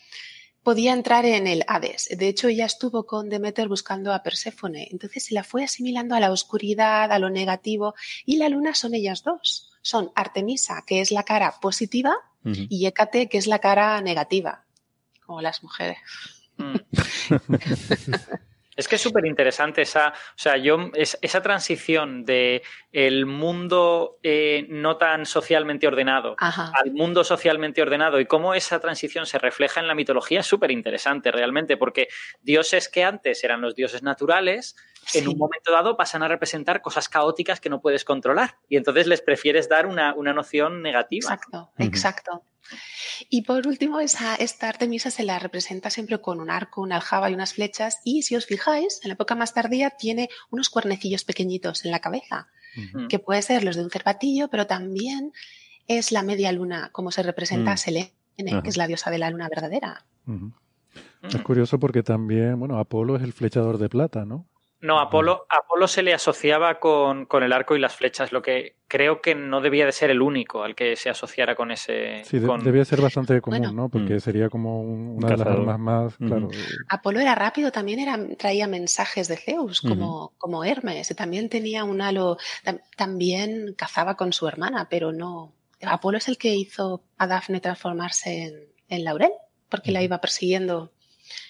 podía 0.65 0.93
entrar 0.93 1.25
en 1.25 1.47
el 1.47 1.65
Hades. 1.69 2.09
De 2.11 2.27
hecho, 2.27 2.49
ella 2.49 2.67
estuvo 2.67 3.07
con 3.07 3.29
Demeter 3.29 3.69
buscando 3.69 4.13
a 4.13 4.23
Perséfone, 4.23 4.89
entonces 4.91 5.27
se 5.27 5.35
la 5.35 5.45
fue 5.45 5.63
asimilando 5.63 6.17
a 6.17 6.21
la 6.21 6.33
oscuridad, 6.33 7.13
a 7.13 7.19
lo 7.19 7.31
negativo, 7.31 7.95
y 8.25 8.39
la 8.39 8.49
luna 8.49 8.75
son 8.75 8.95
ellas 8.95 9.23
dos. 9.23 9.71
Son 9.83 10.11
Artemisa, 10.15 10.83
que 10.87 11.01
es 11.01 11.11
la 11.11 11.23
cara 11.25 11.61
positiva, 11.61 12.17
y 12.45 12.87
Hécate, 12.87 13.29
que 13.29 13.39
es 13.39 13.47
la 13.47 13.59
cara 13.59 14.01
negativa, 14.03 14.65
como 15.25 15.41
las 15.41 15.63
mujeres. 15.63 15.99
Es 18.77 18.89
que 18.89 18.97
es 18.97 19.03
súper 19.03 19.27
interesante 19.27 19.83
esa, 19.83 20.09
o 20.09 20.37
sea, 20.37 20.57
yo, 20.57 20.91
esa 20.95 21.43
transición 21.43 22.25
de 22.25 22.63
el 22.93 23.27
mundo 23.27 24.19
eh, 24.23 24.67
no 24.69 24.97
tan 24.97 25.27
socialmente 25.27 25.87
ordenado 25.87 26.37
al 26.39 26.93
mundo 26.93 27.25
socialmente 27.25 27.83
ordenado 27.83 28.21
y 28.21 28.27
cómo 28.27 28.55
esa 28.55 28.81
transición 28.81 29.27
se 29.27 29.39
refleja 29.39 29.81
en 29.81 29.89
la 29.89 29.95
mitología 29.95 30.41
es 30.41 30.47
súper 30.47 30.71
interesante 30.71 31.31
realmente, 31.31 31.77
porque 31.77 32.09
dioses 32.43 32.89
que 32.89 33.05
antes 33.05 33.43
eran 33.45 33.61
los 33.61 33.75
dioses 33.75 34.03
naturales, 34.03 34.77
en 35.13 35.29
un 35.29 35.37
momento 35.37 35.73
dado 35.73 35.97
pasan 35.97 36.23
a 36.23 36.29
representar 36.29 36.81
cosas 36.81 37.09
caóticas 37.09 37.61
que 37.61 37.69
no 37.69 37.81
puedes 37.81 38.05
controlar 38.05 38.59
y 38.69 38.77
entonces 38.77 39.07
les 39.07 39.21
prefieres 39.21 39.69
dar 39.69 39.87
una, 39.87 40.15
una 40.15 40.33
noción 40.33 40.83
negativa. 40.83 41.35
Exacto, 41.35 41.73
exacto. 41.79 42.45
Y 43.29 43.43
por 43.43 43.67
último, 43.67 44.01
esa, 44.01 44.35
esta 44.35 44.69
Artemisa 44.69 45.11
se 45.11 45.25
la 45.25 45.39
representa 45.39 45.91
siempre 45.91 46.21
con 46.21 46.41
un 46.41 46.51
arco, 46.51 46.83
una 46.83 46.97
aljaba 46.97 47.31
y 47.31 47.35
unas 47.35 47.55
flechas. 47.55 48.01
Y 48.05 48.23
si 48.23 48.37
os 48.37 48.47
fijáis, 48.47 49.01
en 49.03 49.09
la 49.09 49.15
época 49.15 49.35
más 49.35 49.55
tardía 49.55 49.91
tiene 49.91 50.29
unos 50.51 50.71
cuernecillos 50.71 51.25
pequeñitos 51.25 51.85
en 51.85 51.91
la 51.91 52.01
cabeza, 52.01 52.49
que 53.09 53.19
puede 53.21 53.41
ser 53.43 53.63
los 53.63 53.77
de 53.77 53.85
un 53.85 53.91
cervatillo, 53.91 54.49
pero 54.49 54.67
también 54.67 55.33
es 55.87 56.11
la 56.11 56.23
media 56.23 56.51
luna, 56.51 56.91
como 56.93 57.13
se 57.13 57.23
representa 57.23 57.73
a 57.73 57.75
mm. 57.75 57.79
Selene, 57.79 58.13
que 58.37 58.69
es 58.69 58.77
la 58.77 58.87
diosa 58.87 59.11
de 59.11 59.19
la 59.19 59.31
luna 59.31 59.49
verdadera. 59.49 60.05
Es 61.23 61.37
curioso 61.43 61.79
porque 61.79 62.03
también, 62.03 62.59
bueno, 62.59 62.79
Apolo 62.79 63.17
es 63.17 63.23
el 63.23 63.33
flechador 63.33 63.79
de 63.79 63.89
plata, 63.89 64.25
¿no? 64.25 64.47
No, 64.85 65.01
Apolo, 65.01 65.47
Apolo 65.49 65.89
se 65.89 66.03
le 66.03 66.13
asociaba 66.13 66.79
con, 66.79 67.27
el 67.43 67.53
arco 67.55 67.75
y 67.75 67.81
las 67.81 67.97
flechas, 67.97 68.33
lo 68.33 68.43
que 68.43 68.77
creo 68.87 69.23
que 69.23 69.35
no 69.35 69.63
debía 69.63 69.87
de 69.87 69.93
ser 69.93 70.11
el 70.11 70.21
único 70.21 70.63
al 70.63 70.75
que 70.75 70.95
se 70.95 71.09
asociara 71.09 71.55
con 71.55 71.71
ese... 71.71 72.23
Sí, 72.25 72.39
debía 72.39 72.85
ser 72.85 73.01
bastante 73.01 73.41
común, 73.41 73.75
¿no? 73.75 73.89
Porque 73.89 74.17
mm. 74.17 74.21
sería 74.21 74.51
como 74.51 74.83
una 74.83 75.29
de 75.29 75.37
las 75.39 75.47
armas 75.47 75.79
más... 75.79 76.17
Claro. 76.19 76.51
Apolo 76.91 77.19
era 77.19 77.35
rápido, 77.35 77.73
también 77.73 77.99
era, 77.99 78.19
traía 78.37 78.69
mensajes 78.69 79.27
de 79.27 79.39
Zeus, 79.39 79.81
como, 79.81 80.35
como 80.37 80.65
Hermes, 80.65 81.17
también 81.17 81.49
tenía 81.49 81.85
un 81.85 82.03
halo, 82.03 82.37
también 82.95 83.75
cazaba 83.79 84.17
con 84.17 84.35
su 84.35 84.47
hermana, 84.47 84.89
pero 84.91 85.13
no... 85.13 85.55
Apolo 85.81 86.19
es 86.19 86.29
el 86.29 86.37
que 86.37 86.55
hizo 86.55 87.03
a 87.17 87.27
Dafne 87.27 87.61
transformarse 87.61 88.43
en, 88.43 88.55
en 88.91 89.05
Laurel, 89.05 89.33
porque 89.71 89.93
la 89.93 90.03
iba 90.03 90.21
persiguiendo 90.21 90.93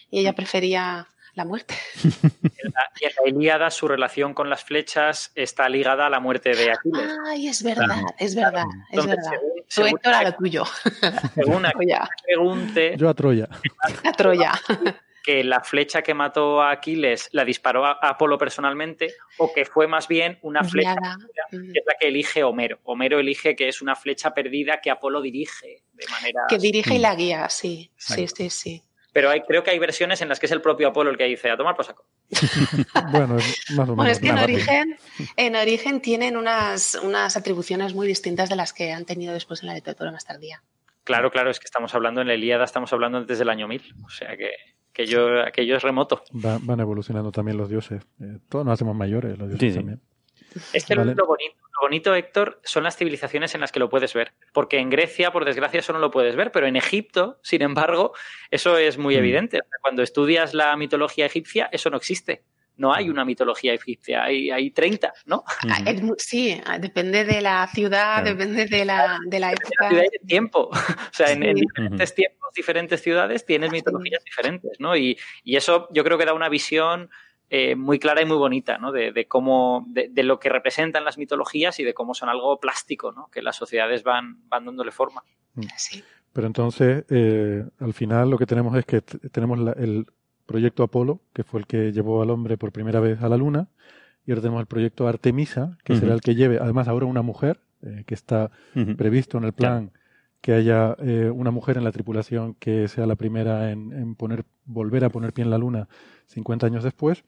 y 0.08 0.20
ella 0.20 0.34
prefería 0.34 1.08
la 1.34 1.44
muerte. 1.44 1.74
y 2.02 3.04
en 3.04 3.12
la 3.22 3.28
Ilíada 3.28 3.70
su 3.70 3.88
relación 3.88 4.34
con 4.34 4.48
las 4.48 4.64
flechas 4.64 5.32
está 5.34 5.68
ligada 5.68 6.06
a 6.06 6.10
la 6.10 6.20
muerte 6.20 6.54
de 6.54 6.72
Aquiles. 6.72 7.18
Ay, 7.26 7.48
es 7.48 7.62
verdad, 7.62 8.02
es 8.18 8.34
verdad, 8.34 8.64
es 8.90 9.06
verdad. 9.06 9.32
Según, 9.66 9.90
Héctor 9.90 10.14
a 10.14 10.22
lo 10.22 10.34
tuyo. 10.34 10.64
Según 11.34 11.62
pregunte... 12.24 12.94
Yo 12.96 13.08
a 13.08 13.14
Troya. 13.14 13.48
A 14.04 14.12
Troya. 14.12 14.52
que 15.24 15.42
la 15.42 15.60
flecha 15.60 16.02
que 16.02 16.14
mató 16.14 16.62
a 16.62 16.70
Aquiles 16.70 17.30
la 17.32 17.44
disparó 17.44 17.86
a 17.86 17.92
Apolo 17.92 18.36
personalmente 18.36 19.14
o 19.38 19.52
que 19.52 19.64
fue 19.64 19.88
más 19.88 20.06
bien 20.06 20.38
una 20.42 20.62
flecha 20.62 20.96
que 21.50 21.56
es 21.56 21.84
la 21.86 21.94
que 21.98 22.08
elige 22.08 22.44
Homero. 22.44 22.78
Homero 22.84 23.18
elige 23.18 23.56
que 23.56 23.68
es 23.68 23.80
una 23.80 23.96
flecha 23.96 24.34
perdida 24.34 24.80
que 24.80 24.90
Apolo 24.90 25.20
dirige 25.20 25.82
de 25.92 26.06
manera... 26.08 26.42
Que 26.48 26.58
dirige 26.58 26.94
y 26.94 26.98
la 26.98 27.14
guía, 27.14 27.48
sí, 27.48 27.90
sí, 27.96 28.28
sí, 28.28 28.50
sí 28.50 28.82
pero 29.14 29.30
hay, 29.30 29.42
creo 29.42 29.62
que 29.62 29.70
hay 29.70 29.78
versiones 29.78 30.20
en 30.22 30.28
las 30.28 30.40
que 30.40 30.46
es 30.46 30.52
el 30.52 30.60
propio 30.60 30.88
Apolo 30.88 31.08
el 31.08 31.16
que 31.16 31.24
dice 31.24 31.48
a 31.48 31.56
tomar 31.56 31.76
por 31.76 31.84
saco. 31.84 32.04
bueno, 33.12 33.38
es 33.38 33.70
más 33.70 33.88
o 33.88 33.94
menos. 33.94 33.96
Bueno, 33.96 34.10
es 34.10 34.18
que 34.18 34.28
en 34.28 34.38
origen, 34.38 34.96
en 35.36 35.56
origen 35.56 36.00
tienen 36.00 36.36
unas, 36.36 36.96
unas 36.96 37.36
atribuciones 37.36 37.94
muy 37.94 38.08
distintas 38.08 38.48
de 38.50 38.56
las 38.56 38.72
que 38.72 38.92
han 38.92 39.04
tenido 39.04 39.32
después 39.32 39.62
en 39.62 39.68
la 39.68 39.74
literatura 39.74 40.10
más 40.10 40.24
tardía. 40.24 40.64
Claro, 41.04 41.30
claro, 41.30 41.50
es 41.50 41.60
que 41.60 41.66
estamos 41.66 41.94
hablando 41.94 42.22
en 42.22 42.26
la 42.26 42.34
Ilíada, 42.34 42.64
estamos 42.64 42.92
hablando 42.92 43.24
desde 43.24 43.44
el 43.44 43.50
año 43.50 43.68
1000, 43.68 43.94
o 44.04 44.08
sea 44.08 44.36
que 44.36 44.50
aquello, 44.90 45.42
aquello 45.46 45.76
es 45.76 45.82
remoto. 45.84 46.24
van 46.32 46.80
evolucionando 46.80 47.30
también 47.30 47.56
los 47.56 47.68
dioses. 47.68 48.02
Eh, 48.20 48.38
todos 48.48 48.64
nos 48.64 48.74
hacemos 48.74 48.96
mayores, 48.96 49.38
los 49.38 49.48
dioses 49.48 49.76
también. 49.76 50.00
Es 50.72 50.84
que 50.84 50.94
lo, 50.94 51.04
bonito, 51.04 51.24
lo 51.26 51.80
bonito, 51.82 52.14
Héctor, 52.14 52.60
son 52.64 52.84
las 52.84 52.96
civilizaciones 52.96 53.54
en 53.54 53.60
las 53.60 53.72
que 53.72 53.80
lo 53.80 53.88
puedes 53.88 54.14
ver. 54.14 54.32
Porque 54.52 54.78
en 54.78 54.90
Grecia, 54.90 55.32
por 55.32 55.44
desgracia, 55.44 55.80
eso 55.80 55.92
no 55.92 55.98
lo 55.98 56.10
puedes 56.10 56.36
ver, 56.36 56.52
pero 56.52 56.66
en 56.66 56.76
Egipto, 56.76 57.38
sin 57.42 57.62
embargo, 57.62 58.12
eso 58.50 58.78
es 58.78 58.98
muy 58.98 59.16
mm. 59.16 59.18
evidente. 59.18 59.60
Cuando 59.80 60.02
estudias 60.02 60.54
la 60.54 60.76
mitología 60.76 61.26
egipcia, 61.26 61.68
eso 61.72 61.90
no 61.90 61.96
existe. 61.96 62.44
No 62.76 62.92
hay 62.92 63.08
una 63.08 63.24
mitología 63.24 63.72
egipcia, 63.72 64.24
hay, 64.24 64.50
hay 64.50 64.72
30, 64.72 65.12
¿no? 65.26 65.44
Ah, 65.46 65.78
sí, 66.18 66.60
ah, 66.66 66.78
depende 66.78 67.24
de 67.24 67.40
la 67.40 67.68
ciudad, 67.68 68.24
depende 68.24 68.66
de 68.66 68.84
la, 68.84 69.20
de 69.26 69.38
la 69.38 69.52
época. 69.52 69.90
De 69.90 70.08
y 70.20 70.26
tiempo. 70.26 70.70
O 71.14 71.16
sea, 71.16 71.30
en, 71.30 71.54
diferentes 71.54 72.12
tiempos, 72.12 72.50
diferentes 72.56 73.00
ciudades 73.00 73.46
tienes 73.46 73.70
mitologías 73.70 74.24
diferentes, 74.24 74.80
¿no? 74.80 74.96
Y, 74.96 75.16
y, 75.44 75.54
eso 75.54 75.86
yo 75.92 76.02
creo 76.02 76.18
que 76.18 76.24
da 76.24 76.32
una 76.32 76.48
visión 76.48 77.08
eh, 77.50 77.76
muy 77.76 77.98
clara 77.98 78.22
y 78.22 78.26
muy 78.26 78.36
bonita, 78.36 78.78
¿no? 78.78 78.90
De, 78.90 79.26
cómo, 79.28 79.84
de, 79.88 80.22
lo 80.22 80.40
que 80.40 80.48
representan 80.48 81.04
las 81.04 81.18
mitologías 81.18 81.78
y 81.78 81.84
de 81.84 81.94
cómo 81.94 82.14
son 82.14 82.28
algo 82.28 82.58
plástico, 82.58 83.12
¿no? 83.12 83.28
Que 83.30 83.42
las 83.42 83.56
sociedades 83.56 84.02
van, 84.02 84.48
van 84.48 84.64
dándole 84.64 84.90
forma. 84.90 85.22
Mm. 85.54 85.62
Pero 86.32 86.46
entonces, 86.46 87.04
eh, 87.10 87.64
al 87.78 87.94
final 87.94 88.30
lo 88.30 88.38
que 88.38 88.46
tenemos 88.46 88.76
es 88.76 88.84
que 88.84 89.00
tenemos 89.02 89.58
el 89.76 90.06
proyecto 90.46 90.82
Apolo, 90.82 91.20
que 91.32 91.44
fue 91.44 91.60
el 91.60 91.66
que 91.66 91.92
llevó 91.92 92.22
al 92.22 92.30
hombre 92.30 92.56
por 92.56 92.72
primera 92.72 93.00
vez 93.00 93.22
a 93.22 93.28
la 93.28 93.36
Luna, 93.36 93.68
y 94.26 94.32
ahora 94.32 94.42
tenemos 94.42 94.60
el 94.60 94.66
proyecto 94.66 95.06
Artemisa, 95.06 95.78
que 95.84 95.96
será 95.96 96.14
el 96.14 96.22
que 96.22 96.34
lleve, 96.34 96.58
además 96.58 96.88
ahora 96.88 97.06
una 97.06 97.22
mujer, 97.22 97.60
eh, 97.82 98.04
que 98.06 98.14
está 98.14 98.50
previsto 98.96 99.36
en 99.36 99.44
el 99.44 99.52
plan 99.52 99.92
que 100.44 100.52
haya 100.52 100.94
eh, 100.98 101.30
una 101.34 101.50
mujer 101.50 101.78
en 101.78 101.84
la 101.84 101.90
tripulación 101.90 102.52
que 102.56 102.86
sea 102.86 103.06
la 103.06 103.16
primera 103.16 103.70
en, 103.70 104.14
poner, 104.14 104.44
volver 104.66 105.02
a 105.06 105.08
poner 105.08 105.32
pie 105.32 105.42
en 105.42 105.48
la 105.48 105.56
Luna 105.56 105.88
50 106.26 106.66
años 106.66 106.84
después. 106.84 107.24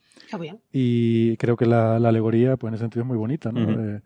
Y 0.71 1.35
creo 1.39 1.57
que 1.57 1.65
la, 1.65 1.97
alegoría, 1.97 2.59
pues 2.59 2.69
en 2.69 2.75
ese 2.75 2.83
sentido 2.83 3.05
es 3.05 3.07
muy 3.07 3.17
bonita, 3.17 3.53
¿no? 3.53 4.01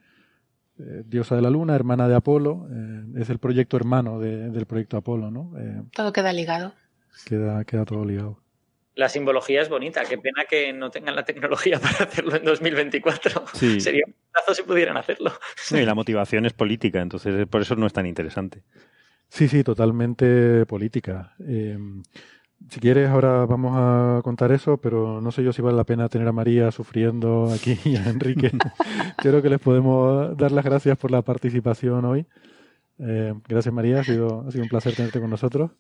Eh, 0.78 1.03
diosa 1.07 1.35
de 1.35 1.43
la 1.43 1.51
Luna, 1.51 1.74
hermana 1.74 2.07
de 2.07 2.15
Apolo, 2.15 2.69
es 3.16 3.28
el 3.31 3.41
proyecto 3.41 3.77
hermano 3.77 4.20
del 4.20 4.65
proyecto 4.66 4.97
Apolo, 4.97 5.28
¿no? 5.32 5.55
todo 5.93 6.12
queda 6.12 6.32
ligado. 6.32 6.73
Queda, 7.27 7.65
queda 7.65 7.85
todo 7.85 8.05
ligado 8.05 8.41
la 9.01 9.09
simbología 9.09 9.62
es 9.62 9.69
bonita. 9.69 10.05
Qué 10.05 10.19
pena 10.19 10.45
que 10.49 10.73
no 10.73 10.91
tengan 10.91 11.16
la 11.16 11.24
tecnología 11.24 11.78
para 11.81 12.05
hacerlo 12.05 12.37
en 12.37 12.45
2024. 12.45 13.47
Sería 13.81 14.05
un 14.07 14.15
plazo 14.31 14.55
si 14.55 14.62
pudieran 14.62 14.97
hacerlo. 14.97 15.32
y 15.70 15.85
la 15.85 15.95
motivación 15.95 16.47
es 16.47 16.53
política, 16.53 17.01
entonces 17.01 17.47
por 17.49 17.62
eso 17.62 17.74
no 17.77 17.87
es 17.87 17.93
tan 17.93 18.07
interesante. 18.07 18.62
Sí, 19.31 19.48
sí, 19.48 19.65
totalmente 19.65 20.66
política. 20.66 21.35
Eh, 21.40 21.78
si 22.69 22.78
quieres, 22.78 23.09
ahora 23.09 23.47
vamos 23.47 23.73
a 23.74 24.20
contar 24.23 24.52
eso, 24.52 24.77
pero 24.77 25.20
no 25.20 25.32
sé 25.32 25.43
yo 25.43 25.52
si 25.52 25.62
vale 25.62 25.77
la 25.77 25.85
pena 25.85 26.09
tener 26.09 26.28
a 26.28 26.32
María 26.32 26.70
sufriendo 26.70 27.51
aquí 27.52 27.78
y 27.85 27.97
a 27.97 28.11
Enrique. 28.11 28.51
Creo 29.16 29.40
que 29.40 29.48
les 29.48 29.61
podemos 29.61 30.36
dar 30.36 30.52
las 30.52 30.65
gracias 30.65 30.98
por 30.98 31.11
la 31.11 31.23
participación 31.23 32.05
hoy. 32.05 32.27
Eh, 32.98 33.32
gracias, 33.48 33.73
María. 33.73 34.01
Ha 34.01 34.05
sido, 34.05 34.44
ha 34.47 34.51
sido 34.51 34.65
un 34.65 34.69
placer 34.69 34.94
tenerte 34.94 35.20
con 35.20 35.31
nosotros. 35.31 35.70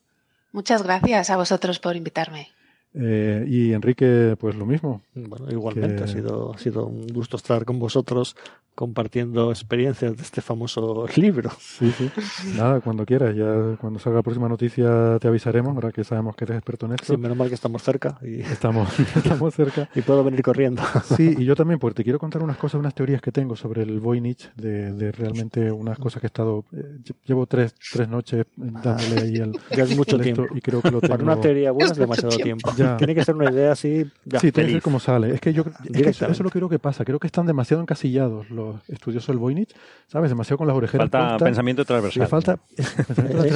Muchas 0.52 0.82
gracias 0.82 1.30
a 1.30 1.36
vosotros 1.36 1.78
por 1.78 1.96
invitarme. 1.96 2.48
Eh, 2.94 3.44
y 3.46 3.72
Enrique, 3.72 4.36
pues 4.38 4.56
lo 4.56 4.66
mismo. 4.66 5.02
Bueno, 5.14 5.46
igualmente, 5.50 6.02
ha, 6.02 6.08
sido, 6.08 6.52
ha 6.54 6.58
sido 6.58 6.86
un 6.86 7.06
gusto 7.08 7.36
estar 7.36 7.64
con 7.64 7.78
vosotros 7.78 8.36
compartiendo 8.80 9.50
experiencias 9.50 10.16
de 10.16 10.22
este 10.22 10.40
famoso 10.40 11.06
libro. 11.14 11.50
Sí, 11.60 11.92
sí. 11.98 12.10
Nada, 12.56 12.80
cuando 12.80 13.04
quieras. 13.04 13.36
Ya 13.36 13.76
cuando 13.78 13.98
salga 13.98 14.20
la 14.20 14.22
próxima 14.22 14.48
noticia 14.48 15.18
te 15.20 15.28
avisaremos, 15.28 15.74
ahora 15.74 15.92
que 15.92 16.02
sabemos 16.02 16.34
que 16.34 16.44
eres 16.44 16.56
experto 16.56 16.86
en 16.86 16.92
esto. 16.92 17.12
Sí, 17.12 17.18
menos 17.18 17.36
mal 17.36 17.48
que 17.48 17.56
estamos 17.56 17.82
cerca. 17.82 18.18
Y... 18.22 18.40
Estamos, 18.60 18.88
estamos 19.16 19.54
cerca. 19.54 19.90
y 19.94 20.00
puedo 20.00 20.24
venir 20.24 20.40
corriendo. 20.40 20.82
Sí, 21.14 21.34
y 21.36 21.44
yo 21.44 21.54
también, 21.54 21.78
porque 21.78 21.96
te 21.96 22.04
quiero 22.04 22.18
contar 22.18 22.42
unas 22.42 22.56
cosas, 22.56 22.80
unas 22.80 22.94
teorías 22.94 23.20
que 23.20 23.30
tengo 23.30 23.54
sobre 23.54 23.82
el 23.82 24.00
Voynich, 24.00 24.50
de, 24.54 24.94
de 24.94 25.12
realmente 25.12 25.70
unas 25.70 25.98
cosas 25.98 26.20
que 26.22 26.28
he 26.28 26.32
estado... 26.32 26.64
Eh, 26.72 27.00
llevo 27.26 27.44
tres, 27.44 27.74
tres 27.92 28.08
noches 28.08 28.46
dándole 28.56 29.20
ahí 29.20 29.36
el... 29.36 29.58
Ya 29.76 29.84
es 29.84 29.94
mucho 29.94 30.18
tiempo. 30.18 30.46
Y 30.54 30.62
creo 30.62 30.80
que 30.80 30.90
lo 30.90 31.02
tengo... 31.02 31.12
Para 31.12 31.22
una 31.22 31.38
teoría 31.38 31.70
buena 31.72 31.92
es 31.92 31.98
demasiado 31.98 32.34
tiempo. 32.38 32.72
Tiene 32.96 33.14
que 33.14 33.24
ser 33.26 33.34
una 33.34 33.50
idea 33.50 33.72
así... 33.72 34.06
sí, 34.40 34.52
tiene 34.52 34.68
que 34.68 34.72
ser 34.72 34.82
como 34.82 35.00
sale. 35.00 35.34
Es 35.34 35.40
que 35.42 35.52
yo 35.52 35.64
eso 35.92 36.26
es 36.30 36.40
lo 36.40 36.48
que 36.48 36.58
creo 36.58 36.70
que 36.70 36.78
pasa. 36.78 37.04
Creo 37.04 37.18
que 37.18 37.26
están 37.26 37.44
demasiado 37.44 37.82
encasillados 37.82 38.48
los 38.48 38.69
estudiosos 38.88 39.28
del 39.28 39.38
Voynich, 39.38 39.74
¿sabes? 40.06 40.30
Demasiado 40.30 40.58
con 40.58 40.66
las 40.66 40.76
orejeras. 40.76 41.10
Falta 41.10 41.44
pensamiento 41.44 41.84
transversal. 41.84 42.28
Falta, 42.28 42.58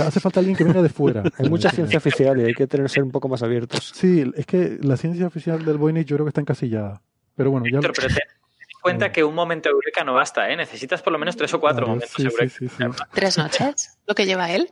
hace 0.07 0.21
falta 0.21 0.41
alguien 0.41 0.57
que 0.57 0.65
venga 0.65 0.83
de 0.83 0.89
fuera. 0.89 1.23
Hay 1.39 1.49
mucha 1.49 1.71
ciencia 1.71 1.99
oficial 1.99 2.41
y 2.41 2.45
hay 2.45 2.55
que 2.55 2.67
tener, 2.67 2.89
ser 2.89 3.03
un 3.03 3.11
poco 3.11 3.29
más 3.29 3.43
abiertos. 3.43 3.93
Sí, 3.95 4.25
es 4.37 4.47
que 4.47 4.79
la 4.83 4.97
ciencia 4.97 5.27
oficial 5.27 5.65
del 5.65 5.79
Voynich 5.79 6.07
yo 6.07 6.17
creo 6.17 6.27
que 6.27 6.31
está 6.31 6.41
encasillada. 6.41 7.03
Pero 7.37 7.51
bueno, 7.51 7.67
ya... 7.71 7.81
Pero 7.81 7.93
ten 7.93 8.11
en 8.11 8.81
cuenta 8.81 9.13
que 9.13 9.25
un 9.25 9.35
momento 9.35 9.71
eureka 9.71 10.05
no 10.05 10.13
basta, 10.13 10.51
¿eh? 10.51 10.57
Necesitas 10.57 11.01
por 11.01 11.13
lo 11.13 11.19
menos 11.19 11.37
tres 11.37 11.55
o 11.55 11.61
cuatro 11.61 11.87
momentos 11.87 12.19
eureka. 12.19 13.09
¿Tres 13.13 13.39
noches? 13.39 13.99
¿Lo 14.07 14.15
que 14.15 14.27
lleva 14.27 14.51
él? 14.51 14.69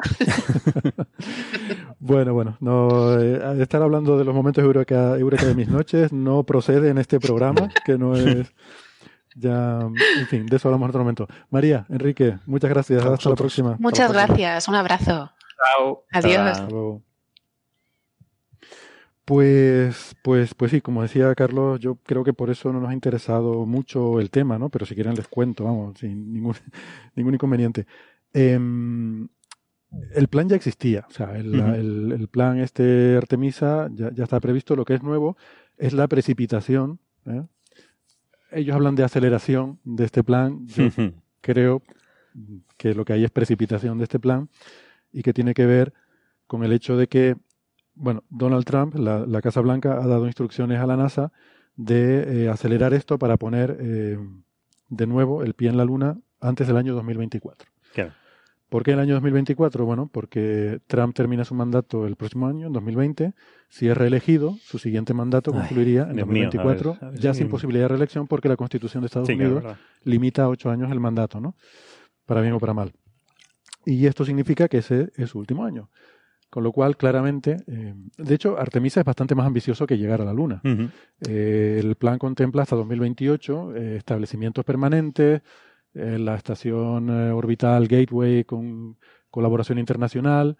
bueno, 1.98 2.34
bueno, 2.34 2.58
no, 2.60 3.18
eh, 3.18 3.62
estar 3.62 3.80
hablando 3.80 4.18
de 4.18 4.24
los 4.24 4.34
momentos 4.34 4.62
eureka, 4.62 5.16
eureka 5.16 5.46
de 5.46 5.54
mis 5.54 5.68
noches 5.68 6.12
no 6.12 6.42
procede 6.42 6.90
en 6.90 6.98
este 6.98 7.20
programa, 7.20 7.70
que 7.86 7.96
no 7.96 8.14
es 8.14 8.52
ya, 9.34 9.80
en 9.80 10.26
fin, 10.26 10.46
de 10.46 10.56
eso 10.56 10.68
hablamos 10.68 10.86
en 10.86 10.90
otro 10.90 11.00
momento. 11.00 11.28
María, 11.50 11.86
Enrique, 11.88 12.38
muchas 12.46 12.70
gracias. 12.70 13.04
Hasta 13.04 13.30
la 13.30 13.36
próxima. 13.36 13.76
Muchas 13.78 14.12
gracias. 14.12 14.68
Un 14.68 14.74
abrazo. 14.74 15.30
Chao. 15.76 16.04
Adiós. 16.12 16.62
Pues, 19.24 20.16
pues, 20.22 20.52
pues 20.54 20.70
sí, 20.72 20.80
como 20.80 21.02
decía 21.02 21.32
Carlos, 21.34 21.78
yo 21.78 21.94
creo 22.02 22.24
que 22.24 22.32
por 22.32 22.50
eso 22.50 22.72
no 22.72 22.80
nos 22.80 22.90
ha 22.90 22.94
interesado 22.94 23.66
mucho 23.66 24.20
el 24.20 24.30
tema, 24.30 24.58
¿no? 24.58 24.68
Pero 24.68 24.84
si 24.84 24.94
quieren 24.94 25.14
les 25.14 25.28
cuento, 25.28 25.64
vamos, 25.64 25.98
sin 25.98 26.32
ningún, 26.32 26.54
ningún 27.14 27.34
inconveniente. 27.34 27.86
Em, 28.32 29.28
el 30.14 30.28
plan 30.28 30.48
ya 30.48 30.56
existía, 30.56 31.06
o 31.08 31.12
sea, 31.12 31.36
el, 31.36 32.28
plan 32.30 32.58
este 32.58 33.16
Artemisa 33.16 33.88
ya, 33.92 34.10
ya, 34.12 34.24
está 34.24 34.40
previsto. 34.40 34.74
Lo 34.74 34.84
que 34.84 34.94
es 34.94 35.02
nuevo 35.02 35.36
es 35.76 35.92
la 35.92 36.08
precipitación 36.08 36.98
¿eh? 37.26 37.42
Ellos 38.52 38.74
hablan 38.74 38.94
de 38.94 39.04
aceleración 39.04 39.78
de 39.84 40.04
este 40.04 40.22
plan. 40.22 40.66
Yo 40.66 40.88
creo 41.40 41.82
que 42.76 42.94
lo 42.94 43.04
que 43.04 43.12
hay 43.12 43.24
es 43.24 43.30
precipitación 43.30 43.98
de 43.98 44.04
este 44.04 44.18
plan 44.18 44.48
y 45.12 45.22
que 45.22 45.32
tiene 45.32 45.54
que 45.54 45.66
ver 45.66 45.92
con 46.46 46.64
el 46.64 46.72
hecho 46.72 46.96
de 46.96 47.08
que, 47.08 47.36
bueno, 47.94 48.24
Donald 48.30 48.64
Trump, 48.64 48.94
la, 48.94 49.42
Casa 49.42 49.60
Blanca, 49.60 49.94
ha 50.02 50.06
dado 50.06 50.26
instrucciones 50.26 50.80
a 50.80 50.86
la 50.86 50.96
NASA 50.96 51.32
de 51.76 52.44
eh, 52.44 52.48
acelerar 52.48 52.94
esto 52.94 53.18
para 53.18 53.36
poner 53.36 53.76
eh, 53.80 54.18
de 54.88 55.06
nuevo 55.06 55.42
el 55.42 55.54
pie 55.54 55.70
en 55.70 55.76
la 55.76 55.84
Luna 55.84 56.18
antes 56.40 56.66
del 56.66 56.76
año 56.76 56.94
2024. 56.94 57.70
Claro. 57.94 58.12
¿Por 58.72 58.84
qué 58.84 58.92
el 58.92 59.00
año 59.00 59.12
2024? 59.12 59.84
Bueno, 59.84 60.08
porque 60.10 60.80
Trump 60.86 61.14
termina 61.14 61.44
su 61.44 61.54
mandato 61.54 62.06
el 62.06 62.16
próximo 62.16 62.46
año, 62.46 62.68
en 62.68 62.72
2020. 62.72 63.34
Si 63.68 63.86
es 63.86 63.94
reelegido, 63.94 64.56
su 64.62 64.78
siguiente 64.78 65.12
mandato 65.12 65.52
concluiría 65.52 66.04
en 66.04 66.16
2024, 66.16 66.96
ya 67.12 67.34
sin 67.34 67.50
posibilidad 67.50 67.84
de 67.84 67.88
reelección, 67.88 68.26
porque 68.26 68.48
la 68.48 68.56
Constitución 68.56 69.02
de 69.02 69.08
Estados 69.08 69.28
Unidos 69.28 69.62
limita 70.04 70.44
a 70.44 70.48
ocho 70.48 70.70
años 70.70 70.90
el 70.90 71.00
mandato, 71.00 71.38
¿no? 71.38 71.54
Para 72.24 72.40
bien 72.40 72.54
o 72.54 72.58
para 72.58 72.72
mal. 72.72 72.94
Y 73.84 74.06
esto 74.06 74.24
significa 74.24 74.68
que 74.68 74.78
ese 74.78 75.12
es 75.16 75.28
su 75.28 75.38
último 75.38 75.66
año. 75.66 75.90
Con 76.48 76.64
lo 76.64 76.72
cual, 76.72 76.96
claramente, 76.96 77.58
eh, 77.66 77.94
de 78.16 78.34
hecho, 78.34 78.58
Artemisa 78.58 79.00
es 79.00 79.06
bastante 79.06 79.34
más 79.34 79.46
ambicioso 79.46 79.86
que 79.86 79.98
llegar 79.98 80.22
a 80.22 80.24
la 80.24 80.32
Luna. 80.32 80.62
Eh, 81.28 81.78
el 81.78 81.94
plan 81.96 82.18
contempla 82.18 82.62
hasta 82.62 82.76
2028 82.76 83.74
eh, 83.74 83.96
establecimientos 83.96 84.64
permanentes, 84.64 85.42
eh, 85.94 86.18
la 86.18 86.34
estación 86.36 87.10
eh, 87.10 87.30
orbital 87.32 87.86
Gateway 87.86 88.44
con 88.44 88.96
colaboración 89.30 89.78
internacional, 89.78 90.56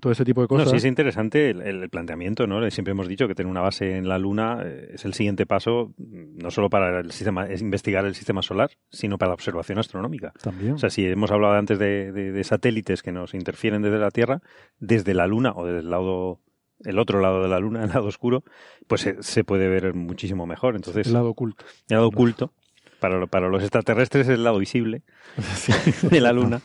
todo 0.00 0.12
ese 0.12 0.24
tipo 0.24 0.40
de 0.40 0.48
cosas. 0.48 0.70
sí 0.70 0.76
es 0.76 0.84
interesante 0.84 1.50
el, 1.50 1.90
planteamiento, 1.90 2.46
¿no? 2.46 2.68
Siempre 2.70 2.92
hemos 2.92 3.08
dicho 3.08 3.28
que 3.28 3.34
tener 3.34 3.50
una 3.50 3.60
base 3.60 3.96
en 3.96 4.08
la 4.08 4.18
Luna 4.18 4.62
eh, 4.64 4.92
es 4.94 5.04
el 5.04 5.12
siguiente 5.12 5.44
paso, 5.44 5.92
no 5.98 6.50
solo 6.50 6.70
para 6.70 7.00
el 7.00 7.10
sistema, 7.10 7.46
es 7.46 7.60
investigar 7.60 8.06
el 8.06 8.14
sistema 8.14 8.42
solar, 8.42 8.70
sino 8.90 9.18
para 9.18 9.30
la 9.30 9.34
observación 9.34 9.78
astronómica. 9.78 10.32
También. 10.42 10.74
O 10.74 10.78
sea, 10.78 10.88
si 10.88 11.04
hemos 11.04 11.30
hablado 11.30 11.54
antes 11.54 11.78
de, 11.78 12.40
satélites 12.44 13.02
que 13.02 13.12
nos 13.12 13.34
interfieren 13.34 13.82
desde 13.82 13.98
la 13.98 14.10
Tierra, 14.10 14.40
desde 14.78 15.14
la 15.14 15.26
Luna 15.26 15.52
o 15.54 15.66
desde 15.66 15.80
el 15.80 15.90
lado 15.90 16.40
el 16.84 16.98
otro 16.98 17.20
lado 17.20 17.42
de 17.42 17.48
la 17.48 17.60
luna, 17.60 17.84
el 17.84 17.90
lado 17.90 18.06
oscuro, 18.06 18.42
pues 18.88 19.08
se, 19.20 19.44
puede 19.44 19.68
ver 19.68 19.94
muchísimo 19.94 20.46
mejor. 20.46 20.74
Entonces, 20.74 21.06
el 21.06 21.12
lado 21.12 21.28
oculto. 21.28 21.64
El 21.88 21.96
lado 21.96 22.08
oculto 22.08 22.52
para, 23.02 23.26
para 23.26 23.48
los 23.48 23.62
extraterrestres 23.62 24.28
es 24.28 24.34
el 24.34 24.44
lado 24.44 24.58
visible 24.58 25.02
de 26.10 26.20
la 26.20 26.32
Luna. 26.32 26.62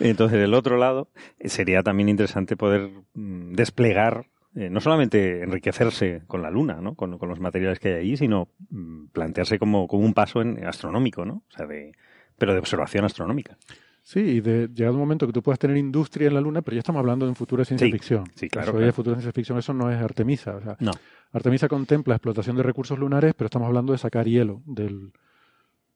Entonces, 0.00 0.38
el 0.38 0.54
otro 0.54 0.78
lado 0.78 1.08
eh, 1.38 1.50
sería 1.50 1.82
también 1.82 2.08
interesante 2.08 2.56
poder 2.56 2.90
mm, 3.12 3.52
desplegar, 3.52 4.26
eh, 4.56 4.70
no 4.70 4.80
solamente 4.80 5.42
enriquecerse 5.42 6.22
con 6.26 6.40
la 6.40 6.50
Luna, 6.50 6.78
¿no? 6.80 6.94
Con, 6.94 7.18
los 7.20 7.38
materiales 7.38 7.78
que 7.78 7.88
hay 7.88 7.94
ahí, 7.94 8.16
sino 8.16 8.48
mm, 8.70 9.08
plantearse 9.12 9.58
como, 9.58 9.86
como, 9.86 10.04
un 10.04 10.14
paso 10.14 10.40
en, 10.40 10.64
astronómico, 10.66 11.26
¿no? 11.26 11.42
O 11.48 11.56
sea, 11.56 11.66
de, 11.66 11.92
pero 12.38 12.54
de 12.54 12.60
observación 12.60 13.04
astronómica. 13.04 13.58
Sí, 14.02 14.20
y 14.20 14.40
de 14.40 14.68
llegado 14.68 14.94
un 14.94 15.00
momento 15.00 15.26
que 15.26 15.32
tú 15.32 15.42
puedas 15.42 15.58
tener 15.58 15.76
industria 15.76 16.28
en 16.28 16.34
la 16.34 16.40
Luna, 16.40 16.62
pero 16.62 16.74
ya 16.74 16.80
estamos 16.80 17.00
hablando 17.00 17.26
de 17.26 17.30
un 17.30 17.36
futuro 17.36 17.60
de 17.60 17.66
ciencia 17.66 17.90
ficción. 17.90 18.24
Sí, 18.34 18.48
claro. 18.48 18.70
Eso 18.70 18.78
de 18.78 18.92
futuro 18.92 19.16
de 19.16 19.22
ciencia 19.22 19.32
ficción, 19.32 19.58
eso 19.58 19.74
no 19.74 19.90
es 19.90 20.00
Artemisa. 20.00 20.56
O 20.56 20.60
sea, 20.62 20.76
no. 20.80 20.92
Artemisa 21.32 21.68
contempla 21.68 22.14
explotación 22.14 22.56
de 22.56 22.62
recursos 22.62 22.98
lunares, 22.98 23.34
pero 23.34 23.46
estamos 23.46 23.66
hablando 23.66 23.92
de 23.92 23.98
sacar 23.98 24.26
hielo 24.26 24.62
del, 24.66 25.12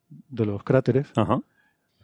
de 0.09 0.47
los 0.47 0.63
cráteres. 0.63 1.11
Ajá. 1.17 1.41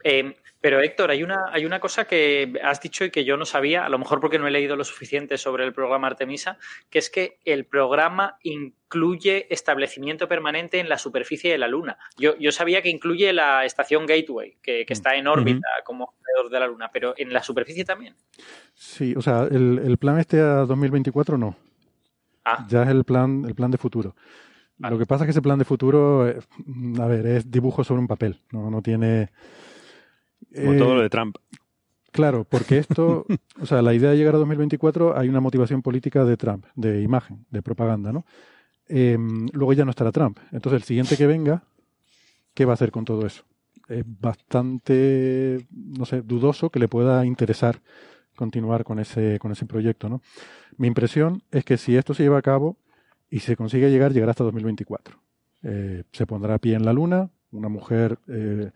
Eh, 0.05 0.36
pero 0.65 0.81
Héctor, 0.81 1.10
hay 1.10 1.23
una, 1.23 1.50
hay 1.52 1.66
una 1.66 1.78
cosa 1.78 2.07
que 2.07 2.58
has 2.62 2.81
dicho 2.81 3.05
y 3.05 3.10
que 3.10 3.26
yo 3.26 3.36
no 3.36 3.44
sabía, 3.44 3.84
a 3.84 3.91
lo 3.91 3.99
mejor 3.99 4.20
porque 4.20 4.39
no 4.39 4.47
he 4.47 4.50
leído 4.50 4.76
lo 4.76 4.84
suficiente 4.84 5.36
sobre 5.36 5.62
el 5.65 5.74
programa 5.74 6.07
Artemisa, 6.07 6.57
que 6.89 6.99
es 6.99 7.10
que 7.10 7.39
el 7.44 7.66
programa 7.66 8.39
incluye 8.42 9.47
establecimiento 9.52 10.26
permanente 10.26 10.81
en 10.81 10.89
la 10.89 10.97
superficie 10.97 11.52
de 11.52 11.58
la 11.58 11.68
Luna. 11.68 11.99
Yo, 12.16 12.34
yo 12.39 12.50
sabía 12.50 12.81
que 12.81 12.89
incluye 12.89 13.31
la 13.34 13.66
estación 13.66 14.07
Gateway, 14.07 14.57
que, 14.62 14.86
está 14.89 15.16
en 15.16 15.26
órbita 15.26 15.68
como 15.84 16.15
alrededor 16.18 16.50
de 16.50 16.60
la 16.60 16.66
Luna, 16.66 16.91
pero 16.91 17.12
en 17.18 17.31
la 17.31 17.42
superficie 17.42 17.84
también. 17.84 18.15
Sí, 18.73 19.15
o 19.16 19.20
sea, 19.20 19.47
el, 19.50 19.99
plan 19.99 20.18
este 20.18 20.41
a 20.41 20.65
2024 20.65 21.36
no. 21.36 21.57
Ah. 22.47 22.66
Ya 22.68 22.84
es 22.84 22.89
el 22.89 23.05
plan, 23.05 23.44
el 23.47 23.55
plan 23.55 23.70
de 23.70 23.76
futuro. 23.76 24.15
Lo 24.78 24.99
que 24.99 25.07
pasa 25.07 25.25
es 25.25 25.27
que 25.28 25.31
ese 25.31 25.43
plan 25.43 25.59
de 25.59 25.65
futuro, 25.65 26.28
eh, 26.28 26.39
a 27.01 27.07
ver, 27.07 27.27
es 27.27 27.51
dibujo 27.51 27.85
sobre 27.85 28.01
un 28.01 28.09
papel, 28.09 28.41
no, 28.51 28.70
no 28.70 28.83
tiene 28.83 29.31
como 30.55 30.77
todo 30.77 30.94
lo 30.97 31.03
de 31.03 31.11
Trump. 31.11 31.36
Claro, 32.12 32.44
porque 32.44 32.78
esto, 32.78 33.27
o 33.61 33.67
sea, 33.67 33.83
la 33.83 33.94
idea 33.94 34.11
de 34.11 34.17
llegar 34.17 34.35
a 34.35 34.39
2024 34.39 35.19
hay 35.19 35.28
una 35.28 35.41
motivación 35.41 35.83
política 35.83 36.25
de 36.25 36.36
Trump, 36.36 36.67
de 36.77 37.03
imagen, 37.03 37.44
de 37.51 37.62
propaganda, 37.62 38.12
¿no? 38.12 38.25
Em, 38.86 39.49
luego 39.53 39.73
ya 39.73 39.85
no 39.85 39.91
estará 39.91 40.12
Trump. 40.12 40.39
Entonces, 40.53 40.83
el 40.83 40.85
siguiente 40.85 41.17
que 41.17 41.27
venga, 41.27 41.65
¿qué 42.55 42.65
va 42.65 42.73
a 42.73 42.75
hacer 42.75 42.91
con 42.91 43.05
todo 43.05 43.27
eso? 43.27 43.44
Es 43.89 44.05
bastante, 44.07 45.67
no 45.70 46.05
sé, 46.05 46.23
dudoso 46.23 46.70
que 46.70 46.78
le 46.78 46.89
pueda 46.89 47.25
interesar 47.27 47.81
continuar 48.36 48.85
con 48.85 48.99
ese, 48.99 49.39
con 49.39 49.53
ese 49.53 49.67
proyecto, 49.67 50.09
¿no? 50.09 50.20
Mi 50.77 50.89
impresión 50.89 51.43
es 51.51 51.65
que 51.65 51.77
si 51.77 51.97
esto 51.97 52.15
se 52.15 52.23
lleva 52.23 52.39
a 52.39 52.43
cabo 52.43 52.77
y 53.31 53.41
se 53.41 53.57
consigue 53.57 53.91
llegar, 53.91 54.12
llegará 54.12 54.31
hasta 54.31 54.44
2024. 54.44 55.20
Eh, 55.62 56.05
se 56.12 56.27
pondrá 56.27 56.55
a 56.55 56.59
pie 56.59 56.75
en 56.75 56.85
la 56.85 56.93
Luna, 56.93 57.31
una 57.51 57.69
mujer 57.69 58.19
eh, 58.28 58.70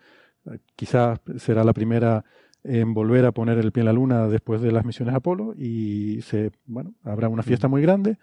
Quizás 0.76 1.20
será 1.36 1.64
la 1.64 1.72
primera 1.72 2.24
en 2.64 2.92
volver 2.94 3.24
a 3.24 3.32
poner 3.32 3.58
el 3.58 3.72
pie 3.72 3.82
en 3.82 3.86
la 3.86 3.92
luna 3.92 4.28
después 4.28 4.60
de 4.60 4.72
las 4.72 4.84
misiones 4.84 5.14
Apolo 5.14 5.54
y 5.56 6.20
se, 6.22 6.50
bueno, 6.66 6.94
habrá 7.04 7.28
una 7.28 7.42
fiesta 7.42 7.68
mm. 7.68 7.70
muy 7.70 7.82
grande 7.82 8.18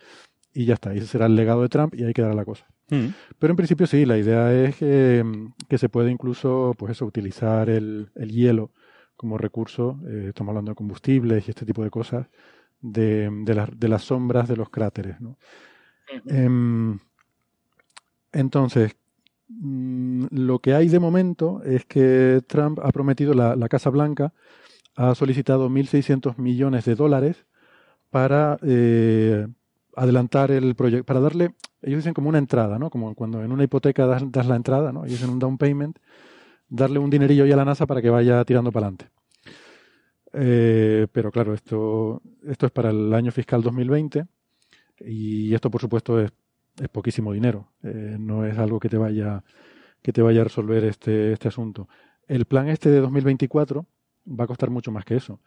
y 0.53 0.65
ya 0.65 0.75
está. 0.75 0.93
Ese 0.93 1.07
será 1.07 1.25
el 1.25 1.35
legado 1.35 1.61
de 1.61 1.69
Trump 1.69 1.93
y 1.95 2.03
ahí 2.03 2.13
quedará 2.13 2.33
la 2.33 2.45
cosa. 2.45 2.65
Mm. 2.89 3.07
Pero 3.39 3.51
en 3.51 3.57
principio 3.57 3.87
sí, 3.87 4.05
la 4.05 4.17
idea 4.17 4.53
es 4.53 4.75
que, 4.75 5.23
se 5.77 5.89
puede 5.89 6.11
incluso, 6.11 6.73
pues 6.77 6.91
eso, 6.91 7.05
utilizar 7.05 7.69
el, 7.69 8.09
hielo 8.15 8.71
como 9.15 9.37
recurso, 9.37 9.99
eh, 10.07 10.27
estamos 10.29 10.51
hablando 10.51 10.71
de 10.71 10.75
combustibles 10.75 11.47
y 11.47 11.51
este 11.51 11.65
tipo 11.65 11.83
de 11.83 11.89
cosas, 11.89 12.27
de, 12.81 13.29
de, 13.31 13.87
las 13.87 14.03
sombras 14.03 14.47
de 14.47 14.57
los 14.57 14.69
cráteres. 14.69 15.19
¿no? 15.21 15.37
Em, 16.27 16.99
entonces, 18.31 18.95
Mm, 19.47 20.25
lo 20.31 20.59
que 20.59 20.73
hay 20.73 20.89
de 20.89 20.99
momento 20.99 21.61
es 21.63 21.85
que 21.85 22.41
Trump 22.47 22.79
ha 22.83 22.91
prometido, 22.91 23.33
la, 23.33 23.69
Casa 23.69 23.89
Blanca 23.89 24.33
ha 24.95 25.15
solicitado 25.15 25.69
1.600 25.69 26.37
millones 26.39 26.85
de 26.85 26.95
dólares 26.95 27.45
para 28.11 28.57
eh, 28.63 29.47
adelantar 29.95 30.51
el 30.51 30.75
proyecto, 30.75 31.05
para 31.05 31.19
darle, 31.19 31.55
ellos 31.81 31.99
dicen 31.99 32.13
como 32.13 32.29
una 32.29 32.39
entrada, 32.39 32.79
¿no? 32.79 32.89
Como 32.89 33.15
cuando 33.15 33.43
en 33.43 33.51
una 33.51 33.63
hipoteca 33.63 34.07
das, 34.07 34.47
la 34.47 34.55
entrada, 34.55 34.91
¿no? 34.91 35.05
Ellos 35.05 35.21
en 35.23 35.31
un 35.31 35.39
down 35.39 35.57
payment, 35.57 35.99
darle 36.69 36.99
un 36.99 37.09
dinerillo 37.09 37.45
ya 37.45 37.55
a 37.55 37.57
la 37.57 37.65
NASA 37.65 37.85
para 37.87 38.01
que 38.01 38.09
vaya 38.09 38.43
tirando 38.45 38.71
para 38.71 38.87
adelante. 38.87 39.09
Eh, 40.33 41.07
pero 41.11 41.31
claro, 41.31 41.53
esto, 41.53 42.21
esto 42.47 42.65
es 42.65 42.71
para 42.71 42.89
el 42.91 43.13
año 43.13 43.31
fiscal 43.31 43.61
2020 43.63 44.25
y 44.99 45.53
esto 45.53 45.69
por 45.69 45.81
supuesto 45.81 46.19
es 46.19 46.31
es 46.81 46.89
poquísimo 46.89 47.33
dinero. 47.33 47.71
Eh, 47.83 48.17
no 48.19 48.45
es 48.45 48.57
algo 48.57 48.79
que 48.79 48.89
te 48.89 48.97
vaya 48.97 49.43
que 50.01 50.13
te 50.13 50.21
vaya 50.21 50.41
a 50.41 50.43
resolver 50.43 50.83
este, 50.83 51.33
este 51.33 51.47
asunto. 51.47 51.89
El 52.27 52.45
plan 52.45 52.69
este 52.69 52.89
de 52.89 52.99
2024 52.99 53.87
va 54.27 54.43
a 54.43 54.47
costar 54.47 54.69
mucho 54.69 54.91
más 54.91 55.03
que 55.03 55.15
eso. 55.15 55.39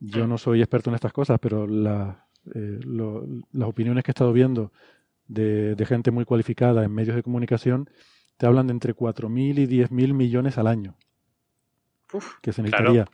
Yo 0.00 0.26
no 0.26 0.38
soy 0.38 0.60
experto 0.60 0.90
en 0.90 0.96
estas 0.96 1.12
cosas, 1.12 1.38
pero 1.40 1.66
eh, 1.66 2.80
las 2.84 3.68
opiniones 3.68 4.02
que 4.02 4.10
he 4.10 4.14
estado 4.14 4.32
viendo 4.32 4.72
de, 5.28 5.76
gente 5.86 6.10
muy 6.10 6.24
cualificada 6.24 6.82
en 6.82 6.92
medios 6.92 7.14
de 7.14 7.22
comunicación 7.22 7.88
te 8.36 8.46
hablan 8.46 8.66
de 8.66 8.72
entre 8.72 8.96
4.000 8.96 9.58
y 9.58 9.66
10.000 9.68 10.14
millones 10.14 10.58
al 10.58 10.66
año. 10.66 10.96
que 12.42 12.52
se 12.52 12.62
necesitaría. 12.62 13.06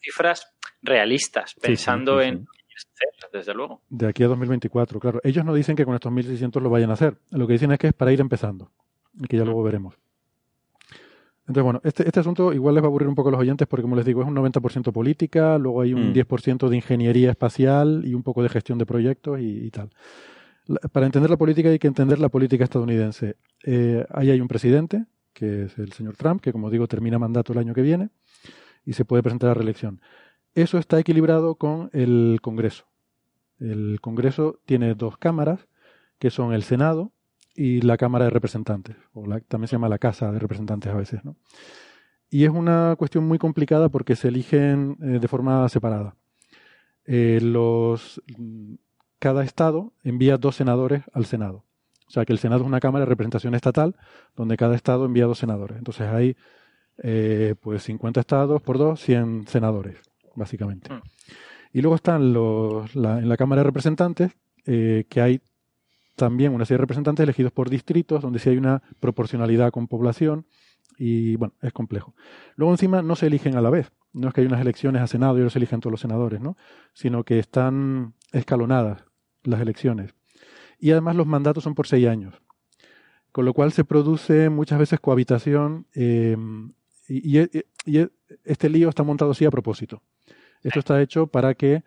cifras 0.00 0.54
realistas, 0.82 1.56
pensando 1.60 2.20
en 2.20 2.46
desde 3.32 3.54
luego. 3.54 3.80
De 3.88 4.06
aquí 4.06 4.22
a 4.22 4.28
2024, 4.28 5.00
claro. 5.00 5.20
Ellos 5.24 5.44
no 5.44 5.54
dicen 5.54 5.76
que 5.76 5.84
con 5.84 5.94
estos 5.94 6.12
1.600 6.12 6.60
lo 6.60 6.70
vayan 6.70 6.90
a 6.90 6.94
hacer. 6.94 7.18
Lo 7.30 7.46
que 7.46 7.54
dicen 7.54 7.72
es 7.72 7.78
que 7.78 7.88
es 7.88 7.92
para 7.94 8.12
ir 8.12 8.20
empezando 8.20 8.70
y 9.14 9.26
que 9.26 9.36
ya 9.36 9.44
luego 9.44 9.62
veremos. 9.62 9.94
Entonces, 11.42 11.64
bueno, 11.64 11.80
este, 11.82 12.06
este 12.06 12.20
asunto 12.20 12.52
igual 12.52 12.74
les 12.74 12.82
va 12.82 12.86
a 12.86 12.88
aburrir 12.88 13.08
un 13.08 13.14
poco 13.14 13.28
a 13.28 13.32
los 13.32 13.40
oyentes 13.40 13.66
porque, 13.66 13.82
como 13.82 13.96
les 13.96 14.04
digo, 14.04 14.22
es 14.22 14.28
un 14.28 14.34
90% 14.34 14.92
política, 14.92 15.58
luego 15.58 15.80
hay 15.80 15.92
un 15.92 16.14
10% 16.14 16.66
mm. 16.66 16.70
de 16.70 16.76
ingeniería 16.76 17.30
espacial 17.30 18.02
y 18.04 18.14
un 18.14 18.22
poco 18.22 18.42
de 18.42 18.48
gestión 18.48 18.78
de 18.78 18.86
proyectos 18.86 19.40
y, 19.40 19.68
tal. 19.70 19.90
para 20.92 21.06
entender 21.06 21.30
la 21.30 21.36
política 21.36 21.68
hay 21.68 21.80
que 21.80 21.88
entender 21.88 22.20
la 22.20 22.28
política 22.28 22.62
estadounidense. 22.62 23.36
Eh, 23.64 24.06
ahí 24.10 24.30
hay 24.30 24.40
un 24.40 24.46
presidente, 24.46 25.04
que 25.32 25.64
es 25.64 25.78
el 25.78 25.92
señor 25.92 26.16
Trump, 26.16 26.40
que 26.40 26.52
como 26.52 26.70
digo 26.70 26.86
termina 26.86 27.18
mandato 27.18 27.52
el 27.52 27.58
año 27.58 27.74
que 27.74 27.82
viene 27.82 28.10
y 28.84 28.92
se 28.92 29.04
puede 29.04 29.22
presentar 29.22 29.50
a 29.50 29.54
reelección. 29.54 30.00
Eso 30.54 30.76
está 30.76 30.98
equilibrado 30.98 31.54
con 31.54 31.88
el 31.94 32.40
Congreso. 32.42 32.84
El 33.58 34.00
Congreso 34.02 34.60
tiene 34.66 34.94
dos 34.94 35.16
cámaras, 35.16 35.66
que 36.18 36.28
son 36.30 36.52
el 36.52 36.62
Senado 36.62 37.12
y 37.54 37.80
la 37.80 37.96
Cámara 37.96 38.26
de 38.26 38.30
Representantes, 38.30 38.96
o 39.14 39.24
también 39.48 39.68
se 39.68 39.76
llama 39.76 39.88
la 39.88 39.98
Casa 39.98 40.30
de 40.30 40.38
Representantes 40.38 40.92
a 40.92 40.96
veces. 40.96 41.24
¿no? 41.24 41.36
Y 42.28 42.44
es 42.44 42.50
una 42.50 42.96
cuestión 42.98 43.26
muy 43.26 43.38
complicada 43.38 43.88
porque 43.88 44.14
se 44.14 44.28
eligen 44.28 44.98
eh, 45.00 45.18
de 45.20 45.28
forma 45.28 45.66
separada. 45.70 46.16
Eh, 47.06 47.40
cada 49.18 49.44
estado 49.44 49.94
envía 50.02 50.36
dos 50.36 50.56
senadores 50.56 51.04
al 51.14 51.24
Senado. 51.24 51.64
O 52.08 52.10
sea 52.10 52.26
que 52.26 52.32
el 52.34 52.38
Senado 52.38 52.60
es 52.60 52.66
una 52.66 52.80
Cámara 52.80 53.06
de 53.06 53.08
Representación 53.08 53.54
Estatal 53.54 53.96
donde 54.36 54.58
cada 54.58 54.74
estado 54.74 55.06
envía 55.06 55.24
dos 55.24 55.38
senadores. 55.38 55.78
Entonces 55.78 56.08
hay 56.08 56.36
eh, 57.02 57.54
pues 57.58 57.84
50 57.84 58.20
estados 58.20 58.60
por 58.60 58.76
dos, 58.76 59.00
100 59.00 59.46
senadores 59.46 60.11
básicamente. 60.36 60.92
Mm. 60.92 61.02
Y 61.72 61.80
luego 61.80 61.96
están 61.96 62.32
los, 62.32 62.94
en 62.94 63.28
la 63.28 63.36
Cámara 63.36 63.60
de 63.60 63.64
Representantes, 63.64 64.32
eh, 64.66 65.06
que 65.08 65.20
hay 65.20 65.40
también 66.16 66.52
una 66.52 66.64
serie 66.64 66.78
de 66.78 66.82
representantes 66.82 67.22
elegidos 67.22 67.52
por 67.52 67.70
distritos, 67.70 68.22
donde 68.22 68.38
sí 68.38 68.50
hay 68.50 68.58
una 68.58 68.82
proporcionalidad 69.00 69.70
con 69.70 69.88
población, 69.88 70.46
y 70.98 71.36
bueno, 71.36 71.54
es 71.62 71.72
complejo. 71.72 72.14
Luego 72.56 72.72
encima 72.72 73.02
no 73.02 73.16
se 73.16 73.26
eligen 73.26 73.56
a 73.56 73.60
la 73.60 73.70
vez, 73.70 73.90
no 74.12 74.28
es 74.28 74.34
que 74.34 74.42
hay 74.42 74.46
unas 74.46 74.60
elecciones 74.60 75.00
a 75.02 75.06
Senado 75.06 75.36
y 75.36 75.40
ahora 75.40 75.50
se 75.50 75.58
eligen 75.58 75.80
todos 75.80 75.92
los 75.92 76.00
senadores, 76.00 76.40
¿no? 76.40 76.56
sino 76.92 77.24
que 77.24 77.38
están 77.38 78.14
escalonadas 78.32 79.04
las 79.42 79.60
elecciones. 79.60 80.14
Y 80.78 80.90
además 80.90 81.16
los 81.16 81.26
mandatos 81.26 81.64
son 81.64 81.74
por 81.74 81.86
seis 81.86 82.06
años, 82.06 82.34
con 83.30 83.44
lo 83.44 83.54
cual 83.54 83.72
se 83.72 83.84
produce 83.84 84.50
muchas 84.50 84.78
veces 84.78 85.00
cohabitación 85.00 85.86
eh, 85.94 86.36
y, 87.08 87.40
y, 87.40 88.08
este 88.44 88.68
lío 88.68 88.88
está 88.88 89.02
montado 89.02 89.32
así 89.32 89.44
a 89.44 89.50
propósito. 89.50 90.02
Esto 90.62 90.78
está 90.78 91.00
hecho 91.02 91.26
para 91.26 91.54
que 91.54 91.82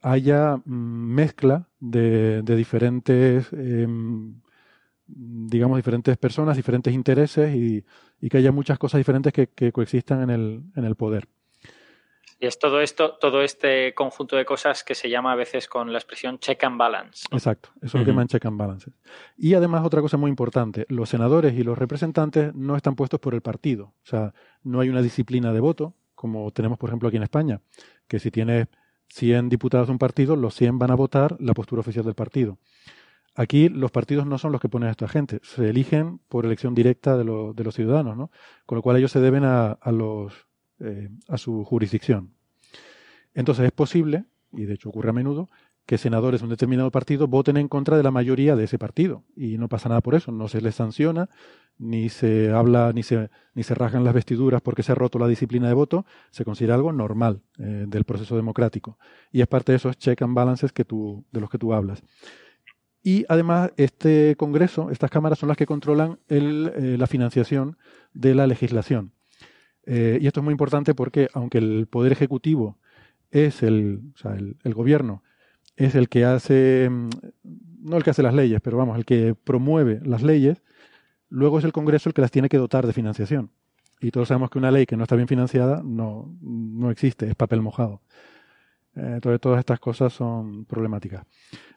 haya 0.00 0.56
mm, 0.56 1.14
mezcla 1.14 1.68
de, 1.80 2.42
diferentes, 2.42 3.52
em, 3.52 4.40
digamos, 5.06 5.78
diferentes 5.78 6.16
personas, 6.16 6.56
diferentes 6.56 6.92
intereses 6.92 7.54
y, 7.54 7.84
que 8.28 8.38
haya 8.38 8.52
muchas 8.52 8.78
cosas 8.78 8.98
diferentes 8.98 9.32
que, 9.32 9.72
coexistan 9.72 10.22
en 10.22 10.30
el, 10.30 10.62
en 10.76 10.84
el 10.84 10.94
poder. 10.94 11.28
Y 12.38 12.46
es 12.46 12.58
todo 12.58 12.80
esto, 12.80 13.14
todo 13.20 13.42
este 13.42 13.94
conjunto 13.94 14.36
de 14.36 14.44
cosas 14.44 14.82
que 14.82 14.94
se 14.96 15.08
llama 15.08 15.32
a 15.32 15.36
veces 15.36 15.68
con 15.68 15.92
la 15.92 15.98
expresión 15.98 16.38
check 16.38 16.64
and 16.64 16.76
balance. 16.76 17.24
Exacto, 17.30 17.68
eso 17.76 17.86
es 17.86 17.94
lo 17.94 18.00
que 18.00 18.10
llaman 18.10 18.26
check 18.26 18.44
and 18.46 18.58
balances. 18.58 18.92
Y 19.36 19.54
además 19.54 19.84
otra 19.84 20.00
cosa 20.00 20.16
muy 20.16 20.28
importante, 20.28 20.84
los 20.88 21.08
senadores 21.08 21.54
y 21.54 21.62
los 21.62 21.78
representantes 21.78 22.52
no 22.54 22.76
están 22.76 22.96
puestos 22.96 23.20
por 23.20 23.34
el 23.34 23.42
partido, 23.42 23.94
o 24.02 24.06
sea, 24.06 24.34
no 24.64 24.80
hay 24.80 24.88
una 24.88 25.02
disciplina 25.02 25.52
de 25.52 25.60
voto, 25.60 25.94
como 26.16 26.50
tenemos 26.50 26.78
por 26.78 26.90
ejemplo 26.90 27.08
aquí 27.08 27.16
en 27.16 27.22
España, 27.22 27.60
que 28.08 28.18
si 28.18 28.30
tiene 28.30 28.66
100 29.12 29.48
diputados 29.48 29.88
de 29.88 29.92
un 29.92 29.98
partido, 29.98 30.36
los 30.36 30.54
100 30.54 30.78
van 30.78 30.90
a 30.90 30.94
votar 30.94 31.36
la 31.38 31.54
postura 31.54 31.80
oficial 31.80 32.04
del 32.04 32.14
partido. 32.14 32.58
Aquí 33.34 33.68
los 33.68 33.90
partidos 33.90 34.26
no 34.26 34.36
son 34.38 34.52
los 34.52 34.60
que 34.60 34.68
ponen 34.68 34.88
a 34.88 34.92
esta 34.92 35.08
gente, 35.08 35.40
se 35.42 35.70
eligen 35.70 36.18
por 36.28 36.44
elección 36.44 36.74
directa 36.74 37.16
de, 37.16 37.24
los 37.24 37.74
ciudadanos, 37.74 38.16
¿no? 38.16 38.30
Con 38.66 38.76
lo 38.76 38.82
cual 38.82 38.96
ellos 38.98 39.12
se 39.12 39.20
deben 39.20 39.44
a, 39.44 39.78
los, 39.86 40.46
eh, 40.82 41.08
a 41.28 41.38
su 41.38 41.64
jurisdicción. 41.64 42.34
Entonces 43.34 43.66
es 43.66 43.72
posible, 43.72 44.24
y 44.52 44.64
de 44.64 44.74
hecho 44.74 44.88
ocurre 44.88 45.10
a 45.10 45.12
menudo, 45.12 45.48
que 45.86 45.98
senadores 45.98 46.40
de 46.40 46.44
un 46.44 46.50
determinado 46.50 46.90
partido 46.90 47.26
voten 47.26 47.56
en 47.56 47.68
contra 47.68 47.96
de 47.96 48.02
la 48.02 48.10
mayoría 48.10 48.56
de 48.56 48.64
ese 48.64 48.78
partido. 48.78 49.24
Y 49.36 49.58
no 49.58 49.68
pasa 49.68 49.88
nada 49.88 50.00
por 50.00 50.14
eso, 50.14 50.30
no 50.30 50.48
se 50.48 50.60
les 50.60 50.76
sanciona, 50.76 51.28
ni 51.78 52.08
se 52.08 52.50
habla, 52.50 52.92
ni 52.92 53.02
se, 53.02 53.30
ni 53.54 53.62
se 53.62 53.74
rajan 53.74 54.04
las 54.04 54.14
vestiduras 54.14 54.62
porque 54.62 54.82
se 54.82 54.92
ha 54.92 54.94
roto 54.94 55.18
la 55.18 55.26
disciplina 55.26 55.68
de 55.68 55.74
voto, 55.74 56.06
se 56.30 56.44
considera 56.44 56.74
algo 56.74 56.92
normal 56.92 57.42
eh, 57.58 57.84
del 57.88 58.04
proceso 58.04 58.36
democrático. 58.36 58.98
Y 59.32 59.40
es 59.40 59.48
parte 59.48 59.72
de 59.72 59.76
esos 59.76 59.96
check 59.96 60.22
and 60.22 60.34
balances 60.34 60.72
que 60.72 60.84
de 60.84 61.40
los 61.40 61.50
que 61.50 61.58
tú 61.58 61.74
hablas. 61.74 62.02
Y 63.02 63.24
además, 63.28 63.72
este 63.76 64.36
Congreso, 64.36 64.90
estas 64.90 65.10
cámaras 65.10 65.40
son 65.40 65.48
las 65.48 65.56
que 65.56 65.66
controlan 65.66 66.20
el, 66.28 66.98
la 66.98 67.06
financiación 67.08 67.76
de 68.14 68.36
la 68.36 68.46
legislación. 68.46 69.12
Y 69.84 70.26
esto 70.26 70.40
es 70.40 70.44
muy 70.44 70.52
importante 70.52 70.94
porque, 70.94 71.28
aunque 71.34 71.58
el 71.58 71.86
Poder 71.88 72.12
Ejecutivo 72.12 72.78
es 73.32 73.62
el, 73.62 74.00
o 74.14 74.18
sea, 74.18 74.34
el, 74.34 74.74
gobierno, 74.74 75.24
es 75.76 75.94
el 75.94 76.08
que 76.08 76.24
hace, 76.24 76.88
mm, 76.88 77.08
no 77.80 77.96
el 77.96 78.04
que 78.04 78.10
hace 78.10 78.22
las 78.22 78.34
leyes, 78.34 78.60
pero 78.62 78.76
vamos, 78.76 78.96
el 78.96 79.04
que 79.04 79.34
promueve 79.34 80.00
las 80.04 80.22
leyes, 80.22 80.62
luego 81.28 81.58
es 81.58 81.64
el 81.64 81.72
Congreso 81.72 82.08
el 82.08 82.14
que 82.14 82.20
las 82.20 82.30
tiene 82.30 82.48
que 82.48 82.58
dotar 82.58 82.86
de 82.86 82.92
financiación. 82.92 83.50
Y 84.00 84.10
todos 84.10 84.28
sabemos 84.28 84.50
que 84.50 84.58
una 84.58 84.70
ley 84.70 84.84
que 84.84 84.96
no 84.96 85.04
está 85.04 85.16
bien 85.16 85.28
financiada 85.28 85.80
no, 85.84 86.36
no 86.40 86.90
existe, 86.90 87.28
es 87.28 87.34
papel 87.34 87.62
mojado. 87.62 88.02
Eh, 88.96 89.12
entonces 89.14 89.40
todas 89.40 89.60
estas 89.60 89.80
cosas 89.80 90.12
son 90.12 90.66
problemáticas. 90.66 91.24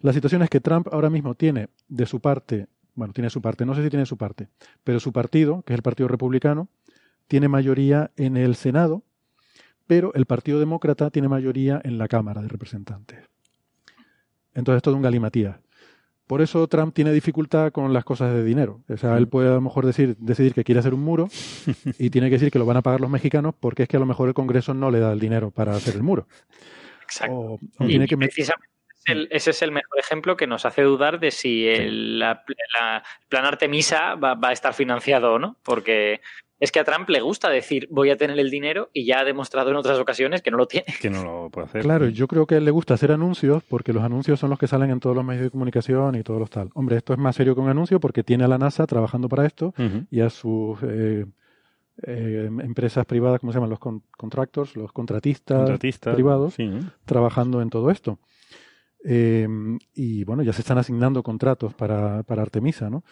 La 0.01 0.11
situación 0.11 0.41
es 0.41 0.49
que 0.49 0.59
Trump 0.59 0.87
ahora 0.91 1.09
mismo 1.09 1.35
tiene 1.35 1.69
de 1.87 2.05
su 2.05 2.19
parte, 2.19 2.67
bueno, 2.95 3.13
tiene 3.13 3.29
su 3.29 3.41
parte, 3.41 3.65
no 3.65 3.75
sé 3.75 3.83
si 3.83 3.89
tiene 3.89 4.05
su 4.05 4.17
parte, 4.17 4.49
pero 4.83 4.99
su 4.99 5.13
partido, 5.13 5.61
que 5.61 5.73
es 5.73 5.77
el 5.77 5.83
Partido 5.83 6.09
Republicano, 6.09 6.67
tiene 7.27 7.47
mayoría 7.47 8.11
en 8.15 8.37
el 8.37 8.55
Senado 8.55 9.03
pero 9.87 10.13
el 10.13 10.25
Partido 10.25 10.59
Demócrata 10.59 11.09
tiene 11.09 11.27
mayoría 11.27 11.81
en 11.83 11.97
la 11.97 12.07
Cámara 12.07 12.41
de 12.41 12.47
Representantes. 12.47 13.19
Entonces, 14.53 14.81
todo 14.81 14.95
un 14.95 15.01
galimatías. 15.01 15.57
Por 16.27 16.41
eso 16.41 16.67
Trump 16.67 16.95
tiene 16.95 17.11
dificultad 17.11 17.71
con 17.71 17.93
las 17.93 18.03
cosas 18.03 18.33
de 18.33 18.43
dinero. 18.43 18.81
O 18.89 18.97
sea, 18.97 19.15
él 19.17 19.27
puede 19.27 19.49
a 19.49 19.55
lo 19.55 19.61
mejor 19.61 19.85
decir, 19.85 20.15
decidir 20.17 20.55
que 20.55 20.63
quiere 20.63 20.79
hacer 20.79 20.95
un 20.95 21.03
muro 21.03 21.27
y 21.99 22.09
tiene 22.09 22.29
que 22.29 22.35
decir 22.35 22.51
que 22.51 22.57
lo 22.57 22.65
van 22.65 22.77
a 22.77 22.81
pagar 22.81 22.99
los 22.99 23.11
mexicanos 23.11 23.53
porque 23.59 23.83
es 23.83 23.89
que 23.89 23.97
a 23.97 23.99
lo 23.99 24.07
mejor 24.07 24.29
el 24.29 24.33
Congreso 24.33 24.73
no 24.73 24.89
le 24.89 24.99
da 24.99 25.11
el 25.11 25.19
dinero 25.19 25.51
para 25.51 25.75
hacer 25.75 25.95
el 25.95 26.03
muro. 26.03 26.27
Exacto. 27.03 27.59
y 27.81 27.99
precisamente 28.15 28.75
ese 29.29 29.51
es 29.51 29.61
el 29.61 29.71
mejor 29.71 29.99
ejemplo 29.99 30.35
que 30.35 30.47
nos 30.47 30.65
hace 30.65 30.81
dudar 30.81 31.19
de 31.19 31.29
si 31.29 31.67
el 31.67 32.23
plan 33.29 33.45
Artemisa 33.45 34.15
va, 34.15 34.33
va, 34.33 34.49
a 34.49 34.51
estar 34.51 34.73
financiado 34.73 35.33
o 35.33 35.37
no, 35.37 35.57
porque 35.61 36.21
es 36.59 36.71
que 36.71 36.79
a 36.79 36.83
Trump 36.83 37.09
le 37.09 37.21
gusta 37.21 37.49
decir 37.49 37.87
voy 37.91 38.09
a 38.09 38.17
tener 38.17 38.39
el 38.39 38.49
dinero 38.49 38.89
y 38.93 39.05
ya 39.05 39.19
ha 39.19 39.23
demostrado 39.23 39.69
en 39.71 39.75
otras 39.75 39.99
ocasiones 39.99 40.41
que 40.41 40.51
no 40.51 40.57
lo 40.57 40.67
tiene. 40.67 40.85
Que 41.01 41.09
no 41.09 41.23
lo 41.23 41.49
puede 41.49 41.67
hacer. 41.67 41.81
Claro, 41.81 42.07
yo 42.07 42.27
creo 42.27 42.45
que 42.45 42.55
a 42.55 42.57
él 42.59 42.65
le 42.65 42.71
gusta 42.71 42.93
hacer 42.93 43.11
anuncios 43.11 43.63
porque 43.63 43.93
los 43.93 44.03
anuncios 44.03 44.39
son 44.39 44.49
los 44.49 44.59
que 44.59 44.67
salen 44.67 44.89
en 44.89 44.99
todos 44.99 45.15
los 45.15 45.25
medios 45.25 45.43
de 45.43 45.51
comunicación 45.51 46.15
y 46.15 46.23
todos 46.23 46.39
los 46.39 46.49
tal. 46.49 46.69
Hombre, 46.73 46.97
esto 46.97 47.13
es 47.13 47.19
más 47.19 47.35
serio 47.35 47.55
que 47.55 47.61
un 47.61 47.69
anuncio 47.69 47.99
porque 47.99 48.23
tiene 48.23 48.45
a 48.45 48.47
la 48.47 48.57
NASA 48.57 48.87
trabajando 48.87 49.27
para 49.27 49.45
esto 49.45 49.73
y 50.09 50.21
a 50.21 50.29
sus 50.29 50.79
eh, 50.83 51.25
eh, 52.03 52.49
empresas 52.61 53.05
privadas, 53.05 53.39
¿cómo 53.39 53.51
se 53.51 53.57
llaman? 53.57 53.69
Los 53.69 53.79
contractors, 53.79 54.75
los 54.75 54.91
contratistas, 54.91 55.79
privados, 56.13 56.55
trabajando 57.05 57.61
en 57.61 57.69
todo 57.69 57.91
esto. 57.91 58.19
Eh, 59.07 59.47
y 59.93 60.23
bueno, 60.23 60.41
ya 60.41 60.51
se 60.51 60.61
están 60.61 60.79
asignando 60.79 61.21
contratos 61.21 61.73
para, 61.73 62.23
para 62.23 62.41
Artemisa, 62.41 62.89
¿no? 62.89 63.03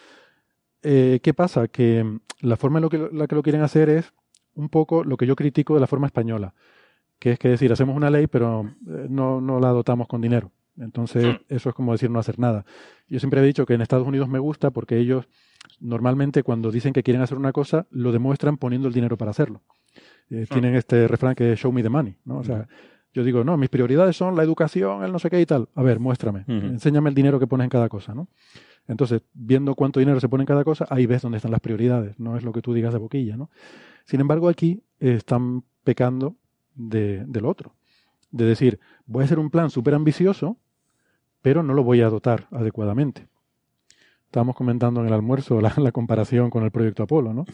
Eh, 0.84 1.20
¿qué 1.22 1.34
pasa? 1.34 1.66
Que 1.68 2.04
mm, 2.04 2.20
la 2.42 2.56
forma 2.56 2.78
en 2.78 2.82
lo 2.82 2.90
que, 2.90 3.08
la 3.12 3.26
que 3.26 3.34
lo 3.34 3.42
quieren 3.42 3.62
hacer 3.62 3.88
es 3.88 4.12
un 4.54 4.68
poco 4.68 5.02
lo 5.02 5.16
que 5.16 5.26
yo 5.26 5.34
critico 5.34 5.74
de 5.74 5.80
la 5.80 5.86
forma 5.86 6.06
española, 6.06 6.54
que 7.18 7.32
es 7.32 7.38
que 7.38 7.48
decir, 7.48 7.72
hacemos 7.72 7.96
una 7.96 8.10
ley 8.10 8.26
pero 8.26 8.70
eh, 8.86 9.06
no, 9.08 9.40
no 9.40 9.58
la 9.58 9.70
dotamos 9.70 10.06
con 10.06 10.20
dinero. 10.20 10.52
Entonces, 10.76 11.24
hmm. 11.24 11.36
eso 11.48 11.68
es 11.68 11.74
como 11.74 11.92
decir 11.92 12.10
no 12.10 12.18
hacer 12.18 12.38
nada. 12.38 12.64
Yo 13.08 13.18
siempre 13.18 13.40
he 13.40 13.44
dicho 13.44 13.64
que 13.64 13.74
en 13.74 13.80
Estados 13.80 14.06
Unidos 14.06 14.28
me 14.28 14.38
gusta 14.38 14.70
porque 14.70 14.98
ellos 14.98 15.28
normalmente 15.80 16.42
cuando 16.42 16.70
dicen 16.70 16.92
que 16.92 17.02
quieren 17.02 17.22
hacer 17.22 17.38
una 17.38 17.52
cosa, 17.52 17.86
lo 17.90 18.12
demuestran 18.12 18.58
poniendo 18.58 18.88
el 18.88 18.94
dinero 18.94 19.16
para 19.16 19.30
hacerlo. 19.30 19.62
Eh, 20.30 20.46
hmm. 20.48 20.52
Tienen 20.52 20.74
este 20.74 21.08
refrán 21.08 21.34
que 21.34 21.52
es 21.52 21.58
show 21.58 21.72
me 21.72 21.82
the 21.82 21.88
money, 21.88 22.16
¿no? 22.24 22.38
O 22.38 22.44
sea, 22.44 22.68
yo 23.12 23.22
digo, 23.22 23.44
no, 23.44 23.56
mis 23.56 23.68
prioridades 23.70 24.16
son 24.16 24.34
la 24.34 24.42
educación, 24.42 25.04
el 25.04 25.12
no 25.12 25.20
sé 25.20 25.30
qué 25.30 25.40
y 25.40 25.46
tal. 25.46 25.68
A 25.76 25.82
ver, 25.82 26.00
muéstrame, 26.00 26.44
enséñame 26.48 27.08
el 27.08 27.14
dinero 27.14 27.38
que 27.38 27.46
pones 27.46 27.64
en 27.64 27.70
cada 27.70 27.88
cosa, 27.88 28.12
¿no? 28.12 28.28
Entonces, 28.86 29.22
viendo 29.32 29.74
cuánto 29.74 30.00
dinero 30.00 30.20
se 30.20 30.28
pone 30.28 30.42
en 30.42 30.46
cada 30.46 30.64
cosa, 30.64 30.86
ahí 30.90 31.06
ves 31.06 31.22
dónde 31.22 31.38
están 31.38 31.52
las 31.52 31.60
prioridades, 31.60 32.18
no 32.18 32.36
es 32.36 32.44
lo 32.44 32.52
que 32.52 32.60
tú 32.60 32.74
digas 32.74 32.92
de 32.92 32.98
boquilla, 32.98 33.36
¿no? 33.36 33.50
Sin 34.04 34.20
embargo, 34.20 34.48
aquí 34.48 34.82
están 35.00 35.64
pecando 35.84 36.36
de, 36.74 37.26
lo 37.32 37.48
otro. 37.48 37.74
De 38.30 38.44
decir, 38.44 38.78
voy 39.06 39.22
a 39.22 39.24
hacer 39.24 39.38
un 39.38 39.50
plan 39.50 39.70
súper 39.70 39.94
ambicioso, 39.94 40.58
pero 41.40 41.62
no 41.62 41.72
lo 41.72 41.82
voy 41.82 42.02
a 42.02 42.10
dotar 42.10 42.46
adecuadamente. 42.50 43.28
Estábamos 44.26 44.56
comentando 44.56 45.00
en 45.00 45.06
el 45.06 45.12
almuerzo 45.12 45.60
la, 45.60 45.92
comparación 45.92 46.50
con 46.50 46.64
el 46.64 46.70
proyecto 46.70 47.04
Apolo, 47.04 47.32
¿no? 47.32 47.46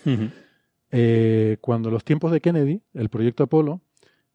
Eh, 0.90 1.58
cuando 1.60 1.90
los 1.90 2.02
tiempos 2.02 2.32
de 2.32 2.40
Kennedy, 2.40 2.82
el 2.94 3.08
proyecto 3.08 3.44
Apolo, 3.44 3.80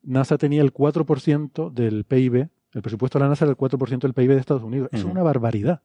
NASA 0.04 0.38
tenía 0.38 0.62
el 0.62 0.72
4% 0.72 1.74
del 1.74 2.06
PIB, 2.06 2.48
el 2.72 2.82
presupuesto 2.82 3.18
de 3.18 3.26
la 3.26 3.30
NASA 3.30 3.44
era 3.44 3.52
el 3.52 3.58
4% 3.58 4.00
del 4.00 4.14
PIB 4.14 4.30
de 4.30 4.40
Estados 4.40 4.64
Unidos. 4.64 4.90
es 4.94 5.04
una 5.04 5.24
barbaridad 5.24 5.82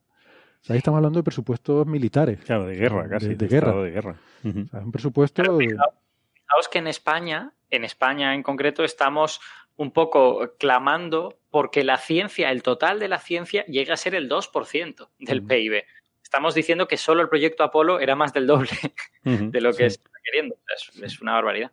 ahí 0.69 0.77
estamos 0.77 0.97
hablando 0.97 1.19
de 1.19 1.23
presupuestos 1.23 1.85
militares. 1.87 2.39
Claro, 2.45 2.65
de 2.65 2.75
guerra, 2.75 3.09
casi. 3.09 3.35
De, 3.35 3.47
guerra. 3.47 3.73
De 3.81 3.91
guerra. 3.91 4.15
un 4.43 4.91
presupuesto. 4.91 5.57
fijaos, 5.57 6.69
que 6.71 6.79
en 6.79 6.87
España, 6.87 7.53
en 7.69 7.83
España 7.83 8.35
en 8.35 8.43
concreto, 8.43 8.83
estamos 8.83 9.41
un 9.75 9.91
poco 9.91 10.53
clamando 10.57 11.39
porque 11.49 11.83
la 11.83 11.97
ciencia, 11.97 12.51
el 12.51 12.63
total 12.63 12.99
de 12.99 13.07
la 13.07 13.19
ciencia, 13.19 13.65
llega 13.65 13.93
a 13.93 13.97
ser 13.97 14.15
el 14.15 14.29
2% 14.29 15.09
del 15.19 15.43
PIB. 15.43 15.83
Estamos 16.23 16.53
diciendo 16.53 16.87
que 16.87 16.97
solo 16.97 17.21
el 17.21 17.29
proyecto 17.29 17.63
Apolo 17.63 17.99
era 17.99 18.15
más 18.15 18.33
del 18.33 18.47
doble 18.47 18.69
de 19.23 19.61
lo 19.61 19.73
que 19.73 19.87
está 19.87 20.09
queriendo. 20.23 20.55
es 21.01 21.21
una 21.21 21.33
barbaridad. 21.33 21.71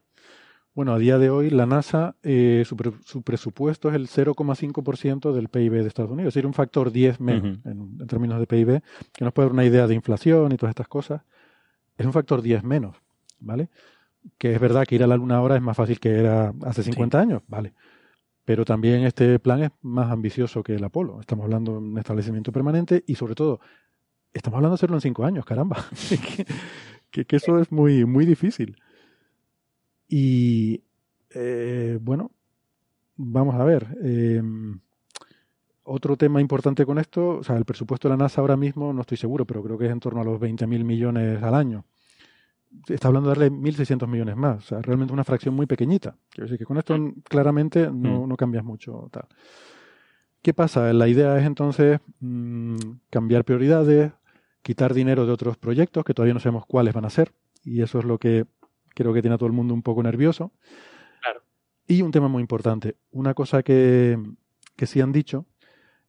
Bueno, 0.79 0.95
a 0.95 0.99
día 1.01 1.19
de 1.19 1.29
hoy 1.29 1.51
la 1.51 1.67
NASA, 1.67 2.15
eh, 2.23 2.63
su, 2.65 2.77
presupuesto 3.25 3.89
es 3.89 3.97
el 3.97 4.07
0,5% 4.07 5.33
del 5.33 5.49
PIB 5.49 5.73
de 5.73 5.89
Estados 5.89 6.13
Unidos, 6.13 6.29
es 6.29 6.35
decir, 6.35 6.47
un 6.47 6.55
factor 6.55 6.93
10 6.93 7.19
menos 7.19 7.59
en, 7.65 8.07
términos 8.07 8.39
de 8.39 8.47
PIB, 8.47 8.81
que 9.13 9.25
nos 9.25 9.33
puede 9.33 9.47
dar 9.47 9.55
una 9.55 9.65
idea 9.65 9.89
de 9.89 9.97
inflación 9.97 10.53
y 10.53 10.57
todas 10.57 10.71
estas 10.71 10.87
cosas. 10.87 11.23
Es 11.97 12.07
un 12.07 12.13
factor 12.13 12.43
10 12.43 12.63
menos, 12.63 12.97
¿vale? 13.41 13.71
Que 14.39 14.55
es 14.55 14.61
verdad 14.61 14.87
que 14.87 14.95
ir 14.95 15.03
a 15.03 15.09
la 15.09 15.17
Luna 15.17 15.39
ahora 15.39 15.57
es 15.57 15.63
más 15.63 15.77
fácil 15.77 15.99
que 15.99 16.11
era 16.11 16.55
hace 16.63 16.85
50 16.85 17.19
años, 17.19 17.43
¿vale? 17.49 17.75
Pero 18.45 18.65
también 18.65 19.03
este 19.03 19.41
plan 19.41 19.65
es 19.65 19.73
más 19.83 20.13
ambicioso 20.13 20.63
que 20.63 20.77
el 20.77 20.85
Apolo. 20.85 21.19
Estamos 21.21 21.43
hablando 21.43 21.73
de 21.73 21.79
un 21.79 21.99
establecimiento 21.99 22.53
permanente 22.53 23.03
y 23.05 23.17
sobre 23.17 23.35
todo, 23.35 23.59
estamos 24.33 24.59
hablando 24.59 24.75
de 24.75 24.79
hacerlo 24.79 24.97
en 24.97 25.01
5 25.01 25.25
años, 25.25 25.45
caramba. 25.45 25.85
que, 27.11 27.25
que 27.25 27.35
eso 27.37 27.59
es 27.59 27.73
muy, 27.73 28.05
muy 28.05 28.25
difícil. 28.25 28.77
Y 30.09 30.83
eh, 31.35 31.99
bueno, 32.01 32.33
vamos 33.17 33.55
a 33.55 33.65
ver. 33.65 33.87
Em, 34.03 34.81
otro 35.85 36.17
tema 36.17 36.41
importante 36.41 36.85
con 36.85 36.99
esto, 36.99 37.39
o 37.39 37.43
sea, 37.43 37.57
el 37.57 37.65
presupuesto 37.65 38.09
de 38.09 38.13
la 38.13 38.25
NASA 38.25 38.41
ahora 38.41 38.57
mismo 38.57 38.93
no 38.93 39.03
estoy 39.03 39.17
seguro, 39.17 39.45
pero 39.47 39.63
creo 39.63 39.79
que 39.79 39.87
es 39.87 39.93
en 39.93 40.01
torno 40.01 40.21
a 40.21 40.25
los 40.25 40.41
20.000 40.41 40.85
millones 40.85 41.43
al 41.43 41.55
año. 41.55 41.85
Está 42.87 43.09
hablando 43.09 43.31
de 43.31 43.35
darle 43.35 43.51
1.600 43.51 44.07
millones 44.07 44.37
más, 44.37 44.59
o 44.59 44.67
sea, 44.69 44.83
realmente 44.83 45.13
una 45.13 45.25
fracción 45.25 45.55
muy 45.55 45.67
pequeñita. 45.67 46.17
Quiero 46.29 46.45
decir 46.45 46.59
que 46.59 46.67
con 46.67 46.77
esto 46.77 46.95
claramente 47.25 47.91
no, 47.91 48.27
mm. 48.27 48.29
no 48.29 48.37
cambias 48.37 48.65
mucho. 48.65 49.09
Tal. 49.11 49.27
¿Qué 50.43 50.53
pasa? 50.53 50.93
La 50.93 51.09
idea 51.09 51.39
es 51.39 51.47
entonces 51.47 52.01
mm, 52.21 52.77
cambiar 53.11 53.45
prioridades, 53.45 54.13
quitar 54.63 54.93
dinero 54.93 55.27
de 55.27 55.33
otros 55.33 55.57
proyectos 55.57 56.05
que 56.05 56.15
todavía 56.15 56.35
no 56.35 56.41
sabemos 56.41 56.67
cuáles 56.67 56.93
van 56.93 57.07
a 57.07 57.11
ser, 57.11 57.33
y 57.65 57.81
eso 57.81 57.99
es 57.99 58.05
lo 58.05 58.19
que 58.19 58.47
creo 59.03 59.15
que 59.15 59.23
tiene 59.23 59.35
a 59.35 59.39
todo 59.39 59.47
el 59.47 59.53
mundo 59.53 59.75
un 59.75 59.83
poco 59.83 60.03
nervioso. 60.03 60.53
Y 61.87 62.03
un 62.03 62.11
tema 62.11 62.29
muy 62.29 62.43
importante, 62.43 62.97
una 63.13 63.33
cosa 63.33 63.63
que, 63.63 64.19
que 64.77 64.87
sí 64.87 65.01
han 65.01 65.11
dicho 65.11 65.47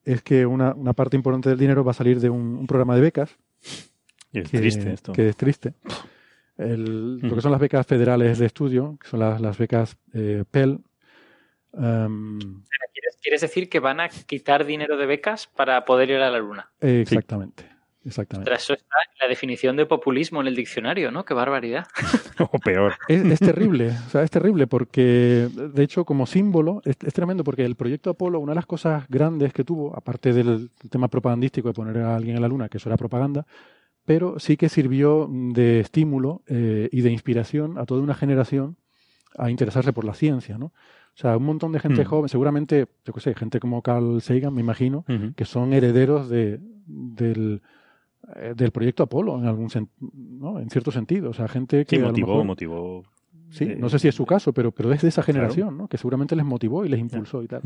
es 0.03 0.21
que 0.21 0.45
una, 0.45 0.73
parte 0.93 1.15
importante 1.15 1.49
del 1.49 1.57
dinero 1.57 1.83
va 1.83 1.91
a 1.91 1.93
salir 1.93 2.19
de 2.19 2.29
un, 2.29 2.65
programa 2.67 2.95
de 2.95 3.01
becas. 3.01 3.37
Y 4.33 4.39
es 4.39 4.51
triste 4.51 4.91
esto. 4.91 5.13
Que 5.13 5.29
es 5.29 5.37
triste. 5.37 5.73
lo 6.57 7.35
que 7.35 7.41
son 7.41 7.51
las 7.51 7.61
becas 7.61 7.85
federales 7.87 8.39
de 8.39 8.45
estudio, 8.45 8.97
que 8.99 9.07
son 9.07 9.19
las, 9.19 9.57
becas 9.57 9.97
eh, 10.13 10.43
Pell. 10.49 10.79
Em, 11.73 12.39
¿Quieres, 13.21 13.41
decir 13.41 13.69
que 13.69 13.79
van 13.79 13.99
a 13.99 14.09
quitar 14.09 14.65
dinero 14.65 14.97
de 14.97 15.05
becas 15.05 15.47
para 15.47 15.85
poder 15.85 16.09
ir 16.09 16.17
a 16.17 16.29
la 16.29 16.39
luna? 16.39 16.71
exactamente. 16.81 17.78
Exactamente. 18.05 18.53
eso 18.53 18.73
está 18.73 18.95
en 19.11 19.17
la 19.21 19.27
definición 19.27 19.75
de 19.75 19.85
populismo 19.85 20.39
en 20.39 20.47
el 20.47 20.55
diccionario, 20.55 21.11
¿no? 21.11 21.25
Qué 21.25 21.33
barbaridad. 21.33 21.85
o 22.39 22.59
peor. 22.59 22.93
Es, 23.07 23.39
terrible, 23.39 23.89
o 24.07 24.09
sea, 24.09 24.23
es 24.23 24.31
terrible 24.31 24.67
porque, 24.67 25.49
de 25.53 25.83
hecho, 25.83 26.05
como 26.05 26.25
símbolo, 26.25 26.81
es, 26.85 26.97
tremendo 26.97 27.43
porque 27.43 27.65
el 27.65 27.75
proyecto 27.75 28.09
Apolo, 28.09 28.39
una 28.39 28.51
de 28.51 28.57
las 28.57 28.65
cosas 28.65 29.05
grandes 29.09 29.53
que 29.53 29.63
tuvo, 29.63 29.95
aparte 29.95 30.33
del 30.33 30.71
tema 30.89 31.09
propagandístico 31.09 31.67
de 31.67 31.73
poner 31.73 31.97
a 31.97 32.15
alguien 32.15 32.37
en 32.37 32.41
la 32.41 32.47
luna, 32.47 32.69
que 32.69 32.77
eso 32.77 32.89
era 32.89 32.97
propaganda, 32.97 33.45
pero 34.05 34.39
sí 34.39 34.55
que 34.57 34.69
sirvió 34.69 35.27
de 35.29 35.81
estímulo 35.81 36.41
eh, 36.47 36.89
y 36.91 37.01
de 37.01 37.11
inspiración 37.11 37.77
a 37.77 37.85
toda 37.85 38.01
una 38.01 38.15
generación 38.15 38.77
a 39.37 39.49
interesarse 39.49 39.93
por 39.93 40.05
la 40.05 40.13
ciencia, 40.13 40.57
¿no? 40.57 40.67
O 40.67 41.21
sea, 41.21 41.35
un 41.35 41.43
montón 41.43 41.73
de 41.73 41.79
gente 41.79 42.03
mm. 42.03 42.05
joven, 42.05 42.29
seguramente, 42.29 42.87
yo 43.05 43.13
qué 43.13 43.19
sé, 43.19 43.35
gente 43.35 43.59
como 43.59 43.81
Carl 43.81 44.21
Sagan, 44.21 44.53
me 44.53 44.61
imagino, 44.61 45.03
que 45.35 45.43
son 45.43 45.73
herederos 45.73 46.29
de, 46.29 46.59
del, 46.87 47.61
eh, 48.35 48.53
del 48.55 48.71
proyecto 48.71 49.03
Apolo 49.03 49.37
en 49.37 49.45
algún 49.45 49.69
¿no? 49.99 50.59
en 50.59 50.69
cierto 50.69 50.91
sentido. 50.91 51.29
O 51.29 51.33
sea, 51.33 51.47
gente 51.47 51.85
que. 51.85 51.99
motivó, 51.99 52.43
motivó. 52.43 53.03
Sí, 53.49 53.73
no 53.77 53.89
sé 53.89 53.97
si 53.97 54.07
es 54.07 54.15
su 54.15 54.25
caso, 54.25 54.53
pero, 54.53 54.71
pero 54.71 54.93
es 54.93 55.01
de 55.01 55.07
esa 55.07 55.23
generación, 55.23 55.75
¿no? 55.75 55.87
Que 55.87 55.97
seguramente 55.97 56.35
les 56.35 56.45
motivó 56.45 56.85
y 56.85 56.89
les 56.89 56.99
impulsó 56.99 57.41
y 57.41 57.47
tal. 57.47 57.61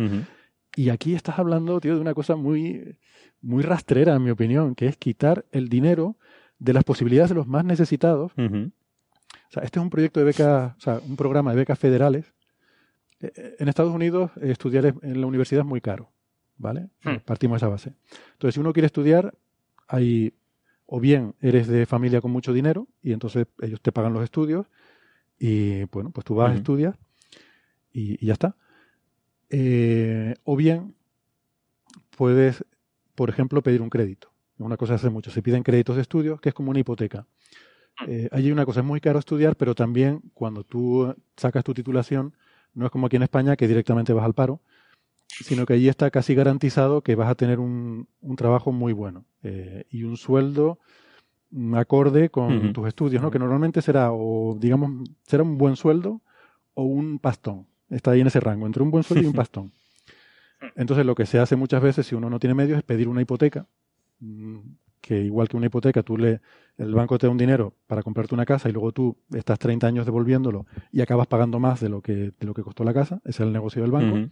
Y 0.75 0.89
aquí 0.89 1.13
estás 1.13 1.39
hablando, 1.39 1.79
tío, 1.81 1.95
de 1.95 2.01
una 2.01 2.13
cosa 2.13 2.35
muy, 2.35 2.97
muy 3.41 3.63
rastrera, 3.63 4.15
en 4.15 4.23
mi 4.23 4.31
opinión, 4.31 4.75
que 4.75 4.87
es 4.87 4.97
quitar 4.97 5.45
el 5.51 5.67
dinero 5.67 6.15
de 6.57 6.73
las 6.73 6.85
posibilidades 6.85 7.29
de 7.29 7.35
los 7.35 7.47
más 7.47 7.65
necesitados. 7.65 8.31
O 8.33 9.51
sea, 9.53 9.63
este 9.63 9.79
es 9.79 9.83
un 9.83 9.89
proyecto 9.89 10.19
de 10.19 10.25
becas, 10.25 10.73
o 10.77 10.79
sea, 10.79 10.99
un 11.05 11.15
programa 11.15 11.51
de 11.51 11.57
becas 11.57 11.77
federales. 11.77 12.33
Eh, 13.19 13.31
eh, 13.35 13.55
en 13.59 13.67
Estados 13.67 13.93
Unidos, 13.93 14.31
estudiar 14.41 14.95
en 15.01 15.21
la 15.21 15.27
universidad 15.27 15.61
es 15.61 15.67
muy 15.67 15.81
caro, 15.81 16.11
¿vale? 16.57 16.87
Hmm. 17.03 17.17
Partimos 17.25 17.55
de 17.55 17.65
esa 17.65 17.69
base. 17.69 17.93
Entonces, 18.33 18.55
si 18.55 18.61
uno 18.61 18.73
quiere 18.73 18.87
estudiar, 18.87 19.33
hay 19.87 20.33
o 20.95 20.99
bien 20.99 21.33
eres 21.41 21.67
de 21.67 21.87
familia 21.87 22.21
con 22.21 22.29
mucho 22.29 22.53
dinero 22.53 22.87
y 23.01 23.13
entonces 23.13 23.47
ellos 23.61 23.81
te 23.81 23.91
pagan 23.91 24.13
los 24.13 24.23
estudios 24.23 24.67
y 25.39 25.85
bueno, 25.85 26.11
pues 26.11 26.23
tú 26.23 26.35
vas, 26.35 26.51
a 26.51 26.53
estudiar 26.53 26.99
y, 27.91 28.23
ya 28.23 28.33
está. 28.33 28.55
Eh, 29.49 30.35
o 30.43 30.55
bien 30.55 30.93
puedes, 32.15 32.63
por 33.15 33.31
ejemplo, 33.31 33.63
pedir 33.63 33.81
un 33.81 33.89
crédito. 33.89 34.31
Una 34.59 34.77
cosa 34.77 34.93
hace 34.93 35.09
mucho, 35.09 35.31
se 35.31 35.41
piden 35.41 35.63
créditos 35.63 35.95
de 35.95 36.03
estudio, 36.03 36.37
que 36.37 36.49
es 36.49 36.55
como 36.55 36.69
una 36.69 36.81
hipoteca. 36.81 37.25
Eh, 38.07 38.29
hay 38.31 38.51
una 38.51 38.63
cosa, 38.63 38.81
es 38.81 38.85
muy 38.85 39.01
caro 39.01 39.17
estudiar, 39.17 39.55
pero 39.55 39.73
también 39.73 40.21
cuando 40.35 40.63
tú 40.63 41.11
sacas 41.35 41.63
tu 41.63 41.73
titulación, 41.73 42.35
no 42.75 42.85
es 42.85 42.91
como 42.91 43.07
aquí 43.07 43.15
en 43.15 43.23
España 43.23 43.55
que 43.55 43.67
directamente 43.67 44.13
vas 44.13 44.25
al 44.25 44.35
paro, 44.35 44.61
sino 45.27 45.65
que 45.65 45.73
allí 45.73 45.89
está 45.89 46.11
casi 46.11 46.35
garantizado 46.35 47.01
que 47.01 47.15
vas 47.15 47.29
a 47.29 47.35
tener 47.35 47.59
un, 47.59 48.07
un 48.21 48.35
trabajo 48.35 48.71
muy 48.71 48.93
bueno 48.93 49.25
eh, 49.41 49.85
y 49.89 50.03
un 50.03 50.17
sueldo 50.17 50.79
acorde 51.75 52.29
con 52.29 52.73
tus 52.73 52.87
estudios, 52.87 53.21
¿no? 53.21 53.29
Que 53.29 53.39
normalmente 53.39 53.81
será 53.81 54.11
o 54.11 54.57
digamos 54.59 55.07
será 55.23 55.43
un 55.43 55.57
buen 55.57 55.75
sueldo 55.75 56.21
o 56.73 56.83
un 56.83 57.19
pastón. 57.19 57.67
Está 57.89 58.11
ahí 58.11 58.21
en 58.21 58.27
ese 58.27 58.39
rango, 58.39 58.65
entre 58.65 58.81
un 58.81 58.89
buen 58.89 59.03
sueldo 59.03 59.23
y 59.23 59.27
un 59.27 59.33
pastón. 59.33 59.71
Entonces 60.75 61.05
lo 61.05 61.13
que 61.15 61.25
se 61.25 61.39
hace 61.39 61.55
muchas 61.55 61.81
veces 61.81 62.07
si 62.07 62.15
uno 62.15 62.29
no 62.29 62.39
tiene 62.39 62.55
medios 62.55 62.77
es 62.77 62.83
pedir 62.83 63.07
una 63.07 63.21
hipoteca, 63.21 63.67
mm, 64.19 64.59
que 65.01 65.21
igual 65.21 65.49
que 65.49 65.57
una 65.57 65.67
hipoteca, 65.67 66.01
tú 66.01 66.17
le 66.17 66.41
el 66.77 66.93
banco 66.95 67.19
te 67.19 67.27
da 67.27 67.31
un 67.31 67.37
dinero 67.37 67.75
para 67.85 68.01
comprarte 68.01 68.33
una 68.33 68.45
casa 68.45 68.67
y 68.69 68.71
luego 68.71 68.91
tú 68.91 69.17
estás 69.31 69.59
30 69.59 69.85
años 69.85 70.05
devolviéndolo 70.05 70.65
y 70.91 71.01
acabas 71.01 71.27
pagando 71.27 71.59
más 71.59 71.81
de 71.81 71.89
lo 71.89 72.01
que 72.01 72.31
de 72.39 72.45
lo 72.47 72.53
que 72.53 72.63
costó 72.63 72.83
la 72.83 72.93
casa, 72.93 73.19
ese 73.25 73.43
es 73.43 73.47
el 73.47 73.53
negocio 73.53 73.81
del 73.81 73.91
banco. 73.91 74.29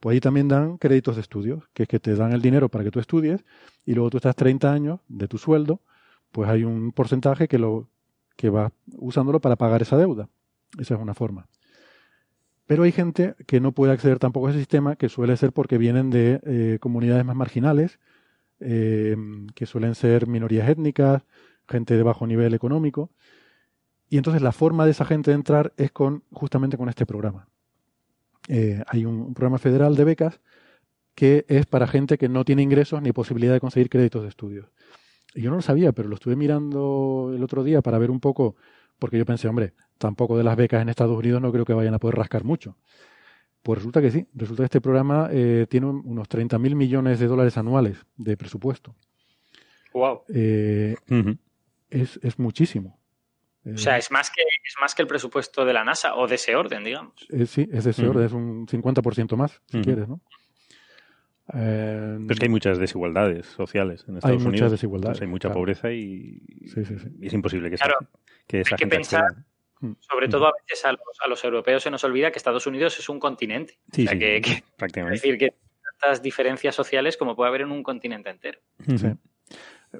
Pues 0.00 0.14
ahí 0.14 0.20
también 0.20 0.48
dan 0.48 0.78
créditos 0.78 1.16
de 1.16 1.22
estudios, 1.22 1.64
que 1.72 1.84
es 1.84 1.88
que 1.88 1.98
te 1.98 2.14
dan 2.14 2.32
el 2.32 2.42
dinero 2.42 2.68
para 2.68 2.84
que 2.84 2.90
tú 2.90 3.00
estudies 3.00 3.44
y 3.84 3.94
luego 3.94 4.10
tú 4.10 4.18
estás 4.18 4.36
30 4.36 4.72
años 4.72 5.00
de 5.08 5.26
tu 5.28 5.38
sueldo, 5.38 5.80
pues 6.32 6.48
hay 6.48 6.64
un 6.64 6.92
porcentaje 6.92 7.48
que, 7.48 7.58
lo, 7.58 7.88
que 8.36 8.50
va 8.50 8.72
usándolo 8.96 9.40
para 9.40 9.56
pagar 9.56 9.82
esa 9.82 9.96
deuda. 9.96 10.28
Esa 10.78 10.94
es 10.94 11.00
una 11.00 11.14
forma. 11.14 11.48
Pero 12.66 12.82
hay 12.82 12.92
gente 12.92 13.36
que 13.46 13.60
no 13.60 13.72
puede 13.72 13.92
acceder 13.92 14.18
tampoco 14.18 14.48
a 14.48 14.50
ese 14.50 14.58
sistema, 14.58 14.96
que 14.96 15.08
suele 15.08 15.36
ser 15.36 15.52
porque 15.52 15.78
vienen 15.78 16.10
de 16.10 16.40
eh, 16.44 16.78
comunidades 16.80 17.24
más 17.24 17.36
marginales, 17.36 18.00
eh, 18.60 19.16
que 19.54 19.66
suelen 19.66 19.94
ser 19.94 20.26
minorías 20.26 20.68
étnicas, 20.68 21.22
gente 21.68 21.96
de 21.96 22.02
bajo 22.02 22.26
nivel 22.26 22.54
económico. 22.54 23.10
Y 24.08 24.18
entonces 24.18 24.42
la 24.42 24.52
forma 24.52 24.84
de 24.84 24.92
esa 24.92 25.04
gente 25.04 25.30
de 25.30 25.36
entrar 25.36 25.72
es 25.76 25.92
con 25.92 26.24
justamente 26.32 26.76
con 26.76 26.88
este 26.88 27.06
programa. 27.06 27.48
Eh, 28.48 28.82
hay 28.86 29.04
un, 29.04 29.34
programa 29.34 29.58
federal 29.58 29.96
de 29.96 30.04
becas 30.04 30.40
que 31.14 31.44
es 31.48 31.66
para 31.66 31.86
gente 31.86 32.18
que 32.18 32.28
no 32.28 32.44
tiene 32.44 32.62
ingresos 32.62 33.00
ni 33.02 33.12
posibilidad 33.12 33.52
de 33.52 33.60
conseguir 33.60 33.88
créditos 33.88 34.22
de 34.22 34.28
estudios. 34.28 34.70
Y 35.34 35.42
yo 35.42 35.50
no 35.50 35.56
lo 35.56 35.62
sabía, 35.62 35.92
pero 35.92 36.08
lo 36.08 36.14
estuve 36.14 36.36
mirando 36.36 37.32
el 37.34 37.42
otro 37.42 37.64
día 37.64 37.82
para 37.82 37.98
ver 37.98 38.10
un 38.10 38.20
poco, 38.20 38.56
porque 38.98 39.18
yo 39.18 39.24
pensé, 39.24 39.48
hombre, 39.48 39.72
tampoco 39.98 40.36
de 40.36 40.44
las 40.44 40.56
becas 40.56 40.82
en 40.82 40.88
Estados 40.88 41.16
Unidos 41.16 41.40
no 41.40 41.52
creo 41.52 41.64
que 41.64 41.72
vayan 41.72 41.94
a 41.94 41.98
poder 41.98 42.16
rascar 42.16 42.44
mucho. 42.44 42.76
Pues 43.62 43.78
resulta 43.78 44.00
que 44.00 44.10
sí, 44.10 44.26
resulta 44.34 44.62
que 44.62 44.66
este 44.66 44.80
programa 44.80 45.28
eh, 45.32 45.66
tiene 45.68 45.86
unos 45.86 46.28
30 46.28 46.58
mil 46.58 46.76
millones 46.76 47.18
de 47.18 47.26
dólares 47.26 47.56
anuales 47.56 48.06
de 48.16 48.36
presupuesto. 48.36 48.94
Wow. 49.92 50.20
Eh, 50.28 50.96
es, 51.90 52.20
es 52.22 52.38
muchísimo. 52.38 53.00
O 53.74 53.78
sea, 53.78 53.96
es 53.96 54.10
más, 54.10 54.30
que, 54.30 54.42
es 54.42 54.74
más 54.80 54.94
que 54.94 55.02
el 55.02 55.08
presupuesto 55.08 55.64
de 55.64 55.72
la 55.72 55.84
NASA 55.84 56.14
o 56.14 56.28
de 56.28 56.36
ese 56.36 56.54
orden, 56.54 56.84
digamos. 56.84 57.14
Eh, 57.30 57.46
sí, 57.46 57.68
es 57.72 57.84
de 57.84 57.90
ese 57.90 58.06
orden, 58.06 58.24
es 58.24 58.32
un 58.32 58.66
50% 58.66 59.36
más, 59.36 59.60
si 59.66 59.80
quieres, 59.80 60.08
¿no? 60.08 60.20
Eh, 61.54 62.16
Pero 62.18 62.32
es 62.32 62.38
que 62.38 62.46
hay 62.46 62.50
muchas 62.50 62.78
desigualdades 62.78 63.46
sociales 63.46 64.04
en 64.08 64.16
Estados 64.16 64.40
hay 64.40 64.46
Unidos. 64.46 64.52
Muchas 64.52 64.70
desigualdades, 64.72 65.20
hay 65.20 65.28
mucha 65.28 65.52
pobreza 65.52 65.92
y, 65.92 66.42
es 67.22 67.32
imposible 67.32 67.70
que, 67.70 67.76
claro, 67.76 67.98
que 68.46 68.60
esa 68.60 68.74
hay 68.74 68.78
que 68.78 68.86
pensar, 68.86 69.32
mm. 69.80 69.92
sobre 70.00 70.28
todo 70.28 70.48
a 70.48 70.52
veces 70.68 70.84
a 70.84 70.92
los, 70.92 71.00
a 71.24 71.28
los, 71.28 71.44
europeos 71.44 71.82
se 71.82 71.90
nos 71.90 72.02
olvida 72.04 72.30
que 72.30 72.38
Estados 72.38 72.66
Unidos 72.66 72.98
es 72.98 73.08
un 73.08 73.20
continente. 73.20 73.78
Sí, 73.92 74.06
o 74.06 74.10
sea, 74.10 74.18
que, 74.18 74.62
prácticamente. 74.76 75.16
Es 75.16 75.22
decir, 75.22 75.38
que 75.38 75.54
tantas 76.00 76.22
diferencias 76.22 76.74
sociales 76.74 77.16
como 77.16 77.36
puede 77.36 77.48
haber 77.48 77.60
en 77.62 77.70
un 77.70 77.82
continente 77.82 78.30
entero. 78.30 78.60
Sí. 78.96 79.06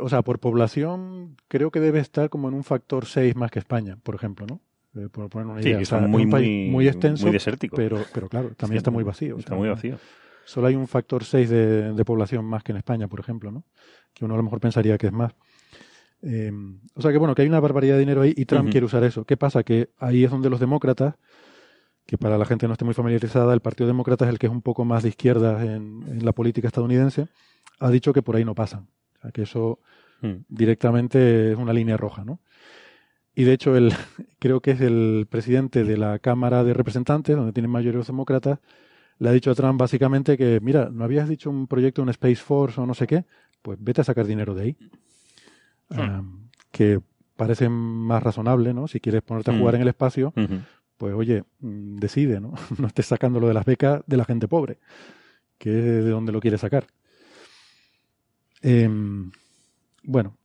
O 0.00 0.08
sea, 0.08 0.22
por 0.22 0.38
población 0.38 1.36
creo 1.48 1.70
que 1.70 1.80
debe 1.80 2.00
estar 2.00 2.28
como 2.28 2.48
en 2.48 2.54
un 2.54 2.64
factor 2.64 3.06
6 3.06 3.36
más 3.36 3.50
que 3.50 3.58
España, 3.58 3.98
por 4.02 4.14
ejemplo, 4.14 4.46
¿no? 4.46 4.60
Eh, 4.96 5.08
por 5.10 5.28
poner 5.28 5.46
una 5.46 5.60
idea. 5.60 5.84
Sí, 5.84 5.94
muy, 6.06 6.26
muy, 6.26 6.88
extenso, 6.88 7.24
muy 7.24 7.32
desértico. 7.32 7.76
Pero, 7.76 8.02
pero 8.12 8.28
claro, 8.28 8.50
también 8.56 8.78
está 8.78 8.90
muy 8.90 9.04
vacío. 9.04 9.38
Está 9.38 9.54
muy 9.54 9.68
vacío. 9.68 9.98
Solo 10.44 10.68
hay 10.68 10.76
un 10.76 10.86
factor 10.86 11.24
6 11.24 11.50
de, 11.50 12.04
población 12.04 12.44
más 12.44 12.62
que 12.62 12.72
en 12.72 12.78
España, 12.78 13.08
por 13.08 13.20
ejemplo, 13.20 13.50
¿no? 13.50 13.64
Que 14.14 14.24
uno 14.24 14.34
a 14.34 14.36
lo 14.36 14.42
mejor 14.42 14.60
pensaría 14.60 14.96
que 14.96 15.08
es 15.08 15.12
más. 15.12 15.34
Eh, 16.22 16.52
o 16.94 17.02
sea 17.02 17.12
que 17.12 17.18
bueno, 17.18 17.34
que 17.34 17.42
hay 17.42 17.48
una 17.48 17.60
barbaridad 17.60 17.94
de 17.94 18.00
dinero 18.00 18.22
ahí 18.22 18.32
y 18.34 18.46
Trump 18.46 18.70
quiere 18.70 18.86
usar 18.86 19.04
eso. 19.04 19.24
¿Qué 19.24 19.36
pasa? 19.36 19.62
Que 19.64 19.90
ahí 19.98 20.24
es 20.24 20.30
donde 20.30 20.48
los 20.48 20.60
demócratas, 20.60 21.16
que 22.06 22.16
para 22.16 22.38
la 22.38 22.46
gente 22.46 22.66
no 22.66 22.72
esté 22.72 22.84
muy 22.84 22.94
familiarizada, 22.94 23.52
el 23.52 23.60
Partido 23.60 23.86
Demócrata 23.88 24.24
es 24.24 24.30
el 24.30 24.38
que 24.38 24.46
es 24.46 24.52
un 24.52 24.62
poco 24.62 24.84
más 24.84 25.02
de 25.02 25.10
izquierda 25.10 25.62
en, 25.62 26.04
en 26.08 26.24
la 26.24 26.32
política 26.32 26.68
estadounidense, 26.68 27.26
ha 27.80 27.90
dicho 27.90 28.12
que 28.12 28.22
por 28.22 28.36
ahí 28.36 28.44
no 28.44 28.54
pasan 28.54 28.88
que 29.32 29.42
eso 29.42 29.80
hmm. 30.22 30.44
directamente 30.48 31.52
es 31.52 31.58
una 31.58 31.72
línea 31.72 31.96
roja, 31.96 32.24
¿no? 32.24 32.40
Y 33.34 33.44
de 33.44 33.52
hecho, 33.52 33.76
el, 33.76 33.92
creo 34.38 34.60
que 34.60 34.72
es 34.72 34.80
el 34.80 35.26
presidente 35.28 35.84
de 35.84 35.96
la 35.96 36.18
Cámara 36.18 36.64
de 36.64 36.74
Representantes, 36.74 37.36
donde 37.36 37.52
tienen 37.52 37.70
mayoría 37.70 37.98
los 37.98 38.06
demócratas, 38.06 38.58
le 39.18 39.28
ha 39.28 39.32
dicho 39.32 39.50
a 39.50 39.54
Trump 39.54 39.78
básicamente 39.78 40.36
que, 40.36 40.60
mira, 40.60 40.90
¿no 40.90 41.04
habías 41.04 41.28
dicho 41.28 41.50
un 41.50 41.66
proyecto, 41.66 42.02
un 42.02 42.08
Space 42.10 42.36
Force 42.36 42.80
o 42.80 42.86
no 42.86 42.94
sé 42.94 43.06
qué? 43.06 43.24
Pues 43.62 43.78
vete 43.80 44.00
a 44.00 44.04
sacar 44.04 44.26
dinero 44.26 44.54
de 44.54 44.62
ahí. 44.62 44.76
Hmm. 45.88 46.00
Ah, 46.00 46.24
que 46.70 47.00
parece 47.36 47.68
más 47.68 48.22
razonable, 48.22 48.74
¿no? 48.74 48.88
Si 48.88 49.00
quieres 49.00 49.22
ponerte 49.22 49.50
a 49.50 49.54
hmm. 49.54 49.58
jugar 49.58 49.74
en 49.76 49.82
el 49.82 49.88
espacio, 49.88 50.32
pues 50.96 51.14
oye, 51.14 51.44
decide, 51.60 52.40
¿no? 52.40 52.54
no 52.78 52.86
estés 52.86 53.06
sacándolo 53.06 53.48
de 53.48 53.54
las 53.54 53.64
becas 53.64 54.02
de 54.06 54.16
la 54.16 54.24
gente 54.24 54.48
pobre, 54.48 54.78
que 55.58 55.70
es 55.70 56.04
de 56.04 56.10
donde 56.10 56.32
lo 56.32 56.40
quieres 56.40 56.60
sacar. 56.60 56.86
Em, 58.62 59.30
bueno, 60.02 60.36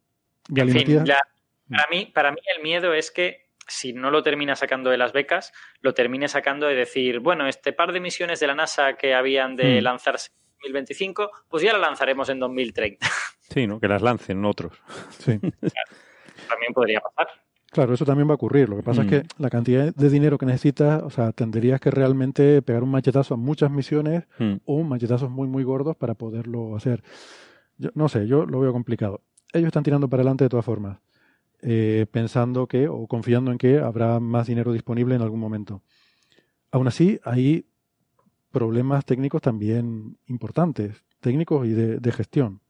para, 0.47 1.85
mí, 1.89 2.05
para 2.13 2.31
mí 2.31 2.39
el 2.55 2.63
miedo 2.63 2.93
es 2.93 3.11
que 3.11 3.51
si 3.67 3.93
no 3.93 4.11
lo 4.11 4.23
termina 4.23 4.55
sacando 4.55 4.89
de 4.89 4.97
las 4.97 5.13
becas, 5.13 5.53
lo 5.81 5.93
termine 5.93 6.27
sacando 6.27 6.67
de 6.67 6.75
decir, 6.75 7.19
bueno, 7.19 7.47
este 7.47 7.73
par 7.73 7.93
de 7.93 7.99
misiones 7.99 8.39
de 8.39 8.47
la 8.47 8.55
NASA 8.55 8.93
que 8.93 9.13
habían 9.13 9.55
de 9.55 9.79
hmm. 9.79 9.83
lanzarse 9.83 10.29
en 10.29 10.59
2025, 10.59 11.31
pues 11.49 11.63
ya 11.63 11.73
la 11.73 11.79
lanzaremos 11.79 12.29
en 12.29 12.39
2030. 12.39 13.07
Sí, 13.51 13.67
¿no? 13.67 13.81
Que 13.81 13.89
las 13.89 14.01
lancen 14.01 14.45
otros. 14.45 14.71
Sí. 15.19 15.37
también 15.37 16.73
podría 16.73 17.01
pasar. 17.01 17.27
Claro, 17.69 17.93
eso 17.93 18.05
también 18.05 18.25
va 18.29 18.31
a 18.31 18.35
ocurrir. 18.35 18.69
Lo 18.69 18.77
que 18.77 18.83
pasa 18.83 19.01
es 19.01 19.09
que 19.09 19.19
hmm. 19.19 19.27
la 19.39 19.49
cantidad 19.49 19.93
de 19.93 20.09
dinero 20.09 20.37
que 20.37 20.45
necesitas, 20.45 21.03
o 21.03 21.09
sea, 21.09 21.33
tendrías 21.33 21.81
que 21.81 21.91
realmente 21.91 22.61
pegar 22.61 22.81
un 22.81 22.91
machetazo 22.91 23.33
a 23.33 23.37
muchas 23.37 23.69
misiones 23.69 24.23
hmm. 24.39 24.55
o 24.63 24.83
machetazos 24.83 25.29
muy, 25.29 25.49
muy 25.49 25.65
gordos 25.65 25.97
para 25.97 26.13
poderlo 26.13 26.77
hacer 26.77 27.03
no 27.93 28.09
sé, 28.09 28.27
yo 28.27 28.45
lo 28.45 28.59
veo 28.59 28.71
complicado. 28.71 29.21
Ellos 29.53 29.67
están 29.67 29.83
tirando 29.83 30.09
para 30.09 30.21
adelante 30.21 30.45
de 30.45 30.49
todas 30.49 30.65
formas, 30.65 30.99
eh, 31.61 32.05
pensando 32.11 32.67
que 32.67 32.87
o 32.87 33.07
confiando 33.07 33.51
en 33.51 33.57
que 33.57 33.79
habrá 33.79 34.19
más 34.19 34.47
dinero 34.47 34.71
disponible 34.71 35.15
en 35.15 35.21
algún 35.21 35.39
momento. 35.39 35.81
Aún 36.71 36.87
así, 36.87 37.19
hay 37.23 37.65
problemas 38.51 39.05
técnicos 39.05 39.41
también 39.41 40.17
importantes, 40.27 41.03
técnicos 41.19 41.67
y 41.67 41.71
de, 41.71 42.11
gestión. 42.11 42.61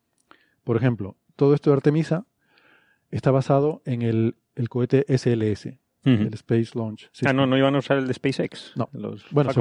Por 0.64 0.78
ejemplo, 0.78 1.18
todo 1.36 1.54
esto 1.54 1.70
de 1.70 1.78
Artemisa 1.78 2.26
está 3.10 3.32
basado 3.32 3.82
en 3.86 4.02
el, 4.02 4.36
cohete 4.70 5.06
SLS, 5.08 5.78
el 6.04 6.34
Space 6.34 6.72
Launch 6.74 7.12
Ah, 7.26 7.34
no, 7.34 7.46
no 7.46 7.58
iban 7.58 7.76
a 7.76 7.80
usar 7.80 7.98
el 7.98 8.08
de 8.08 8.14
SpaceX. 8.14 8.74
No. 8.76 8.90
bueno, 9.32 9.52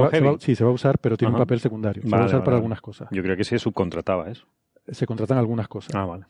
sí, 0.40 0.54
se 0.54 0.64
va 0.64 0.70
a 0.70 0.72
usar, 0.72 0.98
pero 0.98 1.16
tiene 1.16 1.34
un 1.34 1.38
papel 1.38 1.60
secundario. 1.60 2.02
se 2.02 2.08
va 2.08 2.22
a 2.22 2.26
usar 2.26 2.44
para 2.44 2.56
algunas 2.56 2.80
cosas. 2.80 3.08
Yo 3.10 3.22
creo 3.22 3.36
que 3.36 3.44
se 3.44 3.58
subcontrataba 3.58 4.30
eso 4.30 4.46
se 4.88 5.06
contratan 5.06 5.38
algunas 5.38 5.68
cosas. 5.68 5.94
Ah, 5.94 6.04
vale. 6.04 6.26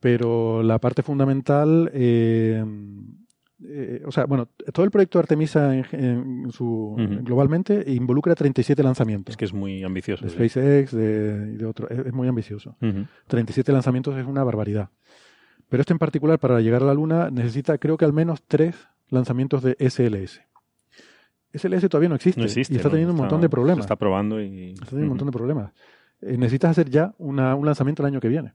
Pero 0.00 0.62
la 0.62 0.78
parte 0.78 1.02
fundamental, 1.02 1.90
eh, 1.92 2.64
eh, 3.64 4.02
o 4.04 4.12
sea, 4.12 4.26
bueno, 4.26 4.48
todo 4.72 4.84
el 4.84 4.90
proyecto 4.90 5.18
Artemisa 5.18 5.74
en, 5.74 6.50
su, 6.50 6.94
globalmente 7.22 7.84
involucra 7.92 8.34
37 8.34 8.82
lanzamientos. 8.82 9.32
Es 9.32 9.36
que 9.36 9.46
es 9.46 9.54
muy 9.54 9.82
ambicioso. 9.82 10.24
De 10.24 10.30
SpaceX, 10.30 10.92
de, 10.92 11.56
de 11.56 11.66
otro, 11.66 11.88
es, 11.88 12.12
muy 12.12 12.28
ambicioso. 12.28 12.76
37 13.26 13.72
lanzamientos 13.72 14.16
es 14.16 14.26
una 14.26 14.44
barbaridad. 14.44 14.90
Pero 15.68 15.80
este 15.80 15.94
en 15.94 15.98
particular, 15.98 16.38
para 16.38 16.60
llegar 16.60 16.82
a 16.82 16.86
la 16.86 16.94
Luna, 16.94 17.30
necesita 17.30 17.78
creo 17.78 17.96
que 17.96 18.04
al 18.04 18.12
menos 18.12 18.42
tres 18.46 18.76
lanzamientos 19.08 19.62
de 19.62 19.76
SLS. 19.80 20.42
SLS 21.52 21.88
todavía 21.88 22.10
no 22.10 22.16
existe, 22.16 22.42
y 22.42 22.76
está 22.76 22.90
teniendo 22.90 23.12
un 23.12 23.18
montón 23.18 23.40
de 23.40 23.48
problemas. 23.48 23.84
está 23.84 23.96
probando 23.96 24.40
y... 24.40 24.72
Está 24.72 24.86
teniendo 24.86 25.04
un 25.04 25.08
montón 25.08 25.28
de 25.28 25.32
problemas. 25.32 25.72
Eh, 26.22 26.36
necesitas 26.36 26.72
hacer 26.72 26.90
ya 26.90 27.14
un 27.18 27.36
lanzamiento 27.36 28.02
el 28.02 28.06
año 28.08 28.20
que 28.20 28.28
viene. 28.28 28.54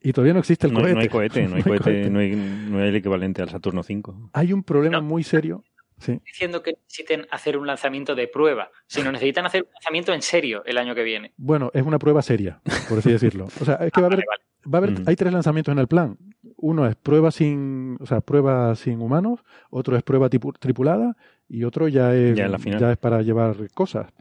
Y 0.00 0.12
todavía 0.12 0.34
no 0.34 0.40
existe 0.40 0.66
el 0.66 0.72
cohete. 0.72 0.94
No 0.94 1.00
hay 1.00 1.08
cohete, 1.08 1.42
no 1.48 1.56
hay 1.56 1.62
cohete, 1.62 2.10
no 2.10 2.18
hay, 2.20 2.34
no 2.34 2.78
hay 2.78 2.88
el 2.88 2.96
equivalente 2.96 3.42
al 3.42 3.48
Saturno 3.48 3.82
5. 3.82 4.30
Hay 4.32 4.52
un 4.52 4.62
problema 4.62 5.00
muy 5.00 5.22
serio 5.22 5.64
Sí. 5.98 6.20
diciendo 6.26 6.62
que 6.62 6.72
necesiten 6.72 7.26
hacer 7.30 7.56
un 7.56 7.66
lanzamiento 7.66 8.14
de 8.14 8.28
prueba, 8.28 8.70
sino 8.86 9.10
necesitan 9.10 9.46
hacer 9.46 9.62
un 9.62 9.70
lanzamiento 9.72 10.12
en 10.12 10.20
serio 10.20 10.62
el 10.66 10.76
año 10.76 10.94
que 10.94 11.02
viene. 11.02 11.32
Bueno, 11.38 11.70
es 11.72 11.82
una 11.82 11.98
prueba 11.98 12.20
seria, 12.20 12.60
por 12.88 12.98
así 12.98 13.10
decirlo. 13.10 13.46
O 13.60 13.64
sea, 13.64 13.76
es 13.76 13.92
que 13.92 14.02
va 14.02 14.08
a 14.08 14.12
haber, 14.12 14.24
va 14.66 14.78
a 14.78 14.82
haber 14.82 15.02
hay 15.06 15.16
tres 15.16 15.32
lanzamientos 15.32 15.72
en 15.72 15.78
el 15.78 15.88
plan. 15.88 16.18
Uno 16.56 16.86
es 16.86 16.96
prueba 16.96 17.30
sin, 17.30 17.96
o 17.98 18.04
sea, 18.04 18.20
prueba 18.20 18.74
sin 18.76 19.00
humanos, 19.00 19.40
otro 19.70 19.96
es 19.96 20.02
prueba 20.02 20.28
tripulada 20.28 21.16
y 21.48 21.64
otro 21.64 21.88
ya 21.88 22.14
es, 22.14 22.36
ya, 22.36 22.92
es 22.92 22.98
para 22.98 23.22
llevar 23.22 23.56
cosas. 23.72 24.12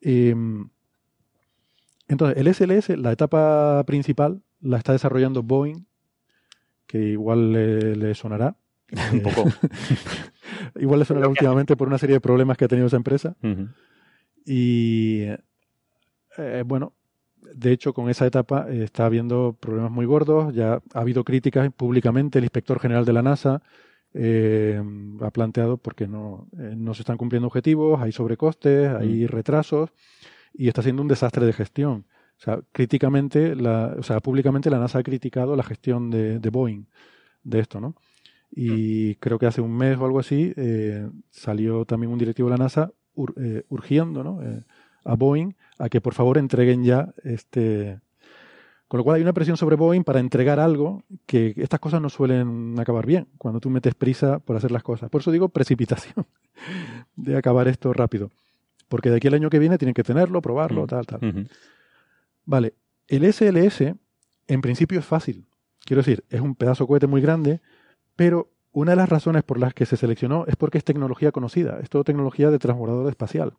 Em, 0.00 0.68
entonces, 2.08 2.38
el 2.38 2.54
SLS, 2.54 2.98
la 2.98 3.12
etapa 3.12 3.84
principal, 3.84 4.42
la 4.60 4.78
está 4.78 4.92
desarrollando 4.92 5.42
Boeing, 5.42 5.86
que 6.86 6.98
igual 6.98 7.52
le 7.52 8.14
sonará. 8.14 8.56
Un 9.12 9.20
poco. 9.20 9.44
Igual 10.76 11.02
eso 11.02 11.16
era 11.16 11.28
últimamente 11.28 11.76
por 11.76 11.88
una 11.88 11.98
serie 11.98 12.14
de 12.14 12.20
problemas 12.20 12.56
que 12.56 12.64
ha 12.64 12.68
tenido 12.68 12.86
esa 12.86 12.96
empresa. 12.96 13.36
Y 14.46 15.24
eh, 16.38 16.62
bueno, 16.64 16.94
de 17.54 17.72
hecho, 17.72 17.92
con 17.92 18.08
esa 18.08 18.26
etapa 18.26 18.66
eh, 18.68 18.84
está 18.84 19.06
habiendo 19.06 19.56
problemas 19.60 19.90
muy 19.90 20.06
gordos. 20.06 20.54
Ya 20.54 20.80
ha 20.94 21.00
habido 21.00 21.24
críticas 21.24 21.70
públicamente. 21.72 22.38
El 22.38 22.44
inspector 22.44 22.80
general 22.80 23.04
de 23.04 23.12
la 23.12 23.22
NASA 23.22 23.62
eh, 24.14 24.82
ha 25.20 25.30
planteado 25.30 25.76
porque 25.76 26.06
no, 26.06 26.48
no 26.52 26.94
se 26.94 27.02
están 27.02 27.18
cumpliendo 27.18 27.48
objetivos, 27.48 28.00
hay 28.00 28.12
sobrecostes, 28.12 28.88
hay 28.88 29.26
retrasos 29.26 29.90
y 30.54 30.68
está 30.68 30.82
siendo 30.82 31.02
un 31.02 31.08
desastre 31.08 31.46
de 31.46 31.52
gestión. 31.52 32.06
O 32.38 32.40
sea, 32.40 32.60
críticamente, 32.72 33.56
la, 33.56 33.94
o 33.98 34.02
sea, 34.02 34.20
públicamente 34.20 34.70
la 34.70 34.78
NASA 34.78 35.00
ha 35.00 35.02
criticado 35.02 35.56
la 35.56 35.64
gestión 35.64 36.10
de, 36.10 36.38
de 36.38 36.50
Boeing 36.50 36.86
de 37.42 37.60
esto, 37.60 37.80
¿no? 37.80 37.94
Y 38.50 39.16
creo 39.16 39.38
que 39.38 39.46
hace 39.46 39.60
un 39.60 39.76
mes 39.76 39.98
o 39.98 40.04
algo 40.04 40.20
así 40.20 40.52
eh, 40.56 41.08
salió 41.30 41.84
también 41.84 42.12
un 42.12 42.18
directivo 42.18 42.48
de 42.48 42.56
la 42.56 42.64
NASA 42.64 42.92
eh, 43.36 43.64
urgiendo 43.68 44.24
¿no? 44.24 44.42
Eh, 44.42 44.62
a 45.04 45.14
Boeing 45.14 45.54
a 45.78 45.88
que 45.88 46.00
por 46.00 46.14
favor 46.14 46.38
entreguen 46.38 46.84
ya 46.84 47.12
este... 47.24 48.00
Con 48.86 48.96
lo 48.96 49.04
cual 49.04 49.16
hay 49.16 49.22
una 49.22 49.34
presión 49.34 49.58
sobre 49.58 49.76
Boeing 49.76 50.02
para 50.02 50.18
entregar 50.18 50.58
algo 50.58 51.04
que 51.26 51.52
estas 51.58 51.78
cosas 51.78 52.00
no 52.00 52.08
suelen 52.08 52.74
acabar 52.78 53.04
bien 53.04 53.28
cuando 53.36 53.60
tú 53.60 53.68
metes 53.68 53.94
prisa 53.94 54.38
por 54.38 54.56
hacer 54.56 54.70
las 54.70 54.82
cosas. 54.82 55.10
Por 55.10 55.20
eso 55.20 55.30
digo 55.30 55.50
precipitación 55.50 56.26
de 57.16 57.36
acabar 57.36 57.68
esto 57.68 57.92
rápido. 57.92 58.30
Porque 58.88 59.10
de 59.10 59.16
aquí 59.16 59.28
al 59.28 59.34
año 59.34 59.50
que 59.50 59.58
viene 59.58 59.78
tienen 59.78 59.94
que 59.94 60.02
tenerlo, 60.02 60.40
probarlo, 60.42 60.84
mm. 60.84 60.86
tal, 60.86 61.06
tal. 61.06 61.48
Vale, 62.44 62.74
el 63.06 63.30
SLS 63.32 63.94
en 64.46 64.60
principio 64.60 64.98
es 64.98 65.04
fácil. 65.04 65.46
Quiero 65.84 66.00
decir, 66.00 66.24
es 66.30 66.40
un 66.40 66.54
pedazo 66.54 66.84
de 66.84 66.88
cohete 66.88 67.06
muy 67.06 67.20
grande 67.20 67.60
pero 68.18 68.50
una 68.72 68.90
de 68.90 68.96
las 68.96 69.08
razones 69.08 69.44
por 69.44 69.60
las 69.60 69.74
que 69.74 69.86
se 69.86 69.96
seleccionó 69.96 70.44
es 70.48 70.56
porque 70.56 70.76
es 70.76 70.82
tecnología 70.82 71.30
conocida, 71.30 71.78
es 71.80 71.88
todo 71.88 72.02
tecnología 72.02 72.50
de 72.50 72.58
transbordador 72.58 73.08
espacial. 73.08 73.54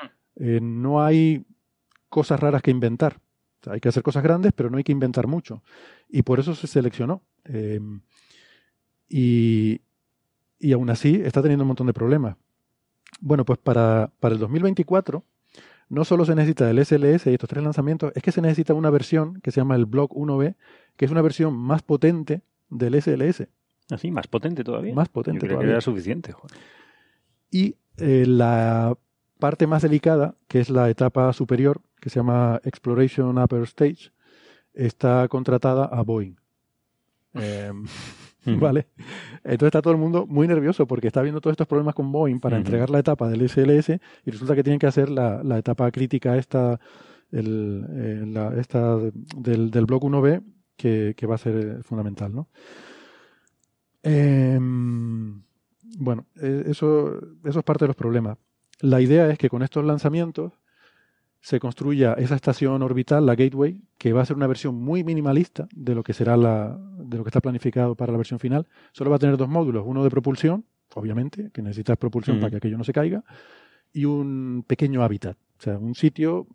Hmm. 0.00 0.06
Eh, 0.36 0.58
no 0.62 1.04
hay 1.04 1.44
cosas 2.08 2.40
raras 2.40 2.62
que 2.62 2.70
inventar. 2.70 3.20
hay 3.66 3.80
que 3.80 3.90
hacer 3.90 4.02
cosas 4.02 4.22
grandes, 4.22 4.54
pero 4.54 4.70
no 4.70 4.78
hay 4.78 4.84
que 4.84 4.92
inventar 4.92 5.26
mucho. 5.26 5.62
Y 6.08 6.22
por 6.22 6.40
eso 6.40 6.54
se 6.54 6.66
seleccionó. 6.66 7.20
Em, 7.44 8.00
y, 9.06 9.82
y 10.58 10.72
aún 10.72 10.88
así 10.88 11.20
está 11.22 11.42
teniendo 11.42 11.64
un 11.64 11.68
montón 11.68 11.86
de 11.86 11.92
problemas. 11.92 12.36
Bueno, 13.20 13.44
pues 13.44 13.58
para, 13.58 14.10
para 14.20 14.34
el 14.34 14.40
2024 14.40 15.24
no 15.88 16.04
solo 16.04 16.24
se 16.24 16.34
necesita 16.34 16.70
el 16.70 16.84
SLS 16.84 17.26
y 17.26 17.34
estos 17.34 17.48
tres 17.48 17.62
lanzamientos, 17.62 18.12
es 18.14 18.22
que 18.22 18.32
se 18.32 18.40
necesita 18.40 18.74
una 18.74 18.90
versión 18.90 19.40
que 19.40 19.50
se 19.50 19.60
llama 19.60 19.76
el 19.76 19.86
Block 19.86 20.12
1B, 20.12 20.54
que 20.96 21.04
es 21.04 21.10
una 21.10 21.22
versión 21.22 21.54
más 21.54 21.82
potente 21.82 22.42
del 22.70 23.00
SLS. 23.00 23.48
Así, 23.90 24.10
más 24.10 24.26
potente 24.26 24.64
todavía. 24.64 24.94
Más 24.94 25.08
potente 25.08 25.46
Yo 25.46 25.48
creo 25.48 25.60
Que 25.60 25.66
era 25.66 25.80
suficiente. 25.80 26.34
Y 27.50 27.76
eh, 27.98 28.24
la 28.26 28.96
parte 29.38 29.66
más 29.66 29.82
delicada, 29.82 30.36
que 30.48 30.60
es 30.60 30.70
la 30.70 30.88
etapa 30.88 31.32
superior, 31.32 31.82
que 32.00 32.10
se 32.10 32.18
llama 32.18 32.60
Exploration 32.64 33.38
Upper 33.38 33.62
Stage, 33.64 34.10
está 34.72 35.28
contratada 35.28 35.84
a 35.84 36.02
Boeing. 36.02 36.36
Em, 38.46 38.60
¿Vale? 38.60 38.88
Entonces 39.44 39.66
está 39.68 39.82
todo 39.82 39.92
el 39.92 40.00
mundo 40.00 40.26
muy 40.26 40.46
nervioso 40.46 40.86
porque 40.86 41.06
está 41.06 41.22
viendo 41.22 41.40
todos 41.40 41.52
estos 41.52 41.66
problemas 41.66 41.94
con 41.94 42.12
Boeing 42.12 42.40
para 42.40 42.56
entregar 42.56 42.90
la 42.90 42.98
etapa 42.98 43.28
del 43.28 43.48
SLS 43.48 44.00
y 44.24 44.30
resulta 44.30 44.54
que 44.54 44.62
tienen 44.62 44.78
que 44.78 44.86
hacer 44.86 45.10
la, 45.10 45.58
etapa 45.58 45.90
crítica 45.90 46.36
esta, 46.36 46.78
el, 47.30 47.86
eh, 47.90 48.24
la, 48.26 48.54
esta 48.58 48.96
del, 49.36 49.70
del 49.70 49.86
bloque 49.86 50.06
1B 50.06 50.42
que, 50.76 51.14
que, 51.16 51.26
va 51.26 51.36
a 51.36 51.38
ser 51.38 51.82
fundamental, 51.84 52.34
¿no? 52.34 52.48
Eh, 54.02 54.58
bueno, 55.98 56.26
e, 56.40 56.64
eso, 56.66 57.18
eso 57.44 57.58
es 57.58 57.64
parte 57.64 57.84
de 57.84 57.88
los 57.88 57.96
problemas. 57.96 58.38
La 58.80 59.00
idea 59.00 59.30
es 59.30 59.38
que 59.38 59.48
con 59.48 59.62
estos 59.62 59.84
lanzamientos 59.84 60.52
se 61.44 61.60
construya 61.60 62.14
esa 62.14 62.36
estación 62.36 62.80
orbital, 62.80 63.26
la 63.26 63.34
Gateway, 63.34 63.78
que 63.98 64.14
va 64.14 64.22
a 64.22 64.24
ser 64.24 64.34
una 64.34 64.46
versión 64.46 64.76
muy 64.76 65.04
minimalista 65.04 65.68
de 65.74 65.94
lo 65.94 66.02
que 66.02 66.14
será 66.14 66.38
la, 66.38 66.74
de 66.96 67.18
lo 67.18 67.22
que 67.22 67.28
está 67.28 67.42
planificado 67.42 67.94
para 67.96 68.12
la 68.12 68.16
versión 68.16 68.40
final. 68.40 68.66
Solo 68.92 69.10
va 69.10 69.16
a 69.16 69.18
tener 69.18 69.36
dos 69.36 69.50
módulos, 69.50 69.84
uno 69.86 70.02
de 70.02 70.08
propulsión, 70.08 70.64
obviamente, 70.94 71.50
que 71.52 71.60
necesitas 71.60 71.98
propulsión 71.98 72.40
para 72.40 72.48
que 72.48 72.56
aquello 72.56 72.78
no 72.78 72.84
se 72.84 72.94
caiga, 72.94 73.24
y 73.92 74.06
un 74.06 74.64
pequeño 74.66 75.02
hábitat, 75.02 75.36
o 75.58 75.62
sea, 75.62 75.76
un 75.76 75.94
sitio, 75.94 76.46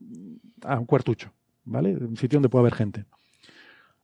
ah, 0.63 0.79
un 0.79 0.87
cuartucho, 0.87 1.31
¿vale? 1.65 1.95
Un 1.95 2.17
sitio 2.17 2.37
donde 2.37 2.49
pueda 2.49 2.61
haber 2.61 2.73
gente. 2.73 3.05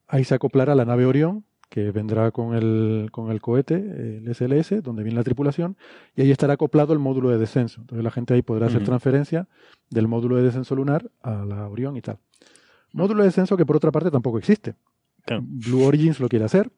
Ahí 0.08 0.24
se 0.24 0.36
acoplará 0.36 0.76
la 0.76 0.86
nave 0.86 1.08
Orión, 1.08 1.46
que 1.76 1.92
vendrá 1.92 2.32
con 2.32 2.56
el, 2.56 3.10
con 3.12 3.32
el 3.32 3.42
cohete, 3.42 3.76
el 3.76 4.34
SLS, 4.34 4.82
donde 4.82 5.04
viene 5.04 5.18
la 5.18 5.26
tripulación, 5.26 5.76
y 6.16 6.22
ahí 6.22 6.32
estará 6.32 6.54
acoplado 6.54 6.94
el 6.94 7.00
módulo 7.00 7.32
de 7.32 7.38
descenso. 7.38 7.82
Entonces 7.82 8.02
la 8.02 8.12
gente 8.12 8.34
ahí 8.34 8.42
podrá 8.42 8.68
hacer 8.68 8.86
transferencia 8.86 9.50
del 9.90 10.08
módulo 10.08 10.38
de 10.38 10.44
descenso 10.44 10.74
lunar 10.74 11.12
a 11.22 11.44
la 11.44 11.68
Orión 11.68 11.98
y 11.98 12.02
tal. 12.02 12.18
Módulo 12.94 13.24
de 13.24 13.28
descenso 13.28 13.58
que 13.58 13.66
por 13.66 13.76
otra 13.76 13.92
parte 13.92 14.10
tampoco 14.10 14.38
existe. 14.38 14.76
Blue 15.42 15.84
Origins 15.84 16.22
lo 16.22 16.30
quiere 16.30 16.45
hacer. 16.45 16.72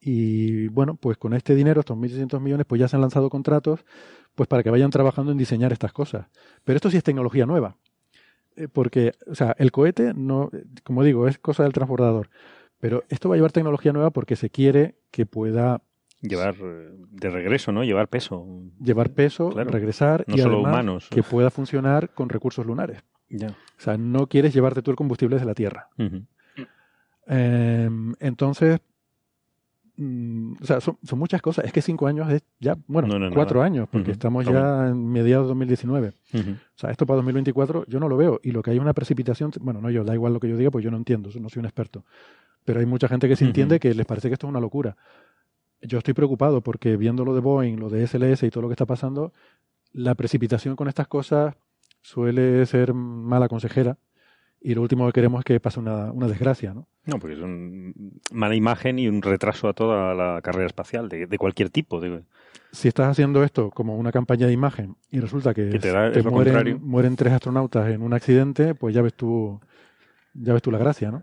Y 0.00 0.68
bueno, 0.68 0.94
pues 0.94 1.18
con 1.18 1.34
este 1.34 1.56
dinero, 1.56 1.80
estos 1.80 1.96
1.600 1.96 2.38
millones, 2.38 2.66
pues 2.68 2.78
ya 2.78 2.86
se 2.86 2.94
han 2.94 3.02
lanzado 3.02 3.28
contratos 3.28 3.84
pues 4.36 4.46
para 4.46 4.62
que 4.62 4.70
vayan 4.70 4.92
trabajando 4.92 5.32
en 5.32 5.38
diseñar 5.38 5.72
estas 5.72 5.92
cosas. 5.92 6.28
Pero 6.62 6.76
esto 6.76 6.88
sí 6.88 6.98
es 6.98 7.02
tecnología 7.02 7.46
nueva. 7.46 7.74
Eh, 8.54 8.68
porque, 8.68 9.14
o 9.26 9.34
sea, 9.34 9.56
el 9.58 9.72
cohete, 9.72 10.14
no, 10.14 10.52
como 10.84 11.02
digo, 11.02 11.26
es 11.26 11.38
cosa 11.38 11.64
del 11.64 11.72
transbordador. 11.72 12.30
Pero 12.80 13.04
esto 13.08 13.28
va 13.28 13.34
a 13.34 13.38
llevar 13.38 13.52
tecnología 13.52 13.92
nueva 13.92 14.10
porque 14.10 14.36
se 14.36 14.50
quiere 14.50 14.96
que 15.10 15.26
pueda 15.26 15.82
llevar 16.20 16.54
eh, 16.60 16.90
de 17.10 17.30
regreso, 17.30 17.72
¿no? 17.72 17.84
Llevar 17.84 18.08
peso. 18.08 18.46
Llevar 18.80 19.10
peso, 19.10 19.50
regresar 19.50 20.24
y 20.28 20.38
solo 20.38 20.60
humanos. 20.60 21.08
que 21.10 21.22
pueda 21.22 21.50
funcionar 21.50 22.10
con 22.10 22.28
recursos 22.28 22.64
lunares. 22.66 23.02
Ya. 23.28 23.48
O 23.48 23.80
sea, 23.80 23.98
no 23.98 24.26
quieres 24.26 24.54
llevarte 24.54 24.82
tú 24.82 24.90
el 24.90 24.96
combustible 24.96 25.36
desde 25.36 25.46
la 25.46 25.54
Tierra. 25.54 25.88
Em, 27.26 28.14
entonces, 28.20 28.80
mm, 29.96 30.54
o 30.62 30.64
sea, 30.64 30.80
son, 30.80 30.96
muchas 31.16 31.42
cosas. 31.42 31.66
Es 31.66 31.72
que 31.72 31.82
cinco 31.82 32.06
años 32.06 32.30
es 32.32 32.42
ya, 32.58 32.76
bueno, 32.86 33.30
cuatro 33.34 33.60
años, 33.60 33.86
porque 33.90 34.12
estamos 34.12 34.46
ya 34.46 34.88
en 34.88 35.08
mediados 35.10 35.46
de 35.46 35.48
2019. 35.48 36.08
O 36.08 36.42
sea, 36.74 36.90
esto 36.90 37.04
para 37.04 37.16
2024 37.16 37.84
yo 37.86 38.00
no 38.00 38.08
lo 38.08 38.16
veo. 38.16 38.40
Y 38.42 38.52
lo 38.52 38.62
que 38.62 38.70
hay 38.70 38.78
una 38.78 38.94
precipitación, 38.94 39.50
bueno, 39.60 39.82
no 39.82 39.90
yo, 39.90 40.04
da 40.04 40.14
igual 40.14 40.32
lo 40.32 40.40
que 40.40 40.48
yo 40.48 40.56
diga, 40.56 40.70
pues 40.70 40.84
yo 40.84 40.90
no 40.90 40.96
entiendo, 40.96 41.28
no 41.38 41.48
soy 41.50 41.60
un 41.60 41.66
experto 41.66 42.04
pero 42.64 42.80
hay 42.80 42.86
mucha 42.86 43.08
gente 43.08 43.28
que 43.28 43.36
se 43.36 43.44
entiende 43.44 43.80
que 43.80 43.94
les 43.94 44.06
parece 44.06 44.28
que 44.28 44.34
esto 44.34 44.46
es 44.46 44.50
una 44.50 44.60
locura. 44.60 44.96
Yo 45.80 45.98
estoy 45.98 46.14
preocupado 46.14 46.60
porque 46.60 46.96
viendo 46.96 47.24
lo 47.24 47.34
de 47.34 47.40
Boeing, 47.40 47.76
lo 47.76 47.88
de 47.88 48.06
SLS 48.06 48.42
y 48.42 48.50
todo 48.50 48.62
lo 48.62 48.68
que 48.68 48.74
está 48.74 48.86
pasando, 48.86 49.32
la 49.92 50.14
precipitación 50.14 50.76
con 50.76 50.88
estas 50.88 51.08
cosas 51.08 51.54
suele 52.02 52.64
ser 52.66 52.94
mala 52.94 53.48
consejera 53.48 53.98
y 54.60 54.74
lo 54.74 54.82
último 54.82 55.06
que 55.06 55.12
queremos 55.12 55.40
es 55.40 55.44
que 55.44 55.60
pase 55.60 55.78
una, 55.78 56.12
desgracia, 56.26 56.74
¿no? 56.74 56.88
No, 57.04 57.18
porque 57.18 57.36
es 57.36 57.40
una 57.40 57.92
mala 58.32 58.54
imagen 58.56 58.98
y 58.98 59.08
un 59.08 59.22
retraso 59.22 59.68
a 59.68 59.72
toda 59.72 60.14
la 60.14 60.40
carrera 60.42 60.66
espacial 60.66 61.08
de, 61.08 61.38
cualquier 61.38 61.70
tipo. 61.70 62.00
Si 62.72 62.88
estás 62.88 63.08
haciendo 63.08 63.44
esto 63.44 63.70
como 63.70 63.96
una 63.96 64.10
campaña 64.10 64.46
de 64.46 64.52
imagen 64.52 64.96
y 65.10 65.20
resulta 65.20 65.54
que, 65.54 65.66
te, 65.78 66.22
mueren, 66.22 66.80
mueren, 66.82 67.16
tres 67.16 67.32
astronautas 67.32 67.88
en 67.90 68.02
un 68.02 68.12
accidente, 68.12 68.74
pues 68.74 68.94
ya 68.94 69.02
ves 69.02 69.14
tú, 69.14 69.60
ya 70.34 70.52
ves 70.52 70.62
tú 70.62 70.72
la 70.72 70.78
gracia, 70.78 71.10
¿no? 71.10 71.22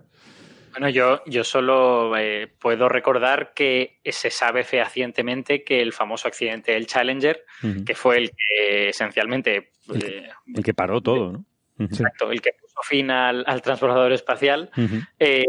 Bueno, 0.78 0.90
yo, 0.90 1.22
yo 1.26 1.46
solo 1.46 2.18
eh, 2.18 2.48
puedo 2.60 2.90
recordar 2.90 3.54
que 3.54 4.02
se 4.04 4.30
sabe 4.30 4.66
fehacientemente 4.66 5.64
que 5.64 5.82
el 5.82 5.94
famoso 5.94 6.28
accidente 6.28 6.74
del 6.74 6.86
Challenger, 6.86 7.46
que 7.86 7.96
fue 7.96 8.18
el 8.18 8.32
que 8.32 8.90
esencialmente... 8.90 9.72
El 9.88 10.64
que, 10.64 10.72
eh, 10.72 10.74
paró 10.74 11.00
todo, 11.00 11.32
¿no? 11.32 11.46
Exacto, 11.80 12.30
el 12.30 12.42
que 12.42 12.52
puso 12.60 12.82
fin 12.84 13.10
al, 13.10 13.46
al 13.48 13.62
transbordador 13.62 14.12
espacial. 14.12 14.70
Eh, 15.18 15.46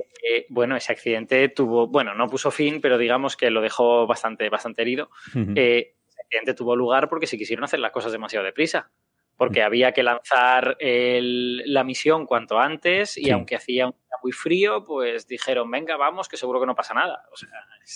bueno, 0.48 0.76
ese 0.76 0.92
accidente 0.92 1.48
tuvo, 1.48 1.88
bueno, 1.88 2.14
no 2.14 2.28
puso 2.28 2.52
fin, 2.52 2.80
pero 2.80 2.96
digamos 2.96 3.36
que 3.36 3.50
lo 3.50 3.60
dejó 3.60 4.06
bastante, 4.06 4.48
bastante 4.48 4.82
herido. 4.82 5.10
ese 5.34 5.96
accidente 6.24 6.54
tuvo 6.54 6.76
lugar 6.76 7.08
porque 7.08 7.26
se 7.26 7.36
quisieron 7.36 7.64
hacer 7.64 7.80
las 7.80 7.90
cosas 7.90 8.12
demasiado 8.12 8.44
deprisa. 8.44 8.92
Porque 9.36 9.62
había 9.62 9.92
que 9.92 10.02
lanzar 10.02 10.76
la 10.80 11.84
misión 11.84 12.26
cuanto 12.26 12.58
antes 12.58 13.16
y 13.16 13.30
aunque 13.30 13.56
hacía 13.56 13.86
un 13.86 13.92
día 13.92 14.16
muy 14.22 14.32
frío, 14.32 14.84
pues 14.84 15.26
dijeron, 15.26 15.70
venga, 15.70 15.96
vamos, 15.96 16.28
que 16.28 16.36
seguro 16.36 16.60
que 16.60 16.66
no 16.66 16.74
pasa 16.74 16.94
nada. 16.94 17.24
O 17.32 17.36
sea, 17.36 17.50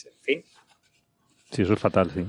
en 0.04 0.20
fin. 0.20 0.44
Sí, 1.50 1.62
eso 1.62 1.72
es 1.72 1.80
fatal, 1.80 2.10
sí. 2.10 2.24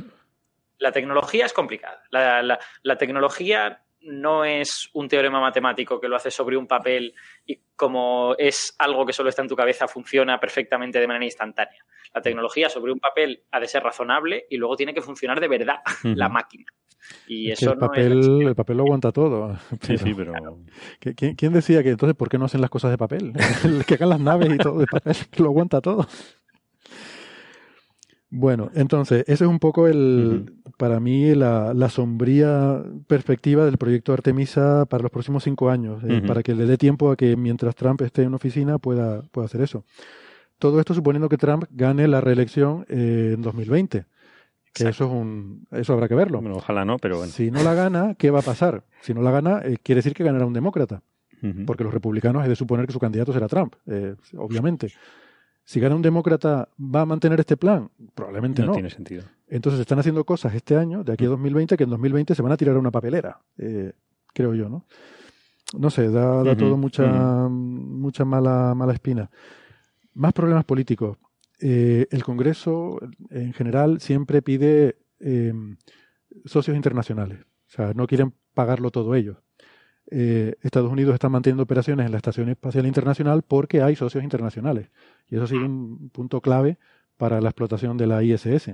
La 0.77 0.91
tecnología 0.91 1.45
es 1.45 1.53
complicada. 1.53 2.01
La, 2.09 2.97
tecnología 2.97 3.83
no 4.03 4.43
es 4.45 4.89
un 4.93 5.07
teorema 5.07 5.39
matemático 5.39 5.99
que 5.99 6.07
lo 6.07 6.15
hace 6.15 6.31
sobre 6.31 6.57
un 6.57 6.67
papel 6.67 7.13
y 7.45 7.59
como 7.75 8.35
es 8.37 8.75
algo 8.79 9.05
que 9.05 9.13
solo 9.13 9.29
está 9.29 9.41
en 9.41 9.47
tu 9.47 9.55
cabeza, 9.55 9.87
funciona 9.87 10.39
perfectamente 10.39 10.99
de 10.99 11.07
manera 11.07 11.25
instantánea. 11.25 11.83
La 12.13 12.21
tecnología 12.21 12.69
sobre 12.69 12.91
un 12.91 12.99
papel 12.99 13.43
ha 13.51 13.59
de 13.59 13.67
ser 13.67 13.83
razonable 13.83 14.45
y 14.49 14.57
luego 14.57 14.75
tiene 14.75 14.93
que 14.93 15.01
funcionar 15.01 15.39
de 15.39 15.47
verdad 15.47 15.77
la 16.03 16.29
máquina. 16.29 16.65
Y 17.27 17.51
eso 17.51 17.73
el, 17.73 17.77
papel, 17.77 18.47
el 18.47 18.55
papel 18.55 18.77
lo 18.77 18.83
aguanta 18.83 19.11
todo. 19.11 19.57
sí, 19.81 19.97
sí, 19.97 20.13
pero. 20.13 20.33
¿quién, 20.99 21.53
decía 21.53 21.83
que 21.83 21.89
entonces 21.89 22.15
por 22.15 22.29
qué 22.29 22.37
no 22.37 22.45
hacen 22.45 22.61
las 22.61 22.69
cosas 22.69 22.91
de 22.91 22.97
papel? 22.97 23.33
que 23.87 23.95
hagan 23.95 24.09
las 24.09 24.19
naves 24.19 24.53
y 24.53 24.57
todo 24.57 24.79
de 24.79 24.85
papel, 24.85 25.15
que 25.31 25.43
lo 25.43 25.49
aguanta 25.49 25.81
todo. 25.81 26.07
Bueno, 28.33 28.71
entonces, 28.73 29.25
ese 29.27 29.43
es 29.43 29.49
un 29.49 29.59
poco 29.59 29.87
el, 29.87 30.53
para 30.77 31.01
mí, 31.01 31.35
la, 31.35 31.89
sombría 31.89 32.81
perspectiva 33.05 33.65
del 33.65 33.77
proyecto 33.77 34.13
Artemisa 34.13 34.85
para 34.85 35.03
los 35.03 35.11
próximos 35.11 35.43
cinco 35.43 35.69
años, 35.69 36.01
eh, 36.07 36.23
para 36.25 36.41
que 36.41 36.55
le 36.55 36.65
dé 36.65 36.77
tiempo 36.77 37.11
a 37.11 37.17
que 37.17 37.35
mientras 37.35 37.75
Trump 37.75 38.01
esté 38.01 38.23
en 38.23 38.33
oficina 38.33 38.79
pueda, 38.79 39.21
pueda 39.31 39.45
hacer 39.45 39.61
eso. 39.61 39.83
Todo 40.57 40.79
esto 40.79 40.93
suponiendo 40.93 41.27
que 41.27 41.37
Trump 41.37 41.65
gane 41.71 42.07
la 42.07 42.21
reelección 42.21 42.85
eh, 42.87 43.33
en 43.35 43.41
2020. 43.41 44.05
Que 44.73 44.83
eso 44.87 45.05
es 45.05 45.11
un, 45.11 45.67
eso 45.71 45.91
habrá 45.93 46.07
que 46.07 46.15
verlo. 46.15 46.39
ojalá 46.55 46.85
no, 46.85 46.97
pero 46.99 47.17
bueno. 47.17 47.31
Si 47.31 47.51
no 47.51 47.61
la 47.63 47.73
gana, 47.73 48.15
¿qué 48.17 48.31
va 48.31 48.39
a 48.39 48.43
pasar? 48.43 48.85
Si 49.01 49.13
no 49.13 49.21
la 49.21 49.31
gana, 49.31 49.61
eh, 49.63 49.77
quiere 49.83 49.99
decir 49.99 50.13
que 50.13 50.23
ganará 50.23 50.45
un 50.45 50.53
demócrata. 50.53 51.01
Porque 51.65 51.83
los 51.83 51.91
republicanos 51.91 52.43
es 52.43 52.49
de 52.49 52.55
suponer 52.55 52.85
que 52.85 52.93
su 52.93 52.99
candidato 52.99 53.33
será 53.33 53.47
Trump, 53.47 53.73
eh, 53.87 54.13
obviamente. 54.37 54.93
Si 55.63 55.79
gana 55.79 55.95
un 55.95 56.01
demócrata, 56.01 56.69
¿va 56.79 57.01
a 57.01 57.05
mantener 57.05 57.39
este 57.39 57.57
plan? 57.57 57.89
Probablemente 58.13 58.61
no. 58.61 58.67
No 58.67 58.73
tiene 58.73 58.89
sentido. 58.89 59.23
Entonces 59.47 59.81
están 59.81 59.99
haciendo 59.99 60.25
cosas 60.25 60.53
este 60.55 60.75
año, 60.75 61.03
de 61.03 61.13
aquí 61.13 61.25
a 61.25 61.29
2020, 61.29 61.77
que 61.77 61.83
en 61.83 61.89
2020 61.89 62.35
se 62.35 62.41
van 62.41 62.51
a 62.51 62.57
tirar 62.57 62.75
a 62.75 62.79
una 62.79 62.91
papelera, 62.91 63.41
eh, 63.57 63.93
creo 64.33 64.53
yo, 64.55 64.69
¿no? 64.69 64.85
No 65.77 65.89
sé, 65.89 66.09
da, 66.09 66.55
todo 66.55 66.75
mucha, 66.77 67.47
mucha 67.49 68.25
mala, 68.25 68.73
mala 68.75 68.93
espina. 68.93 69.29
Más 70.13 70.33
problemas 70.33 70.65
políticos. 70.65 71.17
Eh, 71.59 72.07
el 72.11 72.23
Congreso 72.23 72.99
en 73.29 73.53
general 73.53 74.01
siempre 74.01 74.41
pide 74.41 74.97
em, 75.19 75.77
socios 76.45 76.75
internacionales. 76.75 77.39
O 77.67 77.71
sea, 77.71 77.93
no 77.93 78.07
quieren 78.07 78.33
pagarlo 78.53 78.91
todo 78.91 79.15
ellos. 79.15 79.37
Eh, 80.13 80.55
Estados 80.61 80.91
Unidos 80.91 81.13
está 81.13 81.29
manteniendo 81.29 81.63
operaciones 81.63 82.05
en 82.05 82.11
la 82.11 82.17
Estación 82.17 82.49
Espacial 82.49 82.85
Internacional 82.85 83.43
porque 83.43 83.81
hay 83.81 83.95
socios 83.95 84.23
internacionales. 84.23 84.89
Y 85.29 85.35
eso 85.35 85.45
ha 85.45 85.47
sido 85.47 85.65
un 85.65 86.09
punto 86.09 86.41
clave 86.41 86.77
para 87.15 87.39
la 87.39 87.49
explotación 87.49 87.97
de 87.97 88.07
la 88.07 88.21
ISS. 88.21 88.71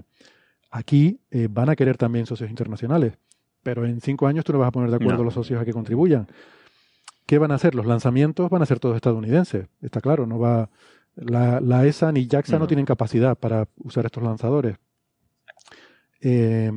Aquí 0.71 1.19
eh, 1.29 1.47
van 1.49 1.69
a 1.69 1.75
querer 1.75 1.95
también 1.95 2.25
socios 2.25 2.49
internacionales, 2.49 3.13
pero 3.61 3.85
en 3.85 4.01
cinco 4.01 4.27
años 4.27 4.43
tú 4.43 4.53
no 4.53 4.59
vas 4.59 4.69
a 4.69 4.71
poner 4.71 4.89
de 4.89 4.95
acuerdo 4.95 5.21
a 5.21 5.25
los 5.25 5.33
socios 5.35 5.61
a 5.61 5.65
que 5.65 5.73
contribuyan. 5.73 6.27
¿Qué 7.27 7.37
van 7.37 7.51
a 7.51 7.55
hacer? 7.55 7.75
Los 7.75 7.85
lanzamientos 7.85 8.49
van 8.49 8.61
a 8.61 8.65
ser 8.65 8.79
todos 8.79 8.95
estadounidenses, 8.95 9.67
está 9.81 10.01
claro, 10.01 10.25
no 10.25 10.39
va 10.39 10.69
la, 11.17 11.85
ESA 11.85 12.11
ni 12.11 12.27
JAXA 12.27 12.59
no. 12.59 12.67
tienen 12.67 12.85
capacidad 12.85 13.37
para 13.37 13.67
usar 13.77 14.05
estos 14.05 14.23
lanzadores. 14.23 14.77
Eh, 16.21 16.71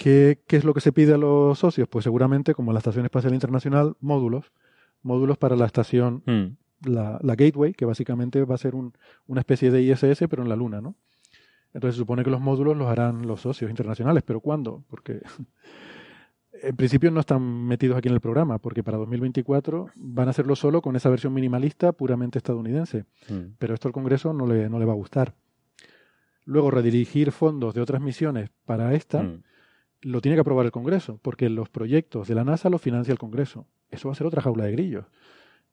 ¿qué, 0.00 0.38
es 0.48 0.64
lo 0.64 0.72
que 0.72 0.80
se 0.80 0.92
pide 0.92 1.14
a 1.14 1.18
los 1.18 1.58
socios? 1.58 1.86
Pues 1.88 2.04
seguramente, 2.04 2.54
como 2.54 2.72
la 2.72 2.78
Estación 2.78 3.04
Espacial 3.04 3.34
Internacional, 3.34 3.96
módulos. 4.00 4.52
Módulos 5.02 5.38
para 5.38 5.56
la 5.56 5.66
estación, 5.66 6.22
mm. 6.26 6.90
la, 6.90 7.18
Gateway, 7.22 7.72
que 7.74 7.84
básicamente 7.84 8.42
va 8.44 8.54
a 8.54 8.58
ser 8.58 8.74
una 8.74 9.40
especie 9.40 9.70
de 9.70 9.82
ISS, 9.82 10.24
pero 10.28 10.42
en 10.42 10.48
la 10.48 10.56
Luna, 10.56 10.80
¿no? 10.80 10.94
Entonces 11.72 11.94
se 11.94 12.00
supone 12.00 12.24
que 12.24 12.30
los 12.30 12.40
módulos 12.40 12.76
los 12.76 12.88
harán 12.88 13.26
los 13.26 13.42
socios 13.42 13.70
internacionales, 13.70 14.22
pero 14.26 14.40
¿cuándo? 14.40 14.84
Porque 14.88 15.20
en 16.62 16.76
principio 16.76 17.10
no 17.10 17.20
están 17.20 17.42
metidos 17.66 17.96
aquí 17.96 18.08
en 18.08 18.14
el 18.14 18.20
programa, 18.20 18.58
porque 18.58 18.82
para 18.82 18.98
2024 18.98 19.86
van 19.94 20.28
a 20.28 20.30
hacerlo 20.30 20.56
solo 20.56 20.82
con 20.82 20.96
esa 20.96 21.08
versión 21.08 21.32
minimalista 21.32 21.92
puramente 21.92 22.38
estadounidense. 22.38 23.04
Mm. 23.28 23.54
Pero 23.58 23.74
esto 23.74 23.88
al 23.88 23.92
Congreso 23.92 24.32
no 24.32 24.46
le, 24.46 24.68
no 24.68 24.78
le 24.78 24.84
va 24.84 24.92
a 24.92 24.96
gustar. 24.96 25.34
Luego, 26.44 26.70
redirigir 26.70 27.32
fondos 27.32 27.74
de 27.74 27.80
otras 27.80 28.02
misiones 28.02 28.50
para 28.64 28.94
esta 28.94 29.22
mm. 29.22 29.42
Lo 30.02 30.20
tiene 30.20 30.36
que 30.36 30.40
aprobar 30.40 30.66
el 30.66 30.72
Congreso, 30.72 31.18
porque 31.22 31.48
los 31.48 31.68
proyectos 31.68 32.28
de 32.28 32.34
la 32.34 32.44
NASA 32.44 32.70
los 32.70 32.80
financia 32.80 33.12
el 33.12 33.18
Congreso. 33.18 33.66
Eso 33.90 34.08
va 34.08 34.12
a 34.12 34.16
ser 34.16 34.26
otra 34.26 34.42
jaula 34.42 34.64
de 34.64 34.72
grillos. 34.72 35.06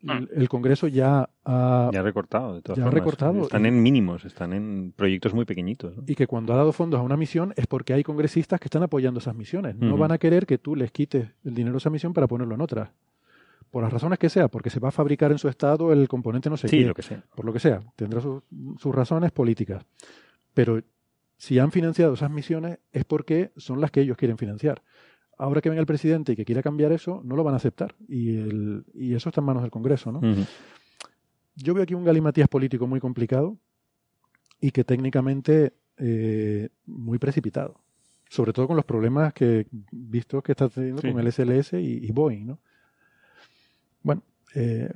Ah. 0.07 0.21
el 0.31 0.47
Congreso 0.47 0.87
ya 0.87 1.27
ha, 1.43 1.89
ya 1.91 1.99
ha 1.99 2.03
recortado, 2.03 2.53
de 2.53 2.61
todas 2.61 2.77
ya 2.77 2.85
Ha 2.85 2.91
recortado. 2.91 3.41
Están 3.43 3.65
en 3.65 3.81
mínimos, 3.81 4.25
están 4.25 4.53
en 4.53 4.93
proyectos 4.95 5.33
muy 5.33 5.45
pequeñitos. 5.45 5.95
Y 6.05 6.13
que 6.13 6.27
cuando 6.27 6.53
ha 6.53 6.55
dado 6.55 6.71
fondos 6.71 6.99
a 6.99 7.03
una 7.03 7.17
misión 7.17 7.53
es 7.55 7.65
porque 7.65 7.93
hay 7.93 8.03
congresistas 8.03 8.59
que 8.59 8.67
están 8.67 8.83
apoyando 8.83 9.19
esas 9.19 9.35
misiones. 9.35 9.75
No 9.75 9.97
van 9.97 10.11
a 10.11 10.17
querer 10.19 10.45
que 10.45 10.57
tú 10.59 10.75
les 10.75 10.91
quites 10.91 11.29
el 11.43 11.55
dinero 11.55 11.75
a 11.75 11.79
esa 11.79 11.89
misión 11.89 12.13
para 12.13 12.27
ponerlo 12.27 12.53
en 12.53 12.61
otra. 12.61 12.93
Por 13.71 13.83
las 13.83 13.91
razones 13.91 14.19
que 14.19 14.29
sea, 14.29 14.47
porque 14.47 14.69
se 14.69 14.79
va 14.79 14.89
a 14.89 14.91
fabricar 14.91 15.31
en 15.31 15.39
su 15.39 15.49
estado 15.49 15.91
el 15.91 16.07
componente 16.07 16.49
no 16.49 16.57
sé 16.57 16.67
sí, 16.67 16.79
qué. 16.79 16.85
lo 16.85 16.93
que 16.93 17.01
sea. 17.01 17.23
Por 17.35 17.45
lo 17.45 17.51
que 17.51 17.59
sea. 17.59 17.81
Tendrá 17.95 18.21
sus 18.21 18.95
razones 18.95 19.31
políticas. 19.31 19.83
Pero 20.53 20.81
si 21.37 21.59
han 21.59 21.71
financiado 21.71 22.13
esas 22.13 22.31
misiones 22.31 22.79
es 22.91 23.05
porque 23.05 23.51
son 23.57 23.79
las 23.79 23.91
que 23.91 24.01
ellos 24.01 24.17
quieren 24.17 24.37
financiar 24.37 24.81
ahora 25.37 25.61
que 25.61 25.69
venga 25.69 25.79
el 25.79 25.87
presidente 25.87 26.33
y 26.33 26.35
que 26.35 26.45
quiera 26.45 26.61
cambiar 26.61 26.91
eso, 26.91 27.21
no 27.23 27.35
lo 27.35 27.43
van 27.43 27.53
a 27.53 27.57
aceptar. 27.57 27.95
Y, 28.07 28.37
el, 28.37 28.85
y 28.93 29.13
eso 29.13 29.29
está 29.29 29.41
en 29.41 29.45
manos 29.45 29.63
del 29.63 29.71
Congreso, 29.71 30.11
¿no? 30.11 30.21
Yo 31.55 31.73
veo 31.73 31.83
aquí 31.83 31.93
un 31.93 32.03
galimatías 32.03 32.47
político 32.47 32.87
muy 32.87 32.99
complicado 32.99 33.57
y 34.59 34.71
que 34.71 34.83
técnicamente 34.83 35.73
eh, 35.97 36.69
muy 36.85 37.17
precipitado. 37.19 37.79
Sobre 38.29 38.51
todo 38.51 38.67
con 38.67 38.75
los 38.75 38.85
problemas 38.85 39.33
que 39.33 39.67
visto 39.71 40.41
que 40.41 40.51
está 40.51 40.67
teniendo 40.69 41.01
con 41.01 41.19
el 41.19 41.31
SLS 41.31 41.73
y, 41.73 42.11
Boeing, 42.11 42.45
¿no? 42.45 42.59
Bueno, 44.03 44.21
eh, 44.53 44.91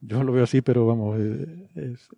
yo 0.00 0.22
lo 0.24 0.32
veo 0.32 0.44
así, 0.44 0.62
pero 0.62 0.86
vamos, 0.86 1.18
eh, 1.20 1.68
es, 1.76 2.08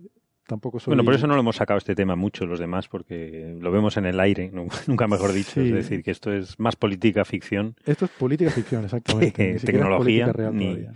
tampoco 0.46 0.78
Bueno, 0.86 1.04
por 1.04 1.14
eso 1.14 1.26
no 1.26 1.34
lo 1.34 1.40
hemos 1.40 1.56
sacado 1.56 1.78
este 1.78 1.94
tema 1.94 2.16
mucho 2.16 2.46
los 2.46 2.58
demás, 2.58 2.88
porque 2.88 3.56
lo 3.58 3.70
vemos 3.70 3.96
en 3.96 4.06
el 4.06 4.20
aire, 4.20 4.50
nunca 4.86 5.06
mejor 5.06 5.32
dicho. 5.32 5.60
Es 5.60 5.72
decir, 5.72 6.02
que 6.02 6.10
esto 6.10 6.32
es 6.32 6.58
más 6.58 6.76
política 6.76 7.24
ficción. 7.24 7.76
Esto 7.84 8.04
es 8.06 8.10
política 8.12 8.50
ficción, 8.50 8.84
exactamente. 8.84 9.58
tecnología, 9.60 10.32
ni, 10.52 10.86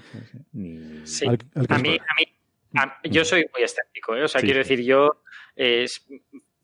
a 0.53 1.79
mí, 1.79 1.99
a 2.75 2.87
mí 2.87 2.93
yo 3.11 3.25
soy 3.25 3.47
muy 3.53 3.63
escéptico, 3.63 4.17
¿eh? 4.17 4.25
o 4.25 4.29
sea, 4.29 4.41
quiero 4.41 4.59
decir, 4.59 4.83
yo 4.83 5.23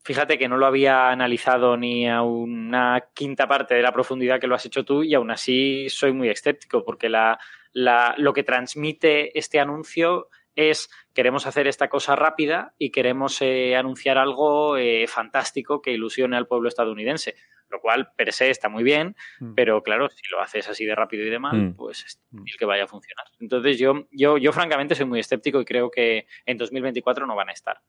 fíjate 0.05 0.37
que 0.37 0.47
no 0.47 0.57
lo 0.57 0.67
había 0.67 1.09
analizado 1.09 1.75
ni 1.75 2.07
a 2.07 2.21
una 2.21 3.05
quinta 3.13 3.47
parte 3.47 3.73
de 3.73 3.81
la 3.81 3.91
profundidad 3.91 4.39
que 4.39 4.45
lo 4.45 4.53
has 4.53 4.65
hecho 4.65 4.85
tú 4.85 5.03
y 5.03 5.15
aún 5.15 5.31
así 5.31 5.87
soy 5.89 6.13
muy 6.13 6.29
escéptico 6.29 6.85
porque 6.85 7.09
la, 7.09 7.39
la, 7.73 8.13
lo 8.17 8.31
que 8.31 8.43
transmite 8.43 9.37
este 9.37 9.59
anuncio 9.59 10.29
es 10.55 10.89
queremos 11.15 11.47
hacer 11.47 11.65
esta 11.65 11.87
cosa 11.87 12.15
rápida 12.15 12.75
y 12.77 12.91
queremos 12.91 13.41
eh, 13.41 13.75
anunciar 13.75 14.17
algo 14.19 14.77
eh, 14.77 15.07
fantástico 15.07 15.81
que 15.81 15.91
ilusione 15.91 16.37
al 16.37 16.45
pueblo 16.45 16.67
estadounidense. 16.67 17.35
Lo 17.67 17.81
cual, 17.81 18.11
per 18.15 18.31
se, 18.31 18.51
está 18.51 18.69
muy 18.69 18.83
bien, 18.83 19.15
mm. 19.39 19.55
pero 19.55 19.81
claro, 19.81 20.07
si 20.09 20.21
lo 20.29 20.39
haces 20.39 20.69
así 20.69 20.85
de 20.85 20.93
rápido 20.93 21.25
y 21.25 21.31
de 21.31 21.39
mal, 21.39 21.57
mm. 21.57 21.75
pues 21.75 22.05
es 22.05 22.21
mm. 22.29 22.37
difícil 22.37 22.59
que 22.59 22.65
vaya 22.65 22.83
a 22.83 22.87
funcionar. 22.87 23.25
Entonces, 23.39 23.79
yo, 23.79 24.07
yo, 24.11 24.37
yo 24.37 24.51
francamente 24.51 24.93
soy 24.93 25.07
muy 25.07 25.19
escéptico 25.19 25.59
y 25.59 25.65
creo 25.65 25.89
que 25.89 26.27
en 26.45 26.57
2024 26.57 27.25
no 27.25 27.35
van 27.35 27.49
a 27.49 27.53
estar. 27.53 27.79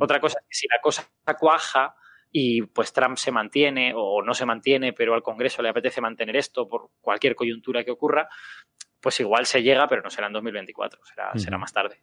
Otra 0.00 0.18
cosa 0.18 0.40
es 0.40 0.46
que 0.48 0.54
si 0.54 0.66
la 0.66 0.80
cosa 0.82 1.08
cuaja 1.38 1.94
y 2.32 2.62
pues 2.62 2.92
Trump 2.92 3.16
se 3.16 3.30
mantiene 3.30 3.92
o 3.94 4.22
no 4.22 4.34
se 4.34 4.44
mantiene, 4.44 4.92
pero 4.92 5.14
al 5.14 5.22
Congreso 5.22 5.62
le 5.62 5.68
apetece 5.68 6.00
mantener 6.00 6.34
esto 6.34 6.66
por 6.66 6.90
cualquier 7.00 7.36
coyuntura 7.36 7.84
que 7.84 7.92
ocurra, 7.92 8.28
pues 9.00 9.20
igual 9.20 9.46
se 9.46 9.62
llega, 9.62 9.86
pero 9.86 10.02
no 10.02 10.10
será 10.10 10.28
en 10.28 10.32
2024, 10.32 11.00
será, 11.04 11.32
será 11.36 11.58
más 11.58 11.72
tarde. 11.72 12.00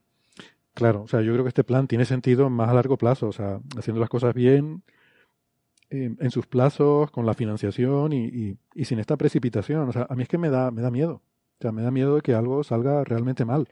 Claro, 0.74 1.04
o 1.04 1.08
sea, 1.08 1.22
yo 1.22 1.34
creo 1.34 1.44
que 1.44 1.50
este 1.50 1.64
plan 1.64 1.88
tiene 1.88 2.06
sentido 2.06 2.50
más 2.50 2.70
a 2.70 2.74
largo 2.74 2.98
plazo, 2.98 3.28
o 3.28 3.32
sea, 3.32 3.60
haciendo 3.78 4.00
las 4.00 4.10
cosas 4.10 4.34
bien, 4.34 4.84
en 5.90 6.32
sus 6.32 6.46
plazos, 6.46 7.10
con 7.12 7.26
la 7.26 7.34
financiación 7.34 8.14
y, 8.14 8.58
y, 8.76 8.86
sin 8.86 9.00
esta 9.00 9.18
precipitación. 9.18 9.90
O 9.90 9.92
sea, 9.92 10.06
a 10.10 10.16
mí 10.16 10.24
es 10.24 10.30
que 10.30 10.38
me 10.38 10.50
da, 10.50 10.72
me 10.72 10.82
da 10.82 10.92
miedo. 10.92 11.22
O 11.60 11.62
sea, 11.62 11.72
me 11.72 11.82
da 11.82 11.92
miedo 11.92 12.16
de 12.16 12.22
que 12.22 12.34
algo 12.34 12.64
salga 12.64 13.04
realmente 13.04 13.44
mal. 13.44 13.68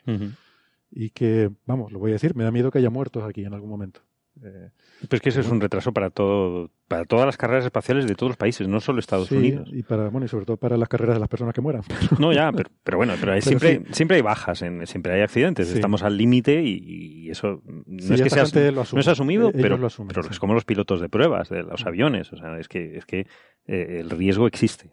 Y 0.92 1.11
que, 1.11 1.51
vamos, 1.66 1.92
lo 1.92 2.00
voy 2.00 2.11
a 2.11 2.14
decir, 2.14 2.35
me 2.35 2.43
da 2.43 2.51
miedo 2.51 2.72
que 2.72 2.80
haya 2.80 2.90
muertos 2.90 3.24
aquí 3.24 3.45
en 3.45 3.53
algún 3.53 3.69
momento. 3.69 4.01
Eh, 4.43 4.69
pues 5.09 5.22
que 5.22 5.30
ese 5.30 5.42
es 5.42 5.50
un 5.50 5.61
retraso 5.61 5.92
para 5.92 6.09
todo, 6.09 6.72
para 6.88 7.06
todas 7.06 7.25
las 7.25 7.38
carreras 7.38 7.66
espaciales 7.66 8.07
de 8.07 8.16
todos 8.16 8.32
los 8.32 8.38
países, 8.38 8.67
no 8.67 8.80
solo 8.80 8.99
Estados 8.99 9.32
Unidos. 9.32 9.69
Y 9.74 9.83
para, 9.83 10.09
bueno, 10.09 10.25
y 10.25 10.30
sobre 10.30 10.45
todo 10.45 10.57
para 10.57 10.77
las 10.77 10.88
carreras 10.88 11.16
de 11.16 11.19
las 11.19 11.30
personas 11.30 11.53
que 11.53 11.61
mueran. 11.61 11.83
No, 12.19 12.33
ya, 12.33 12.51
pero, 12.83 12.98
bueno, 12.98 13.14
pero, 13.19 13.40
siempre, 13.41 13.83
siempre 13.91 14.17
hay 14.17 14.24
bajas, 14.24 14.61
en, 14.61 14.88
siempre 14.88 15.14
hay 15.14 15.22
accidentes, 15.22 15.72
estamos 15.72 16.03
al 16.03 16.17
límite 16.17 16.64
y, 16.64 17.30
eso 17.30 17.61
no 17.66 18.16
es 18.16 18.22
que 18.22 18.30
sea, 18.30 18.45
no 18.72 18.99
es 18.99 19.07
asumido, 19.07 19.49
e-, 19.49 19.51
pero, 19.51 19.77
pero 20.07 20.22
es 20.30 20.40
como 20.40 20.53
los 20.53 20.64
pilotos 20.64 21.01
de 21.01 21.09
pruebas 21.09 21.49
de 21.49 21.64
los 21.64 21.85
aviones, 21.85 22.32
o 22.32 22.38
sea, 22.38 22.57
es 22.57 22.69
que 22.69 22.98
es 22.98 23.06
que 23.06 23.27
eh, 23.67 23.99
el 23.99 24.09
riesgo 24.09 24.48
existe. 24.48 24.91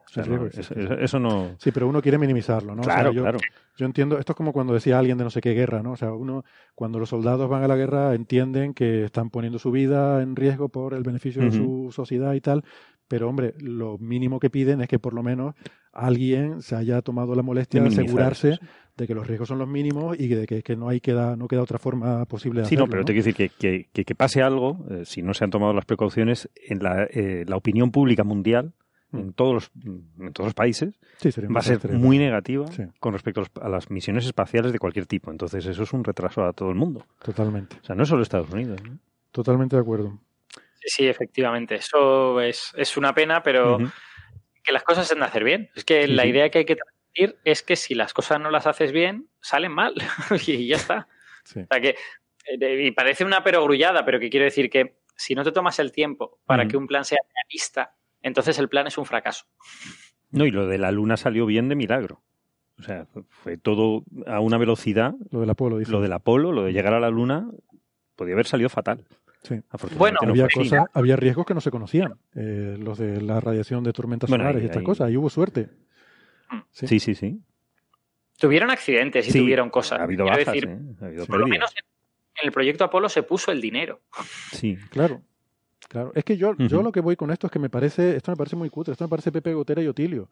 Eso, 1.01 1.21
no. 1.21 1.55
Sí, 1.59 1.71
pero 1.71 1.87
uno 1.87 2.03
quiere 2.03 2.19
minimizarlo, 2.19 2.75
¿no? 2.75 2.83
Claro, 2.83 3.13
claro. 3.13 3.39
Yo 3.77 3.87
entiendo, 3.87 4.19
esto 4.19 4.33
es 4.33 4.37
como 4.37 4.53
cuando 4.53 4.75
decía 4.75 4.99
alguien 4.99 5.17
de 5.17 5.25
no 5.25 5.31
sé 5.31 5.41
qué 5.41 5.53
guerra, 5.53 5.83
¿no? 5.83 5.93
O 5.93 5.97
sea, 5.97 6.13
uno, 6.13 6.45
cuando 6.75 6.99
los 6.99 7.09
soldados 7.09 7.49
van 7.49 7.63
a 7.63 7.69
la 7.69 7.77
guerra, 7.77 8.15
entienden 8.15 8.75
que 8.75 9.05
están 9.05 9.31
poniendo 9.31 9.61
su 9.61 9.71
vida 9.71 10.23
en 10.23 10.35
riesgo 10.35 10.69
por 10.69 10.95
el 10.95 11.05
beneficio 11.05 11.43
de 11.43 11.53
su 11.53 11.84
sociedad 11.93 12.35
y 12.35 12.41
tal, 12.41 12.65
pero 13.09 13.29
hombre, 13.29 13.55
lo 13.59 13.99
mínimo 13.99 14.41
que 14.41 14.51
piden 14.51 14.81
es 14.81 14.89
que 14.89 14.99
por 14.99 15.15
lo 15.15 15.23
menos 15.23 15.55
alguien 15.93 16.63
se 16.63 16.75
haya 16.75 17.03
tomado 17.03 17.35
la 17.35 17.43
molestia 17.43 17.81
de 17.81 17.89
asegurarse 17.89 18.59
de 18.97 19.07
que 19.07 19.15
los 19.15 19.27
riesgos 19.27 19.49
son 19.49 19.59
los 19.59 19.69
mínimos 19.69 20.19
y 20.19 20.29
de 20.29 20.47
que, 20.47 20.77
no 20.77 20.89
hay 20.89 21.01
queda, 21.01 21.37
no 21.37 21.47
queda 21.47 21.63
otra 21.63 21.79
forma 21.79 22.25
posible 22.27 22.63
de 22.63 22.67
sí, 22.67 22.77
no, 22.77 22.87
pero 22.87 23.05
te 23.05 23.13
quiero 23.13 23.27
decir 23.27 23.51
que, 23.59 23.89
que, 23.93 24.15
pase 24.15 24.43
algo, 24.43 24.85
eh, 24.91 25.03
si 25.05 25.23
no 25.23 25.35
se 25.35 25.45
han 25.45 25.51
tomado 25.51 25.73
las 25.73 25.85
precauciones, 25.85 26.49
en 26.69 26.83
la, 26.83 27.05
eh, 27.05 27.45
la 27.47 27.57
opinión 27.57 27.91
pública 27.91 28.25
mundial 28.25 28.75
en 29.13 29.33
todos 29.33 29.55
los, 29.55 29.71
en 29.85 30.33
todos 30.33 30.49
los 30.49 30.55
países 30.55 30.99
va 31.25 31.61
a 31.61 31.63
ser 31.63 31.93
muy 31.93 32.19
negativa 32.19 32.67
con 32.99 33.13
respecto 33.13 33.45
a 33.61 33.69
las 33.69 33.91
misiones 33.91 34.27
espaciales 34.27 34.73
de 34.73 34.79
cualquier 34.79 35.07
tipo. 35.07 35.31
Entonces 35.31 35.65
eso 35.67 35.83
es 35.83 35.93
un 35.93 36.05
retraso 36.05 36.45
a 36.45 36.53
todo 36.53 36.71
el 36.71 36.75
mundo. 36.75 37.07
Totalmente. 37.23 37.77
O 37.81 37.85
sea, 37.85 37.95
no 37.95 38.03
es 38.03 38.09
solo 38.09 38.23
Estados 38.23 38.51
Unidos. 38.51 38.81
Totalmente 39.31 39.77
de 39.77 39.83
acuerdo. 39.83 40.19
Sí, 40.85 40.91
sí, 40.91 41.09
efectivamente. 41.09 41.77
Eso 41.77 42.41
es, 42.41 42.73
es 42.77 42.97
una 42.97 43.15
pena, 43.15 43.43
pero 43.43 43.79
que 44.63 44.73
las 44.73 44.83
cosas 44.83 45.07
se 45.07 45.15
han 45.15 45.21
de 45.21 45.27
hacer 45.27 45.45
bien. 45.45 45.71
Es 45.75 45.85
que 45.85 46.09
la 46.09 46.27
idea 46.27 46.51
que 46.51 46.59
hay 46.59 46.65
que 46.65 46.77
transmitir 46.77 47.39
es 47.45 47.63
que 47.63 47.77
si 47.77 47.95
las 47.95 48.13
cosas 48.13 48.41
no 48.41 48.51
las 48.51 48.67
haces 48.67 48.93
bien, 48.93 49.29
salen 49.41 49.73
mal. 49.73 49.95
y 50.47 50.67
ya 50.67 50.77
está. 50.77 51.09
O 51.45 51.67
sea 51.67 51.81
que, 51.81 51.97
eh, 52.47 52.85
y 52.85 52.91
parece 52.91 53.25
una 53.25 53.43
perogrullada, 53.43 54.05
pero 54.05 54.19
que 54.19 54.31
quiero 54.31 54.45
decir 54.45 54.71
que 54.71 54.97
si 55.17 55.35
no 55.35 55.45
te 55.45 55.53
tomas 55.53 55.79
el 55.79 55.93
tiempo 55.93 56.41
para 56.47 56.67
que 56.67 56.77
un 56.77 56.87
plan 56.87 57.05
sea 57.05 57.19
realista, 57.35 57.95
entonces 58.23 58.59
el 58.59 58.69
plan 58.69 58.87
es 58.87 58.99
un 58.99 59.05
fracaso. 59.05 59.47
No, 60.31 60.45
y 60.47 60.51
lo 60.51 60.67
de 60.67 60.79
la 60.79 60.91
luna 60.91 61.17
salió 61.17 61.47
bien 61.47 61.69
de 61.69 61.77
milagro. 61.77 62.23
O 62.79 62.83
sea, 62.83 63.07
fue 63.29 63.57
todo 63.57 64.03
a 64.27 64.41
una 64.41 64.59
velocidad. 64.59 65.15
Lo 65.31 65.41
del 65.41 65.51
Apolo, 65.51 65.79
Lo 65.79 66.01
del 66.01 66.13
Apolo, 66.13 66.51
lo 66.51 66.65
de 66.65 66.73
llegar 66.73 66.93
a 66.95 67.01
la 67.01 67.11
luna, 67.11 67.49
podía 68.17 68.35
haber 68.35 68.47
salido 68.47 68.69
fatal. 68.69 69.05
Sí. 69.45 69.61
Bueno, 69.99 70.19
había, 70.23 70.49
había 70.95 71.17
riesgos 71.17 71.45
que 71.45 71.53
no 71.53 71.61
se 71.61 71.71
conocían. 71.71 72.15
Eh, 72.35 72.77
los 72.79 72.99
de 72.99 73.21
la 73.21 73.41
radiación 73.41 73.85
de 73.85 73.93
tormentas 73.93 74.31
solares 74.31 74.63
y 74.63 74.67
estas 74.67 74.83
cosas. 74.83 75.09
Ahí 75.09 75.17
hubo 75.17 75.29
suerte. 75.29 75.69
Sí, 76.71 76.99
sí, 76.99 77.15
sí. 77.15 77.41
Tuvieron 78.39 78.71
accidentes 78.71 79.29
y 79.29 79.39
tuvieron 79.39 79.69
cosas. 79.69 80.01
Ha 80.01 80.05
habido 80.05 80.25
bajas, 80.25 80.47
decir, 80.47 80.69
ha 81.01 81.05
habido 81.05 81.27
por 81.27 81.39
lo 81.39 81.47
menos 81.47 81.73
en 81.77 82.47
el 82.49 82.53
proyecto 82.53 82.85
Apolo 82.85 83.09
se 83.09 83.23
puso 83.23 83.53
el 83.53 83.61
dinero. 83.61 84.01
Sí, 84.53 84.77
claro. 84.91 85.23
Claro, 85.89 86.13
es 86.15 86.25
que 86.25 86.37
yo, 86.37 86.57
yo 86.57 86.83
lo 86.83 86.93
que 86.93 87.01
voy 87.01 87.17
con 87.17 87.31
esto 87.31 87.47
es 87.47 87.53
que 87.53 87.59
me 87.59 87.71
parece, 87.71 88.17
esto 88.17 88.31
me 88.33 88.37
parece 88.37 88.57
muy 88.57 88.71
cutre, 88.71 88.93
esto 88.93 89.05
me 89.05 89.09
parece 89.09 89.31
Pepe 89.31 89.55
Gotera 89.55 89.83
y 89.83 89.87
Otilio. 89.87 90.29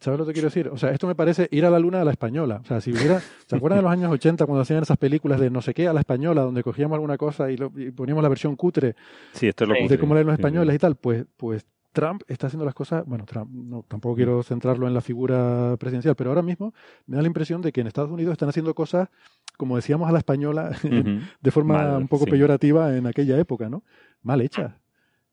¿Sabes 0.00 0.18
lo 0.18 0.26
que 0.26 0.32
quiero 0.32 0.48
decir? 0.48 0.68
O 0.68 0.76
sea, 0.76 0.90
esto 0.90 1.06
me 1.06 1.14
parece 1.14 1.48
ir 1.50 1.64
a 1.64 1.70
la 1.70 1.78
luna 1.78 2.00
a 2.00 2.04
la 2.04 2.12
española. 2.12 2.60
O 2.62 2.66
sea, 2.66 2.80
si 2.80 2.92
hubiera, 2.92 3.20
¿se 3.20 3.56
acuerdan 3.56 3.78
de 3.78 3.82
los 3.82 3.92
años 3.92 4.10
80 4.10 4.46
cuando 4.46 4.62
hacían 4.62 4.82
esas 4.82 4.98
películas 4.98 5.40
de 5.40 5.50
no 5.50 5.62
sé 5.62 5.74
qué 5.74 5.88
a 5.88 5.92
la 5.92 6.00
española, 6.00 6.42
donde 6.42 6.62
cogíamos 6.62 6.96
alguna 6.96 7.16
cosa 7.16 7.50
y, 7.50 7.56
poníamos 7.56 8.22
la 8.22 8.28
versión 8.28 8.56
cutre 8.56 8.94
sí, 9.32 9.48
esto 9.48 9.64
es 9.64 9.68
lo 9.68 9.88
de 9.88 9.98
cómo 9.98 10.14
leen 10.14 10.26
los 10.26 10.34
españoles 10.34 10.74
y 10.74 10.78
tal? 10.78 10.96
Pues, 10.96 11.24
pues 11.36 11.66
Trump 11.92 12.22
está 12.26 12.46
haciendo 12.46 12.64
las 12.64 12.74
cosas, 12.74 13.04
bueno, 13.06 13.24
Trump, 13.26 13.50
no, 13.52 13.84
tampoco 13.86 14.16
quiero 14.16 14.42
centrarlo 14.42 14.86
en 14.86 14.94
la 14.94 15.02
figura 15.02 15.76
presidencial, 15.78 16.16
pero 16.16 16.30
ahora 16.30 16.42
mismo 16.42 16.74
me 17.06 17.16
da 17.16 17.22
la 17.22 17.28
impresión 17.28 17.60
de 17.60 17.70
que 17.70 17.82
en 17.82 17.86
Estados 17.86 18.10
Unidos 18.10 18.32
están 18.32 18.48
haciendo 18.48 18.74
cosas, 18.74 19.08
como 19.56 19.76
decíamos 19.76 20.08
a 20.08 20.12
la 20.12 20.18
española, 20.18 20.72
de 21.40 21.50
forma 21.50 21.98
un 21.98 22.08
poco 22.08 22.24
peyorativa 22.24 22.96
en 22.96 23.06
aquella 23.06 23.38
época, 23.38 23.68
¿no? 23.68 23.82
Mal 24.22 24.40
hechas. 24.40 24.74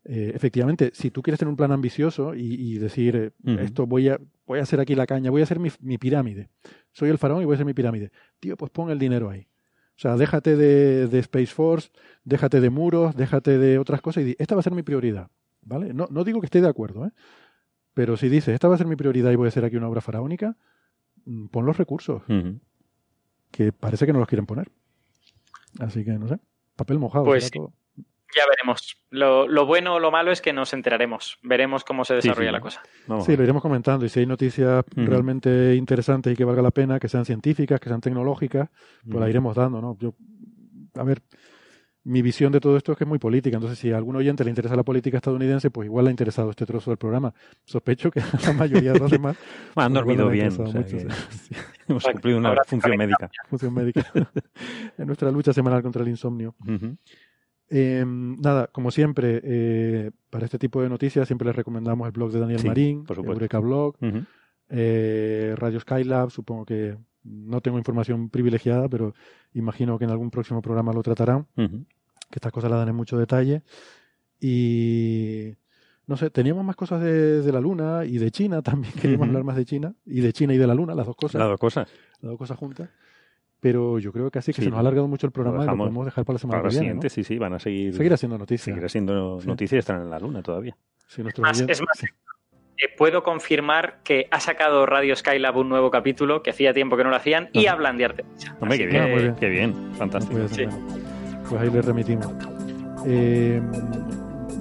Eh, 0.05 0.31
efectivamente, 0.33 0.91
si 0.93 1.11
tú 1.11 1.21
quieres 1.21 1.39
tener 1.39 1.49
un 1.49 1.57
plan 1.57 1.71
ambicioso 1.71 2.33
y, 2.33 2.77
decir, 2.77 3.15
eh, 3.45 3.57
esto 3.59 3.85
voy 3.85 4.09
a, 4.09 4.19
voy 4.47 4.59
a 4.59 4.63
hacer 4.63 4.79
aquí 4.79 4.95
la 4.95 5.05
caña, 5.05 5.29
voy 5.29 5.41
a 5.41 5.43
hacer 5.43 5.59
mi, 5.59 5.97
pirámide, 5.97 6.49
soy 6.91 7.09
el 7.09 7.17
faraón 7.17 7.41
y 7.41 7.45
voy 7.45 7.53
a 7.53 7.55
hacer 7.55 7.65
mi 7.65 7.73
pirámide, 7.73 8.11
tío, 8.39 8.55
pues 8.57 8.71
pon 8.71 8.89
el 8.89 8.97
dinero 8.97 9.29
ahí. 9.29 9.47
O 9.95 10.01
sea, 10.01 10.15
déjate 10.15 10.55
de, 10.55 11.19
Space 11.19 11.53
Force, 11.53 11.91
déjate 12.23 12.61
de 12.61 12.69
muros, 12.69 13.15
déjate 13.15 13.57
de 13.57 13.77
otras 13.77 14.01
cosas 14.01 14.23
y 14.23 14.27
di, 14.27 14.35
esta 14.39 14.55
va 14.55 14.61
a 14.61 14.63
ser 14.63 14.73
mi 14.73 14.83
prioridad. 14.83 15.29
¿Vale? 15.61 15.93
No, 15.93 16.07
no 16.09 16.23
digo 16.23 16.39
que 16.39 16.45
esté 16.45 16.61
de 16.61 16.69
acuerdo, 16.69 17.05
¿eh? 17.05 17.11
pero 17.93 18.15
si 18.15 18.29
dices, 18.29 18.53
esta 18.53 18.69
va 18.69 18.75
a 18.75 18.77
ser 18.77 18.87
mi 18.87 18.95
prioridad 18.95 19.29
y 19.29 19.35
voy 19.35 19.47
a 19.47 19.49
hacer 19.49 19.65
aquí 19.65 19.75
una 19.75 19.89
obra 19.89 19.99
faraónica, 19.99 20.55
mm, 21.25 21.47
pon 21.47 21.65
los 21.65 21.77
recursos, 21.77 22.23
que 23.51 23.73
parece 23.73 24.05
que 24.05 24.13
no 24.13 24.19
los 24.19 24.27
quieren 24.27 24.45
poner. 24.45 24.71
Así 25.79 26.05
que, 26.05 26.13
no 26.13 26.27
sé, 26.29 26.39
papel 26.75 26.97
mojado. 26.97 27.25
Pues 27.25 27.51
ya 28.35 28.43
veremos. 28.49 28.98
Lo, 29.09 29.66
bueno 29.66 29.95
o 29.95 29.99
lo 29.99 30.11
malo 30.11 30.32
es 30.32 30.41
que 30.41 30.53
nos 30.53 30.74
enteraremos. 30.74 31.38
Veremos 31.41 31.83
cómo 31.83 32.06
se 32.06 32.16
desarrolla 32.16 32.51
la 32.51 32.61
cosa. 32.61 32.82
sí, 33.25 33.35
lo 33.35 33.43
iremos 33.43 33.61
comentando. 33.61 34.06
Y 34.06 34.09
si 34.09 34.22
hay 34.22 34.25
noticias 34.25 34.83
realmente 34.95 35.75
interesantes 35.75 36.33
y 36.33 36.35
que 36.35 36.45
valga 36.45 36.61
la 36.61 36.72
pena, 36.72 36.99
que 36.99 37.09
sean 37.09 37.25
científicas, 37.25 37.80
que 37.80 37.90
sean 37.90 38.01
tecnológicas, 38.01 38.69
pues 39.03 39.19
la 39.19 39.30
iremos 39.30 39.56
dando, 39.56 39.82
¿no? 39.82 39.98
Yo, 39.99 40.14
a 40.95 41.03
ver, 41.03 41.22
mi 42.03 42.22
visión 42.22 42.51
de 42.51 42.59
todo 42.59 42.77
esto 42.77 42.93
es 42.93 42.98
que 42.98 43.03
es 43.03 43.08
muy 43.08 43.19
política. 43.19 43.58
Entonces, 43.58 43.77
si 43.77 43.91
a 43.91 43.98
algún 43.98 44.16
oyente 44.16 44.43
le 44.43 44.49
interesa 44.49 44.75
la 44.75 44.83
política 44.83 45.17
estadounidense, 45.17 45.69
pues 45.69 45.85
igual 45.85 46.06
le 46.06 46.09
ha 46.09 46.11
interesado 46.11 46.49
este 46.49 46.66
trozo 46.66 46.91
del 46.91 46.98
programa. 46.98 47.33
Sospecho 47.66 48.09
que 48.09 48.22
a 48.22 48.25
la 48.48 48.53
mayoría 48.53 48.93
de 48.93 48.99
los 48.99 49.11
demás. 49.11 49.38
han 49.75 49.93
pues 49.93 49.93
dormido 49.93 50.30
bien. 50.30 50.51
Hemos 51.88 52.03
cumplido 52.03 52.38
una 52.38 52.56
función 52.66 52.98
médica. 52.98 53.30
Función 53.49 53.74
médica. 53.74 54.06
en 54.98 55.08
nuestra 55.08 55.32
lucha 55.32 55.53
semanal 55.53 55.82
contra 55.82 56.01
el 56.01 56.09
insomnio. 56.09 56.56
Em, 57.69 58.39
nada, 58.41 58.67
como 58.67 58.89
siempre, 58.89 59.41
eh, 59.43 60.11
para 60.30 60.45
este 60.45 60.57
tipo 60.57 60.81
de 60.81 60.89
noticias 60.89 61.27
siempre 61.27 61.45
les 61.45 61.56
recomendamos 61.56 62.07
el 62.07 62.11
blog 62.11 62.31
de 62.31 62.39
Daniel 62.39 62.65
Marín, 62.65 63.06
Eureka 63.07 63.59
Blog, 63.59 63.95
eh, 64.69 65.53
Radio 65.56 65.80
Skylab, 65.80 66.31
supongo 66.31 66.65
que 66.65 66.98
no 67.23 67.61
tengo 67.61 67.77
información 67.77 68.30
privilegiada, 68.30 68.89
pero 68.89 69.14
imagino 69.53 69.99
que 69.99 70.06
en 70.06 70.11
algún 70.11 70.31
próximo 70.31 70.61
programa 70.61 70.93
lo 70.93 71.03
tratarán, 71.03 71.45
que 71.56 72.35
estas 72.35 72.51
cosas 72.51 72.72
las 72.72 72.80
dan 72.80 72.89
en 72.89 72.95
mucho 72.95 73.17
detalle. 73.17 73.61
Y 74.41 75.56
no 76.07 76.17
sé, 76.17 76.31
teníamos 76.31 76.64
más 76.64 76.75
cosas 76.75 77.01
de, 77.03 77.51
la 77.51 77.59
Luna 77.59 78.03
y 78.06 78.17
de 78.17 78.31
China 78.31 78.64
también, 78.64 78.93
queríamos 78.99 79.27
hablar 79.27 79.43
más 79.43 79.57
de 79.57 79.65
China, 79.65 79.93
y 80.06 80.22
de 80.22 80.33
China 80.33 80.56
y 80.56 80.57
de 80.57 80.65
la 80.65 80.73
Luna, 80.73 80.95
las 80.95 81.06
dos 81.06 81.15
cosas. 81.15 81.39
Las 81.39 81.49
dos 81.49 81.59
cosas. 81.59 81.88
Las 82.22 82.31
dos 82.31 82.38
cosas 82.39 82.57
juntas 82.57 82.89
pero 83.59 83.99
yo 83.99 84.11
creo 84.11 84.31
que 84.31 84.39
así 84.39 84.53
que 84.53 84.61
se 84.61 84.69
nos 84.69 84.77
ha 84.77 84.79
alargado 84.79 85.07
mucho 85.07 85.27
el 85.27 85.31
programa 85.31 85.63
y 85.63 85.67
lo 85.67 85.77
podemos 85.77 86.05
dejar 86.05 86.25
para 86.25 86.35
la 86.35 86.39
semana 86.39 86.69
que 86.69 86.79
viene. 86.79 87.09
Sí, 87.09 87.23
sí, 87.23 87.38
van 87.38 87.53
a 87.53 87.59
seguir. 87.59 87.95
Seguir 87.95 88.13
haciendo 88.13 88.38
noticias. 88.38 88.65
Seguir 88.65 88.85
haciendo 88.85 89.39
noticias 89.43 89.73
y 89.73 89.79
están 89.79 90.01
en 90.01 90.09
la 90.09 90.19
luna 90.19 90.41
todavía. 90.41 90.75
Sí, 91.07 91.23
más, 91.23 91.59
es 91.59 91.81
más, 91.81 92.03
eh, 92.03 92.88
puedo 92.97 93.23
confirmar 93.23 93.99
que 94.03 94.27
ha 94.31 94.39
sacado 94.39 94.85
Radio 94.85 95.15
Skylab 95.15 95.57
un 95.57 95.67
nuevo 95.67 95.91
capítulo, 95.91 96.41
que 96.41 96.51
hacía 96.51 96.73
tiempo 96.73 96.95
que 96.95 97.03
no 97.03 97.09
lo 97.09 97.15
hacían, 97.17 97.49
y 97.51 97.65
hablan 97.65 97.97
de 97.97 98.05
Artemisa. 98.05 98.55
Hombre, 98.59 98.77
qué 98.77 98.85
bien, 98.85 99.35
qué 99.35 99.49
bien, 99.49 99.73
fantástico. 99.95 100.39
Pues 101.49 101.61
ahí 101.61 101.69
les 101.69 101.83
remitimos. 101.83 102.27
Eh, 103.05 103.61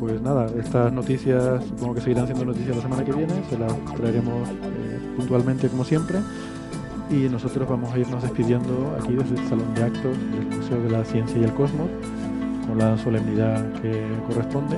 pues 0.00 0.20
nada, 0.20 0.46
estas 0.58 0.92
noticias 0.92 1.64
supongo 1.64 1.94
que 1.94 2.00
seguirán 2.00 2.26
siendo 2.26 2.44
noticias 2.44 2.76
la 2.76 2.82
semana 2.82 3.04
que 3.04 3.12
viene, 3.12 3.34
se 3.50 3.58
las 3.58 3.72
traeremos 3.94 4.48
eh, 4.48 4.98
puntualmente 5.16 5.68
como 5.68 5.84
siempre 5.84 6.18
y 7.10 7.28
nosotros 7.28 7.68
vamos 7.68 7.92
a 7.92 7.98
irnos 7.98 8.22
despidiendo 8.22 8.96
aquí 9.00 9.14
desde 9.14 9.40
el 9.40 9.48
Salón 9.48 9.74
de 9.74 9.84
Actos 9.84 10.16
del 10.32 10.46
Museo 10.46 10.82
de 10.82 10.90
la 10.90 11.04
Ciencia 11.04 11.38
y 11.38 11.44
el 11.44 11.52
Cosmos 11.54 11.88
con 12.66 12.78
la 12.78 12.98
solemnidad 12.98 13.64
que 13.80 14.06
corresponde, 14.26 14.76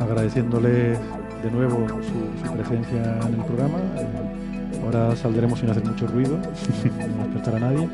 agradeciéndoles 0.00 0.98
de 1.42 1.50
nuevo 1.50 1.86
su, 1.88 2.52
presencia 2.52 3.18
en 3.26 3.34
el 3.34 3.44
programa. 3.44 3.78
Eh, 3.96 4.80
ahora 4.84 5.16
saldremos 5.16 5.58
sin 5.58 5.70
hacer 5.70 5.84
mucho 5.84 6.06
ruido, 6.06 6.38
sin 6.82 6.96
despertar 6.96 7.56
a 7.56 7.58
nadie. 7.58 7.88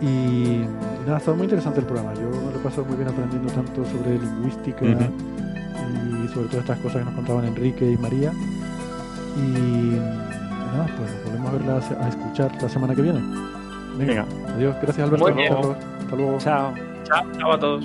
Y 0.00 0.64
nada, 1.04 1.16
ha 1.16 1.18
estado 1.18 1.36
muy 1.36 1.44
interesante 1.44 1.80
el 1.80 1.86
programa. 1.86 2.12
Yo 2.14 2.28
me 2.28 2.52
lo 2.52 2.58
he 2.58 2.62
pasado 2.62 2.84
muy 2.86 2.96
bien 2.96 3.08
aprendiendo 3.08 3.52
tanto 3.52 3.84
sobre 3.84 4.18
lingüística 4.18 4.84
y 4.84 6.28
sobre 6.28 6.48
todas 6.48 6.64
estas 6.64 6.78
cosas 6.78 6.98
que 6.98 7.04
nos 7.04 7.14
contaban 7.14 7.44
Enrique 7.44 7.88
y 7.90 7.96
María. 7.96 8.32
Y 9.36 9.96
nada, 10.72 10.86
pues 10.96 11.24
volvemos 11.24 11.48
a 11.48 11.52
verla, 11.52 12.04
a 12.04 12.08
escuchar 12.08 12.62
la 12.62 12.68
semana 12.68 12.94
que 12.94 13.02
viene. 13.02 13.20
Venga, 13.96 14.24
adiós, 14.54 14.76
gracias 14.80 15.08
Alberto. 15.08 15.26
Hasta 15.26 16.16
luego. 16.16 16.38
Chao. 16.38 16.74
Chao, 17.04 17.24
chao 17.38 17.52
a 17.52 17.58
todos. 17.58 17.84